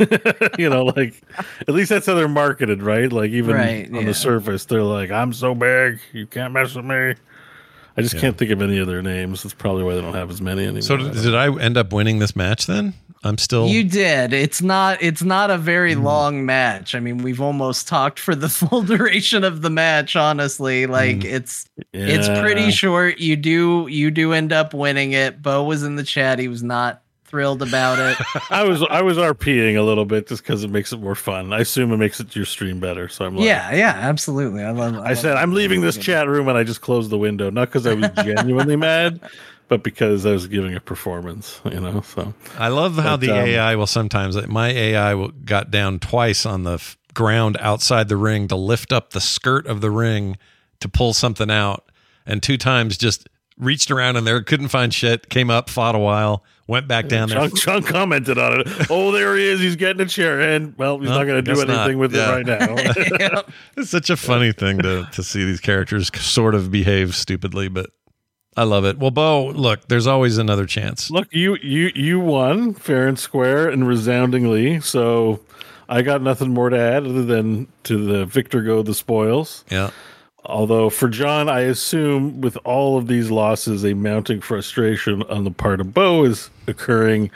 you 0.58 0.68
know, 0.68 0.86
like 0.86 1.14
at 1.60 1.68
least 1.68 1.90
that's 1.90 2.06
how 2.06 2.14
they're 2.14 2.26
marketed, 2.26 2.82
right? 2.82 3.12
Like 3.12 3.30
even 3.30 3.54
Right, 3.54 3.86
on 3.86 3.94
yeah. 3.94 4.04
the 4.04 4.14
surface, 4.14 4.64
they're 4.64 4.82
like, 4.82 5.10
"I'm 5.10 5.32
so 5.32 5.54
big, 5.54 6.00
you 6.12 6.26
can't 6.26 6.52
mess 6.52 6.74
with 6.74 6.84
me." 6.86 7.14
I 7.96 8.02
just 8.02 8.16
can't 8.18 8.38
think 8.38 8.50
of 8.50 8.62
any 8.62 8.78
of 8.78 8.86
their 8.86 9.02
names. 9.02 9.42
That's 9.42 9.52
probably 9.52 9.82
why 9.84 9.94
they 9.94 10.00
don't 10.00 10.14
have 10.14 10.30
as 10.30 10.40
many 10.40 10.62
anymore. 10.62 10.80
So 10.82 10.94
I 10.94 10.98
did, 11.02 11.12
did 11.12 11.34
I 11.34 11.54
end 11.60 11.76
up 11.76 11.92
winning 11.92 12.18
this 12.18 12.34
match 12.34 12.66
then? 12.66 12.94
I'm 13.22 13.36
still. 13.36 13.66
You 13.66 13.84
did. 13.84 14.32
It's 14.32 14.62
not 14.62 15.02
it's 15.02 15.22
not 15.22 15.50
a 15.50 15.58
very 15.58 15.92
Hmm. 15.92 16.04
long 16.04 16.46
match. 16.46 16.94
I 16.94 17.00
mean, 17.00 17.18
we've 17.18 17.42
almost 17.42 17.86
talked 17.88 18.18
for 18.18 18.34
the 18.34 18.48
full 18.48 18.82
duration 18.82 19.44
of 19.44 19.60
the 19.60 19.68
match, 19.68 20.16
honestly. 20.16 20.86
Like 20.86 21.24
it's 21.26 21.68
it's 21.92 22.28
pretty. 22.40 22.70
Short. 22.70 23.18
You 23.18 23.36
do 23.36 23.86
you 23.90 24.10
do 24.10 24.32
end 24.32 24.52
up 24.54 24.72
winning 24.72 25.12
it. 25.12 25.42
Bo 25.42 25.64
was 25.64 25.82
in 25.82 25.96
the 25.96 26.04
chat. 26.04 26.38
He 26.38 26.48
was 26.48 26.62
not 26.62 27.02
thrilled 27.30 27.62
about 27.62 27.98
it. 27.98 28.18
I 28.50 28.64
was 28.64 28.82
I 28.82 29.02
was 29.02 29.16
RPing 29.16 29.76
a 29.78 29.82
little 29.82 30.04
bit 30.04 30.26
just 30.26 30.42
because 30.42 30.64
it 30.64 30.70
makes 30.70 30.92
it 30.92 30.98
more 31.00 31.14
fun. 31.14 31.52
I 31.52 31.60
assume 31.60 31.92
it 31.92 31.96
makes 31.96 32.20
it 32.20 32.34
your 32.36 32.44
stream 32.44 32.80
better. 32.80 33.08
So 33.08 33.24
I'm 33.24 33.36
like, 33.36 33.46
yeah, 33.46 33.72
yeah, 33.72 33.94
absolutely. 33.96 34.62
I 34.64 34.72
love 34.72 34.96
I 34.96 35.14
said 35.14 35.36
I'm 35.36 35.52
leaving 35.52 35.80
this 35.80 35.96
chat 35.96 36.28
room 36.28 36.48
and 36.48 36.58
I 36.58 36.64
just 36.64 36.80
closed 36.80 37.10
the 37.10 37.18
window, 37.18 37.50
not 37.50 37.68
because 37.68 37.86
I 37.86 37.94
was 37.94 38.10
genuinely 38.24 38.76
mad, 38.76 39.20
but 39.68 39.82
because 39.82 40.26
I 40.26 40.32
was 40.32 40.46
giving 40.48 40.74
a 40.74 40.80
performance. 40.80 41.60
You 41.64 41.80
know, 41.80 42.00
so 42.02 42.34
I 42.58 42.68
love 42.68 42.96
how 42.96 43.16
But, 43.16 43.20
the 43.26 43.30
um, 43.30 43.46
AI 43.48 43.76
will 43.76 43.86
sometimes. 43.86 44.36
My 44.48 44.68
AI 44.68 45.14
will- 45.14 45.28
got 45.30 45.70
down 45.70 46.00
twice 46.00 46.44
on 46.44 46.64
the 46.64 46.74
f- 46.74 46.98
ground 47.14 47.56
outside 47.60 48.08
the 48.08 48.16
ring 48.16 48.48
to 48.48 48.56
lift 48.56 48.92
up 48.92 49.10
the 49.10 49.20
skirt 49.20 49.66
of 49.66 49.80
the 49.80 49.90
ring 49.90 50.36
to 50.80 50.88
pull 50.88 51.12
something 51.12 51.50
out, 51.50 51.90
and 52.26 52.42
two 52.42 52.56
times 52.56 52.96
just 52.96 53.28
reached 53.58 53.90
around 53.90 54.16
in 54.16 54.24
there, 54.24 54.40
couldn't 54.42 54.68
find 54.68 54.94
shit, 54.94 55.28
came 55.28 55.50
up, 55.50 55.68
fought 55.68 55.94
a 55.94 55.98
while, 55.98 56.42
went 56.70 56.88
back 56.88 57.08
down 57.08 57.28
there. 57.28 57.38
Chunk, 57.40 57.58
Chunk 57.58 57.86
commented 57.86 58.38
on 58.38 58.60
it. 58.60 58.68
Oh, 58.90 59.12
there 59.12 59.36
he 59.36 59.44
is. 59.46 59.60
He's 59.60 59.76
getting 59.76 60.00
a 60.00 60.06
chair, 60.08 60.40
and 60.40 60.74
well, 60.78 60.98
he's 60.98 61.08
No, 61.10 61.18
not 61.18 61.24
going 61.24 61.36
to 61.36 61.42
do 61.42 61.54
guess 61.58 61.66
not. 61.66 61.80
anything 61.80 61.98
with 61.98 62.14
Yeah. 62.14 62.36
it 62.38 62.46
right 62.48 63.20
now. 63.32 63.42
It's 63.76 63.90
such 63.90 64.08
a 64.10 64.16
funny 64.16 64.52
thing 64.52 64.78
to 64.78 65.06
to 65.12 65.22
see 65.22 65.44
these 65.44 65.60
characters 65.60 66.10
sort 66.18 66.54
of 66.54 66.70
behave 66.70 67.14
stupidly, 67.14 67.68
but 67.68 67.90
I 68.56 68.64
love 68.64 68.84
it. 68.84 68.98
Well, 68.98 69.10
Bo, 69.10 69.46
look, 69.48 69.88
there's 69.88 70.06
always 70.06 70.38
another 70.38 70.66
chance. 70.66 71.10
Look, 71.10 71.28
you 71.32 71.56
you 71.62 71.90
you 71.94 72.18
won 72.20 72.74
fair 72.74 73.06
and 73.08 73.18
square 73.18 73.68
and 73.68 73.86
resoundingly. 73.86 74.80
So 74.80 75.40
I 75.88 76.02
got 76.02 76.22
nothing 76.22 76.50
more 76.54 76.68
to 76.70 76.78
add 76.78 77.04
other 77.04 77.24
than 77.24 77.68
to 77.84 78.04
the 78.04 78.24
victor 78.26 78.62
go 78.62 78.82
the 78.82 78.94
spoils. 78.94 79.64
Yeah. 79.70 79.90
Although 80.44 80.90
for 80.90 81.08
John, 81.08 81.48
I 81.48 81.60
assume 81.60 82.40
with 82.40 82.56
all 82.64 82.96
of 82.96 83.06
these 83.06 83.30
losses, 83.30 83.84
a 83.84 83.94
mounting 83.94 84.40
frustration 84.40 85.22
on 85.24 85.44
the 85.44 85.50
part 85.50 85.80
of 85.80 85.92
Bo 85.92 86.24
is 86.24 86.50
occurring. 86.66 87.30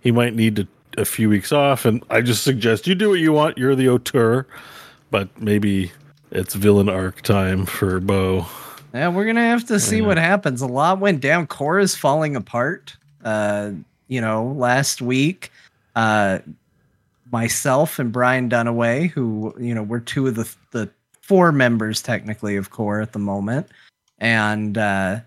He 0.00 0.12
might 0.12 0.34
need 0.34 0.56
to, 0.56 0.68
a 0.96 1.04
few 1.04 1.28
weeks 1.28 1.50
off, 1.50 1.84
and 1.84 2.02
I 2.10 2.20
just 2.20 2.44
suggest 2.44 2.86
you 2.86 2.94
do 2.94 3.10
what 3.10 3.18
you 3.18 3.32
want. 3.32 3.58
You're 3.58 3.74
the 3.74 3.88
auteur, 3.88 4.46
but 5.10 5.28
maybe 5.40 5.90
it's 6.30 6.54
villain 6.54 6.88
arc 6.88 7.22
time 7.22 7.66
for 7.66 7.98
Bo. 7.98 8.46
Yeah, 8.92 9.08
we're 9.08 9.24
gonna 9.24 9.40
have 9.40 9.66
to 9.66 9.80
see 9.80 10.00
what 10.00 10.18
happens. 10.18 10.62
A 10.62 10.68
lot 10.68 11.00
went 11.00 11.20
down. 11.20 11.48
Core's 11.48 11.96
falling 11.96 12.36
apart. 12.36 12.96
Uh, 13.24 13.72
you 14.06 14.20
know, 14.20 14.54
last 14.56 15.02
week, 15.02 15.50
uh, 15.96 16.38
myself 17.32 17.98
and 17.98 18.12
Brian 18.12 18.48
Dunaway, 18.48 19.10
who 19.10 19.52
you 19.58 19.74
know 19.74 19.82
we're 19.82 19.98
two 19.98 20.28
of 20.28 20.36
the 20.36 20.44
four 21.26 21.52
members 21.52 22.02
technically 22.02 22.56
of 22.56 22.70
Core 22.70 23.00
at 23.00 23.12
the 23.12 23.18
moment, 23.18 23.68
and 24.18 24.76
uh, 24.76 25.20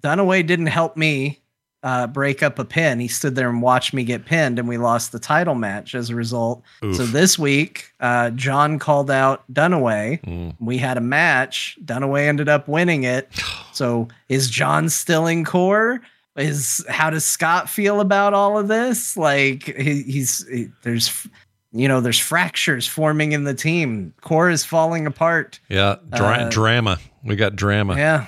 Dunaway 0.00 0.46
didn't 0.46 0.66
help 0.66 0.96
me 0.96 1.40
uh, 1.82 2.06
break 2.06 2.42
up 2.42 2.58
a 2.58 2.64
pin. 2.64 3.00
He 3.00 3.08
stood 3.08 3.34
there 3.34 3.48
and 3.48 3.62
watched 3.62 3.94
me 3.94 4.04
get 4.04 4.26
pinned, 4.26 4.58
and 4.58 4.68
we 4.68 4.76
lost 4.76 5.12
the 5.12 5.18
title 5.18 5.54
match 5.54 5.94
as 5.94 6.10
a 6.10 6.14
result. 6.14 6.62
So 6.92 7.04
this 7.06 7.38
week, 7.38 7.90
uh, 8.00 8.30
John 8.30 8.78
called 8.78 9.10
out 9.10 9.50
Dunaway. 9.52 10.20
Mm. 10.22 10.56
We 10.60 10.76
had 10.78 10.98
a 10.98 11.00
match. 11.00 11.78
Dunaway 11.84 12.26
ended 12.26 12.48
up 12.48 12.68
winning 12.68 13.04
it. 13.04 13.28
So 13.72 14.08
is 14.28 14.50
John 14.50 14.90
still 14.90 15.26
in 15.26 15.42
core? 15.42 16.00
Is 16.36 16.84
how 16.90 17.08
does 17.08 17.24
Scott 17.24 17.70
feel 17.70 18.00
about 18.00 18.34
all 18.34 18.58
of 18.58 18.68
this? 18.68 19.16
Like 19.16 19.74
he, 19.74 20.02
he's 20.02 20.46
he, 20.48 20.68
there's 20.82 21.26
you 21.72 21.86
know, 21.88 22.00
there's 22.00 22.18
fractures 22.18 22.86
forming 22.86 23.32
in 23.32 23.44
the 23.44 23.54
team. 23.54 24.12
Core 24.20 24.50
is 24.50 24.64
falling 24.64 25.06
apart. 25.06 25.60
Yeah, 25.68 25.96
dra- 26.14 26.26
Uh, 26.46 26.48
drama. 26.50 26.98
We 27.24 27.36
got 27.36 27.54
drama. 27.56 27.96
Yeah. 27.96 28.26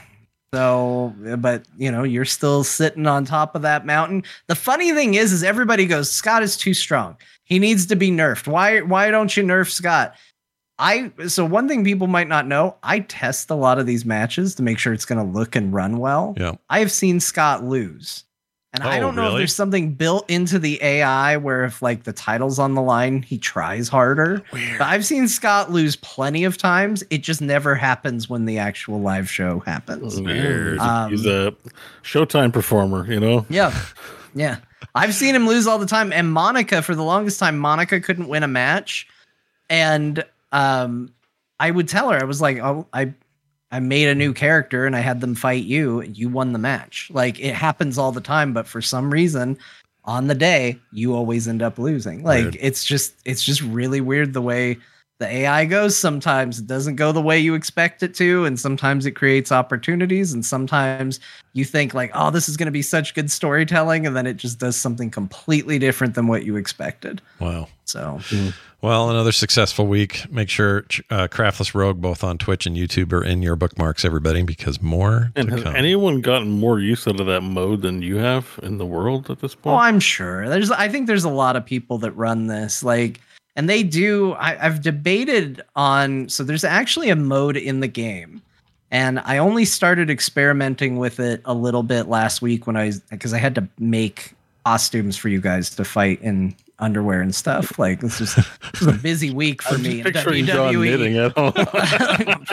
So, 0.54 1.14
but 1.38 1.64
you 1.78 1.90
know, 1.90 2.02
you're 2.02 2.24
still 2.26 2.62
sitting 2.62 3.06
on 3.06 3.24
top 3.24 3.54
of 3.56 3.62
that 3.62 3.86
mountain. 3.86 4.22
The 4.48 4.54
funny 4.54 4.92
thing 4.92 5.14
is, 5.14 5.32
is 5.32 5.42
everybody 5.42 5.86
goes, 5.86 6.10
Scott 6.10 6.42
is 6.42 6.56
too 6.56 6.74
strong. 6.74 7.16
He 7.44 7.58
needs 7.58 7.86
to 7.86 7.96
be 7.96 8.10
nerfed. 8.10 8.46
Why? 8.46 8.80
Why 8.80 9.10
don't 9.10 9.34
you 9.36 9.42
nerf 9.42 9.70
Scott? 9.70 10.14
I 10.78 11.10
so 11.28 11.44
one 11.44 11.68
thing 11.68 11.84
people 11.84 12.06
might 12.06 12.28
not 12.28 12.46
know, 12.46 12.76
I 12.82 13.00
test 13.00 13.50
a 13.50 13.54
lot 13.54 13.78
of 13.78 13.86
these 13.86 14.04
matches 14.04 14.54
to 14.56 14.62
make 14.62 14.78
sure 14.78 14.92
it's 14.92 15.04
going 15.04 15.24
to 15.24 15.32
look 15.38 15.54
and 15.56 15.72
run 15.72 15.98
well. 15.98 16.34
Yeah. 16.36 16.52
I 16.68 16.80
have 16.80 16.92
seen 16.92 17.20
Scott 17.20 17.64
lose. 17.64 18.24
And 18.74 18.82
I 18.82 18.96
Oh, 18.96 19.00
don't 19.02 19.16
know 19.16 19.32
if 19.32 19.36
there's 19.38 19.54
something 19.54 19.92
built 19.92 20.30
into 20.30 20.58
the 20.58 20.82
AI 20.82 21.36
where 21.36 21.64
if 21.64 21.82
like 21.82 22.04
the 22.04 22.12
title's 22.12 22.58
on 22.58 22.74
the 22.74 22.80
line, 22.80 23.20
he 23.22 23.36
tries 23.36 23.86
harder. 23.88 24.42
But 24.78 24.84
I've 24.86 25.04
seen 25.04 25.28
Scott 25.28 25.70
lose 25.70 25.94
plenty 25.96 26.44
of 26.44 26.56
times. 26.56 27.04
It 27.10 27.18
just 27.22 27.42
never 27.42 27.74
happens 27.74 28.30
when 28.30 28.46
the 28.46 28.56
actual 28.58 29.00
live 29.02 29.28
show 29.28 29.58
happens. 29.60 30.20
Weird. 30.20 30.78
Um, 30.78 31.10
He's 31.10 31.26
a 31.26 31.54
Showtime 32.02 32.50
performer, 32.52 33.04
you 33.12 33.20
know. 33.20 33.44
Yeah. 33.50 33.78
Yeah. 34.34 34.56
I've 34.94 35.14
seen 35.14 35.34
him 35.34 35.46
lose 35.46 35.66
all 35.66 35.78
the 35.78 35.86
time. 35.86 36.10
And 36.10 36.32
Monica, 36.32 36.80
for 36.80 36.94
the 36.94 37.04
longest 37.04 37.38
time, 37.38 37.58
Monica 37.58 38.00
couldn't 38.00 38.28
win 38.28 38.42
a 38.42 38.48
match. 38.48 39.06
And 39.68 40.24
um 40.50 41.12
I 41.60 41.70
would 41.70 41.88
tell 41.88 42.10
her, 42.10 42.18
I 42.18 42.24
was 42.24 42.40
like, 42.40 42.56
Oh, 42.58 42.86
I 42.94 43.12
I 43.72 43.80
made 43.80 44.08
a 44.08 44.14
new 44.14 44.32
character 44.34 44.86
and 44.86 44.94
I 44.94 45.00
had 45.00 45.20
them 45.20 45.34
fight 45.34 45.64
you, 45.64 46.02
you 46.02 46.28
won 46.28 46.52
the 46.52 46.58
match. 46.58 47.10
Like 47.12 47.40
it 47.40 47.54
happens 47.54 47.98
all 47.98 48.12
the 48.12 48.20
time, 48.20 48.52
but 48.52 48.66
for 48.68 48.80
some 48.82 49.10
reason, 49.10 49.58
on 50.04 50.26
the 50.26 50.34
day, 50.34 50.78
you 50.92 51.14
always 51.14 51.48
end 51.48 51.62
up 51.62 51.78
losing. 51.78 52.22
Like 52.22 52.42
Weird. 52.42 52.56
it's 52.60 52.84
just 52.84 53.14
it's 53.24 53.42
just 53.42 53.62
really 53.62 54.00
weird 54.00 54.34
the 54.34 54.42
way 54.42 54.78
the 55.18 55.28
AI 55.28 55.66
goes 55.66 55.96
sometimes 55.96 56.58
it 56.58 56.66
doesn't 56.66 56.96
go 56.96 57.12
the 57.12 57.22
way 57.22 57.38
you 57.38 57.54
expect 57.54 58.02
it 58.02 58.12
to 58.16 58.44
and 58.44 58.58
sometimes 58.58 59.06
it 59.06 59.12
creates 59.12 59.52
opportunities 59.52 60.32
and 60.32 60.44
sometimes 60.44 61.20
you 61.52 61.64
think 61.64 61.94
like 61.94 62.10
oh 62.14 62.32
this 62.32 62.48
is 62.48 62.56
going 62.56 62.66
to 62.66 62.72
be 62.72 62.82
such 62.82 63.14
good 63.14 63.30
storytelling 63.30 64.04
and 64.04 64.16
then 64.16 64.26
it 64.26 64.36
just 64.36 64.58
does 64.58 64.74
something 64.74 65.10
completely 65.10 65.78
different 65.78 66.16
than 66.16 66.26
what 66.26 66.44
you 66.44 66.56
expected 66.56 67.22
Wow. 67.38 67.68
so 67.84 68.18
hmm. 68.24 68.48
Well, 68.82 69.10
another 69.10 69.30
successful 69.30 69.86
week. 69.86 70.28
Make 70.28 70.48
sure 70.48 70.78
uh, 71.08 71.28
Craftless 71.28 71.72
Rogue, 71.72 72.00
both 72.00 72.24
on 72.24 72.36
Twitch 72.36 72.66
and 72.66 72.76
YouTube, 72.76 73.12
are 73.12 73.22
in 73.22 73.40
your 73.40 73.54
bookmarks, 73.54 74.04
everybody, 74.04 74.42
because 74.42 74.82
more 74.82 75.30
And 75.36 75.48
to 75.48 75.54
has 75.54 75.62
come. 75.62 75.76
anyone 75.76 76.20
gotten 76.20 76.50
more 76.50 76.80
use 76.80 77.06
out 77.06 77.20
of 77.20 77.26
that 77.26 77.42
mode 77.42 77.82
than 77.82 78.02
you 78.02 78.16
have 78.16 78.58
in 78.60 78.78
the 78.78 78.84
world 78.86 79.30
at 79.30 79.38
this 79.38 79.54
point? 79.54 79.74
oh 79.74 79.78
i'm 79.78 80.00
sure 80.00 80.48
there's 80.48 80.70
i 80.72 80.88
think 80.88 81.06
there's 81.06 81.22
a 81.24 81.30
lot 81.30 81.54
of 81.54 81.64
people 81.64 81.96
that 81.98 82.10
run 82.12 82.48
this 82.48 82.82
like 82.82 83.20
and 83.54 83.68
they 83.68 83.84
do 83.84 84.32
I, 84.32 84.66
i've 84.66 84.82
debated 84.82 85.62
on 85.76 86.28
so 86.28 86.42
there's 86.42 86.64
actually 86.64 87.08
a 87.10 87.16
mode 87.16 87.56
in 87.56 87.78
the 87.80 87.88
game 87.88 88.42
and 88.90 89.20
i 89.20 89.38
only 89.38 89.64
started 89.64 90.10
experimenting 90.10 90.96
with 90.96 91.20
it 91.20 91.40
a 91.44 91.54
little 91.54 91.82
bit 91.84 92.08
last 92.08 92.42
week 92.42 92.66
when 92.66 92.76
i 92.76 92.92
because 93.10 93.32
i 93.32 93.38
had 93.38 93.54
to 93.54 93.68
make 93.78 94.32
costumes 94.66 95.16
for 95.16 95.28
you 95.28 95.40
guys 95.40 95.70
to 95.70 95.84
fight 95.84 96.20
in 96.22 96.54
underwear 96.78 97.20
and 97.20 97.34
stuff 97.34 97.78
like 97.78 98.00
this 98.00 98.20
is, 98.20 98.34
this 98.34 98.46
was 98.80 98.86
a 98.88 98.98
busy 98.98 99.30
week 99.32 99.62
for 99.62 99.74
I'm 99.76 99.82
me 99.82 100.02
just 100.02 100.14
picturing 100.14 100.46
John 100.46 100.74
knitting 100.80 101.16
at 101.18 101.32
home. 101.32 101.52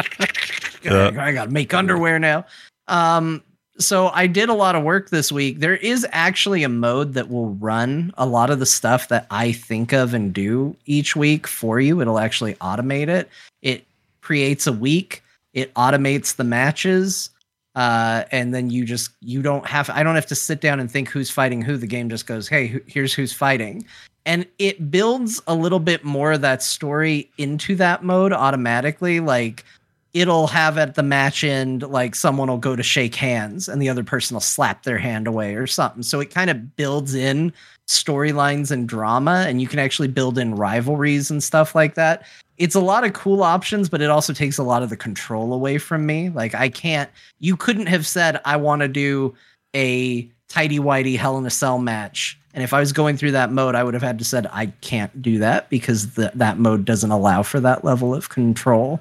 Yeah. 0.82 1.12
I 1.20 1.34
gotta 1.34 1.52
make 1.52 1.74
underwear 1.74 2.20
now. 2.20 2.46
Um, 2.88 3.44
so 3.80 4.08
I 4.10 4.28
did 4.28 4.48
a 4.50 4.54
lot 4.54 4.76
of 4.76 4.84
work 4.84 5.10
this 5.10 5.30
week. 5.32 5.60
There 5.60 5.76
is 5.76 6.08
actually 6.12 6.64
a 6.64 6.70
mode 6.70 7.14
that 7.16 7.30
will 7.30 7.50
run 7.56 8.14
a 8.18 8.26
lot 8.26 8.50
of 8.50 8.60
the 8.60 8.66
stuff 8.66 9.10
that 9.10 9.26
I 9.30 9.52
think 9.52 9.92
of 9.94 10.14
and 10.14 10.34
do 10.34 10.76
each 10.86 11.16
week 11.18 11.48
for 11.48 11.80
you. 11.82 12.00
It'll 12.02 12.20
actually 12.20 12.56
automate 12.56 13.10
it. 13.10 13.30
It 13.62 13.86
creates 14.22 14.68
a 14.68 14.74
week. 14.74 15.22
It 15.54 15.74
automates 15.74 16.36
the 16.38 16.44
matches. 16.46 17.30
Uh, 17.76 18.24
and 18.32 18.54
then 18.54 18.70
you 18.70 18.84
just 18.86 19.12
you 19.22 19.42
don't 19.42 19.66
have 19.66 19.90
I 19.90 20.02
don't 20.04 20.16
have 20.16 20.26
to 20.28 20.36
sit 20.36 20.60
down 20.62 20.80
and 20.80 20.90
think 20.90 21.10
who's 21.10 21.30
fighting 21.30 21.62
who. 21.62 21.76
The 21.78 21.88
game 21.88 22.10
just 22.10 22.26
goes, 22.26 22.48
hey, 22.48 22.68
who- 22.68 22.82
here's 22.88 23.14
who's 23.14 23.32
fighting, 23.34 23.86
and 24.30 24.46
it 24.60 24.92
builds 24.92 25.42
a 25.48 25.56
little 25.56 25.80
bit 25.80 26.04
more 26.04 26.34
of 26.34 26.42
that 26.42 26.62
story 26.62 27.32
into 27.40 27.76
that 27.78 28.04
mode 28.04 28.32
automatically. 28.32 29.20
Like 29.20 29.66
it'll 30.14 30.46
have 30.46 30.78
at 30.78 30.94
the 30.94 31.02
match 31.02 31.44
end 31.44 31.82
like 31.82 32.14
someone 32.14 32.48
will 32.48 32.60
go 32.60 32.76
to 32.76 32.84
shake 32.84 33.16
hands 33.16 33.68
and 33.68 33.82
the 33.82 33.90
other 33.90 34.04
person 34.04 34.36
will 34.36 34.42
slap 34.42 34.84
their 34.84 35.00
hand 35.00 35.26
away 35.26 35.54
or 35.54 35.68
something 35.68 36.02
so 36.02 36.20
it 36.20 36.32
kind 36.32 36.50
of 36.50 36.76
builds 36.76 37.14
in 37.14 37.54
storylines 37.88 38.72
and 38.72 38.90
drama 38.90 39.46
and 39.48 39.62
you 39.62 39.68
can 39.68 39.78
actually 39.78 40.08
build 40.08 40.40
in 40.40 40.56
rivalries 40.56 41.30
and 41.30 41.44
stuff 41.44 41.76
like 41.76 41.94
that 41.94 42.26
it's 42.58 42.74
a 42.74 42.80
lot 42.80 43.04
of 43.04 43.14
cool 43.14 43.44
options 43.44 43.88
but 43.88 44.02
it 44.02 44.10
also 44.10 44.34
takes 44.34 44.58
a 44.58 44.64
lot 44.64 44.82
of 44.82 44.90
the 44.90 44.98
control 44.98 45.54
away 45.54 45.78
from 45.78 46.08
me 46.08 46.30
like 46.30 46.56
i 46.56 46.70
can't 46.70 47.12
you 47.38 47.56
couldn't 47.56 47.86
have 47.86 48.08
said 48.08 48.42
i 48.46 48.58
want 48.58 48.82
to 48.82 48.88
do 48.88 49.32
a 49.76 50.28
tidy 50.48 50.80
whitey 50.80 51.16
hell 51.16 51.38
in 51.38 51.46
a 51.46 51.52
cell 51.52 51.78
match 51.78 52.40
and 52.60 52.64
if 52.66 52.74
i 52.74 52.80
was 52.80 52.92
going 52.92 53.16
through 53.16 53.32
that 53.32 53.52
mode 53.52 53.74
i 53.74 53.84
would 53.84 53.94
have 53.94 54.04
had 54.04 54.20
to 54.20 54.26
said 54.26 54.46
i 54.52 54.66
can't 54.82 55.22
do 55.22 55.40
that 55.40 55.70
because 55.70 56.16
the, 56.16 56.30
that 56.36 56.60
mode 56.60 56.84
doesn't 56.84 57.12
allow 57.12 57.42
for 57.42 57.60
that 57.60 57.86
level 57.86 58.14
of 58.14 58.30
control 58.30 59.00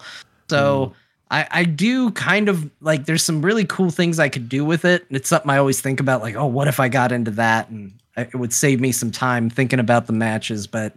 so 0.49 0.95
I, 1.31 1.47
I 1.51 1.65
do 1.65 2.11
kind 2.13 2.49
of 2.49 2.71
like 2.81 3.05
there's 3.05 3.23
some 3.23 3.43
really 3.43 3.65
cool 3.65 3.91
things 3.91 4.19
I 4.19 4.29
could 4.29 4.49
do 4.49 4.65
with 4.65 4.85
it. 4.85 5.05
And 5.09 5.17
it's 5.17 5.29
something 5.29 5.51
I 5.51 5.59
always 5.59 5.81
think 5.81 6.01
about, 6.01 6.23
like, 6.23 6.37
oh, 6.37 6.47
what 6.47 6.69
if 6.69 6.81
I 6.81 6.89
got 6.89 7.13
into 7.13 7.31
that? 7.33 7.69
And 7.69 7.93
it 8.17 8.35
would 8.35 8.53
save 8.53 8.81
me 8.81 8.93
some 8.93 9.11
time 9.11 9.51
thinking 9.51 9.79
about 9.79 10.07
the 10.07 10.13
matches, 10.13 10.67
but 10.67 10.95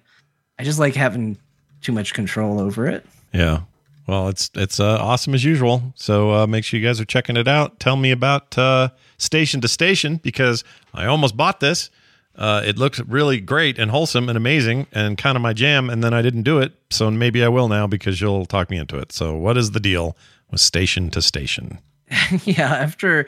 I 0.57 0.63
just 0.63 0.79
like 0.79 0.95
having 0.95 1.37
too 1.81 1.91
much 1.91 2.13
control 2.13 2.59
over 2.59 2.87
it. 2.87 3.05
Yeah. 3.33 3.61
Well, 4.07 4.29
it's 4.29 4.49
it's 4.55 4.79
uh, 4.79 4.97
awesome 4.99 5.33
as 5.33 5.43
usual. 5.43 5.93
So 5.95 6.31
uh, 6.31 6.47
make 6.47 6.65
sure 6.65 6.79
you 6.79 6.85
guys 6.85 6.99
are 6.99 7.05
checking 7.05 7.37
it 7.37 7.47
out. 7.47 7.79
Tell 7.79 7.95
me 7.95 8.11
about 8.11 8.57
uh, 8.57 8.89
Station 9.17 9.61
to 9.61 9.67
Station 9.67 10.17
because 10.17 10.63
I 10.93 11.05
almost 11.05 11.37
bought 11.37 11.59
this. 11.59 11.89
Uh, 12.35 12.61
it 12.65 12.77
looked 12.77 12.97
really 13.07 13.39
great 13.39 13.77
and 13.77 13.91
wholesome 13.91 14.29
and 14.29 14.37
amazing 14.37 14.87
and 14.93 15.17
kind 15.17 15.35
of 15.35 15.41
my 15.41 15.53
jam, 15.53 15.89
and 15.89 16.03
then 16.03 16.13
I 16.13 16.21
didn't 16.21 16.43
do 16.43 16.59
it. 16.59 16.73
So 16.89 17.11
maybe 17.11 17.43
I 17.43 17.49
will 17.49 17.67
now 17.67 17.87
because 17.87 18.21
you'll 18.21 18.45
talk 18.45 18.69
me 18.69 18.77
into 18.77 18.97
it. 18.97 19.11
So 19.11 19.35
what 19.35 19.57
is 19.57 19.71
the 19.71 19.79
deal 19.79 20.15
with 20.49 20.61
Station 20.61 21.09
to 21.11 21.21
Station? 21.21 21.79
yeah, 22.45 22.73
after 22.75 23.27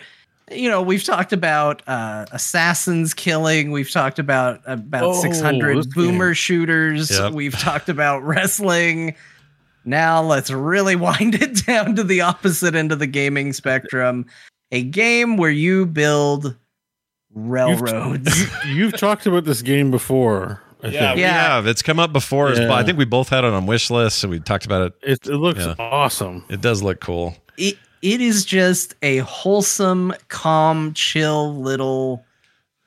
you 0.52 0.70
know, 0.70 0.82
we've 0.82 1.04
talked 1.04 1.32
about 1.34 1.82
uh 1.88 2.26
assassins 2.32 3.14
killing, 3.14 3.72
we've 3.72 3.92
talked 3.92 4.20
about 4.20 4.62
about 4.66 5.04
Oh, 5.04 5.22
600 5.22 5.78
this 5.78 5.86
boomer 5.88 6.34
shooters, 6.34 7.12
Yep. 7.12 7.34
we've 7.34 7.58
talked 7.58 7.90
about 7.90 8.20
wrestling. 8.24 9.16
Now 9.86 10.22
let's 10.24 10.50
really 10.52 10.96
wind 11.08 11.36
it 11.36 11.66
down 11.66 11.96
to 11.96 12.04
the 12.04 12.22
opposite 12.22 12.74
end 12.76 12.92
of 12.92 13.00
the 13.00 13.08
gaming 13.08 13.54
spectrum. 13.54 14.26
A 14.72 14.84
game 14.84 15.38
where 15.38 15.52
you 15.52 15.86
build 15.86 16.56
railroads. 17.34 18.46
You've 18.68 18.98
talked 18.98 19.26
about 19.26 19.46
this 19.46 19.62
game 19.62 19.92
before. 19.92 20.62
I 20.84 20.88
Yeah, 20.88 21.00
think. 21.00 21.16
we 21.16 21.22
Yeah. 21.22 21.34
have. 21.56 21.68
It's 21.68 21.82
come 21.82 22.00
up 22.00 22.12
before. 22.14 22.52
Yeah. 22.54 22.74
I 22.74 22.84
think 22.84 22.98
we 22.98 23.06
both 23.06 23.30
had 23.30 23.44
it 23.46 23.54
on 23.54 23.66
wish 23.66 23.90
lists, 23.90 24.24
and 24.24 24.32
we 24.32 24.40
talked 24.40 24.66
about 24.66 24.82
it. 24.88 24.94
It, 25.02 25.28
it 25.28 25.38
looks 25.38 25.60
Yeah. 25.62 25.76
awesome. 25.80 26.44
It 26.50 26.62
does 26.62 26.82
look 26.84 27.00
cool. 27.00 27.36
it, 27.58 27.78
it 28.02 28.20
is 28.20 28.44
just 28.44 28.96
a 29.02 29.18
wholesome, 29.20 30.14
calm, 30.28 30.94
chill 30.94 31.56
little 31.56 32.26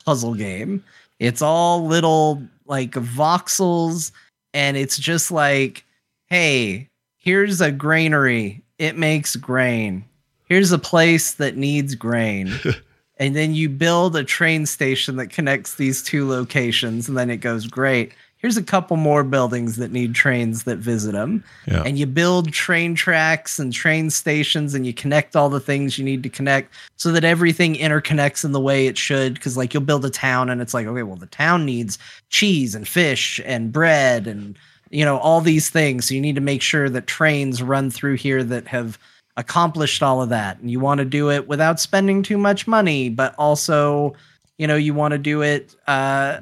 puzzle 0.05 0.35
game. 0.35 0.85
It's 1.19 1.41
all 1.41 1.87
little 1.87 2.43
like 2.67 2.91
voxels, 2.93 4.11
and 4.53 4.77
it's 4.77 4.99
just 4.99 5.31
like, 5.31 5.85
hey, 6.27 6.91
here's 7.17 7.61
a 7.63 7.73
granary. 7.73 8.63
It 8.79 8.99
makes 8.99 9.37
grain. 9.37 10.05
Here's 10.49 10.71
a 10.73 10.79
place 10.79 11.33
that 11.35 11.57
needs 11.57 11.95
grain. 11.95 12.53
and 13.19 13.35
then 13.35 13.55
you 13.55 13.69
build 13.69 14.15
a 14.17 14.25
train 14.25 14.67
station 14.67 15.17
that 15.17 15.29
connects 15.31 15.77
these 15.77 16.03
two 16.03 16.29
locations, 16.29 17.09
and 17.09 17.17
then 17.17 17.31
it 17.31 17.39
goes, 17.39 17.67
great. 17.67 18.13
Here's 18.39 18.59
a 18.59 18.63
couple 18.63 18.97
more 18.99 19.25
buildings 19.25 19.77
that 19.77 19.91
need 19.91 20.15
trains 20.15 20.65
that 20.65 20.77
visit 20.77 21.13
them 21.13 21.43
Yeah. 21.67 21.83
and 21.85 21.99
you 21.99 22.07
build 22.07 22.53
train 22.53 22.95
tracks 22.95 23.59
and 23.59 23.73
train 23.73 24.11
stations 24.11 24.75
and 24.75 24.87
you 24.87 24.93
connect 24.93 25.35
all 25.35 25.49
the 25.49 25.59
things 25.59 25.99
you 25.99 26.05
need 26.05 26.23
to 26.23 26.29
connect 26.29 26.73
so 26.97 27.11
that 27.13 27.25
everything 27.25 27.75
interconnects 27.75 28.45
in 28.45 28.53
the 28.53 28.61
way 28.61 28.87
it 28.87 28.99
should 28.99 29.35
because 29.35 29.57
like 29.57 29.73
you'll 29.73 29.83
build 29.83 30.05
a 30.05 30.11
town 30.11 30.51
and 30.51 30.61
it's 30.61 30.75
like 30.75 30.87
okay 30.87 31.03
well 31.03 31.17
the 31.17 31.27
town 31.27 31.65
needs 31.65 31.99
cheese 32.29 32.75
and 32.75 32.87
fish 32.87 33.41
and 33.47 33.73
bread 33.73 34.27
and 34.29 34.57
you 34.91 35.05
know 35.05 35.17
all 35.19 35.41
these 35.41 35.71
things 35.71 36.07
so 36.07 36.15
you 36.15 36.21
need 36.21 36.35
to 36.37 36.41
make 36.41 36.63
sure 36.63 36.89
that 36.91 37.07
trains 37.09 37.63
run 37.63 37.91
through 37.91 38.15
here 38.17 38.45
that 38.45 38.69
have 38.69 38.97
accomplished 39.37 40.03
all 40.03 40.23
of 40.23 40.29
that. 40.31 40.59
And 40.59 40.71
you 40.71 40.81
want 40.81 40.99
to 40.99 41.05
do 41.05 41.31
it 41.31 41.49
without 41.49 41.81
spending 41.81 42.23
too 42.23 42.39
much 42.39 42.67
money 42.67 43.09
but 43.09 43.35
also 43.39 44.15
you 44.59 44.67
know 44.67 44.77
you 44.77 44.95
want 44.95 45.13
to 45.13 45.19
do 45.19 45.43
it 45.43 45.75
uh 45.87 46.41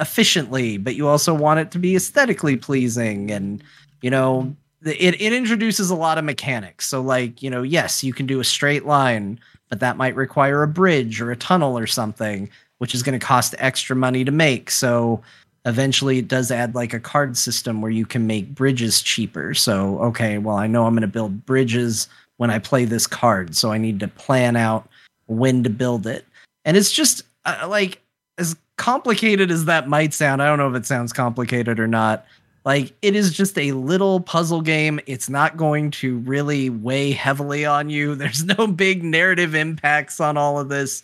efficiently 0.00 0.76
but 0.76 0.96
you 0.96 1.06
also 1.06 1.32
want 1.32 1.60
it 1.60 1.70
to 1.70 1.78
be 1.78 1.96
aesthetically 1.96 2.56
pleasing 2.56 3.30
and 3.30 3.62
you 4.02 4.10
know 4.10 4.54
it, 4.84 5.18
it 5.20 5.32
introduces 5.32 5.88
a 5.88 5.94
lot 5.94 6.18
of 6.18 6.24
mechanics. 6.24 6.86
So 6.86 7.00
like 7.00 7.42
you 7.42 7.50
know 7.50 7.62
yes 7.62 8.04
you 8.04 8.12
can 8.12 8.26
do 8.26 8.40
a 8.40 8.44
straight 8.44 8.84
line 8.84 9.40
but 9.70 9.80
that 9.80 9.96
might 9.96 10.14
require 10.14 10.62
a 10.62 10.68
bridge 10.68 11.20
or 11.20 11.30
a 11.30 11.36
tunnel 11.36 11.78
or 11.78 11.86
something 11.86 12.50
which 12.78 12.94
is 12.94 13.02
going 13.02 13.18
to 13.18 13.24
cost 13.24 13.54
extra 13.58 13.96
money 13.96 14.24
to 14.24 14.30
make. 14.30 14.70
So 14.70 15.22
eventually 15.64 16.18
it 16.18 16.28
does 16.28 16.50
add 16.50 16.74
like 16.74 16.92
a 16.92 17.00
card 17.00 17.36
system 17.36 17.80
where 17.80 17.90
you 17.90 18.04
can 18.04 18.26
make 18.26 18.54
bridges 18.54 19.00
cheaper. 19.00 19.54
So, 19.54 19.98
okay, 20.00 20.38
well, 20.38 20.56
I 20.56 20.66
know 20.66 20.84
I'm 20.84 20.92
going 20.92 21.02
to 21.02 21.08
build 21.08 21.46
bridges 21.46 22.08
when 22.36 22.50
I 22.50 22.58
play 22.58 22.84
this 22.84 23.06
card, 23.06 23.56
so 23.56 23.72
I 23.72 23.78
need 23.78 24.00
to 24.00 24.08
plan 24.08 24.56
out 24.56 24.88
when 25.26 25.62
to 25.62 25.70
build 25.70 26.06
it. 26.06 26.26
And 26.64 26.76
it's 26.76 26.92
just 26.92 27.22
uh, 27.44 27.66
like 27.68 28.00
as 28.38 28.56
complicated 28.76 29.50
as 29.50 29.66
that 29.66 29.88
might 29.88 30.12
sound. 30.12 30.42
I 30.42 30.46
don't 30.46 30.58
know 30.58 30.68
if 30.68 30.74
it 30.74 30.86
sounds 30.86 31.12
complicated 31.12 31.78
or 31.78 31.86
not. 31.86 32.26
Like 32.64 32.94
it 33.02 33.14
is 33.14 33.32
just 33.32 33.58
a 33.58 33.72
little 33.72 34.20
puzzle 34.20 34.62
game. 34.62 34.98
It's 35.06 35.28
not 35.28 35.56
going 35.56 35.90
to 35.92 36.18
really 36.20 36.70
weigh 36.70 37.12
heavily 37.12 37.64
on 37.64 37.90
you. 37.90 38.14
There's 38.14 38.44
no 38.44 38.66
big 38.66 39.04
narrative 39.04 39.54
impacts 39.54 40.20
on 40.20 40.36
all 40.36 40.58
of 40.58 40.68
this. 40.68 41.02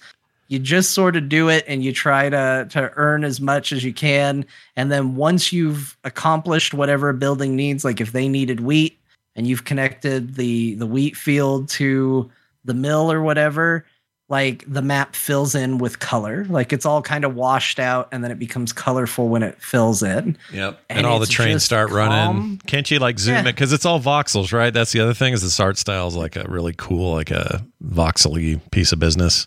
You 0.49 0.59
just 0.59 0.93
sort 0.93 1.15
of 1.15 1.29
do 1.29 1.49
it 1.49 1.65
and 1.69 1.85
you 1.85 1.93
try 1.93 2.29
to 2.29 2.67
to 2.71 2.91
earn 2.97 3.23
as 3.23 3.41
much 3.41 3.73
as 3.73 3.85
you 3.85 3.93
can. 3.93 4.45
And 4.75 4.91
then 4.91 5.15
once 5.15 5.53
you've 5.53 5.97
accomplished 6.03 6.75
whatever 6.75 7.13
building 7.13 7.55
needs, 7.55 7.85
like 7.85 8.01
if 8.01 8.13
they 8.13 8.29
needed 8.29 8.61
wheat 8.61 8.99
and 9.37 9.47
you've 9.47 9.65
connected 9.65 10.35
the 10.35 10.75
the 10.75 10.87
wheat 10.87 11.17
field 11.17 11.69
to 11.71 12.31
the 12.65 12.75
mill 12.75 13.11
or 13.11 13.23
whatever, 13.23 13.87
like 14.29 14.65
the 14.67 14.83
map 14.83 15.17
fills 15.17 15.55
in 15.55 15.79
with 15.79 15.99
color. 15.99 16.45
Like 16.49 16.73
it's 16.73 16.85
all 16.87 17.01
kind 17.03 17.25
of 17.25 17.35
washed 17.35 17.79
out 17.81 18.09
and 18.13 18.23
then 18.23 18.31
it 18.31 18.39
becomes 18.39 18.73
colorful 18.73 19.29
when 19.29 19.43
it 19.43 19.61
fills 19.63 20.03
in. 20.03 20.37
Yep. 20.53 20.79
And, 20.89 20.99
And 20.99 21.07
all 21.07 21.19
the 21.19 21.27
trains 21.27 21.65
start 21.65 21.91
running. 21.91 22.59
Can't 22.67 22.89
you 22.91 22.99
like 22.99 23.19
zoom 23.19 23.35
Yeah. 23.35 23.41
it? 23.41 23.45
Because 23.45 23.73
it's 23.73 23.85
all 23.87 23.99
voxels, 23.99 24.53
right? 24.53 24.73
That's 24.75 24.93
the 24.93 25.01
other 25.01 25.15
thing 25.15 25.33
is 25.33 25.43
this 25.43 25.59
art 25.59 25.79
style 25.79 26.07
is 26.07 26.15
like 26.17 26.37
a 26.37 26.45
really 26.49 26.75
cool, 26.77 27.13
like 27.15 27.31
a 27.31 27.65
voxely 27.83 28.61
piece 28.71 28.93
of 28.93 28.99
business. 28.99 29.47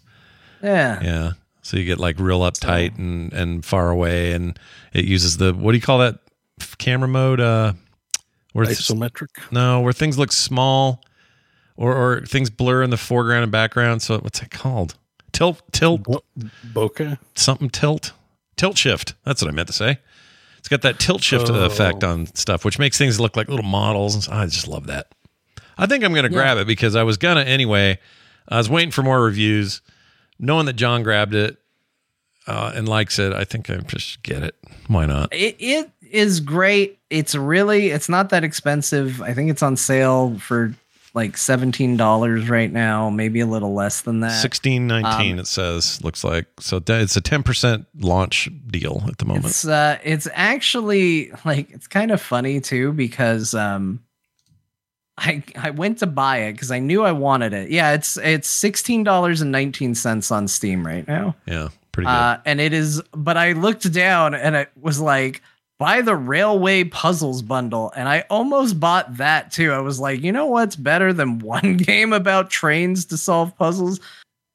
Yeah. 0.61 1.01
Yeah. 1.03 1.31
So 1.61 1.77
you 1.77 1.85
get 1.85 1.99
like 1.99 2.19
real 2.19 2.39
uptight 2.41 2.97
and, 2.97 3.31
and 3.31 3.63
far 3.63 3.89
away 3.89 4.33
and 4.33 4.57
it 4.91 5.05
uses 5.05 5.37
the 5.37 5.53
what 5.53 5.71
do 5.71 5.77
you 5.77 5.81
call 5.83 5.99
that 5.99 6.19
camera 6.77 7.07
mode? 7.07 7.39
Uh 7.39 7.73
where 8.53 8.63
it's- 8.63 8.81
Isometric. 8.89 9.27
no, 9.51 9.81
where 9.81 9.93
things 9.93 10.17
look 10.17 10.31
small 10.31 11.03
or 11.75 11.93
or 11.95 12.25
things 12.25 12.49
blur 12.49 12.81
in 12.83 12.89
the 12.89 12.97
foreground 12.97 13.43
and 13.43 13.51
background. 13.51 14.01
So 14.01 14.17
what's 14.19 14.41
it 14.41 14.49
called? 14.51 14.95
Tilt 15.31 15.61
tilt. 15.71 16.03
Bo- 16.03 16.23
bokeh. 16.73 17.17
something 17.35 17.69
tilt. 17.69 18.13
Tilt 18.55 18.77
shift. 18.77 19.15
That's 19.25 19.41
what 19.41 19.49
i 19.49 19.51
meant 19.51 19.67
to 19.67 19.73
say. 19.73 19.97
It's 20.59 20.69
got 20.69 20.81
that 20.83 20.99
tilt 20.99 21.21
shift 21.23 21.49
Oh. 21.49 21.65
effect 21.65 22.03
on 22.03 22.27
stuff 22.35 22.63
which 22.63 22.79
makes 22.79 22.97
things 22.97 23.19
look 23.19 23.35
like 23.35 23.49
little 23.49 23.65
models. 23.65 24.29
I 24.29 24.45
just 24.45 24.67
love 24.67 24.87
that. 24.87 25.07
I 25.77 25.87
think 25.87 26.03
i'm 26.03 26.13
gonna 26.13 26.29
grab 26.29 26.57
it 26.59 26.67
because 26.67 26.95
i 26.95 27.01
was 27.03 27.17
gonna 27.17 27.41
anyway. 27.41 27.97
I 28.47 28.57
was 28.57 28.69
waiting 28.69 28.91
for 28.91 29.01
more 29.03 29.23
reviews. 29.23 29.81
Knowing 30.39 30.67
that 30.67 30.73
john 30.73 31.01
grabbed 31.03 31.33
it 31.33 31.57
uh, 32.45 32.71
and 32.75 32.87
likes 32.89 33.17
it 33.19 33.31
i 33.33 33.43
think 33.45 33.69
i 33.71 33.77
just 33.77 34.21
get 34.21 34.43
it. 34.43 34.55
Why 34.87 35.05
not? 35.07 35.33
It 35.33 35.55
it 35.59 35.91
is 36.13 36.39
great. 36.39 36.99
It's 37.09 37.35
really 37.35 37.89
it's 37.89 38.07
not 38.07 38.29
that 38.29 38.43
expensive. 38.43 39.21
I 39.21 39.33
think 39.33 39.49
it's 39.49 39.63
on 39.63 39.75
sale 39.75 40.37
for 40.39 40.73
like 41.15 41.37
seventeen 41.37 41.97
dollars 41.97 42.49
right 42.49 42.71
now, 42.71 43.09
maybe 43.09 43.39
a 43.39 43.45
little 43.45 43.73
less 43.73 44.01
than 44.01 44.21
that. 44.21 44.41
1619 44.41 45.33
Um, 45.33 45.39
it 45.39 45.47
says 45.47 46.03
looks 46.03 46.23
like 46.23 46.45
so 46.59 46.77
it's 46.87 47.17
a 47.17 47.21
10% 47.21 47.85
launch 47.99 48.49
deal 48.67 49.03
at 49.07 49.17
the 49.17 49.25
moment 49.25 49.45
It's 49.45 49.67
uh 49.67 49.97
it's 50.03 50.27
actually 50.33 51.31
like 51.45 51.69
it's 51.71 51.87
kind 51.87 52.11
of 52.11 52.21
funny 52.21 52.61
too 52.61 52.93
because 52.93 53.53
um 53.53 53.99
I 55.17 55.43
I 55.55 55.69
went 55.69 55.99
to 55.99 56.07
buy 56.07 56.37
it 56.39 56.53
because 56.53 56.71
I 56.71 56.79
knew 56.79 57.03
I 57.03 57.11
wanted 57.11 57.53
it. 57.53 57.69
Yeah, 57.69 57.91
it's 57.93 58.17
it's 58.17 58.47
sixteen 58.47 59.03
dollars 59.03 59.41
and 59.41 59.51
nineteen 59.51 59.93
cents 59.93 60.31
on 60.31 60.47
Steam 60.47 60.85
right 60.85 61.07
now. 61.07 61.35
yeah 61.45 61.69
pretty 61.91 62.07
good 62.07 62.11
Uh, 62.11 62.37
and 62.45 62.59
it 62.59 62.73
is, 62.73 62.99
but 63.11 63.37
I 63.37 63.51
looked 63.51 63.91
down 63.93 64.33
and 64.33 64.55
it 64.55 64.71
was 64.81 64.99
like, 64.99 65.43
buy 65.83 66.01
the 66.01 66.15
Railway 66.15 66.85
Puzzles 66.85 67.41
bundle. 67.41 67.91
And 67.93 68.07
I 68.07 68.23
almost 68.29 68.79
bought 68.79 69.17
that 69.17 69.51
too. 69.51 69.73
I 69.73 69.79
was 69.79 69.99
like, 69.99 70.21
you 70.21 70.31
know 70.31 70.45
what's 70.45 70.77
better 70.77 71.11
than 71.11 71.39
one 71.39 71.75
game 71.91 72.13
about 72.13 72.49
trains 72.49 73.03
to 73.07 73.17
solve 73.17 73.53
puzzles? 73.57 73.99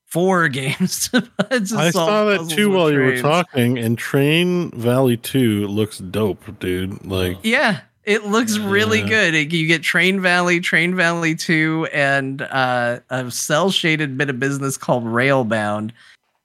Four 0.06 0.48
games 0.60 1.10
to, 1.10 1.20
to 1.20 1.74
I 1.76 1.90
saw 1.90 2.24
that 2.24 2.48
too 2.48 2.70
while 2.70 2.90
you 2.90 3.00
were 3.00 3.20
talking, 3.20 3.76
and 3.76 3.98
Train 3.98 4.70
Valley 4.70 5.18
2 5.18 5.66
looks 5.66 5.98
dope, 5.98 6.58
dude. 6.60 7.04
Like, 7.04 7.36
Yeah, 7.42 7.80
it 8.04 8.24
looks 8.24 8.56
really 8.58 9.00
Yeah. 9.00 9.08
good. 9.08 9.34
It- 9.34 9.52
you 9.52 9.66
get 9.66 9.82
Train 9.82 10.22
Valley, 10.22 10.60
Train 10.60 10.94
Valley 10.94 11.34
2, 11.34 11.88
and 11.92 12.40
uh, 12.40 13.00
a 13.10 13.30
cell 13.30 13.70
shaded 13.70 14.16
bit 14.16 14.30
of 14.30 14.40
business 14.40 14.78
called 14.78 15.04
Railbound. 15.04 15.92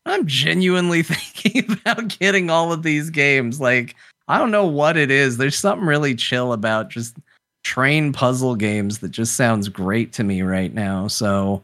I'm 0.05 0.27
genuinely 0.27 1.03
thinking 1.03 1.71
about 1.71 2.19
getting 2.19 2.49
all 2.49 2.73
of 2.73 2.83
these 2.83 3.09
games. 3.09 3.61
Like, 3.61 3.95
I 4.27 4.37
don't 4.37 4.51
know 4.51 4.65
what 4.65 4.97
it 4.97 5.11
is. 5.11 5.37
There's 5.37 5.57
something 5.57 5.87
really 5.87 6.15
chill 6.15 6.53
about 6.53 6.89
just 6.89 7.17
train 7.63 8.13
puzzle 8.13 8.55
games 8.55 8.99
that 8.99 9.09
just 9.09 9.35
sounds 9.35 9.69
great 9.69 10.13
to 10.13 10.23
me 10.23 10.41
right 10.41 10.73
now. 10.73 11.07
So, 11.07 11.63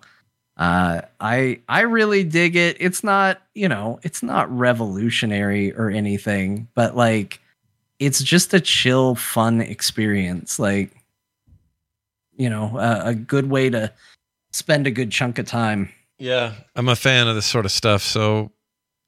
uh, 0.57 1.02
I 1.22 1.60
I 1.69 1.81
really 1.81 2.26
dig 2.26 2.57
it. 2.57 2.76
It's 2.81 3.02
not, 3.03 3.41
you 3.56 3.69
know, 3.69 3.99
it's 4.03 4.22
not 4.22 4.56
revolutionary 4.56 5.73
or 5.73 5.90
anything, 5.90 6.68
but 6.76 6.98
like 6.98 7.40
it's 7.99 8.22
just 8.22 8.53
a 8.53 8.60
chill, 8.60 9.15
fun 9.15 9.61
experience. 9.61 10.60
Like, 10.60 10.91
you 12.36 12.49
know, 12.49 12.77
a, 12.77 13.10
a 13.10 13.15
good 13.15 13.49
way 13.49 13.69
to 13.69 13.91
spend 14.52 14.86
a 14.86 14.91
good 14.91 15.11
chunk 15.11 15.40
of 15.40 15.45
time. 15.45 15.90
Yeah, 16.18 16.53
I'm 16.76 16.90
a 16.90 16.95
fan 16.95 17.30
of 17.30 17.36
this 17.36 17.45
sort 17.45 17.65
of 17.65 17.72
stuff. 17.72 18.02
So 18.02 18.52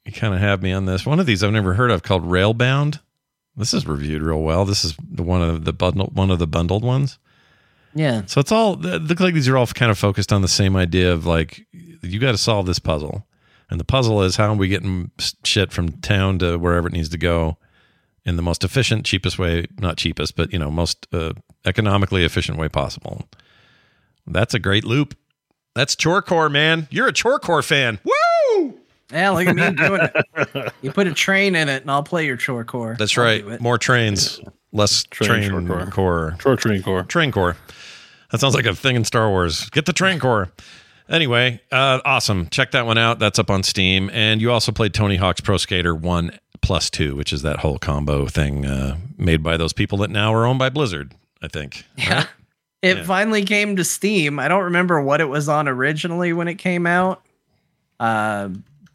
you 0.05 0.13
kind 0.13 0.33
of 0.33 0.39
have 0.39 0.61
me 0.61 0.71
on 0.71 0.85
this. 0.85 1.05
One 1.05 1.19
of 1.19 1.25
these 1.25 1.43
I've 1.43 1.51
never 1.51 1.73
heard 1.73 1.91
of 1.91 2.03
called 2.03 2.23
Railbound. 2.25 3.01
This 3.55 3.73
is 3.73 3.85
reviewed 3.85 4.21
real 4.21 4.41
well. 4.41 4.65
This 4.65 4.85
is 4.85 4.95
the 5.09 5.23
one 5.23 5.41
of 5.41 5.65
the 5.65 5.73
bundle, 5.73 6.07
one 6.13 6.31
of 6.31 6.39
the 6.39 6.47
bundled 6.47 6.83
ones. 6.83 7.19
Yeah. 7.93 8.23
So 8.25 8.39
it's 8.39 8.51
all 8.51 8.73
it 8.85 9.01
look 9.03 9.19
like 9.19 9.33
these 9.33 9.49
are 9.49 9.57
all 9.57 9.67
kind 9.67 9.91
of 9.91 9.97
focused 9.97 10.31
on 10.31 10.41
the 10.41 10.47
same 10.47 10.75
idea 10.75 11.11
of 11.11 11.25
like 11.25 11.65
you 11.71 12.19
got 12.19 12.31
to 12.31 12.37
solve 12.37 12.65
this 12.65 12.79
puzzle, 12.79 13.27
and 13.69 13.79
the 13.79 13.83
puzzle 13.85 14.21
is 14.23 14.37
how 14.37 14.53
are 14.53 14.55
we 14.55 14.67
getting 14.67 15.11
shit 15.43 15.71
from 15.71 15.91
town 15.99 16.39
to 16.39 16.57
wherever 16.57 16.87
it 16.87 16.93
needs 16.93 17.09
to 17.09 17.17
go 17.17 17.57
in 18.25 18.35
the 18.35 18.41
most 18.41 18.63
efficient, 18.63 19.05
cheapest 19.05 19.37
way. 19.37 19.65
Not 19.79 19.97
cheapest, 19.97 20.35
but 20.35 20.53
you 20.53 20.59
know 20.59 20.71
most 20.71 21.07
uh, 21.11 21.33
economically 21.65 22.23
efficient 22.23 22.57
way 22.57 22.69
possible. 22.69 23.27
That's 24.25 24.53
a 24.53 24.59
great 24.59 24.85
loop. 24.85 25.17
That's 25.75 25.95
Chorecore, 25.95 26.51
man. 26.51 26.87
You're 26.91 27.07
a 27.07 27.13
Chorecore 27.13 27.63
fan. 27.63 27.99
Woo! 28.03 28.11
Yeah, 29.11 29.29
look 29.31 29.47
at 29.47 29.55
me 29.55 29.71
doing 29.71 30.01
it. 30.01 30.73
You 30.81 30.91
put 30.91 31.07
a 31.07 31.13
train 31.13 31.55
in 31.55 31.69
it 31.69 31.81
and 31.83 31.91
I'll 31.91 32.03
play 32.03 32.25
your 32.25 32.37
chore 32.37 32.63
core. 32.63 32.95
That's 32.97 33.17
I'll 33.17 33.23
right. 33.23 33.61
More 33.61 33.77
trains, 33.77 34.39
less 34.71 35.03
Train 35.03 35.47
train, 35.49 35.67
Chorecore. 35.67 35.91
core. 35.91 36.35
Short 36.41 36.59
Train 36.59 36.81
Core. 36.81 37.03
Train 37.03 37.31
core. 37.31 37.55
That 38.31 38.39
sounds 38.39 38.55
like 38.55 38.65
a 38.65 38.73
thing 38.73 38.95
in 38.95 39.03
Star 39.03 39.29
Wars. 39.29 39.69
Get 39.71 39.85
the 39.85 39.93
train 39.93 40.19
core. 40.19 40.49
Anyway, 41.09 41.59
uh, 41.71 41.99
awesome. 42.05 42.47
Check 42.49 42.71
that 42.71 42.85
one 42.85 42.97
out. 42.97 43.19
That's 43.19 43.37
up 43.37 43.49
on 43.51 43.63
Steam. 43.63 44.09
And 44.13 44.39
you 44.41 44.51
also 44.51 44.71
played 44.71 44.93
Tony 44.93 45.17
Hawk's 45.17 45.41
Pro 45.41 45.57
Skater 45.57 45.93
1 45.93 46.39
plus 46.61 46.89
2, 46.89 47.15
which 47.15 47.33
is 47.33 47.41
that 47.41 47.59
whole 47.59 47.77
combo 47.77 48.27
thing 48.27 48.65
uh, 48.65 48.95
made 49.17 49.43
by 49.43 49.57
those 49.57 49.73
people 49.73 49.97
that 49.99 50.09
now 50.09 50.33
are 50.33 50.45
owned 50.45 50.59
by 50.59 50.69
Blizzard, 50.69 51.13
I 51.41 51.47
think. 51.49 51.83
Yeah. 51.97 52.25
It 52.81 52.97
Yeah. 52.97 53.03
finally 53.03 53.43
came 53.43 53.75
to 53.75 53.83
Steam. 53.83 54.39
I 54.39 54.47
don't 54.47 54.63
remember 54.63 55.01
what 55.01 55.21
it 55.21 55.25
was 55.29 55.47
on 55.49 55.67
originally 55.67 56.33
when 56.33 56.47
it 56.47 56.55
came 56.55 56.87
out. 56.87 57.21
Uh, 57.99 58.49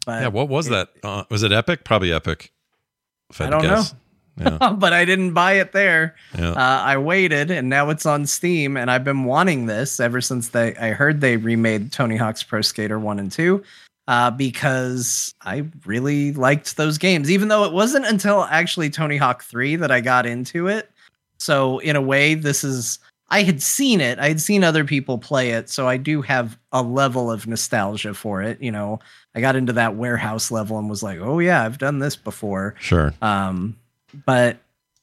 but 0.06 0.22
Yeah, 0.22 0.28
what 0.28 0.48
was 0.48 0.68
that? 0.68 0.88
Uh, 1.02 1.24
was 1.30 1.42
it 1.42 1.52
Epic? 1.52 1.84
Probably 1.84 2.12
Epic. 2.12 2.52
I 3.38 3.50
don't 3.50 3.62
know. 3.62 3.82
Yeah. 4.38 4.72
but 4.78 4.92
I 4.92 5.04
didn't 5.04 5.32
buy 5.32 5.54
it 5.54 5.72
there. 5.72 6.14
Yeah. 6.38 6.50
Uh, 6.50 6.82
I 6.82 6.98
waited, 6.98 7.50
and 7.50 7.68
now 7.68 7.90
it's 7.90 8.06
on 8.06 8.26
Steam, 8.26 8.76
and 8.76 8.90
I've 8.90 9.04
been 9.04 9.24
wanting 9.24 9.66
this 9.66 9.98
ever 9.98 10.20
since 10.20 10.50
they. 10.50 10.74
I 10.76 10.90
heard 10.90 11.20
they 11.20 11.36
remade 11.36 11.92
Tony 11.92 12.16
Hawk's 12.16 12.42
Pro 12.42 12.60
Skater 12.60 12.98
One 12.98 13.18
and 13.18 13.32
Two, 13.32 13.62
uh, 14.08 14.30
because 14.30 15.34
I 15.42 15.64
really 15.84 16.32
liked 16.32 16.76
those 16.76 16.98
games. 16.98 17.30
Even 17.30 17.48
though 17.48 17.64
it 17.64 17.72
wasn't 17.72 18.06
until 18.06 18.44
actually 18.44 18.90
Tony 18.90 19.16
Hawk 19.16 19.42
Three 19.42 19.76
that 19.76 19.90
I 19.90 20.00
got 20.00 20.26
into 20.26 20.68
it. 20.68 20.90
So 21.38 21.78
in 21.78 21.96
a 21.96 22.02
way, 22.02 22.34
this 22.34 22.62
is. 22.62 22.98
I 23.28 23.42
had 23.42 23.60
seen 23.60 24.00
it. 24.00 24.20
I 24.20 24.28
had 24.28 24.40
seen 24.40 24.62
other 24.62 24.84
people 24.84 25.18
play 25.18 25.50
it, 25.50 25.68
so 25.68 25.88
I 25.88 25.96
do 25.96 26.22
have 26.22 26.56
a 26.70 26.80
level 26.80 27.28
of 27.28 27.48
nostalgia 27.48 28.14
for 28.14 28.40
it. 28.40 28.62
You 28.62 28.70
know, 28.70 29.00
I 29.36 29.40
got 29.40 29.54
into 29.54 29.74
that 29.74 29.96
warehouse 29.96 30.50
level 30.50 30.78
and 30.78 30.88
was 30.88 31.02
like, 31.02 31.18
"Oh 31.20 31.38
yeah, 31.38 31.62
I've 31.62 31.76
done 31.76 31.98
this 31.98 32.16
before." 32.16 32.74
Sure. 32.80 33.12
Um, 33.20 33.76
but 34.24 34.56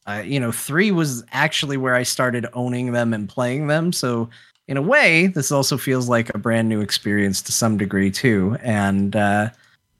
uh, 0.07 0.23
you 0.25 0.39
know, 0.39 0.51
three 0.51 0.91
was 0.91 1.23
actually 1.31 1.77
where 1.77 1.95
I 1.95 2.03
started 2.03 2.47
owning 2.53 2.91
them 2.91 3.13
and 3.13 3.29
playing 3.29 3.67
them. 3.67 3.93
So 3.93 4.29
in 4.67 4.75
a 4.75 4.81
way, 4.81 5.27
this 5.27 5.51
also 5.51 5.77
feels 5.77 6.09
like 6.09 6.33
a 6.33 6.37
brand 6.39 6.67
new 6.67 6.81
experience 6.81 7.41
to 7.43 7.51
some 7.51 7.77
degree 7.77 8.09
too. 8.09 8.57
And 8.61 9.15
uh, 9.15 9.51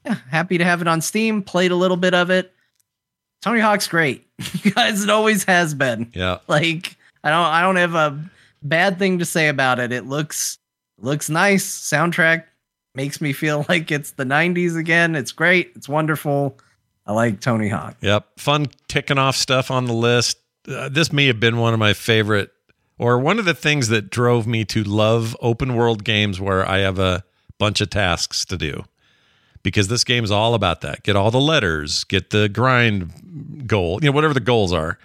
yeah, 0.04 0.16
happy 0.30 0.58
to 0.58 0.66
have 0.66 0.82
it 0.82 0.88
on 0.88 1.00
Steam. 1.00 1.44
Played 1.44 1.72
a 1.72 1.76
little 1.76 1.98
bit 1.98 2.16
of 2.16 2.32
it. 2.32 2.52
Tony 3.44 3.60
Hawk's 3.60 3.88
great, 3.88 4.26
you 4.64 4.72
guys. 4.76 5.04
It 5.04 5.10
always 5.10 5.44
has 5.44 5.74
been. 5.74 6.12
Yeah. 6.16 6.40
Like 6.48 6.96
I 7.24 7.30
don't, 7.30 7.46
I 7.46 7.62
don't 7.62 7.76
have 7.76 7.94
a 7.94 8.20
bad 8.64 8.98
thing 8.98 9.20
to 9.20 9.26
say 9.26 9.48
about 9.48 9.80
it. 9.80 9.92
It 9.92 10.08
looks 10.08 10.58
looks 10.98 11.30
nice. 11.30 11.66
Soundtrack 11.66 12.46
makes 12.96 13.22
me 13.22 13.34
feel 13.34 13.66
like 13.70 13.92
it's 13.92 14.12
the 14.12 14.26
'90s 14.26 14.78
again. 14.78 15.16
It's 15.16 15.32
great. 15.32 15.72
It's 15.76 15.90
wonderful. 15.90 16.58
I 17.06 17.14
like 17.14 17.42
Tony 17.42 17.68
Hawk. 17.70 17.98
Yep. 18.02 18.40
Fun 18.40 18.68
ticking 18.88 19.18
off 19.18 19.36
stuff 19.36 19.70
on 19.70 19.86
the 19.86 19.94
list. 19.94 20.38
Uh, 20.68 20.88
this 20.88 21.12
may 21.12 21.28
have 21.28 21.40
been 21.40 21.58
one 21.58 21.74
of 21.74 21.80
my 21.80 21.94
favorite, 21.94 22.52
or 22.98 23.20
one 23.20 23.40
of 23.40 23.46
the 23.46 23.54
things 23.54 23.90
that 23.90 24.10
drove 24.10 24.48
me 24.48 24.64
to 24.66 24.84
love 24.84 25.36
open 25.42 25.76
world 25.76 26.06
games 26.06 26.40
where 26.40 26.68
I 26.68 26.80
have 26.80 27.00
a 27.00 27.26
bunch 27.58 27.82
of 27.82 27.90
tasks 27.90 28.46
to 28.46 28.58
do. 28.58 28.84
Because 29.64 29.88
this 29.88 30.04
game 30.04 30.26
is 30.26 30.32
all 30.32 30.56
about 30.56 30.82
that. 30.82 31.04
Get 31.04 31.16
all 31.16 31.32
the 31.32 31.40
letters, 31.40 32.04
get 32.04 32.32
the 32.32 32.50
grind 32.50 33.66
goal, 33.66 34.00
you 34.02 34.10
know, 34.10 34.12
whatever 34.12 34.34
the 34.34 34.42
goals 34.42 34.74
are. 34.74 34.98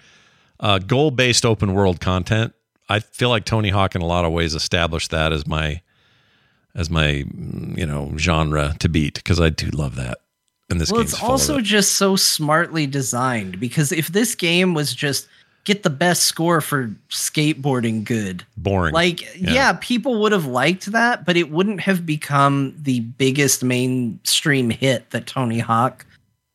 Uh, 0.59 0.79
goal 0.79 1.11
based 1.11 1.45
open 1.45 1.73
world 1.73 2.01
content. 2.01 2.53
I 2.89 2.99
feel 2.99 3.29
like 3.29 3.45
Tony 3.45 3.69
Hawk 3.69 3.95
in 3.95 4.01
a 4.01 4.05
lot 4.05 4.25
of 4.25 4.33
ways 4.33 4.55
established 4.55 5.11
that 5.11 5.31
as 5.31 5.47
my 5.47 5.81
as 6.79 6.89
my 6.89 7.25
you 7.75 7.85
know 7.85 8.11
genre 8.17 8.73
to 8.79 8.89
beat 8.89 9.15
because 9.15 9.39
I 9.39 9.49
do 9.49 9.67
love 9.67 9.95
that. 9.95 10.19
And 10.69 10.79
this 10.79 10.91
well, 10.91 11.01
game's 11.01 11.13
it's 11.13 11.21
also 11.21 11.57
it. 11.57 11.63
just 11.63 11.95
so 11.95 12.15
smartly 12.15 12.87
designed 12.87 13.59
because 13.59 13.91
if 13.91 14.07
this 14.07 14.33
game 14.33 14.73
was 14.73 14.95
just 14.95 15.27
get 15.65 15.83
the 15.83 15.89
best 15.89 16.23
score 16.23 16.61
for 16.61 16.89
skateboarding 17.09 18.03
good, 18.03 18.45
boring. 18.55 18.93
like 18.93 19.21
Yeah. 19.35 19.53
yeah. 19.53 19.77
people 19.81 20.21
would 20.21 20.31
have 20.31 20.45
liked 20.45 20.85
that, 20.93 21.25
but 21.25 21.35
it 21.35 21.51
wouldn't 21.51 21.81
have 21.81 22.05
become 22.05 22.73
the 22.79 23.01
biggest 23.01 23.63
mainstream 23.63 24.69
hit 24.69 25.09
that 25.09 25.27
Tony 25.27 25.59
Hawk 25.59 26.05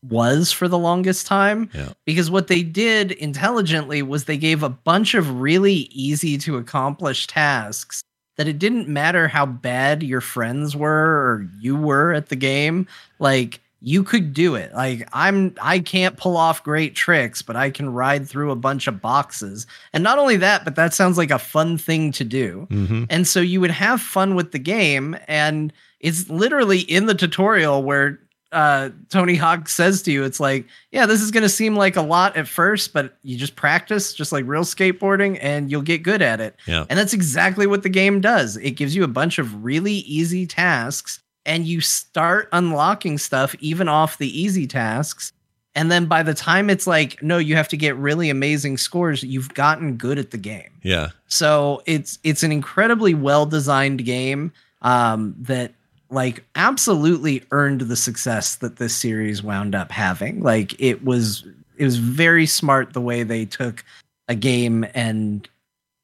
was 0.09 0.53
for 0.53 0.69
the 0.69 0.79
longest 0.79 1.27
time. 1.27 1.69
Yeah. 1.75 1.91
Because 2.07 2.31
what 2.31 2.47
they 2.47 2.63
did 2.63 3.13
intelligently 3.13 4.03
was 4.03 4.25
they 4.25 4.37
gave 4.37 4.63
a 4.63 4.69
bunch 4.69 5.15
of 5.15 5.41
really 5.41 5.89
easy 5.93 6.39
to 6.39 6.57
accomplish 6.57 7.27
tasks 7.27 8.03
that 8.36 8.48
it 8.48 8.59
didn't 8.59 8.89
matter 8.89 9.28
how 9.28 9.47
bad 9.47 10.02
your 10.02 10.20
friends 10.20 10.74
were 10.77 10.90
or 10.90 11.48
you 11.61 11.77
were 11.77 12.12
at 12.12 12.28
the 12.28 12.36
game. 12.36 12.86
Like 13.19 13.61
you 13.81 14.02
could 14.02 14.32
do 14.32 14.55
it. 14.55 14.73
Like 14.74 15.06
I'm 15.12 15.55
I 15.61 15.78
can't 15.78 16.16
pull 16.16 16.36
off 16.36 16.65
great 16.65 16.94
tricks, 16.94 17.43
but 17.43 17.55
I 17.55 17.70
can 17.70 17.93
ride 17.93 18.27
through 18.28 18.51
a 18.51 18.56
bunch 18.56 18.86
of 18.86 19.01
boxes. 19.02 19.66
And 19.93 20.02
not 20.02 20.19
only 20.19 20.36
that, 20.39 20.65
but 20.65 20.74
that 20.77 20.94
sounds 20.94 21.19
like 21.19 21.31
a 21.31 21.39
fun 21.39 21.77
thing 21.78 22.11
to 22.12 22.24
do. 22.24 22.66
Mhm. 22.70 23.06
And 23.11 23.28
so 23.28 23.40
you 23.40 23.61
would 23.61 23.70
have 23.70 24.01
fun 24.01 24.35
with 24.35 24.52
the 24.52 24.59
game 24.59 25.16
and 25.28 25.73
it's 26.01 26.28
literally 26.28 26.81
in 26.81 27.06
the 27.06 27.15
tutorial 27.15 27.82
where 27.82 28.19
uh, 28.55 28.90
Tony 29.10 29.35
Hawk 29.35 29.68
says 29.68 30.01
to 30.02 30.12
you, 30.12 30.22
it's 30.24 30.39
like, 30.39 30.66
yeah, 30.93 31.06
this 31.06 31.20
is 31.20 31.31
going 31.31 31.43
to 31.43 31.48
seem 31.48 31.76
like 31.76 31.97
a 31.97 32.02
lot 32.02 32.36
at 32.36 32.47
first, 32.47 32.93
but 32.93 33.18
you 33.22 33.36
just 33.36 33.56
practice, 33.56 34.14
just 34.14 34.31
like 34.32 34.44
real 34.47 34.62
skateboarding, 34.62 35.39
and 35.43 35.70
you'll 35.70 35.82
get 35.82 36.02
good 36.02 36.22
at 36.22 36.40
it. 36.40 36.56
Yeah. 36.66 36.85
And 36.89 36.98
that's 36.98 37.12
exactly 37.12 37.66
what 37.66 37.82
the 37.82 37.89
game 37.89 38.20
does. 38.20 38.56
It 38.59 38.72
gives 38.72 38.94
you 38.94 39.02
a 39.02 39.09
bunch 39.09 39.39
of 39.39 39.64
really 39.64 39.93
easy 39.93 40.47
tasks, 40.47 41.20
and 41.44 41.66
you 41.66 41.81
start 41.81 42.48
unlocking 42.52 43.18
stuff 43.18 43.55
even 43.59 43.89
off 43.89 44.18
the 44.18 44.40
easy 44.40 44.66
tasks. 44.66 45.32
And 45.74 45.90
then 45.90 46.06
by 46.06 46.22
the 46.22 46.35
time 46.35 46.70
it's 46.70 46.86
like, 46.86 47.20
no, 47.20 47.39
you 47.39 47.56
have 47.56 47.68
to 47.68 47.76
get 47.76 47.97
really 47.97 48.31
amazing 48.31 48.78
scores, 48.78 49.24
you've 49.24 49.52
gotten 49.55 49.97
good 49.97 50.18
at 50.18 50.31
the 50.31 50.39
game. 50.39 50.70
Yeah. 50.85 51.10
So 51.26 51.82
it's 51.86 52.20
it's 52.22 52.44
an 52.44 52.52
incredibly 52.52 53.14
well 53.14 53.44
designed 53.44 54.05
game 54.05 54.52
um, 54.82 55.35
that 55.40 55.72
like 56.15 56.45
absolutely 56.55 57.43
earned 57.51 57.82
the 57.82 57.97
success 57.97 58.57
that 58.57 58.77
this 58.77 58.95
series 58.95 59.43
wound 59.43 59.74
up 59.74 59.91
having. 59.91 60.41
Like 60.41 60.74
it 60.81 61.05
was 61.05 61.45
it 61.77 61.85
was 61.85 61.97
very 61.97 62.47
smart 62.47 62.93
the 62.93 63.01
way 63.01 63.23
they 63.24 63.45
took 63.45 63.85
a 64.28 64.35
game 64.35 64.86
and 64.95 65.49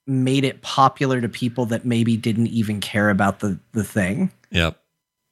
made 0.06 0.44
it 0.44 0.60
popular 0.62 1.20
to 1.20 1.28
people 1.28 1.64
that 1.66 1.84
maybe 1.84 2.16
didn't 2.16 2.48
even 2.48 2.80
care 2.80 3.08
about 3.10 3.40
the 3.40 3.58
the 3.72 3.84
thing. 3.84 4.30
Yep. 4.50 4.76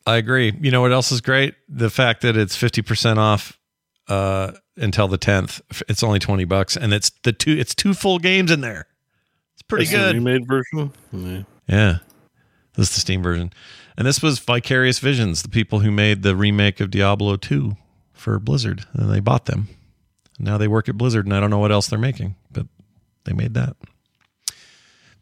I 0.06 0.16
agree. 0.16 0.56
You 0.60 0.70
know 0.70 0.80
what 0.80 0.92
else 0.92 1.12
is 1.12 1.20
great? 1.20 1.54
The 1.68 1.90
fact 1.90 2.22
that 2.22 2.36
it's 2.36 2.56
50% 2.56 3.18
off 3.18 3.58
uh 4.06 4.52
until 4.76 5.08
the 5.08 5.18
10th. 5.18 5.60
It's 5.88 6.02
only 6.02 6.18
20 6.20 6.44
bucks 6.44 6.76
and 6.76 6.94
it's 6.94 7.10
the 7.24 7.32
two 7.32 7.52
it's 7.52 7.74
two 7.74 7.92
full 7.94 8.18
games 8.18 8.50
in 8.50 8.60
there. 8.60 8.86
It's 9.54 9.62
pretty 9.62 9.86
That's 9.86 9.96
the 9.96 10.12
good. 10.12 10.14
remade 10.14 10.46
version. 10.46 10.92
Yeah. 11.12 11.42
Yeah. 11.66 11.98
This 12.74 12.90
is 12.90 12.94
the 12.94 13.00
Steam 13.00 13.24
version. 13.24 13.52
And 13.98 14.06
this 14.06 14.22
was 14.22 14.38
Vicarious 14.38 15.00
Visions, 15.00 15.42
the 15.42 15.48
people 15.48 15.80
who 15.80 15.90
made 15.90 16.22
the 16.22 16.36
remake 16.36 16.78
of 16.78 16.88
Diablo 16.88 17.34
2 17.34 17.76
for 18.12 18.38
Blizzard. 18.38 18.86
And 18.92 19.10
they 19.10 19.18
bought 19.18 19.46
them. 19.46 19.66
Now 20.38 20.56
they 20.56 20.68
work 20.68 20.88
at 20.88 20.96
Blizzard 20.96 21.26
and 21.26 21.34
I 21.34 21.40
don't 21.40 21.50
know 21.50 21.58
what 21.58 21.72
else 21.72 21.88
they're 21.88 21.98
making, 21.98 22.36
but 22.52 22.68
they 23.24 23.32
made 23.32 23.54
that. 23.54 23.74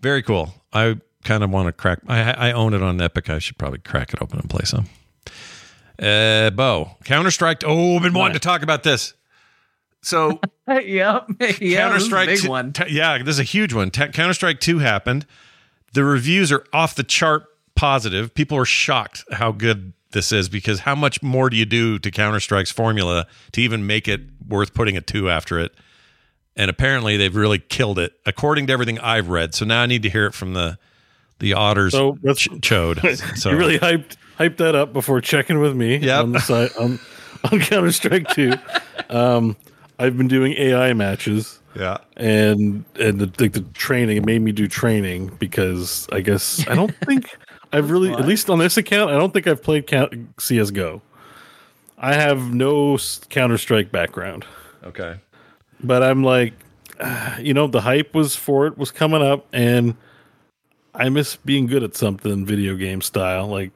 Very 0.03 0.23
cool. 0.23 0.53
I 0.75 1.01
kind 1.25 1.43
of 1.43 1.49
want 1.49 1.69
to 1.69 1.73
crack 1.73 2.01
I 2.07 2.51
I 2.51 2.53
own 2.53 2.75
it 2.75 2.83
on 2.83 3.01
Epic. 3.01 3.31
I 3.31 3.39
should 3.39 3.57
probably 3.57 3.79
crack 3.79 4.13
it 4.13 4.21
open 4.21 4.41
and 4.41 4.51
play 4.51 4.65
some. 4.65 4.91
Uh 5.99 6.51
Bo, 6.51 6.99
Counter-Strike. 7.05 7.65
Oh, 7.65 7.97
I've 7.97 8.03
been 8.03 8.13
wanting 8.13 8.35
to 8.35 8.41
talk 8.41 8.63
about 8.63 8.83
this. 8.83 9.15
So 10.03 10.39
yep. 10.69 11.27
yeah. 11.61 11.79
Counter 11.79 12.01
Strike, 12.01 12.29
big 12.29 12.47
one. 12.47 12.75
yeah, 12.91 13.17
this 13.23 13.37
is 13.37 13.41
a 13.41 13.43
huge 13.43 13.73
one. 13.73 13.91
Counter 13.91 14.35
Strike 14.35 14.61
Two 14.61 14.81
happened. 14.81 15.25
The 15.95 16.05
reviews 16.05 16.53
are 16.53 16.67
off 16.75 16.95
the 16.95 17.05
chart 17.05 17.47
positive. 17.77 18.35
People 18.35 18.59
are 18.59 18.65
shocked 18.65 19.25
how 19.33 19.53
good 19.53 19.93
this 20.13 20.33
is 20.33 20.49
because 20.49 20.81
how 20.81 20.95
much 20.95 21.23
more 21.23 21.51
do 21.51 21.57
you 21.57 21.65
do 21.65 21.99
to 21.99 22.11
Counter 22.11 22.41
Strike's 22.41 22.71
formula 22.71 23.27
to 23.53 23.61
even 23.61 23.87
make 23.87 24.09
it 24.09 24.23
worth 24.49 24.75
putting 24.75 24.97
a 24.97 25.01
two 25.01 25.31
after 25.31 25.59
it? 25.61 25.73
And 26.57 26.71
apparently, 26.71 27.19
they've 27.19 27.37
really 27.37 27.59
killed 27.59 27.99
it, 27.99 28.15
according 28.25 28.67
to 28.69 28.73
everything 28.73 28.99
I've 28.99 29.29
read. 29.29 29.55
So 29.55 29.67
now 29.67 29.83
I 29.83 29.87
need 29.87 30.03
to 30.05 30.11
hear 30.11 30.27
it 30.27 30.33
from 30.33 30.55
the 30.55 30.79
the 31.39 31.53
otters 31.53 31.93
So 31.93 32.17
that's 32.23 32.41
ch- 32.41 32.49
chode. 32.49 33.37
So 33.37 33.51
you 33.51 33.59
really 33.59 33.79
hyped 33.79 34.17
hyped 34.39 34.57
that 34.57 34.75
up 34.75 34.93
before 34.93 35.21
checking 35.21 35.59
with 35.59 35.77
me 35.77 36.09
on 36.11 36.33
the 36.33 36.41
site 36.41 36.75
on, 36.79 36.99
on 37.53 37.61
Counter 37.61 37.93
Strike 37.93 38.29
Two. 38.29 38.55
Um, 39.11 39.55
I've 39.99 40.17
been 40.17 40.29
doing 40.29 40.53
AI 40.55 40.95
matches 40.95 41.61
yeah. 41.79 41.99
and 42.17 42.85
and 42.99 43.19
the, 43.19 43.27
the, 43.27 43.49
the 43.49 43.61
training 43.75 44.17
it 44.17 44.25
made 44.25 44.43
me 44.43 44.53
do 44.53 44.67
training 44.67 45.29
because 45.39 46.07
I 46.13 46.21
guess 46.21 46.67
I 46.69 46.75
don't 46.75 46.95
think 47.07 47.37
I've 47.73 47.91
really 47.91 48.11
at 48.13 48.27
least 48.27 48.49
on 48.49 48.59
this 48.59 48.77
account 48.77 49.11
I 49.11 49.15
don't 49.15 49.33
think 49.33 49.47
I've 49.47 49.63
played 49.63 49.89
CS:GO. 50.39 51.03
I 51.99 52.15
have 52.15 52.53
no 52.55 52.99
Counter 53.31 53.59
Strike 53.59 53.91
background, 53.91 54.45
Okay. 54.85 55.17
but 55.83 56.03
I'm 56.03 56.23
like, 56.23 56.53
you 57.41 57.55
know, 57.55 57.67
the 57.67 57.81
hype 57.81 58.15
was 58.15 58.37
for 58.37 58.67
it 58.67 58.77
was 58.77 58.91
coming 58.91 59.23
up, 59.23 59.47
and 59.53 59.97
I 60.95 61.09
miss 61.09 61.37
being 61.37 61.67
good 61.67 61.83
at 61.83 61.97
something 61.97 62.45
video 62.45 62.77
game 62.77 63.01
style. 63.01 63.47
Like 63.49 63.71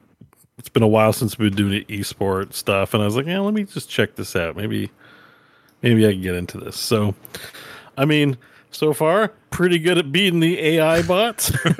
it's 0.57 0.69
been 0.69 0.83
a 0.83 0.87
while 0.87 1.13
since 1.13 1.37
we've 1.39 1.55
been 1.55 1.69
doing 1.69 1.83
esport 1.85 2.53
stuff, 2.53 2.93
and 2.93 3.01
I 3.01 3.05
was 3.05 3.15
like, 3.15 3.25
yeah, 3.25 3.39
let 3.39 3.53
me 3.53 3.63
just 3.63 3.89
check 3.89 4.15
this 4.15 4.35
out. 4.35 4.55
Maybe 4.55 4.91
maybe 5.81 6.07
I 6.07 6.11
can 6.11 6.21
get 6.21 6.35
into 6.35 6.59
this. 6.59 6.77
So, 6.77 7.15
I 7.97 8.05
mean, 8.05 8.37
so 8.71 8.93
far, 8.93 9.29
pretty 9.49 9.77
good 9.79 9.97
at 9.97 10.11
beating 10.11 10.39
the 10.39 10.59
AI 10.59 11.01
bots. 11.03 11.51
Won 11.65 11.75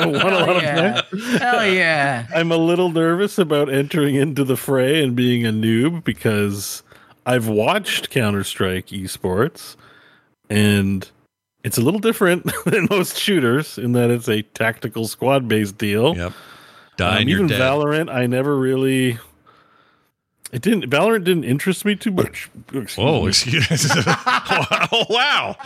a 0.00 0.06
lot 0.08 0.56
of 0.56 0.62
yeah. 0.62 1.02
Hell 1.38 1.66
yeah. 1.66 2.26
I'm 2.34 2.52
a 2.52 2.56
little 2.56 2.90
nervous 2.90 3.38
about 3.38 3.72
entering 3.72 4.14
into 4.16 4.44
the 4.44 4.56
fray 4.56 5.02
and 5.02 5.14
being 5.16 5.46
a 5.46 5.50
noob 5.50 6.04
because 6.04 6.82
I've 7.24 7.48
watched 7.48 8.10
Counter 8.10 8.44
Strike 8.44 8.86
esports 8.88 9.76
and 10.50 11.08
it's 11.64 11.78
a 11.78 11.80
little 11.80 12.00
different 12.00 12.50
than 12.66 12.88
most 12.90 13.16
shooters 13.16 13.78
in 13.78 13.92
that 13.92 14.10
it's 14.10 14.28
a 14.28 14.42
tactical 14.42 15.06
squad 15.06 15.48
based 15.48 15.78
deal. 15.78 16.16
Yep. 16.16 16.32
Die 16.96 17.08
Um, 17.10 17.16
and 17.18 17.28
you're 17.30 17.38
even 17.38 17.48
dead. 17.48 17.60
Valorant, 17.60 18.12
I 18.12 18.26
never 18.26 18.56
really. 18.56 19.18
It 20.52 20.60
didn't. 20.60 20.90
Valorant 20.90 21.24
didn't 21.24 21.44
interest 21.44 21.86
me 21.86 21.96
too 21.96 22.10
much. 22.10 22.50
Excuse 22.74 22.96
Whoa! 22.96 23.22
me. 23.22 23.28
Excuse. 23.28 23.90
oh, 23.96 25.06
wow. 25.08 25.56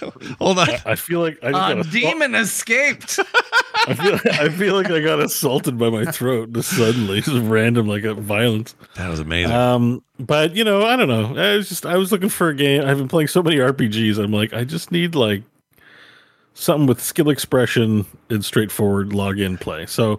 Hold 0.38 0.58
on. 0.58 0.68
I 0.86 0.94
feel 0.96 1.20
like 1.20 1.38
I 1.42 1.50
just 1.52 1.70
A 1.70 1.74
got 1.74 1.78
assault- 1.78 1.92
demon 1.92 2.34
escaped. 2.34 3.20
I 3.86 3.94
feel, 3.94 4.14
I 4.32 4.48
feel 4.48 4.74
like 4.74 4.90
I 4.90 5.00
got 5.00 5.20
assaulted 5.20 5.76
by 5.78 5.90
my 5.90 6.04
throat 6.06 6.52
just 6.52 6.70
suddenly, 6.76 7.20
just 7.20 7.36
random 7.42 7.86
like 7.86 8.04
a 8.04 8.14
violence. 8.14 8.74
That 8.96 9.10
was 9.10 9.20
amazing. 9.20 9.52
Um, 9.52 10.02
but 10.18 10.56
you 10.56 10.64
know, 10.64 10.86
I 10.86 10.96
don't 10.96 11.08
know. 11.08 11.36
I 11.36 11.56
was 11.56 11.68
just 11.68 11.84
I 11.84 11.96
was 11.98 12.10
looking 12.10 12.30
for 12.30 12.48
a 12.48 12.54
game. 12.54 12.82
I've 12.84 12.96
been 12.96 13.08
playing 13.08 13.28
so 13.28 13.42
many 13.42 13.56
RPGs. 13.56 14.22
I'm 14.22 14.32
like, 14.32 14.54
I 14.54 14.64
just 14.64 14.90
need 14.90 15.14
like 15.14 15.42
something 16.54 16.86
with 16.86 17.00
skill 17.02 17.28
expression 17.28 18.06
and 18.30 18.44
straightforward 18.44 19.10
login 19.10 19.60
play. 19.60 19.84
So 19.86 20.18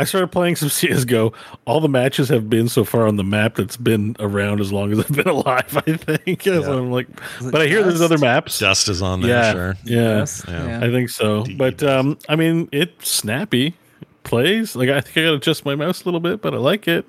I 0.00 0.04
started 0.04 0.28
playing 0.32 0.56
some 0.56 0.68
CS:GO. 0.70 1.32
All 1.66 1.80
the 1.80 1.88
matches 1.88 2.28
have 2.30 2.48
been 2.48 2.68
so 2.68 2.84
far 2.84 3.06
on 3.06 3.16
the 3.16 3.24
map 3.24 3.54
that's 3.56 3.76
been 3.76 4.16
around 4.18 4.60
as 4.60 4.72
long 4.72 4.90
as 4.92 4.98
I've 5.00 5.12
been 5.14 5.28
alive. 5.28 5.76
I 5.86 5.96
think. 5.96 6.40
So 6.50 6.78
I'm 6.78 6.90
like, 6.90 7.06
but 7.52 7.60
I 7.60 7.66
hear 7.66 7.82
there's 7.82 8.00
other 8.00 8.18
maps. 8.18 8.58
Dust 8.58 8.88
is 8.88 9.02
on 9.02 9.20
there, 9.20 9.30
yeah, 9.30 9.52
sure. 9.52 9.76
yeah, 9.84 10.18
Yes, 10.18 10.44
yeah. 10.48 10.80
I 10.82 10.90
think 10.90 11.10
so. 11.10 11.44
But 11.56 11.82
um, 11.82 12.18
I 12.28 12.36
mean, 12.36 12.68
it's 12.72 13.10
snappy. 13.10 13.74
Plays 14.24 14.74
like 14.74 14.88
I 14.88 15.00
think 15.00 15.16
I 15.18 15.20
got 15.22 15.30
to 15.30 15.34
adjust 15.36 15.64
my 15.64 15.74
mouse 15.74 16.02
a 16.02 16.04
little 16.06 16.20
bit, 16.20 16.40
but 16.40 16.54
I 16.54 16.58
like 16.58 16.88
it. 16.88 17.06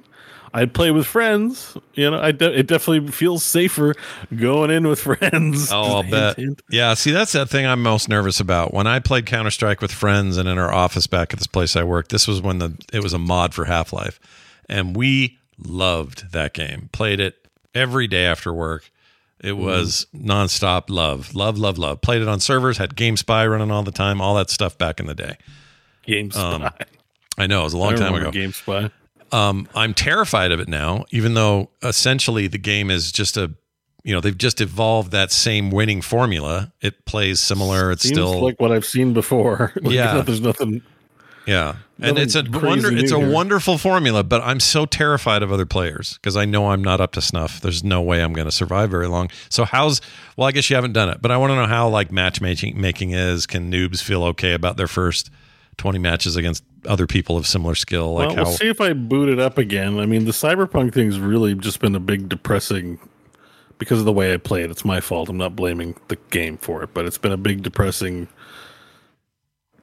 I'd 0.54 0.74
play 0.74 0.92
with 0.92 1.08
friends. 1.08 1.78
You 1.94 2.12
know, 2.12 2.20
I 2.20 2.32
de- 2.32 2.60
it 2.60 2.68
definitely 2.68 3.12
feels 3.12 3.44
safer 3.44 3.94
going 4.36 4.70
in 4.70 4.86
with 4.88 5.00
friends. 5.00 5.72
Oh, 5.72 5.82
I'll 5.98 6.04
bet. 6.10 6.38
hint. 6.38 6.62
Yeah, 6.70 6.94
see, 6.94 7.12
that's 7.12 7.32
that 7.32 7.50
thing 7.50 7.66
I'm 7.66 7.82
most 7.82 8.10
nervous 8.10 8.40
about. 8.40 8.74
When 8.74 8.86
I 8.88 9.00
played 9.00 9.26
Counter 9.26 9.52
Strike 9.52 9.82
with 9.82 9.92
friends 9.92 10.38
and 10.38 10.50
in 10.50 10.58
our 10.58 10.72
office 10.74 11.08
back 11.08 11.32
at 11.34 11.40
this 11.40 11.48
place 11.48 11.76
I 11.76 11.84
worked, 11.84 12.12
this 12.12 12.28
was 12.28 12.42
when 12.42 12.58
the 12.60 12.78
it 12.92 13.02
was 13.02 13.14
a 13.14 13.18
mod 13.18 13.54
for 13.54 13.66
Half 13.66 13.94
Life, 13.94 14.20
and 14.68 14.96
we 14.96 15.38
loved 15.58 16.32
that 16.34 16.54
game. 16.54 16.90
Played 16.92 17.20
it 17.20 17.48
every 17.74 18.08
day 18.08 18.26
after 18.26 18.54
work. 18.54 18.92
It 19.44 19.54
was 19.58 20.06
nonstop 20.16 20.90
love, 20.90 21.34
love, 21.34 21.58
love, 21.58 21.78
love. 21.80 22.02
Played 22.02 22.22
it 22.22 22.28
on 22.28 22.40
servers, 22.40 22.78
had 22.78 22.96
GameSpy 22.96 23.50
running 23.50 23.72
all 23.72 23.82
the 23.82 23.92
time, 23.92 24.22
all 24.22 24.36
that 24.36 24.52
stuff 24.52 24.78
back 24.78 25.00
in 25.00 25.08
the 25.08 25.16
day. 25.16 25.38
GameSpy. 26.08 26.36
Um, 26.36 26.70
I 27.40 27.48
know 27.48 27.62
it 27.62 27.64
was 27.64 27.74
a 27.74 27.78
long 27.80 27.96
time 27.96 28.14
ago. 28.14 28.30
GameSpy. 28.32 28.92
Um, 29.32 29.68
I'm 29.76 29.94
terrified 29.94 30.52
of 30.52 30.60
it 30.60 30.68
now, 30.68 31.06
even 31.12 31.34
though 31.34 31.70
essentially 31.84 32.48
the 32.48 32.58
game 32.58 32.92
is 32.92 33.12
just 33.12 33.38
a, 33.38 33.52
you 34.04 34.14
know, 34.14 34.20
they've 34.22 34.38
just 34.38 34.60
evolved 34.62 35.12
that 35.12 35.32
same 35.32 35.72
winning 35.72 36.02
formula. 36.02 36.74
It 36.82 37.06
plays 37.06 37.40
similar. 37.40 37.92
It's 37.92 38.04
Seems 38.04 38.16
still 38.18 38.42
like 38.44 38.60
what 38.60 38.72
I've 38.72 38.86
seen 38.86 39.14
before. 39.14 39.72
Like, 39.82 39.94
Yeah. 39.94 40.22
there's 40.22 40.42
nothing. 40.42 40.82
Yeah, 41.48 41.78
and 42.00 42.20
it's 42.20 42.36
a 42.36 42.44
wonder. 42.44 42.96
It's 42.96 43.12
a 43.12 43.18
here. 43.18 43.32
wonderful 43.32 43.80
formula, 43.80 44.24
but 44.24 44.42
I'm 44.44 44.60
so 44.60 44.86
terrified 44.86 45.42
of 45.42 45.52
other 45.52 45.66
players 45.66 46.14
because 46.14 46.38
I 46.38 46.46
know 46.46 46.68
I'm 46.70 46.84
not 46.84 47.02
up 47.02 47.14
to 47.14 47.22
snuff. 47.22 47.60
There's 47.62 47.84
no 47.84 48.00
way 48.00 48.22
I'm 48.22 48.32
going 48.34 48.46
to 48.46 48.52
survive 48.52 48.92
very 48.92 49.08
long. 49.08 49.32
So 49.50 49.66
how's? 49.66 50.02
Well, 50.38 50.48
I 50.48 50.52
guess 50.52 50.70
you 50.70 50.76
haven't 50.76 50.94
done 50.94 51.10
it, 51.10 51.20
but 51.20 51.32
I 51.32 51.38
want 51.38 51.50
to 51.50 51.56
know 51.56 51.66
how 51.66 51.90
like 51.90 52.12
matchmaking 52.12 52.80
making 52.80 53.12
is. 53.12 53.48
Can 53.48 53.72
noobs 53.72 54.04
feel 54.04 54.24
okay 54.26 54.54
about 54.54 54.78
their 54.78 54.88
first 54.88 55.32
20 55.78 55.98
matches 55.98 56.36
against 56.36 56.64
other 56.86 57.08
people 57.08 57.38
of 57.38 57.48
similar 57.48 57.76
skill? 57.76 58.14
Like 58.14 58.28
well, 58.28 58.36
how? 58.36 58.44
we'll 58.44 58.54
see 58.54 58.70
if 58.70 58.82
I 58.82 58.94
boot 58.94 59.30
it 59.30 59.40
up 59.40 59.58
again. 59.58 60.00
I 60.00 60.06
mean, 60.06 60.26
the 60.26 60.32
cyberpunk 60.32 60.94
thing's 60.94 61.20
really 61.20 61.56
just 61.56 61.80
been 61.80 61.96
a 61.96 62.00
big 62.00 62.30
depressing 62.30 63.00
because 63.78 64.00
of 64.00 64.06
the 64.06 64.14
way 64.14 64.34
I 64.34 64.38
play 64.38 64.64
it. 64.64 64.72
It's 64.72 64.86
my 64.86 65.02
fault. 65.02 65.30
I'm 65.30 65.38
not 65.38 65.56
blaming 65.56 65.96
the 66.08 66.18
game 66.30 66.58
for 66.58 66.84
it, 66.84 66.94
but 66.94 67.06
it's 67.06 67.18
been 67.18 67.32
a 67.32 67.38
big 67.38 67.64
depressing 67.64 68.28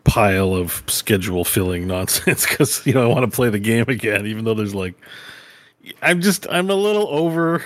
pile 0.04 0.54
of 0.54 0.82
schedule 0.86 1.44
filling 1.44 1.86
nonsense 1.88 2.46
because 2.46 2.86
you 2.86 2.94
know 2.94 3.02
I 3.02 3.12
want 3.12 3.30
to 3.30 3.34
play 3.34 3.50
the 3.50 3.58
game 3.58 3.86
again, 3.88 4.26
even 4.26 4.44
though 4.44 4.54
there's 4.54 4.74
like 4.74 4.94
I'm 6.02 6.20
just 6.20 6.46
I'm 6.50 6.70
a 6.70 6.74
little 6.74 7.08
over 7.08 7.64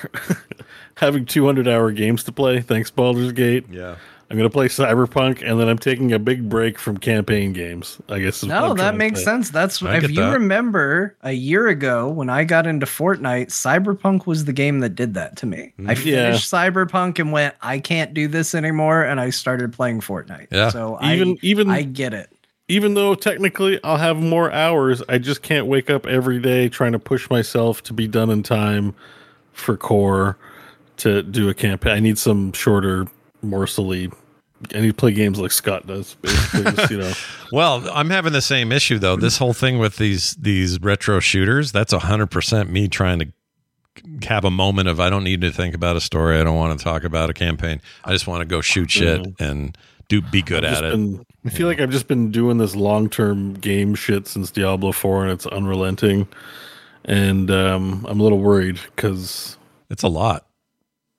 having 0.96 1.24
200 1.26 1.68
hour 1.68 1.90
games 1.92 2.24
to 2.24 2.32
play. 2.32 2.60
Thanks, 2.60 2.90
Baldur's 2.90 3.32
Gate. 3.32 3.66
yeah. 3.70 3.96
I'm 4.32 4.38
gonna 4.38 4.48
play 4.50 4.68
Cyberpunk, 4.68 5.48
and 5.48 5.60
then 5.60 5.68
I'm 5.68 5.76
taking 5.78 6.12
a 6.12 6.18
big 6.18 6.48
break 6.48 6.78
from 6.78 6.96
campaign 6.96 7.52
games. 7.52 7.98
I 8.08 8.18
guess. 8.18 8.38
is 8.42 8.48
what 8.48 8.48
No, 8.48 8.54
I'm 8.70 8.76
that 8.76 8.82
trying 8.82 8.92
to 8.92 8.98
makes 8.98 9.22
sense. 9.22 9.50
That's 9.50 9.82
I 9.82 9.98
if 9.98 10.08
you 10.10 10.16
that. 10.22 10.32
remember 10.32 11.14
a 11.22 11.32
year 11.32 11.68
ago 11.68 12.08
when 12.08 12.30
I 12.30 12.44
got 12.44 12.66
into 12.66 12.86
Fortnite, 12.86 13.48
Cyberpunk 13.48 14.26
was 14.26 14.46
the 14.46 14.52
game 14.54 14.80
that 14.80 14.94
did 14.94 15.12
that 15.14 15.36
to 15.36 15.46
me. 15.46 15.74
Mm-hmm. 15.78 15.90
I 15.90 15.92
Yeah. 15.92 16.26
finished 16.28 16.50
Cyberpunk 16.50 17.18
and 17.18 17.30
went, 17.30 17.54
I 17.60 17.78
can't 17.78 18.14
do 18.14 18.26
this 18.26 18.54
anymore, 18.54 19.02
and 19.02 19.20
I 19.20 19.28
started 19.30 19.72
playing 19.74 20.00
Fortnite. 20.00 20.46
Yeah. 20.50 20.70
So 20.70 20.98
Even 21.02 21.32
I, 21.32 21.36
even 21.42 21.70
I 21.70 21.82
get 21.82 22.14
it. 22.14 22.30
even 22.68 22.94
though 22.94 23.14
technically 23.14 23.78
I'll 23.84 23.98
have 23.98 24.16
more 24.16 24.50
hours, 24.50 25.02
I 25.10 25.18
just 25.18 25.42
can't 25.42 25.66
wake 25.66 25.90
up 25.90 26.06
every 26.06 26.38
day 26.40 26.70
trying 26.70 26.92
to 26.92 26.98
push 26.98 27.28
myself 27.28 27.82
to 27.82 27.92
be 27.92 28.08
done 28.08 28.30
in 28.30 28.42
time 28.42 28.94
for 29.52 29.76
core 29.76 30.38
to 30.98 31.22
do 31.22 31.50
a 31.50 31.54
campaign. 31.54 31.92
I 31.92 32.00
need 32.00 32.16
some 32.16 32.52
shorter, 32.52 33.06
morsely. 33.42 34.10
I 34.74 34.80
need 34.80 34.88
to 34.88 34.94
play 34.94 35.12
games 35.12 35.38
like 35.38 35.50
Scott 35.52 35.86
does, 35.86 36.14
basically. 36.22 36.72
just, 36.72 36.90
you 36.90 36.98
know, 36.98 37.12
Well, 37.52 37.88
I'm 37.92 38.10
having 38.10 38.32
the 38.32 38.40
same 38.42 38.72
issue 38.72 38.98
though. 38.98 39.16
This 39.16 39.38
whole 39.38 39.52
thing 39.52 39.78
with 39.78 39.96
these 39.96 40.34
these 40.36 40.80
retro 40.80 41.20
shooters, 41.20 41.72
that's 41.72 41.92
100% 41.92 42.68
me 42.68 42.88
trying 42.88 43.18
to 43.20 43.28
have 44.26 44.44
a 44.44 44.50
moment 44.50 44.88
of 44.88 45.00
I 45.00 45.10
don't 45.10 45.24
need 45.24 45.42
to 45.42 45.50
think 45.52 45.74
about 45.74 45.96
a 45.96 46.00
story. 46.00 46.40
I 46.40 46.44
don't 46.44 46.56
want 46.56 46.78
to 46.78 46.82
talk 46.82 47.04
about 47.04 47.28
a 47.28 47.34
campaign. 47.34 47.80
I 48.04 48.12
just 48.12 48.26
want 48.26 48.40
to 48.40 48.46
go 48.46 48.60
shoot 48.62 48.90
shit 48.90 49.26
and 49.38 49.76
do 50.08 50.22
be 50.22 50.40
good 50.42 50.62
just 50.62 50.78
at 50.82 50.84
it. 50.84 50.92
been- 50.92 51.24
I 51.44 51.48
feel 51.50 51.66
like 51.66 51.80
I've 51.80 51.90
just 51.90 52.06
been 52.06 52.30
doing 52.30 52.58
this 52.58 52.76
long 52.76 53.10
term 53.10 53.54
game 53.54 53.94
shit 53.96 54.28
since 54.28 54.50
Diablo 54.52 54.92
Four, 54.92 55.24
and 55.24 55.32
it's 55.32 55.44
unrelenting. 55.46 56.28
And 57.04 57.50
um, 57.50 58.06
I'm 58.08 58.20
a 58.20 58.22
little 58.22 58.38
worried 58.38 58.78
because, 58.94 59.56
It's 59.90 60.04
a 60.04 60.08
lot. 60.08 60.46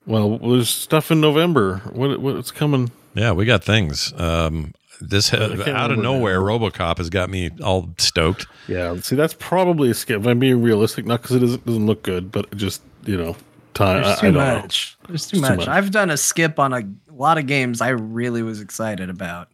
well, 0.05 0.37
there's 0.37 0.69
stuff 0.69 1.11
in 1.11 1.19
November. 1.19 1.79
What 1.91 2.21
what's 2.21 2.51
coming? 2.51 2.89
Yeah, 3.15 3.31
we 3.31 3.45
got 3.45 3.63
things. 3.63 4.13
Um 4.17 4.73
this 5.01 5.31
can't 5.31 5.67
out 5.67 5.91
of 5.91 5.99
nowhere, 5.99 6.39
now. 6.39 6.45
RoboCop 6.45 6.97
has 6.97 7.09
got 7.09 7.29
me 7.29 7.51
all 7.61 7.93
stoked. 7.97 8.47
Yeah, 8.67 8.95
see, 9.01 9.15
that's 9.17 9.35
probably 9.37 9.89
a 9.89 9.93
skip. 9.93 10.21
If 10.21 10.27
I'm 10.27 10.39
being 10.39 10.61
realistic, 10.61 11.05
not 11.05 11.21
because 11.21 11.35
it 11.35 11.39
doesn't, 11.39 11.65
doesn't 11.65 11.85
look 11.85 12.03
good, 12.03 12.31
but 12.31 12.45
it 12.51 12.55
just 12.55 12.81
you 13.05 13.17
know, 13.17 13.35
time. 13.73 14.01
There's 14.01 14.17
I, 14.17 14.21
too 14.21 14.27
I 14.27 14.31
don't 14.31 14.33
know. 14.33 14.61
much. 14.61 14.97
There's 15.07 15.27
too 15.27 15.37
It's 15.37 15.41
too 15.47 15.55
much. 15.55 15.57
much. 15.57 15.67
I've 15.67 15.91
done 15.91 16.09
a 16.09 16.17
skip 16.17 16.59
on 16.59 16.73
a 16.73 16.83
lot 17.11 17.37
of 17.37 17.47
games 17.47 17.81
I 17.81 17.89
really 17.89 18.43
was 18.43 18.61
excited 18.61 19.09
about. 19.09 19.49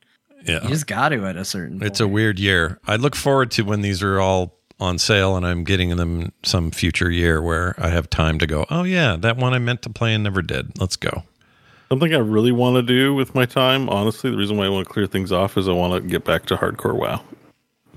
Yeah. 0.45 0.63
You 0.63 0.69
just 0.69 0.87
got 0.87 1.09
to 1.09 1.25
at 1.25 1.35
a 1.35 1.43
certain. 1.45 1.83
It's 1.83 1.99
a 1.99 2.07
weird 2.07 2.39
year. 2.39 2.79
I 2.87 2.95
look 2.95 3.15
forward 3.15 3.51
to 3.51 3.63
when 3.63 3.81
these 3.81 4.01
are 4.03 4.19
all 4.19 4.55
on 4.79 4.97
sale 4.97 5.35
and 5.35 5.45
I'm 5.45 5.63
getting 5.65 5.95
them 5.97 6.31
some 6.43 6.71
future 6.71 7.11
year 7.11 7.41
where 7.41 7.75
I 7.77 7.89
have 7.89 8.09
time 8.09 8.39
to 8.39 8.47
go, 8.47 8.65
oh, 8.69 8.83
yeah, 8.83 9.17
that 9.17 9.35
one 9.35 9.53
I 9.53 9.59
meant 9.59 9.81
to 9.81 9.89
play 9.89 10.13
and 10.13 10.23
never 10.23 10.41
did. 10.41 10.79
Let's 10.79 10.95
go. 10.95 11.23
Something 11.89 12.13
I 12.13 12.19
really 12.19 12.51
want 12.51 12.75
to 12.75 12.81
do 12.83 13.15
with 13.15 13.33
my 13.33 13.45
time, 13.45 13.89
honestly, 13.89 14.29
the 14.29 14.37
reason 14.37 14.57
why 14.57 14.65
I 14.65 14.69
want 14.69 14.87
to 14.87 14.93
clear 14.93 15.07
things 15.07 15.31
off 15.31 15.57
is 15.57 15.67
I 15.67 15.71
want 15.73 16.01
to 16.01 16.07
get 16.07 16.23
back 16.23 16.45
to 16.47 16.55
hardcore 16.55 16.93
WoW. 16.95 17.21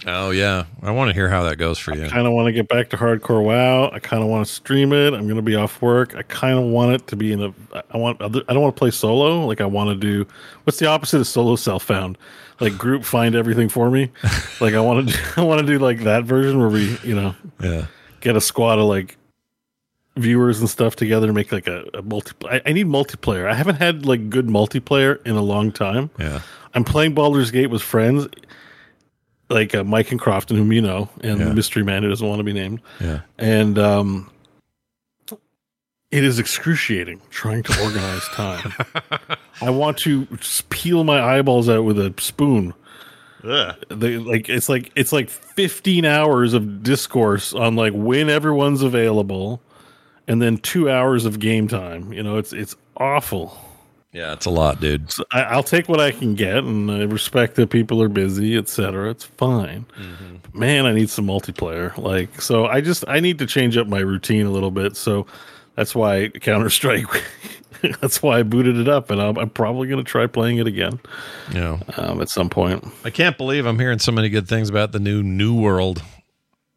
Oh, 0.07 0.31
yeah. 0.31 0.65
I 0.83 0.91
want 0.91 1.11
to 1.11 1.15
hear 1.15 1.29
how 1.29 1.43
that 1.45 1.57
goes 1.59 1.79
for 1.79 1.95
you. 1.95 2.07
I 2.07 2.09
kind 2.09 2.27
of 2.27 2.33
want 2.33 2.47
to 2.47 2.53
get 2.53 2.69
back 2.69 2.89
to 2.91 2.97
hardcore 2.97 3.45
WoW. 3.45 3.91
I 3.93 3.99
kind 4.01 4.23
of 4.23 4.29
want 4.31 4.47
to 4.47 4.53
stream 4.53 4.93
it. 4.93 5.13
I'm 5.15 5.25
going 5.25 5.37
to 5.37 5.43
be 5.43 5.55
off 5.55 5.81
work. 5.83 6.17
I 6.17 6.23
kind 6.23 6.59
of 6.59 6.65
want 6.65 6.93
it 6.95 7.07
to 7.09 7.17
be 7.17 7.33
in 7.33 7.43
a. 7.43 7.55
I 7.93 7.99
want. 7.99 8.21
I 8.21 8.29
don't 8.29 8.61
want 8.63 8.75
to 8.75 8.79
play 8.79 8.91
solo. 8.91 9.47
Like 9.47 9.61
I 9.61 9.67
want 9.67 9.91
to 9.91 9.95
do. 9.95 10.27
What's 10.65 10.79
the 10.79 10.87
opposite 10.87 11.21
of 11.21 11.27
solo 11.27 11.55
self 11.57 11.85
found? 11.85 12.19
Like 12.59 12.77
group 12.79 13.05
find 13.05 13.35
everything 13.37 13.69
for 13.69 13.91
me. 13.91 14.11
Like 14.61 14.75
I 14.75 14.81
want 14.81 15.09
to. 15.11 15.21
I 15.37 15.43
want 15.43 15.61
to 15.61 15.67
do 15.67 15.79
like 15.79 16.01
that 16.01 16.25
version 16.25 16.59
where 16.59 16.69
we, 16.69 16.97
you 17.05 17.15
know, 17.15 17.37
Yeah. 17.61 17.87
get 18.21 18.35
a 18.37 18.41
squad 18.41 18.79
of 18.79 18.87
like 18.87 19.17
viewers 20.17 20.61
and 20.61 20.69
stuff 20.69 20.95
together 20.97 21.27
to 21.27 21.33
make 21.33 21.53
like 21.53 21.67
a, 21.67 21.85
a 21.95 22.03
multi. 22.03 22.33
I, 22.49 22.61
I 22.67 22.73
need 22.73 22.87
multiplayer. 22.87 23.49
I 23.51 23.55
haven't 23.55 23.77
had 23.77 24.05
like 24.07 24.29
good 24.31 24.47
multiplayer 24.49 25.25
in 25.27 25.37
a 25.37 25.43
long 25.43 25.73
time. 25.73 26.11
Yeah. 26.19 26.41
I'm 26.75 26.85
playing 26.85 27.15
Baldur's 27.15 27.51
Gate 27.51 27.69
with 27.69 27.83
friends, 27.83 28.27
like 29.51 29.75
uh, 29.75 29.85
Mike 29.85 30.11
and 30.11 30.21
Crofton, 30.21 30.57
whom 30.57 30.73
you 30.73 30.81
know, 30.83 31.09
and 31.23 31.39
Yeah. 31.39 31.47
the 31.47 31.55
mystery 31.55 31.83
man 31.83 32.03
who 32.03 32.09
doesn't 32.09 32.27
want 32.27 32.41
to 32.41 32.45
be 32.45 32.53
named. 32.53 32.81
Yeah. 33.01 33.21
And 33.39 33.79
um, 33.79 34.31
it 36.11 36.25
is 36.25 36.39
excruciating 36.39 37.21
trying 37.31 37.63
to 37.65 37.83
organize 37.83 38.23
time. 38.35 38.73
I 39.63 39.71
want 39.71 39.99
to 39.99 40.27
just 40.37 40.69
peel 40.69 41.05
my 41.05 41.23
eyeballs 41.23 41.69
out 41.69 41.85
with 41.85 41.99
a 41.99 42.13
spoon. 42.19 42.75
Yeah. 43.43 43.75
They, 43.89 44.19
like 44.19 44.49
it's 44.49 44.69
like 44.69 44.93
it's 44.95 45.13
like 45.13 45.29
15 45.31 46.05
hours 46.05 46.53
of 46.55 46.83
discourse 46.83 47.53
on 47.55 47.77
like 47.77 47.93
when 47.95 48.29
everyone's 48.31 48.83
available, 48.83 49.61
and 50.29 50.41
then 50.41 50.59
two 50.59 50.91
hours 50.91 51.25
of 51.25 51.39
game 51.39 51.69
time. 51.69 52.13
You 52.13 52.23
know, 52.23 52.39
it's 52.39 52.53
it's 52.53 52.77
awful. 52.97 53.59
Yeah. 54.13 54.35
It's 54.35 54.45
a 54.45 54.51
lot, 54.51 54.79
dude. 54.79 55.11
So 55.11 55.25
I, 55.33 55.43
I'll 55.45 55.63
take 55.63 55.89
what 55.89 55.99
I 55.99 56.11
can 56.11 56.35
get, 56.35 56.59
and 56.59 56.91
I 56.91 57.05
respect 57.05 57.55
that 57.57 57.71
people 57.71 58.03
are 58.03 58.11
busy, 58.11 58.59
etc. 58.59 59.11
It's 59.11 59.25
fine. 59.25 59.87
But 60.43 60.55
man, 60.55 60.85
I 60.85 60.93
need 60.93 61.09
some 61.09 61.27
multiplayer. 61.27 61.97
Like, 61.97 62.41
so 62.41 62.67
I 62.67 62.83
just 62.83 63.05
I 63.09 63.21
need 63.21 63.39
to 63.39 63.47
change 63.47 63.77
up 63.79 63.87
my 63.87 64.01
routine 64.01 64.45
a 64.45 64.51
little 64.51 64.71
bit. 64.71 64.97
So 64.97 65.27
that's 65.77 65.95
why 65.95 66.29
Counter 66.29 66.69
Strike. 66.69 67.07
that's 68.01 68.23
why 68.23 68.39
I 68.39 68.43
booted 68.43 68.77
it 68.77 68.89
up, 68.89 69.11
and 69.11 69.21
I'm, 69.21 69.37
I'm 69.39 69.51
probably 69.51 69.89
going 69.89 70.03
to 70.03 70.09
try 70.09 70.27
playing 70.27 70.59
it 70.59 70.67
again 70.67 71.01
Yeah, 71.53 71.81
um, 71.97 72.21
at 72.21 72.29
some 72.29 72.49
point. 72.49 72.85
I 73.05 73.11
can't 73.11 73.37
believe 73.37 73.67
I'm 73.67 73.79
hearing 73.79 73.99
so 73.99 74.13
many 74.13 74.29
good 74.29 74.47
things 74.47 74.69
about 74.69 74.93
the 74.93 75.01
new 75.01 75.23
New 75.23 75.59
World 75.59 76.03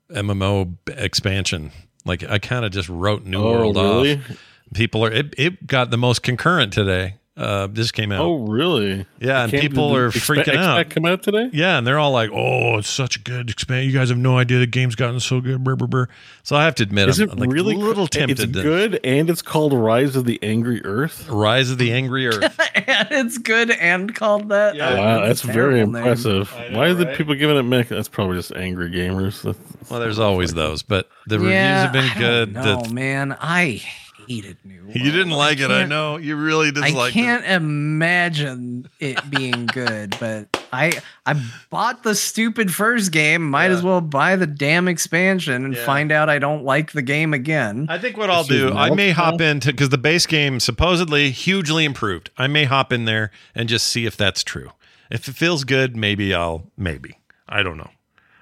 MMO 0.09 0.75
expansion. 0.87 1.71
Like, 2.05 2.23
I 2.23 2.39
kind 2.39 2.65
of 2.65 2.71
just 2.71 2.89
wrote 2.89 3.25
New 3.25 3.43
oh, 3.43 3.51
World 3.51 3.77
off. 3.77 4.37
People 4.73 5.03
are, 5.05 5.11
it, 5.11 5.33
it 5.37 5.67
got 5.67 5.89
the 5.91 5.97
most 5.97 6.23
concurrent 6.23 6.73
today. 6.73 7.15
Uh, 7.37 7.67
this 7.69 7.91
came 7.91 8.13
out. 8.13 8.21
Oh, 8.21 8.45
really? 8.47 9.05
Yeah, 9.19 9.43
and 9.43 9.51
people 9.51 9.93
are 9.93 10.09
the 10.09 10.19
freaking 10.19 10.55
out. 10.55 10.79
Expect 10.79 10.91
come 10.91 11.05
out 11.05 11.21
today? 11.21 11.49
Yeah, 11.51 11.77
and 11.77 11.85
they're 11.85 11.99
all 11.99 12.11
like, 12.13 12.29
"Oh, 12.31 12.77
it's 12.77 12.87
such 12.87 13.17
a 13.17 13.19
good 13.19 13.49
expansion. 13.49 13.91
You 13.91 13.97
guys 13.97 14.07
have 14.07 14.17
no 14.17 14.37
idea 14.37 14.59
the 14.59 14.67
game's 14.67 14.95
gotten 14.95 15.19
so 15.19 15.41
good." 15.41 15.61
Brr, 15.61 15.75
brr, 15.75 15.87
brr. 15.87 16.07
So 16.43 16.55
I 16.55 16.63
have 16.63 16.75
to 16.75 16.83
admit, 16.83 17.09
Is 17.09 17.19
I'm, 17.19 17.29
it 17.31 17.37
like 17.37 17.51
really 17.51 17.75
a 17.75 17.77
little 17.77 18.05
co- 18.05 18.19
tempted. 18.19 18.39
It's 18.39 18.53
to 18.57 18.63
good, 18.63 19.01
and 19.03 19.29
it's 19.29 19.41
called 19.41 19.73
Rise 19.73 20.15
of 20.15 20.23
the 20.23 20.39
Angry 20.41 20.81
Earth. 20.85 21.27
Rise 21.27 21.71
of 21.71 21.77
the 21.77 21.91
Angry 21.91 22.25
Earth. 22.25 22.57
and 22.73 23.07
it's 23.11 23.37
good 23.37 23.69
and 23.69 24.15
called 24.15 24.47
that. 24.49 24.75
Yeah. 24.75 24.97
Wow, 24.97 25.25
that's 25.25 25.43
a 25.43 25.47
very 25.47 25.81
impressive. 25.81 26.49
Know, 26.71 26.77
Why 26.77 26.87
is 26.87 26.97
right? 26.99 27.07
it 27.09 27.17
people 27.17 27.35
giving 27.35 27.57
it 27.57 27.63
mech? 27.63 27.89
That's 27.89 28.07
probably 28.07 28.37
just 28.37 28.53
angry 28.55 28.89
gamers. 28.91 29.41
That's- 29.41 29.91
well, 29.91 29.99
there's 29.99 30.19
always 30.19 30.53
those, 30.53 30.83
but 30.83 31.09
the 31.27 31.37
reviews 31.37 31.53
have 31.57 31.91
been 31.91 32.09
I 32.15 32.17
good. 32.17 32.53
No, 32.53 32.83
man, 32.85 33.35
I 33.41 33.83
hated 34.27 34.57
New 34.63 34.83
World. 34.83 34.95
you 34.95 35.11
didn't 35.11 35.31
like 35.31 35.59
it, 35.59 35.71
I 35.71 35.85
know. 35.85 36.17
You 36.17 36.35
really 36.35 36.67
I 36.69 36.71
disliked 36.71 37.15
it. 37.15 37.19
I 37.19 37.23
can't 37.23 37.45
imagine 37.45 38.87
it 38.99 39.29
being 39.29 39.65
good, 39.67 40.15
but 40.19 40.47
I 40.71 40.93
I 41.25 41.41
bought 41.69 42.03
the 42.03 42.15
stupid 42.15 42.73
first 42.73 43.11
game. 43.11 43.49
Might 43.49 43.71
as 43.71 43.83
well 43.83 44.01
buy 44.01 44.35
the 44.35 44.47
damn 44.47 44.87
expansion 44.87 45.65
and 45.65 45.75
Yeah. 45.75 45.85
find 45.85 46.11
out 46.11 46.29
I 46.29 46.39
don't 46.39 46.63
like 46.63 46.91
the 46.91 47.01
game 47.01 47.33
again. 47.33 47.87
I 47.89 47.97
think 47.97 48.17
what 48.17 48.29
I'll 48.29 48.41
Excuse 48.41 48.69
do, 48.69 48.73
me, 48.73 48.79
I 48.79 48.89
may 48.91 49.11
hop 49.11 49.41
into 49.41 49.69
because 49.71 49.89
the 49.89 49.97
base 49.97 50.25
game 50.25 50.59
supposedly 50.59 51.31
hugely 51.31 51.85
improved. 51.85 52.29
I 52.37 52.47
may 52.47 52.65
hop 52.65 52.91
in 52.93 53.05
there 53.05 53.31
and 53.53 53.69
just 53.69 53.87
see 53.87 54.05
if 54.05 54.15
that's 54.17 54.43
true. 54.43 54.71
If 55.09 55.27
it 55.27 55.35
feels 55.35 55.63
good, 55.63 55.95
maybe 55.95 56.33
I'll 56.33 56.63
maybe. 56.77 57.19
I 57.47 57.63
don't 57.63 57.77
know. 57.77 57.89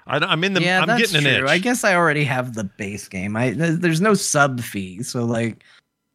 I, 0.06 0.32
am 0.32 0.44
in 0.44 0.52
the. 0.52 0.60
yeah, 0.62 0.80
I'm 0.82 0.86
that's 0.86 1.12
getting 1.12 1.26
an 1.26 1.38
true. 1.38 1.44
itch. 1.46 1.50
I 1.50 1.58
guess 1.58 1.82
I 1.82 1.94
already 1.94 2.24
have 2.24 2.54
the 2.54 2.64
base 2.64 3.08
game. 3.08 3.36
I 3.36 3.50
there's 3.56 4.02
no 4.02 4.12
sub 4.14 4.60
fee, 4.60 5.02
so 5.02 5.24
like 5.24 5.64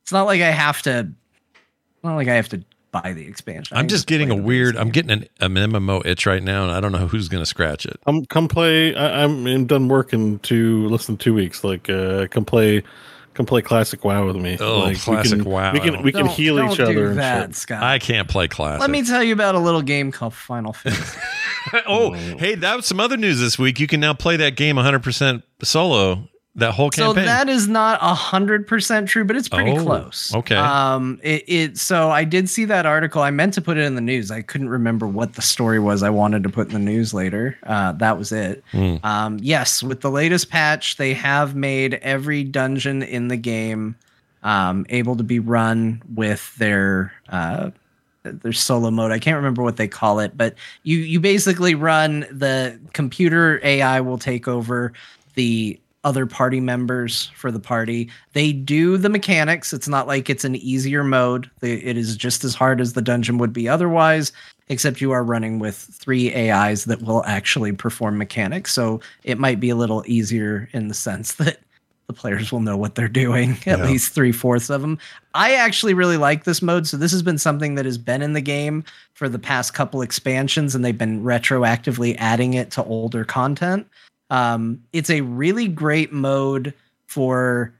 it's 0.09 0.13
not 0.13 0.25
like 0.25 0.41
I 0.41 0.49
have 0.49 0.81
to. 0.81 1.07
Not 2.03 2.15
like 2.15 2.27
I 2.27 2.33
have 2.33 2.49
to 2.49 2.63
buy 2.91 3.13
the 3.13 3.27
expansion. 3.27 3.77
I 3.77 3.79
I'm 3.79 3.88
just 3.88 4.07
getting 4.07 4.31
a 4.31 4.35
weird. 4.35 4.75
I'm 4.75 4.89
getting 4.89 5.11
an, 5.11 5.27
an 5.39 5.53
MMO 5.53 6.03
itch 6.03 6.25
right 6.25 6.41
now, 6.41 6.63
and 6.63 6.71
I 6.71 6.79
don't 6.79 6.91
know 6.91 7.05
who's 7.05 7.27
going 7.27 7.43
to 7.43 7.45
scratch 7.45 7.85
it. 7.85 7.99
Come, 8.07 8.25
come 8.25 8.47
play. 8.47 8.95
I, 8.95 9.23
I'm, 9.23 9.45
I'm 9.45 9.67
done 9.67 9.88
working 9.88 10.39
to 10.39 10.88
less 10.89 11.05
than 11.05 11.17
two 11.17 11.35
weeks. 11.35 11.63
Like, 11.63 11.91
uh, 11.91 12.25
come 12.31 12.43
play, 12.43 12.81
come 13.35 13.45
play 13.45 13.61
classic 13.61 14.03
WoW 14.03 14.25
with 14.25 14.38
me. 14.38 14.57
Oh, 14.59 14.79
like, 14.79 14.99
classic 14.99 15.38
we 15.38 15.43
can, 15.43 15.51
WoW. 15.51 15.73
We 15.73 15.79
can 15.79 16.01
we 16.01 16.11
can 16.11 16.25
Don't- 16.25 16.35
heal 16.35 16.55
don't 16.55 16.71
each 16.71 16.77
do 16.77 16.85
other. 16.85 17.09
and 17.09 17.19
that, 17.19 17.49
shit. 17.49 17.55
Scott. 17.57 17.83
I 17.83 17.99
can't 17.99 18.27
play 18.27 18.47
classic. 18.47 18.81
Let 18.81 18.89
me 18.89 19.03
tell 19.03 19.21
you 19.21 19.33
about 19.33 19.53
a 19.53 19.59
little 19.59 19.83
game 19.83 20.11
called 20.11 20.33
Final 20.33 20.73
Fantasy. 20.73 21.19
oh, 21.88 22.13
hey, 22.13 22.55
that 22.55 22.75
was 22.75 22.88
some 22.88 22.99
other 22.99 23.15
news 23.15 23.39
this 23.39 23.59
week. 23.59 23.79
You 23.79 23.85
can 23.85 23.99
now 23.99 24.15
play 24.15 24.38
that 24.38 24.55
game 24.55 24.75
100% 24.77 25.43
solo. 25.61 26.27
That 26.55 26.71
whole 26.73 26.89
campaign. 26.89 27.15
so 27.15 27.21
that 27.25 27.47
is 27.47 27.67
not 27.67 27.99
a 28.01 28.13
hundred 28.13 28.67
percent 28.67 29.07
true, 29.07 29.23
but 29.23 29.35
it's 29.35 29.47
pretty 29.47 29.71
Oh, 29.71 29.83
close. 29.83 30.33
okay. 30.35 30.55
Um, 30.55 31.19
it, 31.23 31.43
it 31.47 31.77
so 31.77 32.09
I 32.09 32.23
did 32.23 32.49
see 32.49 32.65
that 32.65 32.85
article. 32.85 33.21
I 33.21 33.31
meant 33.31 33.53
to 33.53 33.61
put 33.61 33.77
it 33.77 33.85
in 33.85 33.95
the 33.95 34.01
news. 34.01 34.29
I 34.31 34.41
couldn't 34.41 34.69
remember 34.69 35.07
what 35.07 35.33
the 35.35 35.41
story 35.41 35.79
was. 35.79 36.01
I 36.03 36.09
wanted 36.09 36.43
to 36.43 36.49
put 36.49 36.67
in 36.67 36.73
the 36.73 36.79
news 36.79 37.13
later. 37.13 37.57
Uh, 37.63 37.91
that 37.93 38.17
was 38.17 38.31
it. 38.31 38.63
Hmm. 38.71 38.95
Um, 39.03 39.37
yes, 39.41 39.83
with 39.83 40.01
the 40.01 40.09
latest 40.11 40.49
patch, 40.49 40.97
they 40.97 41.13
have 41.13 41.55
made 41.55 41.93
every 41.95 42.43
dungeon 42.43 43.03
in 43.03 43.27
the 43.29 43.37
game 43.37 43.95
um, 44.43 44.85
able 44.89 45.15
to 45.17 45.23
be 45.23 45.39
run 45.39 46.01
with 46.15 46.53
their 46.57 47.13
uh, 47.29 47.69
their 48.23 48.53
solo 48.53 48.89
mode. 48.91 49.11
I 49.11 49.19
can't 49.19 49.37
remember 49.37 49.61
what 49.63 49.77
they 49.77 49.87
call 49.87 50.19
it, 50.19 50.35
but 50.35 50.55
you 50.83 50.97
you 50.97 51.19
basically 51.19 51.75
run 51.75 52.21
the 52.31 52.79
computer 52.93 53.61
AI 53.63 54.01
will 54.01 54.17
take 54.17 54.47
over 54.47 54.91
the 55.35 55.79
other 56.09 56.25
party 56.25 56.59
members 56.59 57.31
for 57.35 57.51
the 57.51 57.59
party. 57.59 58.09
They 58.33 58.51
do 58.51 58.97
the 58.97 59.09
mechanics. 59.09 59.71
It's 59.73 59.88
not 59.88 60.07
like 60.07 60.27
it's 60.27 60.43
an 60.43 60.55
easier 60.55 61.03
mode. 61.03 61.47
It 61.61 61.97
is 61.97 62.17
just 62.17 62.43
as 62.43 62.55
hard 62.55 62.81
as 62.81 62.93
the 62.93 63.01
dungeon 63.03 63.38
would 63.38 63.53
be 63.53 63.69
otherwise, 63.69 64.31
except 64.69 65.01
you 65.01 65.11
are 65.11 65.23
running 65.23 65.59
with 65.59 65.75
three 65.75 66.33
AIs 66.33 66.85
that 66.85 67.03
will 67.03 67.23
actually 67.25 67.73
perform 67.73 68.17
mechanics. 68.17 68.73
So 68.73 69.01
it 69.23 69.38
might 69.38 69.59
be 69.59 69.69
a 69.69 69.75
little 69.75 70.03
easier 70.07 70.67
in 70.73 70.88
the 70.88 70.95
sense 70.95 71.35
that 71.35 71.59
the 72.07 72.13
players 72.13 72.51
will 72.51 72.59
know 72.61 72.75
what 72.75 72.95
they're 72.95 73.07
doing, 73.07 73.51
at 73.67 73.77
Yeah. 73.77 73.85
least 73.85 74.13
three 74.15 74.31
fourths 74.31 74.71
of 74.71 74.81
them. 74.81 74.97
I 75.35 75.53
actually 75.53 75.93
really 75.93 76.17
like 76.17 76.43
this 76.43 76.59
mode. 76.63 76.88
So 76.88 76.97
this 76.97 77.11
has 77.11 77.21
been 77.21 77.38
something 77.38 77.75
that 77.75 77.85
has 77.85 77.99
been 77.99 78.23
in 78.23 78.33
the 78.33 78.41
game 78.41 78.83
for 79.13 79.29
the 79.29 79.38
past 79.38 79.75
couple 79.75 80.01
expansions, 80.01 80.73
and 80.73 80.83
they've 80.83 80.97
been 80.97 81.21
retroactively 81.23 82.15
adding 82.17 82.55
it 82.55 82.71
to 82.71 82.83
older 82.85 83.23
content. 83.23 83.85
Um, 84.30 84.83
it's 84.93 85.09
a 85.09 85.22
really 85.22 85.67
great 85.67 86.14
mode 86.14 86.74
for, 87.08 87.74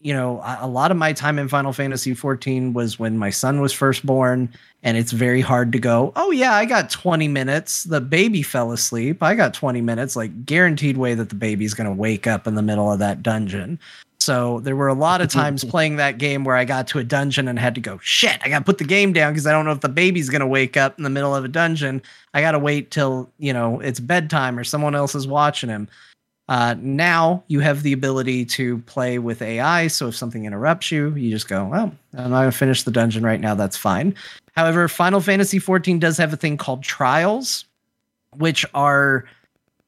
you 0.00 0.14
know, 0.14 0.40
a, 0.44 0.68
lot 0.68 0.90
of 0.90 0.96
my 0.96 1.12
time 1.12 1.38
in 1.38 1.48
Final 1.48 1.72
Fantasy 1.72 2.14
14 2.14 2.72
was 2.72 2.98
when 2.98 3.18
my 3.18 3.30
son 3.30 3.60
was 3.60 3.72
first 3.72 4.06
born, 4.06 4.52
and 4.82 4.96
it's 4.96 5.10
very 5.10 5.40
hard 5.40 5.72
to 5.72 5.78
go, 5.78 6.12
oh, 6.14 6.30
yeah, 6.30 6.54
I 6.54 6.64
got 6.64 6.90
20 6.90 7.26
minutes. 7.26 7.84
The 7.84 8.00
baby 8.00 8.42
fell 8.42 8.70
asleep. 8.70 9.22
I 9.22 9.34
got 9.34 9.52
20 9.52 9.80
minutes, 9.80 10.14
like 10.14 10.46
guaranteed 10.46 10.96
way 10.96 11.14
that 11.14 11.28
the 11.28 11.34
baby's 11.34 11.74
going 11.74 11.88
to 11.88 11.92
wake 11.92 12.26
up 12.26 12.46
in 12.46 12.54
the 12.54 12.62
middle 12.62 12.92
of 12.92 13.00
that 13.00 13.22
dungeon. 13.22 13.80
So 14.26 14.58
there 14.58 14.74
were 14.74 14.88
a 14.88 14.94
lot 14.94 15.20
of 15.20 15.28
times 15.30 15.64
playing 15.64 15.96
that 15.96 16.18
game 16.18 16.42
where 16.42 16.56
I 16.56 16.64
got 16.64 16.88
to 16.88 16.98
a 16.98 17.04
dungeon 17.04 17.46
and 17.46 17.58
had 17.58 17.76
to 17.76 17.80
go, 17.80 17.98
shit, 18.02 18.38
I 18.42 18.48
got 18.48 18.58
to 18.58 18.64
put 18.64 18.78
the 18.78 18.84
game 18.84 19.12
down 19.12 19.32
because 19.32 19.46
I 19.46 19.52
don't 19.52 19.64
know 19.64 19.70
if 19.70 19.80
the 19.80 19.88
baby's 19.88 20.28
going 20.28 20.40
to 20.40 20.46
wake 20.46 20.76
up 20.76 20.98
in 20.98 21.04
the 21.04 21.10
middle 21.10 21.34
of 21.34 21.44
a 21.44 21.48
dungeon. 21.48 22.02
I 22.34 22.40
got 22.40 22.52
to 22.52 22.58
wait 22.58 22.90
till, 22.90 23.30
you 23.38 23.52
know, 23.52 23.78
it's 23.80 24.00
bedtime 24.00 24.58
or 24.58 24.64
someone 24.64 24.96
else 24.96 25.14
is 25.14 25.28
watching 25.28 25.70
him. 25.70 25.88
Uh, 26.48 26.74
now 26.78 27.44
you 27.46 27.60
have 27.60 27.82
the 27.82 27.92
ability 27.92 28.44
to 28.44 28.78
play 28.78 29.18
with 29.18 29.42
AI. 29.42 29.86
So 29.86 30.08
if 30.08 30.16
something 30.16 30.44
interrupts 30.44 30.90
you, 30.90 31.14
you 31.14 31.30
just 31.30 31.48
go, 31.48 31.64
well, 31.64 31.92
I'm 32.14 32.30
not 32.30 32.40
going 32.40 32.50
to 32.50 32.56
finish 32.56 32.82
the 32.82 32.90
dungeon 32.90 33.24
right 33.24 33.40
now. 33.40 33.54
That's 33.54 33.76
fine. 33.76 34.14
However, 34.56 34.88
Final 34.88 35.20
Fantasy 35.20 35.58
14 35.58 35.98
does 36.00 36.16
have 36.18 36.32
a 36.32 36.36
thing 36.36 36.56
called 36.56 36.82
trials, 36.82 37.64
which 38.36 38.66
are 38.74 39.24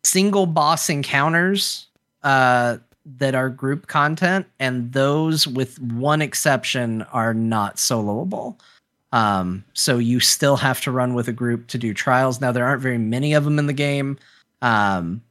single 0.05 0.47
boss 0.47 0.89
encounters 0.89 1.89
uh, 2.23 2.79
that 3.17 3.35
are 3.35 3.49
group 3.49 3.87
content, 3.87 4.47
and 4.61 4.93
those, 4.93 5.47
with 5.49 5.81
one 5.81 6.21
exception, 6.21 7.03
are 7.13 7.33
not 7.35 7.77
soloable. 7.77 8.57
Um, 9.13 9.65
so 9.73 9.97
you 9.99 10.21
still 10.21 10.57
have 10.57 10.81
to 10.83 10.91
run 10.91 11.15
with 11.15 11.29
a 11.29 11.33
group 11.33 11.69
to 11.69 11.79
do 11.79 11.95
trials. 11.95 12.41
Now 12.41 12.53
there 12.53 12.67
aren't 12.67 12.83
very 12.83 12.99
many 12.99 13.33
of 13.33 13.45
them 13.45 13.59
in 13.59 13.67
the 13.67 13.73
game, 13.73 14.19
um, 14.61 15.23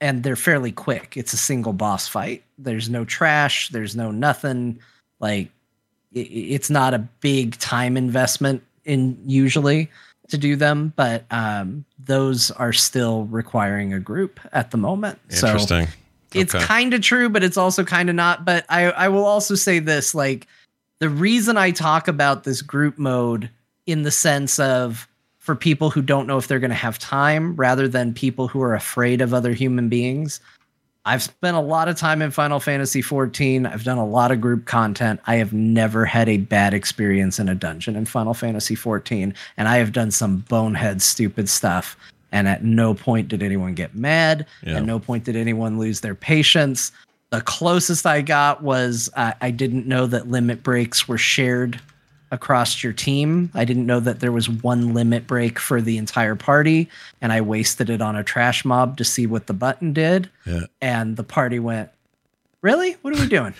and 0.00 0.22
they're 0.22 0.34
fairly 0.36 0.72
quick. 0.72 1.16
It's 1.16 1.32
a 1.32 1.36
single 1.36 1.72
boss 1.72 2.08
fight. 2.08 2.42
There's 2.58 2.88
no 2.90 3.04
trash. 3.04 3.68
There's 3.68 3.94
no 3.94 4.10
nothing. 4.10 4.80
Like 5.20 5.50
i- 6.16 6.18
i- 6.20 6.22
it's 6.56 6.70
not 6.70 6.94
a 6.94 6.98
big 7.20 7.56
time 7.58 7.96
investment 7.96 8.62
in 8.84 9.16
usually 9.26 9.88
to 10.28 10.38
do 10.38 10.56
them, 10.56 10.92
but 10.96 11.24
um, 11.30 11.84
those 11.98 12.50
are 12.52 12.72
still 12.72 13.24
requiring 13.26 13.92
a 13.92 14.00
group 14.00 14.40
at 14.52 14.70
the 14.70 14.78
moment. 14.78 15.18
So 15.28 15.46
Interesting. 15.48 15.86
It's 16.34 16.54
Okay. 16.54 16.64
kind 16.64 16.94
of 16.94 17.00
true, 17.00 17.28
but 17.28 17.42
it's 17.42 17.56
also 17.56 17.84
kind 17.84 18.08
of 18.08 18.14
not. 18.16 18.44
But 18.44 18.64
I, 18.68 18.84
I 18.92 19.08
will 19.08 19.24
also 19.24 19.54
say 19.54 19.78
this 19.78 20.14
like, 20.14 20.46
the 20.98 21.08
reason 21.08 21.56
I 21.56 21.70
talk 21.70 22.08
about 22.08 22.44
this 22.44 22.60
group 22.62 22.98
mode 22.98 23.48
in 23.86 24.02
the 24.02 24.10
sense 24.10 24.58
of 24.58 25.08
for 25.38 25.56
people 25.56 25.88
who 25.90 26.02
don't 26.02 26.26
know 26.26 26.36
if 26.36 26.46
they're 26.46 26.58
going 26.58 26.70
to 26.70 26.76
have 26.76 26.98
time 26.98 27.56
rather 27.56 27.88
than 27.88 28.12
people 28.12 28.46
who 28.46 28.60
are 28.62 28.74
afraid 28.74 29.20
of 29.22 29.32
other 29.32 29.52
human 29.52 29.88
beings. 29.88 30.38
I've 31.06 31.22
spent 31.22 31.56
a 31.56 31.60
lot 31.60 31.88
of 31.88 31.96
time 31.96 32.20
in 32.20 32.30
Final 32.30 32.60
Fantasy 32.60 33.00
14. 33.00 33.64
I've 33.64 33.84
done 33.84 33.96
a 33.96 34.04
lot 34.06 34.30
of 34.30 34.40
group 34.42 34.66
content. 34.66 35.18
I 35.26 35.36
have 35.36 35.50
never 35.54 36.04
had 36.04 36.28
a 36.28 36.36
bad 36.36 36.74
experience 36.74 37.38
in 37.38 37.48
a 37.48 37.54
dungeon 37.54 37.96
in 37.96 38.04
Final 38.04 38.34
Fantasy 38.34 38.74
14, 38.74 39.32
and 39.56 39.66
I 39.66 39.78
have 39.78 39.92
done 39.92 40.10
some 40.10 40.44
bonehead 40.50 41.00
stupid 41.00 41.48
stuff. 41.48 41.96
And 42.32 42.46
at 42.46 42.62
no 42.62 42.94
point 42.94 43.28
did 43.28 43.42
anyone 43.42 43.74
get 43.74 43.94
mad. 43.94 44.46
Yeah. 44.62 44.76
At 44.76 44.84
no 44.84 44.98
point 44.98 45.24
did 45.24 45.36
anyone 45.36 45.78
lose 45.78 46.00
their 46.00 46.14
patience. 46.14 46.92
The 47.30 47.40
closest 47.40 48.06
I 48.06 48.22
got 48.22 48.62
was 48.62 49.10
uh, 49.14 49.32
I 49.40 49.50
didn't 49.50 49.86
know 49.86 50.06
that 50.06 50.28
limit 50.28 50.62
breaks 50.62 51.08
were 51.08 51.18
shared 51.18 51.80
across 52.32 52.82
your 52.82 52.92
team. 52.92 53.50
I 53.54 53.64
didn't 53.64 53.86
know 53.86 54.00
that 54.00 54.20
there 54.20 54.32
was 54.32 54.48
one 54.48 54.94
limit 54.94 55.26
break 55.26 55.58
for 55.58 55.80
the 55.80 55.98
entire 55.98 56.36
party, 56.36 56.88
and 57.20 57.32
I 57.32 57.40
wasted 57.40 57.90
it 57.90 58.00
on 58.00 58.16
a 58.16 58.22
trash 58.22 58.64
mob 58.64 58.96
to 58.98 59.04
see 59.04 59.26
what 59.26 59.46
the 59.46 59.52
button 59.52 59.92
did. 59.92 60.30
Yeah. 60.46 60.66
And 60.80 61.16
the 61.16 61.24
party 61.24 61.58
went, 61.58 61.90
Really? 62.62 62.92
What 63.00 63.16
are 63.16 63.22
we 63.22 63.28
doing? 63.28 63.54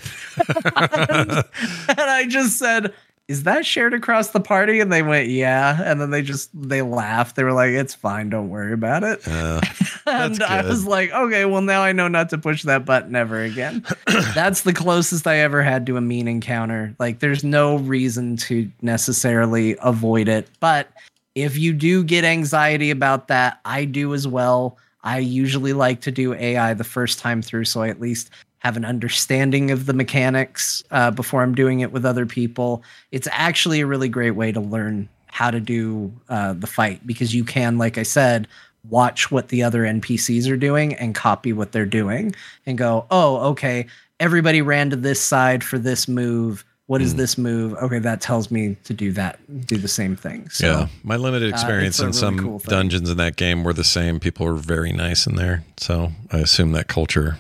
and, 0.77 1.31
and 1.89 2.01
I 2.01 2.27
just 2.29 2.59
said, 2.59 2.93
Is 3.31 3.45
that 3.45 3.65
shared 3.65 3.95
across 3.95 4.31
the 4.31 4.41
party? 4.41 4.81
And 4.81 4.93
they 4.93 5.03
went, 5.03 5.29
Yeah. 5.29 5.81
And 5.85 6.01
then 6.01 6.11
they 6.11 6.21
just 6.21 6.51
they 6.53 6.83
laughed. 6.83 7.37
They 7.37 7.45
were 7.45 7.53
like, 7.53 7.71
It's 7.71 7.95
fine, 7.95 8.29
don't 8.29 8.49
worry 8.49 8.73
about 8.73 9.05
it. 9.05 9.21
Uh, 9.25 9.61
and 10.07 10.35
That's 10.35 10.41
I 10.41 10.63
was 10.63 10.85
like, 10.85 11.13
okay, 11.13 11.45
well 11.45 11.63
now 11.63 11.81
I 11.81 11.93
know 11.93 12.09
not 12.09 12.29
to 12.31 12.39
push 12.39 12.65
that 12.65 12.85
button 12.85 13.15
ever 13.15 13.41
again. 13.41 13.87
That's 14.35 14.63
the 14.63 14.73
closest 14.73 15.29
I 15.29 15.37
ever 15.37 15.63
had 15.63 15.87
to 15.87 15.97
a 15.97 16.01
mean 16.01 16.27
encounter. 16.27 16.93
Like 16.99 17.21
there's 17.21 17.45
no 17.45 17.77
reason 17.77 18.37
to 18.39 18.69
necessarily 18.83 19.77
avoid 19.81 20.27
it, 20.27 20.49
but 20.59 20.89
if 21.37 21.57
you 21.57 21.73
do 21.73 22.03
get 22.03 22.25
anxiety 22.25 22.91
about 22.91 23.29
that, 23.29 23.61
I 23.65 23.85
do 23.85 24.13
as 24.13 24.27
well. 24.27 24.77
I 25.05 25.19
usually 25.19 25.73
like 25.73 26.01
to 26.01 26.11
do 26.11 26.35
AI 26.35 26.75
the 26.75 26.83
first 26.83 27.21
time 27.21 27.43
through 27.43 27.67
so 27.67 27.83
I 27.83 27.91
at 27.91 28.01
least 28.01 28.31
have 28.61 28.77
an 28.77 28.85
understanding 28.85 29.71
of 29.71 29.87
the 29.87 29.93
mechanics 29.93 30.85
uh, 30.91 31.11
before 31.11 31.43
I'm 31.43 31.55
doing 31.55 31.81
it 31.81 31.93
with 31.93 32.05
other 32.05 32.27
people. 32.27 32.83
It's 33.11 33.29
actually 33.33 33.81
a 33.81 33.87
really 33.87 34.09
great 34.09 34.33
way 34.33 34.53
to 34.53 34.61
learn 34.61 35.09
how 35.27 35.51
to 35.51 35.61
do 35.61 36.13
uh, 36.29 36.53
the 36.53 36.67
fight 36.67 37.07
because 37.07 37.35
you 37.35 37.43
can, 37.43 37.79
like 37.79 37.97
I 37.97 38.03
said, 38.03 38.47
watch 38.89 39.31
what 39.31 39.49
the 39.49 39.63
other 39.63 39.83
NPCs 39.85 40.51
are 40.51 40.57
doing 40.57 40.95
and 40.95 41.15
copy 41.15 41.53
what 41.53 41.73
they're 41.73 41.87
doing 41.87 42.35
and 42.67 42.77
go, 42.77 43.07
oh, 43.11 43.37
okay, 43.51 43.87
everybody 44.19 44.61
ran 44.61 44.91
to 44.91 44.97
this 44.97 45.21
side 45.21 45.65
for 45.65 45.79
this 45.79 46.07
move. 46.07 46.65
What 46.87 47.01
is 47.01 47.13
is 47.13 47.17
this 47.17 47.39
move? 47.39 47.75
Okay, 47.75 48.01
that 48.01 48.21
tells 48.21 48.51
me 48.51 48.77
to 48.85 48.93
do 48.93 49.13
that, 49.13 49.39
do 49.67 49.79
the 49.79 49.89
same 49.89 50.17
thing. 50.17 50.51
So, 50.51 50.67
yeah. 50.67 50.89
My 51.03 51.17
limited 51.17 51.53
uh, 51.53 51.55
experience 51.55 51.99
a 52.01 52.03
in 52.03 52.09
really 52.09 52.19
some 52.19 52.39
cool 52.39 52.59
dungeons 52.59 53.09
in 53.09 53.17
that 53.17 53.37
game 53.37 53.63
were 53.63 53.73
the 53.73 53.85
same. 53.85 54.19
People 54.19 54.45
were 54.45 54.55
very 54.55 54.93
nice 54.93 55.27
in 55.27 55.37
there. 55.37 55.65
So 55.79 56.11
I 56.31 56.39
assume 56.39 56.73
that 56.73 56.89
culture 56.89 57.39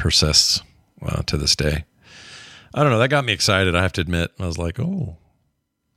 persists 0.00 0.62
uh, 1.02 1.22
to 1.22 1.36
this 1.36 1.54
day. 1.54 1.84
I 2.74 2.82
don't 2.82 2.90
know. 2.92 2.98
That 2.98 3.08
got 3.08 3.24
me 3.24 3.32
excited. 3.32 3.74
I 3.76 3.82
have 3.82 3.92
to 3.94 4.00
admit. 4.00 4.30
I 4.38 4.46
was 4.46 4.58
like, 4.58 4.78
oh, 4.80 5.16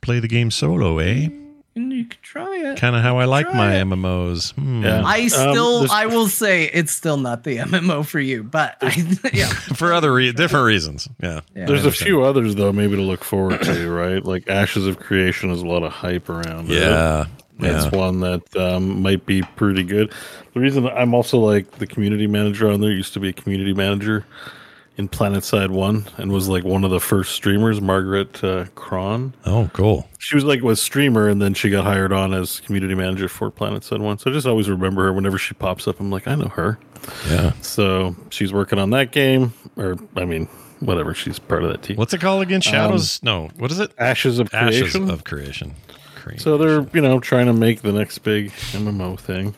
play 0.01 0.19
the 0.19 0.27
game 0.27 0.51
solo, 0.51 0.99
eh? 0.99 1.29
And 1.75 1.91
you 1.91 2.05
can 2.05 2.19
try 2.21 2.55
it. 2.57 2.77
Kind 2.77 2.95
of 2.95 3.01
how 3.01 3.17
I 3.17 3.25
like 3.25 3.47
Try 3.47 3.55
my 3.57 3.75
it. 3.77 3.83
MMOs. 3.85 4.53
Hmm. 4.53 4.83
Yeah. 4.83 5.01
I 5.03 5.21
Um, 5.23 5.29
still, 5.29 5.79
there's- 5.79 5.91
I 5.91 6.05
will 6.05 6.27
say, 6.27 6.65
it's 6.71 6.91
still 6.91 7.17
not 7.17 7.43
the 7.43 7.57
MMO 7.57 8.05
for 8.05 8.19
you, 8.19 8.43
but 8.43 8.77
I, 8.81 9.17
yeah, 9.33 9.47
For 9.75 9.91
other 9.91 10.13
re- 10.13 10.31
different 10.33 10.65
reasons. 10.67 11.07
Yeah. 11.21 11.41
Yeah. 11.55 11.65
There's 11.65 11.85
a 11.85 11.91
few 11.91 12.23
others 12.23 12.53
though, 12.55 12.71
maybe 12.71 12.95
to 12.97 13.01
look 13.01 13.23
forward 13.23 13.61
to, 13.63 13.89
right? 13.91 14.23
Like 14.23 14.47
Ashes 14.49 14.85
of 14.85 14.99
Creation 14.99 15.49
has 15.49 15.61
a 15.63 15.65
lot 15.65 15.81
of 15.83 15.91
hype 15.91 16.29
around. 16.29 16.69
it. 16.69 17.27
That's 17.59 17.85
Yeah. 17.85 17.97
one 17.99 18.19
that 18.21 18.55
um, 18.57 19.01
might 19.01 19.25
be 19.25 19.41
pretty 19.55 19.83
good. 19.83 20.11
The 20.53 20.59
reason 20.59 20.87
I'm 20.87 21.13
also 21.13 21.37
like 21.39 21.69
the 21.79 21.87
community 21.87 22.27
manager 22.27 22.69
on 22.69 22.81
there 22.81 22.91
used 22.91 23.13
to 23.13 23.19
be 23.19 23.29
a 23.29 23.33
community 23.33 23.73
manager 23.73 24.25
in 24.97 25.09
PlanetSide 25.09 25.69
One 25.71 26.05
and 26.17 26.31
was 26.31 26.47
like 26.47 26.63
one 26.63 26.83
of 26.83 26.91
the 26.91 26.99
first 26.99 27.31
streamers. 27.33 27.81
Margaret 27.81 28.43
uh, 28.43 28.65
Krohn. 28.75 29.33
Oh, 29.45 29.69
cool. 29.73 30.07
She 30.19 30.35
was 30.35 30.43
like 30.43 30.61
was 30.61 30.81
streamer, 30.81 31.27
and 31.27 31.41
then 31.41 31.53
she 31.53 31.69
got 31.69 31.83
hired 31.83 32.11
on 32.13 32.33
as 32.33 32.59
community 32.59 32.93
manager 32.95 33.27
for 33.27 33.49
PlanetSide 33.51 33.99
One. 34.01 34.17
So 34.19 34.29
I 34.29 34.33
just 34.33 34.45
always 34.47 34.69
remember 34.69 35.03
her 35.05 35.13
whenever 35.13 35.37
she 35.37 35.53
pops 35.55 35.87
up. 35.87 35.99
I'm 35.99 36.11
like, 36.11 36.27
I 36.27 36.35
know 36.35 36.49
her. 36.49 36.77
Yeah. 37.29 37.53
So 37.61 38.15
she's 38.29 38.53
working 38.53 38.77
on 38.79 38.91
that 38.91 39.11
game, 39.11 39.53
or 39.77 39.97
I 40.15 40.25
mean, 40.25 40.45
whatever. 40.79 41.13
She's 41.13 41.39
part 41.39 41.63
of 41.63 41.69
that 41.71 41.81
team. 41.83 41.97
What's 41.97 42.13
it 42.13 42.21
called 42.21 42.41
again? 42.43 42.61
Shadows? 42.61 43.21
no. 43.23 43.49
What 43.57 43.71
is 43.71 43.79
it? 43.79 43.91
Ashes 43.97 44.37
of 44.39 44.53
Ashes 44.53 44.81
Creation. 44.91 45.09
of 45.09 45.23
Creation. 45.23 45.73
So 46.37 46.57
they're 46.57 46.85
you 46.93 47.01
know 47.01 47.19
trying 47.19 47.45
to 47.47 47.53
make 47.53 47.81
the 47.81 47.91
next 47.91 48.19
big 48.19 48.51
MMO 48.71 49.19
thing. 49.19 49.55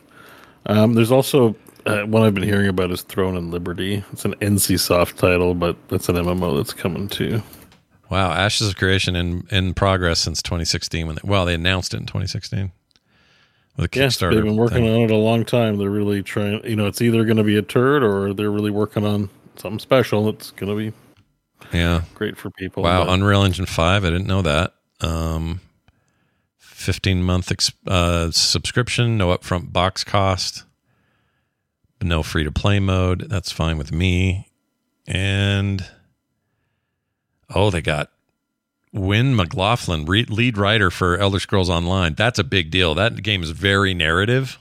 Um, 0.67 0.93
there's 0.93 1.11
also 1.11 1.55
uh, 1.85 2.01
one 2.03 2.23
I've 2.23 2.33
been 2.33 2.43
hearing 2.43 2.67
about 2.67 2.89
is 2.91 3.03
Throne 3.03 3.37
and 3.37 3.51
Liberty. 3.51 4.03
It's 4.11 4.25
an 4.25 4.33
NC-soft 4.35 5.17
title, 5.17 5.53
but 5.53 5.77
that's 5.89 6.09
an 6.09 6.15
MMO 6.15 6.57
that's 6.57 6.73
coming 6.73 7.07
too. 7.07 7.43
Wow, 8.09 8.31
Ashes 8.31 8.67
of 8.69 8.75
Creation 8.75 9.15
in 9.15 9.47
in 9.51 9.73
progress 9.73 10.19
since 10.19 10.41
2016. 10.41 11.05
When 11.07 11.15
they, 11.15 11.21
well, 11.23 11.45
they 11.45 11.53
announced 11.53 11.93
it 11.93 11.97
in 11.97 12.05
2016 12.05 12.71
with 13.77 13.93
a 13.93 13.97
Yes, 13.99 14.17
Kickstarter. 14.17 14.33
they've 14.35 14.43
been 14.43 14.55
working 14.55 14.77
thing. 14.85 14.95
on 14.95 15.01
it 15.01 15.11
a 15.11 15.15
long 15.17 15.45
time. 15.45 15.77
They're 15.77 15.89
really 15.89 16.23
trying. 16.23 16.63
You 16.65 16.75
know, 16.75 16.87
it's 16.87 17.01
either 17.01 17.23
going 17.25 17.37
to 17.37 17.43
be 17.43 17.57
a 17.57 17.61
turd 17.61 18.03
or 18.03 18.33
they're 18.33 18.51
really 18.51 18.71
working 18.71 19.05
on 19.05 19.29
something 19.57 19.79
special 19.79 20.25
that's 20.31 20.51
going 20.51 20.69
to 20.75 20.91
be 20.91 21.77
Yeah. 21.77 22.01
great 22.13 22.37
for 22.37 22.49
people. 22.51 22.83
Wow, 22.83 23.05
But- 23.05 23.13
Unreal 23.13 23.43
Engine 23.43 23.65
5. 23.65 24.03
I 24.05 24.09
didn't 24.09 24.27
know 24.27 24.41
that. 24.43 24.73
Um, 25.01 25.61
15 26.75 27.23
month 27.23 27.51
uh, 27.87 28.31
subscription, 28.31 29.17
no 29.17 29.35
upfront 29.35 29.71
box 29.71 30.03
cost, 30.03 30.65
no 32.01 32.21
free 32.21 32.43
to 32.43 32.51
play 32.51 32.79
mode. 32.79 33.27
That's 33.29 33.51
fine 33.51 33.77
with 33.77 33.91
me. 33.93 34.49
And 35.07 35.85
oh, 37.53 37.71
they 37.71 37.81
got 37.81 38.11
Win 38.91 39.35
McLaughlin, 39.35 40.05
re- 40.05 40.25
lead 40.25 40.57
writer 40.57 40.91
for 40.91 41.17
Elder 41.17 41.39
Scrolls 41.39 41.69
Online. 41.69 42.13
That's 42.13 42.39
a 42.39 42.43
big 42.43 42.71
deal. 42.71 42.93
That 42.93 43.23
game 43.23 43.41
is 43.41 43.51
very 43.51 43.93
narrative. 43.93 44.59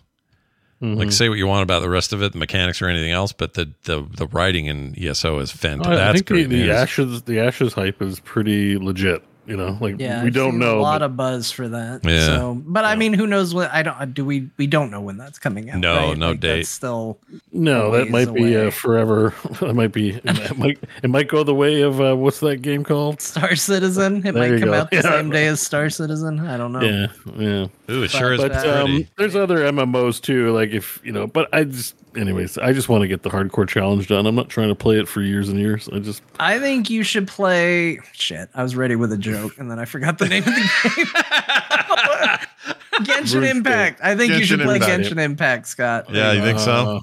Mm-hmm. 0.80 0.98
Like, 0.98 1.12
say 1.12 1.28
what 1.28 1.38
you 1.38 1.46
want 1.48 1.64
about 1.64 1.82
the 1.82 1.90
rest 1.90 2.12
of 2.12 2.22
it, 2.22 2.32
the 2.32 2.38
mechanics 2.38 2.80
or 2.80 2.86
anything 2.88 3.12
else, 3.12 3.32
but 3.32 3.54
the 3.54 3.72
the, 3.84 4.06
the 4.16 4.28
writing 4.28 4.66
in 4.66 4.94
ESO 4.96 5.40
is 5.40 5.52
Oh, 5.52 5.56
fantastic. 5.56 5.92
I 5.92 5.96
That's 5.96 6.22
think 6.22 6.28
the, 6.28 6.44
the 6.44 6.70
ashes 6.70 7.22
the 7.22 7.40
ashes 7.40 7.72
hype 7.72 8.00
is 8.00 8.20
pretty 8.20 8.78
legit. 8.78 9.22
You 9.46 9.56
know, 9.58 9.76
like 9.80 9.96
Yeah, 9.98 10.22
we 10.22 10.28
I've 10.28 10.34
don't 10.34 10.58
know. 10.58 10.78
a 10.78 10.80
lot 10.80 11.00
but- 11.00 11.04
of 11.06 11.16
buzz 11.16 11.50
for 11.50 11.68
that. 11.68 12.00
Yeah. 12.04 12.26
So, 12.26 12.62
but 12.64 12.84
I 12.84 12.94
mean, 12.96 13.12
who 13.12 13.26
knows 13.26 13.54
when? 13.54 13.68
I 13.70 13.82
don't. 13.82 14.14
Do 14.14 14.24
we? 14.24 14.48
We 14.56 14.66
don't 14.66 14.90
know 14.90 15.00
when 15.02 15.16
that's 15.18 15.38
coming 15.38 15.68
out. 15.70 15.78
No, 15.80 15.94
right? 16.08 16.18
no 16.18 16.30
Like, 16.30 16.40
date. 16.40 16.56
That's 16.60 16.68
still. 16.70 17.18
No, 17.52 17.90
that 17.90 18.10
ways 18.10 18.26
might 18.28 18.34
be 18.34 18.54
away. 18.54 18.66
uh, 18.68 18.70
forever. 18.70 19.34
That 19.60 19.74
might 19.74 19.92
be. 19.92 20.10
It 20.24 20.56
might. 20.58 20.78
It 21.02 21.10
might 21.10 21.28
go 21.28 21.44
the 21.44 21.54
way 21.54 21.82
of 21.82 22.00
uh, 22.00 22.16
what's 22.16 22.40
that 22.40 22.62
game 22.62 22.84
called? 22.84 23.20
Star 23.20 23.54
Citizen. 23.56 24.18
It 24.26 24.32
There 24.32 24.32
might 24.34 24.60
come 24.60 24.70
go. 24.70 24.74
out 24.74 24.90
the 24.90 24.96
Yeah. 25.02 25.02
same 25.02 25.30
day 25.30 25.46
as 25.46 25.60
Star 25.60 25.90
Citizen. 25.90 26.40
I 26.40 26.56
don't 26.56 26.72
know. 26.72 26.80
Yeah, 26.80 27.06
yeah. 27.36 27.66
Ooh, 27.90 28.02
it 28.02 28.10
sure 28.10 28.32
is 28.32 28.40
But 28.40 28.66
um, 28.66 29.06
there's 29.18 29.36
other 29.36 29.58
MMOs 29.58 30.20
too. 30.20 30.52
Like 30.52 30.70
if 30.70 31.00
you 31.04 31.12
know, 31.12 31.26
but 31.26 31.48
I 31.52 31.64
just, 31.64 31.94
anyways, 32.16 32.56
I 32.56 32.72
just 32.72 32.88
want 32.88 33.02
to 33.02 33.08
get 33.08 33.22
the 33.22 33.28
hardcore 33.30 33.68
challenge 33.68 34.08
done. 34.08 34.26
I'm 34.26 34.34
not 34.34 34.48
trying 34.48 34.68
to 34.68 34.74
play 34.74 34.98
it 34.98 35.06
for 35.06 35.20
years 35.20 35.50
and 35.50 35.58
years. 35.58 35.88
I 35.92 35.98
just 35.98 36.22
I 36.40 36.58
think 36.58 36.88
you 36.88 37.02
should 37.02 37.28
play. 37.28 37.98
Shit, 38.12 38.48
I 38.54 38.62
was 38.62 38.74
ready 38.74 38.96
with 38.96 39.12
a 39.12 39.18
joke 39.18 39.58
and 39.58 39.70
then 39.70 39.78
I 39.78 39.84
forgot 39.84 40.16
the 40.18 40.28
name 40.28 40.44
of 40.44 40.54
the 40.54 40.54
game. 40.96 41.06
Genshin 43.04 43.42
RuneScape. 43.42 43.50
Impact. 43.50 44.00
I 44.02 44.16
think 44.16 44.32
you 44.32 44.44
should 44.44 44.60
play 44.60 44.76
Impact. 44.76 45.02
Genshin 45.02 45.18
Impact, 45.22 45.66
Scott. 45.66 46.06
yeah, 46.10 46.32
you 46.32 46.42
think 46.42 46.58
so? 46.60 46.72
Uh, 46.72 47.00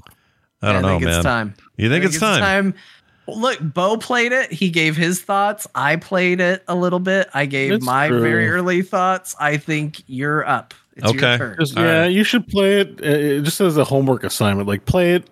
I 0.64 0.74
don't 0.74 0.82
know, 0.82 0.90
think 0.90 1.04
man. 1.04 1.16
It's 1.16 1.24
time. 1.24 1.54
You 1.78 1.90
think 1.90 2.04
I 2.04 2.08
it's 2.08 2.20
time? 2.20 2.66
Well, 2.72 2.82
Look, 3.28 3.60
Bo 3.62 3.98
played 3.98 4.32
it. 4.32 4.52
He 4.52 4.70
gave 4.70 4.98
his 4.98 5.22
thoughts. 5.22 5.68
I 5.76 5.96
played 5.96 6.42
it 6.42 6.64
a 6.68 6.76
little 6.76 7.00
bit. 7.00 7.30
I 7.34 7.46
gave 7.46 7.72
It's 7.72 7.86
my 7.86 8.08
true. 8.08 8.22
very 8.22 8.50
early 8.50 8.82
thoughts. 8.82 9.36
I 9.40 9.58
think 9.58 10.04
you're 10.08 10.46
up. 10.48 10.74
It's 10.96 11.08
Okay. 11.08 11.30
your 11.30 11.38
turn. 11.38 11.56
just, 11.60 11.76
yeah, 11.78 12.02
right. 12.02 12.12
you 12.12 12.24
should 12.24 12.48
play 12.48 12.82
it 12.82 13.00
uh, 13.00 13.42
just 13.44 13.62
as 13.62 13.78
a 13.78 13.84
homework 13.86 14.24
assignment. 14.24 14.68
Like 14.68 14.86
play 14.86 15.14
it, 15.14 15.30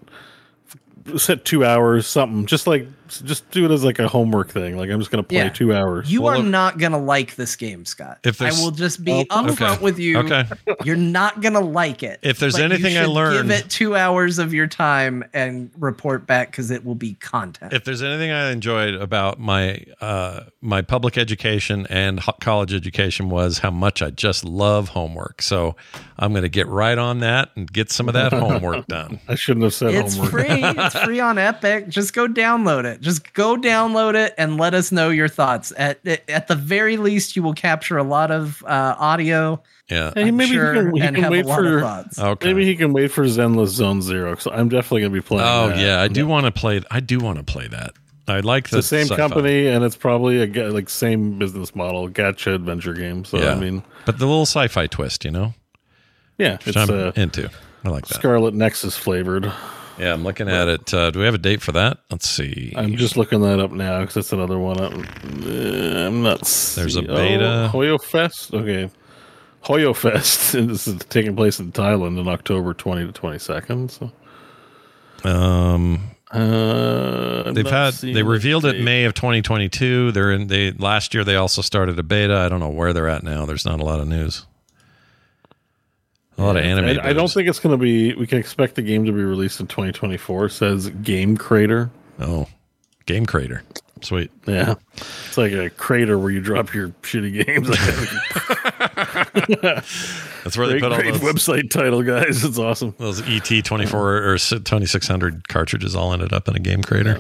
set 1.18 1.46
two 1.46 1.66
hours, 1.66 2.06
something. 2.08 2.46
Just 2.46 2.68
like 2.68 2.88
just 3.24 3.50
do 3.50 3.66
it 3.66 3.72
as 3.72 3.84
like 3.84 3.98
a 3.98 4.08
homework 4.08 4.52
thing. 4.52 4.78
Like 4.78 4.92
I'm 4.92 5.00
just 5.00 5.10
gonna 5.10 5.24
play 5.24 5.40
Yeah. 5.40 5.50
two 5.50 5.74
hours. 5.74 6.12
You 6.12 6.22
Well, 6.22 6.36
are 6.36 6.40
if- 6.40 6.46
not 6.46 6.78
gonna 6.78 7.00
like 7.00 7.36
this 7.36 7.56
game, 7.56 7.84
Scott. 7.86 8.20
If 8.24 8.40
I 8.40 8.52
will 8.52 8.70
just 8.70 9.04
be 9.04 9.26
Oh, 9.32 9.44
upfront 9.44 9.74
okay. 9.78 9.84
with 9.84 9.98
you. 9.98 10.20
Okay. 10.20 10.44
You're 10.84 10.96
not 10.96 11.42
gonna 11.42 11.60
like 11.60 12.04
it. 12.04 12.20
If 12.22 12.38
there's 12.38 12.60
anything 12.60 12.96
I 12.98 13.04
should 13.06 13.10
learned- 13.10 13.50
give 13.50 13.60
it 13.60 13.70
two 13.70 13.96
hours 13.96 14.38
of 14.38 14.54
your 14.54 14.68
time 14.68 15.24
and 15.34 15.72
report 15.80 16.28
back 16.28 16.52
because 16.52 16.70
it 16.70 16.86
will 16.86 16.94
be 16.94 17.16
content. 17.16 17.74
If 17.74 17.84
there's 17.84 18.04
anything 18.04 18.30
I 18.30 18.52
enjoyed 18.52 18.94
about 18.94 19.40
my 19.40 19.84
uh, 20.02 20.42
my 20.62 20.84
public 20.84 21.18
education 21.18 21.88
and 21.90 22.22
college 22.42 22.74
education 22.76 23.30
was 23.32 23.58
how 23.60 23.72
much 23.72 24.04
I 24.04 24.12
just 24.12 24.44
love 24.46 24.90
homework. 24.90 25.42
So 25.42 25.76
I'm 26.20 26.32
going 26.32 26.44
to 26.44 26.50
get 26.50 26.68
right 26.68 26.98
on 26.98 27.20
that 27.22 27.50
and 27.56 27.72
get 27.72 27.92
some 27.92 28.08
of 28.08 28.14
that 28.14 28.34
homework 28.34 28.86
done. 28.88 29.20
I 29.28 29.36
shouldn't 29.36 29.64
have 29.64 29.74
said 29.74 29.96
it's 29.96 30.16
homework. 30.16 30.32
free. 30.32 30.46
It's 30.50 30.94
free 31.06 31.20
on 31.20 31.38
Epic. 31.38 31.90
Just 31.90 32.14
go 32.14 32.28
download 32.28 32.86
it. 32.86 33.02
Just 33.02 33.34
go 33.34 33.56
download 33.58 34.16
it 34.16 34.34
and 34.38 34.58
let 34.58 34.74
us 34.74 34.92
know 34.92 35.10
your 35.10 35.28
thoughts. 35.28 35.72
At 35.78 36.00
at 36.30 36.48
the 36.48 36.56
very 36.56 36.98
least, 36.98 37.36
you 37.36 37.44
will 37.44 37.54
capture 37.54 37.98
a 37.98 38.04
lot 38.04 38.32
of 38.32 38.64
uh, 38.66 38.96
audio. 38.98 39.62
Yeah. 39.90 40.12
Hey, 40.14 40.30
maybe 40.32 40.52
sure, 40.52 40.74
he 40.94 41.00
can, 41.02 41.16
he 41.16 41.22
can 41.22 41.32
wait 41.32 41.46
a 41.46 41.48
lot 41.48 41.60
for. 41.60 41.82
thoughts. 41.82 42.20
Okay. 42.20 42.48
Maybe 42.48 42.66
he 42.66 42.76
can 42.76 42.94
wait 42.94 43.12
for 43.12 43.24
Zenless 43.26 43.68
Zone 43.70 44.02
Zero. 44.02 44.36
So 44.36 44.52
I'm 44.52 44.70
definitely 44.70 45.02
gonna 45.02 45.14
be 45.14 45.22
playing. 45.22 45.44
oh 45.48 45.70
that. 45.70 45.78
yeah, 45.80 46.02
I 46.02 46.08
do 46.08 46.28
want 46.28 46.46
to 46.46 46.52
play. 46.52 46.82
I 46.92 47.00
do 47.00 47.20
want 47.20 47.38
to 47.40 47.44
play 47.44 47.68
that. 47.68 47.94
I 48.28 48.42
like 48.42 48.66
It's 48.66 48.72
the 48.74 48.84
same 48.84 49.08
sci-fi. 49.08 49.16
company, 49.16 49.66
and 49.66 49.84
it's 49.84 49.96
probably 49.96 50.40
a 50.40 50.46
ga- 50.46 50.68
like 50.70 50.88
same 50.88 51.40
business 51.40 51.76
model, 51.76 52.08
gacha 52.10 52.54
adventure 52.54 52.94
game. 52.94 53.26
So 53.26 53.40
Yeah. 53.40 53.54
I 53.54 53.56
mean, 53.56 53.82
but 54.06 54.20
the 54.20 54.28
little 54.28 54.46
sci-fi 54.46 54.86
twist, 54.86 55.26
you 55.26 55.32
know, 55.32 55.56
yeah, 56.38 56.58
which 56.58 56.68
it's 56.68 56.78
I'm 56.78 56.90
uh, 56.92 57.12
into. 57.16 57.50
I 57.84 57.90
like 57.90 58.06
that. 58.06 58.14
Scarlet 58.16 58.54
Nexus 58.54 58.96
flavored. 58.96 59.52
Yeah, 60.00 60.14
I'm 60.14 60.24
looking 60.24 60.48
at 60.50 60.68
it. 60.68 60.94
Uh, 60.94 61.12
do 61.12 61.20
we 61.20 61.26
have 61.26 61.34
a 61.34 61.40
date 61.40 61.62
for 61.62 61.72
that? 61.74 62.00
Let's 62.10 62.28
see. 62.30 62.74
I'm 62.76 62.96
just 62.96 63.18
looking 63.18 63.42
that 63.42 63.60
up 63.60 63.72
now 63.72 64.00
because 64.02 64.16
that's 64.16 64.34
another 64.34 64.58
one. 64.58 64.80
I'm, 64.80 65.02
uh, 65.02 66.08
I'm 66.08 66.24
not. 66.24 66.42
There's 66.76 66.96
a 66.96 67.02
beta. 67.02 67.70
Oh, 67.74 67.78
Hoyo 67.78 68.02
Fest. 68.02 68.54
Okay, 68.54 68.90
Hoyo 69.66 69.96
Fest. 69.96 70.56
And 70.56 70.70
this 70.72 70.88
is 70.88 71.04
taking 71.06 71.36
place 71.36 71.60
in 71.60 71.72
Thailand 71.72 72.20
in 72.20 72.28
October 72.28 72.74
20 72.74 73.12
to 73.12 73.22
22nd. 73.22 73.92
So 73.92 75.30
um, 75.30 76.12
uh, 76.32 77.52
they've 77.52 77.70
had 77.70 77.94
they 77.96 78.24
revealed 78.24 78.66
it. 78.66 78.82
May 78.82 79.06
of 79.06 79.14
2022. 79.14 80.12
They're 80.12 80.32
in 80.32 80.48
they 80.48 80.72
last 80.72 81.14
year 81.14 81.24
they 81.24 81.36
also 81.36 81.62
started 81.62 82.00
a 82.00 82.04
beta. 82.04 82.38
I 82.38 82.50
don't 82.50 82.60
know 82.60 82.70
where 82.70 82.94
they're 82.94 83.10
at 83.10 83.24
now. 83.24 83.46
There's 83.46 83.66
not 83.66 83.80
a 83.80 83.84
lot 83.84 84.00
of 84.00 84.08
news. 84.08 84.46
A 86.40 86.44
lot 86.44 86.56
of 86.58 86.64
anime. 86.64 87.00
I, 87.00 87.10
I 87.10 87.14
don't 87.14 87.30
think 87.30 87.50
it's 87.50 87.60
going 87.60 87.78
to 87.78 87.82
be. 87.84 88.14
We 88.16 88.26
can 88.26 88.38
expect 88.38 88.76
the 88.76 88.82
game 88.82 89.06
to 89.06 89.12
be 89.12 89.24
released 89.24 89.60
in 89.60 89.68
2024. 89.68 90.50
Says 90.50 90.90
Game 90.90 91.36
Crater. 91.38 91.92
Oh, 92.20 92.48
Game 93.06 93.26
Crater. 93.26 93.64
Sweet. 94.02 94.32
Yeah, 94.48 94.76
it's 94.96 95.38
like 95.38 95.52
a 95.52 95.70
crater 95.70 96.18
where 96.18 96.32
you 96.32 96.40
drop 96.40 96.74
your 96.74 96.90
shitty 97.02 97.46
games. 97.46 97.68
That's 100.44 100.58
where 100.58 100.68
they 100.68 100.80
great 100.80 100.84
put 100.84 100.92
all 100.94 101.00
great 101.00 101.14
those, 101.16 101.22
website 101.22 101.70
title, 101.70 102.02
guys. 102.04 102.44
It's 102.44 102.58
awesome. 102.58 102.96
those 102.98 103.22
ET 103.28 103.64
24 103.66 104.18
or 104.24 104.38
2600 104.38 105.48
cartridges 105.50 105.96
all 105.96 106.14
ended 106.14 106.34
up 106.34 106.48
in 106.48 106.56
a 106.56 106.60
Game 106.60 106.82
Crater. 106.82 107.20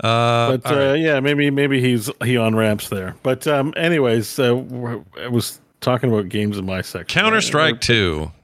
Uh, 0.00 0.56
But 0.56 0.66
uh, 0.72 0.76
right. 0.76 0.94
yeah, 0.94 1.20
maybe 1.20 1.50
maybe 1.50 1.80
he's 1.80 2.10
he 2.24 2.36
on 2.36 2.54
ramps 2.56 2.88
there. 2.88 3.14
But 3.22 3.46
um, 3.46 3.72
anyways, 3.76 4.38
uh, 4.38 4.56
we're- 4.56 5.02
was 5.30 5.60
talking 5.84 6.10
about 6.10 6.28
games 6.28 6.58
in 6.58 6.66
my 6.66 6.82
section. 6.82 7.20
Counter 7.20 7.40
Strike 7.40 7.80
2. 7.80 8.30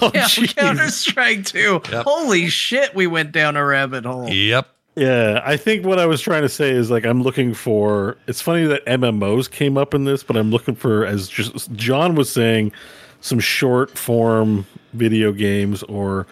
Oh, 0.00 0.10
Yeah. 0.14 0.26
Counter 0.28 0.88
Strike 0.88 1.44
2. 1.44 1.82
Yep. 1.92 2.04
Holy 2.06 2.48
shit, 2.48 2.94
we 2.94 3.06
went 3.06 3.32
down 3.32 3.56
a 3.56 3.64
rabbit 3.64 4.06
hole. 4.06 4.26
Yep. 4.26 4.66
Yeah, 4.94 5.42
I 5.44 5.58
think 5.58 5.84
what 5.84 5.98
I 5.98 6.06
was 6.06 6.22
trying 6.22 6.40
to 6.40 6.48
say 6.48 6.70
is 6.70 6.90
like 6.90 7.04
I'm 7.04 7.22
looking 7.22 7.52
for. 7.52 8.16
It's 8.26 8.40
funny 8.40 8.64
that 8.64 8.86
MMOs 8.86 9.50
came 9.50 9.76
up 9.76 9.92
in 9.92 10.04
this, 10.04 10.22
but 10.22 10.34
I'm 10.38 10.50
looking 10.50 10.74
for 10.74 11.04
as 11.04 11.28
just 11.28 11.70
John 11.74 12.14
was 12.14 12.32
saying, 12.32 12.72
some 13.20 13.38
short 13.38 13.98
form 13.98 14.66
video 14.94 15.32
games, 15.32 15.82
or 15.82 16.26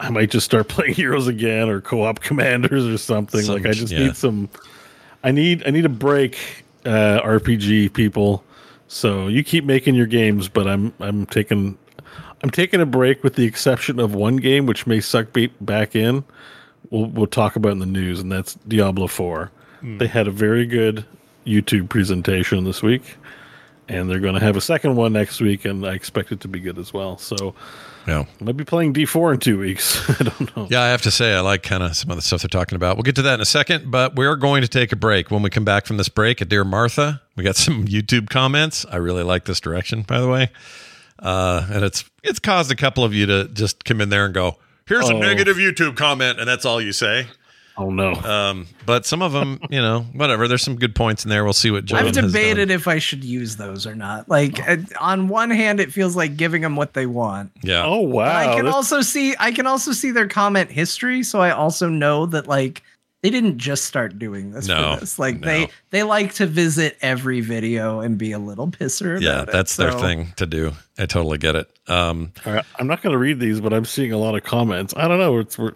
I 0.00 0.08
might 0.08 0.30
just 0.30 0.46
start 0.46 0.68
playing 0.70 0.94
Heroes 0.94 1.26
again 1.26 1.68
or 1.68 1.82
Co-op 1.82 2.20
Commanders 2.20 2.86
or 2.86 2.96
something. 2.96 3.42
Some- 3.42 3.56
like 3.56 3.66
I 3.66 3.72
just 3.72 3.92
yeah. 3.92 3.98
need 4.06 4.16
some. 4.16 4.48
I 5.22 5.32
need 5.32 5.64
I 5.66 5.70
need 5.70 5.84
a 5.84 5.90
break, 5.90 6.38
uh, 6.86 7.20
RPG 7.22 7.92
people. 7.92 8.42
So 8.88 9.28
you 9.28 9.42
keep 9.42 9.64
making 9.64 9.94
your 9.94 10.06
games, 10.06 10.48
but 10.48 10.66
I'm 10.66 10.92
I'm 11.00 11.26
taking 11.26 11.78
I'm 12.42 12.50
taking 12.50 12.80
a 12.80 12.86
break 12.86 13.24
with 13.24 13.34
the 13.34 13.44
exception 13.44 13.98
of 13.98 14.14
one 14.14 14.36
game 14.36 14.66
which 14.66 14.86
may 14.86 15.00
suck 15.00 15.28
back 15.60 15.96
in. 15.96 16.24
We'll 16.90 17.06
we'll 17.06 17.26
talk 17.26 17.56
about 17.56 17.72
in 17.72 17.78
the 17.80 17.86
news, 17.86 18.20
and 18.20 18.30
that's 18.30 18.54
Diablo 18.68 19.06
Four. 19.06 19.50
Hmm. 19.80 19.98
They 19.98 20.06
had 20.06 20.28
a 20.28 20.30
very 20.30 20.66
good 20.66 21.04
YouTube 21.46 21.88
presentation 21.88 22.64
this 22.64 22.82
week, 22.82 23.16
and 23.88 24.08
they're 24.08 24.20
going 24.20 24.34
to 24.34 24.40
have 24.40 24.56
a 24.56 24.60
second 24.60 24.96
one 24.96 25.12
next 25.12 25.40
week, 25.40 25.64
and 25.64 25.86
I 25.86 25.94
expect 25.94 26.32
it 26.32 26.40
to 26.40 26.48
be 26.48 26.60
good 26.60 26.78
as 26.78 26.92
well. 26.92 27.18
So 27.18 27.54
Yeah. 28.06 28.24
I 28.40 28.44
might 28.44 28.56
be 28.56 28.64
playing 28.64 28.94
D4 28.94 29.34
in 29.34 29.40
two 29.40 29.58
weeks. 29.58 30.08
I 30.20 30.24
don't 30.24 30.56
know. 30.56 30.66
Yeah, 30.70 30.82
I 30.82 30.88
have 30.88 31.02
to 31.02 31.10
say, 31.10 31.34
I 31.34 31.40
like 31.40 31.62
kind 31.64 31.82
of 31.82 31.96
some 31.96 32.10
of 32.10 32.16
the 32.16 32.22
stuff 32.22 32.42
they're 32.42 32.48
talking 32.48 32.76
about. 32.76 32.96
We'll 32.96 33.02
get 33.02 33.16
to 33.16 33.22
that 33.22 33.34
in 33.34 33.40
a 33.40 33.44
second, 33.46 33.90
but 33.90 34.14
we're 34.14 34.36
going 34.36 34.62
to 34.62 34.68
take 34.68 34.92
a 34.92 34.96
break. 34.96 35.30
When 35.30 35.42
we 35.42 35.50
come 35.50 35.64
back 35.64 35.86
from 35.86 35.96
this 35.96 36.08
break, 36.08 36.40
at 36.40 36.48
Dear 36.48 36.64
Martha, 36.64 37.20
we 37.34 37.42
got 37.42 37.56
some 37.56 37.84
YouTube 37.86 38.30
comments. 38.30 38.86
I 38.90 38.96
really 38.96 39.24
like 39.24 39.44
this 39.46 39.58
direction, 39.60 40.02
by 40.02 40.20
the 40.20 40.28
way. 40.28 40.50
Uh, 41.18 41.66
and 41.70 41.82
it's 41.84 42.04
it's 42.22 42.38
caused 42.38 42.70
a 42.70 42.76
couple 42.76 43.02
of 43.02 43.14
you 43.14 43.26
to 43.26 43.48
just 43.48 43.84
come 43.84 44.00
in 44.00 44.08
there 44.10 44.26
and 44.26 44.34
go, 44.34 44.56
here's 44.86 45.08
a 45.08 45.14
Oh. 45.14 45.18
negative 45.18 45.56
YouTube 45.56 45.96
comment, 45.96 46.38
and 46.38 46.46
that's 46.48 46.64
all 46.66 46.80
you 46.80 46.92
say. 46.92 47.26
Oh 47.78 47.90
no. 47.90 48.14
Um, 48.14 48.66
but 48.86 49.04
some 49.04 49.20
of 49.22 49.32
them, 49.32 49.60
you 49.70 49.80
know, 49.80 50.00
whatever. 50.14 50.48
There's 50.48 50.62
some 50.62 50.76
good 50.76 50.94
points 50.94 51.24
in 51.24 51.28
there. 51.30 51.44
We'll 51.44 51.52
see 51.52 51.70
what 51.70 51.84
John 51.84 51.98
I've 52.00 52.06
has 52.06 52.16
done. 52.16 52.26
debated 52.26 52.70
if 52.70 52.88
I 52.88 52.98
should 52.98 53.22
use 53.22 53.56
those 53.56 53.86
or 53.86 53.94
not. 53.94 54.28
Like, 54.28 54.66
uh, 54.68 54.78
on 55.00 55.28
one 55.28 55.50
hand, 55.50 55.78
it 55.80 55.92
feels 55.92 56.16
like 56.16 56.36
giving 56.36 56.62
them 56.62 56.76
what 56.76 56.94
they 56.94 57.06
want. 57.06 57.52
Yeah. 57.62 57.84
oh 57.84 58.06
But 58.06 58.14
wow. 58.14 58.36
I 58.52 58.54
can 58.56 58.64
This- 58.64 58.74
also 58.74 59.00
see 59.02 59.34
I 59.38 59.52
can 59.52 59.66
also 59.66 59.92
see 59.92 60.10
their 60.10 60.28
comment 60.28 60.70
history, 60.70 61.22
so 61.22 61.40
I 61.40 61.50
also 61.50 61.88
know 61.88 62.26
that 62.26 62.46
like 62.46 62.82
they 63.22 63.30
didn't 63.30 63.58
just 63.58 63.84
start 63.86 64.18
doing 64.18 64.52
this 64.52 64.68
No, 64.68 64.94
for 64.94 65.00
this. 65.00 65.18
Like 65.18 65.40
no. 65.40 65.46
they 65.46 65.68
they 65.90 66.02
like 66.02 66.32
to 66.34 66.46
visit 66.46 66.96
every 67.02 67.40
video 67.40 68.00
and 68.00 68.16
be 68.16 68.32
a 68.32 68.38
little 68.38 68.68
pisser. 68.68 69.20
yeah, 69.20 69.40
about 69.40 69.48
it, 69.48 69.52
that's 69.52 69.76
their 69.76 69.92
so- 69.92 69.98
thing 69.98 70.32
to 70.36 70.46
do. 70.46 70.72
I 70.98 71.04
totally 71.06 71.36
get 71.38 71.56
it. 71.56 71.68
Um, 71.88 72.32
All 72.46 72.54
right, 72.54 72.64
I'm 72.78 72.86
not 72.86 73.02
going 73.02 73.12
to 73.12 73.18
read 73.18 73.38
these, 73.38 73.60
but 73.60 73.72
I'm 73.74 73.84
seeing 73.84 74.12
a 74.12 74.18
lot 74.18 74.34
of 74.34 74.44
comments. 74.44 74.94
I 74.96 75.06
don't 75.08 75.18
know. 75.18 75.38
It's 75.38 75.58
we're, 75.58 75.72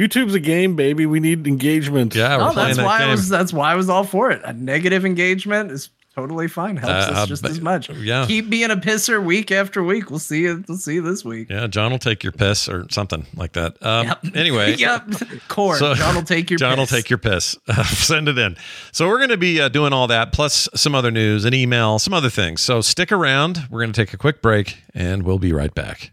YouTube's 0.00 0.34
a 0.34 0.40
game, 0.40 0.76
baby. 0.76 1.06
We 1.06 1.20
need 1.20 1.46
engagement. 1.46 2.14
yeah, 2.14 2.36
we're 2.38 2.44
No, 2.46 2.52
playing 2.52 2.66
that's 2.68 2.78
that 2.78 2.84
why 2.86 2.98
game. 3.00 3.08
I 3.08 3.10
was 3.12 3.28
that's 3.28 3.52
why 3.52 3.72
I 3.72 3.74
was 3.74 3.88
all 3.88 4.04
for 4.04 4.30
it. 4.30 4.40
A 4.44 4.52
negative 4.52 5.04
engagement 5.04 5.70
is 5.70 5.90
totally 6.14 6.48
fine. 6.48 6.76
Helps 6.76 6.92
Uh, 7.06 7.10
us 7.12 7.16
uh, 7.18 7.26
just 7.26 7.42
but- 7.42 7.50
as 7.52 7.60
much. 7.60 7.88
yeah. 7.90 8.26
Keep 8.26 8.50
being 8.50 8.70
a 8.70 8.76
pisser 8.76 9.22
week 9.22 9.52
after 9.52 9.82
week. 9.82 10.10
We'll 10.10 10.18
see 10.18 10.40
you. 10.42 10.64
We'll 10.66 10.76
see 10.78 10.94
you 10.94 11.02
this 11.02 11.24
week. 11.24 11.48
yeah, 11.50 11.66
John 11.68 11.92
will 11.92 11.98
take 12.00 12.22
your 12.24 12.32
piss 12.32 12.68
or 12.68 12.86
something 12.90 13.26
like 13.36 13.52
that. 13.52 13.76
Um, 13.80 14.06
Yep. 14.08 14.18
Anyway, 14.34 14.74
yep. 14.76 15.06
Core. 15.48 15.76
So- 15.76 15.94
John 15.94 16.14
will 16.16 16.22
take 16.22 16.50
your. 16.50 16.58
John 16.58 16.78
will 16.78 16.86
take 16.86 17.08
your 17.10 17.18
piss. 17.18 17.56
Send 17.86 18.28
it 18.28 18.38
in. 18.38 18.56
So 18.92 19.06
we're 19.08 19.18
going 19.18 19.30
to 19.30 19.36
be 19.36 19.60
uh, 19.60 19.68
doing 19.68 19.92
all 19.92 20.06
that, 20.08 20.32
plus 20.32 20.68
some 20.74 20.94
other 20.94 21.10
news, 21.10 21.44
an 21.44 21.54
email, 21.54 21.98
some 21.98 22.12
other 22.14 22.30
things. 22.30 22.60
So 22.60 22.80
stick 22.80 23.12
around. 23.12 23.68
We're 23.70 23.80
going 23.80 23.92
to 23.92 24.04
take 24.04 24.12
a 24.12 24.18
quick 24.18 24.42
break, 24.42 24.78
and 24.94 25.22
we'll 25.22 25.38
be 25.38 25.52
right 25.52 25.72
back. 25.74 26.12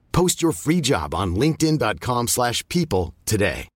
Post 0.11 0.41
your 0.41 0.51
free 0.51 0.81
job 0.81 1.13
on 1.15 1.35
linkedin.com/people 1.35 2.27
slash 2.27 2.67
people 2.69 3.13
today. 3.25 3.67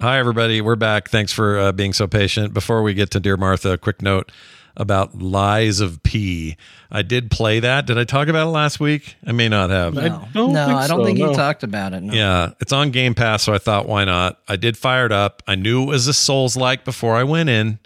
Hi, 0.00 0.18
everybody. 0.18 0.60
We're 0.60 0.74
back. 0.74 1.08
Thanks 1.10 1.32
for 1.32 1.58
uh, 1.60 1.70
being 1.72 1.92
so 1.92 2.08
patient. 2.08 2.52
Before 2.52 2.82
we 2.82 2.92
get 2.92 3.12
to 3.12 3.20
Dear 3.20 3.36
Martha, 3.36 3.70
a 3.74 3.78
quick 3.78 4.02
note 4.02 4.32
about 4.76 5.16
Lies 5.22 5.78
of 5.78 6.02
P. 6.02 6.56
I 6.90 7.02
did 7.02 7.30
play 7.30 7.60
that. 7.60 7.86
Did 7.86 7.98
I 7.98 8.04
talk 8.04 8.26
about 8.26 8.48
it 8.48 8.50
last 8.50 8.80
week? 8.80 9.14
I 9.24 9.30
may 9.30 9.48
not 9.48 9.70
have. 9.70 9.96
I 9.96 10.08
No, 10.08 10.28
don't 10.32 10.52
no, 10.54 10.66
think 10.66 10.78
I 10.78 10.86
don't 10.88 10.98
so, 11.00 11.04
think 11.04 11.18
no. 11.20 11.28
he 11.30 11.34
talked 11.36 11.62
about 11.62 11.92
it. 11.92 12.02
No. 12.02 12.12
Yeah, 12.14 12.50
it's 12.60 12.72
on 12.72 12.90
Game 12.90 13.14
Pass, 13.14 13.44
so 13.44 13.54
I 13.54 13.58
thought, 13.58 13.86
why 13.86 14.04
not? 14.04 14.38
I 14.48 14.56
did 14.56 14.76
fire 14.76 15.06
it 15.06 15.12
up. 15.12 15.40
I 15.46 15.54
knew 15.54 15.84
it 15.84 15.86
was 15.86 16.08
a 16.08 16.12
Souls 16.14 16.56
like 16.56 16.84
before 16.84 17.14
I 17.14 17.22
went 17.22 17.48
in, 17.48 17.78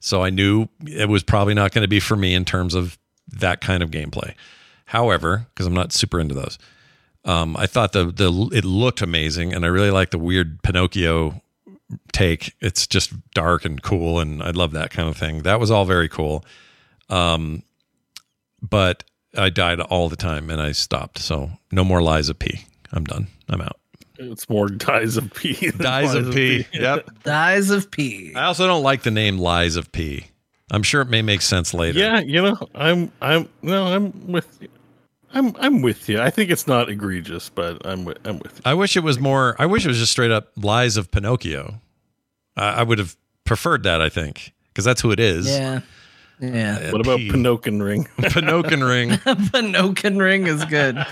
so 0.00 0.24
I 0.24 0.30
knew 0.30 0.68
it 0.86 1.08
was 1.08 1.22
probably 1.22 1.54
not 1.54 1.72
going 1.72 1.82
to 1.82 1.88
be 1.88 2.00
for 2.00 2.16
me 2.16 2.34
in 2.34 2.44
terms 2.44 2.74
of 2.74 2.98
that 3.28 3.60
kind 3.60 3.82
of 3.82 3.90
gameplay. 3.90 4.34
However, 4.86 5.46
because 5.54 5.66
I'm 5.66 5.74
not 5.74 5.92
super 5.92 6.18
into 6.18 6.34
those, 6.34 6.58
um, 7.24 7.56
I 7.56 7.66
thought 7.66 7.92
the 7.92 8.06
the 8.06 8.50
it 8.52 8.64
looked 8.64 9.02
amazing, 9.02 9.52
and 9.52 9.64
I 9.64 9.68
really 9.68 9.90
like 9.90 10.10
the 10.10 10.18
weird 10.18 10.62
Pinocchio 10.62 11.40
take. 12.12 12.54
It's 12.60 12.86
just 12.86 13.12
dark 13.32 13.64
and 13.64 13.80
cool, 13.82 14.20
and 14.20 14.42
I 14.42 14.50
love 14.50 14.72
that 14.72 14.90
kind 14.90 15.08
of 15.08 15.16
thing. 15.16 15.42
That 15.42 15.60
was 15.60 15.70
all 15.70 15.84
very 15.84 16.08
cool. 16.08 16.44
Um, 17.08 17.62
but 18.62 19.04
I 19.36 19.50
died 19.50 19.80
all 19.80 20.08
the 20.08 20.16
time, 20.16 20.50
and 20.50 20.60
I 20.60 20.72
stopped. 20.72 21.18
So 21.18 21.50
no 21.70 21.84
more 21.84 22.02
Lies 22.02 22.28
of 22.28 22.38
P. 22.38 22.64
I'm 22.92 23.04
done. 23.04 23.28
I'm 23.48 23.60
out. 23.60 23.79
It's 24.20 24.48
more 24.48 24.68
dies 24.68 25.16
of 25.16 25.32
P. 25.34 25.54
than 25.70 25.78
Dies 25.78 26.14
Lies 26.14 26.26
of 26.26 26.34
P. 26.34 26.66
Yep. 26.72 27.10
Dies 27.24 27.70
of 27.70 27.90
P. 27.90 28.34
I 28.34 28.44
also 28.44 28.66
don't 28.66 28.82
like 28.82 29.02
the 29.02 29.10
name 29.10 29.38
Lies 29.38 29.76
of 29.76 29.90
P. 29.92 30.26
I'm 30.70 30.82
sure 30.82 31.00
it 31.00 31.08
may 31.08 31.22
make 31.22 31.40
sense 31.42 31.74
later. 31.74 31.98
Yeah, 31.98 32.20
you 32.20 32.42
know, 32.42 32.56
I'm, 32.74 33.10
I'm, 33.20 33.48
no, 33.62 33.86
I'm 33.86 34.30
with 34.30 34.58
you. 34.60 34.68
I'm, 35.32 35.54
I'm 35.58 35.82
with 35.82 36.08
you. 36.08 36.20
I 36.20 36.30
think 36.30 36.50
it's 36.50 36.66
not 36.66 36.88
egregious, 36.88 37.48
but 37.48 37.84
I'm, 37.86 38.04
with, 38.04 38.18
I'm 38.24 38.38
with 38.40 38.56
you. 38.56 38.62
I 38.64 38.74
wish 38.74 38.96
it 38.96 39.02
was 39.02 39.18
more. 39.18 39.56
I 39.58 39.66
wish 39.66 39.84
it 39.84 39.88
was 39.88 39.98
just 39.98 40.12
straight 40.12 40.30
up 40.30 40.48
Lies 40.56 40.96
of 40.96 41.10
Pinocchio. 41.10 41.80
I, 42.56 42.70
I 42.70 42.82
would 42.82 42.98
have 42.98 43.16
preferred 43.44 43.82
that. 43.84 44.00
I 44.00 44.08
think 44.08 44.52
because 44.68 44.84
that's 44.84 45.00
who 45.00 45.10
it 45.10 45.20
is. 45.20 45.48
Yeah. 45.48 45.80
Yeah. 46.40 46.78
Uh, 46.82 46.90
What 46.92 47.00
about 47.00 47.18
P. 47.18 47.30
Pinocchio 47.30 47.78
ring? 47.78 48.08
Pinocchio 48.18 48.86
ring, 48.86 49.18
Pinocchio 49.52 50.10
ring 50.18 50.46
is 50.46 50.64
good. 50.66 51.04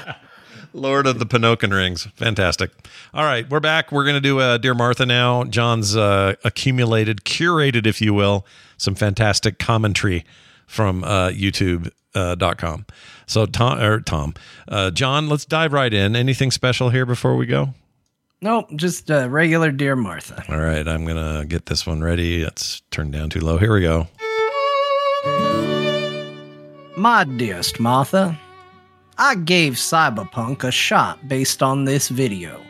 Lord 0.73 1.07
of 1.07 1.19
the 1.19 1.27
Pinocchio 1.27 1.71
rings, 1.71 2.07
fantastic. 2.17 2.71
All 3.13 3.25
right, 3.25 3.49
we're 3.49 3.61
back. 3.61 3.93
We're 3.93 4.05
gonna 4.05 4.21
do 4.21 4.41
uh, 4.41 4.59
Dear 4.59 4.75
Martha 4.75 5.07
now. 5.07 5.45
John's 5.45 5.97
uh, 5.97 6.35
accumulated, 6.45 7.25
curated, 7.25 7.87
if 7.87 8.01
you 8.01 8.15
will, 8.15 8.47
some 8.77 8.95
fantastic 8.95 9.59
commentary 9.59 10.25
from 10.67 11.05
uh, 11.05 11.29
YouTube. 11.31 11.91
Uh, 12.15 12.35
dot 12.35 12.57
com. 12.57 12.87
So 13.27 13.45
Tom 13.45 13.79
or 13.79 14.01
Tom, 14.01 14.33
uh, 14.67 14.91
John, 14.91 15.29
let's 15.29 15.45
dive 15.45 15.75
right 15.75 15.93
in. 15.93 16.17
Anything 16.17 16.51
special 16.51 16.89
here 16.89 17.05
before 17.05 17.37
we 17.37 17.45
go? 17.45 17.75
Nope, 18.41 18.71
just 18.75 19.11
uh, 19.11 19.29
regular 19.29 19.71
Dear 19.71 19.95
Martha. 19.95 20.43
All 20.49 20.59
right, 20.59 20.89
I'm 20.89 21.05
gonna 21.05 21.45
get 21.45 21.67
this 21.67 21.87
one 21.87 22.03
ready. 22.03 22.43
It's 22.43 22.81
turned 22.91 23.13
down 23.13 23.29
too 23.29 23.41
low. 23.41 23.59
Here 23.59 23.73
we 23.73 23.83
go. 23.83 24.09
My 26.97 27.25
dearest 27.25 27.79
Martha, 27.79 28.37
I 29.21 29.35
gave 29.35 29.73
Cyberpunk 29.73 30.63
a 30.63 30.71
shot 30.71 31.27
based 31.27 31.61
on 31.61 31.85
this 31.85 32.09
video, 32.09 32.63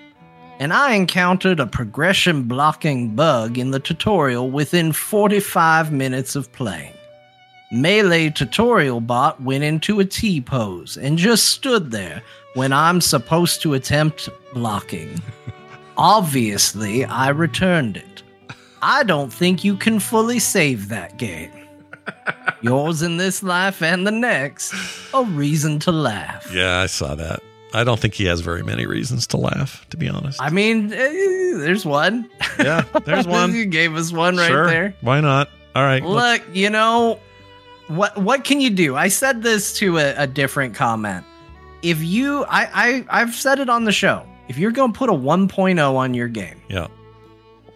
and 0.59 0.73
I 0.73 0.95
encountered 0.95 1.61
a 1.61 1.67
progression 1.67 2.45
blocking 2.45 3.15
bug 3.15 3.59
in 3.59 3.71
the 3.71 3.81
tutorial 3.81 4.51
within 4.51 4.93
45 4.93 5.93
minutes 5.93 6.37
of 6.37 6.51
playing. 6.53 6.95
Melee 7.71 8.31
tutorial 8.31 9.03
bot 9.03 9.43
went 9.43 9.63
into 9.63 10.01
a 10.01 10.07
T 10.07 10.41
pose 10.41 10.97
and 10.97 11.19
just 11.19 11.51
stood 11.51 11.91
there 11.91 12.23
when 12.55 12.73
I'm 12.73 13.03
supposed 13.03 13.61
to 13.61 13.75
attempt 13.75 14.31
blocking. 14.55 15.21
Obviously, 15.99 17.05
I 17.05 17.29
returned 17.29 17.99
it. 17.99 18.23
I 18.81 19.03
don't 19.03 19.31
think 19.31 19.65
you 19.65 19.77
can 19.77 20.01
fully 20.01 20.39
save 20.39 20.89
that 20.89 21.19
game. 21.19 21.58
Yours 22.61 23.03
in 23.03 23.17
this 23.19 23.43
life 23.43 23.83
and 23.83 24.07
the 24.07 24.11
next, 24.11 24.75
a 25.15 25.23
reason 25.25 25.79
to 25.81 25.93
laugh. 25.93 26.51
Yeah, 26.53 26.79
I 26.81 26.87
saw 26.87 27.15
that. 27.15 27.41
I 27.75 27.85
don't 27.85 28.01
think 28.01 28.15
he 28.15 28.25
has 28.25 28.41
very 28.41 28.63
many 28.63 28.87
reasons 28.87 29.27
to 29.29 29.37
laugh, 29.37 29.87
to 29.91 29.97
be 29.97 30.09
honest. 30.09 30.41
I 30.43 30.51
mean, 30.51 30.93
eh, 30.93 31.59
there's 31.59 31.85
one. 31.85 32.29
yeah, 32.59 32.83
there's 33.05 33.27
one. 33.29 33.55
you 33.55 33.67
gave 33.67 33.95
us 33.95 34.11
one 34.13 34.37
right 34.39 34.49
sure. 34.49 34.67
there. 34.67 34.95
Why 35.03 35.21
not? 35.21 35.51
All 35.77 35.83
right. 35.85 36.03
Look, 36.03 36.43
you 36.53 36.71
know, 36.71 37.21
what 37.89 38.17
what 38.19 38.43
can 38.45 38.61
you 38.61 38.71
do? 38.71 38.97
I 38.97 39.09
said 39.09 39.43
this 39.43 39.75
to 39.75 39.99
a, 39.99 40.15
a 40.23 40.27
different 40.27 40.75
comment. 40.75 41.25
If 41.83 42.03
you 42.03 42.45
I, 42.49 43.05
I 43.11 43.21
I've 43.21 43.35
said 43.35 43.61
it 43.61 43.69
on 43.69 43.85
the 43.85 43.93
show. 43.93 44.27
If 44.49 44.57
you're 44.59 44.73
gonna 44.73 44.95
put 44.95 45.11
a 45.11 45.13
1.0 45.13 45.95
on 45.95 46.15
your 46.15 46.29
game, 46.29 46.61
Yeah. 46.71 46.89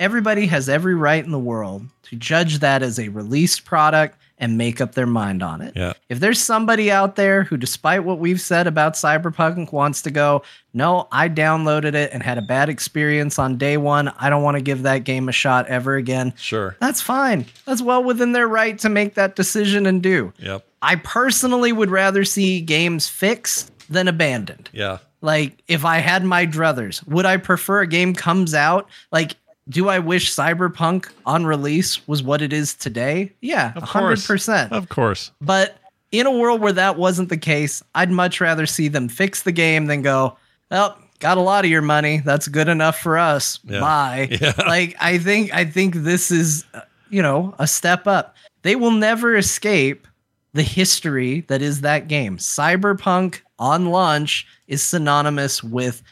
everybody 0.00 0.46
has 0.46 0.68
every 0.70 0.94
right 0.94 1.22
in 1.22 1.30
the 1.30 1.38
world 1.38 1.84
to 2.04 2.16
judge 2.16 2.58
that 2.60 2.82
as 2.82 2.98
a 2.98 3.08
released 3.08 3.64
product 3.66 4.16
and 4.42 4.58
make 4.58 4.80
up 4.80 4.96
their 4.96 5.06
mind 5.06 5.40
on 5.40 5.62
it. 5.62 5.72
Yeah. 5.76 5.92
If 6.08 6.18
there's 6.18 6.40
somebody 6.40 6.90
out 6.90 7.14
there 7.14 7.44
who, 7.44 7.56
despite 7.56 8.02
what 8.02 8.18
we've 8.18 8.40
said 8.40 8.66
about 8.66 8.94
Cyberpunk, 8.94 9.72
wants 9.72 10.02
to 10.02 10.10
go, 10.10 10.42
no, 10.74 11.06
I 11.12 11.28
downloaded 11.28 11.94
it 11.94 12.10
and 12.12 12.24
had 12.24 12.38
a 12.38 12.42
bad 12.42 12.68
experience 12.68 13.38
on 13.38 13.56
day 13.56 13.76
one. 13.76 14.08
I 14.18 14.30
don't 14.30 14.42
want 14.42 14.56
to 14.56 14.62
give 14.62 14.82
that 14.82 15.04
game 15.04 15.28
a 15.28 15.32
shot 15.32 15.68
ever 15.68 15.94
again. 15.94 16.34
Sure. 16.36 16.76
That's 16.80 17.00
fine. 17.00 17.46
That's 17.66 17.80
well 17.80 18.02
within 18.02 18.32
their 18.32 18.48
right 18.48 18.76
to 18.80 18.88
make 18.88 19.14
that 19.14 19.36
decision 19.36 19.86
and 19.86 20.02
do. 20.02 20.32
Yep. 20.38 20.66
I 20.82 20.96
personally 20.96 21.72
would 21.72 21.90
rather 21.90 22.24
see 22.24 22.60
games 22.60 23.08
fixed 23.08 23.70
than 23.88 24.08
abandoned. 24.08 24.70
Yeah. 24.72 24.98
Like, 25.20 25.62
if 25.68 25.84
I 25.84 25.98
had 25.98 26.24
my 26.24 26.46
druthers, 26.46 27.06
would 27.06 27.26
I 27.26 27.36
prefer 27.36 27.82
a 27.82 27.86
game 27.86 28.12
comes 28.12 28.54
out? 28.54 28.88
Like, 29.12 29.36
do 29.68 29.88
I 29.88 29.98
wish 29.98 30.34
Cyberpunk 30.34 31.08
on 31.26 31.46
release 31.46 32.06
was 32.08 32.22
what 32.22 32.42
it 32.42 32.52
is 32.52 32.74
today? 32.74 33.32
Yeah, 33.40 33.72
Of 33.76 33.84
hundred 33.84 34.06
course. 34.08 34.26
percent. 34.26 34.72
Of 34.72 34.88
course. 34.88 35.30
But 35.40 35.76
in 36.10 36.26
a 36.26 36.30
world 36.32 36.60
where 36.60 36.72
that 36.72 36.96
wasn't 36.98 37.28
the 37.28 37.36
case, 37.38 37.82
I'd 37.94 38.10
much 38.10 38.40
rather 38.40 38.66
see 38.66 38.88
them 38.88 39.08
fix 39.08 39.42
the 39.44 39.52
game 39.52 39.86
than 39.86 40.02
go, 40.02 40.36
well, 40.70 40.98
got 41.20 41.38
a 41.38 41.40
lot 41.40 41.64
of 41.64 41.70
your 41.70 41.80
money. 41.82 42.18
That's 42.24 42.48
good 42.48 42.68
enough 42.68 42.98
for 42.98 43.16
us. 43.18 43.60
Yeah. 43.64 43.80
Bye. 43.80 44.28
Yeah. 44.40 44.52
Like 44.58 44.96
I 45.00 45.18
think 45.18 45.54
I 45.54 45.64
think 45.64 45.94
this 45.94 46.30
is 46.30 46.64
uh, 46.74 46.80
you 47.10 47.22
know, 47.22 47.54
a 47.58 47.66
step 47.66 48.06
up. 48.06 48.34
They 48.62 48.74
will 48.76 48.90
never 48.90 49.36
escape 49.36 50.06
the 50.54 50.62
history 50.62 51.42
that 51.48 51.62
is 51.62 51.80
that 51.82 52.08
game. 52.08 52.36
Cyberpunk 52.38 53.40
on 53.58 53.86
launch 53.86 54.46
is 54.66 54.82
synonymous 54.82 55.62
with 55.64 56.02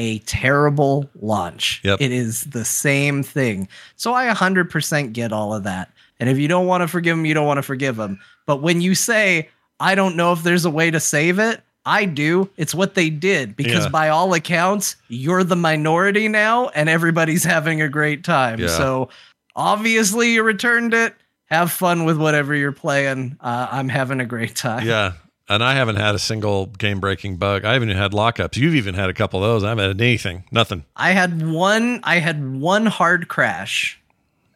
a 0.00 0.18
terrible 0.20 1.08
launch. 1.20 1.80
Yep. 1.84 2.00
It 2.00 2.10
is 2.10 2.44
the 2.44 2.64
same 2.64 3.22
thing. 3.22 3.68
So 3.96 4.14
I 4.14 4.26
100% 4.32 5.12
get 5.12 5.30
all 5.32 5.54
of 5.54 5.64
that. 5.64 5.92
And 6.18 6.28
if 6.30 6.38
you 6.38 6.48
don't 6.48 6.66
want 6.66 6.80
to 6.80 6.88
forgive 6.88 7.16
them, 7.16 7.26
you 7.26 7.34
don't 7.34 7.46
want 7.46 7.58
to 7.58 7.62
forgive 7.62 7.96
them. 7.96 8.18
But 8.46 8.62
when 8.62 8.80
you 8.80 8.94
say, 8.94 9.50
I 9.78 9.94
don't 9.94 10.16
know 10.16 10.32
if 10.32 10.42
there's 10.42 10.64
a 10.64 10.70
way 10.70 10.90
to 10.90 10.98
save 11.00 11.38
it, 11.38 11.60
I 11.84 12.04
do. 12.06 12.48
It's 12.56 12.74
what 12.74 12.94
they 12.94 13.10
did 13.10 13.56
because 13.56 13.84
Yeah. 13.84 13.90
by 13.90 14.08
all 14.08 14.32
accounts, 14.34 14.96
you're 15.08 15.44
the 15.44 15.56
minority 15.56 16.28
now 16.28 16.68
and 16.70 16.88
everybody's 16.88 17.44
having 17.56 17.80
a 17.82 17.88
great 17.88 18.24
time. 18.24 18.58
Yeah. 18.58 18.68
So 18.68 19.10
obviously 19.56 20.32
you 20.32 20.42
returned 20.42 20.94
it. 20.94 21.14
Have 21.46 21.72
fun 21.72 22.04
with 22.04 22.16
whatever 22.16 22.54
you're 22.54 22.70
playing. 22.72 23.36
Uh, 23.40 23.66
I'm 23.70 23.88
having 23.88 24.20
a 24.20 24.26
great 24.26 24.54
time. 24.56 24.86
Yeah. 24.86 25.12
And 25.50 25.64
I 25.64 25.74
haven't 25.74 25.96
had 25.96 26.14
a 26.14 26.18
single 26.20 26.66
game 26.66 27.00
breaking 27.00 27.36
bug. 27.36 27.64
I 27.64 27.72
haven't 27.72 27.90
even 27.90 28.00
had 28.00 28.12
lockups. 28.12 28.56
You've 28.56 28.76
even 28.76 28.94
had 28.94 29.10
a 29.10 29.12
couple 29.12 29.42
of 29.42 29.50
those. 29.50 29.64
I 29.64 29.70
haven't 29.70 29.84
had 29.84 30.00
anything. 30.00 30.44
Nothing. 30.52 30.84
I 30.94 31.10
had 31.10 31.44
one 31.44 31.98
I 32.04 32.20
had 32.20 32.60
one 32.60 32.86
hard 32.86 33.26
crash 33.26 34.00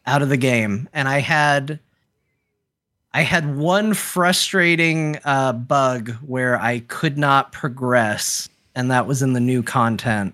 out 0.05 0.21
of 0.21 0.29
the 0.29 0.37
game 0.37 0.87
and 0.93 1.09
I 1.09 1.19
had 1.19 1.79
I 3.13 3.23
had 3.23 3.57
one 3.57 3.93
frustrating 3.93 5.19
uh, 5.25 5.51
bug 5.51 6.11
where 6.25 6.57
I 6.61 6.79
could 6.79 7.17
not 7.17 7.51
progress 7.51 8.47
and 8.73 8.89
that 8.89 9.05
was 9.05 9.21
in 9.21 9.33
the 9.33 9.41
new 9.41 9.63
content 9.63 10.33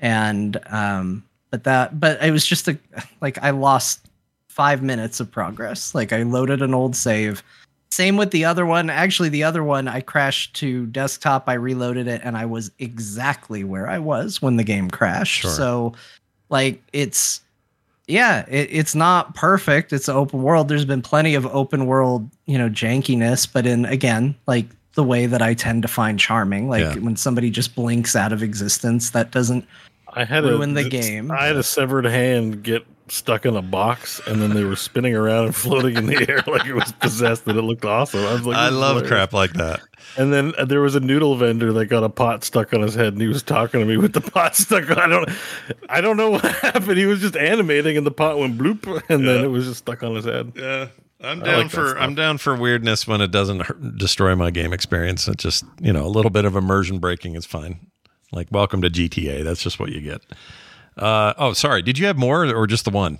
and 0.00 0.58
um 0.70 1.24
but 1.50 1.64
that 1.64 2.00
but 2.00 2.22
it 2.22 2.30
was 2.30 2.46
just 2.46 2.68
a 2.68 2.78
like 3.20 3.36
I 3.42 3.50
lost 3.50 4.06
5 4.48 4.82
minutes 4.82 5.20
of 5.20 5.30
progress 5.30 5.94
like 5.94 6.14
I 6.14 6.22
loaded 6.22 6.62
an 6.62 6.72
old 6.72 6.96
save 6.96 7.42
same 7.90 8.16
with 8.16 8.30
the 8.30 8.44
other 8.44 8.64
one. 8.64 8.88
Actually, 8.88 9.30
the 9.30 9.42
other 9.44 9.64
one, 9.64 9.88
I 9.88 10.00
crashed 10.00 10.54
to 10.56 10.86
desktop. 10.86 11.48
I 11.48 11.54
reloaded 11.54 12.06
it, 12.06 12.20
and 12.24 12.36
I 12.36 12.46
was 12.46 12.70
exactly 12.78 13.64
where 13.64 13.88
I 13.88 13.98
was 13.98 14.40
when 14.40 14.56
the 14.56 14.64
game 14.64 14.90
crashed. 14.90 15.42
Sure. 15.42 15.50
So, 15.50 15.92
like, 16.50 16.82
it's 16.92 17.40
yeah, 18.06 18.44
it, 18.48 18.68
it's 18.70 18.94
not 18.94 19.34
perfect. 19.34 19.92
It's 19.92 20.08
an 20.08 20.16
open 20.16 20.42
world. 20.42 20.68
There's 20.68 20.84
been 20.84 21.02
plenty 21.02 21.34
of 21.34 21.46
open 21.46 21.86
world, 21.86 22.28
you 22.46 22.58
know, 22.58 22.68
jankiness, 22.68 23.46
but 23.50 23.66
in 23.66 23.84
again, 23.86 24.34
like 24.46 24.66
the 24.94 25.04
way 25.04 25.26
that 25.26 25.42
I 25.42 25.54
tend 25.54 25.82
to 25.82 25.88
find 25.88 26.18
charming, 26.18 26.68
like 26.68 26.80
Yeah. 26.82 26.94
when 26.96 27.16
somebody 27.16 27.50
just 27.50 27.74
blinks 27.74 28.16
out 28.16 28.32
of 28.32 28.42
existence, 28.42 29.10
that 29.10 29.30
doesn't 29.30 29.64
I 30.12 30.24
had 30.24 30.44
Ruin 30.44 30.76
a, 30.76 30.82
the 30.82 30.88
game. 30.88 31.30
I 31.30 31.46
had 31.46 31.56
a 31.56 31.62
severed 31.62 32.04
hand 32.04 32.64
get 32.64 32.84
stuck 33.10 33.44
in 33.46 33.56
a 33.56 33.62
box, 33.62 34.20
and 34.26 34.40
then 34.40 34.50
they 34.54 34.64
were 34.64 34.76
spinning 34.76 35.14
around 35.14 35.46
and 35.46 35.54
floating 35.64 35.96
in 35.96 36.06
the 36.06 36.28
air 36.28 36.42
like 36.46 36.66
it 36.66 36.74
was 36.74 36.92
possessed, 36.92 37.46
and 37.46 37.58
it 37.58 37.62
looked 37.62 37.84
awesome. 37.84 38.20
I 38.20 38.32
was 38.32 38.46
like, 38.46 38.56
I 38.56 38.68
love 38.68 38.96
hilarious. 38.96 39.08
crap 39.08 39.32
like 39.32 39.52
that. 39.54 39.80
And 40.16 40.32
then 40.32 40.52
uh, 40.58 40.64
there 40.64 40.80
was 40.80 40.94
a 40.94 41.00
noodle 41.00 41.36
vendor 41.36 41.72
that 41.74 41.86
got 41.86 42.02
a 42.02 42.08
pot 42.08 42.42
stuck 42.44 42.72
on 42.72 42.82
his 42.82 42.94
head, 42.94 43.12
and 43.12 43.20
he 43.22 43.28
was 43.28 43.42
talking 43.42 43.80
to 43.80 43.86
me 43.86 43.96
with 43.96 44.12
the 44.12 44.20
pot 44.32 44.56
stuck. 44.56 44.90
on. 44.90 44.98
I 44.98 45.06
don't, 45.06 45.28
I 45.88 46.00
don't 46.00 46.16
know 46.16 46.30
what 46.30 46.44
happened. 46.56 46.98
He 46.98 47.06
was 47.06 47.20
just 47.20 47.36
animating, 47.36 47.96
and 47.96 48.06
the 48.06 48.10
pot 48.10 48.38
went 48.38 48.58
bloop, 48.58 49.02
and 49.08 49.26
then 49.26 49.44
it 49.44 49.48
was 49.48 49.66
just 49.66 49.78
stuck 49.80 50.02
on 50.02 50.14
his 50.14 50.24
head. 50.24 50.52
Yeah. 50.56 50.88
I'm 51.22 51.40
down 51.40 51.62
like 51.64 51.70
for. 51.70 51.98
I'm 51.98 52.14
down 52.14 52.38
for 52.38 52.56
weirdness 52.56 53.06
when 53.06 53.20
it 53.20 53.30
doesn't 53.30 53.60
hurt, 53.60 53.98
destroy 53.98 54.34
my 54.34 54.50
game 54.50 54.72
experience. 54.72 55.28
It 55.28 55.36
just 55.36 55.64
you 55.78 55.92
know 55.92 56.06
a 56.06 56.08
little 56.08 56.30
bit 56.30 56.46
of 56.46 56.56
immersion 56.56 56.98
breaking 56.98 57.34
is 57.34 57.44
fine. 57.44 57.78
Like 58.32 58.48
welcome 58.50 58.80
to 58.80 58.88
GTA. 58.88 59.44
That's 59.44 59.62
just 59.62 59.78
what 59.78 59.90
you 59.90 60.00
get. 60.00 60.22
Uh, 60.96 61.34
oh, 61.38 61.52
sorry. 61.52 61.82
Did 61.82 61.98
you 61.98 62.06
have 62.06 62.16
more 62.16 62.46
or 62.46 62.66
just 62.66 62.84
the 62.84 62.90
one? 62.90 63.18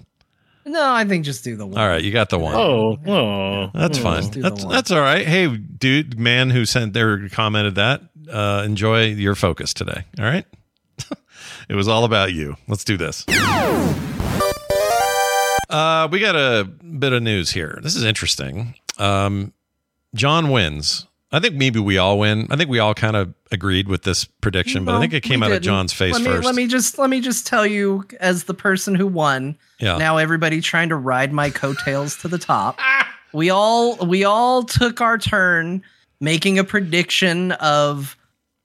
no, 0.67 0.93
I 0.93 1.05
think 1.05 1.25
just 1.25 1.43
do 1.43 1.57
the 1.57 1.67
one. 1.67 1.79
All 1.79 1.89
right, 1.89 2.03
you 2.03 2.13
got 2.13 2.31
the 2.31 2.39
one. 2.39 2.55
Oh, 2.55 2.99
oh, 3.07 3.71
That's 3.75 3.99
oh. 3.99 4.03
fine. 4.03 4.31
That's 4.31 4.65
that's 4.65 4.91
all 4.91 5.01
right. 5.01 5.27
Hey, 5.27 5.49
dude, 5.49 6.19
man 6.19 6.51
who 6.51 6.65
sent 6.65 6.93
there 6.93 7.29
commented 7.29 7.75
that. 7.77 8.03
Uh, 8.31 8.63
enjoy 8.65 9.07
your 9.07 9.35
focus 9.35 9.75
today. 9.75 10.05
All 10.19 10.25
right. 10.25 10.47
it 11.69 11.75
was 11.75 11.89
all 11.89 12.05
about 12.05 12.33
you. 12.33 12.57
Let's 12.69 12.85
do 12.85 12.97
this. 12.97 13.25
Uh, 15.69 16.09
we 16.11 16.19
got 16.21 16.37
a 16.37 16.65
bit 16.65 17.13
of 17.13 17.23
news 17.23 17.51
here. 17.53 17.79
This 17.83 17.95
is 17.97 18.05
interesting. 18.05 18.75
Um, 18.99 19.53
John 20.15 20.51
wins. 20.51 21.07
I 21.33 21.39
think 21.39 21.55
maybe 21.55 21.79
we 21.79 21.97
all 21.97 22.19
win. 22.19 22.49
I 22.51 22.57
think 22.57 22.69
we 22.71 22.79
all 22.81 22.93
kind 22.95 23.15
of 23.15 23.33
agreed 23.53 23.87
with 23.87 24.03
this 24.03 24.25
prediction, 24.25 24.85
but 24.85 24.97
I 24.97 25.01
think 25.01 25.13
it 25.13 25.21
came 25.23 25.43
out 25.43 25.51
of 25.53 25.57
didn't. 25.57 25.65
John's 25.65 25.93
face 25.93 26.13
let 26.15 26.23
me, 26.23 26.27
first. 26.29 26.45
Let 26.45 26.55
me 26.57 26.67
just 26.67 26.99
let 26.99 27.09
me 27.11 27.21
just 27.21 27.47
tell 27.47 27.65
you, 27.65 28.05
as 28.19 28.45
the 28.45 28.55
person 28.55 28.95
who 28.97 29.07
won, 29.07 29.57
Yeah. 29.79 29.97
now 29.97 30.17
everybody 30.17 30.61
trying 30.61 30.89
to 30.89 30.97
ride 30.97 31.33
my 31.33 31.51
coattails 31.51 32.17
to 32.19 32.29
the 32.29 32.39
top. 32.39 32.79
Ah! 32.85 33.07
We 33.33 33.49
all 33.51 33.97
we 34.05 34.25
all 34.25 34.65
took 34.65 35.01
our 35.01 35.17
turn 35.17 35.83
making 36.21 36.59
a 36.59 36.65
prediction 36.65 37.53
of 37.53 38.17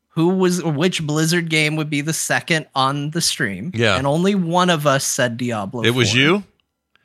who 0.09 0.29
was 0.29 0.63
which 0.63 1.05
Blizzard 1.05 1.49
game 1.49 1.75
would 1.75 1.89
be 1.89 2.01
the 2.01 2.13
second 2.13 2.65
on 2.73 3.11
the 3.11 3.21
stream. 3.21 3.71
Yeah. 3.75 3.95
and 3.95 4.07
only 4.07 4.33
one 4.33 4.71
of 4.71 4.87
us 4.87 5.03
said 5.05 5.37
Diablo. 5.37 5.83
it 5.83 5.91
was 5.91 6.15
you. 6.15 6.43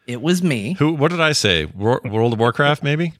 It 0.06 0.22
was 0.22 0.42
me. 0.42 0.72
Who? 0.78 0.94
What 0.94 1.10
did 1.10 1.20
I 1.20 1.32
say? 1.32 1.66
World 1.66 2.32
of 2.32 2.38
Warcraft, 2.38 2.82
maybe. 2.82 3.12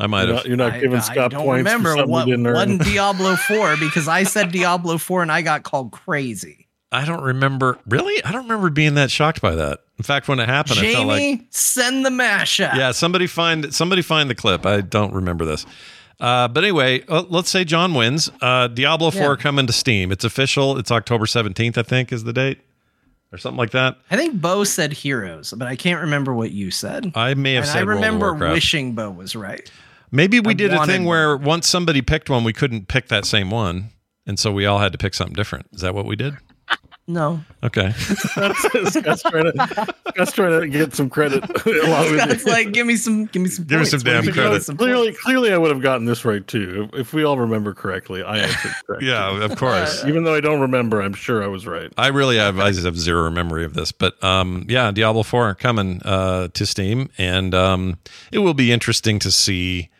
I 0.00 0.06
might 0.06 0.24
You're 0.24 0.34
have. 0.34 0.36
not, 0.36 0.46
you're 0.46 0.56
not 0.56 0.72
I- 0.74 0.80
giving 0.80 0.98
I 0.98 1.00
Scott 1.00 1.30
don't 1.32 1.44
points 1.44 1.58
remember 1.58 1.90
for 1.90 1.96
something 1.98 2.10
what 2.10 2.26
you 2.28 2.32
didn't 2.34 2.46
earn. 2.46 2.54
one 2.54 2.78
Diablo 2.78 3.36
four 3.36 3.76
because 3.76 4.08
I 4.08 4.22
said 4.24 4.52
Diablo 4.52 4.98
four 4.98 5.22
and 5.22 5.32
I 5.32 5.42
got 5.42 5.62
called 5.62 5.92
crazy. 5.92 6.68
I 6.92 7.04
don't 7.04 7.22
remember. 7.22 7.78
Really, 7.88 8.22
I 8.24 8.30
don't 8.32 8.44
remember 8.44 8.70
being 8.70 8.94
that 8.94 9.10
shocked 9.10 9.42
by 9.42 9.54
that. 9.56 9.80
In 9.98 10.04
fact, 10.04 10.28
when 10.28 10.38
it 10.38 10.48
happened, 10.48 10.78
I 10.78 10.92
felt 10.92 11.06
like 11.08 11.20
Jamie, 11.20 11.46
send 11.50 12.06
the 12.06 12.10
mashup. 12.10 12.74
Yeah, 12.76 12.92
somebody 12.92 13.26
find 13.26 13.74
somebody 13.74 14.02
find 14.02 14.30
the 14.30 14.34
clip. 14.36 14.64
I 14.64 14.82
don't 14.82 15.12
remember 15.12 15.44
this. 15.44 15.66
Uh, 16.20 16.48
but 16.48 16.62
anyway, 16.64 17.02
uh, 17.08 17.24
let's 17.28 17.50
say 17.50 17.64
John 17.64 17.92
wins. 17.92 18.30
Uh, 18.40 18.68
Diablo 18.68 19.10
Four 19.10 19.32
Yeah. 19.32 19.36
coming 19.36 19.66
to 19.66 19.72
Steam. 19.72 20.12
It's 20.12 20.24
official. 20.24 20.78
It's 20.78 20.90
October 20.92 21.26
seventeenth, 21.26 21.76
I 21.76 21.82
think, 21.82 22.12
is 22.12 22.24
the 22.24 22.32
date, 22.32 22.60
or 23.32 23.38
something 23.38 23.58
like 23.58 23.70
that. 23.70 23.98
I 24.10 24.16
think 24.16 24.40
Bo 24.40 24.64
said 24.64 24.92
heroes, 24.92 25.52
but 25.56 25.68
I 25.68 25.76
can't 25.76 26.00
remember 26.00 26.32
what 26.34 26.52
you 26.52 26.70
said. 26.70 27.12
I 27.14 27.34
may 27.34 27.54
have 27.54 27.64
and 27.64 27.72
said 27.72 27.78
I 27.78 27.82
remember 27.82 28.34
wishing 28.34 28.94
Bo 28.94 29.10
was 29.10 29.34
right. 29.34 29.70
Maybe 30.10 30.40
we 30.40 30.50
I 30.50 30.54
did 30.54 30.72
a 30.72 30.86
thing 30.86 31.04
where 31.04 31.36
once 31.36 31.68
somebody 31.68 32.00
picked 32.00 32.30
one, 32.30 32.44
we 32.44 32.52
couldn't 32.52 32.88
pick 32.88 33.08
that 33.08 33.24
same 33.24 33.50
one, 33.50 33.90
and 34.26 34.38
so 34.38 34.52
we 34.52 34.64
all 34.64 34.78
had 34.78 34.92
to 34.92 34.98
pick 34.98 35.14
something 35.14 35.34
different. 35.34 35.66
Is 35.72 35.80
that 35.80 35.94
what 35.94 36.06
we 36.06 36.16
did? 36.16 36.36
No, 37.08 37.40
Okay. 37.62 37.92
Scott's, 37.96 39.22
trying 39.22 39.52
to, 39.52 39.94
Scott's 40.08 40.32
trying 40.32 40.60
to 40.60 40.68
get 40.68 40.94
some 40.94 41.08
credit 41.08 41.44
along 41.66 42.10
with 42.10 42.20
Scott's 42.20 42.44
like, 42.46 42.72
give 42.72 42.86
me 42.86 42.96
some, 42.96 43.26
give 43.26 43.42
me 43.42 43.48
some, 43.48 43.64
Give 43.64 43.78
me 43.78 43.86
some 43.86 44.00
damn 44.00 44.18
if 44.20 44.26
you 44.26 44.32
give 44.32 44.36
me 44.36 44.48
credit. 44.48 44.64
some 44.64 44.76
Clearly, 44.76 45.12
clearly, 45.12 45.52
I 45.52 45.58
would 45.58 45.70
have 45.70 45.82
gotten 45.82 46.06
this 46.06 46.24
right 46.24 46.44
too. 46.46 46.88
If, 46.92 47.00
if 47.00 47.12
we 47.12 47.24
all 47.24 47.38
remember 47.38 47.74
correctly, 47.74 48.22
I 48.24 48.38
answered 48.38 48.72
correctly. 48.86 49.08
yeah, 49.08 49.44
of 49.44 49.56
course. 49.56 50.04
Even 50.04 50.24
though 50.24 50.34
I 50.34 50.40
don't 50.40 50.60
remember, 50.60 51.00
I'm 51.00 51.14
sure 51.14 51.44
I 51.44 51.46
was 51.46 51.66
right. 51.66 51.92
I 51.96 52.08
really 52.08 52.38
have 52.38 52.58
I 52.58 52.72
just 52.72 52.84
have 52.84 52.98
zero 52.98 53.30
memory 53.30 53.64
of 53.64 53.74
this, 53.74 53.92
but 53.92 54.22
um, 54.24 54.66
yeah, 54.68 54.90
Diablo 54.90 55.22
Four 55.22 55.54
coming 55.54 56.02
uh, 56.04 56.48
to 56.54 56.66
Steam, 56.66 57.10
and 57.18 57.54
um, 57.54 57.98
it 58.32 58.38
will 58.40 58.54
be 58.54 58.72
interesting 58.72 59.20
to 59.20 59.30
see 59.30 59.90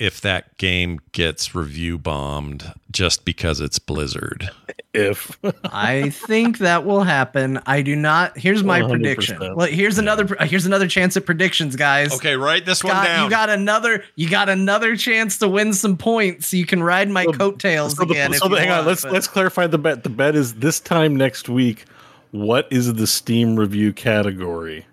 if 0.00 0.20
that 0.22 0.56
game 0.56 0.98
gets 1.12 1.54
review 1.54 1.98
bombed 1.98 2.72
just 2.90 3.24
because 3.24 3.60
it's 3.60 3.78
Blizzard. 3.78 4.50
If 4.92 5.38
I 5.64 6.10
think 6.10 6.58
that 6.58 6.84
will 6.84 7.04
happen. 7.04 7.60
I 7.66 7.82
do 7.82 7.94
not. 7.94 8.36
Here's 8.36 8.64
my 8.64 8.80
100%. 8.80 8.88
prediction. 8.90 9.54
Well, 9.54 9.68
here's 9.68 9.98
another. 9.98 10.26
Here's 10.46 10.66
another 10.66 10.88
chance 10.88 11.16
at 11.16 11.26
predictions, 11.26 11.76
guys. 11.76 12.12
Okay, 12.14 12.34
write 12.34 12.64
this 12.66 12.82
one 12.82 12.94
down. 13.04 13.24
you 13.24 13.30
got 13.30 13.50
another. 13.50 14.02
You 14.16 14.28
got 14.28 14.48
another 14.48 14.96
chance 14.96 15.38
to 15.38 15.48
win 15.48 15.72
some 15.74 15.96
points. 15.96 16.48
So 16.48 16.56
you 16.56 16.66
can 16.66 16.82
ride 16.82 17.08
my 17.10 17.24
So- 17.26 17.32
coattails 17.34 17.96
so 17.96 18.04
the- 18.04 18.10
again. 18.10 18.32
so 18.32 18.46
if 18.46 18.50
the- 18.50 18.56
you 18.56 18.62
hang 18.62 18.70
on, 18.70 18.86
let's 18.86 19.02
but- 19.02 19.12
let's 19.12 19.28
clarify 19.28 19.66
the 19.68 19.78
bet. 19.78 20.02
The 20.02 20.10
bet 20.10 20.34
is 20.34 20.54
this 20.54 20.80
time 20.80 21.14
next 21.14 21.48
week. 21.48 21.84
What 22.32 22.66
is 22.70 22.94
the 22.94 23.06
Steam 23.06 23.56
review 23.56 23.92
category? 23.92 24.86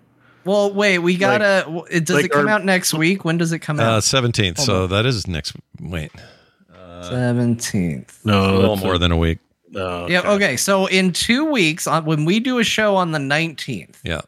Well, 0.48 0.72
wait. 0.72 0.98
We 0.98 1.16
gotta. 1.16 1.62
w- 1.66 1.84
it 1.90 2.06
does 2.06 2.16
like 2.16 2.24
it 2.26 2.30
come 2.32 2.46
our- 2.48 2.54
out 2.54 2.64
next 2.64 2.94
week? 2.94 3.24
When 3.24 3.36
does 3.38 3.52
it 3.52 3.58
come 3.60 3.78
uh, 3.78 3.84
out? 3.84 4.04
Seventeenth, 4.04 4.56
Hold 4.56 4.66
so 4.66 4.82
on. 4.84 4.90
that 4.90 5.06
is 5.06 5.26
next. 5.26 5.54
Wait, 5.80 6.10
Seventeenth. 7.02 8.18
No, 8.24 8.40
a 8.40 8.52
little 8.56 8.76
that's 8.76 8.84
more 8.84 8.98
than 8.98 9.12
a 9.12 9.16
week. 9.16 9.38
no, 9.70 10.08
Yeah. 10.08 10.22
Okay. 10.32 10.56
So 10.56 10.86
in 10.86 11.12
two 11.12 11.44
weeks, 11.50 11.86
on 11.86 12.04
when 12.04 12.24
we 12.24 12.40
do 12.40 12.58
a 12.58 12.64
show 12.64 12.96
on 12.96 13.12
the 13.12 13.18
nineteenth, 13.18 14.00
Yeah, 14.04 14.22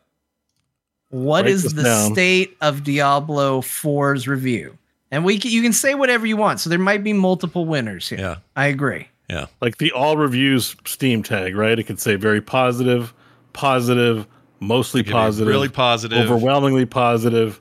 what 1.09 1.45
Write 1.45 1.51
is 1.53 1.73
the 1.75 1.83
down. 1.83 2.13
state 2.13 2.57
of 2.61 2.85
Diablo 2.85 3.61
4's 3.61 4.29
review? 4.29 4.77
And 5.13 5.25
we 5.25 5.39
can, 5.41 5.51
you 5.51 5.61
can 5.63 5.73
say 5.73 5.95
whatever 5.97 6.25
you 6.27 6.37
want. 6.37 6.61
So 6.61 6.71
there 6.71 6.79
might 6.79 7.03
be 7.03 7.13
multiple 7.13 7.65
winners 7.65 8.09
here. 8.09 8.21
yeah, 8.21 8.37
I 8.55 8.67
agree. 8.67 9.09
yeah. 9.29 9.47
like 9.61 9.79
the 9.79 9.91
all 9.93 10.17
reviews 10.17 10.77
Steam 10.85 11.23
tag, 11.25 11.57
right? 11.57 11.77
It 11.79 11.85
could 11.85 11.99
say 12.01 12.15
very 12.15 12.41
positive, 12.41 13.13
positive, 13.53 14.27
mostly 14.61 15.01
It 15.01 15.05
could 15.05 15.11
be 15.11 15.15
positive, 15.15 15.49
really 15.49 15.69
positive. 15.69 16.31
overwhelmingly 16.31 16.87
positive. 16.87 17.61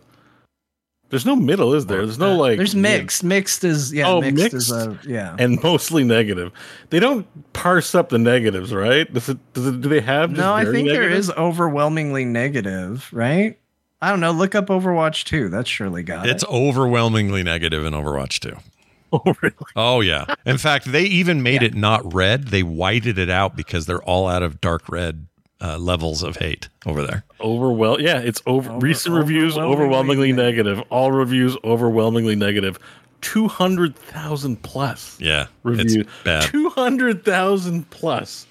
There's 1.09 1.25
no 1.25 1.35
middle, 1.35 1.73
is 1.73 1.87
there? 1.87 2.05
There's 2.05 2.19
no 2.19 2.35
like. 2.35 2.57
There's 2.57 2.75
mid- 2.75 3.01
mixed. 3.01 3.23
Mixed 3.23 3.63
is 3.63 3.91
yeah. 3.91 4.07
Oh, 4.07 4.21
mixed, 4.21 4.53
is 4.53 4.71
a 4.71 4.97
yeah. 5.07 5.35
and 5.39 5.61
mostly 5.63 6.03
negative. 6.03 6.51
They 6.91 6.99
don't 6.99 7.25
parse 7.53 7.95
up 7.95 8.09
the 8.09 8.19
negatives, 8.19 8.71
right? 8.71 9.11
Does 9.11 9.27
it? 9.29 9.53
Does 9.53 9.65
it? 9.65 9.81
Do 9.81 9.89
they 9.89 10.01
have? 10.01 10.29
just 10.29 10.39
no, 10.39 10.53
I 10.53 10.65
think 10.65 10.87
there 10.87 11.01
negative? 11.01 11.17
is 11.17 11.31
overwhelmingly 11.31 12.25
negative, 12.25 13.09
right? 13.11 13.57
I 14.03 14.11
don't 14.11 14.19
know. 14.19 14.31
Look 14.31 14.53
up 14.55 14.67
Overwatch 14.67 15.25
2. 15.25 15.49
That's 15.49 15.69
surely 15.69 16.03
got 16.03 16.25
It's 16.25 16.43
it. 16.43 16.49
overwhelmingly 16.49 17.43
negative 17.43 17.83
in 17.85 17.93
Overwatch 17.93 18.39
2. 18.39 18.55
Oh, 19.11 19.33
really? 19.41 19.55
Oh 19.75 20.01
yeah. 20.01 20.25
In 20.45 20.59
fact, 20.59 20.85
they 20.91 21.01
even 21.05 21.41
made 21.41 21.63
it 21.63 21.73
not 21.73 22.13
red. 22.13 22.49
They 22.49 22.61
whited 22.61 23.17
it 23.17 23.27
out 23.31 23.55
because 23.55 23.87
they're 23.87 24.03
all 24.03 24.27
out 24.27 24.43
of 24.43 24.61
dark 24.61 24.87
red 24.87 25.25
uh, 25.61 25.77
levels 25.77 26.23
of 26.23 26.37
hate 26.37 26.69
over 26.85 27.05
there. 27.05 27.23
Overwhel. 27.39 27.99
Yeah, 27.99 28.19
it's 28.19 28.41
over. 28.45 28.69
Over- 28.71 28.79
recent 28.79 29.15
reviews 29.15 29.57
overwhelmingly 29.57 29.85
overwhelmingly 30.31 30.33
negative. 30.33 30.81
All 30.89 31.11
reviews 31.11 31.57
overwhelmingly 31.63 32.35
negative. 32.35 32.79
Two 33.21 33.47
hundred 33.49 33.95
thousand 33.97 34.61
plus 34.63 35.19
Yeah, 35.19 35.47
reviews. 35.63 35.95
it's 35.97 36.09
bad. 36.23 36.43
Two 36.43 36.69
hundred 36.69 37.25
thousand 37.25 37.89
plus. 37.89 38.45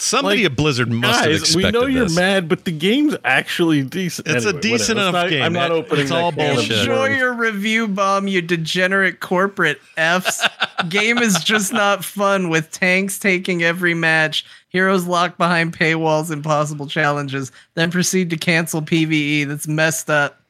Somebody 0.00 0.42
Like, 0.44 0.52
at 0.52 0.56
Blizzard 0.56 0.90
must 0.90 1.20
have 1.20 1.28
Guys, 1.30 1.40
expected 1.42 1.74
we 1.74 1.80
know 1.80 1.86
you're 1.86 2.04
this. 2.04 2.16
mad, 2.16 2.48
but 2.48 2.64
the 2.64 2.72
game's 2.72 3.16
actually 3.24 3.82
decent. 3.82 4.28
It's 4.28 4.46
a 4.46 4.52
decent 4.52 4.96
whatever. 4.98 5.00
enough 5.18 5.24
not, 5.24 5.30
game. 5.30 5.42
I'm 5.42 5.52
not 5.52 5.70
It- 5.70 5.74
opening. 5.74 6.00
it's 6.02 6.10
that 6.10 6.16
all 6.22 6.32
can 6.32 6.50
of 6.50 6.56
bullshit. 6.56 6.78
Enjoy 6.78 7.08
your 7.16 7.34
review 7.34 7.86
bomb, 7.86 8.26
you 8.26 8.40
degenerate 8.40 9.20
corporate 9.20 9.78
Fs. 9.96 10.46
Game 10.88 11.18
is 11.18 11.38
just 11.44 11.72
not 11.74 12.02
fun 12.04 12.48
with 12.48 12.70
tanks 12.70 13.18
taking 13.18 13.62
every 13.62 13.92
match, 13.92 14.46
heroes 14.70 15.04
locked 15.04 15.36
behind 15.36 15.76
paywalls, 15.76 16.30
impossible 16.32 16.86
challenges, 16.86 17.52
then 17.74 17.90
proceed 17.90 18.30
to 18.30 18.38
cancel 18.38 18.80
PvE. 18.80 19.46
That's 19.46 19.68
messed 19.68 20.08
up. 20.08 20.40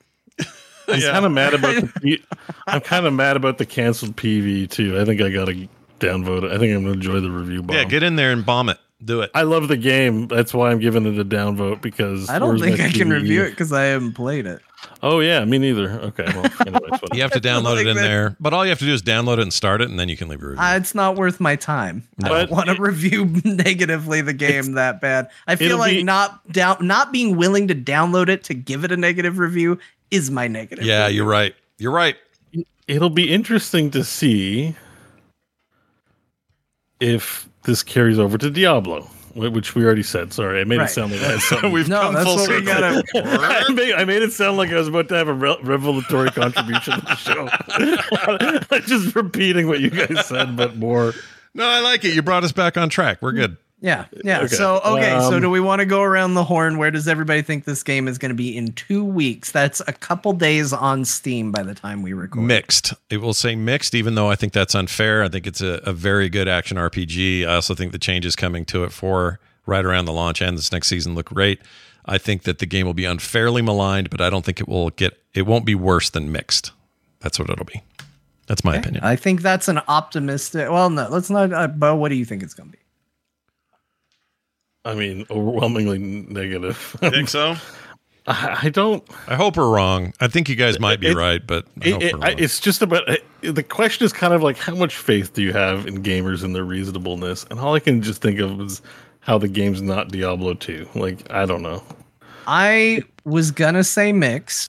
I'm 0.89 1.01
Yeah. 1.01 1.11
kind 1.13 1.27
of 1.27 1.33
mad 1.33 1.55
about 1.55 1.75
the. 2.01 2.21
I'm 2.69 2.81
kind 2.81 3.07
of 3.07 3.13
mad 3.13 3.37
about 3.37 3.59
the 3.59 3.67
canceled 3.67 4.15
PV 4.17 4.71
too. 4.71 5.01
I 5.01 5.05
think 5.05 5.21
I 5.21 5.31
got 5.31 5.47
to 5.47 5.69
downvote 5.99 6.45
it. 6.45 6.53
I 6.53 6.59
think 6.59 6.75
I'm 6.75 6.83
going 6.85 6.87
to 6.87 6.91
enjoy 6.93 7.19
the 7.21 7.31
review 7.31 7.63
bomb. 7.63 7.77
Yeah, 7.77 7.85
get 7.85 8.03
in 8.05 8.15
there 8.17 8.31
and 8.33 8.45
bomb 8.47 8.69
it. 8.69 8.79
Do 9.03 9.23
it. 9.23 9.31
I 9.35 9.43
love 9.43 9.69
the 9.69 9.79
game. 9.79 10.29
That's 10.29 10.53
why 10.53 10.71
I'm 10.71 10.79
giving 10.79 11.07
it 11.07 11.19
a 11.19 11.25
downvote 11.25 11.81
because 11.81 12.29
I 12.29 12.39
don't 12.39 12.59
think 12.61 12.81
I 12.81 12.91
can 12.91 13.09
PvE? 13.09 13.13
review 13.13 13.43
it 13.45 13.51
because 13.51 13.73
I 13.73 13.85
haven't 13.85 14.13
played 14.13 14.47
it. 14.47 14.61
Oh 15.03 15.21
yeah, 15.21 15.43
me 15.47 15.59
neither. 15.59 15.89
Okay, 15.91 16.25
well, 16.27 16.45
anyways. 16.67 17.01
You 17.15 17.23
have 17.23 17.31
to 17.33 17.41
download 17.49 17.77
Like 17.77 17.87
it 17.87 17.89
in 17.89 17.97
that. 17.97 18.03
there, 18.03 18.37
but 18.41 18.53
all 18.53 18.65
you 18.65 18.69
have 18.71 18.79
to 18.81 18.85
do 18.85 18.93
is 18.93 19.03
download 19.03 19.35
it 19.35 19.41
and 19.41 19.53
start 19.55 19.81
it, 19.81 19.89
and 19.89 19.99
then 19.99 20.11
you 20.11 20.17
can 20.19 20.29
leave 20.29 20.43
a 20.43 20.49
review. 20.49 20.63
Uh, 20.63 20.77
it's 20.77 20.95
not 20.95 21.17
worth 21.17 21.41
my 21.41 21.57
time. 21.57 22.07
I 22.23 22.29
don't 22.29 22.51
want 22.51 22.69
to 22.69 22.75
review 22.81 23.25
negatively 23.45 24.21
the 24.21 24.33
game 24.35 24.73
that 24.73 25.01
bad. 25.01 25.31
I 25.47 25.57
feel 25.57 25.79
like 25.79 25.93
be- 25.93 26.03
not 26.03 26.47
down, 26.53 26.87
not 26.87 27.11
being 27.13 27.37
willing 27.37 27.69
to 27.69 27.75
download 27.75 28.29
it 28.29 28.45
to 28.45 28.55
give 28.55 28.85
it 28.85 28.93
a 28.93 28.97
negative 28.99 29.39
review 29.39 29.79
is 30.11 30.31
my 30.31 30.47
negative. 30.47 30.85
yeah, 30.85 31.05
review. 31.05 31.17
you're 31.17 31.27
right. 31.27 31.55
You're 31.79 31.93
right. 31.93 32.17
It'll 32.87 33.09
be 33.11 33.33
interesting 33.33 33.91
to 33.93 34.05
see 34.05 34.75
if 37.01 37.49
this 37.65 37.83
carries 37.83 38.19
over 38.19 38.39
to 38.39 38.51
Diablo, 38.51 39.03
which 39.35 39.75
we 39.75 39.85
already 39.85 40.03
said. 40.03 40.33
Sorry, 40.33 40.61
I 40.61 40.65
made 40.65 40.79
Right. 40.79 40.89
it 40.89 40.93
sound 40.93 41.13
like 41.13 41.21
I 41.23 41.37
had. 41.37 41.73
We've 41.73 41.89
No, 41.89 42.01
come 42.01 42.15
that's 42.15 42.27
full 42.27 42.37
what 42.37 42.49
we 42.49 42.65
circle. 42.67 43.03
gotta. 43.13 43.65
I, 43.69 43.73
made, 43.73 43.95
I 43.95 44.05
made 44.05 44.23
it 44.23 44.33
sound 44.33 44.57
like 44.57 44.71
I 44.71 44.75
was 44.77 44.89
about 44.89 45.09
to 45.09 45.15
have 45.17 45.29
a 45.29 45.35
re- 45.35 45.59
revelatory 45.63 46.31
contribution 46.31 46.95
to 46.95 47.01
the 47.01 47.15
show. 47.17 47.49
I'm 48.77 48.83
just 48.83 49.15
repeating 49.15 49.69
what 49.69 49.81
you 49.81 49.91
guys 49.91 50.27
said, 50.27 50.57
but 50.57 50.77
more. 50.77 51.13
No, 51.55 51.67
I 51.67 51.81
like 51.81 52.05
it. 52.05 52.15
You 52.15 52.23
brought 52.23 52.45
us 52.45 52.53
back 52.53 52.77
on 52.77 52.89
track. 52.89 53.19
We're 53.21 53.33
good. 53.33 53.57
Yeah, 53.83 54.05
yeah. 54.25 54.41
Okay. 54.43 54.49
So 54.49 54.81
okay, 54.85 55.19
so 55.21 55.37
Um, 55.37 55.41
do 55.41 55.49
we 55.49 55.61
want 55.61 55.81
to 55.81 55.87
go 55.87 56.03
around 56.03 56.35
the 56.35 56.45
horn? 56.45 56.77
Where 56.77 56.91
does 56.91 57.09
everybody 57.09 57.41
think 57.41 57.65
this 57.65 57.83
game 57.83 58.09
is 58.09 58.19
going 58.19 58.31
to 58.31 58.35
be 58.35 58.55
in 58.57 58.73
two 58.73 59.03
weeks? 59.03 59.51
That's 59.51 59.81
a 59.87 59.93
couple 59.93 60.35
days 60.35 60.73
on 60.73 61.07
Steam 61.07 61.51
by 61.51 61.63
the 61.63 61.75
time 61.75 62.03
we 62.03 62.13
record. 62.13 62.43
Mixed. 62.43 62.93
It 63.09 63.19
will 63.19 63.33
say 63.33 63.57
mixed, 63.57 63.95
even 63.95 64.17
though 64.17 64.29
I 64.29 64.37
think 64.37 64.53
that's 64.53 64.75
unfair. 64.75 65.23
I 65.25 65.29
think 65.29 65.47
it's 65.47 65.63
a, 65.63 65.81
a 65.85 65.95
very 65.95 66.29
good 66.29 66.47
action 66.47 66.77
RPG. 66.77 67.47
I 67.47 67.55
also 67.55 67.75
think 67.75 67.93
the 67.93 67.99
changes 67.99 68.37
coming 68.37 68.67
to 68.67 68.85
it 68.85 68.93
for 68.93 69.41
right 69.65 69.85
around 69.85 70.05
the 70.05 70.13
launch 70.13 70.43
and 70.43 70.59
this 70.59 70.73
next 70.73 70.89
season 70.89 71.15
look 71.15 71.27
great. 71.27 71.61
I 72.05 72.19
think 72.19 72.43
that 72.43 72.59
the 72.59 72.67
game 72.67 72.87
will 72.87 72.95
be 72.95 73.05
unfairly 73.05 73.63
maligned, 73.63 74.11
but 74.11 74.21
I 74.21 74.29
don't 74.29 74.45
think 74.45 74.61
it 74.61 74.69
will 74.69 74.91
get. 74.91 75.19
It 75.33 75.43
won't 75.43 75.65
be 75.65 75.75
worse 75.75 76.11
than 76.11 76.33
mixed. 76.33 76.73
That's 77.21 77.39
what 77.39 77.49
it'll 77.49 77.65
be. 77.67 77.83
That's 78.47 78.65
my 78.65 78.77
opinion. 78.77 79.05
I 79.05 79.15
think 79.17 79.43
that's 79.43 79.69
an 79.69 79.81
optimistic. 79.87 80.69
Well, 80.71 80.91
no, 80.91 81.09
let's 81.09 81.31
not. 81.31 81.53
Uh, 81.53 81.69
Bo, 81.69 81.95
what 81.95 82.09
do 82.09 82.17
you 82.17 82.25
think 82.25 82.43
it's 82.43 82.53
going 82.55 82.69
to 82.71 82.77
be? 82.77 82.80
I 84.85 84.95
mean, 84.95 85.27
overwhelmingly 85.31 85.99
negative. 85.99 86.77
think 87.01 87.29
so? 87.29 87.57
I, 88.27 88.59
I 88.65 88.69
don't. 88.69 89.03
I 89.27 89.35
hope 89.35 89.57
we're 89.57 89.69
wrong. 89.71 90.13
I 90.21 90.29
think 90.29 90.49
you 90.49 90.57
guys 90.57 90.79
might 90.79 91.01
be 91.01 91.09
It- 91.09 91.17
right, 91.17 91.45
but 91.47 91.67
I 91.83 91.87
It, 91.89 91.93
hope 91.93 92.03
it, 92.03 92.15
we're 92.15 92.25
I, 92.25 92.29
wrong. 92.31 92.39
it's 92.39 92.61
just 92.61 92.83
about 92.83 93.09
it- 93.09 93.25
the 93.43 93.63
question 93.63 94.05
is 94.05 94.13
kind 94.13 94.33
of 94.35 94.43
like 94.43 94.59
how 94.59 94.75
much 94.75 94.97
faith 94.97 95.33
do 95.33 95.43
you 95.43 95.53
have 95.53 95.87
in 95.87 96.03
gamers 96.03 96.45
and 96.45 96.55
their 96.55 96.65
reasonableness? 96.65 97.47
And 97.51 97.59
all 97.59 97.75
I 97.75 97.81
can 97.81 98.03
just 98.03 98.21
think 98.23 98.39
of 98.39 98.61
is 98.61 98.83
how 99.21 99.39
the 99.39 99.49
game's 99.49 99.83
not 99.83 100.09
Diablo 100.09 100.55
2. 100.55 100.89
Like, 100.95 101.31
I 101.33 101.45
don't 101.47 101.63
know. 101.63 101.83
I 102.47 103.03
was 103.25 103.51
gonna 103.51 103.85
say 103.85 104.13
mix. 104.13 104.69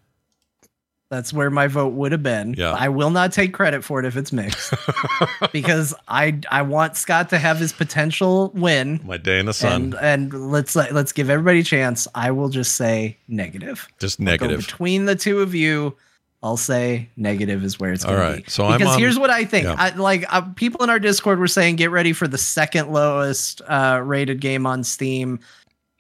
That's 1.12 1.34
where 1.34 1.50
my 1.50 1.68
vote 1.68 1.90
would 1.92 2.14
have 2.14 2.24
been. 2.24 2.54
Yeah. 2.58 2.72
I 2.72 2.88
will 2.88 3.10
not 3.10 3.34
take 3.34 3.54
credit 3.54 3.84
for 3.84 4.00
it 4.00 4.06
if 4.06 4.16
it's 4.16 4.32
mixed 4.32 4.74
because 5.52 5.94
I 6.08 6.40
I 6.50 6.62
want 6.62 6.96
Scott 6.96 7.30
to 7.32 7.38
have 7.38 7.58
his 7.60 7.74
potential 7.74 8.50
win. 8.56 9.02
my 9.04 9.18
day 9.18 9.38
in 9.38 9.46
the 9.46 9.54
sun. 9.54 9.94
And 10.02 10.32
and 10.32 10.52
let's 10.54 10.74
let, 10.74 10.94
let's 10.94 11.12
give 11.12 11.30
everybody 11.30 11.60
a 11.60 11.64
chance. 11.64 12.08
I 12.16 12.32
will 12.32 12.48
just 12.48 12.76
say 12.78 13.18
negative. 13.28 13.90
just 14.00 14.22
negative. 14.22 14.62
between 14.62 15.04
the 15.04 15.18
two 15.18 15.42
of 15.42 15.54
you. 15.54 15.98
I'll 16.44 16.58
say 16.58 17.10
negative 17.18 17.64
is 17.64 17.78
where 17.80 17.92
it's 17.92 18.04
going 18.06 18.18
right, 18.18 18.36
to 18.38 18.42
be. 18.44 18.50
so 18.50 18.66
I'm 18.66 18.80
because 18.80 18.94
on- 18.94 19.00
here's 19.00 19.20
what 19.20 19.30
I 19.30 19.44
think. 19.44 19.66
yeah. 19.66 19.76
I, 19.78 19.90
like 19.90 20.26
uh, 20.34 20.42
people 20.56 20.82
in 20.84 20.90
our 20.90 20.98
Discord 20.98 21.38
were 21.40 21.48
saying, 21.48 21.76
get 21.76 21.92
ready 21.92 22.14
for 22.14 22.28
the 22.28 22.38
second 22.40 22.92
lowest 22.92 23.62
uh, 23.68 24.02
rated 24.04 24.40
game 24.40 24.66
on 24.66 24.84
Steam. 24.84 25.40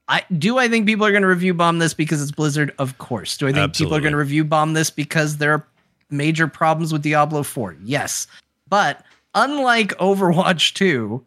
I 0.08 0.24
do. 0.38 0.58
I 0.58 0.68
think 0.68 0.86
people 0.86 1.06
are 1.06 1.12
going 1.12 1.22
to 1.22 1.28
review 1.28 1.54
bomb 1.54 1.80
this 1.80 1.94
because 1.94 2.22
it's 2.22 2.32
Blizzard. 2.32 2.74
Of 2.78 2.98
course. 2.98 3.38
Do 3.38 3.48
I 3.48 3.54
think 3.54 3.76
people 3.76 3.96
are 3.96 4.02
going 4.02 4.12
to 4.12 4.18
review 4.18 4.44
bomb 4.44 4.74
this 4.74 4.90
because 4.90 5.38
there 5.38 5.54
are 5.54 5.68
major 6.10 6.48
problems 6.48 6.92
with 6.92 7.02
Diablo 7.02 7.44
4? 7.44 7.78
Yes, 7.84 8.28
but 8.68 9.06
unlike 9.34 9.90
Overwatch 9.98 10.74
2, 10.74 11.24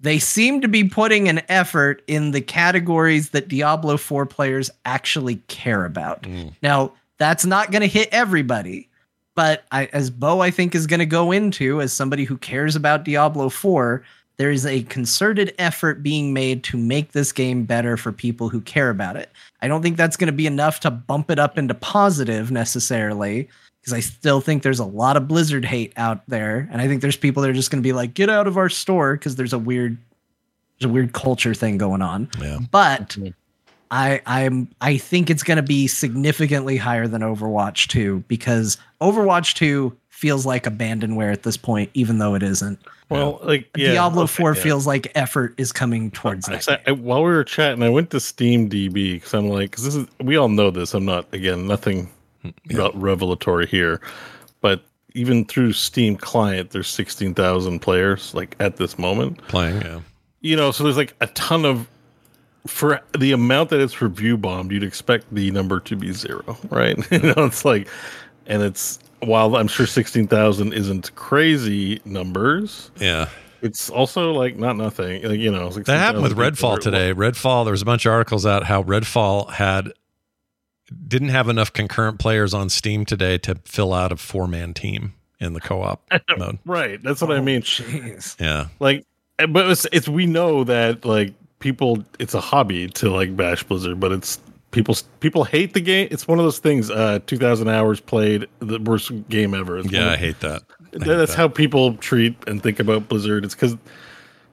they 0.00 0.18
seem 0.18 0.60
to 0.60 0.68
be 0.68 0.84
putting 0.84 1.28
an 1.28 1.42
effort 1.48 2.02
in 2.06 2.30
the 2.30 2.40
categories 2.40 3.30
that 3.30 3.48
Diablo 3.48 3.96
4 3.96 4.26
players 4.26 4.70
actually 4.84 5.36
care 5.48 5.84
about. 5.84 6.22
Mm. 6.22 6.52
Now, 6.62 6.92
that's 7.18 7.46
not 7.46 7.70
going 7.70 7.82
to 7.82 7.88
hit 7.88 8.08
everybody, 8.12 8.88
but 9.34 9.64
I, 9.72 9.86
as 9.92 10.10
Bo, 10.10 10.40
I 10.40 10.50
think, 10.50 10.74
is 10.74 10.86
going 10.86 11.00
to 11.00 11.06
go 11.06 11.32
into 11.32 11.80
as 11.80 11.92
somebody 11.92 12.24
who 12.24 12.36
cares 12.36 12.76
about 12.76 13.04
Diablo 13.04 13.48
4, 13.48 14.02
there 14.36 14.50
is 14.50 14.66
a 14.66 14.82
concerted 14.84 15.54
effort 15.58 16.02
being 16.02 16.32
made 16.32 16.64
to 16.64 16.76
make 16.76 17.12
this 17.12 17.32
game 17.32 17.64
better 17.64 17.96
for 17.96 18.12
people 18.12 18.48
who 18.48 18.60
care 18.60 18.90
about 18.90 19.16
it. 19.16 19.30
I 19.62 19.68
don't 19.68 19.82
think 19.82 19.96
that's 19.96 20.16
going 20.16 20.26
to 20.26 20.32
be 20.32 20.46
enough 20.46 20.80
to 20.80 20.90
bump 20.90 21.30
it 21.30 21.38
up 21.38 21.56
into 21.56 21.74
positive 21.74 22.50
necessarily, 22.50 23.48
because 23.80 23.92
I 23.92 24.00
still 24.00 24.40
think 24.40 24.62
there's 24.62 24.80
a 24.80 24.84
lot 24.84 25.16
of 25.16 25.28
Blizzard 25.28 25.64
hate 25.64 25.92
out 25.96 26.22
there, 26.26 26.68
and 26.72 26.80
I 26.80 26.88
think 26.88 27.00
there's 27.00 27.16
people 27.16 27.42
that 27.42 27.50
are 27.50 27.54
just 27.54 27.70
going 27.70 27.82
to 27.82 27.86
be 27.86 27.92
like, 27.92 28.14
"Get 28.14 28.28
out 28.28 28.46
of 28.46 28.56
our 28.56 28.68
store," 28.68 29.14
because 29.14 29.36
there's 29.36 29.52
a 29.52 29.58
weird, 29.58 29.96
there's 30.78 30.90
a 30.90 30.92
weird 30.92 31.12
culture 31.12 31.54
thing 31.54 31.78
going 31.78 32.02
on. 32.02 32.28
Yeah. 32.40 32.58
But 32.70 33.16
I 33.90 34.20
I'm 34.26 34.68
I 34.80 34.96
think 34.96 35.30
it's 35.30 35.42
going 35.42 35.56
to 35.58 35.62
be 35.62 35.86
significantly 35.86 36.76
higher 36.76 37.06
than 37.06 37.22
Overwatch 37.22 37.86
2 37.88 38.24
because 38.26 38.76
Overwatch 39.00 39.54
2 39.54 39.96
feels 40.08 40.44
like 40.44 40.64
abandonware 40.64 41.32
at 41.32 41.42
this 41.42 41.56
point, 41.56 41.90
even 41.94 42.18
though 42.18 42.34
it 42.34 42.42
isn't. 42.42 42.80
Well, 43.10 43.40
like, 43.42 43.68
yeah. 43.76 43.92
Diablo 43.92 44.24
okay, 44.24 44.32
4 44.32 44.54
yeah. 44.54 44.62
feels 44.62 44.86
like 44.86 45.12
effort 45.14 45.54
is 45.58 45.72
coming 45.72 46.10
towards 46.10 46.48
I, 46.48 46.56
that. 46.56 46.82
I- 46.86 46.92
while 46.92 47.22
we 47.22 47.30
were 47.30 47.44
chatting, 47.44 47.82
I 47.82 47.90
went 47.90 48.10
to 48.10 48.20
Steam 48.20 48.68
DB 48.68 49.14
because 49.14 49.34
I'm 49.34 49.48
like, 49.48 49.70
because 49.70 49.84
this 49.84 49.94
is 49.94 50.06
we 50.20 50.36
all 50.36 50.48
know 50.48 50.70
this. 50.70 50.94
I'm 50.94 51.04
not 51.04 51.26
again 51.32 51.66
nothing 51.66 52.10
hmm, 52.42 52.50
re- 52.66 52.90
revelatory 52.94 53.66
here, 53.66 54.00
but 54.60 54.82
even 55.12 55.44
through 55.44 55.74
Steam 55.74 56.16
client, 56.16 56.70
there's 56.70 56.88
sixteen 56.88 57.34
thousand 57.34 57.80
players 57.80 58.34
like 58.34 58.56
at 58.58 58.76
this 58.76 58.98
moment. 58.98 59.38
Playing, 59.48 59.82
yeah. 59.82 60.00
You 60.40 60.56
know, 60.56 60.70
so 60.72 60.84
there's 60.84 60.96
like 60.96 61.14
a 61.20 61.26
ton 61.28 61.64
of 61.64 61.88
for 62.66 63.00
the 63.18 63.32
amount 63.32 63.70
that 63.70 63.80
it's 63.80 64.00
review 64.00 64.36
bombed, 64.36 64.72
you'd 64.72 64.82
expect 64.82 65.26
the 65.32 65.50
number 65.50 65.80
to 65.80 65.96
be 65.96 66.12
zero, 66.12 66.56
right? 66.70 66.96
you 67.12 67.18
know, 67.18 67.44
it's 67.44 67.64
like, 67.64 67.88
and 68.46 68.62
it's 68.62 68.98
while 69.26 69.56
I'm 69.56 69.68
sure 69.68 69.86
sixteen 69.86 70.26
thousand 70.26 70.72
isn't 70.72 71.14
crazy 71.14 72.00
numbers, 72.04 72.90
Yeah. 73.00 73.28
it's 73.62 73.90
also 73.90 74.32
like 74.32 74.56
not 74.56 74.76
nothing. 74.76 75.22
Like, 75.22 75.40
you 75.40 75.50
know, 75.50 75.70
That 75.70 75.88
happened 75.88 76.22
with 76.24 76.36
Redfall 76.36 76.76
are- 76.76 76.80
today. 76.80 77.12
Redfall, 77.12 77.64
there 77.64 77.72
was 77.72 77.82
a 77.82 77.86
bunch 77.86 78.06
of 78.06 78.12
articles 78.12 78.44
out 78.46 78.64
how 78.64 78.82
Redfall 78.82 79.50
had 79.50 79.92
didn't 81.08 81.30
have 81.30 81.48
enough 81.48 81.72
concurrent 81.72 82.18
players 82.18 82.52
on 82.52 82.68
Steam 82.68 83.04
today 83.04 83.38
to 83.38 83.56
fill 83.64 83.92
out 83.94 84.12
a 84.12 84.16
four 84.16 84.46
man 84.46 84.74
team 84.74 85.14
in 85.40 85.52
the 85.54 85.60
co 85.60 85.82
op 85.82 86.02
mode. 86.38 86.58
Right. 86.64 87.02
That's 87.02 87.20
what 87.20 87.32
I 87.32 87.36
oh, 87.36 87.42
mean. 87.42 87.62
Jeez. 87.62 88.38
Yeah. 88.40 88.66
Like, 88.80 89.04
but 89.48 89.70
it's, 89.70 89.86
it's 89.92 90.08
we 90.08 90.26
know 90.26 90.64
that 90.64 91.04
like 91.04 91.32
people, 91.58 92.04
it's 92.18 92.34
a 92.34 92.40
hobby 92.40 92.88
to 92.88 93.10
like 93.10 93.34
bash 93.36 93.62
Blizzard, 93.64 93.98
but 93.98 94.12
it's 94.12 94.38
People 94.74 94.96
people 95.20 95.44
hate 95.44 95.72
the 95.72 95.80
game. 95.80 96.08
It's 96.10 96.26
one 96.28 96.38
of 96.38 96.44
those 96.44 96.58
things. 96.58 96.90
Uh, 96.90 97.20
two 97.26 97.38
thousand 97.38 97.68
hours 97.68 98.00
played, 98.00 98.46
the 98.58 98.78
worst 98.80 99.10
game 99.28 99.54
ever. 99.54 99.78
It's 99.78 99.90
Yeah, 99.90 100.06
of- 100.06 100.12
I 100.12 100.16
hate 100.16 100.40
that. 100.40 100.62
I 100.80 100.98
hate 100.98 101.04
that's 101.06 101.30
that. 101.32 101.36
how 101.36 101.48
people 101.48 101.94
treat 101.96 102.36
and 102.46 102.62
think 102.62 102.80
about 102.80 103.08
Blizzard. 103.08 103.44
It's 103.44 103.54
because, 103.54 103.76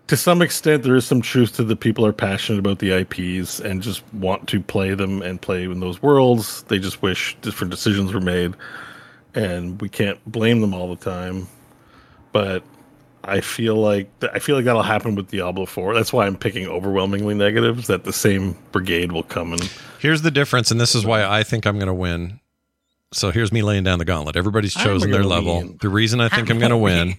to 0.07 0.15
some 0.17 0.41
extent, 0.41 0.83
there 0.83 0.95
is 0.95 1.05
some 1.05 1.21
truth 1.21 1.55
to 1.57 1.63
the 1.63 1.75
people 1.75 2.05
are 2.05 2.13
passionate 2.13 2.59
about 2.59 2.79
the 2.79 2.91
IPs 2.91 3.59
and 3.59 3.81
just 3.81 4.03
want 4.13 4.47
to 4.49 4.59
play 4.61 4.93
them 4.93 5.21
and 5.21 5.41
play 5.41 5.63
in 5.63 5.79
those 5.79 6.01
worlds. 6.01 6.63
They 6.63 6.79
just 6.79 7.01
wish 7.01 7.35
different 7.41 7.71
decisions 7.71 8.13
were 8.13 8.21
made, 8.21 8.53
and 9.35 9.81
we 9.81 9.89
can't 9.89 10.19
blame 10.31 10.61
them 10.61 10.73
all 10.73 10.93
the 10.93 11.03
time. 11.03 11.47
But 12.31 12.63
I 13.23 13.41
feel 13.41 13.75
like 13.75 14.09
I 14.33 14.39
feel 14.39 14.55
like 14.55 14.65
that'll 14.65 14.81
happen 14.83 15.15
with 15.15 15.29
Diablo 15.29 15.65
Four. 15.65 15.93
That's 15.93 16.11
why 16.11 16.25
I'm 16.25 16.35
picking 16.35 16.67
overwhelmingly 16.67 17.35
negatives. 17.35 17.87
That 17.87 18.03
the 18.03 18.13
same 18.13 18.57
brigade 18.71 19.11
will 19.11 19.23
come 19.23 19.53
and 19.53 19.61
Here's 19.99 20.23
the 20.23 20.31
difference, 20.31 20.71
and 20.71 20.81
this 20.81 20.95
is 20.95 21.05
why 21.05 21.23
I 21.23 21.43
think 21.43 21.67
I'm 21.67 21.75
going 21.75 21.87
to 21.87 21.93
win. 21.93 22.39
So 23.13 23.29
here's 23.29 23.51
me 23.51 23.61
laying 23.61 23.83
down 23.83 23.99
the 23.99 24.05
gauntlet. 24.05 24.35
Everybody's 24.37 24.73
chosen 24.73 25.11
their 25.11 25.23
level. 25.23 25.57
win. 25.57 25.77
The 25.81 25.89
reason 25.89 26.21
I 26.21 26.29
think 26.29 26.49
I'm 26.49 26.59
going 26.59 26.69
to 26.71 26.77
win 26.77 27.15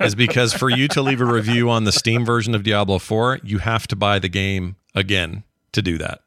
is 0.00 0.14
because 0.14 0.52
for 0.52 0.68
you 0.68 0.88
to 0.88 1.00
leave 1.00 1.20
a 1.20 1.24
review 1.24 1.70
on 1.70 1.84
the 1.84 1.92
Steam 1.92 2.26
version 2.26 2.54
of 2.56 2.64
Diablo 2.64 2.98
4, 2.98 3.40
you 3.44 3.58
have 3.58 3.86
to 3.86 3.96
buy 3.96 4.18
the 4.18 4.28
game 4.28 4.74
again 4.96 5.44
to 5.72 5.80
do 5.80 5.96
that. 5.98 6.22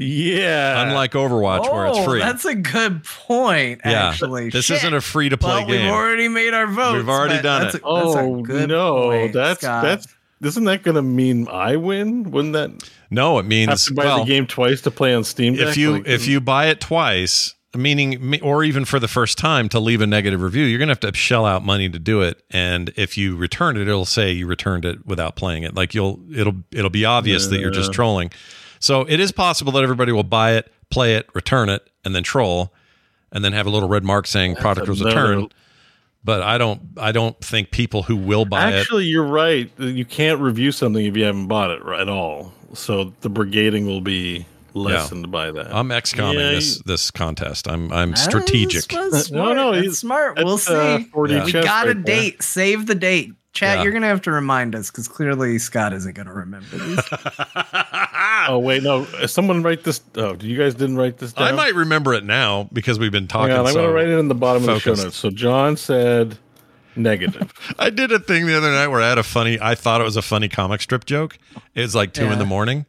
Yeah. 0.00 0.82
Unlike 0.82 1.12
Overwatch, 1.12 1.70
where 1.70 1.86
it's 1.86 1.98
Oh, 1.98 2.04
free. 2.04 2.20
That's 2.20 2.44
a 2.44 2.54
good 2.54 3.04
point. 3.04 3.82
yeah, 3.84 4.08
Actually, 4.08 4.48
this 4.48 4.64
Shit. 4.64 4.78
isn't 4.78 4.94
a 4.94 5.00
free 5.00 5.28
to 5.28 5.36
play 5.36 5.58
well, 5.58 5.66
game. 5.66 5.82
We've 5.82 5.92
already 5.92 6.28
made 6.28 6.54
our 6.54 6.66
vote. 6.66 6.96
We've 6.96 7.08
already 7.08 7.42
done 7.42 7.62
that's 7.62 7.74
it. 7.74 7.82
A, 7.84 7.94
that's 7.94 8.16
oh 8.16 8.38
a 8.38 8.42
good 8.42 8.68
no, 8.68 9.10
point, 9.10 9.32
that's 9.34 9.60
Scott. 9.60 9.82
that's 9.82 10.06
isn't 10.42 10.64
that 10.64 10.82
going 10.82 10.94
to 10.94 11.02
mean 11.02 11.48
I 11.48 11.76
win? 11.76 12.30
Wouldn't 12.30 12.54
that 12.54 12.90
no, 13.10 13.38
it 13.38 13.44
means 13.44 13.68
have 13.68 13.72
means 13.72 13.84
to 13.86 13.94
buy 13.94 14.04
well, 14.04 14.18
the 14.20 14.24
game 14.24 14.46
twice 14.46 14.80
to 14.82 14.90
play 14.90 15.14
on 15.14 15.22
Steam? 15.22 15.54
Deck? 15.54 15.68
if 15.68 15.76
you 15.76 15.92
Like, 15.92 16.06
if 16.06 16.26
you 16.26 16.40
mm. 16.40 16.44
buy 16.46 16.66
it 16.66 16.80
twice, 16.80 17.54
meaning 17.76 18.40
or 18.42 18.64
even 18.64 18.84
for 18.84 18.98
the 18.98 19.08
first 19.08 19.36
time 19.36 19.68
to 19.68 19.78
leave 19.78 20.00
a 20.00 20.06
negative 20.06 20.40
review, 20.40 20.64
you're 20.64 20.78
gonna 20.78 20.92
have 20.92 21.00
to 21.00 21.14
shell 21.14 21.44
out 21.44 21.62
money 21.62 21.90
to 21.90 21.98
do 21.98 22.22
it. 22.22 22.42
And 22.50 22.90
if 22.96 23.18
you 23.18 23.36
return 23.36 23.76
it, 23.76 23.82
it'll 23.86 24.06
say 24.06 24.32
you 24.32 24.46
returned 24.46 24.86
it 24.86 25.04
without 25.04 25.36
playing 25.36 25.64
it. 25.64 25.74
Like 25.74 25.92
you'll 25.94 26.20
it'll 26.34 26.56
it'll 26.72 26.90
be 26.90 27.04
obvious 27.04 27.48
that 27.48 27.60
you're 27.60 27.70
just 27.70 27.92
trolling. 27.92 28.30
So 28.80 29.02
it 29.08 29.20
is 29.20 29.30
possible 29.30 29.70
that 29.72 29.82
everybody 29.84 30.10
will 30.10 30.22
buy 30.24 30.54
it, 30.54 30.72
play 30.90 31.14
it, 31.14 31.28
return 31.34 31.68
it, 31.68 31.88
and 32.04 32.14
then 32.14 32.22
troll, 32.24 32.72
and 33.30 33.44
then 33.44 33.52
have 33.52 33.66
a 33.66 33.70
little 33.70 33.88
red 33.88 34.02
mark 34.04 34.26
saying 34.26 34.56
product 34.56 34.88
was 34.88 35.04
returned. 35.04 35.54
But 36.24 36.42
I 36.42 36.58
don't 36.58 36.82
I 36.98 37.12
don't 37.12 37.38
think 37.42 37.70
people 37.70 38.02
who 38.02 38.16
will 38.16 38.44
buy 38.44 38.70
it 38.70 38.80
Actually, 38.80 39.04
you're 39.06 39.24
right. 39.26 39.70
You 39.78 40.04
can't 40.04 40.40
review 40.40 40.72
something 40.72 41.04
if 41.06 41.16
you 41.16 41.24
haven't 41.24 41.46
bought 41.46 41.70
it 41.70 41.82
at 41.98 42.08
all. 42.08 42.52
So 42.74 43.14
the 43.22 43.30
brigading 43.30 43.86
will 43.86 44.00
be 44.02 44.44
lessened 44.74 45.30
by 45.32 45.50
that. 45.50 45.74
I'm 45.74 45.88
XCOMing 45.88 46.34
Yeah, 46.34 46.50
this 46.52 46.76
you- 46.76 46.82
this 46.86 47.10
contest. 47.10 47.68
I'm 47.68 47.90
I'm 47.92 48.14
strategic. 48.16 48.84
that's 48.88 49.12
No, 49.12 49.18
smart. 49.20 49.56
no, 49.56 49.72
That's 49.72 49.82
he's- 49.84 49.98
smart. 49.98 50.36
We'll 50.38 50.56
That's, 50.58 50.68
uh, 50.70 50.98
see. 50.98 51.04
4D 51.12 51.30
Yeah. 51.32 51.44
we 51.46 51.52
chess 51.52 51.64
got 51.64 51.84
a 51.84 51.88
right 51.88 52.04
there. 52.06 52.16
date. 52.16 52.42
Save 52.42 52.86
the 52.86 52.94
date. 52.94 53.32
Chat, 53.52 53.78
Yeah. 53.78 53.82
you're 53.84 53.92
gonna 53.92 54.06
have 54.06 54.22
to 54.22 54.30
remind 54.30 54.74
us 54.74 54.90
because 54.90 55.08
clearly 55.08 55.58
Scott 55.58 55.92
isn't 55.92 56.14
gonna 56.14 56.32
remember 56.32 56.76
these. 56.78 57.00
Oh 58.48 58.58
wait, 58.58 58.82
no. 58.82 59.04
Someone 59.26 59.62
write 59.62 59.84
this. 59.84 60.00
Oh, 60.16 60.34
you 60.40 60.56
guys 60.56 60.74
didn't 60.74 60.96
write 60.96 61.18
this 61.18 61.34
down. 61.34 61.48
I 61.48 61.52
might 61.52 61.74
remember 61.74 62.14
it 62.14 62.24
now 62.24 62.68
because 62.72 62.98
we've 62.98 63.12
been 63.12 63.28
talking. 63.28 63.50
Hang 63.50 63.60
on, 63.60 63.66
I'm 63.66 63.72
so 63.72 63.80
going 63.80 63.88
to 63.88 63.94
write 63.94 64.08
it 64.08 64.18
in 64.18 64.28
the 64.28 64.34
bottom 64.34 64.62
of 64.62 64.66
the 64.66 64.80
focused. 64.80 65.00
show 65.02 65.04
notes. 65.04 65.16
So 65.16 65.30
John 65.30 65.76
said 65.76 66.38
negative. 66.96 67.52
I 67.78 67.90
did 67.90 68.10
a 68.12 68.18
thing 68.18 68.46
the 68.46 68.56
other 68.56 68.70
night 68.70 68.88
where 68.88 69.02
I 69.02 69.08
had 69.10 69.18
a 69.18 69.22
funny. 69.22 69.58
I 69.60 69.74
thought 69.74 70.00
it 70.00 70.04
was 70.04 70.16
a 70.16 70.22
funny 70.22 70.48
comic 70.48 70.80
strip 70.80 71.04
joke. 71.04 71.38
It's 71.74 71.94
like 71.94 72.14
two 72.14 72.24
in 72.26 72.38
the 72.38 72.46
morning, 72.46 72.86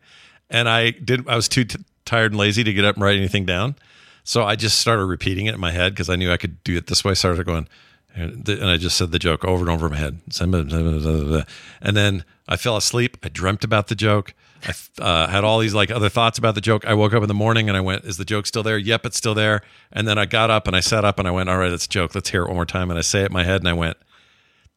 and 0.49 0.69
I 0.69 0.91
did. 0.91 1.27
I 1.27 1.35
was 1.35 1.49
too 1.49 1.65
t- 1.65 1.83
tired 2.06 2.31
and 2.31 2.40
lazy 2.40 2.64
to 2.64 2.72
get 2.73 2.85
up 2.85 2.95
and 2.95 3.03
write 3.03 3.17
anything 3.17 3.45
down, 3.45 3.75
so 4.23 4.43
I 4.43 4.56
just 4.56 4.80
started 4.80 5.06
repeating 5.06 5.48
it 5.48 5.53
in 5.53 5.59
my 5.59 5.72
head 5.72 5.93
because 5.93 6.09
I 6.09 6.15
knew 6.15 6.31
I 6.31 6.38
could 6.38 6.64
do 6.64 6.77
it 6.77 6.88
this 6.88 7.03
way. 7.03 7.11
I 7.11 7.15
started 7.15 7.45
going, 7.45 7.67
and 8.15 8.48
and 8.48 8.65
I 8.69 8.77
just 8.77 8.98
said 8.98 9.11
the 9.11 9.19
joke 9.19 9.45
over 9.45 9.61
and 9.61 9.69
over 9.69 9.85
in 9.88 9.91
my 9.93 9.98
head, 9.98 10.19
and 10.40 11.98
then 11.98 12.23
I 12.48 12.57
fell 12.57 12.77
asleep. 12.77 13.17
I 13.23 13.30
dreamt 13.30 13.64
about 13.64 13.88
the 13.88 13.95
joke. 13.95 14.33
I 14.67 14.73
uh, 15.01 15.27
had 15.27 15.43
all 15.43 15.57
these 15.59 15.73
like 15.73 15.90
other 15.90 16.09
thoughts 16.09 16.38
about 16.38 16.53
the 16.56 16.61
joke. 16.61 16.85
I 16.85 16.93
woke 16.93 17.14
up 17.14 17.23
in 17.23 17.27
the 17.27 17.33
morning 17.33 17.67
and 17.67 17.75
I 17.77 17.81
went, 17.81 18.03
"Is 18.06 18.17
the 18.17 18.25
joke 18.25 18.45
still 18.45 18.61
there?" 18.64 18.77
Yep, 18.77 19.06
it's 19.07 19.17
still 19.17 19.33
there. 19.33 19.61
And 19.91 20.07
then 20.07 20.17
I 20.19 20.25
got 20.25 20.49
up 20.51 20.67
and 20.67 20.75
I 20.75 20.81
sat 20.81 21.03
up 21.03 21.17
and 21.19 21.27
I 21.27 21.31
went, 21.31 21.49
"All 21.49 21.57
right, 21.57 21.72
it's 21.72 21.85
a 21.85 21.90
joke. 21.90 22.14
Let's 22.14 22.30
hear 22.30 22.43
it 22.43 22.48
one 22.48 22.56
more 22.56 22.65
time." 22.65 22.90
And 22.91 22.98
I 22.99 23.01
say 23.01 23.22
it 23.22 23.27
in 23.27 23.33
my 23.33 23.43
head 23.43 23.61
and 23.61 23.67
I 23.67 23.73
went, 23.73 23.98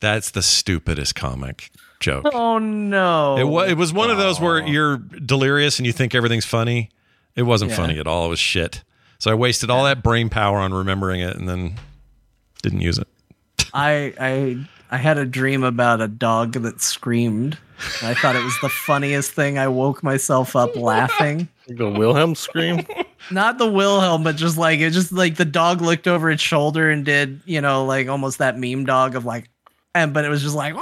"That's 0.01 0.31
the 0.31 0.41
stupidest 0.43 1.15
comic 1.15 1.71
joke." 2.01 2.25
oh 2.33 2.59
no! 2.59 3.37
It 3.37 3.45
was 3.45 3.71
it 3.71 3.77
was 3.77 3.93
one 3.93 4.11
of 4.11 4.17
those 4.17 4.41
where 4.41 4.67
you're 4.67 4.97
delirious 4.97 5.79
and 5.79 5.87
you 5.87 5.93
think 5.93 6.15
everything's 6.15 6.47
funny. 6.47 6.91
It 7.37 7.43
wasn't 7.43 7.73
Yeah. 7.73 7.77
funny 7.77 7.99
at 7.99 8.07
all. 8.07 8.27
It 8.27 8.31
was 8.31 8.39
shit. 8.39 8.85
So 9.19 9.31
I 9.31 9.35
wasted 9.35 9.69
all 9.71 9.85
that 9.85 10.03
brain 10.03 10.29
power 10.31 10.59
on 10.59 10.73
remembering 10.73 11.21
it 11.21 11.37
and 11.37 11.49
then 11.49 11.75
didn't 12.63 12.81
use 12.81 12.97
it. 12.99 13.09
I 13.75 14.15
I 14.19 14.67
I 14.91 14.97
had 14.97 15.19
a 15.19 15.27
dream 15.27 15.65
about 15.65 16.01
a 16.01 16.09
dog 16.09 16.53
that 16.53 16.81
screamed. 16.81 17.59
I 18.03 18.15
thought 18.15 18.37
it 18.37 18.45
was 18.45 18.57
the 18.61 18.69
funniest 18.69 19.33
thing. 19.33 19.59
I 19.59 19.67
woke 19.67 20.03
myself 20.03 20.55
up 20.55 20.77
laughing. 20.77 21.49
the 21.67 21.91
Wilhelm 21.91 22.37
scream. 22.37 22.87
Not 23.31 23.59
the 23.59 23.71
Wilhelm, 23.71 24.23
but 24.23 24.37
just 24.37 24.57
like 24.57 24.79
it 24.79 24.91
just 24.91 25.11
like 25.13 25.35
the 25.35 25.45
dog 25.45 25.83
looked 25.83 26.07
over 26.07 26.31
its 26.31 26.43
shoulder 26.43 26.91
and 26.91 27.05
did, 27.05 27.41
you 27.45 27.61
know, 27.61 27.85
like 27.85 28.09
almost 28.09 28.39
that 28.39 28.57
meme 28.59 28.85
dog 28.85 29.17
of 29.17 29.25
like 29.25 29.51
and 29.95 30.15
but 30.15 30.25
it 30.25 30.29
was 30.29 30.43
just 30.43 30.55
like 30.55 30.75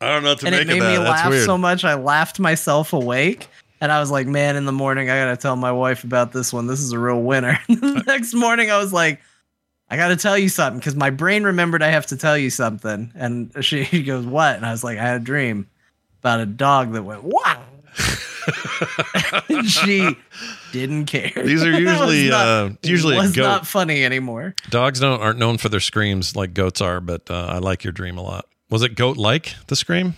I 0.00 0.08
don't 0.08 0.22
know 0.22 0.30
what 0.30 0.40
to 0.40 0.46
and 0.46 0.54
it 0.54 0.66
made 0.68 0.80
me 0.80 0.98
laugh 0.98 1.34
so 1.44 1.58
much 1.58 1.84
I 1.84 1.94
laughed 1.94 2.38
myself 2.38 2.92
awake. 2.92 3.48
And 3.80 3.92
I 3.92 4.00
was 4.00 4.10
like, 4.10 4.26
man, 4.26 4.56
in 4.56 4.64
the 4.64 4.72
morning 4.72 5.10
I 5.10 5.16
gotta 5.18 5.36
tell 5.36 5.56
my 5.56 5.72
wife 5.72 6.04
about 6.04 6.32
this 6.32 6.52
one. 6.52 6.68
This 6.68 6.80
is 6.80 6.92
a 6.92 6.98
real 6.98 7.22
winner. 7.22 7.58
the 7.68 8.02
next 8.06 8.32
morning 8.34 8.70
I 8.70 8.78
was 8.78 8.92
like, 8.92 9.20
I 9.88 9.96
gotta 9.96 10.16
tell 10.16 10.36
you 10.36 10.48
something 10.48 10.78
because 10.80 10.96
my 10.96 11.10
brain 11.10 11.44
remembered 11.44 11.82
I 11.82 11.88
have 11.88 12.06
to 12.06 12.16
tell 12.16 12.36
you 12.36 12.50
something. 12.50 13.12
And 13.14 13.52
she 13.64 14.02
goes, 14.06 14.26
What? 14.26 14.56
And 14.56 14.66
I 14.66 14.72
was 14.72 14.82
like, 14.84 14.98
I 14.98 15.02
had 15.02 15.20
a 15.20 15.24
dream 15.24 15.68
about 16.20 16.40
a 16.40 16.46
dog 16.46 16.92
that 16.94 17.02
went, 17.04 17.22
What? 17.22 17.58
and 19.48 19.66
she 19.70 20.16
didn't 20.72 21.06
care. 21.06 21.32
These 21.34 21.62
are 21.64 21.70
usually, 21.80 22.28
not- 22.28 22.46
uh, 22.46 22.70
usually 22.82 23.16
was 23.16 23.36
not 23.36 23.66
funny 23.66 24.04
anymore. 24.04 24.54
Dogs 24.70 25.00
don't 25.00 25.20
aren't 25.20 25.38
known 25.38 25.58
for 25.58 25.68
their 25.68 25.80
screams 25.80 26.36
like 26.36 26.54
goats 26.54 26.80
are, 26.80 27.00
but 27.00 27.30
uh, 27.30 27.46
I 27.50 27.58
like 27.58 27.84
your 27.84 27.92
dream 27.92 28.18
a 28.18 28.22
lot. 28.22 28.46
Was 28.70 28.82
it 28.82 28.94
goat 28.96 29.16
like 29.16 29.54
the 29.68 29.76
scream? 29.76 30.14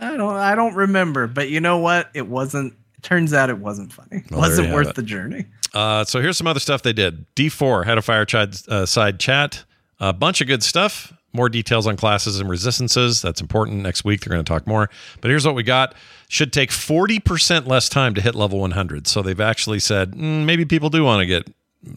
I 0.00 0.16
don't 0.16 0.34
I 0.34 0.54
don't 0.54 0.74
remember, 0.74 1.26
but 1.26 1.48
you 1.50 1.60
know 1.60 1.78
what? 1.78 2.10
It 2.14 2.26
wasn't 2.28 2.74
it 2.96 3.02
turns 3.02 3.32
out 3.32 3.50
it 3.50 3.58
wasn't 3.58 3.92
funny. 3.92 4.22
Well, 4.30 4.40
wasn't 4.40 4.72
worth 4.72 4.88
it. 4.90 4.94
the 4.96 5.02
journey. 5.02 5.46
Uh, 5.76 6.04
so 6.04 6.22
here's 6.22 6.38
some 6.38 6.46
other 6.46 6.58
stuff 6.60 6.80
they 6.80 6.94
did. 6.94 7.26
D4 7.34 7.84
had 7.84 7.98
a 7.98 8.02
fireside 8.02 8.56
uh, 8.66 8.86
side 8.86 9.20
chat, 9.20 9.64
a 10.00 10.10
bunch 10.10 10.40
of 10.40 10.46
good 10.46 10.62
stuff. 10.62 11.12
More 11.34 11.50
details 11.50 11.86
on 11.86 11.98
classes 11.98 12.40
and 12.40 12.48
resistances. 12.48 13.20
That's 13.20 13.42
important. 13.42 13.82
Next 13.82 14.02
week 14.02 14.22
they're 14.22 14.32
going 14.32 14.42
to 14.42 14.48
talk 14.48 14.66
more. 14.66 14.88
But 15.20 15.28
here's 15.28 15.44
what 15.44 15.54
we 15.54 15.62
got: 15.62 15.94
should 16.28 16.50
take 16.50 16.70
40% 16.70 17.66
less 17.66 17.90
time 17.90 18.14
to 18.14 18.22
hit 18.22 18.34
level 18.34 18.58
100. 18.58 19.06
So 19.06 19.20
they've 19.20 19.38
actually 19.38 19.80
said 19.80 20.12
mm, 20.12 20.46
maybe 20.46 20.64
people 20.64 20.88
do 20.88 21.04
want 21.04 21.20
to 21.20 21.26
get 21.26 21.46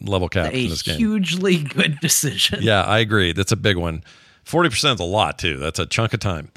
level 0.02 0.28
capped 0.28 0.54
A 0.54 0.64
in 0.64 0.68
this 0.68 0.82
game. 0.82 0.96
A 0.96 0.98
hugely 0.98 1.62
good 1.62 1.98
decision. 2.02 2.58
Yeah, 2.62 2.82
I 2.82 2.98
agree. 2.98 3.32
That's 3.32 3.52
a 3.52 3.56
big 3.56 3.78
one. 3.78 4.04
40% 4.44 4.94
is 4.94 5.00
a 5.00 5.04
lot, 5.04 5.38
too. 5.38 5.56
That's 5.56 5.78
a 5.78 5.86
chunk 5.86 6.12
of 6.12 6.20
time. 6.20 6.50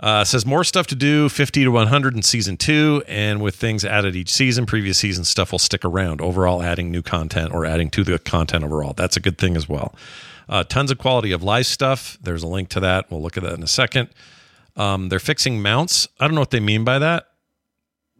Uh, 0.00 0.24
says 0.24 0.46
more 0.46 0.64
stuff 0.64 0.86
to 0.86 0.94
do, 0.94 1.28
50 1.28 1.64
to 1.64 1.68
100 1.70 2.16
in 2.16 2.22
season 2.22 2.56
two. 2.56 3.02
And 3.06 3.42
with 3.42 3.54
things 3.54 3.84
added 3.84 4.16
each 4.16 4.30
season, 4.30 4.64
previous 4.64 4.96
season 4.98 5.24
stuff 5.24 5.52
will 5.52 5.58
stick 5.58 5.84
around. 5.84 6.22
Overall, 6.22 6.62
adding 6.62 6.90
new 6.90 7.02
content 7.02 7.52
or 7.52 7.66
adding 7.66 7.90
to 7.90 8.02
the 8.04 8.18
content 8.18 8.64
overall. 8.64 8.94
That's 8.94 9.18
a 9.18 9.20
good 9.20 9.36
thing 9.36 9.56
as 9.56 9.68
well. 9.68 9.94
Uh, 10.48 10.64
tons 10.64 10.90
of 10.90 10.96
quality 10.96 11.32
of 11.32 11.42
life 11.42 11.66
stuff. 11.66 12.16
There's 12.22 12.42
a 12.42 12.46
link 12.46 12.70
to 12.70 12.80
that. 12.80 13.10
We'll 13.10 13.20
look 13.20 13.36
at 13.36 13.42
that 13.42 13.52
in 13.52 13.62
a 13.62 13.66
second. 13.68 14.08
Um, 14.74 15.10
they're 15.10 15.18
fixing 15.20 15.60
mounts. 15.60 16.08
I 16.18 16.26
don't 16.26 16.34
know 16.34 16.40
what 16.40 16.50
they 16.50 16.60
mean 16.60 16.82
by 16.82 16.98
that. 16.98 17.26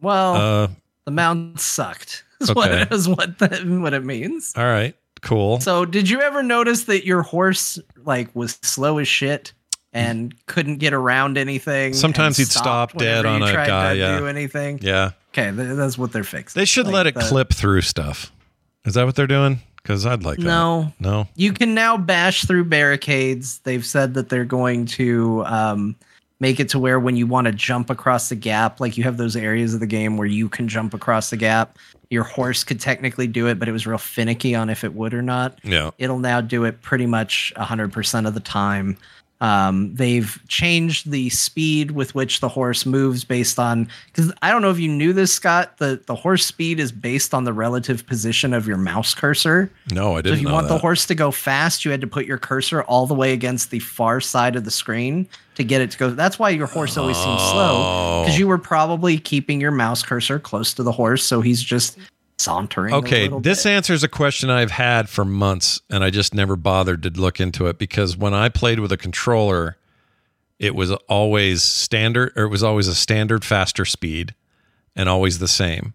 Well, 0.02 0.34
Uh, 0.34 0.68
the 1.07 1.10
mount 1.12 1.60
sucked. 1.60 2.25
Is 2.41 2.50
okay. 2.50 2.59
what 2.60 2.92
is 2.92 3.07
what 3.09 3.39
the, 3.39 3.49
what 3.83 3.92
it 3.92 4.02
means. 4.05 4.55
all 4.57 4.65
right, 4.65 4.94
cool. 5.20 5.60
So, 5.60 5.84
did 5.84 6.09
you 6.09 6.23
ever 6.23 6.42
notice 6.42 6.84
that 6.84 7.05
your 7.05 7.20
horse 7.20 7.78
like 7.99 8.34
was 8.34 8.59
slow 8.62 8.97
as 8.97 9.07
shit 9.09 9.52
and 9.93 10.35
couldn't 10.47 10.77
get 10.78 10.93
around 10.93 11.39
anything? 11.39 11.94
Sometimes 11.94 12.36
he'd 12.36 12.47
stop 12.49 12.93
dead 12.97 13.27
on 13.27 13.41
you 13.43 13.47
a 13.49 13.52
tried 13.52 13.67
guy, 13.67 13.93
To 13.94 13.99
yeah. 13.99 14.19
do 14.19 14.27
anything? 14.27 14.78
yeah. 14.83 15.10
Okay, 15.33 15.55
th- 15.55 15.77
that's 15.77 15.97
what 15.97 16.12
they're 16.12 16.25
fixing. 16.25 16.59
They 16.60 16.65
should 16.65 16.86
Like 16.86 16.94
let 16.94 17.07
it 17.07 17.15
clip 17.15 17.52
through 17.52 17.83
stuff. 17.83 18.33
Is 18.85 18.94
that 18.94 19.05
what 19.05 19.15
they're 19.15 19.27
doing? 19.28 19.60
Because 19.77 20.05
I'd 20.07 20.25
like 20.25 20.39
that. 20.39 20.44
No, 20.44 20.93
No. 21.01 21.28
you 21.36 21.52
can 21.52 21.75
now 21.75 21.97
bash 21.97 22.44
through 22.44 22.65
barricades. 22.65 23.59
They've 23.60 23.85
said 23.86 24.15
that 24.15 24.28
they're 24.28 24.44
going 24.44 24.86
to 24.86 25.44
um, 25.47 25.97
make 26.41 26.59
it 26.60 26.69
to 26.70 26.78
where 26.78 26.99
when 27.01 27.17
you 27.17 27.27
want 27.27 27.47
to 27.47 27.52
jump 27.52 27.91
across 27.91 28.28
the 28.28 28.35
gap, 28.36 28.81
like 28.81 28.99
you 28.99 29.05
have 29.05 29.17
those 29.17 29.36
areas 29.36 29.73
of 29.73 29.81
the 29.81 29.86
game 29.86 30.17
where 30.17 30.27
you 30.27 30.49
can 30.49 30.69
jump 30.69 30.93
across 30.94 31.31
the 31.31 31.36
gap. 31.36 31.78
Your 32.10 32.25
horse 32.25 32.65
could 32.65 32.81
technically 32.81 33.27
do 33.28 33.47
it, 33.47 33.59
but 33.59 33.69
it 33.69 33.73
was 33.73 33.86
real 33.86 33.97
finicky 33.99 34.55
on 34.55 34.69
if 34.69 34.83
it 34.85 34.94
would 34.94 35.15
or 35.15 35.23
not. 35.23 35.59
Yeah. 35.62 35.91
It'll 35.99 36.19
now 36.19 36.41
do 36.41 36.65
it 36.65 36.83
pretty 36.83 37.07
much 37.07 37.52
100% 37.57 38.27
of 38.27 38.35
the 38.35 38.41
time. 38.41 38.97
Um, 39.43 39.94
they've 39.94 40.39
changed 40.49 41.10
the 41.10 41.31
speed 41.31 41.93
with 41.93 42.15
which 42.15 42.41
the 42.41 42.49
horse 42.49 42.85
moves 42.85 43.25
based 43.25 43.59
on 43.59 43.89
because 44.07 44.31
I 44.43 44.51
don't 44.51 44.60
know 44.60 44.70
if 44.70 44.78
you 44.78 44.89
knew 44.89 45.15
this, 45.15 45.33
Scott. 45.33 45.78
The 45.78 46.01
the 46.07 46.15
horse 46.15 46.44
speed 46.44 46.78
is 46.78 46.93
based 46.93 47.33
on 47.33 47.44
the 47.44 47.52
relative 47.55 48.07
position 48.07 48.52
of 48.52 48.67
your 48.67 48.77
mouse 48.77 49.15
cursor. 49.15 49.73
No, 49.93 50.12
I 50.12 50.17
So 50.19 50.23
didn't 50.23 50.35
if 50.39 50.43
you 50.43 50.51
want 50.51 50.69
the 50.69 50.77
horse 50.78 51.07
to 51.07 51.15
go 51.15 51.31
fast, 51.31 51.85
you 51.86 51.91
had 51.91 52.02
to 52.02 52.07
put 52.07 52.27
your 52.27 52.36
cursor 52.39 52.83
all 52.83 53.07
the 53.07 53.15
way 53.15 53.33
against 53.33 53.70
the 53.70 53.78
far 53.78 54.20
side 54.20 54.57
of 54.57 54.65
the 54.65 54.70
screen 54.70 55.27
to 55.55 55.65
get 55.65 55.81
it 55.81 55.91
to 55.93 55.99
go. 55.99 56.10
That's 56.10 56.39
why 56.39 56.51
your 56.51 56.67
horse 56.67 56.99
always 56.99 57.17
seems 57.17 57.41
slow 57.41 58.23
because 58.23 58.36
Oh. 58.36 58.39
you 58.39 58.47
were 58.47 58.59
probably 58.59 59.19
keeping 59.19 59.59
your 59.60 59.70
mouse 59.73 60.02
cursor 60.02 60.39
close 60.39 60.75
to 60.75 60.83
the 60.83 60.93
horse, 60.93 61.25
so 61.25 61.41
he's 61.41 61.62
just 61.62 61.97
sauntering. 62.41 62.94
Okay, 62.94 63.28
this 63.28 63.65
bit. 63.65 63.70
answers 63.70 64.02
a 64.02 64.09
question 64.09 64.51
I've 64.51 64.70
had 64.70 65.09
for 65.09 65.25
months, 65.25 65.81
and 65.91 66.02
I 66.02 66.10
just 66.10 66.35
never 66.35 66.57
bothered 66.57 67.02
to 67.05 67.10
look 67.10 67.41
into 67.41 67.67
it 67.67 67.78
because 67.78 68.17
when 68.17 68.35
I 68.35 68.49
played 68.49 68.81
with 68.81 68.91
a 68.93 68.97
controller, 68.97 69.77
it 70.59 70.75
was 70.75 70.93
always 71.09 71.62
standard, 71.62 72.33
or 72.36 72.44
it 72.44 72.49
was 72.49 72.62
always 72.62 72.89
a 72.89 72.94
standard 72.94 73.44
faster 73.44 73.85
speed, 73.85 74.35
and 74.97 75.09
always 75.09 75.39
the 75.39 75.49
same. 75.49 75.94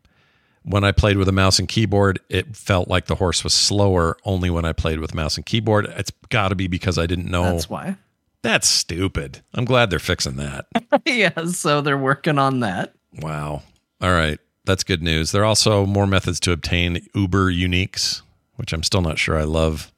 When 0.64 0.83
I 0.83 0.91
played 0.91 1.17
with 1.17 1.27
a 1.30 1.32
mouse 1.32 1.59
and 1.59 1.67
keyboard, 1.67 2.19
it 2.30 2.56
felt 2.56 2.88
like 2.88 3.06
the 3.06 3.15
horse 3.15 3.43
was 3.43 3.53
slower. 3.53 4.17
Only 4.25 4.49
when 4.49 4.65
I 4.65 4.74
played 4.74 4.99
with 4.99 5.14
mouse 5.14 5.38
and 5.38 5.45
keyboard, 5.45 5.85
it's 5.85 6.11
got 6.30 6.49
to 6.49 6.56
be 6.56 6.67
because 6.67 6.98
I 6.98 7.06
didn't 7.06 7.30
know. 7.30 7.43
That's 7.43 7.69
why. 7.69 7.98
That's 8.41 8.67
stupid. 8.67 9.41
I'm 9.53 9.65
glad 9.65 9.90
they're 9.90 9.99
fixing 9.99 10.38
that. 10.38 10.67
yeah, 11.06 11.45
so 11.45 11.82
they're 11.82 11.98
working 11.98 12.40
on 12.40 12.61
that. 12.61 12.93
Wow. 13.19 13.64
All 14.01 14.11
right. 14.11 14.40
That's 14.65 14.83
good 14.83 15.01
news. 15.01 15.31
There 15.31 15.43
are 15.43 15.45
also 15.45 15.85
more 15.85 16.07
methods 16.07 16.39
to 16.41 16.51
obtain 16.51 17.05
Uber 17.13 17.51
uniques, 17.51 18.21
which 18.55 18.73
I'm 18.73 18.83
still 18.83 19.01
not 19.01 19.19
sure 19.19 19.37
I 19.37 19.43
love 19.43 19.91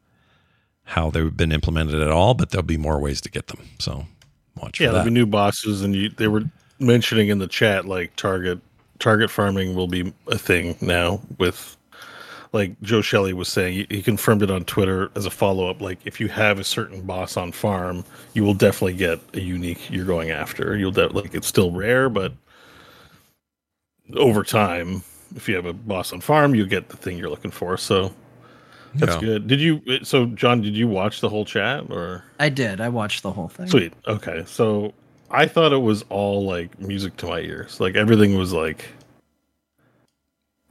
how 0.83 1.09
they've 1.09 1.35
been 1.35 1.51
implemented 1.51 2.01
at 2.01 2.09
all, 2.09 2.33
but 2.33 2.49
there'll 2.49 2.63
be 2.63 2.77
more 2.77 2.99
ways 2.99 3.21
to 3.21 3.29
get 3.29 3.47
them. 3.47 3.59
So 3.79 4.05
watch 4.55 4.79
Yeah, 4.79 4.87
for 4.87 4.93
there'll 4.93 5.05
be 5.05 5.11
new 5.11 5.25
bosses, 5.25 5.81
and 5.81 5.95
you, 5.95 6.09
they 6.09 6.27
were 6.27 6.43
mentioning 6.79 7.29
in 7.29 7.39
the 7.39 7.47
chat 7.47 7.85
like 7.85 8.15
target 8.15 8.59
target 8.99 9.29
farming 9.29 9.75
will 9.75 9.87
be 9.87 10.13
a 10.27 10.37
thing 10.37 10.75
now. 10.81 11.21
With 11.37 11.77
like 12.53 12.79
Joe 12.81 13.01
Shely 13.01 13.33
was 13.33 13.49
saying, 13.49 13.73
he, 13.73 13.87
he 13.89 14.01
confirmed 14.01 14.41
it 14.41 14.49
on 14.49 14.63
Twitter 14.65 15.11
as 15.15 15.25
a 15.25 15.29
follow 15.29 15.69
up. 15.69 15.81
Like 15.81 15.99
if 16.05 16.19
you 16.19 16.27
have 16.29 16.59
a 16.59 16.63
certain 16.63 17.01
boss 17.01 17.37
on 17.37 17.51
farm, 17.51 18.05
you 18.33 18.43
will 18.43 18.53
definitely 18.53 18.93
get 18.93 19.19
a 19.33 19.41
unique 19.41 19.89
you're 19.89 20.05
going 20.05 20.31
after. 20.31 20.77
You'll 20.77 20.91
de- 20.91 21.09
like 21.09 21.33
it's 21.33 21.47
still 21.47 21.71
rare, 21.71 22.09
but 22.09 22.33
over 24.16 24.44
time, 24.44 25.03
if 25.36 25.48
you 25.50 25.56
have 25.56 25.66
a 25.66 25.74
boss 25.74 26.14
on 26.14 26.22
farm, 26.22 26.56
you 26.56 26.66
get 26.66 26.90
the 26.90 26.98
thing 26.98 27.18
you're 27.18 27.30
looking 27.30 27.52
for. 27.52 27.77
So. 27.77 28.14
That's 28.95 29.16
Yeah. 29.16 29.19
good. 29.19 29.48
Did 29.48 29.60
you? 29.60 29.82
So, 30.03 30.26
John, 30.27 30.61
did 30.61 30.76
you 30.76 30.88
watch 30.88 31.19
the 31.22 31.30
whole 31.30 31.45
chat 31.45 31.84
or? 31.92 32.24
I 32.40 32.50
did. 32.50 32.82
I 32.82 32.90
watched 32.90 33.22
the 33.22 33.32
whole 33.32 33.50
thing. 33.50 33.68
Sweet. 33.68 33.94
Okay. 34.08 34.44
So 34.48 34.94
I 35.30 35.45
thought 35.45 35.72
it 35.74 35.82
was 35.82 36.03
all 36.10 36.45
like 36.45 36.80
music 36.80 37.16
to 37.18 37.27
my 37.27 37.42
ears. 37.42 37.80
Like 37.80 37.95
everything 37.95 38.36
was 38.38 38.53
like 38.53 38.86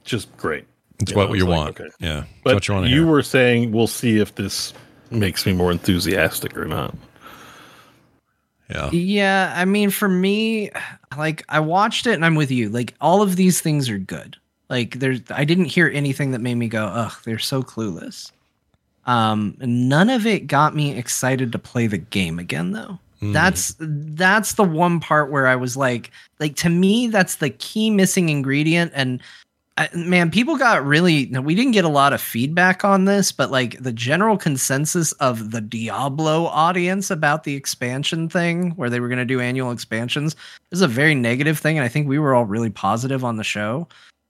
just 0.03 0.35
great. 0.35 0.65
It's 0.99 1.11
You 1.11 1.17
what 1.17 1.29
know, 1.29 1.35
you 1.35 1.43
it's 1.43 1.49
like, 1.49 1.57
want. 1.57 1.79
okay. 1.79 1.89
Yeah. 1.99 2.23
But 2.43 2.55
what 2.55 2.67
you 2.67 2.83
you 2.85 3.07
were 3.07 3.21
saying 3.21 3.71
we'll 3.71 3.87
see 3.87 4.17
if 4.19 4.35
this 4.35 4.73
makes 5.11 5.45
me 5.45 5.53
more 5.53 5.71
enthusiastic 5.71 6.57
or 6.57 6.65
not. 6.65 6.95
Yeah. 8.69 8.89
Yeah, 8.91 9.53
I 9.55 9.65
mean, 9.65 9.89
for 9.89 10.09
me, 10.09 10.71
like 11.17 11.43
I 11.49 11.59
watched 11.59 12.07
it 12.07 12.13
and 12.13 12.25
I'm 12.25 12.35
with 12.35 12.51
you. 12.51 12.69
Like 12.69 12.93
all 13.01 13.21
of 13.21 13.35
these 13.35 13.61
things 13.61 13.89
are 13.89 13.97
good. 13.97 14.37
Like 14.69 14.99
there's, 14.99 15.21
I 15.29 15.45
didn't 15.45 15.65
hear 15.65 15.89
anything 15.93 16.31
that 16.31 16.41
made 16.41 16.55
me 16.55 16.67
go, 16.67 16.85
"Ugh, 16.85 17.13
they're 17.23 17.39
so 17.39 17.63
clueless." 17.63 18.31
Um, 19.05 19.55
none 19.59 20.09
of 20.09 20.25
it 20.25 20.47
got 20.47 20.75
me 20.75 20.97
excited 20.97 21.53
to 21.53 21.59
play 21.59 21.87
the 21.87 21.97
game 21.97 22.39
again, 22.39 22.73
though. 22.73 22.99
That's 23.21 23.75
that's 23.79 24.53
the 24.53 24.63
one 24.63 24.99
part 24.99 25.31
where 25.31 25.47
I 25.47 25.55
was 25.55 25.75
like, 25.75 26.11
like 26.39 26.55
to 26.57 26.69
me, 26.69 27.07
that's 27.07 27.37
the 27.37 27.49
key 27.49 27.89
missing 27.89 28.29
ingredient. 28.29 28.91
And 28.93 29.21
I, 29.77 29.89
man, 29.93 30.31
people 30.31 30.57
got 30.57 30.83
really. 30.85 31.27
We 31.27 31.53
didn't 31.53 31.73
get 31.73 31.85
a 31.85 31.89
lot 31.89 32.11
of 32.11 32.19
feedback 32.19 32.83
on 32.83 33.05
this, 33.05 33.31
but 33.31 33.51
like 33.51 33.77
the 33.81 33.91
general 33.91 34.35
consensus 34.37 35.11
of 35.13 35.51
the 35.51 35.61
Diablo 35.61 36.45
audience 36.47 37.11
about 37.11 37.43
the 37.43 37.53
expansion 37.53 38.27
thing, 38.27 38.71
where 38.71 38.89
they 38.89 38.99
were 38.99 39.07
going 39.07 39.19
to 39.19 39.25
do 39.25 39.39
annual 39.39 39.71
expansions, 39.71 40.35
is 40.71 40.81
a 40.81 40.87
very 40.87 41.13
negative 41.13 41.59
thing. 41.59 41.77
And 41.77 41.85
I 41.85 41.89
think 41.89 42.07
we 42.07 42.17
were 42.17 42.33
all 42.33 42.45
really 42.45 42.71
positive 42.71 43.23
on 43.23 43.37
the 43.37 43.43
show. 43.43 43.87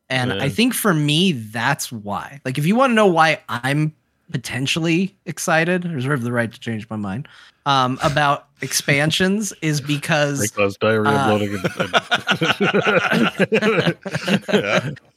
And 0.09 0.31
Yeah. 0.31 0.43
I 0.43 0.49
think 0.49 0.73
for 0.73 0.93
me, 0.93 1.31
that's 1.31 1.91
why. 1.91 2.41
Like, 2.43 2.57
if 2.57 2.65
you 2.65 2.75
want 2.75 2.91
to 2.91 2.95
know 2.95 3.07
why 3.07 3.41
I'm 3.47 3.93
potentially 4.31 5.15
excited, 5.25 5.85
I 5.85 5.93
reserve 5.93 6.23
the 6.23 6.31
right 6.33 6.51
to 6.51 6.59
change 6.59 6.89
my 6.89 6.97
mind 6.97 7.27
um, 7.65 7.97
about 8.03 8.46
expansions, 8.61 9.53
is 9.61 9.81
because 9.93 10.51
diarrhea, 10.77 11.13
Uh, 11.13 11.27
bloating, 11.27 11.59
and, 14.49 14.99
and 14.99 14.99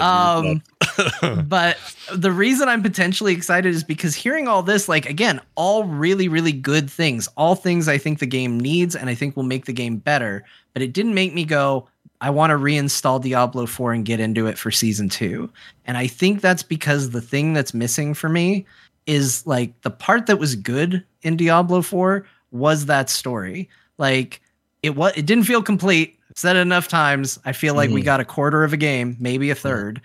Um, 0.00 0.62
but 1.46 1.78
the 2.12 2.32
reason 2.32 2.68
I'm 2.68 2.82
potentially 2.82 3.32
excited 3.32 3.74
is 3.74 3.84
because 3.84 4.14
hearing 4.14 4.48
all 4.48 4.62
this, 4.62 4.88
like 4.88 5.06
again, 5.06 5.40
all 5.54 5.84
really, 5.84 6.28
really 6.28 6.52
good 6.52 6.90
things, 6.90 7.28
all 7.36 7.54
things 7.54 7.88
I 7.88 7.98
think 7.98 8.18
the 8.18 8.26
game 8.26 8.58
needs 8.58 8.96
and 8.96 9.08
I 9.08 9.14
think 9.14 9.36
will 9.36 9.44
make 9.44 9.66
the 9.66 9.72
game 9.72 9.96
better. 9.96 10.44
But 10.72 10.82
it 10.82 10.92
didn't 10.92 11.14
make 11.14 11.32
me 11.34 11.44
go, 11.44 11.88
I 12.20 12.30
want 12.30 12.50
to 12.50 12.56
reinstall 12.56 13.22
Diablo 13.22 13.66
4 13.66 13.92
and 13.92 14.04
get 14.04 14.20
into 14.20 14.46
it 14.46 14.58
for 14.58 14.70
season 14.70 15.08
two. 15.08 15.50
And 15.84 15.96
I 15.96 16.06
think 16.06 16.40
that's 16.40 16.62
because 16.62 17.10
the 17.10 17.20
thing 17.20 17.52
that's 17.52 17.74
missing 17.74 18.14
for 18.14 18.28
me 18.28 18.66
is 19.06 19.46
like 19.46 19.78
the 19.82 19.90
part 19.90 20.26
that 20.26 20.38
was 20.38 20.56
good 20.56 21.04
in 21.22 21.36
Diablo 21.36 21.82
4 21.82 22.26
was 22.54 22.86
that 22.86 23.10
story. 23.10 23.68
Like 23.98 24.40
it 24.82 24.96
was 24.96 25.12
it 25.16 25.26
didn't 25.26 25.44
feel 25.44 25.62
complete. 25.62 26.18
I've 26.30 26.38
said 26.38 26.56
it 26.56 26.60
enough 26.60 26.88
times. 26.88 27.38
I 27.44 27.52
feel 27.52 27.74
like 27.74 27.90
we 27.90 28.00
Mhm. 28.00 28.04
got 28.06 28.20
a 28.20 28.24
quarter 28.24 28.64
of 28.64 28.72
a 28.72 28.76
game, 28.78 29.16
maybe 29.20 29.50
a 29.50 29.54
third. 29.54 30.00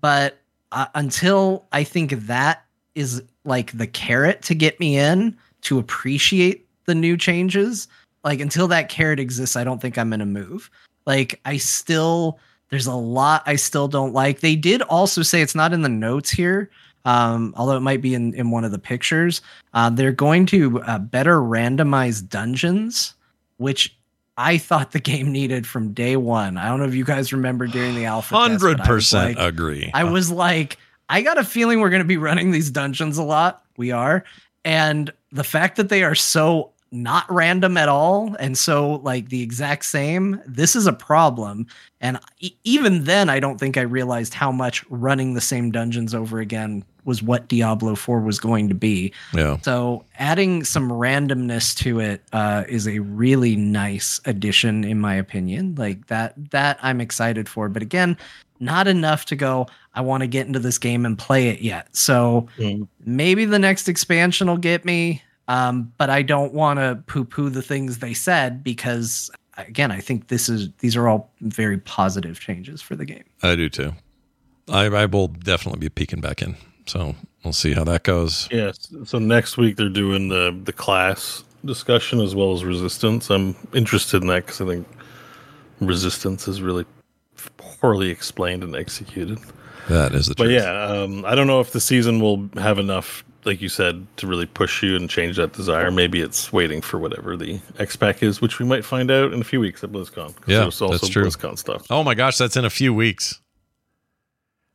But 0.00 0.38
uh, 0.72 0.86
until 0.94 1.64
I 1.72 1.84
think 1.84 2.26
that 2.26 2.64
is 2.94 3.22
like 3.44 3.70
the 3.76 3.86
carrot 3.86 4.42
to 4.42 4.54
get 4.54 4.78
me 4.80 4.98
in 4.98 5.36
to 5.62 5.78
appreciate 5.78 6.66
the 6.86 6.94
new 6.94 7.16
changes, 7.16 7.88
like 8.24 8.40
until 8.40 8.68
that 8.68 8.88
carrot 8.88 9.20
exists, 9.20 9.56
I 9.56 9.64
don't 9.64 9.80
think 9.80 9.96
I'm 9.96 10.10
going 10.10 10.20
to 10.20 10.26
move. 10.26 10.70
Like 11.06 11.40
I 11.44 11.56
still 11.56 12.38
there's 12.70 12.86
a 12.88 12.94
lot 12.94 13.44
I 13.46 13.54
still 13.54 13.86
don't 13.86 14.12
like. 14.12 14.40
They 14.40 14.56
did 14.56 14.82
also 14.82 15.22
say 15.22 15.40
it's 15.40 15.54
not 15.54 15.72
in 15.72 15.82
the 15.82 15.88
notes 15.88 16.30
here, 16.30 16.68
um, 17.06 17.54
although 17.56 17.76
it 17.76 17.80
might 17.80 18.02
be 18.02 18.14
in, 18.14 18.34
in 18.34 18.50
one 18.50 18.64
of 18.64 18.72
the 18.72 18.78
pictures. 18.78 19.40
Uh, 19.72 19.88
they're 19.88 20.12
going 20.12 20.44
to 20.46 20.82
uh, 20.82 20.98
better 20.98 21.36
randomize 21.36 22.28
dungeons, 22.28 23.14
which 23.56 23.96
I 24.36 24.58
thought 24.58 24.90
the 24.90 25.00
game 25.12 25.32
needed 25.32 25.66
from 25.66 25.92
day 25.92 26.16
one. 26.16 26.58
I 26.58 26.68
don't 26.68 26.80
know 26.80 26.86
if 26.86 26.94
you 26.94 27.04
guys 27.04 27.32
remember 27.32 27.66
during 27.66 27.94
the 27.94 28.04
alpha. 28.04 28.34
Hundred 28.34 28.80
percent 28.80 29.38
like- 29.38 29.48
agree. 29.48 29.90
I 29.94 30.04
was 30.04 30.30
like, 30.30 30.76
I 31.08 31.22
got 31.22 31.38
a 31.38 31.44
feeling 31.44 31.80
we're 31.80 31.90
going 31.90 32.02
to 32.02 32.04
be 32.04 32.16
running 32.18 32.50
these 32.50 32.70
dungeons 32.70 33.16
a 33.16 33.22
lot. 33.22 33.64
We 33.76 33.92
are. 33.92 34.24
And 34.64 35.12
the 35.30 35.44
fact 35.44 35.76
that 35.76 35.88
they 35.88 36.02
are 36.02 36.16
so 36.16 36.72
not 37.02 37.24
random 37.32 37.76
at 37.76 37.88
all 37.88 38.34
and 38.38 38.56
so 38.58 38.96
like 39.04 39.28
the 39.28 39.42
exact 39.42 39.84
same, 39.84 40.40
this 40.46 40.74
is 40.76 40.86
a 40.86 40.92
problem. 40.92 41.66
And 42.00 42.18
e- 42.40 42.54
even 42.64 43.04
then, 43.04 43.28
I 43.30 43.40
don't 43.40 43.58
think 43.58 43.76
I 43.76 43.82
realized 43.82 44.34
how 44.34 44.50
much 44.52 44.84
running 44.90 45.34
the 45.34 45.40
same 45.40 45.70
dungeons 45.70 46.14
over 46.14 46.38
again 46.40 46.84
was 47.04 47.22
what 47.22 47.46
Diablo 47.48 47.94
4 47.94 48.20
was 48.20 48.40
going 48.40 48.68
to 48.68 48.74
be. 48.74 49.12
yeah. 49.32 49.58
So 49.62 50.04
adding 50.18 50.64
some 50.64 50.90
randomness 50.90 51.76
to 51.78 52.00
it 52.00 52.22
uh, 52.32 52.64
is 52.68 52.88
a 52.88 52.98
really 52.98 53.54
nice 53.56 54.20
addition, 54.24 54.82
in 54.84 55.00
my 55.00 55.14
opinion. 55.14 55.76
Like 55.76 56.08
that, 56.08 56.34
that 56.50 56.78
I'm 56.82 57.00
excited 57.00 57.48
for. 57.48 57.68
But 57.68 57.82
again, 57.82 58.16
not 58.58 58.88
enough 58.88 59.24
to 59.26 59.36
go. 59.36 59.68
I 59.94 60.00
want 60.00 60.22
to 60.22 60.26
get 60.26 60.46
into 60.48 60.58
this 60.58 60.78
game 60.78 61.06
and 61.06 61.16
play 61.16 61.48
it 61.48 61.60
yet. 61.60 61.94
So 61.94 62.48
Mm. 62.58 62.88
maybe 63.04 63.44
the 63.44 63.58
next 63.58 63.88
expansion 63.88 64.48
will 64.48 64.56
get 64.56 64.84
me. 64.84 65.22
Um, 65.48 65.92
but 65.98 66.10
I 66.10 66.22
don't 66.22 66.52
want 66.52 66.78
to 66.80 67.02
poo-poo 67.06 67.50
the 67.50 67.62
things 67.62 67.98
they 67.98 68.14
said 68.14 68.64
because, 68.64 69.30
again, 69.56 69.92
I 69.92 70.00
think 70.00 70.28
this 70.28 70.48
is 70.48 70.70
these 70.78 70.96
are 70.96 71.06
all 71.08 71.30
very 71.40 71.78
positive 71.78 72.40
changes 72.40 72.82
for 72.82 72.96
the 72.96 73.04
game. 73.04 73.24
I 73.42 73.54
do 73.54 73.68
too. 73.68 73.92
I, 74.68 74.86
I 74.86 75.06
will 75.06 75.28
definitely 75.28 75.78
be 75.80 75.88
peeking 75.88 76.20
back 76.20 76.42
in. 76.42 76.56
So 76.86 77.14
we'll 77.44 77.52
see 77.52 77.72
how 77.72 77.84
that 77.84 78.02
goes. 78.02 78.48
Yes. 78.50 78.92
So 79.04 79.18
next 79.18 79.56
week 79.56 79.76
they're 79.76 79.88
doing 79.88 80.28
the 80.28 80.58
the 80.64 80.72
class 80.72 81.44
discussion 81.64 82.20
as 82.20 82.34
well 82.34 82.52
as 82.52 82.64
resistance. 82.64 83.30
I'm 83.30 83.54
interested 83.72 84.22
in 84.22 84.28
that 84.28 84.46
because 84.46 84.60
I 84.60 84.66
think 84.66 84.86
resistance 85.80 86.48
is 86.48 86.62
really 86.62 86.84
poorly 87.56 88.08
explained 88.10 88.62
and 88.64 88.74
executed. 88.74 89.38
That 89.88 90.14
is 90.14 90.26
the 90.26 90.34
But 90.34 90.44
truth. 90.44 90.62
yeah, 90.62 90.82
um, 90.84 91.24
I 91.24 91.34
don't 91.34 91.46
know 91.46 91.60
if 91.60 91.72
the 91.72 91.80
season 91.80 92.20
will 92.20 92.48
have 92.56 92.78
enough, 92.78 93.24
like 93.46 93.60
you 93.62 93.68
said, 93.68 94.06
to 94.18 94.26
really 94.26 94.46
push 94.46 94.82
you 94.82 94.96
and 94.96 95.08
change 95.08 95.36
that 95.36 95.52
desire. 95.52 95.90
Maybe 95.90 96.20
it's 96.20 96.52
waiting 96.52 96.80
for 96.80 96.98
whatever 96.98 97.36
the 97.36 97.60
X 97.78 97.96
Pack 97.96 98.22
is, 98.22 98.40
which 98.40 98.58
we 98.58 98.66
might 98.66 98.84
find 98.84 99.10
out 99.10 99.32
in 99.32 99.40
a 99.40 99.44
few 99.44 99.60
weeks 99.60 99.82
at 99.84 99.92
BlizzCon. 99.92 100.34
'cause 100.34 100.48
Yeah, 100.48 100.64
also 100.64 100.88
that's 100.88 101.08
true. 101.08 101.24
BlizzCon 101.24 101.56
stuff. 101.58 101.86
Oh 101.88 102.02
my 102.02 102.14
gosh, 102.14 102.36
that's 102.38 102.56
in 102.56 102.64
a 102.64 102.70
few 102.70 102.92
weeks. 102.92 103.40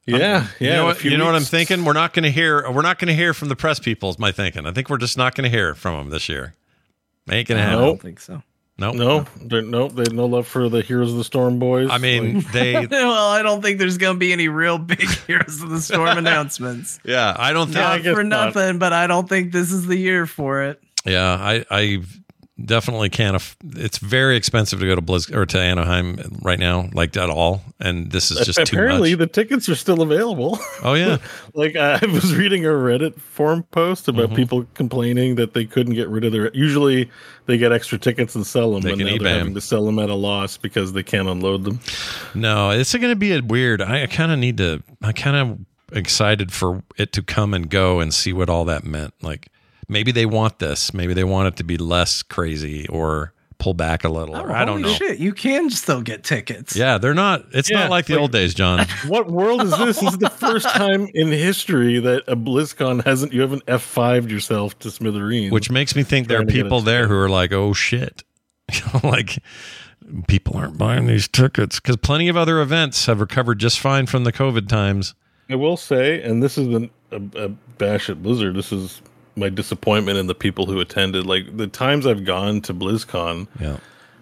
Yeah, 0.08 0.16
um, 0.16 0.22
yeah. 0.22 0.48
you 0.60 0.70
know 0.70 0.86
what? 0.86 1.04
You 1.04 1.18
know 1.18 1.26
what 1.26 1.36
I'm 1.36 1.44
thinking? 1.44 1.86
We're 1.86 1.94
not 1.94 2.14
going 2.14 2.24
to 2.24 2.32
hear. 2.32 2.70
We're 2.72 2.82
not 2.82 2.98
going 2.98 3.10
to 3.10 3.14
hear 3.14 3.34
from 3.36 3.50
the 3.50 3.56
press 3.56 3.78
people. 3.80 4.10
Is 4.10 4.18
my 4.18 4.32
thinking? 4.32 4.66
I 4.66 4.72
think 4.72 4.90
we're 4.90 4.98
just 4.98 5.18
not 5.18 5.36
going 5.36 5.44
to 5.50 5.56
hear 5.56 5.76
from 5.76 5.96
them 5.98 6.10
this 6.10 6.28
year. 6.28 6.56
Ain't 7.30 7.48
gonna 7.48 7.62
happen. 7.62 7.80
I 7.80 7.86
don't 7.86 8.02
think 8.02 8.20
so. 8.20 8.42
Nope. 8.82 8.96
No, 8.96 9.26
they're, 9.46 9.62
no, 9.62 9.88
they 9.88 10.02
have 10.02 10.14
no 10.14 10.26
love 10.26 10.48
for 10.48 10.68
the 10.68 10.82
Heroes 10.82 11.12
of 11.12 11.18
the 11.18 11.24
Storm 11.24 11.60
boys. 11.60 11.90
I 11.92 12.00
mean, 12.00 12.44
they. 12.52 12.74
well, 12.92 13.30
I 13.30 13.44
don't 13.44 13.62
think 13.62 13.78
there's 13.78 14.00
going 14.00 14.16
to 14.16 14.20
be 14.20 14.34
any 14.34 14.48
real 14.48 14.80
big 14.80 15.08
Heroes 15.28 15.62
of 15.62 15.70
the 15.70 15.80
Storm 15.80 16.18
announcements. 16.18 17.00
Yeah, 17.06 17.36
I 17.38 17.54
don't 17.54 17.68
think. 17.68 17.78
Not 17.78 18.02
guess 18.02 18.16
for 18.16 18.24
not. 18.24 18.56
nothing, 18.56 18.80
but 18.80 18.92
I 18.92 19.06
don't 19.06 19.30
think 19.30 19.52
this 19.52 19.72
is 19.72 19.86
the 19.86 19.96
year 19.96 20.26
for 20.26 20.64
it. 20.64 20.82
Yeah, 21.06 21.32
I, 21.32 21.66
I 21.70 22.02
definitely 22.66 23.10
can't. 23.10 23.36
Aff- 23.36 23.58
it's 23.76 23.98
very 23.98 24.36
expensive 24.38 24.80
to 24.80 24.86
go 24.86 24.96
to 24.96 25.02
Blizz 25.02 25.34
or 25.36 25.46
to 25.46 25.60
Anaheim 25.60 26.40
right 26.42 26.60
now, 26.60 26.90
like 26.94 27.16
at 27.18 27.30
all. 27.30 27.62
And 27.80 28.12
this 28.12 28.32
is 28.32 28.46
just 28.46 28.60
apparently 28.60 29.12
too 29.12 29.18
much. 29.18 29.28
the 29.32 29.34
tickets 29.34 29.70
are 29.70 29.76
still 29.76 30.02
available. 30.02 30.58
Oh 30.84 30.94
yeah, 30.94 31.18
like 31.54 31.76
I 31.76 32.00
was 32.06 32.36
reading 32.36 32.66
a 32.66 32.70
Reddit 32.70 33.20
forum 33.20 33.64
post 33.72 34.08
about 34.08 34.28
Mm-hmm. 34.28 34.36
people 34.36 34.66
complaining 34.76 35.36
that 35.36 35.54
they 35.54 35.66
couldn't 35.66 35.96
get 35.96 36.08
rid 36.10 36.24
of 36.24 36.32
their. 36.32 36.52
Usually, 36.54 37.10
they 37.48 37.58
get 37.58 37.72
extra 37.72 37.98
tickets 37.98 38.36
and 38.36 38.46
sell 38.46 38.72
them, 38.74 38.82
They 38.82 38.92
but 38.92 38.98
can 39.00 39.08
now 39.08 39.18
they're 39.24 39.38
having 39.40 39.54
to 39.56 39.62
sell 39.62 39.86
them 39.86 40.00
at 40.00 40.10
a 40.10 40.16
loss 40.16 40.58
because 40.58 40.94
they 40.94 41.04
can't 41.04 41.28
unload 41.28 41.64
them. 41.64 41.80
no, 42.36 42.70
it's 42.72 42.94
going 42.94 43.10
to 43.10 43.16
be 43.16 43.34
a 43.34 43.42
weird. 43.42 43.82
I, 43.82 44.04
I 44.04 44.08
kind 44.08 44.32
of 44.32 44.40
need 44.40 44.58
to. 44.58 44.84
I 45.02 45.12
kind 45.12 45.36
of 45.38 45.60
excited 45.98 46.54
for 46.54 46.84
it 46.98 47.12
to 47.14 47.22
come 47.22 47.54
and 47.54 47.70
go 47.70 48.00
and 48.00 48.14
see 48.14 48.32
what 48.32 48.50
all 48.50 48.64
that 48.66 48.84
meant. 48.86 49.14
Like 49.22 49.50
maybe 49.88 50.12
they 50.12 50.26
want 50.26 50.60
this. 50.60 50.94
Maybe 50.94 51.14
they 51.14 51.24
want 51.24 51.48
it 51.50 51.56
to 51.58 51.64
be 51.64 51.78
less 51.78 52.24
crazy 52.24 52.88
or 52.88 53.34
pull 53.58 53.74
back 53.76 54.04
a 54.04 54.10
little. 54.10 54.36
or 54.36 54.52
I 54.52 54.66
don't 54.66 54.82
know. 54.82 54.92
Shit, 54.92 55.20
you 55.20 55.34
can 55.34 55.70
still 55.70 56.02
get 56.02 56.24
tickets. 56.24 56.76
Yeah, 56.76 56.98
they're 56.98 57.14
not. 57.14 57.46
It's 57.54 57.70
Yeah, 57.70 57.82
not 57.82 57.90
like 57.92 58.08
the 58.08 58.14
like- 58.14 58.22
old 58.22 58.32
days, 58.32 58.54
John. 58.56 58.86
What 59.08 59.28
world 59.30 59.62
is 59.62 59.70
this? 59.78 60.00
this 60.00 60.14
is 60.14 60.18
the 60.18 60.32
first 60.32 60.68
time 60.76 61.08
in 61.14 61.28
history 61.28 62.00
that 62.00 62.24
a 62.28 62.36
BlizzCon 62.36 63.04
hasn't 63.06 63.34
you 63.34 63.42
haven't 63.42 63.62
F 63.68 63.84
5'd 63.96 64.32
yourself 64.32 64.78
to 64.80 64.90
smithereens. 64.90 65.52
Which 65.52 65.70
makes 65.70 65.96
me 65.96 66.02
think 66.04 66.28
there 66.28 66.38
are 66.38 66.40
Trying 66.40 66.48
to 66.48 66.54
get 66.54 66.64
people 66.64 66.82
there 66.82 67.08
who 67.08 67.16
are 67.16 67.30
like, 67.30 67.52
"Oh 67.52 67.74
shit," 67.74 68.24
like 69.04 69.38
people 70.28 70.58
aren't 70.58 70.78
buying 70.80 71.06
these 71.06 71.28
tickets 71.28 71.80
because 71.80 71.98
plenty 71.98 72.28
of 72.30 72.36
other 72.38 72.62
events 72.62 73.06
have 73.06 73.20
recovered 73.20 73.60
just 73.60 73.80
fine 73.80 74.08
from 74.08 74.24
the 74.24 74.32
COVID 74.34 74.68
times. 74.68 75.14
I 75.52 75.56
will 75.56 75.78
say, 75.78 76.22
and 76.24 76.42
this 76.42 76.58
isn't 76.58 76.92
a, 77.12 77.22
a 77.36 77.50
bash 77.78 78.10
at 78.10 78.24
Blizzard. 78.24 78.56
This 78.56 78.72
is 78.72 79.02
my 79.42 79.50
disappointment 79.50 80.18
in 80.18 80.28
the 80.28 80.36
people 80.36 80.66
who 80.66 80.80
attended. 80.80 81.26
Like 81.26 81.58
the 81.58 81.68
times 81.68 82.08
I've 82.08 82.24
gone 82.24 82.62
to 82.62 82.74
BlizzCon, 82.74 83.48
Yeah, 83.60 83.78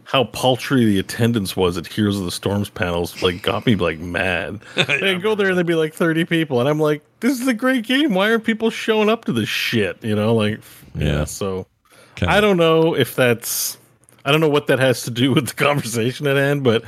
how 0.06 0.23
paltry 0.23 0.85
the 0.85 0.98
attendance 0.98 1.56
was 1.56 1.77
at 1.77 1.85
Heroes 1.85 2.17
of 2.17 2.25
the 2.25 2.31
Storms 2.31 2.72
panels, 2.72 3.22
like 3.22 3.43
got 3.43 3.67
me 3.67 3.75
like 3.75 3.99
mad. 3.99 4.59
I'd 4.75 5.22
go 5.22 5.35
there 5.35 5.49
and 5.49 5.57
there'd 5.57 5.67
be 5.67 5.75
like 5.75 5.93
thirty 5.93 6.25
people, 6.25 6.59
and 6.59 6.67
I'm 6.67 6.80
like, 6.80 7.03
"This 7.19 7.39
is 7.39 7.48
a 7.48 7.53
great 7.53 7.85
game. 7.85 8.15
Why 8.15 8.31
aren't 8.31 8.43
people 8.43 8.72
showing 8.72 9.09
up 9.09 9.25
to 9.25 9.31
this 9.31 9.49
shit?" 9.49 10.03
You 10.03 10.15
know, 10.15 10.33
like 10.33 10.59
yeah. 10.95 11.06
Yeah. 11.06 11.23
So 11.25 11.67
Kinda. 12.15 12.33
I 12.33 12.41
don't 12.41 12.57
know 12.57 12.95
if 12.95 13.15
that's, 13.15 13.77
I 14.25 14.31
don't 14.31 14.41
know 14.41 14.49
what 14.49 14.67
that 14.67 14.80
has 14.80 15.03
to 15.03 15.11
do 15.11 15.31
with 15.35 15.48
the 15.48 15.53
conversation 15.53 16.25
at 16.27 16.38
hand, 16.38 16.64
but 16.64 16.83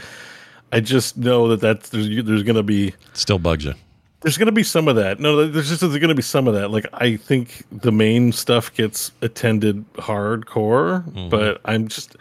I 0.71 0.79
just 0.79 1.17
know 1.17 1.47
that 1.49 1.61
that's 1.61 1.89
there's 1.89 2.07
there's 2.25 2.43
gonna 2.43 2.63
be 2.63 2.93
still 3.13 3.39
bugs 3.39 3.65
you. 3.65 3.73
There's 4.21 4.37
going 4.37 4.45
to 4.47 4.51
be 4.51 4.63
some 4.63 4.87
of 4.87 4.95
that. 4.97 5.19
No, 5.19 5.47
there's 5.47 5.69
just 5.69 5.81
there's 5.81 5.97
going 5.97 6.09
to 6.09 6.15
be 6.15 6.21
some 6.21 6.47
of 6.47 6.53
that. 6.53 6.69
Like 6.71 6.85
I 6.93 7.15
think 7.17 7.63
the 7.71 7.91
main 7.91 8.31
stuff 8.31 8.73
gets 8.73 9.11
attended 9.21 9.83
hardcore, 9.93 11.29
but 11.29 11.59
I'm 11.65 11.87
just 11.87 12.15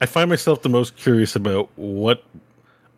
I 0.00 0.06
find 0.06 0.28
myself 0.28 0.62
the 0.62 0.68
most 0.68 0.96
curious 0.96 1.36
about 1.36 1.70
what 1.76 2.24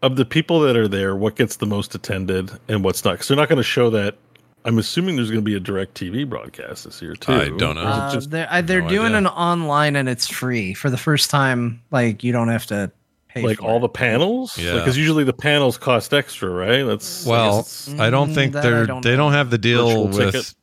of 0.02 0.17
the 0.17 0.25
people 0.25 0.60
that 0.60 0.77
are 0.77 0.89
there, 0.89 1.15
what 1.17 1.36
gets 1.36 1.57
the 1.57 1.67
most 1.67 1.94
attended 1.94 2.51
and 2.68 2.83
what's 2.85 3.05
not. 3.05 3.12
Because 3.12 3.28
they're 3.28 3.36
not 3.36 3.49
going 3.49 3.57
to 3.59 3.62
show 3.62 3.91
that. 3.91 4.17
I'm 4.65 4.78
assuming 4.78 5.17
there's 5.17 5.31
going 5.31 5.44
to 5.44 5.44
be 5.44 5.55
a 5.55 5.60
DirecTV 5.60 6.28
broadcast 6.28 6.85
this 6.85 7.01
year 7.01 7.15
too. 7.15 7.33
I 7.33 7.44
don't 7.57 7.77
know. 7.77 7.83
Or 7.83 7.89
is 7.91 7.97
it 7.97 8.01
Uh, 8.01 8.12
just- 8.12 8.31
they're 8.31 8.49
uh, 8.51 8.60
they're 8.62 8.83
no 8.83 8.89
doing 8.89 9.07
idea. 9.15 9.18
an 9.18 9.27
online 9.28 9.94
and 9.97 10.09
it's 10.09 10.27
free 10.27 10.75
for 10.75 10.91
the 10.91 10.97
first 10.97 11.31
time. 11.31 11.81
Like 11.91 12.25
you 12.25 12.33
don't 12.33 12.49
have 12.49 12.67
to 12.67 12.91
pay 13.28 13.42
like 13.42 13.58
for 13.58 13.65
all 13.65 13.76
it. 13.76 13.81
the 13.81 13.89
panels, 13.89 14.57
Yeah. 14.58 14.74
Because 14.74 14.97
usually 14.97 15.24
the 15.24 15.32
panels 15.32 15.76
cost 15.78 16.12
extra, 16.15 16.48
right? 16.50 16.82
That's 16.84 17.24
Well, 17.26 17.58
guess 17.62 17.89
it's- 17.89 18.00
I 18.00 18.10
don't 18.10 18.31
Mm, 18.31 18.34
think 18.34 18.52
they're 18.55 18.86
don't 18.86 19.02
they 19.02 19.10
know. 19.12 19.16
don't 19.16 19.32
have 19.32 19.50
the 19.50 19.58
deal 19.58 19.86
Virtual 20.07 20.08
with. 20.08 20.32
ticket. 20.34 20.55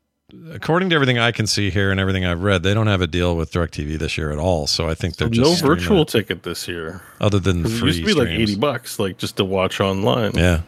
According 0.52 0.90
to 0.90 0.96
everything 0.96 1.18
I 1.20 1.32
can 1.32 1.46
see 1.48 1.70
here 1.70 1.92
and 1.92 2.00
everything 2.00 2.26
I've 2.26 2.42
read, 2.42 2.64
they 2.64 2.74
don't 2.74 2.88
have 2.88 3.00
a 3.02 3.08
deal 3.08 3.38
with 3.38 3.52
DirecTV 3.52 3.98
this 4.00 4.18
year 4.18 4.32
at 4.32 4.40
all. 4.40 4.66
So 4.68 4.90
I 4.90 4.96
think 4.96 5.16
they're 5.18 5.30
just 5.30 5.64
no 5.64 5.68
virtual 5.68 6.02
it, 6.02 6.08
ticket 6.10 6.44
this 6.44 6.68
year. 6.68 7.02
other 7.22 7.40
than 7.40 7.64
It 7.66 7.70
free 7.70 7.88
used 7.90 8.00
to 8.02 8.06
be 8.06 8.14
like 8.14 8.30
eighty 8.30 8.56
bucks, 8.56 9.00
like 9.00 9.18
just 9.18 9.38
to 9.38 9.46
watch 9.46 9.80
online. 9.80 10.32
Yeah. 10.36 10.62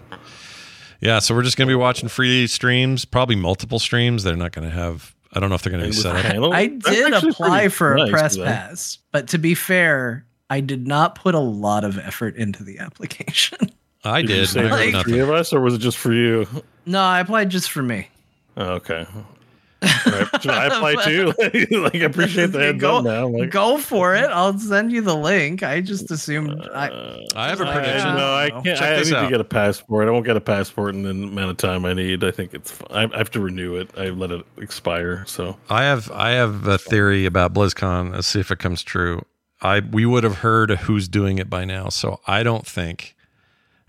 Yeah, 1.01 1.19
so 1.19 1.35
we're 1.35 1.43
just 1.43 1.57
going 1.57 1.67
to 1.67 1.71
be 1.71 1.75
watching 1.75 2.09
free 2.09 2.47
streams, 2.47 3.05
probably 3.05 3.35
multiple 3.35 3.77
streams. 3.79 4.23
They're 4.23 4.35
not 4.35 4.51
going 4.51 4.67
to 4.67 4.73
have 4.73 5.13
I 5.33 5.39
don't 5.39 5.49
know 5.49 5.55
if 5.55 5.61
they're 5.63 5.71
going 5.71 5.81
to 5.81 5.87
And 5.87 5.95
be 5.95 6.01
set 6.01 6.15
up. 6.15 6.21
panels, 6.23 6.53
I 6.55 6.67
did 6.67 7.13
apply 7.13 7.67
for 7.69 7.93
a 7.95 7.97
nice 7.97 8.09
press 8.09 8.37
of 8.37 8.45
pass, 8.45 8.97
but 9.11 9.27
to 9.29 9.37
be 9.37 9.53
fair, 9.55 10.25
I 10.49 10.61
did 10.61 10.87
not 10.87 11.15
put 11.15 11.35
a 11.35 11.39
lot 11.39 11.83
of 11.83 11.97
effort 11.97 12.35
into 12.35 12.63
the 12.63 12.79
application. 12.79 13.71
I 14.03 14.21
Did, 14.21 14.29
you 14.29 14.35
did. 14.37 14.47
say 14.47 14.65
and 14.65 14.73
I 14.73 14.91
for 14.91 14.97
the 14.97 15.03
three 15.03 15.19
of 15.19 15.29
us, 15.29 15.51
or 15.51 15.59
was 15.59 15.73
it 15.73 15.79
just 15.79 15.97
for 15.97 16.13
you? 16.13 16.47
no, 16.85 17.01
I 17.01 17.19
applied 17.19 17.49
just 17.49 17.71
for 17.71 17.81
me. 17.83 18.07
Oh, 18.55 18.73
okay. 18.75 19.05
All 19.81 20.11
right. 20.11 20.41
Should 20.41 20.51
I 20.51 20.65
apply 20.65 20.95
too? 21.05 21.25
like, 21.79 21.95
I 21.95 22.05
appreciate 22.05 22.47
the 22.47 22.59
heads 22.59 22.81
go, 22.81 22.97
up 22.97 23.03
now. 23.03 23.27
Like, 23.27 23.51
go 23.51 23.77
for 23.77 24.15
it. 24.15 24.25
I'll 24.25 24.57
send 24.57 24.91
you 24.91 25.01
the 25.01 25.15
link. 25.15 25.61
I 25.61 25.81
just 25.81 26.09
assumed 26.09 26.67
I, 26.73 27.25
I 27.35 27.49
have 27.49 27.61
a 27.61 27.65
prediction. 27.65 28.15
no, 28.15 28.33
I 28.33 28.49
can't. 28.49 28.81
I 28.81 28.95
this 28.97 29.09
need 29.09 29.17
out. 29.17 29.23
to 29.25 29.29
get 29.29 29.41
a 29.41 29.45
passport. 29.45 30.07
I 30.07 30.11
won't 30.11 30.25
get 30.25 30.37
a 30.37 30.41
passport 30.41 30.95
in 30.95 31.03
the 31.03 31.11
amount 31.11 31.51
of 31.51 31.57
time 31.57 31.85
I 31.85 31.93
need. 31.93 32.23
I 32.23 32.31
think 32.31 32.53
it's. 32.53 32.79
I 32.89 33.03
I 33.03 33.17
have 33.17 33.29
to 33.31 33.39
renew 33.39 33.75
it. 33.75 33.91
I 33.97 34.09
let 34.09 34.31
it 34.31 34.45
expire. 34.57 35.23
So 35.27 35.57
I 35.69 35.83
have 35.83 36.09
I 36.11 36.31
have 36.31 36.65
a 36.65 36.77
theory 36.77 37.25
about 37.25 37.53
BlizzCon. 37.53 38.13
Let's 38.13 38.27
see 38.27 38.39
if 38.39 38.49
it 38.49 38.59
comes 38.59 38.81
true. 38.81 39.23
I 39.61 39.79
we 39.79 40.05
would 40.05 40.23
have 40.23 40.37
heard 40.37 40.71
who's 40.71 41.07
doing 41.07 41.39
it 41.39 41.49
by 41.49 41.65
now. 41.65 41.89
So 41.89 42.19
I 42.27 42.43
don't 42.43 42.65
think, 42.65 43.15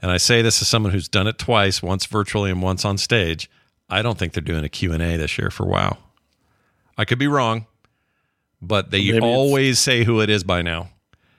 and 0.01 0.11
I 0.11 0.17
say 0.17 0.43
this 0.43 0.63
as 0.63 0.69
someone 0.69 0.93
who's 0.93 1.09
done 1.09 1.27
it 1.27 1.39
twice, 1.39 1.83
once 1.83 2.07
virtually 2.07 2.51
and 2.51 2.63
once 2.63 2.85
on 2.85 2.99
stage. 2.99 3.51
I 3.91 4.03
don't 4.03 4.19
think 4.19 4.33
they're 4.35 4.43
doing 4.43 4.65
a 4.65 4.69
Q 4.69 4.93
and 4.93 5.03
A 5.03 5.17
this 5.17 5.39
year 5.39 5.51
for 5.51 5.67
WoW. 5.67 5.97
I 6.97 7.05
could 7.05 7.19
be 7.19 7.27
wrong, 7.27 7.67
but 8.61 8.91
they 8.91 9.13
Maybe 9.13 9.25
always 9.25 9.79
say 9.79 10.05
who 10.05 10.21
it 10.21 10.29
is 10.29 10.45
by 10.45 10.63
now. 10.63 10.91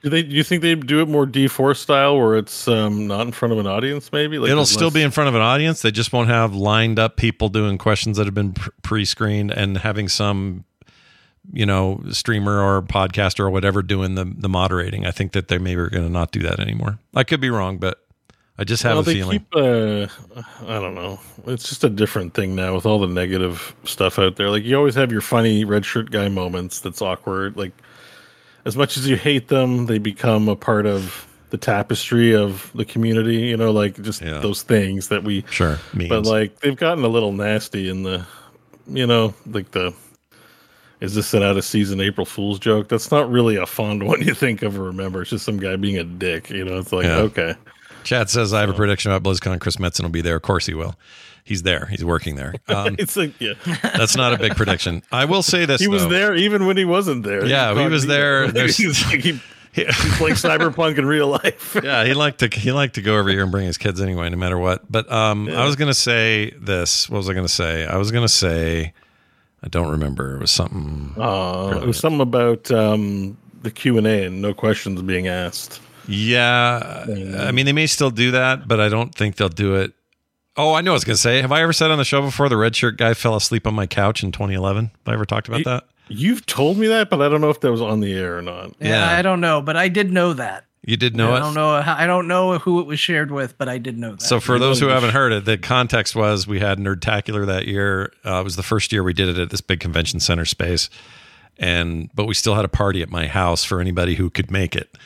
do 0.02 0.10
they? 0.10 0.24
Do 0.24 0.36
you 0.36 0.44
think 0.44 0.62
they 0.62 0.74
do 0.76 1.02
it 1.02 1.08
more 1.08 1.26
D4 1.28 1.76
style, 1.76 2.18
where 2.18 2.38
it's 2.38 2.68
um 2.68 3.08
not 3.08 3.22
in 3.28 3.32
front 3.34 3.52
of 3.52 3.60
an 3.60 3.68
audience? 3.68 4.12
Maybe 4.12 4.40
like 4.40 4.50
It'll 4.50 4.66
still 4.66 4.90
be 4.92 5.02
in 5.04 5.12
front 5.12 5.28
of 5.28 5.36
an 5.36 5.42
audience. 5.42 5.82
They 5.82 5.92
just 5.92 6.14
won't 6.14 6.30
have 6.30 6.56
lined 6.56 6.98
up 6.98 7.18
people 7.18 7.50
doing 7.50 7.78
questions 7.78 8.18
that 8.18 8.26
have 8.26 8.34
been 8.36 8.54
pre-screened 8.84 9.52
and 9.52 9.78
having 9.80 10.08
some, 10.08 10.64
you 11.52 11.66
know, 11.66 12.02
streamer 12.12 12.62
or 12.62 12.82
podcaster 12.82 13.42
or 13.42 13.50
whatever 13.50 13.82
doing 13.82 14.16
the 14.16 14.26
the 14.26 14.50
moderating. 14.50 15.06
I 15.06 15.12
think 15.12 15.32
that 15.34 15.48
they 15.48 15.58
maybe 15.58 15.82
are 15.82 15.90
going 15.90 16.06
to 16.06 16.12
not 16.12 16.32
do 16.32 16.42
that 16.42 16.60
anymore. 16.60 17.00
I 17.16 17.24
could 17.24 17.42
be 17.42 17.50
wrong, 17.50 17.78
but 17.78 18.00
I 18.58 18.66
just 18.66 18.84
have 18.84 18.94
well, 18.94 19.02
a 19.02 19.04
feeling. 19.06 19.40
keep. 19.40 19.56
Uh, 19.56 20.08
I 20.68 20.80
don't 20.80 20.96
know. 20.96 21.20
It's 21.48 21.70
just 21.70 21.84
a 21.84 21.90
different 21.90 22.34
thing 22.34 22.56
now 22.56 22.76
with 22.76 22.86
all 22.86 23.00
the 23.00 23.08
negative 23.08 23.74
stuff 23.86 24.20
out 24.20 24.36
there. 24.36 24.50
Like 24.50 24.64
you 24.64 24.76
always 24.78 24.96
have 24.96 25.12
your 25.12 25.22
funny 25.22 25.64
red 25.66 25.86
shirt 25.86 26.12
guy 26.12 26.28
moments. 26.28 26.82
That's 26.82 27.02
awkward. 27.02 27.56
Like 27.58 27.72
as 28.66 28.76
much 28.76 28.98
as 28.98 29.08
you 29.08 29.16
hate 29.16 29.48
them, 29.48 29.86
they 29.86 29.98
become 29.98 30.50
a 30.50 30.56
part 30.56 30.86
of 30.86 31.26
the 31.52 31.58
tapestry 31.58 32.36
of 32.36 32.70
the 32.76 32.86
community. 32.86 33.38
You 33.48 33.58
know, 33.58 33.72
like 33.72 34.00
just 34.02 34.22
Yeah. 34.22 34.40
those 34.40 34.62
things 34.62 35.08
that 35.08 35.24
we. 35.24 35.46
sure, 35.50 35.80
memes. 35.94 36.10
But 36.10 36.26
like 36.26 36.60
they've 36.60 36.76
gotten 36.76 37.04
a 37.04 37.08
little 37.08 37.32
nasty 37.32 37.90
in 37.90 38.04
the, 38.04 38.26
you 38.88 39.08
know, 39.08 39.34
like 39.48 39.72
the. 39.72 39.94
Is 41.02 41.16
this 41.16 41.34
an 41.34 41.44
out 41.44 41.56
of 41.58 41.64
season 41.64 42.02
April 42.02 42.26
Fool's 42.26 42.60
joke? 42.60 42.90
That's 42.90 43.10
not 43.12 43.30
really 43.32 43.56
a 43.56 43.66
fond 43.66 44.04
one 44.08 44.22
you 44.22 44.34
think 44.34 44.62
of 44.62 44.78
or 44.78 44.84
remember. 44.84 45.22
It's 45.22 45.30
just 45.32 45.46
some 45.46 45.58
guy 45.58 45.76
being 45.76 45.98
a 45.98 46.04
dick. 46.04 46.50
You 46.50 46.66
know, 46.66 46.78
it's 46.80 46.92
like 46.92 47.06
Yeah. 47.06 47.18
okay. 47.20 47.56
Chad 48.04 48.30
says 48.30 48.54
I 48.54 48.62
have 48.62 48.70
a 48.70 48.74
prediction 48.74 49.12
about 49.12 49.30
BlizzCon. 49.30 49.60
Chris 49.60 49.76
Metzen 49.78 50.04
will 50.04 50.10
be 50.10 50.22
there. 50.22 50.38
Of 50.38 50.42
course 50.42 50.66
he 50.66 50.74
will. 50.74 50.96
He's 51.44 51.64
there. 51.64 51.86
He's 51.88 52.04
working 52.06 52.36
there. 52.36 52.54
Um, 52.68 52.96
It's 53.00 53.16
like 53.18 53.40
yeah. 53.42 53.54
that's 53.82 54.16
not 54.16 54.34
a 54.34 54.38
big 54.38 54.56
prediction. 54.56 55.04
I 55.12 55.26
will 55.26 55.42
say 55.44 55.66
this. 55.66 55.82
He 55.82 55.88
was 55.88 56.04
though. 56.04 56.10
there 56.10 56.36
even 56.36 56.66
when 56.66 56.78
he 56.78 56.86
wasn't 56.86 57.24
there. 57.24 57.46
Yeah, 57.46 57.74
he 57.82 57.88
was 57.88 58.06
there. 58.06 58.48
He's 58.68 59.06
like, 59.06 59.22
he, 59.22 59.40
he's 59.74 60.22
like 60.22 60.34
cyberpunk 60.34 60.98
in 60.98 61.06
real 61.06 61.28
life. 61.28 61.78
yeah, 61.84 62.04
he 62.06 62.14
liked 62.14 62.40
to 62.40 62.48
he 62.48 62.72
liked 62.72 62.96
to 62.96 63.02
go 63.02 63.18
over 63.18 63.30
here 63.30 63.44
and 63.44 63.52
bring 63.52 63.66
his 63.68 63.78
kids 63.78 64.02
anyway, 64.02 64.30
no 64.30 64.38
matter 64.38 64.58
what. 64.58 64.90
But 64.92 65.12
um, 65.12 65.48
I 65.50 65.66
was 65.66 65.76
gonna 65.76 65.94
say 65.94 66.52
this. 66.60 67.10
What 67.10 67.18
was 67.18 67.30
I 67.30 67.34
gonna 67.34 67.48
say? 67.48 67.86
I 67.86 67.98
was 67.98 68.12
gonna 68.12 68.28
say 68.28 68.94
I 69.64 69.68
don't 69.68 69.90
remember. 69.90 70.36
It 70.36 70.40
was 70.42 70.52
something. 70.52 71.14
Uh, 71.22 71.80
it 71.82 71.88
was 71.88 71.98
something 71.98 72.22
about 72.22 72.72
um, 72.72 73.38
the 73.62 73.72
Q 73.72 73.98
and 73.98 74.08
A 74.08 74.26
and 74.26 74.42
no 74.42 74.54
questions 74.54 75.02
being 75.02 75.28
asked. 75.28 75.82
Yeah, 76.08 77.06
I 77.40 77.52
mean 77.52 77.66
they 77.66 77.74
may 77.74 77.86
still 77.88 78.10
do 78.10 78.32
that, 78.32 78.68
but 78.68 78.80
I 78.80 78.90
don't 78.90 79.14
think 79.14 79.36
they'll 79.36 79.50
do 79.50 79.76
it. 79.76 79.94
Oh, 80.58 80.74
I 80.74 80.82
know 80.82 80.92
what 80.92 80.94
I 80.94 80.98
was 80.98 81.04
gonna 81.04 81.18
say. 81.18 81.42
Have 81.42 81.52
I 81.52 81.62
ever 81.62 81.72
said 81.74 81.92
on 81.92 81.98
the 81.98 82.04
show 82.06 82.22
before 82.22 82.50
the 82.50 82.58
red 82.58 82.76
shirt 82.76 82.98
guy 82.98 83.14
fell 83.14 83.36
asleep 83.36 83.68
on 83.68 83.74
my 83.76 83.86
couch 83.86 84.24
in 84.24 84.32
2011? 84.32 84.86
Have 84.86 84.94
I 85.06 85.14
ever 85.14 85.26
talked 85.26 85.48
about 85.48 85.60
He- 85.60 85.64
that? 85.66 85.84
You've 86.12 86.46
told 86.48 86.78
me 86.80 86.88
that, 86.88 87.12
but 87.12 87.22
I 87.22 87.30
don't 87.30 87.40
know 87.40 87.52
if 87.52 87.60
that 87.60 87.72
was 87.72 87.82
on 87.82 88.00
the 88.00 88.12
air 88.14 88.36
or 88.40 88.42
not. 88.42 88.74
yeah, 88.80 89.12
Yeah. 89.12 89.18
I 89.18 89.22
don't 89.22 89.40
know, 89.42 89.62
but 89.62 89.78
I 89.78 89.90
did 89.90 90.12
know 90.12 90.34
that. 90.34 90.66
You 90.82 90.96
did 90.98 91.16
know 91.16 91.34
I 91.34 91.38
it. 91.38 91.40
don't 91.42 91.54
know. 91.56 91.70
I 91.72 92.08
don't 92.08 92.28
know 92.28 92.58
who 92.58 92.80
it 92.80 92.86
was 92.86 93.00
shared 93.00 93.32
with, 93.32 93.58
but 93.58 93.68
I 93.68 93.78
did 93.80 93.98
know 93.98 94.12
that. 94.12 94.22
So 94.22 94.40
for 94.40 94.54
You 94.54 94.60
those 94.60 94.80
who 94.80 94.88
know, 94.88 94.94
haven't 94.94 95.10
heard 95.12 95.34
it, 95.34 95.44
the 95.46 95.58
context 95.58 96.16
was 96.16 96.48
we 96.48 96.60
had 96.60 96.78
Nerdtacular 96.80 97.46
that 97.46 97.68
year. 97.68 98.14
Uh, 98.26 98.40
it 98.40 98.44
was 98.44 98.56
the 98.56 98.64
first 98.64 98.92
year 98.94 99.04
we 99.04 99.14
did 99.14 99.28
it 99.28 99.38
at 99.38 99.50
this 99.50 99.60
big 99.62 99.82
convention 99.82 100.20
center 100.22 100.46
space, 100.46 100.90
and 101.58 102.10
but 102.16 102.26
we 102.26 102.34
still 102.34 102.56
had 102.56 102.64
a 102.64 102.70
party 102.70 103.02
at 103.02 103.10
my 103.10 103.28
house 103.28 103.64
for 103.66 103.82
anybody 103.82 104.16
who 104.16 104.30
could 104.30 104.50
make 104.50 104.74
it, 104.76 104.98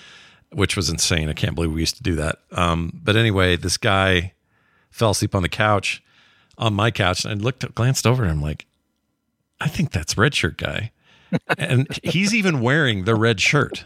which 0.52 0.76
was 0.78 0.90
insane. 0.90 1.28
I 1.28 1.34
can't 1.34 1.56
believe 1.56 1.72
we 1.74 1.80
used 1.82 1.98
to 1.98 2.04
do 2.04 2.16
that. 2.16 2.38
Um, 2.52 3.00
but 3.04 3.16
anyway, 3.16 3.56
this 3.56 3.78
guy 3.78 4.34
fell 4.92 5.10
asleep 5.10 5.34
on 5.34 5.42
the 5.42 5.50
couch, 5.50 6.04
on 6.56 6.76
my 6.76 6.92
couch, 6.92 7.26
and 7.26 7.42
I 7.42 7.44
looked, 7.44 7.74
glanced 7.74 8.06
over, 8.06 8.22
and 8.22 8.32
I'm 8.32 8.42
like, 8.44 8.68
I 9.60 9.68
think 9.70 9.92
that's 9.92 10.18
red 10.20 10.36
shirt 10.36 10.58
guy, 10.58 10.92
and 11.58 11.88
he's 12.04 12.36
even 12.36 12.62
wearing 12.62 13.06
the 13.06 13.16
red 13.16 13.42
shirt. 13.42 13.86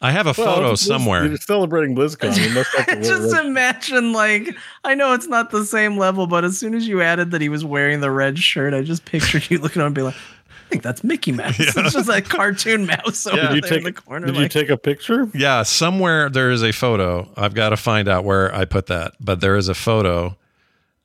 I 0.00 0.10
have 0.12 0.26
a 0.26 0.34
photo 0.34 0.62
Well, 0.68 0.76
somewhere. 0.76 1.26
You're 1.26 1.36
celebrating 1.36 1.94
BlizzCon. 1.96 2.36
You 2.42 2.54
must 2.54 2.74
have 2.76 2.86
to 2.86 2.96
Just 3.02 3.34
red- 3.34 3.46
imagine, 3.46 4.12
like, 4.12 4.56
I 4.84 4.94
know 4.94 5.12
it's 5.12 5.26
not 5.26 5.50
the 5.50 5.64
same 5.64 5.96
level, 5.98 6.26
but 6.26 6.44
as 6.44 6.58
soon 6.58 6.74
as 6.74 6.86
you 6.86 7.02
added 7.02 7.30
that 7.32 7.40
he 7.40 7.48
was 7.48 7.64
wearing 7.64 8.00
the 8.00 8.10
red 8.10 8.38
shirt, 8.38 8.74
I 8.74 8.82
just 8.82 9.04
pictured 9.04 9.50
you 9.50 9.58
looking 9.60 9.80
at 9.80 9.84
him 9.84 9.86
and 9.88 9.94
be 9.94 10.02
like, 10.02 10.14
I 10.14 10.68
think 10.70 10.82
that's 10.82 11.02
Mickey 11.02 11.32
Mouse. 11.32 11.58
It's 11.58 11.92
just 11.94 12.06
that 12.08 12.28
cartoon 12.28 12.86
mouse 12.86 13.26
over 13.26 13.36
Yeah. 13.36 13.52
there 13.52 13.60
Did 13.60 13.70
you 13.70 13.76
in 13.78 13.82
the 13.84 13.92
corner. 13.92 14.26
Did 14.26 14.36
you 14.36 14.42
like, 14.42 14.50
take 14.50 14.68
a 14.70 14.76
picture? 14.76 15.28
Yeah, 15.34 15.62
somewhere 15.62 16.28
there 16.28 16.50
is 16.50 16.62
a 16.62 16.72
photo. 16.72 17.28
I've 17.36 17.54
got 17.54 17.70
to 17.70 17.76
find 17.76 18.06
out 18.08 18.24
where 18.24 18.54
I 18.54 18.64
put 18.66 18.86
that, 18.86 19.14
but 19.18 19.40
there 19.40 19.56
is 19.56 19.68
a 19.68 19.74
photo 19.74 20.36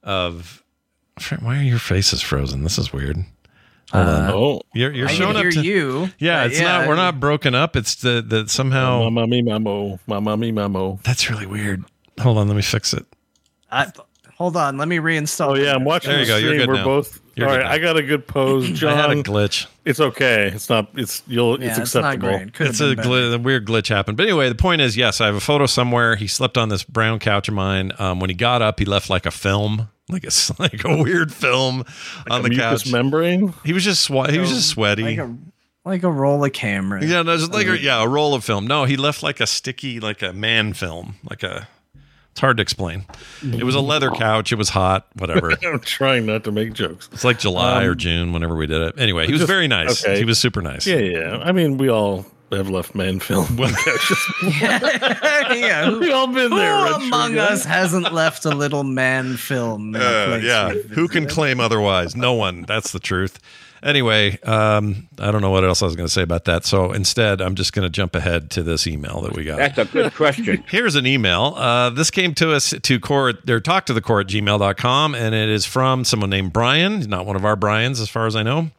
of. 0.03 0.61
Why 1.39 1.59
are 1.59 1.63
your 1.63 1.79
faces 1.79 2.21
frozen? 2.21 2.63
This 2.63 2.77
is 2.77 2.91
weird. 2.91 3.23
Hold 3.93 4.07
on. 4.07 4.31
Oh, 4.31 4.61
You're, 4.73 4.91
you're 4.91 5.07
I 5.07 5.11
showing 5.11 5.33
can 5.35 5.41
hear 5.41 5.47
up 5.49 5.53
to, 5.53 5.61
you. 5.63 6.09
Yeah, 6.19 6.43
but 6.43 6.51
it's 6.51 6.61
not. 6.61 6.87
We're 6.87 6.95
not 6.95 7.19
broken 7.19 7.53
up. 7.55 7.75
It's 7.75 7.95
the 7.95 8.23
that 8.27 8.49
somehow. 8.49 9.03
Mamma 9.09 9.27
mi 9.27 9.41
mamo, 9.43 9.99
mamma 10.07 10.35
mi 10.37 10.51
mamo. 10.51 11.01
That's 11.03 11.29
really 11.29 11.45
weird. 11.45 11.83
Hold 12.19 12.37
on, 12.37 12.47
let 12.47 12.55
me 12.55 12.61
fix 12.63 12.93
it. 12.93 13.05
I, 13.71 13.91
hold 14.35 14.55
on, 14.57 14.77
let 14.77 14.87
me 14.87 14.97
reinstall. 14.97 15.51
Oh 15.51 15.55
yeah, 15.55 15.73
I'm 15.75 15.83
watching 15.83 16.11
There 16.11 16.19
you 16.19 16.25
the 16.25 16.31
go, 16.31 16.37
you're 16.37 16.49
stream. 16.53 16.59
good 16.61 16.67
We're 16.69 16.75
now. 16.75 16.83
both. 16.85 17.19
You're 17.35 17.47
all 17.47 17.53
good 17.55 17.59
right, 17.61 17.65
now. 17.65 17.71
I 17.71 17.79
got 17.79 17.97
a 17.97 18.03
good 18.03 18.27
pose, 18.27 18.83
I 18.83 18.93
had 18.93 19.09
a 19.09 19.23
glitch. 19.23 19.65
It's 19.85 19.99
okay. 19.99 20.47
It's 20.53 20.69
not. 20.69 20.89
It's 20.95 21.23
you'll. 21.27 21.59
Yeah, 21.61 21.69
it's 21.71 21.79
it's 21.79 21.95
not 21.95 22.15
acceptable. 22.15 22.51
great. 22.55 22.69
It's 22.69 22.79
a, 22.79 22.85
been 22.89 22.95
better. 22.97 23.09
gl- 23.09 23.33
a 23.35 23.39
weird 23.39 23.65
glitch 23.67 23.89
happened. 23.89 24.17
But 24.17 24.23
anyway, 24.27 24.49
the 24.49 24.55
point 24.55 24.81
is, 24.81 24.95
yes, 24.97 25.19
I 25.21 25.25
have 25.27 25.35
a 25.35 25.39
photo 25.39 25.65
somewhere. 25.65 26.15
He 26.15 26.27
slept 26.27 26.57
on 26.57 26.69
this 26.69 26.83
brown 26.83 27.17
couch 27.19 27.47
of 27.47 27.53
mine. 27.55 27.91
Um, 27.99 28.19
when 28.19 28.29
he 28.29 28.35
got 28.35 28.61
up, 28.61 28.77
he 28.79 28.85
left 28.85 29.09
like 29.09 29.25
a 29.25 29.31
film, 29.31 29.89
like 30.09 30.23
a 30.23 30.27
s- 30.27 30.51
like 30.59 30.83
a 30.85 31.01
weird 31.01 31.33
film 31.33 31.83
on 32.29 32.39
A 32.39 32.43
the 32.43 32.49
mucous 32.49 32.83
couch. 32.83 32.91
membrane. 32.91 33.53
he 33.65 33.73
was 33.73 33.83
just 33.83 34.01
swe- 34.03 34.31
he 34.31 34.39
was 34.39 34.49
just 34.49 34.69
sweaty. 34.69 35.03
like 35.03 35.17
a 35.17 35.35
like 35.85 36.03
a 36.03 36.09
roll 36.11 36.43
of 36.45 36.53
camera. 36.53 37.03
Yeah, 37.05 37.23
no, 37.23 37.35
just 37.37 37.51
like 37.51 37.67
a, 37.67 37.77
yeah, 37.77 38.01
a 38.01 38.07
roll 38.07 38.33
of 38.33 38.43
film. 38.43 38.65
No, 38.67 38.85
he 38.85 38.95
left 38.95 39.21
like 39.21 39.39
a 39.41 39.47
sticky, 39.47 39.99
like 39.99 40.21
a 40.21 40.31
man 40.33 40.73
film, 40.73 41.15
like 41.29 41.43
a. 41.43 41.67
It's 42.31 42.39
hard 42.39 42.57
to 42.57 42.63
explain. 42.63 43.05
It 43.43 43.63
was 43.63 43.75
a 43.75 43.79
leather 43.79 44.09
couch. 44.09 44.51
It 44.51 44.55
was 44.55 44.69
hot. 44.69 45.05
Whatever. 45.17 45.51
I'm 45.63 45.79
trying 45.81 46.25
not 46.25 46.43
to 46.45 46.51
make 46.51 46.73
jokes. 46.73 47.07
It's 47.11 47.23
like 47.23 47.37
July 47.37 47.83
or 47.83 47.91
um, 47.91 47.97
June, 47.99 48.33
whenever 48.33 48.55
we 48.55 48.65
did 48.65 48.81
it. 48.81 48.95
Anyway, 48.97 49.27
he 49.27 49.33
was 49.33 49.41
just- 49.41 49.47
very 49.51 49.67
nice. 49.67 50.03
okay. 50.03 50.17
He 50.17 50.25
was 50.25 50.39
super 50.39 50.59
nice. 50.61 50.87
Yeah, 50.87 50.97
yeah. 50.97 51.37
I 51.43 51.51
mean, 51.51 51.77
we 51.77 51.89
all 51.89 52.25
have 52.53 52.69
left 52.69 52.95
man 52.95 53.19
film. 53.19 53.57
yeah. 54.43 55.85
Who, 55.89 55.99
we 55.99 56.11
all 56.11 56.27
been 56.27 56.51
who 56.51 56.57
there. 56.57 56.83
Red 56.83 57.01
among 57.01 57.33
Shirt 57.33 57.39
us 57.39 57.65
hasn't 57.65 58.13
left 58.13 58.45
a 58.45 58.51
little 58.51 58.83
man 58.83 59.37
film? 59.37 59.95
Uh, 59.95 60.39
yeah. 60.41 60.69
Who 60.71 61.07
can 61.07 61.27
claim 61.27 61.59
otherwise? 61.59 62.15
No 62.15 62.33
one. 62.33 62.63
That's 62.63 62.91
the 62.91 62.99
truth. 62.99 63.39
Anyway, 63.83 64.39
um, 64.43 65.09
I 65.19 65.29
don't 65.29 65.41
know 65.41 65.49
what 65.49 65.65
else 65.65 65.81
I 65.81 65.85
was 65.85 65.97
going 65.97 66.07
to 66.07 66.11
say 66.11 66.21
about 66.21 66.45
that. 66.45 66.65
So 66.65 66.93
instead, 66.93 67.41
I'm 67.41 67.55
just 67.55 67.73
going 67.73 67.83
to 67.83 67.89
jump 67.89 68.15
ahead 68.15 68.49
to 68.51 68.63
this 68.63 68.87
email 68.87 69.19
that 69.21 69.33
we 69.33 69.43
got. 69.43 69.57
That's 69.57 69.77
a 69.77 69.85
good 69.85 70.13
question. 70.15 70.63
Here's 70.69 70.95
an 70.95 71.05
email. 71.05 71.53
Uh, 71.57 71.89
this 71.89 72.09
came 72.09 72.33
to 72.35 72.53
us 72.53 72.73
to 72.81 72.99
core 72.99 73.33
or 73.49 73.59
talk 73.59 73.85
to 73.87 73.93
the 73.93 74.01
core 74.01 74.21
at 74.21 74.27
gmail.com, 74.27 75.15
and 75.15 75.35
it 75.35 75.49
is 75.49 75.65
from 75.65 76.05
someone 76.05 76.29
named 76.29 76.53
Brian, 76.53 77.01
not 77.09 77.25
one 77.25 77.35
of 77.35 77.43
our 77.43 77.57
Brians, 77.57 77.99
as 77.99 78.07
far 78.07 78.25
as 78.25 78.37
I 78.37 78.43
know. 78.43 78.71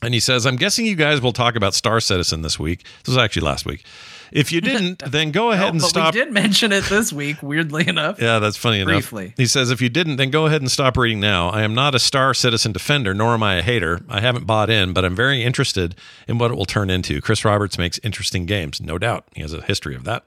And 0.00 0.14
he 0.14 0.20
says, 0.20 0.46
I'm 0.46 0.56
guessing 0.56 0.86
you 0.86 0.94
guys 0.94 1.20
will 1.20 1.32
talk 1.32 1.56
about 1.56 1.74
Star 1.74 1.98
Citizen 2.00 2.42
this 2.42 2.58
week. 2.58 2.84
This 3.04 3.08
was 3.08 3.16
actually 3.18 3.42
last 3.42 3.66
week. 3.66 3.84
If 4.30 4.52
you 4.52 4.60
didn't, 4.60 4.98
then 5.10 5.32
go 5.32 5.50
ahead 5.50 5.64
No, 5.66 5.70
and 5.70 5.80
but 5.80 5.88
stop. 5.88 6.14
we 6.14 6.20
did 6.20 6.32
mention 6.32 6.70
it 6.70 6.84
this 6.84 7.12
week, 7.12 7.42
weirdly 7.42 7.88
enough. 7.88 8.20
Yeah, 8.28 8.38
that's 8.38 8.56
funny 8.56 8.78
enough. 8.80 8.92
Briefly. 9.10 9.34
He 9.36 9.46
says, 9.46 9.70
if 9.72 9.80
you 9.80 9.88
didn't, 9.88 10.16
then 10.16 10.30
go 10.30 10.46
ahead 10.46 10.60
and 10.60 10.70
stop 10.70 10.96
reading 10.96 11.18
now. 11.18 11.48
I 11.48 11.62
am 11.62 11.74
not 11.74 11.94
a 11.94 11.98
Star 11.98 12.32
Citizen 12.34 12.70
defender, 12.72 13.12
nor 13.12 13.34
am 13.34 13.42
I 13.42 13.56
a 13.56 13.62
hater. 13.62 14.00
I 14.08 14.20
haven't 14.20 14.46
bought 14.46 14.70
in, 14.70 14.92
but 14.92 15.04
I'm 15.04 15.16
very 15.16 15.42
interested 15.42 15.96
in 16.28 16.38
what 16.38 16.50
it 16.52 16.54
will 16.54 16.64
turn 16.66 16.90
into. 16.90 17.20
Chris 17.20 17.44
Roberts 17.44 17.76
makes 17.78 17.98
interesting 18.04 18.46
games, 18.46 18.80
no 18.80 18.98
doubt. 18.98 19.24
He 19.34 19.42
has 19.42 19.52
a 19.52 19.62
history 19.62 19.96
of 19.96 20.04
that. 20.04 20.24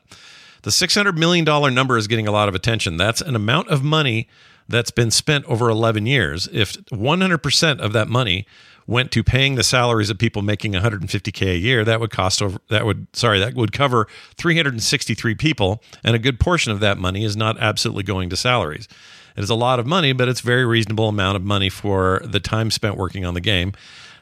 The 0.63 0.69
$600 0.71 1.15
million 1.17 1.45
number 1.73 1.97
is 1.97 2.07
getting 2.07 2.27
a 2.27 2.31
lot 2.31 2.49
of 2.49 2.55
attention. 2.55 2.97
That's 2.97 3.21
an 3.21 3.35
amount 3.35 3.69
of 3.69 3.83
money 3.83 4.27
that's 4.67 4.91
been 4.91 5.11
spent 5.11 5.45
over 5.45 5.69
11 5.69 6.05
years. 6.05 6.47
If 6.51 6.73
100% 6.85 7.79
of 7.79 7.93
that 7.93 8.07
money 8.07 8.45
went 8.91 9.09
to 9.13 9.23
paying 9.23 9.55
the 9.55 9.63
salaries 9.63 10.09
of 10.09 10.17
people 10.17 10.41
making 10.41 10.73
150k 10.73 11.53
a 11.53 11.57
year, 11.57 11.85
that 11.85 12.01
would 12.01 12.11
cost 12.11 12.41
over 12.41 12.59
that 12.69 12.85
would 12.85 13.07
sorry, 13.13 13.39
that 13.39 13.55
would 13.55 13.71
cover 13.71 14.07
363 14.35 15.33
people, 15.35 15.81
and 16.03 16.13
a 16.13 16.19
good 16.19 16.39
portion 16.39 16.73
of 16.73 16.81
that 16.81 16.97
money 16.97 17.23
is 17.23 17.37
not 17.37 17.57
absolutely 17.59 18.03
going 18.03 18.29
to 18.29 18.35
salaries. 18.35 18.89
It 19.37 19.43
is 19.43 19.49
a 19.49 19.55
lot 19.55 19.79
of 19.79 19.87
money, 19.87 20.11
but 20.11 20.27
it's 20.27 20.41
a 20.41 20.45
very 20.45 20.65
reasonable 20.65 21.07
amount 21.07 21.37
of 21.37 21.43
money 21.43 21.69
for 21.69 22.21
the 22.25 22.41
time 22.41 22.69
spent 22.69 22.97
working 22.97 23.23
on 23.23 23.33
the 23.33 23.39
game. 23.39 23.71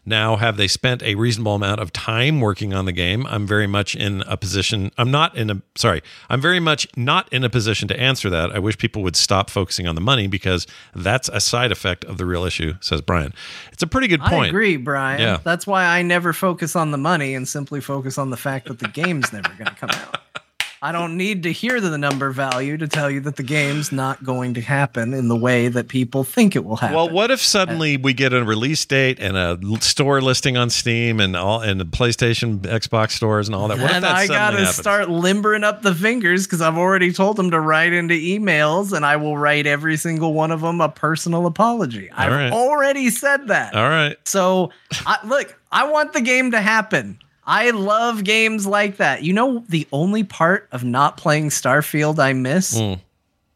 Now, 0.10 0.38
have 0.38 0.58
they 0.58 0.68
spent 0.68 1.04
a 1.04 1.14
reasonable 1.14 1.54
amount 1.54 1.82
of 1.82 1.94
time 1.94 2.42
working 2.42 2.74
on 2.74 2.86
the 2.86 2.92
game? 2.92 3.28
I'm 3.28 3.46
very 3.46 3.68
much 3.68 3.96
in 3.96 4.22
a 4.22 4.38
position. 4.38 4.92
I'm 4.98 5.12
not 5.12 5.38
in 5.38 5.52
a 5.52 5.62
sorry. 5.76 6.02
I'm 6.32 6.42
very 6.42 6.60
much 6.60 6.88
not 6.98 7.32
in 7.32 7.44
a 7.44 7.50
position 7.50 7.88
to 7.90 8.00
answer 8.00 8.28
that. 8.32 8.52
I 8.52 8.58
wish 8.58 8.80
people 8.80 9.04
would 9.04 9.16
stop 9.16 9.52
focusing 9.52 9.88
on 9.88 9.94
the 9.94 10.02
money 10.02 10.26
because 10.26 10.66
that's 10.96 11.30
a 11.30 11.40
side 11.40 11.72
effect 11.72 12.04
of 12.06 12.18
the 12.18 12.26
real 12.26 12.44
issue, 12.44 12.74
says 12.82 13.02
Brian. 13.02 13.36
It's 13.72 13.84
a 13.84 13.88
pretty 13.88 14.08
good 14.08 14.22
point. 14.22 14.46
I 14.46 14.48
agree, 14.48 14.78
Brian. 14.78 15.22
Yeah. 15.22 15.38
That's 15.44 15.68
why 15.68 15.86
I 15.86 16.02
never 16.02 16.34
focus 16.34 16.76
on 16.76 16.90
the 16.90 16.98
money 16.98 17.36
and 17.36 17.48
simply 17.48 17.80
focus 17.80 18.18
on 18.18 18.32
the 18.32 18.38
fact 18.38 18.68
that 18.68 18.80
the 18.80 18.88
game's 18.88 19.32
never 19.32 19.50
going 19.50 19.68
to 19.68 19.76
come 19.76 19.92
out. 19.92 20.18
I 20.82 20.94
don't 20.94 21.18
need 21.18 21.44
to 21.44 21.52
hear 21.52 21.82
the 21.82 21.98
number 21.98 22.32
value 22.32 22.78
to 22.78 22.88
tell 22.88 23.12
you 23.12 23.20
that 23.22 23.36
the 23.36 23.44
game's 23.44 23.92
not 23.92 24.24
going 24.24 24.54
to 24.54 24.62
happen 24.62 25.14
in 25.14 25.28
the 25.28 25.36
way 25.36 25.68
that 25.68 25.90
people 25.90 26.24
think 26.24 26.56
it 26.56 26.64
will 26.64 26.78
happen. 26.78 26.96
Well, 26.96 27.10
what 27.10 27.32
if 27.32 27.42
suddenly 27.42 27.98
we 27.98 28.14
get 28.14 28.32
a 28.32 28.44
release 28.44 28.86
date 28.86 29.20
and 29.20 29.36
a 29.36 29.60
store 29.82 30.22
listing 30.22 30.56
on 30.56 30.70
Steam 30.70 31.20
and 31.20 31.36
all 31.36 31.62
and 31.62 31.82
the 31.82 31.86
PlayStation, 31.86 32.60
Xbox 32.60 33.12
stores 33.12 33.50
and 33.50 33.56
all 33.56 33.68
that? 33.68 33.78
What 33.78 33.90
if 33.90 33.96
and 33.98 34.06
that 34.06 34.16
I 34.16 34.28
gotta 34.28 34.58
happens? 34.58 34.76
start 34.78 35.10
limbering 35.10 35.66
up 35.66 35.82
the 35.82 35.94
fingers 35.94 36.48
because 36.48 36.62
I've 36.62 36.78
already 36.78 37.12
told 37.12 37.36
them 37.36 37.52
to 37.52 37.60
write 37.60 37.92
into 37.92 38.16
emails, 38.16 38.94
and 38.94 39.06
I 39.06 39.18
will 39.18 39.38
write 39.38 39.68
every 39.68 39.98
single 39.98 40.34
one 40.34 40.52
of 40.52 40.62
them 40.62 40.80
a 40.80 40.88
personal 40.88 41.46
apology. 41.46 42.10
I've 42.12 42.32
right. 42.32 42.54
already 42.54 43.10
said 43.10 43.48
that. 43.50 43.76
All 43.76 43.90
right. 43.90 44.16
So, 44.26 44.72
I, 45.06 45.18
look, 45.26 45.58
I 45.72 45.90
want 45.90 46.14
the 46.14 46.22
game 46.22 46.52
to 46.52 46.62
happen. 46.62 47.20
I 47.50 47.72
love 47.72 48.24
games 48.24 48.68
like 48.68 48.98
that. 48.98 49.24
You 49.24 49.34
know, 49.34 49.64
the 49.68 49.88
only 49.92 50.24
part 50.24 50.68
of 50.72 50.84
not 50.84 51.18
playing 51.18 51.50
Starfield 51.50 52.20
I 52.20 52.34
miss? 52.34 52.78
Mm. 52.80 53.00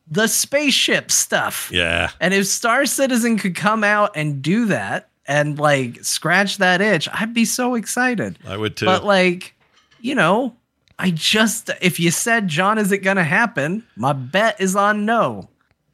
The 0.10 0.28
spaceship 0.28 1.12
stuff. 1.12 1.70
Yeah. 1.72 2.10
And 2.20 2.34
if 2.34 2.48
Star 2.48 2.86
Citizen 2.88 3.38
could 3.38 3.56
come 3.56 3.84
out 3.84 4.12
and 4.16 4.42
do 4.42 4.66
that 4.66 5.10
and 5.28 5.58
like 5.60 6.04
scratch 6.04 6.58
that 6.58 6.82
itch, 6.82 7.08
I'd 7.14 7.34
be 7.34 7.46
so 7.46 7.76
excited. 7.76 8.40
I 8.48 8.58
would 8.58 8.76
too. 8.76 8.86
But 8.86 9.06
like, 9.06 9.54
you 10.02 10.16
know, 10.16 10.56
I 11.00 11.12
just 11.12 11.70
if 11.82 12.00
you 12.00 12.10
said 12.12 12.48
John, 12.48 12.78
is 12.80 12.92
it 12.92 13.00
gonna 13.00 13.24
happen? 13.24 13.86
My 13.96 14.14
bet 14.14 14.60
is 14.60 14.76
on 14.76 15.06
no. 15.06 15.50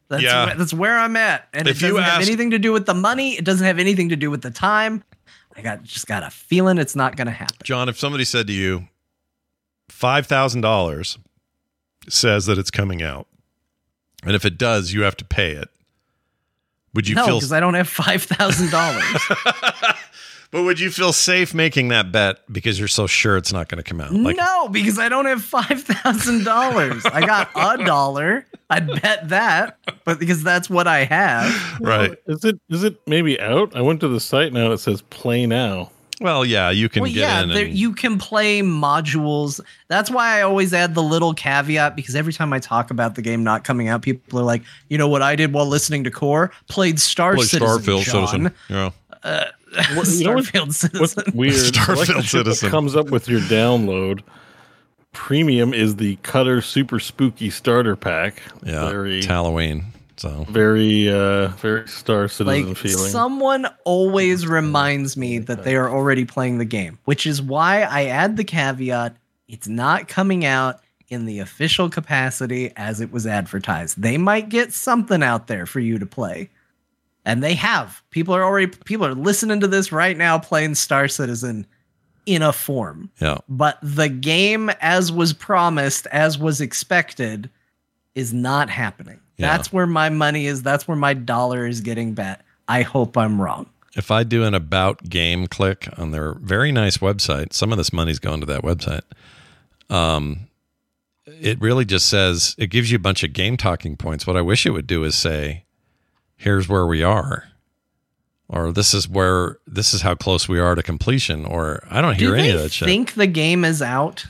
That's 0.07 0.23
Yeah. 0.23 0.45
where, 0.47 0.55
that's 0.55 0.73
where 0.73 0.97
I'm 0.97 1.15
at, 1.15 1.47
and 1.53 1.67
If 1.67 1.77
it 1.77 1.81
you 1.83 1.89
doesn't 1.89 2.03
have 2.03 2.21
ask- 2.21 2.27
anything 2.27 2.49
to 2.51 2.59
do 2.59 2.71
with 2.71 2.87
the 2.87 2.95
money. 2.95 3.37
It 3.37 3.45
doesn't 3.45 3.65
have 3.67 3.77
anything 3.77 4.09
to 4.09 4.15
do 4.15 4.31
with 4.31 4.41
the 4.41 4.49
time. 4.51 5.03
I 5.59 5.61
got 5.61 5.83
just 5.83 6.07
got 6.07 6.23
a 6.23 6.29
feeling 6.29 6.77
it's 6.77 6.95
not 6.95 7.17
gonna 7.17 7.31
happen. 7.31 7.57
John, 7.63 7.89
if 7.89 7.99
somebody 7.99 8.23
said 8.23 8.47
to 8.47 8.53
you, 8.53 8.87
five 9.89 10.25
thousand 10.25 10.61
dollars 10.61 11.17
says 12.07 12.45
that 12.45 12.57
it's 12.57 12.71
coming 12.71 13.03
out, 13.03 13.27
and 14.23 14.35
if 14.35 14.45
it 14.45 14.57
does, 14.57 14.93
you 14.93 15.01
have 15.01 15.17
to 15.17 15.25
pay 15.25 15.51
it. 15.51 15.67
Would 16.93 17.09
you 17.09 17.15
no, 17.15 17.25
feel? 17.25 17.35
because 17.39 17.51
I 17.51 17.59
don't 17.59 17.73
have 17.73 17.89
five 17.89 18.23
thousand 18.23 18.71
dollars. 18.71 19.03
but 20.51 20.63
would 20.63 20.79
you 20.79 20.89
feel 20.89 21.13
safe 21.13 21.53
making 21.53 21.89
that 21.89 22.11
bet 22.11 22.39
because 22.51 22.79
you're 22.79 22.87
so 22.87 23.07
sure 23.07 23.37
it's 23.37 23.53
not 23.53 23.69
going 23.69 23.81
to 23.81 23.87
come 23.87 24.01
out? 24.01 24.11
Like, 24.11 24.37
no, 24.37 24.67
because 24.69 24.97
I 24.97 25.09
don't 25.09 25.25
have 25.25 25.43
five 25.43 25.83
thousand 25.83 26.43
dollars. 26.43 27.05
I 27.05 27.25
got 27.25 27.49
a 27.55 27.83
dollar. 27.83 28.45
I'd 28.69 29.01
bet 29.01 29.29
that, 29.29 29.77
but 30.05 30.19
because 30.19 30.43
that's 30.43 30.69
what 30.69 30.87
I 30.87 31.05
have. 31.05 31.79
right? 31.81 32.15
Is 32.27 32.45
it 32.45 32.59
is 32.69 32.83
it 32.83 32.99
maybe 33.07 33.39
out? 33.39 33.75
I 33.75 33.81
went 33.81 33.99
to 34.01 34.07
the 34.07 34.19
site 34.19 34.53
now. 34.53 34.71
It 34.71 34.79
says 34.79 35.01
play 35.03 35.45
now. 35.45 35.91
Well, 36.21 36.43
yeah, 36.43 36.69
you 36.69 36.89
can 36.89 37.03
well, 37.03 37.11
get 37.11 37.19
yeah, 37.19 37.43
in. 37.43 37.49
there, 37.49 37.65
and- 37.65 37.73
you 37.73 37.93
can 37.93 38.17
play 38.17 38.59
modules. 38.61 39.61
That's 39.87 40.11
why 40.11 40.37
I 40.37 40.41
always 40.41 40.73
add 40.73 40.93
the 40.93 41.03
little 41.03 41.33
caveat 41.33 41.95
because 41.95 42.15
every 42.15 42.33
time 42.33 42.51
I 42.51 42.59
talk 42.59 42.91
about 42.91 43.15
the 43.15 43.21
game 43.21 43.43
not 43.43 43.63
coming 43.63 43.87
out, 43.87 44.01
people 44.01 44.39
are 44.39 44.43
like, 44.43 44.63
you 44.89 44.97
know 44.97 45.07
what 45.07 45.21
I 45.21 45.35
did 45.37 45.53
while 45.53 45.65
listening 45.65 46.03
to 46.03 46.11
Core? 46.11 46.51
Played 46.67 46.99
Star 46.99 47.35
Play 47.35 47.45
Citizen. 47.45 47.79
Starfield 47.81 48.03
John. 48.03 48.27
Citizen. 48.27 48.53
Yeah. 48.69 48.91
Uh, 49.23 49.45
What- 49.95 50.07
you 50.07 50.23
know 50.25 50.33
what- 50.35 50.43
Starfield 50.45 50.73
Citizen. 50.73 50.99
What's 50.99 51.33
weird? 51.33 51.53
Starfield 51.53 51.97
Like 51.97 52.07
the 52.17 52.23
Citizen. 52.23 52.69
comes 52.69 52.95
up 52.95 53.09
with 53.09 53.27
your 53.29 53.41
download. 53.41 54.21
Premium 55.11 55.73
is 55.73 55.95
the 55.95 56.17
Cutter 56.17 56.61
Super 56.61 56.99
Spooky 56.99 57.49
Starter 57.49 57.95
Pack. 57.95 58.41
Yeah. 58.63 58.89
Very 58.89 59.17
It's 59.19 59.27
Halloween. 59.27 59.85
So 60.17 60.45
Very, 60.49 61.09
uh, 61.09 61.47
very 61.47 61.87
Star 61.87 62.27
Citizen 62.27 62.67
like 62.67 62.77
feeling. 62.77 63.09
someone 63.09 63.67
always 63.85 64.45
reminds 64.45 65.15
me 65.15 65.39
that 65.39 65.63
they 65.63 65.77
are 65.77 65.89
already 65.89 66.25
playing 66.25 66.57
the 66.57 66.65
game 66.65 66.99
which 67.05 67.25
is 67.25 67.41
why 67.41 67.83
i 67.83 68.03
add 68.07 68.35
the 68.35 68.43
caveat 68.43 69.15
it's 69.47 69.69
not 69.69 70.09
coming 70.09 70.43
out 70.43 70.81
in 71.07 71.23
the 71.23 71.39
official 71.39 71.89
capacity 71.89 72.69
as 72.75 72.99
it 72.99 73.13
was 73.13 73.25
advertised 73.25 74.01
they 74.01 74.17
might 74.17 74.49
get 74.49 74.73
something 74.73 75.23
out 75.23 75.47
there 75.47 75.65
for 75.65 75.79
you 75.79 75.97
to 75.97 76.05
play 76.05 76.49
and 77.25 77.43
they 77.43 77.53
have 77.53 78.01
people 78.11 78.33
are 78.33 78.43
already 78.43 78.67
people 78.67 79.05
are 79.05 79.13
listening 79.15 79.59
to 79.59 79.67
this 79.67 79.91
right 79.91 80.17
now 80.17 80.37
playing 80.39 80.75
star 80.75 81.07
citizen 81.07 81.65
in 82.25 82.41
a 82.41 82.53
form 82.53 83.09
yeah, 83.19 83.37
but 83.47 83.77
the 83.81 84.09
game 84.09 84.69
as 84.81 85.11
was 85.11 85.33
promised 85.33 86.05
as 86.07 86.37
was 86.37 86.61
expected 86.61 87.49
is 88.15 88.33
not 88.33 88.69
happening 88.69 89.19
Yeah. 89.37 89.47
that's 89.55 89.71
where 89.73 89.87
my 89.87 90.09
money 90.09 90.45
is 90.45 90.61
that's 90.63 90.87
where 90.87 90.97
my 90.97 91.13
dollar 91.13 91.65
is 91.65 91.81
getting 91.81 92.13
bet 92.13 92.41
i 92.67 92.81
hope 92.83 93.17
i'm 93.17 93.41
wrong 93.41 93.67
if 93.95 94.11
I 94.11 94.23
do 94.23 94.43
an 94.43 94.53
about 94.53 95.09
game 95.09 95.47
click 95.47 95.89
on 95.97 96.11
their 96.11 96.33
very 96.35 96.71
nice 96.71 96.99
website, 96.99 97.53
some 97.53 97.71
of 97.71 97.77
this 97.79 97.91
money's 97.91 98.19
going 98.19 98.39
to 98.39 98.45
that 98.45 98.61
website. 98.61 99.01
Um, 99.89 100.47
it 101.25 101.59
really 101.59 101.85
just 101.85 102.05
says 102.07 102.55
it 102.59 102.67
gives 102.67 102.91
you 102.91 102.97
a 102.97 102.99
bunch 102.99 103.23
of 103.23 103.33
game 103.33 103.57
talking 103.57 103.97
points. 103.97 104.27
What 104.27 104.37
I 104.37 104.41
wish 104.41 104.67
it 104.67 104.69
would 104.71 104.85
do 104.85 105.03
is 105.03 105.15
say, 105.15 105.65
"Here's 106.39 106.67
where 106.67 106.87
we 106.87 107.03
are," 107.03 107.49
or 108.47 108.71
"This 108.71 108.93
is 108.93 109.07
where 109.07 109.57
this 109.67 109.93
is 109.93 110.01
how 110.01 110.15
close 110.15 110.47
we 110.47 110.57
are 110.57 110.73
to 110.73 110.81
completion," 110.81 111.45
or 111.45 111.83
I 111.91 112.01
don't 112.01 112.15
hear 112.15 112.29
do 112.29 112.35
any 112.35 112.49
of 112.49 112.61
that 112.61 112.71
shit. 112.71 112.87
think 112.87 113.13
the 113.13 113.27
game 113.27 113.63
is 113.65 113.81
out 113.81 114.25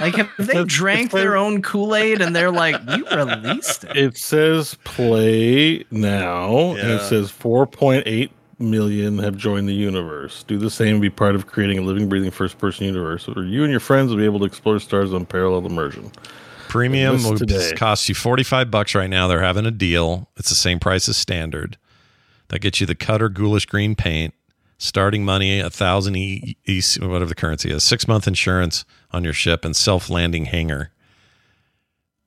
like 0.00 0.16
have 0.16 0.30
they 0.38 0.64
drank 0.64 1.10
their 1.10 1.36
own 1.36 1.62
kool-aid 1.62 2.20
and 2.20 2.34
they're 2.34 2.50
like 2.50 2.76
you 2.90 3.06
released 3.10 3.84
it 3.84 3.96
It 3.96 4.18
says 4.18 4.76
play 4.84 5.84
now, 5.90 6.72
and 6.72 6.90
it 6.90 7.02
says 7.02 7.30
4.8 7.30 8.30
million 8.58 9.18
have 9.18 9.36
joined 9.36 9.68
the 9.68 9.74
universe. 9.74 10.42
Do 10.44 10.58
the 10.58 10.70
same, 10.70 11.00
be 11.00 11.10
part 11.10 11.34
of 11.34 11.46
creating 11.46 11.78
a 11.78 11.82
living, 11.82 12.08
breathing 12.08 12.30
first 12.30 12.58
person 12.58 12.86
universe 12.86 13.26
where 13.28 13.44
you 13.44 13.62
and 13.62 13.70
your 13.70 13.80
friends 13.80 14.10
will 14.10 14.18
be 14.18 14.24
able 14.24 14.38
to 14.40 14.46
explore 14.46 14.78
stars 14.78 15.12
on 15.12 15.26
parallel 15.26 15.66
immersion. 15.66 16.10
Premium 16.76 17.18
today. 17.36 17.72
cost 17.76 18.08
you 18.08 18.14
45 18.14 18.70
bucks 18.70 18.94
right 18.94 19.10
now. 19.10 19.26
They're 19.28 19.42
having 19.42 19.66
a 19.66 19.70
deal. 19.70 20.28
It's 20.36 20.48
the 20.48 20.54
same 20.54 20.78
price 20.78 21.08
as 21.08 21.16
standard. 21.16 21.76
That 22.48 22.60
gets 22.60 22.80
you 22.80 22.86
the 22.86 22.94
cutter 22.94 23.28
ghoulish 23.28 23.66
green 23.66 23.94
paint, 23.96 24.34
starting 24.78 25.24
money, 25.24 25.58
a 25.58 25.70
thousand 25.70 26.16
e, 26.16 26.56
e 26.66 26.82
whatever 27.00 27.26
the 27.26 27.34
currency 27.34 27.70
is, 27.70 27.82
six 27.82 28.06
month 28.06 28.28
insurance 28.28 28.84
on 29.10 29.24
your 29.24 29.32
ship 29.32 29.64
and 29.64 29.74
self 29.74 30.08
landing 30.08 30.44
hangar. 30.44 30.90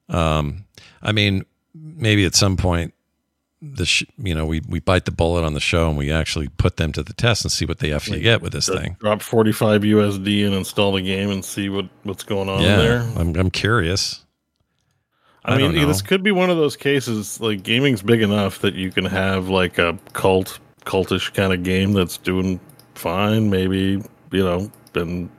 Um, 0.09 0.65
I 1.01 1.11
mean, 1.11 1.45
maybe 1.73 2.25
at 2.25 2.35
some 2.35 2.57
point, 2.57 2.93
the 3.61 3.85
sh- 3.85 4.03
you 4.17 4.33
know 4.33 4.45
we 4.45 4.61
we 4.67 4.79
bite 4.79 5.05
the 5.05 5.11
bullet 5.11 5.43
on 5.43 5.53
the 5.53 5.59
show 5.59 5.89
and 5.89 5.97
we 5.97 6.11
actually 6.11 6.47
put 6.47 6.77
them 6.77 6.91
to 6.93 7.03
the 7.03 7.13
test 7.13 7.43
and 7.43 7.51
see 7.51 7.65
what 7.65 7.79
the 7.79 7.91
f 7.91 8.07
you 8.07 8.19
get 8.19 8.41
with 8.41 8.53
this 8.53 8.69
thing. 8.69 8.95
Drop 8.99 9.21
45 9.21 9.81
USD 9.81 10.45
and 10.45 10.55
install 10.55 10.93
the 10.93 11.01
game 11.01 11.29
and 11.29 11.43
see 11.43 11.67
what, 11.67 11.89
what's 12.03 12.23
going 12.23 12.47
on 12.47 12.61
Yeah, 12.61 12.77
there. 12.77 12.99
I'm 13.17 13.35
I'm 13.35 13.51
curious. 13.51 14.25
I, 15.45 15.53
I 15.53 15.57
mean, 15.57 15.87
this 15.87 16.01
could 16.01 16.21
be 16.21 16.31
one 16.31 16.49
of 16.49 16.57
those 16.57 16.75
cases. 16.75 17.39
Like 17.39 17.63
gaming's 17.63 18.01
big 18.01 18.21
enough 18.21 18.59
that 18.59 18.75
you 18.75 18.91
can 18.91 19.05
have 19.05 19.47
like 19.47 19.77
a 19.77 19.97
cult, 20.13 20.59
cultish 20.85 21.33
kind 21.33 21.53
of 21.53 21.63
game 21.63 21.93
that's 21.93 22.17
doing 22.17 22.59
fine. 22.95 23.49
Maybe 23.49 24.03
you 24.31 24.43
know, 24.43 24.71
and 24.95 25.29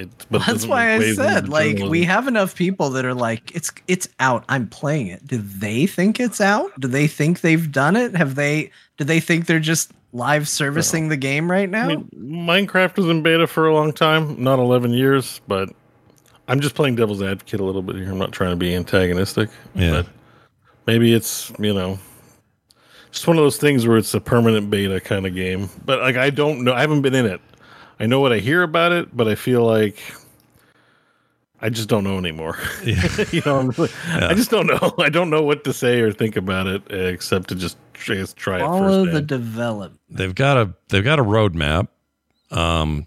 it. 0.00 0.08
But 0.30 0.42
that's 0.46 0.66
why 0.66 0.94
i 0.94 1.12
said 1.12 1.48
like 1.48 1.78
we 1.78 2.04
have 2.04 2.26
enough 2.26 2.54
people 2.54 2.90
that 2.90 3.04
are 3.04 3.14
like 3.14 3.54
it's 3.54 3.70
it's 3.86 4.08
out 4.18 4.44
i'm 4.48 4.66
playing 4.66 5.08
it 5.08 5.26
do 5.26 5.38
they 5.38 5.86
think 5.86 6.18
it's 6.18 6.40
out 6.40 6.70
do 6.80 6.88
they 6.88 7.06
think 7.06 7.42
they've 7.42 7.70
done 7.70 7.96
it 7.96 8.16
have 8.16 8.34
they 8.34 8.70
do 8.96 9.04
they 9.04 9.20
think 9.20 9.46
they're 9.46 9.60
just 9.60 9.92
live 10.12 10.48
servicing 10.48 11.08
the 11.08 11.16
game 11.16 11.50
right 11.50 11.68
now 11.68 11.84
I 11.84 11.96
mean, 11.96 12.08
Minecraft 12.16 12.96
was 12.96 13.06
in 13.06 13.22
beta 13.22 13.46
for 13.46 13.68
a 13.68 13.74
long 13.74 13.92
time, 13.92 14.42
not 14.42 14.58
11 14.58 14.92
years, 14.92 15.40
but 15.46 15.70
I'm 16.50 16.60
just 16.60 16.74
playing 16.74 16.96
devil's 16.96 17.22
advocate 17.22 17.60
a 17.60 17.64
little 17.64 17.80
bit 17.80 17.94
here. 17.94 18.10
I'm 18.10 18.18
not 18.18 18.32
trying 18.32 18.50
to 18.50 18.56
be 18.56 18.74
antagonistic. 18.74 19.50
Yeah. 19.76 19.90
But 19.90 20.06
maybe 20.86 21.14
it's, 21.14 21.52
you 21.60 21.72
know, 21.72 21.96
just 23.12 23.28
one 23.28 23.36
of 23.36 23.44
those 23.44 23.56
things 23.56 23.86
where 23.86 23.96
it's 23.96 24.12
a 24.14 24.20
permanent 24.20 24.68
beta 24.68 25.00
kind 25.00 25.26
of 25.26 25.34
game. 25.34 25.70
But 25.84 26.00
like, 26.00 26.16
I 26.16 26.30
don't 26.30 26.64
know. 26.64 26.72
I 26.74 26.80
haven't 26.80 27.02
been 27.02 27.14
in 27.14 27.24
it. 27.24 27.40
I 28.00 28.06
know 28.06 28.18
what 28.18 28.32
I 28.32 28.38
hear 28.38 28.64
about 28.64 28.90
it, 28.90 29.16
but 29.16 29.28
I 29.28 29.36
feel 29.36 29.64
like 29.64 30.02
I 31.60 31.70
just 31.70 31.88
don't 31.88 32.02
know 32.02 32.18
anymore. 32.18 32.58
you 32.84 33.42
know, 33.46 33.60
I'm 33.60 33.70
really- 33.70 33.92
I 34.08 34.34
just 34.34 34.50
don't 34.50 34.66
know. 34.66 34.92
I 34.98 35.08
don't 35.08 35.30
know 35.30 35.42
what 35.42 35.62
to 35.64 35.72
say 35.72 36.00
or 36.00 36.10
think 36.10 36.34
about 36.34 36.66
it 36.66 36.82
uh, 36.90 36.96
except 36.96 37.48
to 37.50 37.54
just 37.54 37.76
I 38.08 38.14
guess, 38.14 38.34
try 38.34 38.56
it 38.56 38.60
follow 38.60 39.04
the 39.06 39.20
development 39.20 40.00
they've 40.08 40.34
got 40.34 40.56
a 40.56 40.74
they've 40.88 41.04
got 41.04 41.20
a 41.20 41.22
roadmap. 41.22 41.86
Um, 42.50 43.06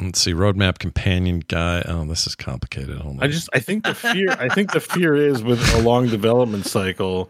let's 0.00 0.20
see, 0.20 0.32
roadmap 0.32 0.78
companion 0.78 1.42
guy. 1.48 1.82
Oh, 1.86 2.04
this 2.04 2.26
is 2.26 2.34
complicated. 2.34 3.00
I 3.20 3.28
just 3.28 3.48
I 3.52 3.60
think 3.60 3.84
the 3.84 3.94
fear 3.94 4.30
I 4.38 4.48
think 4.48 4.72
the 4.72 4.80
fear 4.80 5.14
is 5.14 5.42
with 5.42 5.60
a 5.74 5.82
long 5.82 6.08
development 6.08 6.66
cycle 6.66 7.28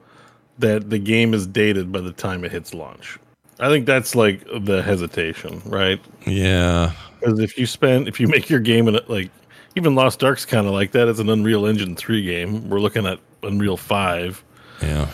that 0.58 0.90
the 0.90 0.98
game 0.98 1.32
is 1.34 1.46
dated 1.46 1.90
by 1.90 2.00
the 2.00 2.12
time 2.12 2.44
it 2.44 2.52
hits 2.52 2.74
launch. 2.74 3.18
I 3.58 3.68
think 3.68 3.86
that's 3.86 4.14
like 4.14 4.44
the 4.64 4.82
hesitation, 4.82 5.60
right? 5.66 6.00
yeah, 6.26 6.92
Because 7.18 7.38
if 7.40 7.58
you 7.58 7.66
spend 7.66 8.08
if 8.08 8.18
you 8.20 8.26
make 8.26 8.48
your 8.48 8.60
game 8.60 8.88
in 8.88 8.94
it 8.94 9.08
like 9.10 9.30
even 9.76 9.94
Lost 9.94 10.24
Ark's 10.24 10.44
kind 10.44 10.66
of 10.66 10.72
like 10.72 10.92
that. 10.92 11.06
It's 11.08 11.20
an 11.20 11.28
Unreal 11.28 11.64
Engine 11.66 11.94
three 11.94 12.24
game. 12.24 12.68
We're 12.68 12.80
looking 12.80 13.06
at 13.06 13.20
Unreal 13.42 13.76
five. 13.76 14.42
yeah, 14.82 15.08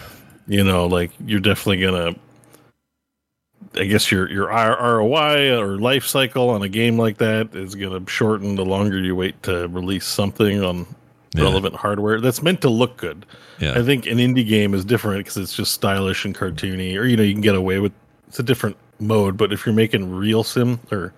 You 0.47 0.65
know, 0.65 0.87
like 0.87 1.11
you're 1.25 1.41
definitely 1.41 1.79
gonna. 1.83 2.15
I 3.79 3.85
guess 3.85 4.11
your 4.11 4.31
your 4.31 4.47
ROI 4.49 5.59
or 5.59 5.79
life 5.79 6.07
cycle 6.07 6.51
on 6.51 6.63
a 6.63 6.69
game 6.69 6.99
like 6.99 7.19
that 7.19 7.55
is 7.55 7.75
going 7.75 8.05
to 8.05 8.11
shorten 8.11 8.57
the 8.57 8.65
longer 8.65 8.99
you 8.99 9.15
wait 9.15 9.43
to 9.45 9.69
release 9.69 10.07
something 10.07 10.63
on 10.65 10.87
Yeah. 11.35 11.43
relevant 11.43 11.75
hardware 11.77 12.21
that's 12.21 12.43
meant 12.43 12.61
to 12.63 12.71
look 12.71 12.97
good. 12.97 13.27
yeah. 13.59 13.73
I 13.79 13.83
think 13.83 14.07
an 14.07 14.19
indie 14.19 14.47
game 14.47 14.73
is 14.75 14.85
different 14.85 15.19
because 15.21 15.37
it's 15.37 15.53
just 15.55 15.73
stylish 15.73 16.25
and 16.25 16.35
cartoony, 16.35 16.97
or 16.99 17.05
you 17.05 17.17
know, 17.17 17.23
you 17.23 17.33
can 17.35 17.43
get 17.43 17.55
away 17.55 17.79
with 17.79 17.93
it's 18.29 18.39
a 18.39 18.43
different 18.43 18.77
mode. 19.01 19.37
But 19.37 19.53
if 19.53 19.67
you're 19.67 19.75
making 19.75 20.11
real 20.15 20.43
sim 20.45 20.81
or 20.91 21.13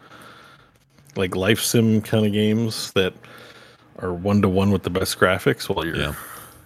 like 1.17 1.35
life 1.37 1.61
sim 1.61 2.01
kind 2.03 2.27
of 2.27 2.33
games 2.33 2.93
that 2.93 3.15
are 4.01 4.13
one 4.13 4.43
to 4.43 4.49
one 4.49 4.71
with 4.71 4.83
the 4.83 4.91
best 4.91 5.19
graphics, 5.19 5.69
well, 5.69 5.85
you're 5.87 5.97
Yeah. 5.97 6.15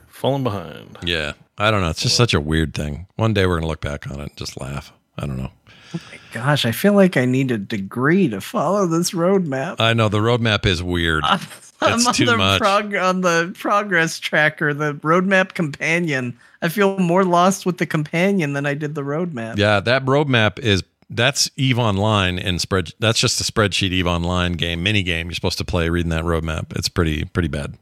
falling 0.09 0.43
behind. 0.45 0.99
yeah. 1.05 1.33
I 1.59 1.71
don't 1.71 1.83
know. 1.83 1.91
It's 1.91 2.01
just 2.03 2.17
such 2.17 2.33
a 2.35 2.41
weird 2.41 2.75
thing. 2.75 3.07
One 3.17 3.35
day 3.35 3.47
we're 3.47 3.57
gonna 3.57 3.69
look 3.69 3.83
back 3.83 4.07
on 4.11 4.19
it 4.19 4.23
and 4.23 4.37
just 4.37 4.59
laugh. 4.61 4.93
I 5.19 5.27
don't 5.27 5.37
know. 5.37 5.51
Oh 5.95 6.01
my 6.11 6.19
gosh, 6.33 6.65
I 6.65 6.73
feel 6.73 6.95
like 6.95 7.17
I 7.17 7.25
need 7.25 7.51
a 7.51 7.59
degree 7.59 8.29
to 8.29 8.41
follow 8.41 8.87
this 8.87 9.11
roadmap. 9.13 9.77
I 9.81 9.93
know 9.93 10.09
the 10.09 10.19
roadmap 10.19 10.65
is 10.67 10.83
weird. 10.83 11.23
I'm 11.25 11.41
It's 11.83 12.07
on 12.07 12.15
too 12.15 12.27
the 12.27 12.37
much. 12.37 12.61
prog- 12.61 12.95
on 12.95 13.21
the 13.23 13.53
progress 13.59 14.19
tracker, 14.19 14.73
the 14.73 14.95
roadmap 14.95 15.55
companion. 15.55 16.37
I 16.63 16.69
feel 16.69 16.97
more 16.99 17.25
lost 17.25 17.67
with 17.67 17.79
the 17.79 17.87
companion 17.87 18.53
than 18.53 18.67
I 18.67 18.75
did 18.75 18.95
the 18.95 19.03
roadmap. 19.03 19.59
Yeah, 19.59 19.81
that 19.81 20.05
roadmap 20.05 20.59
is 20.61 20.83
that's 21.11 21.51
Eve 21.57 21.79
Online 21.79 22.39
and 22.39 22.61
spread. 22.61 22.93
That's 23.01 23.19
just 23.19 23.41
a 23.41 23.45
spreadsheet 23.53 23.91
Eve 23.91 24.07
Online 24.07 24.53
game, 24.53 24.83
mini 24.83 25.03
game. 25.03 25.27
You're 25.27 25.35
supposed 25.35 25.59
to 25.59 25.65
play 25.65 25.89
reading 25.91 26.11
that 26.11 26.25
roadmap. 26.25 26.75
It's 26.77 26.89
pretty 26.89 27.25
pretty 27.25 27.49
bad. 27.49 27.77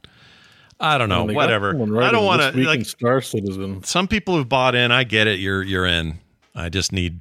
I 0.81 0.97
don't 0.97 1.11
know. 1.11 1.25
And 1.29 1.35
Whatever. 1.37 1.73
someone 1.73 2.03
I 2.03 2.11
don't 2.11 2.25
want 2.25 2.41
to 2.41 2.57
Week 2.59 2.67
like. 2.67 2.87
Star 2.87 3.21
Citizen. 3.21 3.85
Some 3.85 4.09
people 4.09 4.39
have 4.39 4.49
bought 4.49 4.75
in. 4.75 4.91
I 4.91 5.05
get 5.05 5.27
it. 5.27 5.39
You're 5.39 5.63
you're 5.63 5.85
in. 5.87 6.19
I 6.55 6.71
just 6.71 6.91
need. 6.91 7.21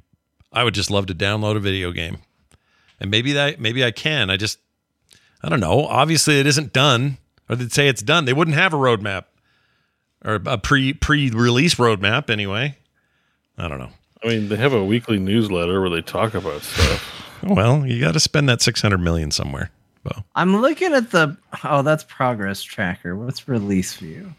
I 0.52 0.64
would 0.64 0.74
just 0.74 0.90
love 0.90 1.06
to 1.06 1.14
download 1.14 1.56
a 1.56 1.60
video 1.60 1.92
game, 1.92 2.18
and 2.98 3.10
maybe 3.10 3.32
that 3.32 3.60
maybe 3.60 3.84
I 3.84 3.90
can. 3.90 4.30
I 4.30 4.36
just 4.36 4.58
I 5.42 5.48
don't 5.48 5.60
know. 5.60 5.86
Obviously, 5.86 6.38
it 6.40 6.46
isn't 6.46 6.72
done, 6.72 7.18
or 7.48 7.56
they'd 7.56 7.72
say 7.72 7.88
it's 7.88 8.02
done. 8.02 8.24
They 8.24 8.32
wouldn't 8.32 8.56
have 8.56 8.74
a 8.74 8.78
roadmap 8.78 9.24
or 10.24 10.40
a 10.46 10.58
pre 10.58 10.92
pre 10.92 11.30
release 11.30 11.76
roadmap 11.76 12.30
anyway. 12.30 12.76
I 13.56 13.68
don't 13.68 13.78
know. 13.78 13.90
I 14.22 14.28
mean, 14.28 14.48
they 14.48 14.56
have 14.56 14.72
a 14.72 14.84
weekly 14.84 15.18
newsletter 15.18 15.80
where 15.80 15.90
they 15.90 16.02
talk 16.02 16.34
about 16.34 16.62
stuff. 16.62 17.42
Well, 17.42 17.86
you 17.86 18.00
got 18.00 18.12
to 18.12 18.20
spend 18.20 18.48
that 18.48 18.60
six 18.60 18.82
hundred 18.82 18.98
million 18.98 19.30
somewhere. 19.30 19.70
Bo. 20.02 20.24
I'm 20.34 20.60
looking 20.60 20.92
at 20.92 21.10
the 21.10 21.36
oh, 21.64 21.82
that's 21.82 22.04
progress 22.04 22.62
tracker. 22.62 23.16
What's 23.16 23.48
release 23.48 23.94
view? 23.94 24.34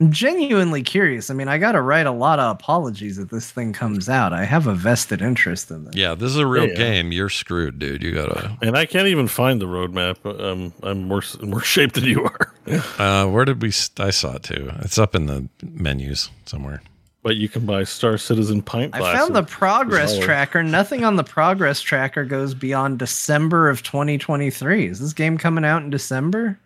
I'm 0.00 0.10
genuinely 0.10 0.82
curious. 0.82 1.30
I 1.30 1.34
mean, 1.34 1.46
I 1.48 1.56
got 1.58 1.72
to 1.72 1.80
write 1.80 2.06
a 2.06 2.10
lot 2.10 2.38
of 2.40 2.50
apologies 2.50 3.18
if 3.18 3.28
this 3.28 3.50
thing 3.50 3.72
comes 3.72 4.08
out. 4.08 4.32
I 4.32 4.44
have 4.44 4.66
a 4.66 4.74
vested 4.74 5.22
interest 5.22 5.70
in 5.70 5.84
this. 5.84 5.94
Yeah, 5.94 6.14
this 6.14 6.30
is 6.30 6.36
a 6.36 6.46
real 6.46 6.66
Yeah. 6.68 6.74
game. 6.74 7.12
You're 7.12 7.28
screwed, 7.28 7.78
dude. 7.78 8.02
You 8.02 8.12
gotta. 8.12 8.56
And 8.60 8.76
I 8.76 8.86
can't 8.86 9.06
even 9.06 9.28
find 9.28 9.60
the 9.60 9.66
roadmap. 9.66 10.16
Um, 10.40 10.72
I'm 10.82 11.08
worse 11.08 11.34
in 11.36 11.50
worse 11.52 11.66
shape 11.66 11.92
than 11.92 12.04
you 12.04 12.24
are. 12.24 12.50
Uh, 12.98 13.26
where 13.26 13.44
did 13.44 13.60
we? 13.60 13.70
St- 13.70 14.00
I 14.06 14.10
saw 14.10 14.36
it 14.36 14.42
too. 14.42 14.70
It's 14.80 14.96
up 14.98 15.14
in 15.14 15.26
the 15.26 15.46
menus 15.62 16.30
somewhere. 16.46 16.80
But 17.22 17.36
you 17.36 17.46
can 17.48 17.66
buy 17.66 17.84
Star 17.84 18.16
Citizen 18.16 18.62
pint 18.62 18.94
I 18.94 19.00
found 19.14 19.34
the 19.36 19.42
progress 19.42 20.18
tracker. 20.18 20.62
Nothing 20.62 21.04
on 21.04 21.16
the 21.16 21.24
progress 21.24 21.82
tracker 21.82 22.24
goes 22.24 22.54
beyond 22.54 22.98
December 22.98 23.68
of 23.68 23.82
2023. 23.82 24.86
Is 24.86 24.98
this 24.98 25.12
game 25.12 25.36
coming 25.36 25.64
out 25.64 25.82
in 25.82 25.90
December? 25.90 26.58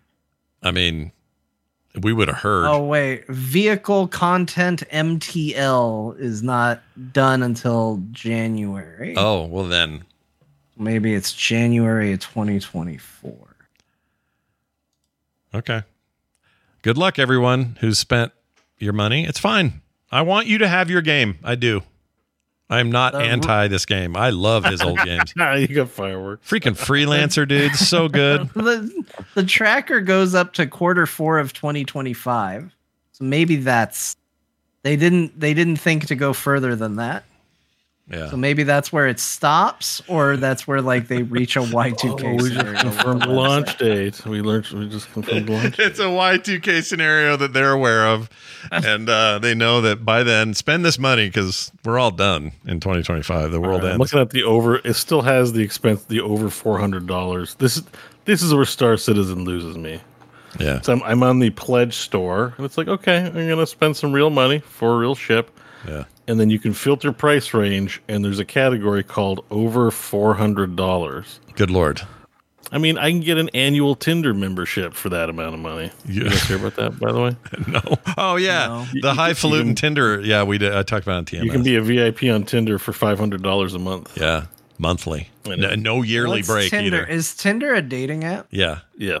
I 0.63 0.71
mean, 0.71 1.11
we 2.01 2.13
would 2.13 2.27
have 2.27 2.37
heard. 2.37 2.65
Oh 2.67 2.83
wait, 2.83 3.27
vehicle 3.27 4.07
content 4.07 4.83
MTL 4.91 6.19
is 6.19 6.43
not 6.43 6.81
done 7.11 7.43
until 7.43 8.01
January. 8.11 9.15
Oh, 9.17 9.45
well 9.45 9.65
then. 9.65 10.03
Maybe 10.77 11.13
it's 11.13 11.33
January 11.33 12.13
of 12.13 12.19
2024. 12.19 13.35
Okay. 15.53 15.83
Good 16.81 16.97
luck, 16.97 17.19
everyone 17.19 17.77
who's 17.81 17.99
spent 17.99 18.31
your 18.77 18.93
money. 18.93 19.25
It's 19.25 19.39
fine. 19.39 19.81
I 20.11 20.21
want 20.21 20.47
you 20.47 20.57
to 20.59 20.67
have 20.67 20.89
your 20.89 21.01
game. 21.01 21.37
I 21.43 21.55
do. 21.55 21.83
I'm 22.69 22.91
not 22.91 23.13
The- 23.13 23.19
anti 23.19 23.67
this 23.67 23.85
game. 23.85 24.15
I 24.15 24.29
love 24.29 24.63
his 24.65 24.81
old 24.81 24.99
games. 25.03 25.33
you 25.37 25.67
got 25.67 25.89
fireworks. 25.89 26.47
Freaking 26.49 26.77
freelancer, 26.77 27.47
dude. 27.47 27.75
So 27.75 28.07
good. 28.07 28.49
the 28.53 29.05
the 29.33 29.43
tracker 29.43 30.01
goes 30.01 30.35
up 30.35 30.53
to 30.53 30.67
quarter 30.67 31.05
four 31.05 31.39
of 31.39 31.51
2025. 31.53 32.71
So 33.13 33.23
maybe 33.23 33.55
that's 33.57 34.15
they 34.83 34.95
didn't 34.95 35.39
they 35.39 35.53
didn't 35.53 35.77
think 35.77 36.05
to 36.07 36.15
go 36.15 36.31
further 36.33 36.75
than 36.75 36.97
that. 36.97 37.23
Yeah. 38.11 38.29
So 38.31 38.37
maybe 38.37 38.63
that's 38.63 38.91
where 38.91 39.07
it 39.07 39.19
stops, 39.19 40.01
or 40.07 40.35
that's 40.45 40.67
where 40.67 40.81
like 40.81 41.07
they 41.07 41.21
reach 41.21 41.55
a 41.55 41.59
Y2K 41.59 42.23
Oh, 42.23 42.31
we 42.31 42.37
just 42.37 42.55
scenario. 42.55 42.79
confirmed 42.79 43.25
launch 43.27 43.77
date. 43.77 44.25
We 44.25 44.41
learned. 44.41 44.67
We 44.71 44.89
just 44.89 45.11
confirmed 45.13 45.47
launch. 45.49 45.77
It's 45.79 45.99
a 45.99 46.03
Y2K 46.05 46.83
scenario 46.83 47.37
that 47.37 47.53
they're 47.53 47.71
aware 47.71 48.07
of. 48.07 48.29
And 48.71 49.07
uh, 49.09 49.39
they 49.39 49.53
know 49.55 49.81
that 49.81 50.03
by 50.03 50.23
then, 50.23 50.53
spend 50.53 50.83
this 50.83 50.97
money 50.99 51.27
because 51.27 51.71
we're 51.85 51.99
all 51.99 52.11
done 52.11 52.51
in 52.65 52.79
2025. 52.79 53.51
The 53.51 53.61
world 53.61 53.81
I'm 53.85 53.91
ends. 53.91 53.99
looking 53.99 54.19
at 54.19 54.31
the 54.31 54.43
over. 54.43 54.77
It 54.77 54.95
still 54.95 55.21
has 55.21 55.53
the 55.53 55.61
expense. 55.61 56.03
The 56.05 56.19
over 56.21 56.49
four 56.49 56.79
hundred 56.79 57.05
dollars. 57.07 57.55
This 57.55 57.77
is 57.77 57.83
this 58.25 58.41
is 58.41 58.53
where 58.53 58.65
Star 58.65 58.97
Citizen 58.97 59.43
loses 59.45 59.77
me. 59.77 60.01
Yeah. 60.59 60.81
So 60.81 60.93
I'm, 60.93 61.03
I'm 61.03 61.21
on 61.23 61.37
the 61.39 61.51
pledge 61.51 61.93
store, 61.95 62.55
and 62.57 62.65
it's 62.65 62.75
like, 62.77 62.87
okay, 62.87 63.17
I'm 63.25 63.33
gonna 63.33 63.67
spend 63.67 63.95
some 63.97 64.11
real 64.11 64.31
money 64.31 64.59
for 64.59 64.95
a 64.95 64.97
real 64.97 65.13
ship, 65.15 65.51
Yeah. 65.87 66.05
And 66.29 66.39
then 66.39 66.49
you 66.49 66.59
can 66.59 66.73
filter 66.73 67.11
price 67.11 67.53
range, 67.53 68.01
and 68.07 68.23
there's 68.23 68.39
a 68.39 68.45
category 68.45 69.03
called 69.03 69.43
over 69.51 69.91
four 69.91 70.35
hundred 70.35 70.75
dollars. 70.75 71.39
Good 71.55 71.69
Lord. 71.71 72.01
I 72.71 72.77
mean, 72.77 72.99
I 72.99 73.09
can 73.09 73.21
get 73.21 73.39
an 73.39 73.49
annual 73.55 73.95
Tinder 73.95 74.31
membership 74.31 74.93
for 74.93 75.09
that 75.09 75.27
amount 75.27 75.55
of 75.55 75.59
money. 75.59 75.91
You 76.05 76.23
Yeah. 76.23 76.29
guys 76.29 76.43
hear 76.43 76.57
about 76.57 76.75
that, 76.75 76.99
by 76.99 77.11
the 77.11 77.19
way? 77.19 77.35
No. 77.67 77.81
Oh, 78.15 78.35
yeah. 78.35 78.85
You- 78.93 79.01
The 79.01 79.07
you- 79.09 79.13
highfalutin 79.15 79.67
you 79.69 79.73
can- 79.73 79.75
Tinder. 79.75 80.21
Yeah, 80.21 80.43
we 80.43 80.59
did. 80.59 80.73
I 80.75 80.83
talked 80.83 81.03
about 81.03 81.15
it 81.15 81.17
on 81.17 81.25
TMS. 81.25 81.43
You 81.45 81.49
can 81.51 81.63
be 81.63 81.75
a 81.77 81.81
VIP 81.81 82.29
on 82.29 82.43
Tinder 82.43 82.77
for 82.77 82.93
five 82.93 83.17
hundred 83.17 83.41
dollars 83.41 83.73
a 83.73 83.79
month. 83.79 84.15
yeah. 84.15 84.45
Monthly. 84.77 85.29
No, 85.45 85.73
no 85.75 86.03
yearly 86.03 86.37
What's 86.37 86.47
break 86.47 86.69
Tinder? 86.69 86.97
either. 87.01 87.05
Is 87.07 87.35
Tinder 87.35 87.73
a 87.73 87.81
dating 87.81 88.23
app? 88.23 88.47
yeah. 88.51 88.79
Yes. 88.97 89.19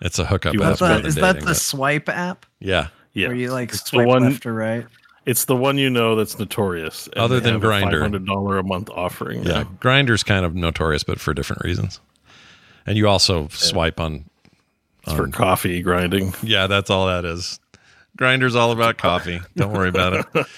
It's 0.00 0.18
a 0.18 0.24
hookup. 0.26 0.54
You 0.54 0.62
app 0.64 0.70
have 0.70 0.78
But 0.80 0.86
more 0.88 0.96
to- 0.96 1.02
than 1.02 1.08
is 1.08 1.14
that 1.14 1.40
the 1.40 1.46
but- 1.46 1.56
swipe 1.56 2.08
app 2.08 2.44
Yeah. 2.60 2.88
Yeah. 3.14 3.28
where 3.28 3.36
you 3.36 3.50
like 3.52 3.70
It's 3.70 3.82
the 3.82 3.88
swipe 3.88 4.06
one- 4.06 4.22
left 4.24 4.44
or 4.44 4.54
right? 4.54 4.86
It's 5.28 5.44
the 5.44 5.54
one 5.54 5.76
you 5.76 5.90
know 5.90 6.16
that's 6.16 6.38
notorious. 6.38 7.06
Other 7.14 7.38
than 7.38 7.56
a 7.56 7.60
Grindr. 7.60 8.00
$500 8.00 8.60
a 8.60 8.62
month 8.62 8.88
offering. 8.88 9.42
Yeah. 9.42 9.52
now. 9.52 9.64
Grindr's 9.78 10.22
kind 10.22 10.46
of 10.46 10.54
notorious, 10.54 11.04
but 11.04 11.20
for 11.20 11.34
different 11.34 11.62
reasons. 11.64 12.00
And 12.86 12.96
you 12.96 13.08
also 13.08 13.48
swipe 13.48 14.00
on. 14.00 14.24
It's 15.02 15.12
for 15.12 15.28
coffee 15.28 15.82
grinding. 15.82 16.32
Yeah, 16.42 16.66
that's 16.66 16.88
all 16.88 17.08
that 17.08 17.26
is. 17.26 17.60
Grinder's 18.16 18.56
all 18.56 18.72
about 18.72 18.96
coffee. 18.96 19.40
Don't 19.54 19.72
worry 19.72 19.90
about 19.90 20.14
it. 20.14 20.46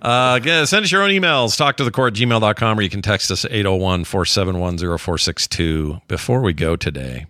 Uh, 0.00 0.38
again, 0.40 0.66
send 0.66 0.82
us 0.86 0.90
your 0.90 1.02
own 1.02 1.10
emails. 1.10 1.54
Talk 1.54 1.76
to 1.76 1.84
the 1.84 1.90
core 1.90 2.06
at 2.06 2.14
gmail.com 2.14 2.78
or 2.78 2.80
you 2.80 2.88
can 2.88 3.02
text 3.02 3.30
us 3.30 3.44
801 3.44 4.04
471 4.04 4.78
0462. 4.78 6.00
Before 6.08 6.40
we 6.40 6.54
go 6.54 6.76
today, 6.76 7.26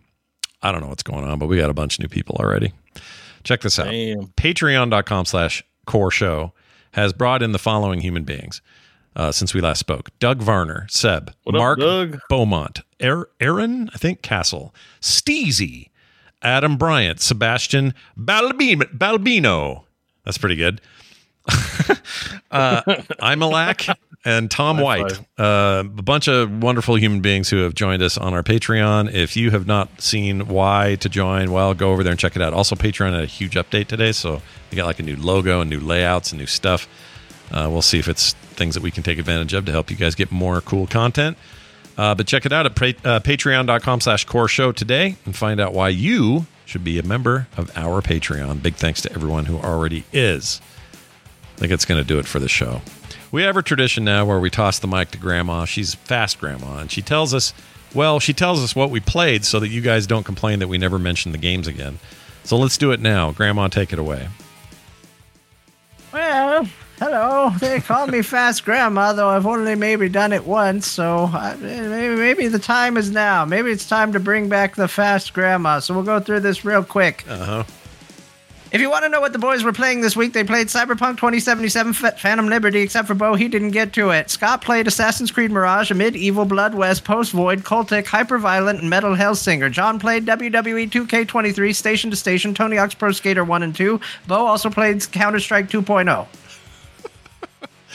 I 0.63 0.71
don't 0.71 0.81
know 0.81 0.87
what's 0.87 1.03
going 1.03 1.25
on, 1.25 1.41
but 1.41 1.49
we 1.49 1.57
got 1.57 1.71
a 1.71 1.75
bunch 1.75 1.97
of 1.97 2.05
new 2.05 2.09
people 2.09 2.37
already. 2.37 2.73
Check 3.43 3.63
this 3.63 3.81
out. 3.81 3.87
Damn. 3.87 4.29
Patreon.com 4.37 5.25
slash 5.25 5.65
core 5.87 6.13
show 6.13 6.53
has 6.93 7.13
brought 7.13 7.43
in 7.43 7.53
the 7.53 7.59
following 7.59 8.01
human 8.01 8.25
beings 8.25 8.61
uh, 9.17 9.33
since 9.33 9.53
we 9.55 9.61
last 9.61 9.79
spoke 9.79 10.11
Doug 10.19 10.41
Varner, 10.43 10.87
Seb, 10.89 11.33
What 11.45 11.55
up, 11.55 11.59
Mark 11.59 11.79
Doug? 11.81 12.19
Beaumont, 12.29 12.81
er- 13.03 13.29
Aaron, 13.41 13.91
I 13.95 13.99
think 13.99 14.23
Castle, 14.23 14.75
Steezy, 15.01 15.91
Adam 16.43 16.77
Bryant, 16.77 17.21
Sebastian 17.21 17.95
Balbino. 18.19 18.83
Balbino. 18.97 19.85
That's 20.25 20.39
pretty 20.39 20.57
good. 20.57 20.81
uh, 22.51 22.83
I'm 23.21 23.41
Alak 23.41 23.95
and 24.25 24.51
Tom 24.51 24.77
High 24.77 24.83
White, 24.83 25.21
uh, 25.39 25.83
a 25.85 26.03
bunch 26.03 26.29
of 26.29 26.63
wonderful 26.63 26.97
human 26.97 27.21
beings 27.21 27.49
who 27.51 27.59
have 27.59 27.75
joined 27.75 28.03
us 28.03 28.17
on 28.17 28.35
our 28.35 28.43
Patreon. 28.43 29.13
If 29.13 29.37
you 29.37 29.51
have 29.51 29.67
not 29.67 30.01
seen 30.01 30.49
why 30.49 30.97
to 31.01 31.09
join, 31.09 31.51
well, 31.51 31.75
go 31.75 31.91
over 31.93 32.03
there 32.03 32.13
and 32.13 32.21
check 32.21 32.37
it 32.37 32.43
out. 32.43 32.53
Also, 32.53 32.77
Patreon 32.77 33.13
had 33.13 33.25
a 33.25 33.27
huge 33.27 33.55
update 33.55 33.89
today, 33.89 34.13
so 34.13 34.41
they 34.71 34.77
got 34.77 34.87
like 34.87 35.01
a 35.01 35.03
new 35.03 35.17
logo 35.17 35.61
and 35.61 35.71
new 35.71 35.81
layouts 35.81 36.33
and 36.33 36.41
new 36.41 36.47
stuff. 36.47 36.89
Uh, 37.51 37.69
we'll 37.71 37.83
see 37.83 37.99
if 37.99 38.09
it's 38.09 38.33
things 38.33 38.75
that 38.75 38.83
we 38.83 38.91
can 38.91 39.03
take 39.03 39.19
advantage 39.19 39.53
of 39.55 39.65
to 39.67 39.73
help 39.73 39.91
you 39.91 39.97
guys 39.97 40.15
get 40.15 40.31
more 40.31 40.61
cool 40.61 40.87
content. 40.87 41.37
Uh, 41.99 42.15
but 42.15 42.27
check 42.27 42.47
it 42.47 42.53
out 42.53 42.65
at 42.65 42.75
pa- 42.75 43.09
uh, 43.09 43.21
patreon.com 43.21 44.01
slash 44.01 44.25
core 44.25 44.49
show 44.49 44.73
today 44.73 45.17
and 45.27 45.37
find 45.37 45.61
out 45.61 45.75
why 45.75 45.89
you 45.89 46.47
should 46.65 46.85
be 46.85 46.99
a 46.99 47.03
member 47.03 47.49
of 47.57 47.71
our 47.77 48.01
Patreon. 48.01 48.63
Big 48.63 48.75
thanks 48.77 49.03
to 49.03 49.13
everyone 49.13 49.45
who 49.45 49.59
already 49.59 50.05
is. 50.13 50.61
I 51.57 51.59
think 51.59 51.73
it's 51.73 51.85
going 51.85 52.01
to 52.01 52.07
do 52.07 52.19
it 52.19 52.27
for 52.27 52.39
the 52.39 52.49
show. 52.49 52.81
We 53.33 53.45
have 53.45 53.57
a 53.57 53.63
tradition 53.63 54.05
now 54.05 54.27
where 54.27 54.39
we 54.39 54.51
toss 54.51 54.79
the 54.79 54.87
mic 54.87 55.11
to 55.13 55.19
Grandma. 55.19 55.65
She's 55.65 55.95
fast 55.95 56.39
Grandma, 56.39 56.81
and 56.81 56.91
she 56.91 57.01
tells 57.01 57.33
us, 57.33 57.55
well, 57.95 58.21
she 58.21 58.35
tells 58.35 58.63
us 58.63 58.77
what 58.77 58.91
we 58.91 59.01
played 59.01 59.47
so 59.47 59.59
that 59.59 59.69
you 59.69 59.81
guys 59.81 60.07
don't 60.07 60.25
complain 60.25 60.59
that 60.59 60.69
we 60.69 60.77
never 60.77 60.99
mention 60.99 61.33
the 61.33 61.39
games 61.39 61.67
again. 61.67 61.99
So 62.45 62.59
let's 62.59 62.77
do 62.77 62.93
it 62.93 63.01
now. 63.01 63.33
Grandma, 63.33 63.69
take 63.69 63.91
it 63.91 63.99
away. 63.99 64.29
Well, 66.13 66.69
hello. 66.99 67.51
They 67.59 67.81
call 67.81 68.07
me 68.07 68.21
Fast 68.23 68.67
Grandma, 68.67 69.15
though 69.15 69.31
I've 69.31 69.47
only 69.47 69.77
maybe 69.77 70.11
done 70.11 70.35
it 70.35 70.47
once. 70.47 70.87
So 70.87 71.31
I, 71.33 71.57
maybe, 71.57 72.17
maybe 72.17 72.49
the 72.49 72.59
time 72.59 72.99
is 72.99 73.11
now. 73.11 73.47
Maybe 73.47 73.71
it's 73.71 73.89
time 73.89 74.13
to 74.13 74.21
bring 74.21 74.51
back 74.51 74.77
the 74.77 74.89
Fast 74.89 75.33
Grandma. 75.33 75.79
So 75.79 75.95
we'll 75.95 76.03
go 76.03 76.21
through 76.21 76.41
this 76.41 76.67
real 76.67 76.85
quick. 76.85 77.25
Uh 77.27 77.45
huh. 77.45 77.65
If 78.73 78.81
you 78.81 78.89
want 78.89 79.05
to 79.05 79.11
know 79.11 79.21
what 79.21 79.35
the 79.35 79.39
boys 79.39 79.63
were 79.65 79.73
playing 79.75 80.01
this 80.01 80.17
week, 80.17 80.33
they 80.33 80.45
played 80.45 80.69
Cyberpunk 80.69 81.17
2077 81.19 81.93
Phantom 81.93 82.47
Liberty, 82.49 82.81
except 82.81 83.07
for 83.07 83.13
Bo, 83.15 83.35
he 83.35 83.47
didn't 83.49 83.73
get 83.73 83.93
to 83.93 84.09
it. 84.11 84.31
Scott 84.31 84.63
played 84.63 84.87
Assassin's 84.87 85.31
Creed 85.31 85.51
Mirage, 85.51 85.91
Amid 85.91 86.17
Evil, 86.17 86.47
Blood 86.47 86.75
West, 86.75 87.05
Post 87.05 87.33
Void, 87.33 87.65
Cultic, 87.65 88.05
Hyperviolent, 88.07 88.79
and 88.79 88.89
Metal 88.89 89.15
Hellsinger. 89.15 89.71
John 89.71 89.99
played 90.01 90.25
WWE 90.25 90.89
2K23, 90.91 91.75
Station 91.75 92.09
to 92.11 92.17
Station, 92.17 92.55
Tony 92.55 92.77
Hawk's 92.77 92.95
Pro 92.95 93.13
Skater 93.13 93.45
1 93.45 93.63
and 93.63 93.77
2. 93.77 94.01
Bo 94.27 94.37
also 94.47 94.71
played 94.71 95.11
Counter 95.13 95.39
Strike 95.41 95.69
2.0. 95.69 96.27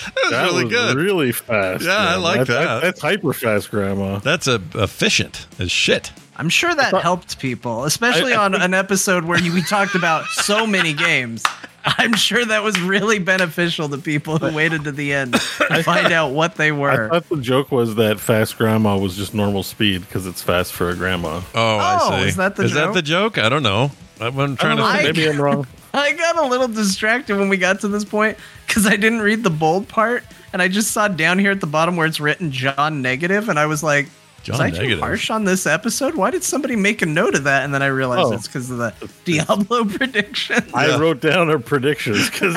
That 0.06 0.14
was 0.22 0.31
That 0.31 0.43
really 0.45 0.64
was 0.65 0.73
good. 0.73 0.95
really 0.95 1.31
fast. 1.31 1.83
Yeah, 1.83 1.97
I 1.97 2.15
like 2.17 2.45
that. 2.45 2.83
That's 2.83 3.01
hyper 3.01 3.33
fast, 3.33 3.72
Grandma. 3.72 4.19
That's 4.19 4.45
a 4.47 4.61
efficient 4.75 5.47
as 5.57 5.72
shit. 5.72 6.11
I'm 6.38 6.49
sure 6.49 6.74
that 6.74 6.93
helped 7.01 7.40
people, 7.40 7.85
especially 7.85 8.33
I- 8.33 8.41
I 8.41 8.45
on 8.45 8.51
think- 8.51 8.64
an 8.64 8.74
episode 8.74 9.25
where 9.25 9.40
we 9.41 9.61
talked 9.64 9.95
about 9.95 10.25
so 10.27 10.67
many 10.67 10.93
games. 10.93 11.43
I'm 11.85 12.14
sure 12.16 12.43
that 12.45 12.64
was 12.64 12.77
really 12.82 13.17
beneficial 13.17 13.88
to 13.90 13.98
people 13.98 14.38
who 14.38 14.53
waited 14.53 14.83
to 14.83 14.91
the 14.91 15.14
end 15.14 15.33
to 15.35 15.83
find 15.83 16.11
out 16.11 16.32
what 16.32 16.56
they 16.56 16.72
were. 16.74 17.07
I 17.07 17.19
thought 17.22 17.30
the 17.38 17.41
joke 17.41 17.72
was 17.72 17.95
that 17.95 18.19
fast 18.19 18.57
grandma 18.57 18.98
was 18.98 19.16
just 19.16 19.33
normal 19.33 19.64
speed 19.64 20.01
because 20.01 20.27
it's 20.27 20.41
fast 20.41 20.74
for 20.74 20.90
a 20.90 20.95
grandma. 20.95 21.38
Oh, 21.38 21.43
Oh, 21.56 21.77
I 22.11 22.22
see. 22.24 22.27
is 22.27 22.35
that 22.35 22.57
the 22.57 22.64
Is 22.64 22.74
that 22.74 22.85
joke? 22.88 22.93
the 22.93 23.01
joke? 23.01 23.38
I 23.38 23.48
don't 23.48 23.64
know. 23.64 23.91
I'm 24.19 24.38
I'm 24.38 24.57
trying 24.57 24.77
to 24.77 24.83
know. 24.83 24.91
think. 24.91 25.16
Maybe 25.16 25.30
I'm 25.30 25.40
wrong. 25.41 25.66
I 25.93 26.11
got 26.11 26.38
a 26.38 26.45
little 26.45 26.67
distracted 26.67 27.38
when 27.38 27.48
we 27.49 27.56
got 27.57 27.80
to 27.82 27.88
this 27.88 28.03
point 28.03 28.38
because 28.67 28.85
I 28.85 28.98
didn't 28.98 29.22
read 29.22 29.43
the 29.43 29.49
bold 29.49 29.88
part 29.88 30.24
and 30.51 30.61
I 30.61 30.67
just 30.67 30.91
saw 30.91 31.07
down 31.07 31.40
here 31.40 31.51
at 31.51 31.61
the 31.61 31.67
bottom 31.67 31.95
where 31.95 32.06
it's 32.06 32.19
written 32.19 32.51
John 32.51 33.01
negative 33.01 33.48
and 33.48 33.57
I 33.57 33.66
was 33.66 33.82
like, 33.82 34.07
John 34.43 34.53
was 34.72 34.80
I 34.80 34.85
too 34.85 34.99
harsh 34.99 35.30
on 35.30 35.43
this 35.43 35.66
episode? 35.66 36.16
Why 36.16 36.32
did 36.32 36.43
somebody 36.43 36.75
make 36.77 37.01
a 37.01 37.06
note 37.06 37.35
of 37.35 37.43
that? 37.43 37.64
And 37.66 37.74
then 37.74 37.82
I 37.82 37.88
realized 37.88 38.27
Oh. 38.27 38.32
it's 38.33 38.48
because 38.48 38.69
of 38.69 38.77
the 38.77 38.93
Diablo 39.25 39.83
prediction. 39.98 40.64
I 40.74 40.88
Yeah. 40.88 40.98
wrote 40.99 41.19
down 41.19 41.49
our 41.49 41.59
predictions 41.59 42.30
because 42.30 42.56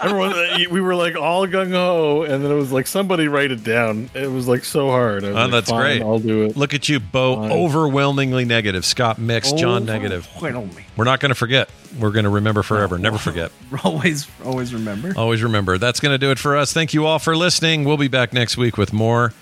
everyone 0.00 0.32
uh, 0.32 0.58
we 0.70 0.80
were 0.80 0.94
like 0.94 1.16
all 1.16 1.46
gung 1.46 1.72
ho, 1.72 2.22
and 2.22 2.44
then 2.44 2.50
it 2.52 2.54
was 2.54 2.70
like 2.72 2.86
somebody 2.86 3.26
write 3.28 3.50
it 3.50 3.64
down. 3.64 4.10
It 4.14 4.30
was 4.30 4.46
like 4.46 4.64
so 4.64 4.90
hard. 4.90 5.24
Oh, 5.24 5.32
like, 5.32 5.50
that's 5.50 5.70
"Fine, 5.70 5.80
great. 5.80 6.02
I'll 6.02 6.18
do 6.18 6.44
it. 6.44 6.56
Look 6.56 6.74
at 6.74 6.88
you, 6.88 7.00
Bo. 7.00 7.36
Fine. 7.36 7.52
Overwhelmingly 7.52 8.44
negative. 8.44 8.84
Scott 8.84 9.18
mixed. 9.18 9.58
John 9.58 9.84
negative. 9.84 10.28
We're 10.40 11.04
not 11.04 11.20
going 11.20 11.30
to 11.30 11.34
forget. 11.34 11.68
We're 11.98 12.10
going 12.10 12.24
to 12.24 12.30
remember 12.30 12.62
forever. 12.62 12.96
Never 12.98 13.16
oh. 13.16 13.18
forget. 13.18 13.50
Always, 13.84 14.28
always 14.44 14.72
remember. 14.72 15.12
Always 15.16 15.42
remember. 15.42 15.78
That's 15.78 15.98
going 16.00 16.12
to 16.12 16.18
do 16.18 16.30
it 16.30 16.38
for 16.38 16.56
us. 16.56 16.72
Thank 16.72 16.94
you 16.94 17.06
all 17.06 17.18
for 17.18 17.36
listening. 17.36 17.84
We'll 17.84 17.96
be 17.96 18.08
back 18.08 18.32
next 18.32 18.56
week 18.56 18.76
with 18.78 18.92
more. 18.92 19.32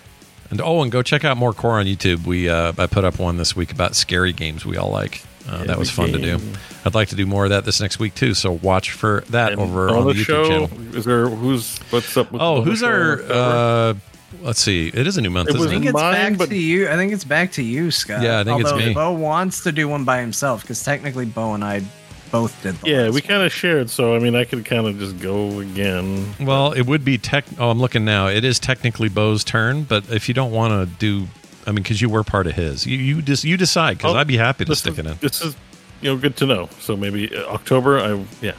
And 0.51 0.61
oh, 0.61 0.83
and 0.83 0.91
go 0.91 1.03
check 1.03 1.25
out 1.25 1.37
more 1.37 1.53
core 1.53 1.79
on 1.79 1.87
YouTube. 1.87 2.27
We 2.27 2.49
uh, 2.49 2.73
I 2.77 2.87
put 2.87 3.05
up 3.05 3.19
one 3.19 3.37
this 3.37 3.55
week 3.55 3.70
about 3.73 3.95
scary 3.95 4.33
games 4.33 4.67
we 4.67 4.77
all 4.77 4.91
like. 4.91 5.23
Uh, 5.49 5.65
that 5.65 5.79
was 5.79 5.91
fun 5.91 6.12
to 6.12 6.19
do. 6.19 6.39
I'd 6.85 6.95
like 6.95 7.09
to 7.09 7.17
do 7.17 7.25
more 7.27 7.45
of 7.45 7.51
that 7.51 7.65
this 7.65 7.81
next 7.81 7.99
week 7.99 8.15
too. 8.15 8.35
So 8.35 8.53
watch 8.53 8.93
for 8.93 9.23
that 9.31 9.53
And 9.53 9.61
over 9.61 9.89
on 9.91 9.97
on 9.97 10.07
the 10.09 10.12
the 10.12 10.20
YouTube 10.20 10.25
show, 10.25 10.49
channel. 10.67 10.97
is 10.97 11.05
there 11.05 11.29
who's 11.29 11.79
what's 11.91 12.17
up? 12.17 12.31
With 12.33 12.43
Oh, 12.43 12.57
the 12.57 12.62
who's 12.70 12.83
our? 12.83 13.23
Uh, 13.23 13.95
let's 14.43 14.61
see. 14.61 14.89
It 14.89 15.07
is 15.07 15.17
a 15.17 15.20
new 15.23 15.31
month, 15.31 15.49
It 15.51 15.55
was 15.57 15.67
isn't 15.67 15.73
I 15.73 15.77
it? 15.77 15.81
think 15.81 15.87
it's 15.87 15.95
Mine, 15.95 16.37
back 16.37 16.49
to 16.51 16.57
you. 16.57 16.89
I 16.89 16.97
think 16.97 17.12
it's 17.12 17.25
back 17.25 17.53
to 17.53 17.62
you, 17.62 17.91
Scott. 17.91 18.23
Yeah, 18.23 18.41
I 18.41 18.45
think 18.45 18.61
it's 18.61 18.70
Although 18.70 18.87
me. 18.87 18.95
Bo 18.95 19.12
wants 19.12 19.62
to 19.65 19.73
do 19.73 19.89
one 19.89 20.05
by 20.05 20.20
himself 20.20 20.62
because 20.62 20.83
technically 20.85 21.27
Bo 21.27 21.55
and 21.55 21.65
I 21.65 21.83
both 22.31 22.62
did. 22.62 22.76
The 22.76 22.89
Yeah, 22.91 23.02
last 23.02 23.15
we 23.15 23.20
kind 23.20 23.42
of 23.42 23.52
shared, 23.52 23.91
so 23.91 24.15
I 24.15 24.18
mean, 24.18 24.34
I 24.34 24.44
could 24.44 24.65
kind 24.65 24.86
of 24.86 24.99
just 24.99 25.18
go 25.20 25.60
again. 25.60 26.34
Well, 26.41 26.73
it 26.73 26.83
would 26.86 27.05
be 27.05 27.18
tech. 27.18 27.44
Oh, 27.59 27.70
I'm 27.70 27.78
looking 27.81 28.05
now. 28.05 28.28
It 28.28 28.44
is 28.44 28.59
technically 28.59 29.09
Bo's 29.09 29.44
turn, 29.44 29.83
but 29.84 30.09
if 30.10 30.28
you 30.28 30.34
don't 30.34 30.52
want 30.52 30.73
to 30.73 30.94
do, 30.99 31.26
I 31.67 31.70
mean, 31.70 31.83
because 31.83 32.00
you 32.00 32.09
were 32.09 32.23
part 32.25 32.47
of 32.47 32.55
his, 32.55 32.86
you 32.86 32.97
you 32.99 33.23
just 33.23 33.44
you 33.44 33.57
decide. 33.57 33.99
Because 33.99 34.15
Oh, 34.15 34.18
I'd 34.18 34.26
be 34.26 34.36
happy 34.36 34.65
to 34.65 34.75
stick 34.76 34.92
is, 34.94 34.99
it 35.00 35.07
in. 35.07 35.17
This 35.20 35.42
is, 35.42 35.57
you 36.00 36.10
know, 36.10 36.17
good 36.20 36.36
to 36.39 36.47
know. 36.47 36.68
So 36.81 36.97
maybe 36.97 37.34
uh, 37.36 37.44
October. 37.47 37.99
I 37.99 38.25
yeah. 38.41 38.52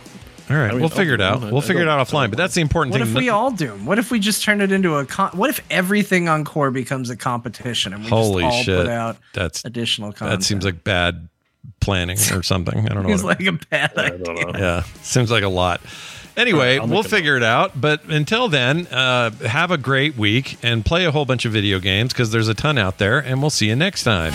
All 0.50 0.58
right, 0.58 0.66
I 0.68 0.72
mean, 0.72 0.82
we'll 0.82 0.90
figure 0.90 1.14
it 1.14 1.22
out. 1.22 1.42
I- 1.44 1.46
We'll 1.52 1.62
I 1.62 1.66
figure 1.66 1.82
it 1.84 1.88
out 1.88 2.06
offline. 2.06 2.30
But 2.30 2.36
that's 2.38 2.56
the 2.56 2.62
important 2.62 2.92
What 2.92 3.02
thing. 3.02 3.14
What 3.14 3.20
if 3.22 3.24
we 3.24 3.30
all 3.30 3.52
do? 3.52 3.72
'em? 3.72 3.86
What 3.86 4.00
if 4.00 4.12
we 4.12 4.20
just 4.20 4.44
turn 4.44 4.60
it 4.60 4.72
into 4.74 4.96
a 4.96 5.06
con? 5.06 5.30
What 5.34 5.50
if 5.50 5.62
everything 5.72 6.28
on 6.28 6.44
core 6.44 6.72
becomes 6.72 7.10
a 7.10 7.16
competition 7.16 7.94
and 7.94 8.04
we 8.04 8.10
Holy 8.10 8.44
just 8.44 8.56
all 8.58 8.64
shit! 8.64 8.78
put 8.86 8.90
out 8.90 9.18
That's 9.34 9.64
additional 9.64 10.12
content? 10.12 10.42
that 10.42 10.46
seems 10.46 10.66
like 10.66 10.84
bad 10.84 11.30
planning 11.80 12.18
or 12.34 12.44
something. 12.44 12.90
I 12.90 12.94
don't 12.94 13.04
know. 13.04 13.10
Seems 13.10 13.24
like 13.24 13.46
a 13.46 13.52
bad 13.54 13.98
idea. 13.98 14.18
don't 14.24 14.56
yeah, 14.56 14.84
seems 15.02 15.32
like 15.32 15.44
a 15.44 15.50
lot. 15.50 15.82
Anyway, 16.38 16.78
I'll 16.78 16.88
we'll 16.88 17.02
a 17.02 17.04
figure 17.04 17.36
it 17.36 17.44
out. 17.44 17.80
But 17.80 18.06
until 18.06 18.48
then, 18.48 18.88
uh, 18.88 19.32
have 19.46 19.72
a 19.72 19.78
great 19.78 20.16
week 20.18 20.58
and 20.64 20.86
play 20.86 21.06
a 21.06 21.12
whole 21.12 21.26
bunch 21.26 21.46
of 21.46 21.52
video 21.52 21.80
games 21.80 22.14
because 22.14 22.32
there's 22.32 22.48
a 22.48 22.54
ton 22.54 22.78
out 22.78 22.98
there. 22.98 23.20
And 23.20 23.42
we'll 23.42 23.50
see 23.50 23.68
you 23.68 23.76
next 23.76 24.04
time. 24.04 24.34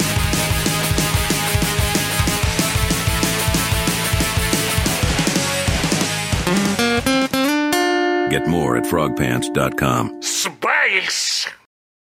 Get 8.29 8.47
more 8.47 8.77
at 8.77 8.85
frogpants.com. 8.85 10.21
Space! 10.21 11.49